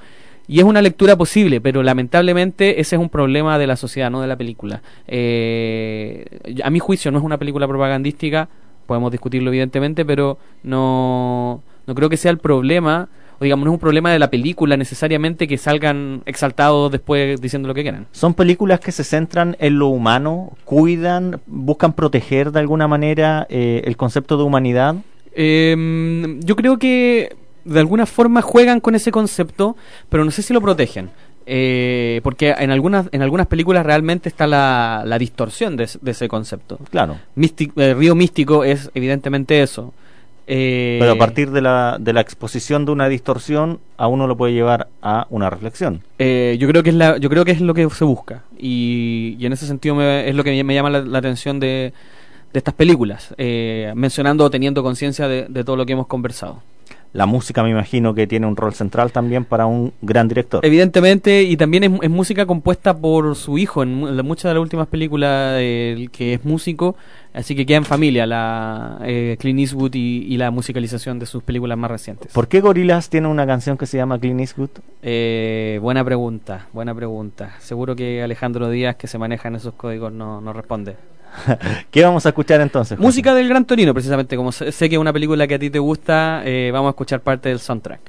Y 0.47 0.59
es 0.59 0.65
una 0.65 0.83
lectura 0.83 1.17
posible, 1.17 1.61
pero 1.61 1.83
lamentablemente 1.83 2.81
ese 2.81 2.97
es 2.97 3.01
un 3.01 3.09
problema 3.09 3.59
de 3.59 3.67
la 3.67 3.77
sociedad, 3.77 4.11
no 4.11 4.21
de 4.21 4.27
la 4.27 4.37
película. 4.37 4.83
Eh, 5.07 6.27
a 6.63 6.71
mi 6.71 6.81
juicio 6.81 7.11
no 7.11 7.19
es 7.19 7.25
una 7.25 7.39
película 7.39 7.67
propagandística, 7.67 8.49
podemos 8.87 9.11
discutirlo 9.11 9.49
evidentemente, 9.51 10.05
pero 10.05 10.39
no, 10.63 11.63
no 11.87 11.95
creo 11.95 12.11
que 12.11 12.19
sea 12.19 12.31
el 12.31 12.39
problema, 12.39 13.09
digamos, 13.45 13.65
no 13.65 13.71
es 13.71 13.75
un 13.75 13.81
problema 13.81 14.11
de 14.13 14.19
la 14.19 14.31
película 14.31 14.77
necesariamente 14.77 15.47
que 15.47 15.57
salgan 15.59 16.23
exaltados 16.27 16.91
después 16.91 17.41
diciendo 17.41 17.69
lo 17.69 17.75
que 17.75 17.83
quieran. 17.83 18.07
Son 18.11 18.35
películas 18.35 18.81
que 18.81 18.91
se 18.91 19.05
centran 19.05 19.57
en 19.61 19.79
lo 19.79 19.87
humano, 19.89 20.53
cuidan, 20.65 21.41
buscan 21.47 21.93
proteger 21.93 22.51
de 22.51 22.59
alguna 22.61 22.89
manera 22.89 23.47
eh, 23.49 23.83
el 23.85 23.97
concepto 23.97 24.37
de 24.37 24.43
humanidad. 24.43 24.97
Eh, 25.37 26.39
yo 26.41 26.57
creo 26.57 26.79
que 26.79 27.37
de 27.65 27.81
alguna 27.81 28.07
forma 28.07 28.43
juegan 28.43 28.81
con 28.81 28.95
ese 28.95 29.11
concepto, 29.13 29.77
pero 30.09 30.25
no 30.25 30.31
sé 30.31 30.43
si 30.43 30.53
lo 30.53 30.61
protegen. 30.61 31.11
Eh, 31.47 32.21
porque 32.25 32.55
en 32.59 32.71
algunas 32.71 33.07
en 33.13 33.21
algunas 33.21 33.47
películas 33.47 33.85
realmente 33.85 34.31
está 34.31 34.47
la, 34.47 35.03
la 35.05 35.19
distorsión 35.19 35.77
de, 35.77 35.85
ese- 35.85 35.99
de 36.01 36.11
ese 36.13 36.27
concepto. 36.27 36.79
Claro. 36.91 37.19
Místi- 37.37 37.71
eh, 37.77 37.93
Río 37.93 38.15
Místico 38.15 38.65
es 38.65 38.91
evidentemente 38.95 39.61
eso. 39.63 39.93
Eh, 40.47 40.99
Pero 41.01 41.13
a 41.13 41.17
partir 41.17 41.51
de 41.51 41.61
la, 41.63 41.97
de 41.99 42.13
la 42.13 42.21
exposición 42.21 42.85
de 42.85 42.93
una 42.93 43.09
distorsión, 43.09 43.81
a 43.97 44.07
uno 44.09 44.27
lo 44.27 44.37
puede 44.37 44.53
llevar 44.53 44.89
a 45.03 45.27
una 45.31 45.49
reflexión. 45.51 46.03
Eh, 46.19 46.57
yo 46.61 46.69
creo 46.69 46.83
que 46.83 46.91
es 46.91 46.97
la, 46.97 47.17
yo 47.17 47.31
creo 47.31 47.45
que 47.45 47.53
es 47.53 47.61
lo 47.61 47.73
que 47.75 47.89
se 47.91 48.05
busca 48.05 48.43
y, 48.59 49.37
y 49.39 49.47
en 49.47 49.53
ese 49.55 49.67
sentido 49.67 49.95
me- 49.95 50.29
es 50.29 50.35
lo 50.35 50.45
que 50.45 50.63
me 50.63 50.75
llama 50.75 50.91
la, 50.91 51.01
la 51.01 51.19
atención 51.19 51.59
de, 51.61 51.93
de 52.53 52.59
estas 52.59 52.75
películas, 52.75 53.35
eh, 53.39 53.93
mencionando 53.97 54.45
o 54.45 54.51
teniendo 54.51 54.83
conciencia 54.83 55.29
de, 55.29 55.47
de 55.49 55.65
todo 55.65 55.77
lo 55.77 55.87
que 55.87 55.93
hemos 55.95 56.07
conversado. 56.07 56.63
La 57.15 57.27
música 57.27 57.63
me 57.63 57.71
imagino 57.71 58.13
que 58.13 58.27
tiene 58.27 58.45
un 58.45 58.57
rol 58.57 58.75
central 58.75 59.13
también 59.13 59.45
para 59.45 59.67
un 59.67 59.93
gran 60.03 60.27
director. 60.27 60.67
Evidentemente, 60.67 61.45
y 61.45 61.57
también 61.57 61.85
es, 61.85 61.93
es 62.03 62.11
música 62.11 62.45
compuesta 62.45 62.93
por 62.97 63.37
su 63.37 63.57
hijo 63.57 63.85
en, 63.85 63.95
mu- 63.95 64.09
en 64.09 64.27
muchas 64.27 64.51
de 64.51 64.55
las 64.55 64.61
últimas 64.61 64.89
películas, 64.89 65.55
eh, 65.61 66.09
que 66.11 66.35
es 66.35 66.45
músico, 66.45 66.97
así 67.33 67.55
que 67.55 67.65
queda 67.67 67.77
en 67.77 67.85
familia 67.85 68.27
la 68.27 68.99
eh, 69.05 69.37
Clint 69.39 69.61
Eastwood 69.61 69.95
y, 69.95 70.27
y 70.29 70.37
la 70.39 70.51
musicalización 70.51 71.21
de 71.21 71.27
sus 71.27 71.45
películas 71.45 71.79
más 71.79 71.89
recientes. 71.89 72.33
¿Por 72.33 72.49
qué 72.49 72.61
Gorillaz 72.61 73.09
tiene 73.09 73.29
una 73.29 73.47
canción 73.47 73.79
que 73.79 73.87
se 73.87 73.97
llama 73.97 74.19
Clint 74.19 74.41
Eastwood? 74.41 74.71
Eh, 75.01 75.79
buena 75.81 76.05
pregunta, 76.05 76.67
buena 76.73 76.97
pregunta. 76.97 77.55
Seguro 77.61 77.95
que 77.95 78.25
Alejandro 78.25 78.69
Díaz, 78.69 78.97
que 78.97 79.07
se 79.07 79.19
maneja 79.19 79.47
en 79.47 79.55
esos 79.55 79.75
códigos, 79.75 80.13
no, 80.13 80.41
no 80.41 80.53
responde. 80.53 80.97
¿Qué 81.91 82.03
vamos 82.03 82.25
a 82.27 82.31
escuchar 82.31 82.61
entonces? 82.61 82.99
Música 82.99 83.35
del 83.35 83.49
Gran 83.49 83.65
Torino, 83.65 83.93
precisamente. 83.93 84.37
Como 84.37 84.53
sé, 84.53 84.73
sé 84.73 84.89
que 84.89 84.97
es 84.97 85.01
una 85.01 85.13
película 85.13 85.47
que 85.47 85.55
a 85.55 85.59
ti 85.59 85.71
te 85.71 85.79
gusta, 85.79 86.43
eh, 86.45 86.71
vamos 86.73 86.89
a 86.89 86.91
escuchar 86.91 87.21
parte 87.21 87.49
del 87.49 87.59
soundtrack. 87.59 88.01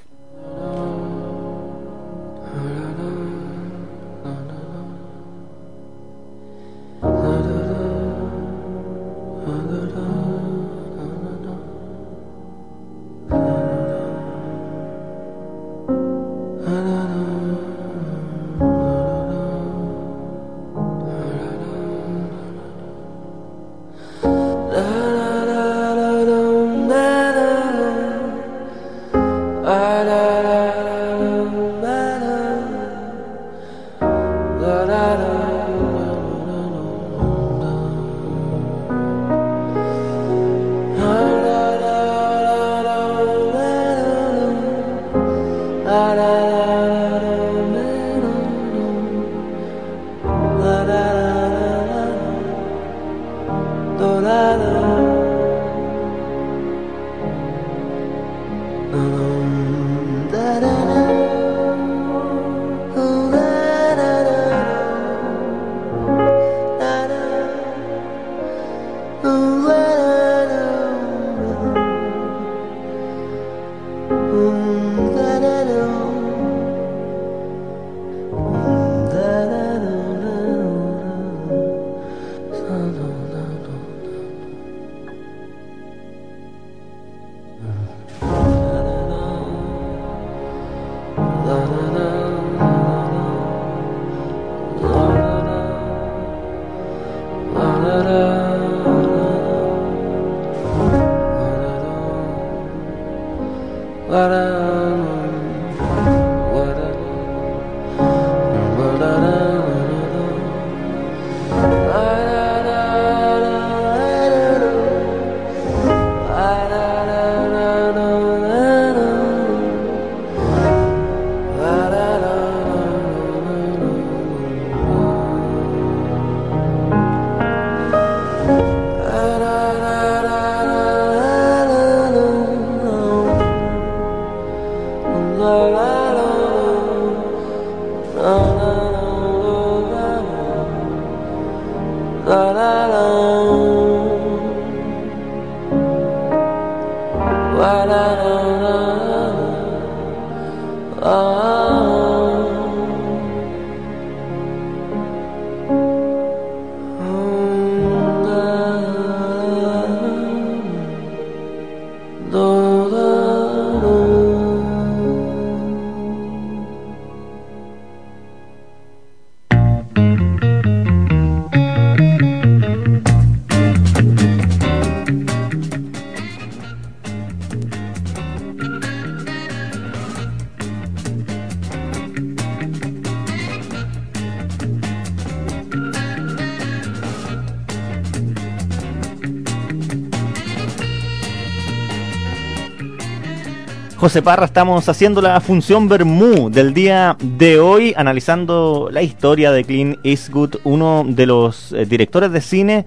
José 194.06 194.22
Parra 194.22 194.46
estamos 194.46 194.88
haciendo 194.88 195.20
la 195.20 195.42
función 195.42 195.88
Bermú 195.88 196.52
del 196.52 196.76
día 196.76 197.18
de 197.20 197.60
hoy, 197.60 197.92
analizando 197.98 198.88
la 198.92 199.02
historia 199.02 199.52
de 199.52 199.64
Clint 199.64 199.98
Eastwood, 200.04 200.58
uno 200.64 201.04
de 201.08 201.26
los 201.26 201.72
eh, 201.72 201.88
directores 201.88 202.32
de 202.32 202.40
cine 202.40 202.86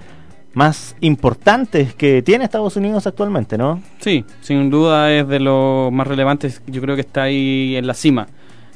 más 0.55 0.94
importantes 1.00 1.92
que 1.92 2.22
tiene 2.22 2.44
Estados 2.44 2.76
Unidos 2.76 3.08
actualmente, 3.08 3.58
¿no? 3.58 3.82
Sí, 3.98 4.24
sin 4.42 4.70
duda 4.70 5.12
es 5.12 5.26
de 5.26 5.40
los 5.40 5.90
más 5.90 6.06
relevantes, 6.06 6.62
yo 6.68 6.80
creo 6.80 6.94
que 6.94 7.00
está 7.00 7.24
ahí 7.24 7.74
en 7.74 7.88
la 7.88 7.94
cima. 7.94 8.28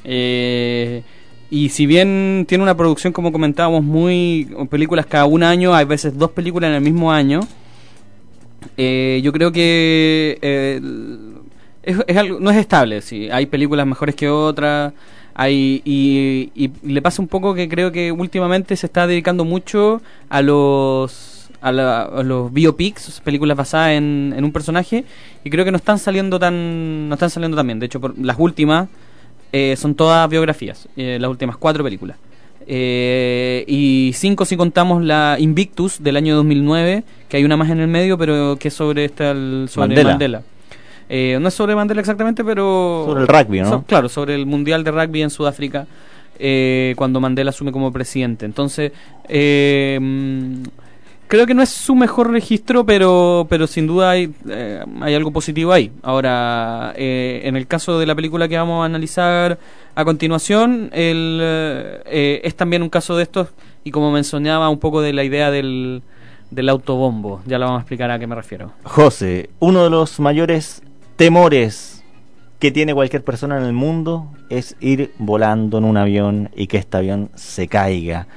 Eh, 0.03 1.01
y 1.49 1.69
si 1.69 1.85
bien 1.85 2.43
tiene 2.45 2.61
una 2.61 2.75
producción, 2.75 3.13
como 3.13 3.31
comentábamos, 3.31 3.85
muy 3.85 4.53
películas 4.69 5.05
cada 5.05 5.23
un 5.23 5.43
año, 5.43 5.73
hay 5.73 5.85
veces 5.85 6.17
dos 6.17 6.31
películas 6.31 6.71
en 6.71 6.75
el 6.75 6.81
mismo 6.81 7.09
año, 7.09 7.39
eh, 8.75 9.21
yo 9.23 9.31
creo 9.31 9.51
que 9.53 10.37
eh, 10.41 10.81
es, 11.83 11.97
es 12.07 12.17
algo, 12.17 12.39
no 12.39 12.49
es 12.51 12.57
estable, 12.57 13.01
sí. 13.01 13.29
Hay 13.31 13.45
películas 13.45 13.85
mejores 13.85 14.15
que 14.15 14.29
otras. 14.29 14.93
Hay, 15.35 15.81
y, 15.83 16.51
y 16.55 16.71
le 16.83 17.01
pasa 17.01 17.21
un 17.21 17.27
poco 17.27 17.55
que 17.55 17.67
creo 17.67 17.91
que 17.91 18.11
últimamente 18.11 18.75
se 18.75 18.85
está 18.85 19.07
dedicando 19.07 19.45
mucho 19.45 20.01
a 20.29 20.41
los 20.43 21.49
a, 21.59 21.71
la- 21.71 22.03
a 22.03 22.23
los 22.23 22.51
biopics, 22.53 23.19
películas 23.21 23.57
basadas 23.57 23.91
en, 23.91 24.33
en 24.37 24.43
un 24.43 24.51
personaje, 24.51 25.05
y 25.43 25.49
creo 25.49 25.63
que 25.65 25.71
no 25.71 25.77
están 25.77 25.97
saliendo 25.97 26.37
tan 26.37 27.07
no 27.09 27.15
están 27.15 27.29
saliendo 27.31 27.57
tan 27.57 27.65
bien. 27.65 27.79
De 27.79 27.85
hecho, 27.87 27.99
por, 27.99 28.17
las 28.19 28.37
últimas 28.37 28.89
eh, 29.51 29.75
son 29.77 29.95
todas 29.95 30.29
biografías, 30.29 30.87
eh, 30.97 31.17
las 31.19 31.29
últimas 31.31 31.57
cuatro 31.57 31.83
películas. 31.83 32.17
Eh, 32.67 33.63
y 33.67 34.11
cinco 34.15 34.45
si 34.45 34.55
contamos 34.57 35.03
la 35.03 35.37
Invictus 35.39 36.01
del 36.03 36.15
año 36.17 36.35
2009, 36.35 37.03
que 37.29 37.37
hay 37.37 37.43
una 37.43 37.57
más 37.57 37.69
en 37.69 37.79
el 37.79 37.87
medio, 37.87 38.17
pero 38.17 38.55
que 38.59 38.67
es 38.69 38.73
sobre, 38.73 39.05
esta, 39.05 39.31
el- 39.31 39.67
sobre 39.69 39.87
Mandela. 39.87 40.09
Mandela. 40.11 40.41
Eh, 41.09 41.37
no 41.41 41.47
es 41.47 41.53
sobre 41.53 41.75
Mandela 41.75 41.99
exactamente, 42.01 42.43
pero... 42.43 43.03
Sobre 43.07 43.21
el 43.21 43.27
rugby, 43.27 43.61
¿no? 43.61 43.69
So- 43.69 43.83
claro, 43.83 44.09
sobre 44.09 44.35
el 44.35 44.45
Mundial 44.45 44.83
de 44.83 44.91
Rugby 44.91 45.21
en 45.21 45.29
Sudáfrica, 45.29 45.85
eh, 46.39 46.93
cuando 46.97 47.19
Mandela 47.19 47.49
asume 47.49 47.71
como 47.71 47.91
presidente. 47.91 48.45
Entonces, 48.45 48.91
eh, 49.27 49.99
mm, 50.01 50.63
creo 51.27 51.45
que 51.45 51.53
no 51.53 51.61
es 51.61 51.69
su 51.69 51.95
mejor 51.95 52.31
registro, 52.31 52.85
pero, 52.85 53.45
pero 53.49 53.67
sin 53.67 53.85
duda 53.87 54.11
hay, 54.11 54.31
eh, 54.49 54.83
hay 55.01 55.13
algo 55.15 55.31
positivo 55.31 55.71
ahí. 55.73 55.91
Ahora, 56.01 56.93
eh, 56.95 57.41
en 57.43 57.55
el 57.55 57.67
caso 57.67 57.99
de 57.99 58.05
la 58.05 58.15
película 58.15 58.47
que 58.47 58.57
vamos 58.57 58.81
a 58.81 58.85
analizar 58.85 59.57
a 59.95 60.05
continuación, 60.05 60.89
el, 60.93 61.39
eh, 61.41 62.41
es 62.43 62.55
también 62.55 62.81
un 62.81 62.89
caso 62.89 63.15
de 63.15 63.23
estos, 63.23 63.49
y 63.83 63.91
como 63.91 64.11
mencionaba 64.11 64.69
un 64.69 64.79
poco 64.79 65.01
de 65.01 65.13
la 65.13 65.23
idea 65.23 65.51
del, 65.51 66.01
del 66.49 66.69
autobombo. 66.69 67.41
Ya 67.45 67.59
lo 67.59 67.65
vamos 67.65 67.79
a 67.79 67.81
explicar 67.81 68.09
a 68.09 68.17
qué 68.17 68.25
me 68.27 68.35
refiero. 68.35 68.71
José, 68.83 69.49
uno 69.59 69.83
de 69.83 69.89
los 69.91 70.19
mayores 70.19 70.81
temores 71.23 72.03
que 72.59 72.69
tiene 72.69 72.93
cualquier 72.93 73.23
persona 73.23 73.57
en 73.57 73.63
el 73.63 73.71
mundo 73.71 74.27
es 74.49 74.75
ir 74.81 75.13
volando 75.19 75.77
en 75.77 75.85
un 75.85 75.95
avión 75.95 76.49
y 76.53 76.67
que 76.67 76.75
este 76.75 76.97
avión 76.97 77.29
se 77.33 77.69
caiga. 77.69 78.27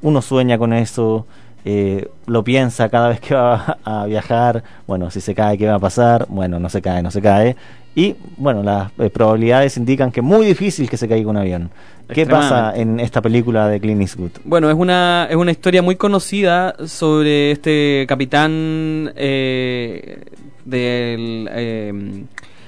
Uno 0.00 0.22
sueña 0.22 0.56
con 0.56 0.72
eso, 0.72 1.26
eh, 1.66 2.08
lo 2.24 2.42
piensa 2.42 2.88
cada 2.88 3.08
vez 3.08 3.20
que 3.20 3.34
va 3.34 3.76
a 3.84 4.06
viajar, 4.06 4.64
bueno, 4.86 5.10
si 5.10 5.20
se 5.20 5.34
cae, 5.34 5.58
¿qué 5.58 5.66
va 5.66 5.74
a 5.74 5.78
pasar? 5.78 6.24
Bueno, 6.30 6.58
no 6.58 6.70
se 6.70 6.80
cae, 6.80 7.02
no 7.02 7.10
se 7.10 7.20
cae. 7.20 7.56
Y 7.96 8.16
bueno, 8.36 8.62
las 8.62 8.90
eh, 8.98 9.08
probabilidades 9.10 9.76
indican 9.76 10.10
que 10.10 10.20
es 10.20 10.24
muy 10.26 10.44
difícil 10.46 10.88
que 10.90 10.96
se 10.96 11.06
caiga 11.08 11.30
un 11.30 11.36
avión. 11.36 11.70
¿Qué 12.12 12.26
pasa 12.26 12.72
en 12.76 13.00
esta 13.00 13.22
película 13.22 13.68
de 13.68 13.80
Clint 13.80 14.00
Eastwood? 14.02 14.30
Bueno, 14.44 14.68
es 14.68 14.76
una, 14.76 15.26
es 15.30 15.36
una 15.36 15.52
historia 15.52 15.80
muy 15.80 15.96
conocida 15.96 16.74
sobre 16.86 17.52
este 17.52 18.04
capitán 18.08 19.12
eh, 19.16 20.18
del 20.64 21.48
eh, 21.52 22.24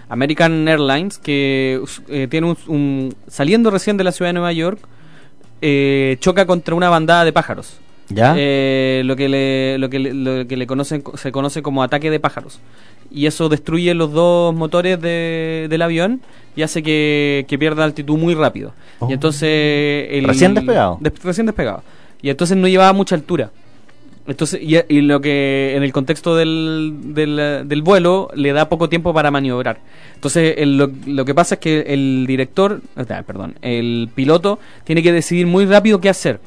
American 0.09 0.67
Airlines 0.69 1.19
que 1.19 1.83
eh, 2.09 2.29
tiene 2.31 2.47
un, 2.47 2.57
un- 2.69 3.15
saliendo 3.27 3.71
recién 3.71 3.97
de 3.97 4.05
la 4.05 4.13
ciudad 4.13 4.29
de 4.31 4.35
Nueva 4.35 4.53
York 4.53 4.79
eh, 5.61 6.17
choca 6.21 6.47
contra 6.47 6.75
una 6.75 6.89
bandada 6.89 7.25
de 7.25 7.33
pájaros. 7.33 7.79
¿Ya? 8.09 8.35
Eh, 8.37 9.03
lo 9.05 9.17
que 9.17 9.29
le, 9.29 9.79
lo 9.79 9.91
que 9.91 9.99
le, 9.99 10.15
lo 10.15 10.47
que 10.47 10.57
le 10.57 10.67
conocen, 10.67 11.03
se 11.15 11.33
conoce 11.33 11.63
como 11.63 11.83
ataque 11.83 12.11
de 12.11 12.21
pájaros. 12.21 12.61
Y 13.11 13.27
eso 13.27 13.49
destruye 13.49 13.95
los 13.95 14.13
dos 14.13 14.55
motores 14.55 15.01
de- 15.01 15.67
del 15.71 15.83
avión 15.83 16.21
y 16.55 16.63
hace 16.63 16.83
que, 16.83 17.45
que 17.49 17.59
pierda 17.59 17.85
altitud 17.85 18.17
muy 18.19 18.35
rápido. 18.35 18.73
Oh. 19.01 19.09
Y 19.11 19.13
entonces... 19.15 20.09
el- 20.11 20.25
Recién 20.25 20.55
despegado. 20.55 20.99
Des- 21.01 21.23
recién 21.23 21.47
despegado. 21.47 21.83
Y 22.23 22.31
entonces 22.31 22.57
no 22.57 22.67
llevaba 22.69 22.93
mucha 22.93 23.15
altura. 23.15 23.51
Entonces, 24.29 24.61
y, 24.61 24.77
y 24.89 25.03
lo 25.03 25.21
que 25.21 25.75
en 25.77 25.85
el 25.85 25.93
contexto 25.93 26.35
del, 26.35 26.95
del, 27.15 27.69
del 27.69 27.83
vuelo 27.83 28.29
le 28.35 28.53
da 28.53 28.69
poco 28.69 28.89
tiempo 28.89 29.15
para 29.15 29.31
maniobrar. 29.31 29.79
Entonces, 30.15 30.55
el- 30.59 30.77
lo, 30.77 30.91
lo 31.07 31.25
que 31.25 31.35
pasa 31.35 31.55
es 31.57 31.61
que 31.61 31.81
el 31.89 32.25
director, 32.27 32.81
perdón, 33.27 33.55
el 33.63 34.09
piloto 34.15 34.59
tiene 34.85 35.03
que 35.03 35.13
decidir 35.13 35.47
muy 35.47 35.65
rápido 35.67 36.01
qué 36.01 36.09
hacer. 36.09 36.41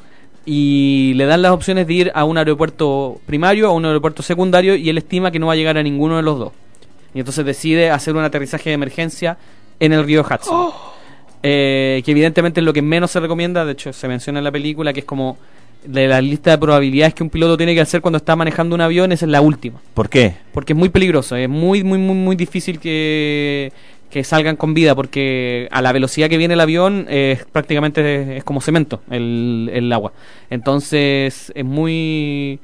Y 0.52 1.12
le 1.14 1.26
dan 1.26 1.42
las 1.42 1.52
opciones 1.52 1.86
de 1.86 1.94
ir 1.94 2.12
a 2.12 2.24
un 2.24 2.36
aeropuerto 2.36 3.20
primario, 3.24 3.68
a 3.68 3.70
un 3.70 3.84
aeropuerto 3.84 4.20
secundario, 4.20 4.74
y 4.74 4.88
él 4.88 4.98
estima 4.98 5.30
que 5.30 5.38
no 5.38 5.46
va 5.46 5.52
a 5.52 5.56
llegar 5.56 5.78
a 5.78 5.82
ninguno 5.84 6.16
de 6.16 6.22
los 6.24 6.40
dos. 6.40 6.52
Y 7.14 7.20
entonces 7.20 7.44
decide 7.44 7.92
hacer 7.92 8.16
un 8.16 8.24
aterrizaje 8.24 8.70
de 8.70 8.74
emergencia 8.74 9.38
en 9.78 9.92
el 9.92 10.04
río 10.04 10.22
Hudson. 10.22 10.72
Eh, 11.44 12.02
que 12.04 12.10
evidentemente 12.10 12.58
es 12.58 12.66
lo 12.66 12.72
que 12.72 12.82
menos 12.82 13.12
se 13.12 13.20
recomienda, 13.20 13.64
de 13.64 13.72
hecho 13.74 13.92
se 13.92 14.08
menciona 14.08 14.40
en 14.40 14.44
la 14.44 14.50
película, 14.50 14.92
que 14.92 14.98
es 14.98 15.06
como 15.06 15.38
de 15.84 16.08
la 16.08 16.20
lista 16.20 16.50
de 16.50 16.58
probabilidades 16.58 17.14
que 17.14 17.22
un 17.22 17.30
piloto 17.30 17.56
tiene 17.56 17.72
que 17.72 17.82
hacer 17.82 18.00
cuando 18.00 18.16
está 18.16 18.34
manejando 18.34 18.74
un 18.74 18.80
avión, 18.80 19.12
esa 19.12 19.26
es 19.26 19.30
la 19.30 19.40
última. 19.40 19.78
¿Por 19.94 20.08
qué? 20.08 20.34
Porque 20.52 20.72
es 20.72 20.76
muy 20.76 20.88
peligroso, 20.88 21.36
es 21.36 21.48
muy, 21.48 21.84
muy, 21.84 21.98
muy, 21.98 22.16
muy 22.16 22.34
difícil 22.34 22.80
que, 22.80 23.72
que 24.10 24.24
salgan 24.24 24.56
con 24.56 24.74
vida, 24.74 24.94
porque 24.94 25.68
a 25.70 25.80
la 25.82 25.92
velocidad 25.92 26.28
que 26.28 26.36
viene 26.36 26.54
el 26.54 26.60
avión 26.60 27.06
eh, 27.08 27.36
es 27.38 27.44
prácticamente 27.46 28.36
es 28.38 28.44
como 28.44 28.60
cemento 28.60 29.00
el, 29.10 29.70
el 29.72 29.92
agua. 29.92 30.12
Entonces 30.50 31.52
es 31.54 31.64
muy... 31.64 32.58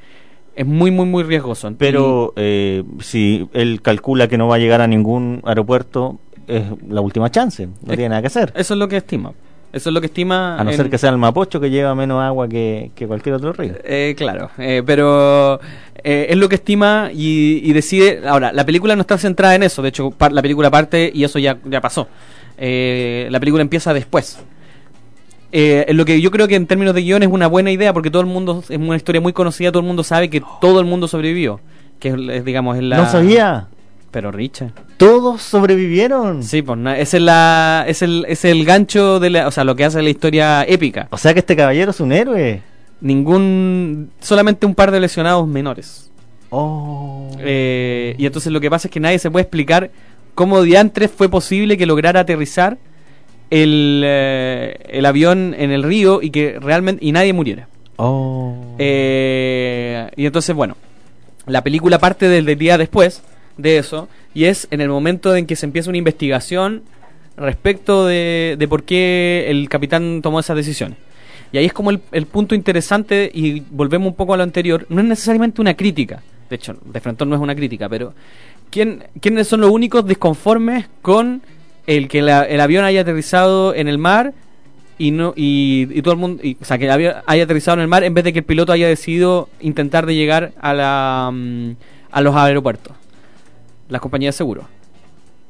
Es 0.54 0.64
muy, 0.64 0.90
muy, 0.90 1.04
muy 1.04 1.22
riesgoso. 1.22 1.70
Pero 1.76 2.32
eh, 2.36 2.82
si 3.00 3.46
él 3.52 3.82
calcula 3.82 4.26
que 4.26 4.38
no 4.38 4.48
va 4.48 4.54
a 4.54 4.58
llegar 4.58 4.80
a 4.80 4.86
ningún 4.86 5.42
aeropuerto, 5.44 6.18
es 6.48 6.62
la 6.88 7.02
última 7.02 7.30
chance. 7.30 7.66
No 7.66 7.72
Es- 7.92 7.96
tiene 7.96 8.08
nada 8.08 8.22
que 8.22 8.28
hacer. 8.28 8.54
Eso 8.56 8.72
es 8.72 8.78
lo 8.80 8.88
que 8.88 8.96
estima. 8.96 9.32
Eso 9.76 9.90
es 9.90 9.94
lo 9.94 10.00
que 10.00 10.06
estima. 10.06 10.58
A 10.58 10.64
no 10.64 10.70
en- 10.70 10.76
ser 10.76 10.90
que 10.90 10.98
sea 10.98 11.10
el 11.10 11.18
Mapocho 11.18 11.60
que 11.60 11.70
lleva 11.70 11.94
menos 11.94 12.22
agua 12.22 12.48
que, 12.48 12.90
que 12.94 13.06
cualquier 13.06 13.34
otro 13.36 13.52
río. 13.52 13.74
Eh, 13.84 14.14
claro, 14.16 14.50
eh, 14.58 14.82
pero 14.84 15.60
eh, 16.02 16.26
es 16.30 16.36
lo 16.36 16.48
que 16.48 16.54
estima 16.56 17.10
y, 17.12 17.60
y 17.62 17.72
decide. 17.72 18.22
Ahora, 18.26 18.52
la 18.52 18.64
película 18.64 18.96
no 18.96 19.02
está 19.02 19.18
centrada 19.18 19.54
en 19.54 19.62
eso, 19.62 19.82
de 19.82 19.90
hecho, 19.90 20.10
par- 20.10 20.32
la 20.32 20.42
película 20.42 20.70
parte 20.70 21.10
y 21.14 21.24
eso 21.24 21.38
ya, 21.38 21.58
ya 21.64 21.80
pasó. 21.80 22.08
Eh, 22.58 23.28
la 23.30 23.38
película 23.38 23.62
empieza 23.62 23.92
después. 23.92 24.38
Eh, 25.52 25.86
lo 25.90 26.04
que 26.04 26.20
yo 26.20 26.30
creo 26.30 26.48
que 26.48 26.56
en 26.56 26.66
términos 26.66 26.94
de 26.94 27.02
guion 27.02 27.22
es 27.22 27.28
una 27.28 27.46
buena 27.46 27.70
idea 27.70 27.92
porque 27.92 28.10
todo 28.10 28.20
el 28.20 28.26
mundo 28.28 28.62
es 28.68 28.76
una 28.76 28.96
historia 28.96 29.20
muy 29.20 29.32
conocida, 29.32 29.70
todo 29.70 29.80
el 29.80 29.86
mundo 29.86 30.02
sabe 30.02 30.28
que 30.28 30.42
todo 30.60 30.80
el 30.80 30.86
mundo 30.86 31.06
sobrevivió. 31.08 31.60
Que 32.00 32.08
es, 32.30 32.44
digamos, 32.44 32.76
es 32.76 32.82
la. 32.82 32.96
No 32.98 33.06
sabía. 33.10 33.68
Pero 34.16 34.32
Richard. 34.32 34.70
Todos 34.96 35.42
sobrevivieron. 35.42 36.42
Sí, 36.42 36.62
pues 36.62 36.78
na- 36.78 36.98
ese 36.98 37.18
es, 37.18 37.22
la, 37.22 37.84
es, 37.86 38.00
el, 38.00 38.24
es 38.26 38.46
el 38.46 38.64
gancho 38.64 39.20
de 39.20 39.28
la, 39.28 39.46
o 39.46 39.50
sea, 39.50 39.62
lo 39.62 39.76
que 39.76 39.84
hace 39.84 40.00
la 40.00 40.08
historia 40.08 40.64
épica. 40.66 41.06
O 41.10 41.18
sea 41.18 41.34
que 41.34 41.40
este 41.40 41.54
caballero 41.54 41.90
es 41.90 42.00
un 42.00 42.12
héroe. 42.12 42.62
Ningún, 43.02 44.10
solamente 44.18 44.64
un 44.64 44.74
par 44.74 44.90
de 44.90 45.00
lesionados 45.00 45.46
menores. 45.46 46.10
Oh. 46.48 47.28
Eh, 47.40 48.14
y 48.16 48.24
entonces 48.24 48.50
lo 48.50 48.58
que 48.58 48.70
pasa 48.70 48.88
es 48.88 48.92
que 48.92 49.00
nadie 49.00 49.18
se 49.18 49.30
puede 49.30 49.42
explicar 49.42 49.90
cómo 50.34 50.62
diantres 50.62 51.10
fue 51.10 51.28
posible 51.28 51.76
que 51.76 51.84
lograra 51.84 52.20
aterrizar 52.20 52.78
el, 53.50 54.00
eh, 54.02 54.78
el 54.88 55.04
avión 55.04 55.54
en 55.58 55.72
el 55.72 55.82
río 55.82 56.22
y 56.22 56.30
que 56.30 56.58
realmente 56.58 57.04
y 57.04 57.12
nadie 57.12 57.34
muriera. 57.34 57.68
Oh. 57.96 58.76
Eh, 58.78 60.08
y 60.16 60.24
entonces, 60.24 60.56
bueno, 60.56 60.74
la 61.46 61.62
película 61.62 61.98
parte 61.98 62.30
del 62.30 62.56
día 62.56 62.78
después 62.78 63.22
de 63.56 63.78
eso 63.78 64.08
y 64.34 64.44
es 64.44 64.68
en 64.70 64.80
el 64.80 64.88
momento 64.88 65.34
en 65.34 65.46
que 65.46 65.56
se 65.56 65.66
empieza 65.66 65.88
una 65.90 65.98
investigación 65.98 66.82
respecto 67.36 68.06
de, 68.06 68.56
de 68.58 68.68
por 68.68 68.84
qué 68.84 69.46
el 69.48 69.68
capitán 69.68 70.20
tomó 70.22 70.40
esas 70.40 70.56
decisiones. 70.56 70.98
Y 71.52 71.58
ahí 71.58 71.66
es 71.66 71.72
como 71.72 71.90
el, 71.90 72.00
el 72.12 72.26
punto 72.26 72.54
interesante 72.54 73.30
y 73.32 73.60
volvemos 73.70 74.08
un 74.08 74.14
poco 74.14 74.34
a 74.34 74.36
lo 74.36 74.42
anterior. 74.42 74.86
No 74.88 75.00
es 75.00 75.06
necesariamente 75.06 75.60
una 75.60 75.74
crítica. 75.74 76.22
De 76.50 76.56
hecho, 76.56 76.76
de 76.84 77.00
frente 77.00 77.24
no 77.26 77.34
es 77.34 77.40
una 77.40 77.54
crítica, 77.54 77.88
pero 77.88 78.14
¿quién, 78.70 79.04
¿quiénes 79.20 79.46
son 79.48 79.60
los 79.60 79.70
únicos 79.70 80.06
disconformes 80.06 80.86
con 81.02 81.42
el 81.86 82.08
que 82.08 82.22
la- 82.22 82.42
el 82.44 82.60
avión 82.60 82.84
haya 82.84 83.02
aterrizado 83.02 83.74
en 83.74 83.86
el 83.88 83.98
mar 83.98 84.32
y 84.98 85.10
no 85.10 85.34
y, 85.36 85.86
y 85.92 86.02
todo 86.02 86.14
el 86.14 86.20
mundo 86.20 86.42
y- 86.42 86.56
o 86.60 86.64
sea 86.64 86.78
que 86.78 86.86
el 86.86 86.90
avión 86.90 87.14
haya 87.26 87.44
aterrizado 87.44 87.76
en 87.76 87.82
el 87.82 87.88
mar 87.88 88.02
en 88.02 88.14
vez 88.14 88.24
de 88.24 88.32
que 88.32 88.38
el 88.40 88.44
piloto 88.44 88.72
haya 88.72 88.88
decidido 88.88 89.48
intentar 89.60 90.06
de 90.06 90.14
llegar 90.14 90.52
a 90.60 90.72
la 90.74 91.30
mm, 91.32 91.70
a 92.12 92.20
los 92.22 92.34
aeropuertos 92.34 92.94
las 93.88 94.00
compañías 94.00 94.34
de 94.34 94.38
seguro. 94.38 94.64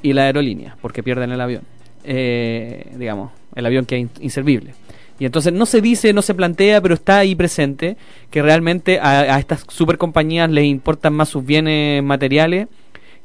Y 0.02 0.12
la 0.12 0.23
aerolínea 0.24 0.76
porque 0.81 1.02
pierden 1.02 1.32
el 1.32 1.40
avión. 1.40 1.62
Eh, 2.05 2.92
digamos 2.97 3.32
el 3.55 3.66
avión 3.66 3.84
que 3.86 3.97
es 3.97 4.02
in- 4.02 4.10
inservible. 4.20 4.74
Y 5.18 5.24
entonces 5.24 5.52
no 5.52 5.65
se 5.66 5.81
dice 5.81 6.12
no 6.12 6.23
se 6.23 6.34
plantea 6.34 6.81
pero 6.81 6.94
está 6.94 7.18
ahí 7.18 7.34
presente 7.34 7.97
que 8.31 8.42
realmente 8.42 9.00
a, 9.00 9.20
a 9.34 9.39
estas 9.39 9.65
super 9.68 9.97
compañías 9.98 10.50
les 10.50 10.66
importan 10.66 11.15
más 11.15 11.31
sus 11.31 11.44
bienes 11.44 12.02
materiales 12.05 12.68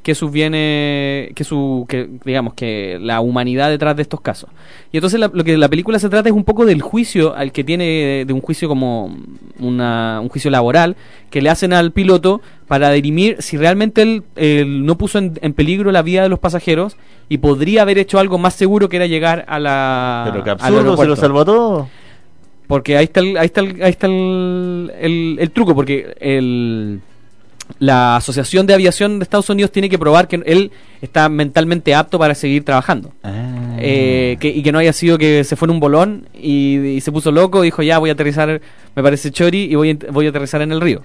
que 0.02 0.14
sus 0.16 0.32
bienes, 0.32 1.32
que 1.34 1.44
su, 1.44 1.86
que 1.88 2.08
digamos 2.24 2.54
que 2.54 2.98
la 3.00 3.20
humanidad 3.20 3.70
detrás 3.70 3.94
de 3.94 4.02
estos 4.02 4.20
casos. 4.20 4.50
Y 4.90 4.96
entonces 4.96 5.20
la- 5.20 5.30
lo 5.32 5.44
que 5.44 5.56
la 5.56 5.68
película 5.68 5.98
se 6.00 6.08
trata 6.08 6.28
es 6.28 6.34
un 6.34 6.42
poco 6.44 6.66
del 6.66 6.82
juicio 6.82 7.34
al 7.36 7.52
que 7.52 7.62
tiene, 7.62 8.24
de 8.26 8.32
un 8.32 8.40
juicio 8.40 8.68
como 8.68 9.16
una, 9.60 10.18
un 10.20 10.28
juicio 10.28 10.50
laboral 10.50 10.96
que 11.30 11.40
le 11.40 11.50
hacen 11.50 11.72
al 11.72 11.92
piloto 11.92 12.40
para 12.66 12.90
dirimir 12.90 13.36
si 13.40 13.56
realmente 13.56 14.02
él, 14.02 14.22
él 14.36 14.84
no 14.84 14.98
puso 14.98 15.18
en, 15.18 15.38
en 15.40 15.52
peligro 15.52 15.92
la 15.92 16.02
vida 16.02 16.22
de 16.24 16.28
los 16.28 16.38
pasajeros 16.40 16.96
y 17.28 17.38
podría 17.38 17.82
haber 17.82 17.98
hecho 17.98 18.18
algo 18.18 18.38
más 18.38 18.54
seguro 18.54 18.88
que 18.88 18.96
era 18.96 19.06
llegar 19.06 19.44
a 19.48 19.58
la 19.60 20.22
Pero 20.32 20.42
que 20.44 20.50
absurdo, 20.50 20.96
se 20.96 21.06
lo 21.06 21.16
salvó 21.16 21.44
todo. 21.44 21.88
Porque 22.66 22.96
ahí 22.96 23.04
está 23.04 23.20
el, 23.20 23.36
ahí 23.36 23.46
está 23.46 23.60
el, 23.60 23.82
ahí 23.82 23.90
está 23.90 24.06
el, 24.06 24.92
el- 25.00 25.36
el 25.38 25.50
truco, 25.50 25.74
porque 25.74 26.14
el, 26.20 27.00
la 27.78 28.16
Asociación 28.16 28.66
de 28.66 28.74
Aviación 28.74 29.18
de 29.18 29.24
Estados 29.24 29.48
Unidos 29.50 29.72
tiene 29.72 29.88
que 29.88 29.98
probar 29.98 30.28
que 30.28 30.42
él 30.46 30.70
está 31.00 31.28
mentalmente 31.28 31.94
apto 31.94 32.18
para 32.18 32.34
seguir 32.34 32.64
trabajando. 32.64 33.12
Ah. 33.22 33.76
Eh, 33.78 34.36
que, 34.40 34.48
y 34.48 34.62
que 34.62 34.70
no 34.72 34.78
haya 34.78 34.92
sido 34.92 35.18
que 35.18 35.42
se 35.44 35.56
fue 35.56 35.66
en 35.66 35.72
un 35.72 35.80
bolón 35.80 36.28
y, 36.34 36.78
y 36.78 37.00
se 37.00 37.10
puso 37.10 37.32
loco 37.32 37.64
y 37.64 37.68
dijo 37.68 37.82
ya 37.82 37.98
voy 37.98 38.10
a 38.10 38.12
aterrizar, 38.12 38.60
me 38.94 39.02
parece 39.02 39.30
chori 39.32 39.64
y 39.64 39.74
voy 39.74 39.94
voy 39.94 40.26
a 40.26 40.28
aterrizar 40.30 40.62
en 40.62 40.72
el 40.72 40.80
río. 40.80 41.02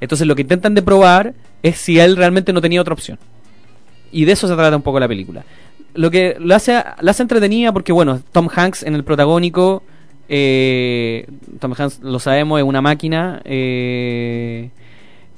Entonces 0.00 0.26
lo 0.26 0.34
que 0.34 0.42
intentan 0.42 0.74
de 0.74 0.82
probar 0.82 1.34
es 1.62 1.78
si 1.78 1.98
él 1.98 2.16
realmente 2.16 2.52
no 2.52 2.60
tenía 2.60 2.80
otra 2.80 2.94
opción. 2.94 3.18
Y 4.12 4.24
de 4.24 4.32
eso 4.32 4.48
se 4.48 4.54
trata 4.54 4.76
un 4.76 4.82
poco 4.82 5.00
la 5.00 5.08
película. 5.08 5.44
Lo 5.94 6.10
que 6.10 6.36
lo 6.38 6.54
hace, 6.54 6.82
la 7.00 7.10
hace 7.10 7.22
entretenida 7.22 7.72
porque, 7.72 7.92
bueno, 7.92 8.20
Tom 8.32 8.48
Hanks 8.54 8.82
en 8.82 8.94
el 8.94 9.04
protagónico, 9.04 9.82
eh, 10.28 11.26
Tom 11.58 11.74
Hanks, 11.76 12.00
lo 12.02 12.18
sabemos, 12.18 12.58
es 12.58 12.64
una 12.64 12.82
máquina. 12.82 13.40
eh, 13.44 14.70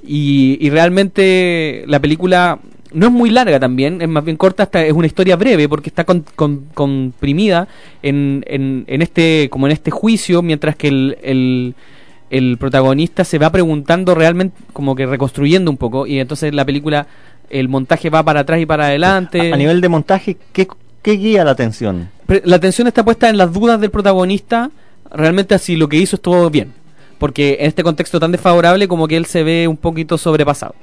y, 0.07 0.59
y 0.61 0.71
realmente 0.71 1.85
la 1.87 2.01
película 2.01 2.59
no 2.93 3.07
es 3.07 3.13
muy 3.13 3.31
larga 3.31 3.61
también, 3.61 4.01
es 4.01 4.09
más 4.09 4.25
bien 4.25 4.37
corta, 4.37 4.63
hasta 4.63 4.85
es 4.85 4.93
una 4.93 5.07
historia 5.07 5.37
breve 5.37 5.69
porque 5.69 5.91
está 5.91 6.05
con- 6.05 6.25
con- 6.35 6.67
comprimida 6.73 7.69
en, 8.03 8.43
en, 8.47 8.85
en 8.87 9.03
este 9.03 9.49
como 9.51 9.67
en 9.67 9.73
este 9.73 9.91
juicio, 9.91 10.41
mientras 10.41 10.75
que 10.77 10.89
el, 10.89 11.19
el, 11.23 11.75
el 12.31 12.57
protagonista 12.59 13.25
se 13.25 13.39
va 13.39 13.51
preguntando 13.53 14.15
realmente, 14.15 14.57
como 14.73 14.95
que 14.95 15.05
reconstruyendo 15.05 15.71
un 15.71 15.77
poco, 15.77 16.07
y 16.07 16.19
entonces 16.19 16.55
la 16.55 16.65
película, 16.65 17.07
el 17.51 17.69
montaje 17.69 18.09
va 18.09 18.23
para 18.23 18.41
atrás 18.41 18.61
y 18.61 18.67
para 18.67 18.87
adelante. 18.87 19.53
A 19.53 19.57
nivel 19.57 19.81
de 19.81 19.89
montaje, 19.89 20.37
¿qué, 20.53 20.67
qué 21.03 21.13
guía 21.13 21.45
la 21.45 21.51
atención? 21.51 22.09
La 22.45 22.57
atención 22.57 22.87
está 22.87 23.05
puesta 23.05 23.29
en 23.29 23.37
las 23.37 23.53
dudas 23.53 23.81
del 23.81 23.91
protagonista, 23.91 24.71
realmente 25.11 25.55
así 25.55 25.77
lo 25.77 25.89
que 25.89 25.97
hizo 25.97 26.17
estuvo 26.17 26.49
bien, 26.51 26.73
porque 27.19 27.59
en 27.61 27.67
este 27.67 27.83
contexto 27.83 28.21
tan 28.21 28.33
desfavorable 28.33 28.89
como 28.89 29.09
que 29.09 29.17
él 29.17 29.27
se 29.27 29.43
ve 29.43 29.69
un 29.69 29.77
poquito 29.77 30.19
sobrepasado. 30.19 30.75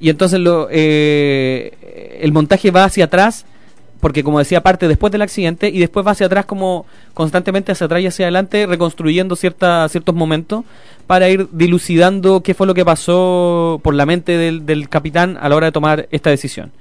Y 0.00 0.10
entonces 0.10 0.40
lo, 0.40 0.68
eh, 0.70 2.18
el 2.20 2.32
montaje 2.32 2.70
va 2.70 2.84
hacia 2.84 3.04
atrás, 3.04 3.46
porque 4.00 4.24
como 4.24 4.38
decía, 4.38 4.62
parte 4.62 4.88
después 4.88 5.10
del 5.12 5.22
accidente 5.22 5.68
y 5.68 5.78
después 5.78 6.06
va 6.06 6.10
hacia 6.10 6.26
atrás 6.26 6.44
como 6.44 6.84
constantemente 7.14 7.72
hacia 7.72 7.86
atrás 7.86 8.02
y 8.02 8.06
hacia 8.06 8.26
adelante, 8.26 8.66
reconstruyendo 8.66 9.36
cierta, 9.36 9.88
ciertos 9.88 10.14
momentos 10.14 10.64
para 11.06 11.28
ir 11.28 11.48
dilucidando 11.52 12.42
qué 12.42 12.54
fue 12.54 12.66
lo 12.66 12.74
que 12.74 12.84
pasó 12.84 13.80
por 13.82 13.94
la 13.94 14.04
mente 14.04 14.36
del, 14.36 14.66
del 14.66 14.88
capitán 14.88 15.38
a 15.40 15.48
la 15.48 15.56
hora 15.56 15.66
de 15.66 15.72
tomar 15.72 16.08
esta 16.10 16.30
decisión. 16.30 16.72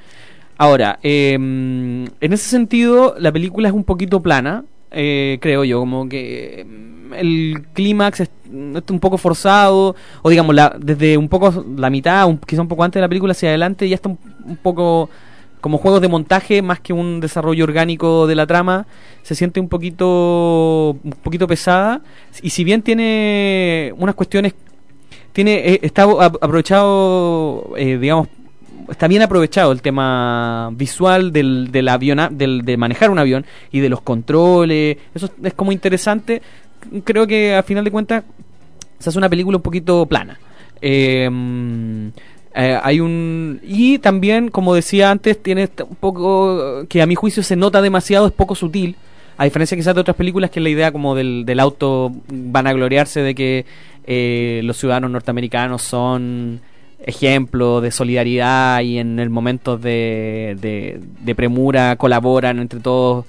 Ahora, 0.57 0.99
eh, 1.03 1.33
en 1.33 2.09
ese 2.19 2.49
sentido, 2.49 3.15
la 3.17 3.32
película 3.32 3.67
es 3.67 3.73
un 3.73 3.83
poquito 3.83 4.22
plana, 4.22 4.65
eh, 4.93 5.38
creo 5.41 5.63
yo, 5.63 5.80
como 5.80 6.07
que 6.07 6.65
mm, 6.67 7.13
el 7.13 7.65
clímax 7.73 8.22
es, 8.22 8.30
mm, 8.49 8.77
está 8.77 8.93
un 8.93 8.99
poco 8.99 9.17
forzado, 9.17 9.95
o 10.22 10.30
digamos, 10.30 10.55
la, 10.55 10.75
desde 10.80 11.17
un 11.17 11.30
poco 11.30 11.65
la 11.77 11.89
mitad, 11.89 12.27
un, 12.27 12.38
quizá 12.38 12.61
un 12.61 12.67
poco 12.67 12.83
antes 12.83 12.95
de 12.99 13.01
la 13.01 13.09
película 13.09 13.31
hacia 13.31 13.49
adelante, 13.49 13.88
ya 13.89 13.95
está 13.95 14.09
un, 14.09 14.19
un 14.45 14.57
poco 14.57 15.09
como 15.61 15.77
juegos 15.77 16.01
de 16.01 16.09
montaje 16.09 16.61
más 16.61 16.81
que 16.81 16.91
un 16.91 17.22
desarrollo 17.22 17.63
orgánico 17.63 18.27
de 18.27 18.35
la 18.35 18.45
trama, 18.45 18.85
se 19.22 19.33
siente 19.33 19.61
un 19.61 19.69
poquito, 19.69 20.97
un 21.03 21.11
poquito 21.23 21.47
pesada, 21.47 22.01
y 22.41 22.49
si 22.49 22.63
bien 22.65 22.81
tiene 22.81 23.93
unas 23.97 24.15
cuestiones 24.15 24.53
tiene 25.31 25.55
eh, 25.67 25.80
está 25.81 26.03
ap- 26.03 26.38
aprovechado 26.43 27.73
eh, 27.77 27.97
digamos 27.97 28.27
está 28.93 29.07
bien 29.07 29.22
aprovechado 29.22 29.72
el 29.72 29.81
tema 29.81 30.69
visual 30.73 31.31
del, 31.31 31.72
del 31.72 31.89
avión 31.89 32.19
del, 32.31 32.63
de 32.63 32.77
manejar 32.77 33.09
un 33.09 33.19
avión 33.19 33.45
y 33.72 33.80
de 33.80 33.89
los 33.89 34.01
controles. 34.01 34.97
Eso 35.13 35.30
es 35.43 35.53
como 35.53 35.72
interesante. 35.72 36.41
Creo 37.03 37.27
que 37.27 37.55
a 37.55 37.63
final 37.63 37.83
de 37.83 37.91
cuentas 37.91 38.23
se 38.99 39.09
hace 39.09 39.17
una 39.17 39.30
película 39.30 39.57
un 39.57 39.63
poquito 39.63 40.05
plana. 40.05 40.39
Mm, 40.81 42.07
eh, 42.55 42.80
hay 42.83 42.99
un 42.99 43.59
y 43.63 43.99
también 43.99 44.49
como 44.49 44.75
decía 44.75 45.09
antes 45.09 45.41
tiene 45.41 45.69
un 45.89 45.95
poco 45.95 46.85
que 46.88 47.01
a 47.01 47.05
mi 47.05 47.15
juicio 47.15 47.41
se 47.41 47.55
nota 47.55 47.81
demasiado 47.81 48.27
es 48.27 48.33
poco 48.33 48.53
sutil 48.53 48.95
a 49.38 49.45
diferencia 49.45 49.77
quizás 49.77 49.95
de 49.95 50.01
otras 50.01 50.17
películas 50.17 50.51
que 50.51 50.59
es 50.59 50.63
la 50.63 50.69
idea 50.69 50.91
como 50.91 51.15
del, 51.15 51.45
del 51.45 51.59
auto 51.59 52.11
van 52.27 52.67
a 52.67 52.73
gloriarse 52.73 53.22
de 53.22 53.33
que 53.33 53.65
eh, 54.05 54.61
los 54.65 54.77
ciudadanos 54.77 55.09
norteamericanos 55.09 55.81
son 55.81 56.59
ejemplo 57.06 57.82
de 57.82 57.91
solidaridad 57.91 58.82
y 58.82 58.98
en 58.98 59.19
el 59.19 59.30
momento 59.30 59.77
de, 59.77 60.57
de, 60.59 60.99
de 61.22 61.35
premura 61.35 61.95
colaboran 61.98 62.59
entre 62.59 62.80
todos 62.80 63.25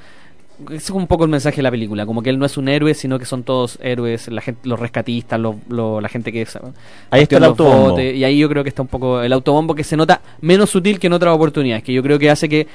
es 0.71 0.89
un 0.91 1.09
poco 1.09 1.25
el 1.25 1.31
mensaje 1.31 1.57
de 1.57 1.63
la 1.65 1.71
película, 1.73 2.07
como 2.07 2.23
que 2.23 2.31
él 2.31 2.39
no 2.39 2.47
es 2.47 2.57
un 2.57 2.69
héroe, 2.69 2.95
sino 2.95 3.19
que 3.19 3.25
son 3.25 3.43
todos 3.43 3.77
héroes, 3.83 4.29
la 4.29 4.41
gente, 4.41 4.61
los 4.69 4.79
rescatistas, 4.79 5.41
los- 5.41 5.57
lo- 5.69 6.01
la 6.01 6.09
gente 6.09 6.31
que 6.31 6.47
Ahí 7.11 7.23
está 7.23 7.37
el 7.37 7.43
los 7.43 7.49
autobombo. 7.51 7.91
botes, 7.91 8.15
y 8.15 8.23
ahí 8.23 8.39
yo 8.39 8.49
creo 8.49 8.63
que 8.63 8.69
está 8.69 8.81
un 8.83 8.87
poco 8.89 9.21
el 9.21 9.33
autobombo 9.33 9.75
que 9.75 9.83
se 9.83 9.97
nota 9.97 10.21
menos 10.41 10.71
sutil 10.71 11.01
que 11.01 11.09
en 11.09 11.13
otras 11.15 11.35
oportunidades, 11.35 11.83
que 11.83 11.93
yo 11.93 12.05
creo 12.05 12.21
que 12.21 12.31
hace 12.31 12.49
que 12.49 12.69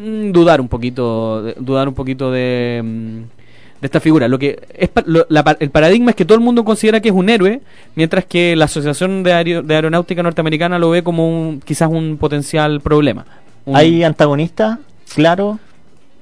mm, 0.00 0.32
dudar 0.32 0.60
un 0.60 0.66
poquito, 0.66 1.40
dudar 1.60 1.86
un 1.86 1.94
poquito 1.94 2.32
de, 2.32 2.82
mm, 2.84 3.39
de 3.80 3.86
esta 3.86 4.00
figura. 4.00 4.28
Lo 4.28 4.38
que 4.38 4.58
es 4.76 4.90
lo- 5.06 5.26
la 5.28 5.56
el 5.60 5.70
paradigma 5.70 6.10
es 6.10 6.16
que 6.16 6.24
todo 6.24 6.36
el 6.36 6.44
mundo 6.44 6.64
considera 6.64 7.00
que 7.00 7.08
es 7.08 7.14
un 7.14 7.28
héroe, 7.30 7.60
mientras 7.94 8.24
que 8.26 8.54
la 8.56 8.66
Asociación 8.66 9.22
de, 9.22 9.32
Aero- 9.32 9.62
de 9.62 9.74
Aeronáutica 9.74 10.22
Norteamericana 10.22 10.78
lo 10.78 10.90
ve 10.90 11.02
como 11.02 11.28
un, 11.28 11.60
quizás 11.60 11.88
un 11.90 12.16
potencial 12.18 12.80
problema. 12.80 13.24
Un- 13.64 13.76
¿Hay 13.76 14.02
antagonistas? 14.04 14.78
Claro. 15.14 15.58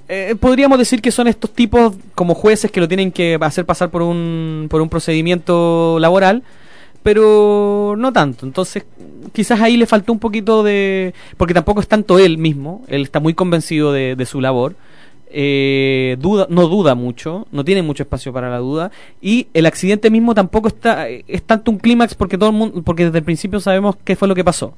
eh, 0.08 0.34
podríamos 0.40 0.78
decir 0.78 1.02
que 1.02 1.10
son 1.10 1.28
estos 1.28 1.50
tipos 1.52 1.94
como 2.14 2.34
jueces 2.34 2.70
que 2.70 2.80
lo 2.80 2.88
tienen 2.88 3.12
que 3.12 3.36
hacer 3.40 3.66
pasar 3.66 3.90
por 3.90 4.00
un, 4.02 4.66
por 4.70 4.80
un 4.80 4.88
procedimiento 4.88 5.98
laboral, 6.00 6.42
pero 7.02 7.94
no 7.98 8.12
tanto. 8.12 8.46
Entonces, 8.46 8.84
quizás 9.32 9.60
ahí 9.60 9.76
le 9.76 9.86
faltó 9.86 10.12
un 10.12 10.18
poquito 10.18 10.62
de... 10.62 11.14
Porque 11.36 11.54
tampoco 11.54 11.80
es 11.80 11.88
tanto 11.88 12.18
él 12.18 12.38
mismo, 12.38 12.82
él 12.88 13.02
está 13.02 13.20
muy 13.20 13.34
convencido 13.34 13.92
de, 13.92 14.16
de 14.16 14.26
su 14.26 14.40
labor. 14.40 14.74
Eh, 15.30 16.16
duda, 16.20 16.46
no 16.50 16.68
duda 16.68 16.94
mucho, 16.94 17.46
no 17.52 17.64
tiene 17.64 17.82
mucho 17.82 18.02
espacio 18.02 18.32
para 18.32 18.48
la 18.50 18.58
duda 18.58 18.90
y 19.20 19.48
el 19.54 19.66
accidente 19.66 20.10
mismo 20.10 20.34
tampoco 20.34 20.68
está 20.68 21.08
es 21.08 21.42
tanto 21.42 21.70
un 21.70 21.78
clímax 21.78 22.14
porque 22.14 22.38
todo 22.38 22.50
el 22.50 22.56
mundo 22.56 22.82
porque 22.82 23.04
desde 23.06 23.18
el 23.18 23.24
principio 23.24 23.60
sabemos 23.60 23.96
qué 24.04 24.16
fue 24.16 24.28
lo 24.28 24.34
que 24.34 24.44
pasó. 24.44 24.74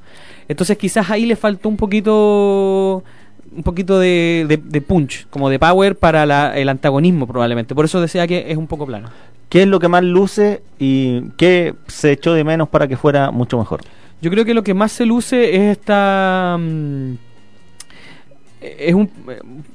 Entonces 0.49 0.77
quizás 0.79 1.11
ahí 1.11 1.27
le 1.27 1.37
faltó 1.37 1.69
un 1.69 1.77
poquito 1.77 3.03
un 3.57 3.63
poquito 3.65 3.99
de, 3.99 4.47
de- 4.49 4.57
de 4.59 4.81
punch, 4.81 5.27
como 5.29 5.51
de 5.51 5.59
power 5.59 5.97
para 5.97 6.25
la- 6.27 6.57
el 6.57 6.69
antagonismo 6.69 7.27
probablemente. 7.27 7.75
Por 7.75 7.85
eso 7.85 8.01
decía 8.01 8.27
que 8.27 8.47
es 8.51 8.57
un 8.57 8.67
poco 8.69 8.87
plano. 8.87 9.11
¿Qué 9.49 9.63
es 9.63 9.69
lo 9.69 9.81
que 9.81 9.89
más 9.89 10.05
luce 10.05 10.63
y 10.79 11.23
qué 11.37 11.75
se 11.89 12.13
echó 12.13 12.33
de 12.35 12.45
menos 12.45 12.69
para 12.69 12.87
que 12.87 12.97
fuera 12.97 13.33
mucho 13.33 13.59
mejor? 13.59 13.81
Yo 14.23 14.31
creo 14.31 14.45
que 14.45 14.55
lo 14.55 14.63
que 14.63 14.75
más 14.75 14.93
se 14.93 15.05
luce 15.07 15.57
es 15.57 15.79
esta... 15.79 16.57
mm, 16.61 17.15
es 18.61 18.95
un, 18.95 19.09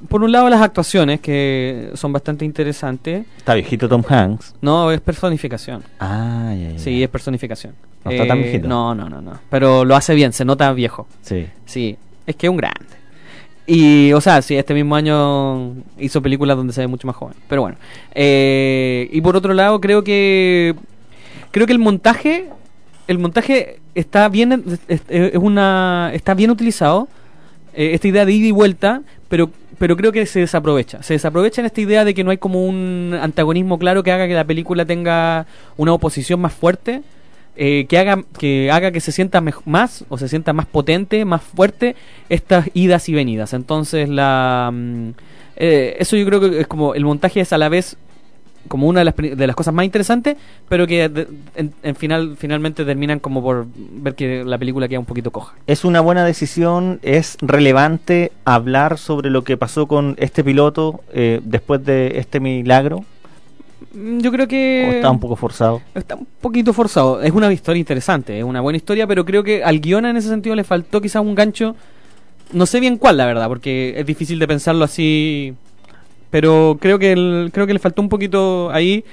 por 0.08 0.22
un 0.22 0.30
lado 0.32 0.48
las 0.48 0.60
actuaciones 0.62 1.20
que 1.20 1.90
son 1.94 2.12
bastante 2.12 2.44
interesantes. 2.44 3.26
Está 3.36 3.54
viejito 3.54 3.88
Tom 3.88 4.02
Hanks. 4.08 4.54
No, 4.60 4.90
es 4.92 5.00
personificación. 5.00 5.82
Ah, 5.98 6.54
ya, 6.56 6.70
ya. 6.72 6.78
Sí, 6.78 7.02
es 7.02 7.08
personificación. 7.08 7.74
No 8.04 8.10
está 8.12 8.26
tan 8.26 8.38
Eh, 8.38 8.42
viejito. 8.42 8.68
No, 8.68 8.94
no, 8.94 9.08
no, 9.08 9.20
no. 9.20 9.38
Pero 9.50 9.84
lo 9.84 9.96
hace 9.96 10.14
bien, 10.14 10.32
se 10.32 10.44
nota 10.44 10.72
viejo. 10.72 11.06
Sí. 11.22 11.46
Sí, 11.64 11.96
es 12.26 12.36
que 12.36 12.46
es 12.46 12.50
un 12.50 12.56
grande. 12.56 12.84
Y, 13.66 14.12
o 14.12 14.20
sea, 14.20 14.40
sí, 14.42 14.54
este 14.56 14.74
mismo 14.74 14.94
año 14.94 15.74
hizo 15.98 16.22
películas 16.22 16.56
donde 16.56 16.72
se 16.72 16.82
ve 16.82 16.86
mucho 16.86 17.08
más 17.08 17.16
joven. 17.16 17.34
Pero 17.48 17.62
bueno. 17.62 17.76
Eh, 18.14 19.08
y 19.10 19.20
por 19.20 19.36
otro 19.36 19.52
lado, 19.54 19.80
creo 19.80 20.04
que. 20.04 20.74
Creo 21.50 21.66
que 21.66 21.72
el 21.72 21.80
montaje. 21.80 22.48
El 23.08 23.18
montaje 23.18 23.80
está 23.96 24.28
bien. 24.28 24.62
Es, 24.86 25.00
es 25.08 25.34
una. 25.36 26.12
Está 26.14 26.34
bien 26.34 26.50
utilizado. 26.52 27.08
Eh, 27.76 27.94
esta 27.94 28.08
idea 28.08 28.24
de 28.24 28.32
ida 28.32 28.48
y 28.48 28.52
vuelta. 28.52 29.02
Pero. 29.28 29.50
Pero 29.78 29.94
creo 29.94 30.10
que 30.10 30.24
se 30.24 30.40
desaprovecha. 30.40 31.02
Se 31.02 31.12
desaprovecha 31.12 31.60
en 31.60 31.66
esta 31.66 31.82
idea 31.82 32.06
de 32.06 32.14
que 32.14 32.24
no 32.24 32.30
hay 32.30 32.38
como 32.38 32.64
un 32.64 33.14
antagonismo 33.20 33.78
claro 33.78 34.02
que 34.02 34.10
haga 34.10 34.26
que 34.26 34.32
la 34.32 34.44
película 34.44 34.86
tenga 34.86 35.44
una 35.76 35.92
oposición 35.92 36.40
más 36.40 36.54
fuerte 36.54 37.02
eh, 37.58 37.86
que 37.88 37.98
haga 37.98 38.22
que 38.38 38.70
haga 38.70 38.90
que 38.90 39.00
se 39.00 39.12
sienta 39.12 39.42
más 39.64 40.04
o 40.10 40.18
se 40.18 40.28
sienta 40.28 40.52
más 40.52 40.66
potente, 40.66 41.24
más 41.24 41.42
fuerte 41.42 41.96
estas 42.28 42.68
idas 42.74 43.08
y 43.08 43.14
venidas. 43.14 43.54
Entonces 43.54 44.10
la 44.10 44.70
mm, 44.72 45.10
eh, 45.56 45.96
eso 45.98 46.16
yo 46.16 46.26
creo 46.26 46.40
que 46.40 46.60
es 46.60 46.66
como 46.66 46.94
el 46.94 47.04
montaje 47.04 47.40
es 47.40 47.54
a 47.54 47.58
la 47.58 47.70
vez 47.70 47.96
como 48.68 48.86
una 48.86 49.00
de 49.00 49.04
las, 49.06 49.16
de 49.16 49.46
las 49.46 49.56
cosas 49.56 49.72
más 49.74 49.84
interesantes, 49.84 50.36
pero 50.68 50.86
que 50.86 51.08
de- 51.08 51.28
en, 51.54 51.72
en 51.82 51.96
final 51.96 52.36
finalmente 52.38 52.84
terminan 52.84 53.18
como 53.20 53.42
por 53.42 53.66
ver 53.76 54.14
que 54.14 54.44
la 54.44 54.58
película 54.58 54.88
queda 54.88 54.98
un 55.00 55.04
poquito 55.06 55.30
coja. 55.30 55.54
¿Es 55.66 55.84
una 55.84 56.00
buena 56.00 56.24
decisión? 56.24 56.98
¿Es 57.02 57.36
relevante 57.40 58.32
hablar 58.44 58.98
sobre 58.98 59.30
lo 59.30 59.42
que 59.44 59.56
pasó 59.56 59.86
con 59.86 60.14
este 60.18 60.42
piloto 60.44 61.00
eh, 61.12 61.40
después 61.44 61.84
de 61.84 62.18
este 62.18 62.40
milagro? 62.40 63.04
Mm, 63.92 64.18
Yo 64.20 64.32
creo 64.32 64.48
que 64.48 64.86
¿O 64.88 64.92
está 64.92 65.10
un 65.10 65.20
poco 65.20 65.36
forzado? 65.36 65.82
Está 65.94 66.14
un 66.16 66.26
poquito 66.40 66.72
forzado. 66.72 67.22
Es 67.22 67.32
una 67.32 67.52
historia 67.52 67.80
interesante, 67.80 68.38
es 68.38 68.44
una 68.44 68.60
buena 68.60 68.76
historia, 68.76 69.06
pero 69.06 69.24
creo 69.24 69.42
que 69.42 69.62
al 69.64 69.80
guion 69.80 70.06
en 70.06 70.16
ese 70.16 70.28
sentido 70.28 70.54
le 70.56 70.64
faltó 70.64 71.00
quizás 71.00 71.22
un 71.22 71.34
gancho. 71.34 71.76
No 72.52 72.64
sé 72.66 72.78
bien 72.80 72.96
cuál, 72.96 73.16
la 73.16 73.26
verdad, 73.26 73.48
porque 73.48 73.94
es 73.98 74.06
difícil 74.06 74.38
de 74.38 74.46
pensarlo 74.46 74.84
así. 74.84 75.54
Pero 76.30 76.76
creo 76.80 76.98
que 76.98 77.12
el- 77.12 77.50
creo 77.52 77.66
que 77.66 77.72
le 77.72 77.78
faltó 77.78 78.02
un 78.02 78.08
poquito 78.08 78.70
ahí. 78.70 79.04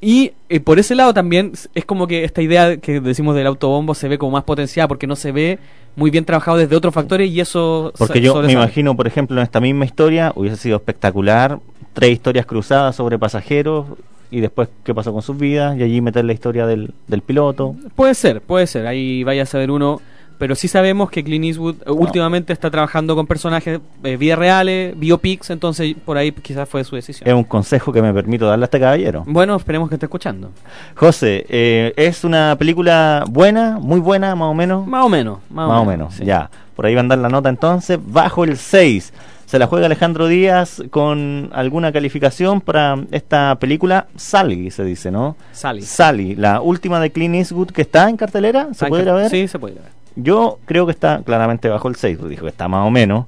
Y 0.00 0.32
eh, 0.48 0.60
por 0.60 0.78
ese 0.78 0.94
lado 0.94 1.12
también 1.12 1.52
es 1.74 1.84
como 1.84 2.06
que 2.06 2.22
esta 2.22 2.40
idea 2.40 2.76
que 2.76 3.00
decimos 3.00 3.34
del 3.34 3.48
autobombo 3.48 3.94
se 3.94 4.06
ve 4.08 4.16
como 4.16 4.32
más 4.32 4.44
potenciada 4.44 4.86
porque 4.86 5.08
no 5.08 5.16
se 5.16 5.32
ve 5.32 5.58
muy 5.96 6.10
bien 6.12 6.24
trabajado 6.24 6.56
desde 6.58 6.76
otros 6.76 6.94
factores 6.94 7.28
y 7.28 7.40
eso 7.40 7.92
Porque 7.98 8.20
yo 8.20 8.40
me 8.42 8.52
imagino, 8.52 8.94
por 8.96 9.08
ejemplo, 9.08 9.36
en 9.38 9.42
esta 9.42 9.58
misma 9.60 9.84
historia 9.84 10.32
hubiese 10.36 10.56
sido 10.56 10.76
espectacular, 10.76 11.58
tres 11.94 12.12
historias 12.12 12.46
cruzadas 12.46 12.94
sobre 12.94 13.18
pasajeros 13.18 13.86
y 14.30 14.38
después 14.38 14.68
qué 14.84 14.94
pasó 14.94 15.12
con 15.12 15.22
sus 15.22 15.36
vidas 15.36 15.76
y 15.76 15.82
allí 15.82 16.00
meter 16.00 16.24
la 16.24 16.32
historia 16.32 16.64
del, 16.68 16.92
del 17.08 17.22
piloto. 17.22 17.74
Puede 17.96 18.14
ser, 18.14 18.40
puede 18.40 18.68
ser. 18.68 18.86
Ahí 18.86 19.24
vaya 19.24 19.42
a 19.42 19.46
saber 19.46 19.72
uno. 19.72 20.00
Pero 20.38 20.54
sí 20.54 20.68
sabemos 20.68 21.10
que 21.10 21.24
Clint 21.24 21.44
Eastwood 21.44 21.76
eh, 21.84 21.90
últimamente 21.90 22.52
está 22.52 22.70
trabajando 22.70 23.16
con 23.16 23.26
personajes, 23.26 23.80
eh, 24.04 24.16
vidas 24.16 24.38
reales, 24.38 24.98
biopics, 24.98 25.50
entonces 25.50 25.94
por 26.04 26.16
ahí 26.16 26.32
quizás 26.32 26.68
fue 26.68 26.84
su 26.84 26.96
decisión. 26.96 27.28
Es 27.28 27.34
un 27.34 27.44
consejo 27.44 27.92
que 27.92 28.00
me 28.00 28.14
permito 28.14 28.46
darle 28.46 28.64
a 28.64 28.66
este 28.66 28.80
caballero. 28.80 29.24
Bueno, 29.26 29.56
esperemos 29.56 29.88
que 29.88 29.96
esté 29.96 30.06
escuchando. 30.06 30.50
José, 30.94 31.44
eh, 31.48 31.92
¿es 31.96 32.24
una 32.24 32.56
película 32.56 33.24
buena, 33.28 33.78
muy 33.80 34.00
buena, 34.00 34.34
más 34.36 34.48
o 34.48 34.54
menos? 34.54 34.86
Más 34.86 35.04
o 35.04 35.08
menos, 35.08 35.38
más, 35.50 35.68
Más 35.68 35.82
o 35.82 35.84
menos, 35.84 36.14
sí. 36.14 36.24
ya. 36.24 36.50
Por 36.76 36.86
ahí 36.86 36.94
va 36.94 37.00
a 37.00 37.02
andar 37.02 37.18
la 37.18 37.28
nota 37.28 37.48
entonces, 37.48 37.98
bajo 38.00 38.44
el 38.44 38.56
6. 38.56 39.12
Se 39.46 39.58
la 39.58 39.66
juega 39.66 39.86
Alejandro 39.86 40.26
Díaz 40.26 40.82
con 40.90 41.48
alguna 41.54 41.90
calificación 41.90 42.60
para 42.60 42.98
esta 43.10 43.56
película, 43.58 44.06
Sally 44.14 44.70
se 44.70 44.84
dice, 44.84 45.10
¿no? 45.10 45.36
Sally. 45.52 45.80
Sally, 45.82 46.34
la 46.34 46.60
última 46.60 47.00
de 47.00 47.10
Clint 47.10 47.34
Eastwood 47.34 47.70
que 47.70 47.80
está 47.80 48.10
en 48.10 48.18
cartelera, 48.18 48.68
¿se 48.74 48.86
puede 48.86 49.04
ir 49.04 49.08
a 49.08 49.14
ver? 49.14 49.30
Sí, 49.30 49.48
se 49.48 49.58
puede 49.58 49.76
ir 49.76 49.80
a 49.80 49.84
ver. 49.84 49.97
Yo 50.20 50.58
creo 50.64 50.84
que 50.84 50.92
está 50.92 51.22
claramente 51.24 51.68
bajo 51.68 51.88
el 51.88 51.94
6, 51.96 52.18
dijo 52.28 52.42
que 52.42 52.48
está 52.50 52.66
más 52.66 52.86
o 52.86 52.90
menos, 52.90 53.26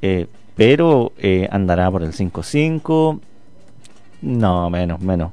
eh, 0.00 0.26
pero 0.56 1.12
eh, 1.18 1.48
andará 1.52 1.90
por 1.90 2.02
el 2.02 2.12
5-5, 2.12 3.20
no, 4.22 4.70
menos, 4.70 5.00
menos. 5.00 5.32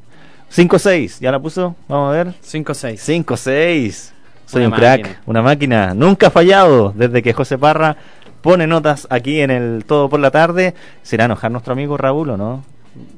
5-6, 0.53 1.20
¿ya 1.22 1.32
la 1.32 1.40
puso? 1.40 1.76
Vamos 1.88 2.10
a 2.14 2.18
ver. 2.24 2.28
5-6. 2.44 3.24
5-6. 3.26 4.11
Soy 4.45 4.66
Una 4.66 4.76
un 4.76 4.80
crack, 4.80 5.02
máquina. 5.02 5.22
una 5.28 5.42
máquina. 5.42 5.94
Nunca 5.94 6.28
ha 6.28 6.30
fallado 6.30 6.92
desde 6.94 7.24
que 7.24 7.32
José 7.32 7.58
Parra 7.58 7.95
pone 8.42 8.68
notas 8.68 9.08
aquí 9.10 9.40
en 9.40 9.50
el 9.50 9.86
Todo 9.86 10.10
por 10.10 10.20
la 10.20 10.30
Tarde. 10.30 10.74
¿Será 11.03 11.24
enojar 11.26 11.52
nuestro 11.52 11.72
amigo 11.72 11.95
Raúl 11.95 12.32
o 12.32 12.38
no? 12.38 12.66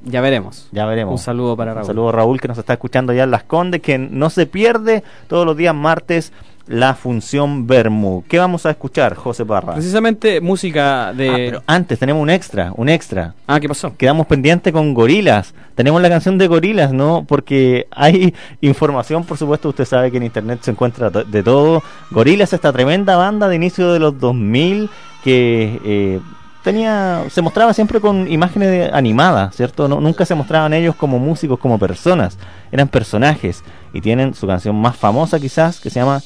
Ya 0.06 0.22
veremos. 0.22 0.68
Ya 0.72 0.86
veremos. 0.86 1.12
Un 1.14 1.18
saludo 1.18 1.58
para 1.58 1.72
Un 1.72 1.78
Raúl. 1.78 1.88
saludo 1.88 2.10
a 2.10 2.12
Raúl 2.12 2.40
que 2.40 2.48
nos 2.48 2.60
está 2.60 2.74
escuchando 2.74 3.14
ya 3.14 3.24
en 3.24 3.32
Las 3.32 3.44
Condes, 3.44 3.82
que 3.82 3.98
no 3.98 4.30
se 4.30 4.46
pierde 4.46 5.04
todos 5.28 5.48
los 5.48 5.58
días 5.58 5.74
martes 5.74 6.32
la 6.68 6.96
función 6.96 7.68
Bermú. 7.68 8.24
¿Qué 8.30 8.40
vamos 8.40 8.66
a 8.66 8.70
escuchar, 8.70 9.16
José 9.16 9.46
Parra? 9.46 9.74
Precisamente 9.74 10.40
música 10.40 11.12
de... 11.14 11.30
Ah, 11.30 11.34
pero 11.36 11.64
antes 11.68 12.00
tenemos 12.00 12.22
un 12.22 12.30
extra, 12.30 12.72
un 12.78 12.88
extra. 12.88 13.34
Ah, 13.48 13.60
¿qué 13.60 13.68
pasó? 13.68 13.96
Quedamos 13.98 14.28
pendientes 14.28 14.72
con 14.72 14.94
Gorilas. 14.94 15.54
Tenemos 15.76 16.02
la 16.02 16.10
canción 16.10 16.38
de 16.38 16.48
Gorilas, 16.48 16.94
¿no? 16.94 17.26
Porque 17.28 17.88
hay 17.92 18.34
información, 18.62 19.26
por 19.26 19.38
supuesto, 19.38 19.70
usted 19.70 19.84
sabe 19.86 20.10
que 20.10 20.18
en 20.18 20.24
internet 20.24 20.60
se 20.62 20.72
encuentra 20.72 21.10
de 21.10 21.44
todo. 21.44 21.84
Gorilas, 22.12 22.54
esta 22.54 22.72
tremenda 22.72 23.18
banda 23.18 23.50
de 23.50 23.56
inicio 23.58 23.92
de 23.92 24.00
los 24.00 24.18
2000 24.20 24.90
que 25.24 25.80
eh, 25.84 26.20
tenía 26.64 27.24
se 27.30 27.42
mostraba 27.42 27.74
siempre 27.74 28.00
con 28.00 28.32
imágenes 28.32 28.70
de- 28.70 28.90
animadas, 28.94 29.56
¿cierto? 29.56 29.88
No, 29.90 30.00
nunca 30.00 30.26
se 30.26 30.36
mostraban 30.36 30.74
ellos 30.74 30.96
como 30.96 31.20
músicos, 31.20 31.60
como 31.60 31.78
personas. 31.78 32.38
Eran 32.72 32.88
personajes. 32.88 33.64
Y 33.94 34.00
tienen 34.02 34.34
su 34.34 34.48
canción 34.48 34.76
más 34.78 34.96
famosa 34.96 35.40
quizás, 35.40 35.80
que 35.82 35.90
se 35.90 36.00
llama 36.00 36.22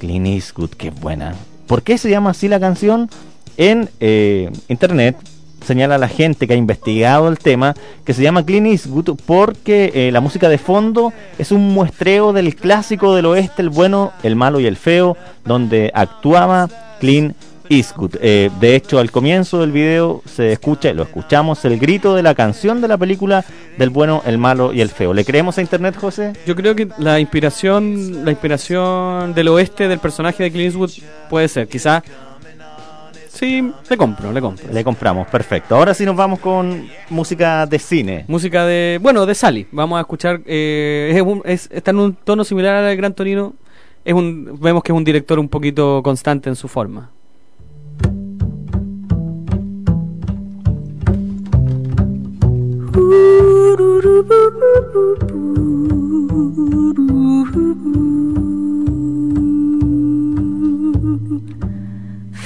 Clint 0.00 0.26
Eastwood, 0.26 0.70
qué 0.70 0.90
buena. 0.90 1.34
¿Por 1.66 1.82
qué 1.82 1.98
se 1.98 2.10
llama 2.10 2.30
así 2.30 2.48
la 2.48 2.58
canción? 2.58 3.08
En 3.56 3.88
eh, 4.00 4.50
internet 4.68 5.16
señala 5.64 5.98
la 5.98 6.08
gente 6.08 6.48
que 6.48 6.54
ha 6.54 6.56
investigado 6.56 7.28
el 7.28 7.38
tema 7.38 7.74
que 8.04 8.14
se 8.14 8.22
llama 8.22 8.44
Clint 8.44 8.66
Eastwood 8.66 9.20
porque 9.26 9.92
eh, 9.94 10.10
la 10.10 10.20
música 10.22 10.48
de 10.48 10.56
fondo 10.56 11.12
es 11.38 11.52
un 11.52 11.68
muestreo 11.74 12.32
del 12.32 12.56
clásico 12.56 13.14
del 13.14 13.26
oeste, 13.26 13.60
el 13.60 13.68
bueno, 13.68 14.12
el 14.22 14.36
malo 14.36 14.58
y 14.58 14.66
el 14.66 14.76
feo, 14.76 15.16
donde 15.44 15.92
actuaba 15.94 16.68
Clint 16.98 17.36
Eastwood. 17.70 18.16
Eh, 18.20 18.50
de 18.60 18.74
hecho, 18.76 18.98
al 18.98 19.10
comienzo 19.10 19.60
del 19.60 19.72
video 19.72 20.22
se 20.26 20.52
escucha, 20.52 20.92
lo 20.92 21.04
escuchamos, 21.04 21.64
el 21.64 21.78
grito 21.78 22.14
de 22.14 22.22
la 22.22 22.34
canción 22.34 22.80
de 22.82 22.88
la 22.88 22.98
película 22.98 23.44
del 23.78 23.88
bueno, 23.90 24.22
el 24.26 24.36
malo 24.36 24.72
y 24.74 24.80
el 24.82 24.90
feo. 24.90 25.14
¿Le 25.14 25.24
creemos 25.24 25.56
a 25.56 25.62
internet, 25.62 25.96
José? 25.96 26.32
Yo 26.46 26.54
creo 26.56 26.74
que 26.74 26.88
la 26.98 27.18
inspiración, 27.20 28.24
la 28.24 28.32
inspiración 28.32 29.32
del 29.32 29.48
oeste 29.48 29.88
del 29.88 30.00
personaje 30.00 30.42
de 30.42 30.50
Clint 30.50 30.66
Eastwood 30.74 30.90
puede 31.30 31.48
ser, 31.48 31.68
quizás. 31.68 32.02
Sí, 33.28 33.72
le 33.88 33.96
compro, 33.96 34.32
le 34.32 34.40
compro. 34.42 34.66
Le 34.70 34.84
compramos, 34.84 35.26
perfecto. 35.28 35.74
Ahora 35.74 35.94
sí 35.94 36.04
nos 36.04 36.14
vamos 36.16 36.40
con 36.40 36.86
música 37.08 37.64
de 37.64 37.78
cine. 37.78 38.24
Música 38.28 38.66
de, 38.66 38.98
bueno, 39.00 39.24
de 39.24 39.34
Sally. 39.34 39.66
Vamos 39.72 39.96
a 39.96 40.00
escuchar, 40.00 40.40
eh, 40.44 41.12
es 41.14 41.22
un- 41.22 41.40
es- 41.46 41.70
está 41.72 41.90
en 41.92 42.00
un 42.00 42.14
tono 42.16 42.44
similar 42.44 42.74
al 42.84 42.96
Gran 42.96 43.14
Torino. 43.14 43.54
Es 44.04 44.12
un, 44.12 44.58
vemos 44.60 44.82
que 44.82 44.92
es 44.92 44.96
un 44.96 45.04
director 45.04 45.38
un 45.38 45.48
poquito 45.48 46.02
constante 46.02 46.50
en 46.50 46.56
su 46.56 46.68
forma. 46.68 47.10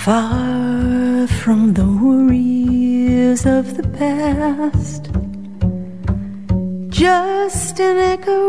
Far 0.05 1.27
from 1.27 1.73
the 1.73 1.87
worries 2.03 3.47
of 3.47 3.77
the 3.77 3.89
past, 3.99 5.11
just 6.91 7.81
an 7.81 7.97
echo. 7.97 8.43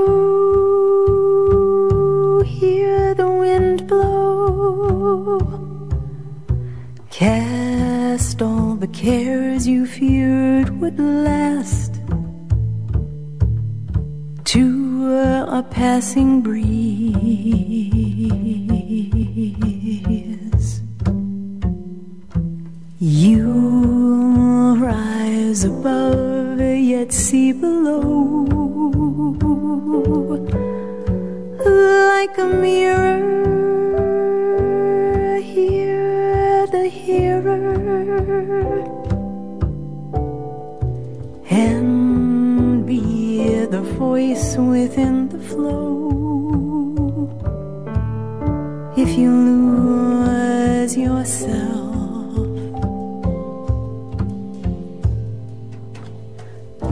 Hear 2.44 3.14
the 3.14 3.32
wind 3.32 3.88
blow. 3.88 5.40
Cast 7.10 8.42
all 8.42 8.76
the 8.76 8.88
cares 8.88 9.66
you 9.66 9.86
feared 9.86 10.82
would 10.82 11.00
last 11.00 11.95
to 15.06 15.58
a, 15.58 15.64
passing 15.64 16.42
breeze. 16.42 17.22
You'll 23.00 24.78
rise 24.78 25.64
above, 25.64 26.60
yet 26.60 27.14
see 27.14 27.52
below, 27.54 28.02
like 32.10 32.38
a 32.38 32.48
mirror. 32.66 33.22
Hear 35.42 36.68
the 36.68 36.88
hearer, 36.88 37.62
voice 44.06 44.56
within 44.58 45.16
the 45.30 45.42
flow. 45.50 45.82
If 49.04 49.10
you 49.22 49.32
lose 49.50 50.94
yourself. 50.96 51.96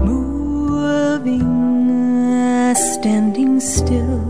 moving, 0.09 1.51
standing 2.91 3.59
still. 3.59 4.21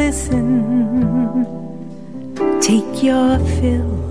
Listen, 0.00 0.48
take 2.60 2.92
your 3.08 3.38
fill. 3.56 4.01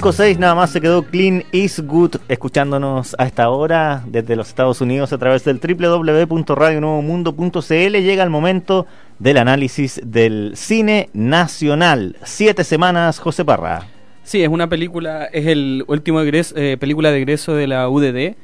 5-6 0.00 0.38
nada 0.38 0.56
más 0.56 0.70
se 0.70 0.80
quedó 0.80 1.04
Clean 1.04 1.44
Eastwood 1.52 2.16
escuchándonos 2.26 3.14
a 3.16 3.26
esta 3.26 3.48
hora 3.48 4.02
desde 4.08 4.34
los 4.34 4.48
Estados 4.48 4.80
Unidos 4.80 5.12
a 5.12 5.18
través 5.18 5.44
del 5.44 5.60
www.radionuevomundo.cl. 5.60 7.70
Llega 7.70 8.24
el 8.24 8.30
momento 8.30 8.88
del 9.20 9.36
análisis 9.36 10.00
del 10.04 10.54
cine 10.56 11.10
nacional. 11.12 12.16
Siete 12.24 12.64
semanas, 12.64 13.20
José 13.20 13.44
Parra. 13.44 13.86
Sí, 14.24 14.42
es 14.42 14.48
una 14.48 14.68
película, 14.68 15.26
es 15.26 15.46
el 15.46 15.84
último 15.86 16.22
eh, 16.22 16.76
película 16.80 17.12
de 17.12 17.18
egreso 17.18 17.54
de 17.54 17.68
la 17.68 17.88
UDD 17.88 18.34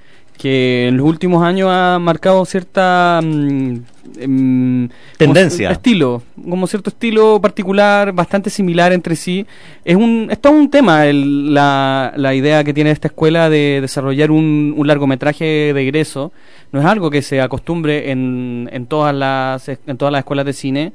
que 0.40 0.88
en 0.88 0.96
los 0.96 1.06
últimos 1.06 1.44
años 1.44 1.68
ha 1.70 1.98
marcado 2.00 2.46
cierta 2.46 3.20
mm, 3.22 3.74
em, 4.20 4.88
Tendencia. 5.18 5.68
como- 5.68 5.72
estilo, 5.74 6.22
como 6.48 6.66
cierto 6.66 6.88
estilo 6.88 7.38
particular, 7.42 8.12
bastante 8.12 8.48
similar 8.48 8.92
entre 8.94 9.16
sí. 9.16 9.46
Es 9.84 9.96
un, 9.96 10.28
es 10.30 10.40
todo 10.40 10.54
un 10.54 10.70
tema 10.70 11.06
el- 11.06 11.52
la, 11.52 12.14
la 12.16 12.34
idea 12.34 12.64
que 12.64 12.72
tiene 12.72 12.90
esta 12.90 13.08
escuela 13.08 13.50
de 13.50 13.80
desarrollar 13.82 14.30
un, 14.30 14.72
un 14.76 14.86
largometraje 14.86 15.44
de 15.74 15.82
egreso. 15.82 16.32
No 16.72 16.80
es 16.80 16.86
algo 16.86 17.10
que 17.10 17.20
se 17.20 17.42
acostumbre 17.42 18.10
en, 18.10 18.70
en 18.72 18.86
todas 18.86 19.14
las 19.14 19.68
en 19.68 19.96
todas 19.98 20.10
las 20.12 20.20
escuelas 20.20 20.46
de 20.46 20.52
cine. 20.54 20.92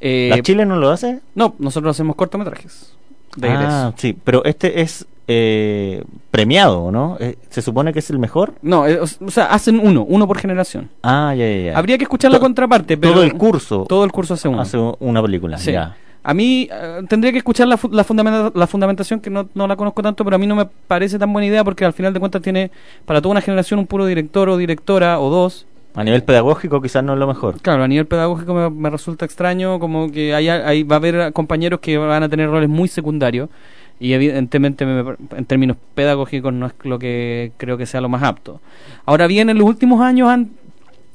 Eh, 0.00 0.30
¿La 0.34 0.40
Chile 0.42 0.64
no 0.64 0.76
lo 0.76 0.88
hace? 0.90 1.20
No, 1.34 1.54
nosotros 1.58 1.94
hacemos 1.94 2.16
cortometrajes 2.16 2.94
de 3.36 3.48
egreso. 3.48 3.68
Ah, 3.70 3.92
sí, 3.96 4.16
pero 4.24 4.42
este 4.46 4.80
es 4.80 5.04
eh, 5.28 6.04
premiado, 6.30 6.90
¿no? 6.92 7.16
Eh, 7.20 7.36
¿Se 7.50 7.62
supone 7.62 7.92
que 7.92 7.98
es 7.98 8.10
el 8.10 8.18
mejor? 8.18 8.54
No, 8.62 8.86
eh, 8.86 9.00
o 9.00 9.06
sea, 9.30 9.46
hacen 9.46 9.80
uno, 9.82 10.04
uno 10.08 10.26
por 10.26 10.38
generación. 10.38 10.88
Ah, 11.02 11.34
ya, 11.36 11.48
ya, 11.48 11.56
ya. 11.72 11.78
Habría 11.78 11.98
que 11.98 12.04
escuchar 12.04 12.30
la 12.30 12.38
contraparte, 12.38 12.96
pero 12.96 13.14
Todo 13.14 13.22
el 13.24 13.34
curso 13.34 13.86
todo 13.88 14.04
el 14.04 14.12
curso 14.12 14.34
hace 14.34 14.48
uno. 14.48 14.60
hace 14.60 14.78
una 15.00 15.22
película, 15.22 15.58
Sí. 15.58 15.72
ya. 15.72 15.96
A 16.22 16.34
mí 16.34 16.68
eh, 16.72 17.02
tendría 17.08 17.30
que 17.30 17.38
escuchar 17.38 17.68
la, 17.68 17.76
fu- 17.76 17.88
la, 17.90 18.02
fundamenta- 18.04 18.50
la 18.54 18.66
fundamentación, 18.66 19.20
que 19.20 19.30
no, 19.30 19.48
no 19.54 19.66
la 19.68 19.76
conozco 19.76 20.02
tanto, 20.02 20.24
pero 20.24 20.34
a 20.36 20.38
mí 20.38 20.46
no 20.46 20.56
me 20.56 20.66
parece 20.66 21.18
tan 21.20 21.32
buena 21.32 21.46
idea 21.46 21.62
porque 21.62 21.84
al 21.84 21.92
final 21.92 22.12
de 22.12 22.18
cuentas 22.20 22.42
tiene 22.42 22.70
para 23.04 23.20
toda 23.20 23.30
una 23.32 23.40
generación 23.40 23.78
un 23.78 23.86
puro 23.86 24.06
director 24.06 24.48
o 24.48 24.56
directora 24.56 25.20
o 25.20 25.30
dos. 25.30 25.66
A 25.94 26.02
nivel 26.04 26.24
pedagógico 26.24 26.82
quizás 26.82 27.02
no 27.04 27.12
es 27.14 27.18
lo 27.18 27.26
mejor. 27.28 27.60
Claro, 27.62 27.84
a 27.84 27.88
nivel 27.88 28.06
pedagógico 28.06 28.52
me, 28.54 28.68
me 28.70 28.90
resulta 28.90 29.24
extraño 29.24 29.78
como 29.78 30.10
que 30.10 30.34
hay, 30.34 30.48
hay- 30.48 30.82
va 30.82 30.96
a 30.96 30.98
haber 30.98 31.32
compañeros 31.32 31.78
que 31.80 31.96
van 31.96 32.22
a 32.24 32.28
tener 32.28 32.50
roles 32.50 32.68
muy 32.68 32.88
secundarios 32.88 33.48
y 33.98 34.12
evidentemente 34.12 34.84
me- 34.86 35.14
en 35.36 35.44
términos 35.46 35.76
pedagógicos 35.94 36.52
no 36.52 36.66
es 36.66 36.72
lo 36.84 36.98
que 36.98 37.52
creo 37.56 37.76
que 37.78 37.86
sea 37.86 38.00
lo 38.00 38.08
más 38.08 38.22
apto. 38.22 38.60
Ahora 39.04 39.26
bien, 39.26 39.48
en 39.50 39.58
los 39.58 39.66
últimos 39.66 40.00
años 40.00 40.28
han 40.28 40.50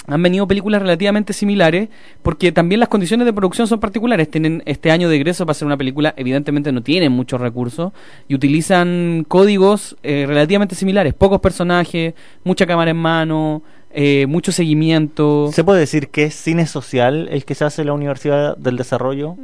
han 0.08 0.22
venido 0.24 0.48
películas 0.48 0.82
relativamente 0.82 1.32
similares 1.32 1.88
porque 2.24 2.52
también 2.52 2.80
las 2.80 2.90
condiciones 2.90 3.24
de 3.24 3.34
producción 3.34 3.68
son 3.68 3.80
particulares. 3.80 4.32
Tienen 4.32 4.64
este 4.66 4.90
año 4.90 5.08
de 5.08 5.16
egreso 5.16 5.46
para 5.46 5.52
hacer 5.52 5.68
una 5.68 5.78
película, 5.78 6.16
evidentemente 6.18 6.72
no 6.72 6.82
tienen 6.82 7.12
muchos 7.12 7.40
recursos 7.40 7.94
y 8.28 8.34
utilizan 8.34 9.24
códigos 9.28 9.96
eh, 10.02 10.26
relativamente 10.28 10.74
similares. 10.74 11.14
Pocos 11.14 11.40
personajes, 11.40 12.16
mucha 12.44 12.66
cámara 12.66 12.90
en 12.92 12.98
mano, 12.98 13.62
eh, 13.92 14.26
mucho 14.28 14.52
seguimiento. 14.52 15.52
¿Se 15.54 15.64
puede 15.64 15.82
decir 15.82 16.08
que 16.10 16.24
es 16.24 16.34
cine 16.34 16.66
social 16.66 17.28
el 17.32 17.46
que 17.46 17.54
se 17.54 17.64
hace 17.64 17.82
en 17.84 17.88
la 17.88 17.94
Universidad 17.94 18.58
del 18.58 18.78
Desarrollo? 18.78 19.36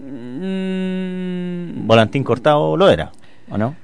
Mm, 0.58 1.86
Volantín 1.88 2.24
Cortado 2.24 2.76
lo 2.78 2.90
era, 2.90 3.12
¿o 3.50 3.58
no? 3.58 3.76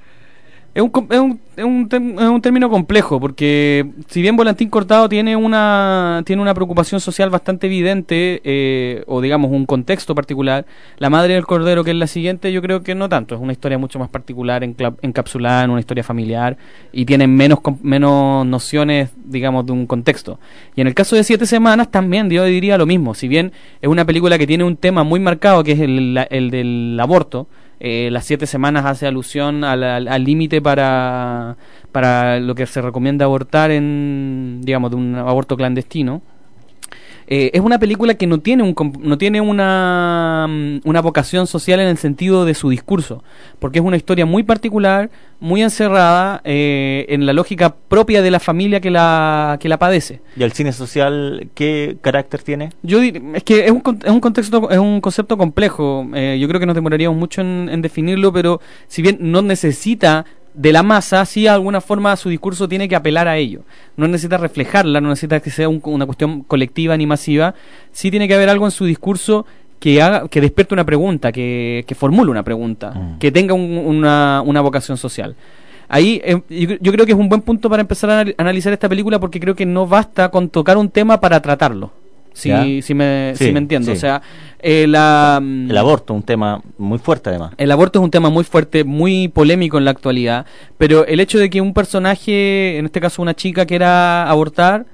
Es 0.76 0.82
un, 0.82 0.92
es, 1.12 1.20
un, 1.20 1.40
es, 1.56 1.64
un 1.64 2.18
es 2.20 2.28
un 2.28 2.42
término 2.42 2.68
complejo 2.68 3.20
porque 3.20 3.86
si 4.08 4.24
bien 4.24 4.36
Volantín 4.36 4.72
Cortado 4.72 5.08
tiene 5.08 5.36
una 5.36 6.24
tiene 6.26 6.42
una 6.42 6.56
preocupación 6.56 7.00
social 7.00 7.30
bastante 7.30 7.68
evidente 7.68 8.42
eh, 8.44 9.04
o 9.06 9.22
digamos 9.22 9.52
un 9.52 9.68
contexto 9.68 10.16
particular, 10.16 10.66
La 10.98 11.12
Madre 11.12 11.36
del 11.36 11.46
Cordero 11.46 11.84
que 11.84 11.92
es 11.92 11.98
la 11.98 12.08
siguiente 12.08 12.52
yo 12.52 12.64
creo 12.64 12.82
que 12.82 12.96
no 12.96 13.08
tanto, 13.08 13.36
es 13.36 13.42
una 13.42 13.52
historia 13.52 13.78
mucho 13.78 14.00
más 14.00 14.10
particular 14.10 14.64
encapsulada 14.64 15.64
en 15.64 15.70
una 15.70 15.80
historia 15.80 16.04
familiar 16.04 16.58
y 16.92 17.06
tiene 17.06 17.28
menos 17.28 17.60
menos 17.84 18.44
nociones 18.48 19.12
digamos 19.26 19.68
de 19.68 19.74
un 19.74 19.86
contexto. 19.86 20.40
Y 20.76 20.82
en 20.82 20.88
el 20.88 20.96
caso 20.96 21.16
de 21.16 21.24
Siete 21.24 21.46
Semanas 21.46 21.92
también 21.92 22.32
yo 22.32 22.46
diría 22.46 22.80
lo 22.80 22.88
mismo, 22.88 23.14
si 23.14 23.28
bien 23.28 23.52
es 23.80 23.90
una 23.90 24.06
película 24.06 24.40
que 24.40 24.48
tiene 24.48 24.64
un 24.64 24.78
tema 24.78 25.04
muy 25.04 25.20
marcado 25.20 25.64
que 25.64 25.74
es 25.74 25.82
el, 25.82 26.26
el 26.32 26.50
del 26.50 26.98
aborto, 27.00 27.48
eh, 27.86 28.10
las 28.12 28.24
siete 28.24 28.48
semanas 28.48 28.86
hace 28.86 29.06
alusión 29.08 29.66
al 29.66 30.24
límite 30.24 30.62
para, 30.62 31.58
para 31.92 32.40
lo 32.40 32.56
que 32.56 32.66
se 32.66 32.82
recomienda 32.82 33.26
abortar 33.26 33.72
en, 33.72 34.62
digamos, 34.64 34.92
de 34.92 34.96
un 34.96 35.16
aborto 35.16 35.58
clandestino. 35.58 36.22
Eh, 37.36 37.50
es 37.58 37.62
una 37.62 37.80
película 37.80 38.14
que 38.14 38.28
no 38.28 38.38
tiene 38.42 38.62
un 38.62 38.76
no 39.02 39.18
tiene 39.18 39.42
una, 39.42 40.46
mm, 40.48 40.82
una 40.88 41.02
vocación 41.02 41.48
social 41.48 41.80
en 41.80 41.88
el 41.88 41.98
sentido 41.98 42.46
de 42.46 42.54
su 42.54 42.70
discurso, 42.70 43.24
porque 43.60 43.80
es 43.80 43.86
una 43.86 43.98
historia 43.98 44.26
muy 44.28 44.44
particular, 44.44 45.10
muy 45.40 45.64
encerrada 45.64 46.42
eh, 46.44 47.06
en 47.10 47.26
la 47.26 47.34
lógica 47.34 47.74
propia 47.88 48.22
de 48.22 48.30
la 48.30 48.40
familia 48.40 48.80
que 48.82 48.92
la 48.92 49.58
que 49.60 49.68
la 49.68 49.80
padece. 49.80 50.22
¿Y 50.38 50.44
el 50.44 50.52
cine 50.52 50.74
social 50.74 51.48
qué 51.56 51.98
carácter 52.02 52.44
tiene? 52.44 52.70
Yo 52.84 53.00
dir- 53.02 53.22
es 53.36 53.44
que 53.44 53.66
es 53.66 53.72
un, 53.72 53.82
es 54.06 54.12
un 54.12 54.20
contexto 54.20 54.70
es 54.70 54.78
un 54.78 55.02
concepto 55.02 55.36
complejo. 55.36 56.06
eh, 56.14 56.38
yo 56.40 56.48
creo 56.48 56.60
que 56.60 56.68
nos 56.68 56.76
demoraríamos 56.76 57.18
mucho 57.18 57.42
en, 57.42 57.68
en 57.72 57.82
definirlo, 57.82 58.32
pero 58.32 58.62
si 58.88 59.02
bien 59.02 59.18
no 59.20 59.42
necesita 59.42 60.26
de 60.54 60.72
la 60.72 60.84
masa, 60.84 61.26
sí 61.26 61.44
de 61.44 61.50
alguna 61.50 61.82
forma 61.82 62.16
su 62.16 62.30
discurso 62.30 62.68
tiene 62.68 62.88
que 62.88 62.96
apelar 62.96 63.28
a 63.28 63.38
ello. 63.38 63.62
No 63.98 64.08
necesita 64.08 64.38
reflejarla, 64.38 65.02
no 65.02 65.10
necesita 65.10 65.40
que 65.40 65.50
sea 65.50 65.68
un- 65.70 65.82
una 65.84 66.06
cuestión 66.06 66.44
colectiva 66.44 66.96
ni 66.98 67.06
masiva. 67.08 67.56
Sí 67.92 68.12
tiene 68.12 68.28
que 68.28 68.36
haber 68.36 68.50
algo 68.50 68.66
en 68.66 68.72
su 68.72 68.86
discurso 68.86 69.46
que 69.80 70.02
haga, 70.02 70.28
que 70.30 70.40
despierte 70.42 70.74
una 70.74 70.86
pregunta, 70.86 71.32
que, 71.32 71.84
que 71.88 71.96
formule 71.96 72.32
una 72.32 72.44
pregunta, 72.44 72.94
que 73.20 73.32
tenga 73.32 73.54
un- 73.54 73.78
una, 73.78 74.42
una 74.46 74.62
vocación 74.62 74.98
social. 74.98 75.36
Ahí 75.90 76.22
eh, 76.24 76.42
yo, 76.50 76.76
yo 76.80 76.92
creo 76.92 77.06
que 77.06 77.12
es 77.12 77.18
un 77.18 77.30
buen 77.30 77.42
punto 77.42 77.70
para 77.70 77.82
empezar 77.82 78.10
a 78.10 78.14
anal- 78.22 78.36
analizar 78.38 78.72
esta 78.74 78.88
película 78.90 79.20
porque 79.20 79.40
creo 79.40 79.56
que 79.56 79.66
no 79.66 79.86
basta 79.86 80.30
con 80.30 80.50
tocar 80.50 80.78
un 80.78 80.90
tema 80.90 81.20
para 81.20 81.42
tratarlo. 81.42 81.92
Si, 82.34 82.50
¿Ya? 82.50 82.64
si, 82.82 82.94
me, 82.94 83.34
Sí, 83.36 83.46
si 83.46 83.52
me 83.52 83.60
entiendo. 83.60 83.92
sí. 83.92 83.98
O 83.98 84.00
sea, 84.00 84.22
eh, 84.60 84.86
la, 84.88 85.40
mm, 85.42 85.70
El 85.70 85.78
aborto, 85.78 86.14
un 86.14 86.24
tema 86.24 86.62
muy 86.78 86.98
fuerte 87.00 87.30
además. 87.30 87.54
el 87.58 87.72
aborto 87.72 88.00
es 88.00 88.04
un 88.04 88.12
tema 88.12 88.30
muy 88.30 88.44
fuerte, 88.44 88.84
muy 88.84 89.28
polémico 89.28 89.78
en 89.78 89.86
la 89.86 89.92
actualidad, 89.92 90.46
pero 90.78 91.06
el 91.06 91.20
hecho 91.20 91.38
de 91.38 91.50
que 91.50 91.62
un 91.62 91.74
personaje, 91.74 92.78
en 92.78 92.86
este 92.86 93.00
caso 93.00 93.22
una 93.22 93.34
chica, 93.36 93.66
quiera 93.66 94.30
abortar, 94.30 94.86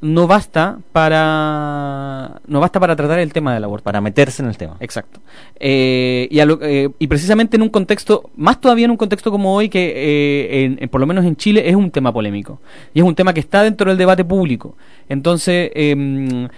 no 0.00 0.26
basta 0.28 0.78
para 0.92 2.40
no 2.46 2.60
basta 2.60 2.78
para 2.78 2.94
tratar 2.94 3.18
el 3.18 3.32
tema 3.32 3.52
del 3.54 3.64
aborto. 3.64 3.84
Para 3.84 4.00
meterse 4.00 4.42
en 4.42 4.48
el 4.48 4.56
tema. 4.56 4.76
Exacto. 4.80 5.20
Eh, 5.58 6.28
y, 6.30 6.38
a 6.40 6.46
lo- 6.46 6.58
eh, 6.62 6.90
y 6.98 7.06
precisamente 7.08 7.56
en 7.56 7.62
un 7.62 7.68
contexto, 7.68 8.30
más 8.36 8.60
todavía 8.60 8.84
en 8.84 8.90
un 8.92 8.96
contexto 8.96 9.30
como 9.30 9.54
hoy, 9.54 9.68
que 9.68 9.92
eh, 9.96 10.64
en- 10.64 10.78
en- 10.80 10.88
por 10.88 11.00
lo 11.00 11.06
menos 11.06 11.24
en 11.24 11.36
Chile 11.36 11.68
es 11.68 11.74
un 11.74 11.90
tema 11.90 12.12
polémico. 12.12 12.60
Y 12.94 13.00
es 13.00 13.04
un 13.04 13.14
tema 13.14 13.32
que 13.32 13.40
está 13.40 13.62
dentro 13.62 13.88
del 13.90 13.98
debate 13.98 14.24
público. 14.24 14.76
Entonces, 15.08 15.70
em, 15.74 16.48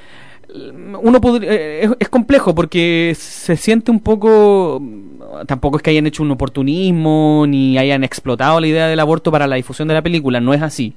uno 1.02 1.20
podría, 1.20 1.52
eh, 1.52 1.84
es, 1.84 1.90
es 2.00 2.08
complejo 2.08 2.54
porque 2.54 3.14
se 3.16 3.56
siente 3.56 3.90
un 3.92 4.00
poco 4.00 4.82
tampoco 5.46 5.76
es 5.76 5.82
que 5.82 5.90
hayan 5.90 6.08
hecho 6.08 6.24
un 6.24 6.30
oportunismo 6.32 7.44
ni 7.46 7.78
hayan 7.78 8.02
explotado 8.02 8.58
la 8.58 8.66
idea 8.66 8.88
del 8.88 8.98
aborto 8.98 9.30
para 9.30 9.46
la 9.46 9.54
difusión 9.54 9.86
de 9.86 9.94
la 9.94 10.02
película 10.02 10.40
no 10.40 10.52
es 10.52 10.60
así 10.60 10.94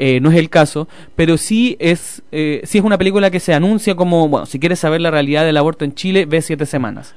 eh, 0.00 0.20
no 0.20 0.30
es 0.30 0.36
el 0.36 0.48
caso, 0.48 0.86
pero 1.16 1.36
sí 1.36 1.76
es, 1.80 2.22
eh, 2.30 2.60
sí 2.64 2.78
es 2.78 2.84
una 2.84 2.98
película 2.98 3.32
que 3.32 3.40
se 3.40 3.52
anuncia 3.52 3.96
como, 3.96 4.28
bueno, 4.28 4.46
si 4.46 4.60
quieres 4.60 4.78
saber 4.78 5.00
la 5.00 5.10
realidad 5.10 5.44
del 5.44 5.56
aborto 5.56 5.84
en 5.84 5.94
Chile, 5.94 6.24
ve 6.24 6.40
siete 6.40 6.66
semanas. 6.66 7.14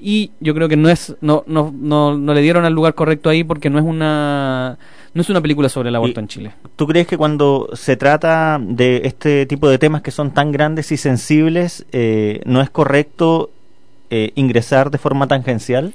Y 0.00 0.32
yo 0.40 0.54
creo 0.54 0.66
que 0.66 0.76
no 0.76 0.88
es, 0.88 1.14
no, 1.20 1.44
no, 1.46 1.72
no, 1.78 2.16
no 2.16 2.34
le 2.34 2.40
dieron 2.40 2.64
al 2.64 2.72
lugar 2.72 2.94
correcto 2.94 3.28
ahí 3.28 3.44
porque 3.44 3.68
no 3.70 3.78
es 3.78 3.84
una, 3.84 4.78
no 5.12 5.20
es 5.20 5.28
una 5.28 5.42
película 5.42 5.68
sobre 5.68 5.90
el 5.90 5.94
aborto 5.94 6.20
en 6.20 6.26
Chile. 6.26 6.54
¿Tú 6.74 6.86
crees 6.86 7.06
que 7.06 7.18
cuando 7.18 7.68
se 7.74 7.96
trata 7.96 8.58
de 8.60 9.02
este 9.04 9.44
tipo 9.44 9.68
de 9.68 9.78
temas 9.78 10.00
que 10.00 10.10
son 10.10 10.32
tan 10.32 10.50
grandes 10.50 10.90
y 10.90 10.96
sensibles, 10.96 11.84
eh, 11.92 12.40
no 12.46 12.62
es 12.62 12.70
correcto 12.70 13.50
eh, 14.10 14.32
ingresar 14.34 14.90
de 14.90 14.98
forma 14.98 15.28
tangencial? 15.28 15.92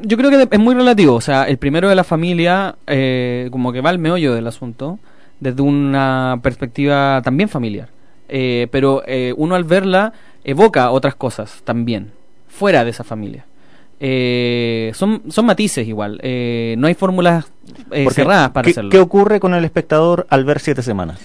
Yo 0.00 0.16
creo 0.16 0.30
que 0.30 0.48
es 0.50 0.60
muy 0.60 0.74
relativo. 0.74 1.14
O 1.14 1.20
sea, 1.20 1.44
el 1.44 1.58
primero 1.58 1.90
de 1.90 1.94
la 1.94 2.04
familia, 2.04 2.76
eh, 2.86 3.48
como 3.52 3.72
que 3.72 3.82
va 3.82 3.90
al 3.90 3.98
meollo 3.98 4.34
del 4.34 4.46
asunto, 4.46 4.98
desde 5.42 5.62
una 5.62 6.38
perspectiva 6.42 7.20
también 7.22 7.48
familiar. 7.48 7.88
Eh, 8.28 8.68
pero 8.70 9.02
eh, 9.06 9.34
uno 9.36 9.56
al 9.56 9.64
verla 9.64 10.12
evoca 10.44 10.90
otras 10.90 11.16
cosas 11.16 11.60
también, 11.64 12.12
fuera 12.48 12.84
de 12.84 12.90
esa 12.90 13.04
familia. 13.04 13.44
Eh, 14.04 14.90
son, 14.94 15.22
son 15.28 15.46
matices 15.46 15.86
igual. 15.86 16.18
Eh, 16.22 16.76
no 16.78 16.86
hay 16.86 16.94
fórmulas 16.94 17.46
eh, 17.90 18.08
cerradas 18.10 18.50
para 18.50 18.64
¿qué, 18.64 18.70
hacerlo. 18.70 18.90
¿Qué 18.90 18.98
ocurre 18.98 19.40
con 19.40 19.54
el 19.54 19.64
espectador 19.64 20.26
al 20.30 20.44
ver 20.44 20.60
siete 20.60 20.82
semanas? 20.82 21.20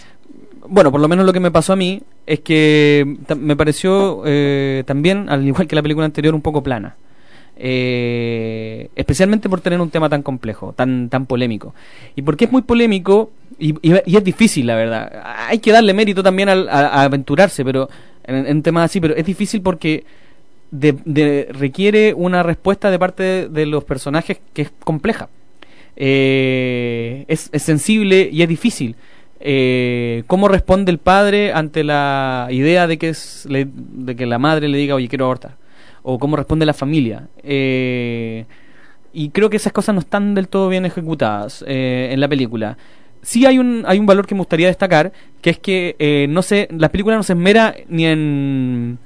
Bueno, 0.67 0.91
por 0.91 0.99
lo 0.99 1.07
menos 1.07 1.25
lo 1.25 1.33
que 1.33 1.39
me 1.39 1.49
pasó 1.49 1.73
a 1.73 1.75
mí 1.75 2.01
es 2.25 2.41
que 2.41 3.17
me 3.37 3.55
pareció 3.55 4.21
también, 4.85 5.29
al 5.29 5.47
igual 5.47 5.65
que 5.65 5.75
la 5.75 5.81
película 5.81 6.05
anterior, 6.05 6.35
un 6.35 6.41
poco 6.41 6.61
plana. 6.61 6.97
Eh, 7.59 8.89
especialmente 8.95 9.49
por 9.49 9.61
tener 9.61 9.81
un 9.81 9.89
tema 9.89 10.09
tan 10.09 10.21
complejo, 10.21 10.73
tan, 10.73 11.09
tan 11.09 11.25
polémico. 11.25 11.73
Y 12.15 12.21
porque 12.21 12.45
es 12.45 12.51
muy 12.51 12.61
polémico 12.61 13.31
y, 13.57 13.73
es 13.83 14.23
difícil, 14.23 14.67
la 14.67 14.75
verdad. 14.75 15.23
Hay 15.47 15.59
que 15.59 15.71
darle 15.71 15.93
mérito 15.93 16.21
también 16.21 16.49
al- 16.49 16.69
a, 16.69 17.03
aventurarse 17.03 17.65
pero 17.65 17.89
en, 18.25 18.61
temas 18.61 18.85
así, 18.85 18.99
pero 19.01 19.15
es 19.15 19.25
difícil 19.25 19.61
porque 19.61 20.03
de- 20.69 20.97
de- 21.05 21.47
requiere 21.51 22.13
una 22.13 22.43
respuesta 22.43 22.91
de 22.91 22.99
parte 22.99 23.47
de, 23.49 23.65
los 23.65 23.83
personajes 23.83 24.39
que 24.53 24.63
es 24.63 24.71
compleja. 24.83 25.29
Eh, 25.95 27.25
es, 27.27 27.49
sensible 27.55 28.29
y 28.31 28.43
es 28.43 28.49
difícil. 28.49 28.95
Eh, 29.39 30.23
¿Cómo 30.27 30.47
responde 30.47 30.91
el 30.91 30.99
padre 30.99 31.53
ante 31.53 31.83
la 31.83 32.47
idea 32.51 32.85
de 32.85 32.99
que, 32.99 33.09
es, 33.09 33.47
de 33.49 34.15
que 34.15 34.25
la 34.27 34.37
madre 34.37 34.67
le 34.67 34.77
diga, 34.77 34.93
oye, 34.93 35.07
quiero 35.07 35.25
abortar? 35.25 35.55
O 36.09 36.17
cómo 36.17 36.37
responde 36.37 36.65
la 36.65 36.73
familia. 36.73 37.27
Eh, 37.43 38.45
y 39.11 39.29
creo 39.31 39.49
que 39.49 39.57
esas 39.57 39.73
cosas 39.73 39.93
no 39.93 39.99
están 39.99 40.35
del 40.35 40.47
todo 40.47 40.69
bien 40.69 40.85
ejecutadas 40.85 41.65
eh, 41.67 42.09
en 42.13 42.21
la 42.21 42.29
película. 42.29 42.77
Sí 43.21 43.45
hay 43.45 43.59
un, 43.59 43.83
hay 43.85 43.99
un 43.99 44.05
valor 44.05 44.25
que 44.25 44.33
me 44.33 44.39
gustaría 44.39 44.67
destacar, 44.67 45.11
que 45.41 45.49
es 45.49 45.59
que 45.59 45.97
eh, 45.99 46.27
no 46.29 46.43
se, 46.43 46.69
la 46.71 46.89
película 46.89 47.17
no 47.17 47.23
se 47.23 47.33
esmera 47.33 47.75
ni 47.89 48.05
en, 48.05 48.99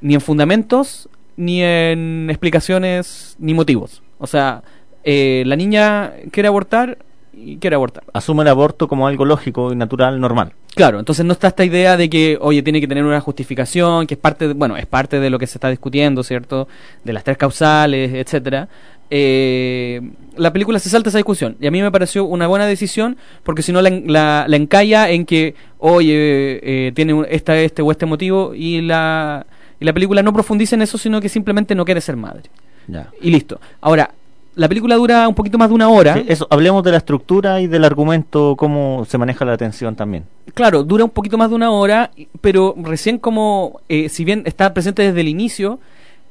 ni 0.00 0.14
en 0.14 0.20
fundamentos, 0.20 1.08
ni 1.36 1.60
en 1.60 2.28
explicaciones, 2.30 3.34
ni 3.40 3.52
motivos. 3.52 4.04
O 4.18 4.28
sea, 4.28 4.62
eh, 5.02 5.42
la 5.44 5.56
niña 5.56 6.12
quiere 6.30 6.46
abortar 6.46 6.98
y 7.44 7.56
quiere 7.58 7.76
abortar. 7.76 8.04
Asume 8.12 8.42
el 8.42 8.48
aborto 8.48 8.88
como 8.88 9.06
algo 9.06 9.24
lógico 9.24 9.72
y 9.72 9.76
natural, 9.76 10.20
normal. 10.20 10.52
Claro, 10.74 10.98
entonces 10.98 11.24
no 11.24 11.32
está 11.32 11.48
esta 11.48 11.64
idea 11.64 11.96
de 11.96 12.08
que, 12.08 12.38
oye, 12.40 12.62
tiene 12.62 12.80
que 12.80 12.86
tener 12.86 13.04
una 13.04 13.20
justificación, 13.20 14.06
que 14.06 14.14
es 14.14 14.20
parte, 14.20 14.48
de, 14.48 14.54
bueno, 14.54 14.76
es 14.76 14.86
parte 14.86 15.18
de 15.18 15.30
lo 15.30 15.38
que 15.38 15.46
se 15.46 15.58
está 15.58 15.70
discutiendo, 15.70 16.22
¿cierto? 16.22 16.68
De 17.04 17.12
las 17.12 17.24
tres 17.24 17.36
causales, 17.36 18.12
etcétera. 18.14 18.68
Eh, 19.10 20.02
la 20.36 20.52
película 20.52 20.78
se 20.78 20.90
salta 20.90 21.08
esa 21.08 21.16
discusión 21.16 21.56
y 21.60 21.66
a 21.66 21.70
mí 21.70 21.80
me 21.80 21.90
pareció 21.90 22.26
una 22.26 22.46
buena 22.46 22.66
decisión 22.66 23.16
porque 23.42 23.62
si 23.62 23.72
no 23.72 23.80
la, 23.80 23.88
la, 23.88 24.44
la 24.46 24.56
encalla 24.56 25.08
en 25.08 25.24
que, 25.24 25.54
oye, 25.78 26.60
eh, 26.62 26.92
tiene 26.92 27.24
esta, 27.30 27.56
este 27.56 27.80
o 27.80 27.90
este 27.90 28.04
motivo 28.04 28.52
y 28.54 28.82
la, 28.82 29.46
y 29.80 29.86
la 29.86 29.94
película 29.94 30.22
no 30.22 30.32
profundiza 30.34 30.76
en 30.76 30.82
eso, 30.82 30.98
sino 30.98 31.20
que 31.20 31.30
simplemente 31.30 31.74
no 31.74 31.86
quiere 31.86 32.02
ser 32.02 32.16
madre. 32.16 32.50
Ya. 32.86 33.10
Y 33.20 33.30
listo. 33.30 33.60
Ahora, 33.80 34.10
la 34.58 34.68
película 34.68 34.96
dura 34.96 35.28
un 35.28 35.34
poquito 35.34 35.56
más 35.56 35.68
de 35.68 35.74
una 35.74 35.88
hora. 35.88 36.14
Sí, 36.14 36.24
eso, 36.28 36.46
hablemos 36.50 36.82
de 36.82 36.90
la 36.90 36.96
estructura 36.98 37.60
y 37.60 37.66
del 37.68 37.84
argumento, 37.84 38.54
cómo 38.56 39.04
se 39.08 39.16
maneja 39.16 39.44
la 39.44 39.52
atención 39.52 39.94
también. 39.96 40.24
Claro, 40.52 40.82
dura 40.82 41.04
un 41.04 41.10
poquito 41.10 41.38
más 41.38 41.48
de 41.48 41.54
una 41.56 41.70
hora, 41.70 42.10
pero 42.40 42.74
recién 42.82 43.18
como, 43.18 43.80
eh, 43.88 44.08
si 44.08 44.24
bien 44.24 44.42
está 44.46 44.74
presente 44.74 45.02
desde 45.02 45.20
el 45.20 45.28
inicio, 45.28 45.78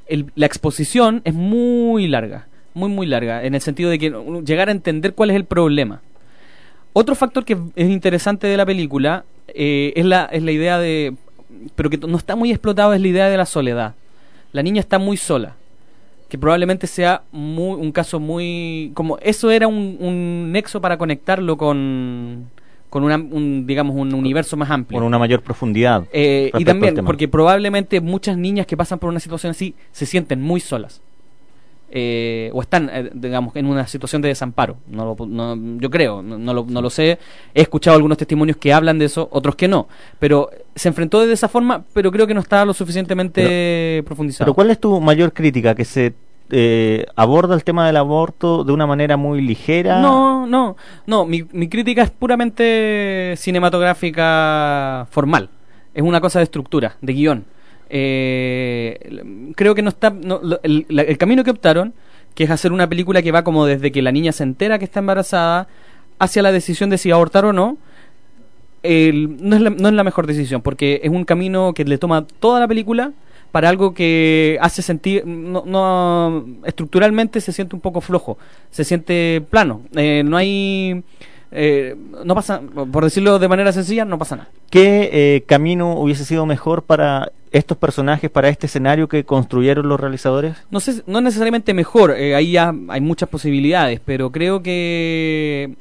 el- 0.07 0.31
la 0.35 0.45
exposición 0.45 1.21
es 1.23 1.33
muy 1.33 2.07
larga, 2.07 2.47
muy, 2.73 2.89
muy 2.89 3.07
larga, 3.07 3.43
en 3.43 3.55
el 3.55 3.61
sentido 3.61 3.89
de 3.89 3.97
que 3.97 4.13
llegar 4.45 4.67
a 4.67 4.71
entender 4.71 5.13
cuál 5.13 5.29
es 5.29 5.35
el 5.35 5.45
problema. 5.45 6.01
Otro 6.93 7.15
factor 7.15 7.45
que 7.45 7.57
es 7.75 7.89
interesante 7.89 8.47
de 8.47 8.57
la 8.57 8.65
película 8.65 9.23
eh, 9.47 9.93
es, 9.95 10.05
la, 10.05 10.25
es 10.25 10.43
la 10.43 10.51
idea 10.51 10.77
de, 10.79 11.13
pero 11.75 11.89
que 11.89 11.97
no 11.97 12.17
está 12.17 12.35
muy 12.35 12.51
explotado, 12.51 12.93
es 12.93 12.99
la 13.01 13.07
idea 13.07 13.29
de 13.29 13.37
la 13.37 13.45
soledad. 13.45 13.93
La 14.51 14.63
niña 14.63 14.79
está 14.81 14.97
muy 14.99 15.15
sola, 15.17 15.55
que 16.29 16.37
probablemente 16.37 16.87
sea 16.87 17.23
muy, 17.31 17.79
un 17.79 17.91
caso 17.91 18.19
muy... 18.19 18.91
como 18.93 19.17
Eso 19.19 19.49
era 19.51 19.67
un, 19.67 19.97
un 19.99 20.51
nexo 20.51 20.81
para 20.81 20.97
conectarlo 20.97 21.57
con, 21.57 22.49
con 22.89 23.03
una, 23.03 23.15
un, 23.15 23.65
digamos, 23.65 23.95
un 23.95 24.13
universo 24.13 24.57
más 24.57 24.69
amplio. 24.69 24.99
Con 24.99 25.07
una 25.07 25.19
mayor 25.19 25.41
profundidad. 25.41 26.05
Eh, 26.11 26.51
y 26.57 26.65
también, 26.65 26.95
porque 27.05 27.27
probablemente 27.27 28.01
muchas 28.01 28.37
niñas 28.37 28.65
que 28.65 28.75
pasan 28.75 28.99
por 28.99 29.09
una 29.09 29.19
situación 29.19 29.51
así 29.51 29.75
se 29.91 30.05
sienten 30.05 30.41
muy 30.41 30.59
solas. 30.59 31.01
Eh, 31.89 32.49
o 32.53 32.61
están, 32.61 32.89
eh, 32.91 33.09
digamos, 33.13 33.55
en 33.55 33.65
una 33.65 33.87
situación 33.87 34.21
de 34.21 34.27
desamparo. 34.27 34.75
No 34.87 35.15
lo- 35.17 35.25
no- 35.25 35.79
yo 35.79 35.89
creo, 35.89 36.21
no, 36.21 36.37
no 36.37 36.53
lo, 36.53 36.65
no 36.67 36.81
lo 36.81 36.89
sé. 36.89 37.17
He 37.53 37.61
escuchado 37.61 37.95
algunos 37.95 38.17
testimonios 38.17 38.57
que 38.57 38.73
hablan 38.73 38.99
de 38.99 39.05
eso, 39.05 39.29
otros 39.31 39.55
que 39.55 39.69
no. 39.69 39.87
Pero 40.19 40.49
se 40.75 40.89
enfrentó 40.89 41.25
de 41.25 41.31
esa 41.33 41.47
forma, 41.47 41.83
pero 41.93 42.11
creo 42.11 42.27
que 42.27 42.33
no 42.33 42.41
estaba 42.41 42.65
lo 42.65 42.73
suficientemente 42.73 44.03
profundizado. 44.05 44.45
Pero 44.47 44.53
¿cuál 44.53 44.69
es 44.71 44.79
tu 44.81 44.99
mayor 44.99 45.31
crítica? 45.31 45.75
¿Que 45.75 45.85
se 45.85 46.13
eh, 46.49 47.05
aborda 47.15 47.55
el 47.55 47.63
tema 47.63 47.85
del 47.87 47.97
aborto 47.97 48.63
de 48.65 48.73
una 48.73 48.85
manera 48.85 49.15
muy 49.17 49.41
ligera? 49.41 50.01
No, 50.01 50.45
no, 50.45 50.75
no. 51.05 51.25
Mi, 51.25 51.45
mi 51.53 51.69
crítica 51.69 52.03
es 52.03 52.11
puramente 52.11 53.33
cinematográfica 53.37 55.07
formal. 55.09 55.49
Es 55.93 56.03
una 56.03 56.21
cosa 56.21 56.39
de 56.39 56.43
estructura, 56.43 56.95
de 57.01 57.13
guion. 57.13 57.45
Eh, 57.89 59.21
creo 59.55 59.75
que 59.75 59.81
no 59.81 59.89
está. 59.89 60.09
no, 60.09 60.39
el, 60.63 60.85
la- 60.89 61.03
el 61.03 61.17
camino 61.17 61.43
que 61.43 61.51
optaron, 61.51 61.93
que 62.35 62.43
es 62.43 62.49
hacer 62.51 62.71
una 62.71 62.87
película 62.87 63.21
que 63.21 63.31
va 63.31 63.43
como 63.43 63.65
desde 63.65 63.91
que 63.91 64.01
la 64.01 64.11
niña 64.11 64.31
se 64.31 64.43
entera 64.43 64.77
que 64.79 64.85
está 64.85 64.99
embarazada 64.99 65.67
hacia 66.19 66.41
la 66.41 66.51
decisión 66.51 66.89
de 66.89 66.97
si 66.97 67.11
abortar 67.11 67.45
o 67.45 67.53
no, 67.53 67.77
no, 68.83 69.55
es 69.55 69.61
la, 69.61 69.69
no 69.69 69.87
es 69.89 69.93
la 69.93 70.03
mejor 70.03 70.27
decisión, 70.27 70.61
porque 70.61 71.01
es 71.03 71.09
un 71.09 71.25
camino 71.25 71.73
que 71.73 71.83
le 71.83 71.97
toma 71.97 72.25
toda 72.39 72.59
la 72.59 72.67
película 72.67 73.11
para 73.51 73.69
algo 73.69 73.93
que 73.93 74.57
hace 74.61 74.81
sentir, 74.81 75.25
no, 75.25 75.63
no 75.65 76.45
estructuralmente 76.65 77.41
se 77.41 77.51
siente 77.51 77.75
un 77.75 77.81
poco 77.81 78.01
flojo, 78.01 78.37
se 78.71 78.83
siente 78.83 79.41
plano, 79.49 79.81
eh, 79.95 80.21
no 80.25 80.37
hay, 80.37 81.03
eh, 81.51 81.95
no 82.25 82.35
pasa, 82.35 82.61
por 82.91 83.03
decirlo 83.03 83.39
de 83.39 83.47
manera 83.47 83.71
sencilla, 83.71 84.05
no 84.05 84.17
pasa 84.17 84.35
nada. 84.35 84.49
¿Qué 84.69 85.09
eh, 85.11 85.43
camino 85.45 85.93
hubiese 85.99 86.25
sido 86.25 86.45
mejor 86.45 86.83
para 86.83 87.31
estos 87.51 87.77
personajes, 87.77 88.29
para 88.29 88.49
este 88.49 88.65
escenario 88.65 89.07
que 89.07 89.23
construyeron 89.23 89.87
los 89.87 89.99
realizadores? 89.99 90.55
No 90.69 90.79
sé, 90.79 91.03
no 91.07 91.21
necesariamente 91.21 91.73
mejor, 91.73 92.11
eh, 92.11 92.35
ahí 92.35 92.51
ya 92.51 92.73
hay 92.89 93.01
muchas 93.01 93.29
posibilidades, 93.29 93.99
pero 94.03 94.31
creo 94.31 94.61
que 94.61 95.75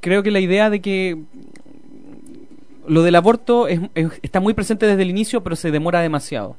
creo 0.00 0.22
que 0.22 0.30
la 0.30 0.40
idea 0.40 0.70
de 0.70 0.80
que 0.80 1.18
lo 2.86 3.02
del 3.02 3.14
aborto 3.16 3.66
es- 3.66 3.80
es- 3.94 4.08
está 4.22 4.40
muy 4.40 4.54
presente 4.54 4.86
desde 4.86 5.02
el 5.02 5.10
inicio, 5.10 5.42
pero 5.42 5.56
se 5.56 5.70
demora 5.70 6.00
demasiado. 6.00 6.56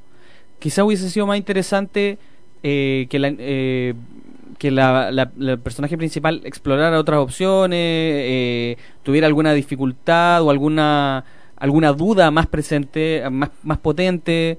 Quizá 0.59 0.83
hubiese 0.83 1.09
sido 1.09 1.27
más 1.27 1.37
interesante 1.37 2.17
que 2.61 3.07
la, 3.19 3.27
que 4.57 4.71
la, 4.71 5.11
personaje 5.63 5.97
principal 5.97 6.41
explorara 6.45 6.99
otras 6.99 7.19
opciones, 7.19 7.79
eh, 7.81 8.77
tuviera 9.03 9.27
alguna 9.27 9.53
dificultad 9.53 10.41
o 10.43 10.49
alguna 10.49 11.25
alguna 11.57 11.93
duda 11.93 12.31
más 12.31 12.47
presente, 12.47 13.23
más, 13.31 13.49
más 13.63 13.77
potente. 13.77 14.57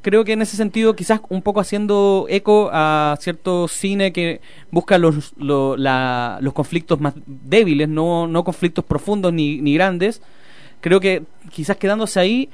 Creo 0.00 0.24
que 0.24 0.32
en 0.32 0.42
ese 0.42 0.56
sentido, 0.56 0.94
quizás 0.96 1.20
un 1.28 1.42
poco 1.42 1.60
haciendo 1.60 2.26
eco 2.30 2.70
a 2.72 3.16
cierto 3.20 3.66
cine 3.68 4.12
que 4.12 4.40
busca 4.70 4.96
los, 4.96 5.32
lo- 5.36 5.76
la- 5.76 6.38
los 6.40 6.54
conflictos 6.54 7.00
más 7.00 7.14
débiles, 7.26 7.88
no, 7.88 8.26
no 8.28 8.44
conflictos 8.44 8.84
profundos 8.84 9.32
ni, 9.32 9.60
ni 9.60 9.74
grandes. 9.74 10.22
Creo 10.80 11.00
que 11.00 11.24
quizás 11.50 11.76
quedándose 11.76 12.18
ahí, 12.20 12.48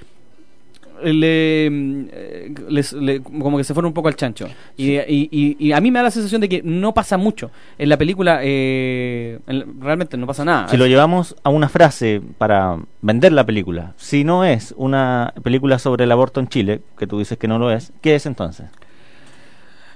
le, 1.02 1.68
mm, 1.70 2.05
eh, 2.12 2.55
les- 2.68 2.92
le- 2.92 3.20
como 3.23 3.57
que 3.58 3.65
se 3.65 3.75
fueron 3.75 3.89
un 3.89 3.94
poco 3.94 4.08
al 4.08 4.16
chancho. 4.16 4.49
Y, 4.76 4.97
y- 4.97 5.28
y- 5.31 5.57
y 5.58 5.73
a 5.73 5.81
mí 5.81 5.91
me 5.91 5.99
da 5.99 6.05
la 6.05 6.10
sensación 6.10 6.41
de 6.41 6.49
que 6.49 6.62
no 6.62 6.94
pasa 6.94 7.16
mucho. 7.16 7.50
En 7.78 7.89
la 7.89 7.97
película 7.97 8.41
eh, 8.42 9.39
en- 9.47 9.81
realmente 9.81 10.16
no 10.16 10.26
pasa 10.26 10.44
nada. 10.44 10.68
Si 10.68 10.76
lo 10.76 10.86
llevamos 10.86 11.36
a 11.42 11.50
una 11.50 11.68
frase 11.68 12.20
para 12.39 12.78
vender 13.02 13.33
la 13.33 13.44
película, 13.44 13.94
si 13.97 14.25
no 14.25 14.44
es 14.44 14.75
una 14.76 15.33
película 15.42 15.78
sobre 15.78 16.05
el 16.05 16.12
aborto 16.12 16.41
en 16.41 16.49
Chile, 16.49 16.81
que 16.99 17.07
tú 17.07 17.18
dices 17.18 17.39
que 17.39 17.49
no 17.49 17.58
lo 17.58 17.70
es, 17.70 17.92
¿qué 18.00 18.15
es 18.15 18.26
entonces? 18.26 18.66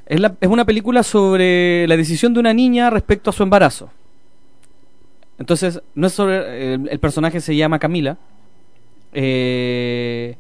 Es, 0.06 0.18
la- 0.20 0.34
es 0.40 0.48
una 0.48 0.64
película 0.64 1.02
sobre 1.02 1.86
la 1.86 1.96
decisión 1.96 2.34
de 2.34 2.40
una 2.40 2.52
niña 2.52 2.90
respecto 2.90 3.30
a 3.30 3.32
su 3.32 3.42
embarazo. 3.42 3.90
Entonces, 5.38 5.80
no 5.94 6.06
es 6.08 6.12
sobre. 6.12 6.74
El, 6.74 6.88
el 6.88 6.98
personaje 6.98 7.40
se 7.40 7.56
llama 7.56 7.78
Camila. 7.78 8.18
Eh, 9.12 10.36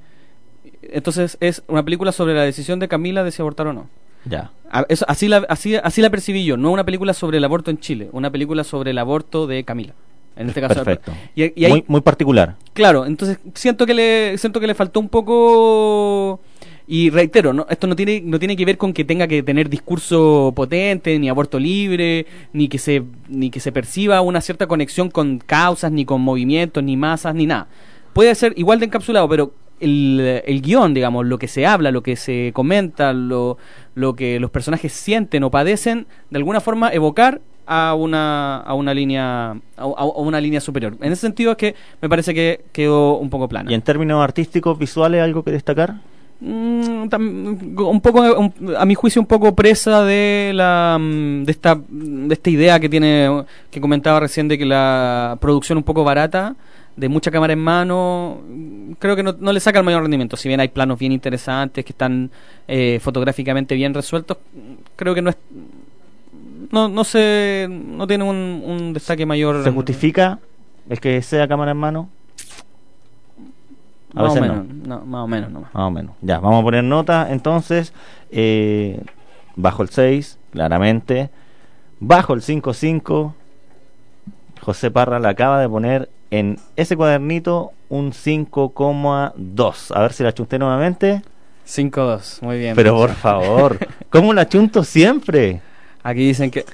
entonces, 0.82 1.36
es 1.40 1.62
una 1.68 1.84
película 1.84 2.12
sobre 2.12 2.34
la 2.34 2.42
decisión 2.42 2.78
de 2.78 2.88
Camila 2.88 3.24
de 3.24 3.30
si 3.30 3.42
abortar 3.42 3.66
o 3.66 3.72
no. 3.72 3.88
Ya. 4.24 4.50
A- 4.70 4.84
eso- 4.88 5.04
así, 5.08 5.28
la, 5.28 5.38
así, 5.48 5.74
así 5.76 6.02
la 6.02 6.10
percibí 6.10 6.44
yo. 6.44 6.56
No 6.56 6.70
una 6.70 6.84
película 6.84 7.14
sobre 7.14 7.38
el 7.38 7.44
aborto 7.44 7.70
en 7.70 7.78
Chile. 7.78 8.08
Una 8.12 8.30
película 8.30 8.64
sobre 8.64 8.90
el 8.90 8.98
aborto 8.98 9.46
de 9.46 9.64
Camila. 9.64 9.94
En 10.36 10.48
este 10.48 10.60
caso. 10.60 10.74
Perfecto. 10.74 11.12
Y, 11.34 11.58
y 11.60 11.64
ahí- 11.64 11.72
muy, 11.72 11.84
muy 11.88 12.00
particular. 12.02 12.56
Claro, 12.72 13.04
entonces 13.06 13.38
siento 13.54 13.84
que 13.86 13.94
le 13.94 14.38
siento 14.38 14.60
que 14.60 14.66
le 14.66 14.74
faltó 14.74 15.00
un 15.00 15.08
poco 15.08 16.40
y 16.86 17.10
reitero, 17.10 17.52
no, 17.52 17.66
esto 17.70 17.86
no 17.86 17.94
tiene 17.96 18.20
no 18.24 18.38
tiene 18.38 18.56
que 18.56 18.64
ver 18.64 18.76
con 18.78 18.92
que 18.92 19.04
tenga 19.04 19.26
que 19.28 19.42
tener 19.42 19.68
discurso 19.68 20.52
potente, 20.56 21.18
ni 21.18 21.28
aborto 21.28 21.58
libre, 21.58 22.26
ni 22.52 22.68
que 22.68 22.78
se 22.78 23.02
ni 23.28 23.50
que 23.50 23.60
se 23.60 23.70
perciba 23.72 24.20
una 24.22 24.40
cierta 24.40 24.66
conexión 24.66 25.10
con 25.10 25.38
causas, 25.38 25.92
ni 25.92 26.04
con 26.04 26.20
movimientos, 26.20 26.82
ni 26.82 26.96
masas, 26.96 27.34
ni 27.34 27.46
nada. 27.46 27.68
Puede 28.12 28.34
ser 28.34 28.54
igual 28.56 28.80
de 28.80 28.86
encapsulado, 28.86 29.28
pero 29.28 29.52
el, 29.80 30.42
el 30.46 30.62
guion, 30.62 30.94
digamos, 30.94 31.26
lo 31.26 31.38
que 31.38 31.48
se 31.48 31.66
habla, 31.66 31.90
lo 31.90 32.02
que 32.02 32.16
se 32.16 32.50
comenta, 32.54 33.12
lo, 33.12 33.58
lo 33.94 34.14
que 34.14 34.38
los 34.40 34.50
personajes 34.50 34.92
sienten 34.92 35.42
o 35.44 35.50
padecen, 35.50 36.06
de 36.30 36.36
alguna 36.38 36.60
forma 36.60 36.90
evocar 36.92 37.40
a 37.66 37.94
una, 37.94 38.56
a 38.58 38.74
una 38.74 38.92
línea 38.94 39.54
a, 39.76 40.04
una 40.04 40.40
línea 40.40 40.60
superior. 40.60 40.96
En 41.00 41.12
ese 41.12 41.20
sentido 41.20 41.52
es 41.52 41.56
que 41.56 41.74
me 42.02 42.08
parece 42.08 42.34
que 42.34 42.62
quedó 42.72 43.16
un 43.18 43.30
poco 43.30 43.48
plana. 43.48 43.70
¿Y 43.70 43.74
en 43.74 43.82
términos 43.82 44.22
artísticos, 44.22 44.78
visuales, 44.78 45.22
algo 45.22 45.42
que 45.44 45.52
destacar? 45.52 45.94
Mm, 46.40 47.04
tam- 47.10 47.76
un 47.78 48.00
poco 48.00 48.22
un- 48.22 48.74
a 48.76 48.86
mi 48.86 48.94
juicio 48.94 49.20
un 49.20 49.26
poco 49.26 49.54
presa 49.54 50.02
de 50.04 50.52
la 50.54 50.96
mm, 50.98 51.44
de 51.44 51.52
esta 51.52 51.78
de 51.86 52.32
esta 52.32 52.48
idea 52.50 52.80
que 52.80 52.88
tiene 52.88 53.44
que 53.70 53.78
comentaba 53.80 54.20
recién 54.20 54.48
de 54.48 54.56
que 54.56 54.64
la 54.64 55.36
producción 55.40 55.76
un 55.78 55.84
poco 55.84 56.02
barata 56.02 56.56
de 56.96 57.08
mucha 57.08 57.30
cámara 57.30 57.52
en 57.52 57.58
mano 57.60 58.40
creo 58.98 59.16
que 59.16 59.22
no, 59.22 59.34
no 59.38 59.52
le 59.52 59.60
saca 59.60 59.78
el 59.78 59.84
mayor 59.84 60.02
rendimiento 60.02 60.36
si 60.36 60.48
bien 60.48 60.60
hay 60.60 60.68
planos 60.68 60.98
bien 60.98 61.12
interesantes 61.12 61.84
que 61.84 61.92
están 61.92 62.30
eh, 62.68 62.98
fotográficamente 63.02 63.74
bien 63.74 63.94
resueltos 63.94 64.36
creo 64.96 65.14
que 65.14 65.22
no 65.22 65.30
es 65.30 65.36
no 66.70 66.88
no 66.88 67.04
se 67.04 67.68
no 67.70 68.06
tiene 68.06 68.24
un, 68.24 68.62
un 68.66 68.92
destaque 68.92 69.24
mayor 69.26 69.62
¿Se 69.64 69.70
justifica 69.70 70.38
el 70.88 71.00
que 71.00 71.22
sea 71.22 71.48
cámara 71.48 71.70
en 71.70 71.76
mano? 71.78 72.08
A 74.14 74.22
más 74.22 74.32
o 74.32 74.34
veces 74.34 74.48
no. 74.48 74.54
menos 74.64 74.86
no, 74.86 75.06
más 75.06 75.24
o 75.24 75.28
menos 75.28 75.50
nomás. 75.52 75.72
Más 75.74 75.82
o 75.84 75.90
menos. 75.90 76.16
Ya, 76.20 76.40
vamos 76.40 76.60
a 76.60 76.64
poner 76.64 76.82
nota 76.84 77.28
entonces. 77.30 77.92
eh, 78.30 79.00
bajo 79.56 79.82
el 79.82 79.88
6, 79.90 80.38
claramente. 80.50 81.30
Bajo 82.00 82.34
el 82.34 82.40
5-5. 82.40 83.34
José 84.60 84.90
Parra 84.90 85.20
le 85.20 85.28
acaba 85.28 85.60
de 85.60 85.68
poner 85.68 86.10
en 86.30 86.58
ese 86.76 86.96
cuadernito 86.96 87.72
un 87.88 88.12
5,2. 88.12 89.96
A 89.96 90.00
ver 90.00 90.12
si 90.12 90.22
la 90.22 90.32
chunté 90.32 90.58
nuevamente. 90.58 91.22
5-2, 91.66 92.42
muy 92.42 92.58
bien. 92.58 92.74
Pero 92.74 92.96
por 92.96 93.10
favor, 93.10 93.78
¿cómo 94.10 94.32
la 94.32 94.48
chunto 94.48 94.82
siempre? 94.84 95.60
Aquí 96.02 96.26
dicen 96.26 96.50
que 96.50 96.64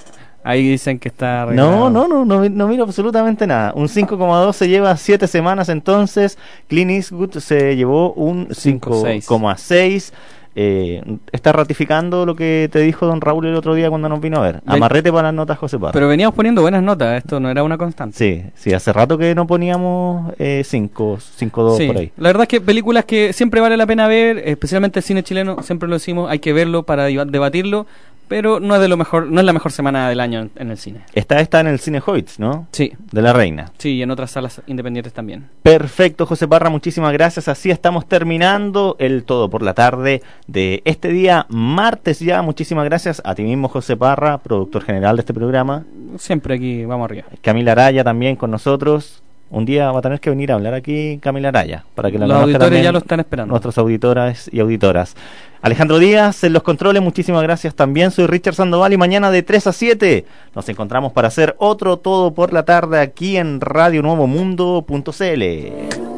ahí 0.43 0.69
dicen 0.69 0.97
que 0.97 1.09
está 1.09 1.45
No, 1.47 1.89
no, 1.89 2.07
no, 2.07 2.23
no, 2.23 2.47
no 2.49 2.67
miro 2.67 2.83
absolutamente 2.83 3.45
nada. 3.45 3.73
Un 3.75 3.87
5,2 3.87 4.53
se 4.53 4.69
lleva 4.69 4.95
7 4.95 5.27
semanas 5.27 5.69
entonces. 5.69 6.37
Clint 6.67 6.91
Eastwood 6.91 7.37
se 7.39 7.75
llevó 7.75 8.13
un 8.13 8.47
5,6. 8.47 10.13
Eh, 10.59 11.03
está 11.31 11.51
ratificando 11.51 12.25
lo 12.25 12.35
que 12.35 12.67
te 12.71 12.79
dijo 12.79 13.05
don 13.05 13.21
Raúl 13.21 13.45
el 13.45 13.53
otro 13.53 13.75
día 13.75 13.89
cuando 13.89 14.09
nos 14.09 14.19
vino 14.19 14.37
a 14.37 14.41
ver. 14.41 14.61
Amarrete 14.65 15.11
para 15.11 15.27
las 15.27 15.35
notas, 15.35 15.59
José 15.59 15.77
Parra. 15.77 15.91
Pero 15.91 16.07
veníamos 16.07 16.33
poniendo 16.33 16.63
buenas 16.63 16.81
notas, 16.81 17.19
esto 17.23 17.39
no 17.39 17.51
era 17.51 17.61
una 17.61 17.77
constante. 17.77 18.17
Sí, 18.17 18.43
sí, 18.55 18.73
hace 18.73 18.91
rato 18.91 19.19
que 19.19 19.35
no 19.35 19.45
poníamos 19.45 20.33
5, 20.63 21.19
5,2 21.19 21.77
Sí, 21.77 21.85
por 21.87 21.97
ahí. 21.97 22.11
la 22.17 22.29
verdad 22.29 22.43
es 22.43 22.49
que 22.49 22.59
películas 22.59 23.05
que 23.05 23.33
siempre 23.33 23.61
vale 23.61 23.77
la 23.77 23.85
pena 23.85 24.07
ver, 24.07 24.39
especialmente 24.45 24.97
el 24.97 25.03
cine 25.03 25.21
chileno, 25.21 25.61
siempre 25.61 25.87
lo 25.87 25.93
decimos, 25.93 26.27
hay 26.31 26.39
que 26.39 26.53
verlo 26.53 26.81
para 26.83 27.07
deba- 27.07 27.25
debatirlo, 27.25 27.85
pero 28.27 28.59
no 28.59 28.75
es 28.75 28.81
de 28.81 28.87
lo 28.87 28.97
mejor, 28.97 29.27
no 29.27 29.39
es 29.39 29.45
la 29.45 29.53
mejor 29.53 29.71
semana 29.71 30.09
del 30.09 30.19
año 30.19 30.41
en, 30.41 30.51
en 30.55 30.71
el 30.71 30.77
cine. 30.77 31.01
Está 31.13 31.39
esta 31.39 31.59
en 31.59 31.67
el 31.67 31.79
Cine 31.79 32.01
Hoyts, 32.05 32.39
¿no? 32.39 32.67
Sí. 32.71 32.93
De 33.11 33.21
la 33.21 33.33
Reina. 33.33 33.71
Sí, 33.77 33.95
y 33.95 34.01
en 34.03 34.11
otras 34.11 34.31
salas 34.31 34.61
independientes 34.67 35.13
también. 35.13 35.49
Perfecto, 35.63 36.25
José 36.25 36.47
Parra, 36.47 36.69
muchísimas 36.69 37.13
gracias. 37.13 37.47
Así 37.47 37.71
estamos 37.71 38.07
terminando 38.07 38.95
el 38.99 39.23
todo 39.23 39.49
por 39.49 39.61
la 39.61 39.73
tarde 39.73 40.21
de 40.47 40.81
este 40.85 41.09
día, 41.09 41.45
martes 41.49 42.19
ya. 42.19 42.41
Muchísimas 42.41 42.85
gracias 42.85 43.21
a 43.25 43.35
ti 43.35 43.43
mismo, 43.43 43.67
José 43.69 43.97
Parra, 43.97 44.37
productor 44.37 44.83
general 44.83 45.15
de 45.15 45.21
este 45.21 45.33
programa. 45.33 45.85
Siempre 46.17 46.55
aquí 46.55 46.85
vamos 46.85 47.05
arriba. 47.05 47.25
Camila 47.41 47.73
Araya 47.73 48.03
también 48.03 48.35
con 48.35 48.51
nosotros. 48.51 49.23
Un 49.49 49.65
día 49.65 49.91
va 49.91 49.99
a 49.99 50.01
tener 50.01 50.19
que 50.19 50.29
venir 50.29 50.51
a 50.51 50.55
hablar 50.55 50.73
aquí 50.73 51.19
Camila 51.21 51.49
Araya 51.49 51.85
para 51.95 52.11
que 52.11 52.19
la 52.19 52.27
Los 52.27 52.43
auditores 52.43 52.83
ya 52.83 52.91
lo 52.91 52.99
están 52.99 53.21
esperando. 53.21 53.51
Nuestras 53.51 53.77
auditoras 53.77 54.49
y 54.51 54.59
auditoras. 54.59 55.15
Alejandro 55.61 55.99
Díaz 55.99 56.43
en 56.43 56.53
los 56.53 56.63
controles, 56.63 57.01
muchísimas 57.01 57.43
gracias 57.43 57.73
también. 57.73 58.11
Soy 58.11 58.27
Richard 58.27 58.55
Sandoval 58.55 58.93
y 58.93 58.97
mañana 58.97 59.31
de 59.31 59.43
3 59.43 59.67
a 59.67 59.73
7 59.73 60.25
nos 60.53 60.67
encontramos 60.69 61.13
para 61.13 61.29
hacer 61.29 61.55
otro 61.59 61.97
todo 61.97 62.33
por 62.33 62.51
la 62.53 62.63
tarde 62.63 62.99
aquí 62.99 63.37
en 63.37 63.61
Radio 63.61 64.01
Nuevo 64.01 64.27
Mundo.cl. 64.27 66.16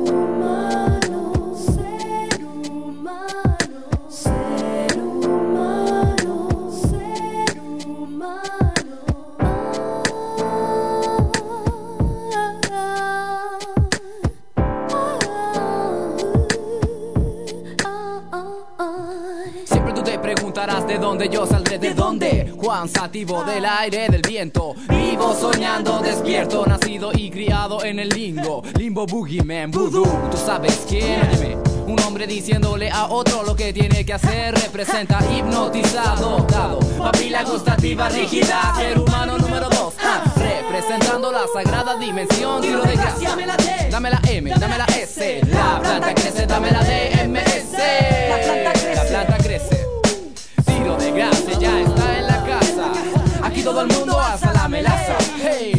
de 20.90 20.98
dónde 20.98 21.30
yo 21.30 21.45
saldré, 21.45 21.77
de 21.77 21.93
dónde. 21.93 22.51
Juan 22.58 22.90
Sativo 22.90 23.43
del 23.43 23.64
aire, 23.64 24.09
del 24.09 24.24
viento. 24.24 24.74
Vivo 24.90 25.35
soñando, 25.35 26.00
despierto, 26.00 26.66
nacido 26.66 27.11
y 27.14 27.30
criado 27.30 27.84
en 27.84 28.00
el 28.00 28.09
limbo. 28.09 28.64
Limbo 28.76 29.06
Boogeyman, 29.06 29.69
Voodoo. 29.69 30.30
Tú 30.32 30.38
sabes 30.38 30.85
quién. 30.90 31.59
Un 31.85 32.00
hombre 32.01 32.26
diciéndole 32.26 32.90
a 32.90 33.06
otro 33.06 33.43
lo 33.43 33.56
que 33.56 33.72
tiene 33.72 34.03
que 34.03 34.14
hacer 34.14 34.56
representa 34.56 35.19
hipnotizado, 35.32 36.45
dado 36.50 36.80
papila 36.98 37.43
gustativa 37.43 38.09
rígida, 38.09 38.74
ser 38.76 39.00
humano 39.00 39.38
número 39.38 39.69
dos, 39.69 39.93
ah, 40.03 40.24
representando 40.38 41.32
la 41.32 41.45
sagrada 41.51 41.98
dimensión. 41.98 42.61
Tiro 42.61 42.82
de 42.82 42.95
gracia, 42.95 43.35
dame 43.90 44.09
la 44.09 44.22
M, 44.27 44.51
dame 44.59 44.77
la 44.77 44.85
S, 44.85 45.42
la 45.51 45.80
planta 45.82 46.14
crece, 46.16 46.45
dame 46.45 46.72
la 46.72 46.84
DMS. 46.84 47.74
La 48.30 48.40
planta 48.40 48.68
todo 53.69 53.81
el 53.81 53.88
mundo 53.88 54.19
alza 54.19 54.51
la 54.51 54.67
melaza. 54.67 55.17
Hey. 55.38 55.78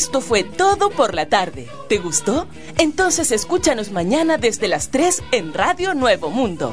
Esto 0.00 0.22
fue 0.22 0.44
todo 0.44 0.88
por 0.88 1.12
la 1.12 1.26
tarde. 1.26 1.68
¿Te 1.90 1.98
gustó? 1.98 2.46
Entonces 2.78 3.32
escúchanos 3.32 3.90
mañana 3.90 4.38
desde 4.38 4.66
las 4.66 4.90
3 4.90 5.22
en 5.30 5.52
Radio 5.52 5.92
Nuevo 5.92 6.30
Mundo. 6.30 6.72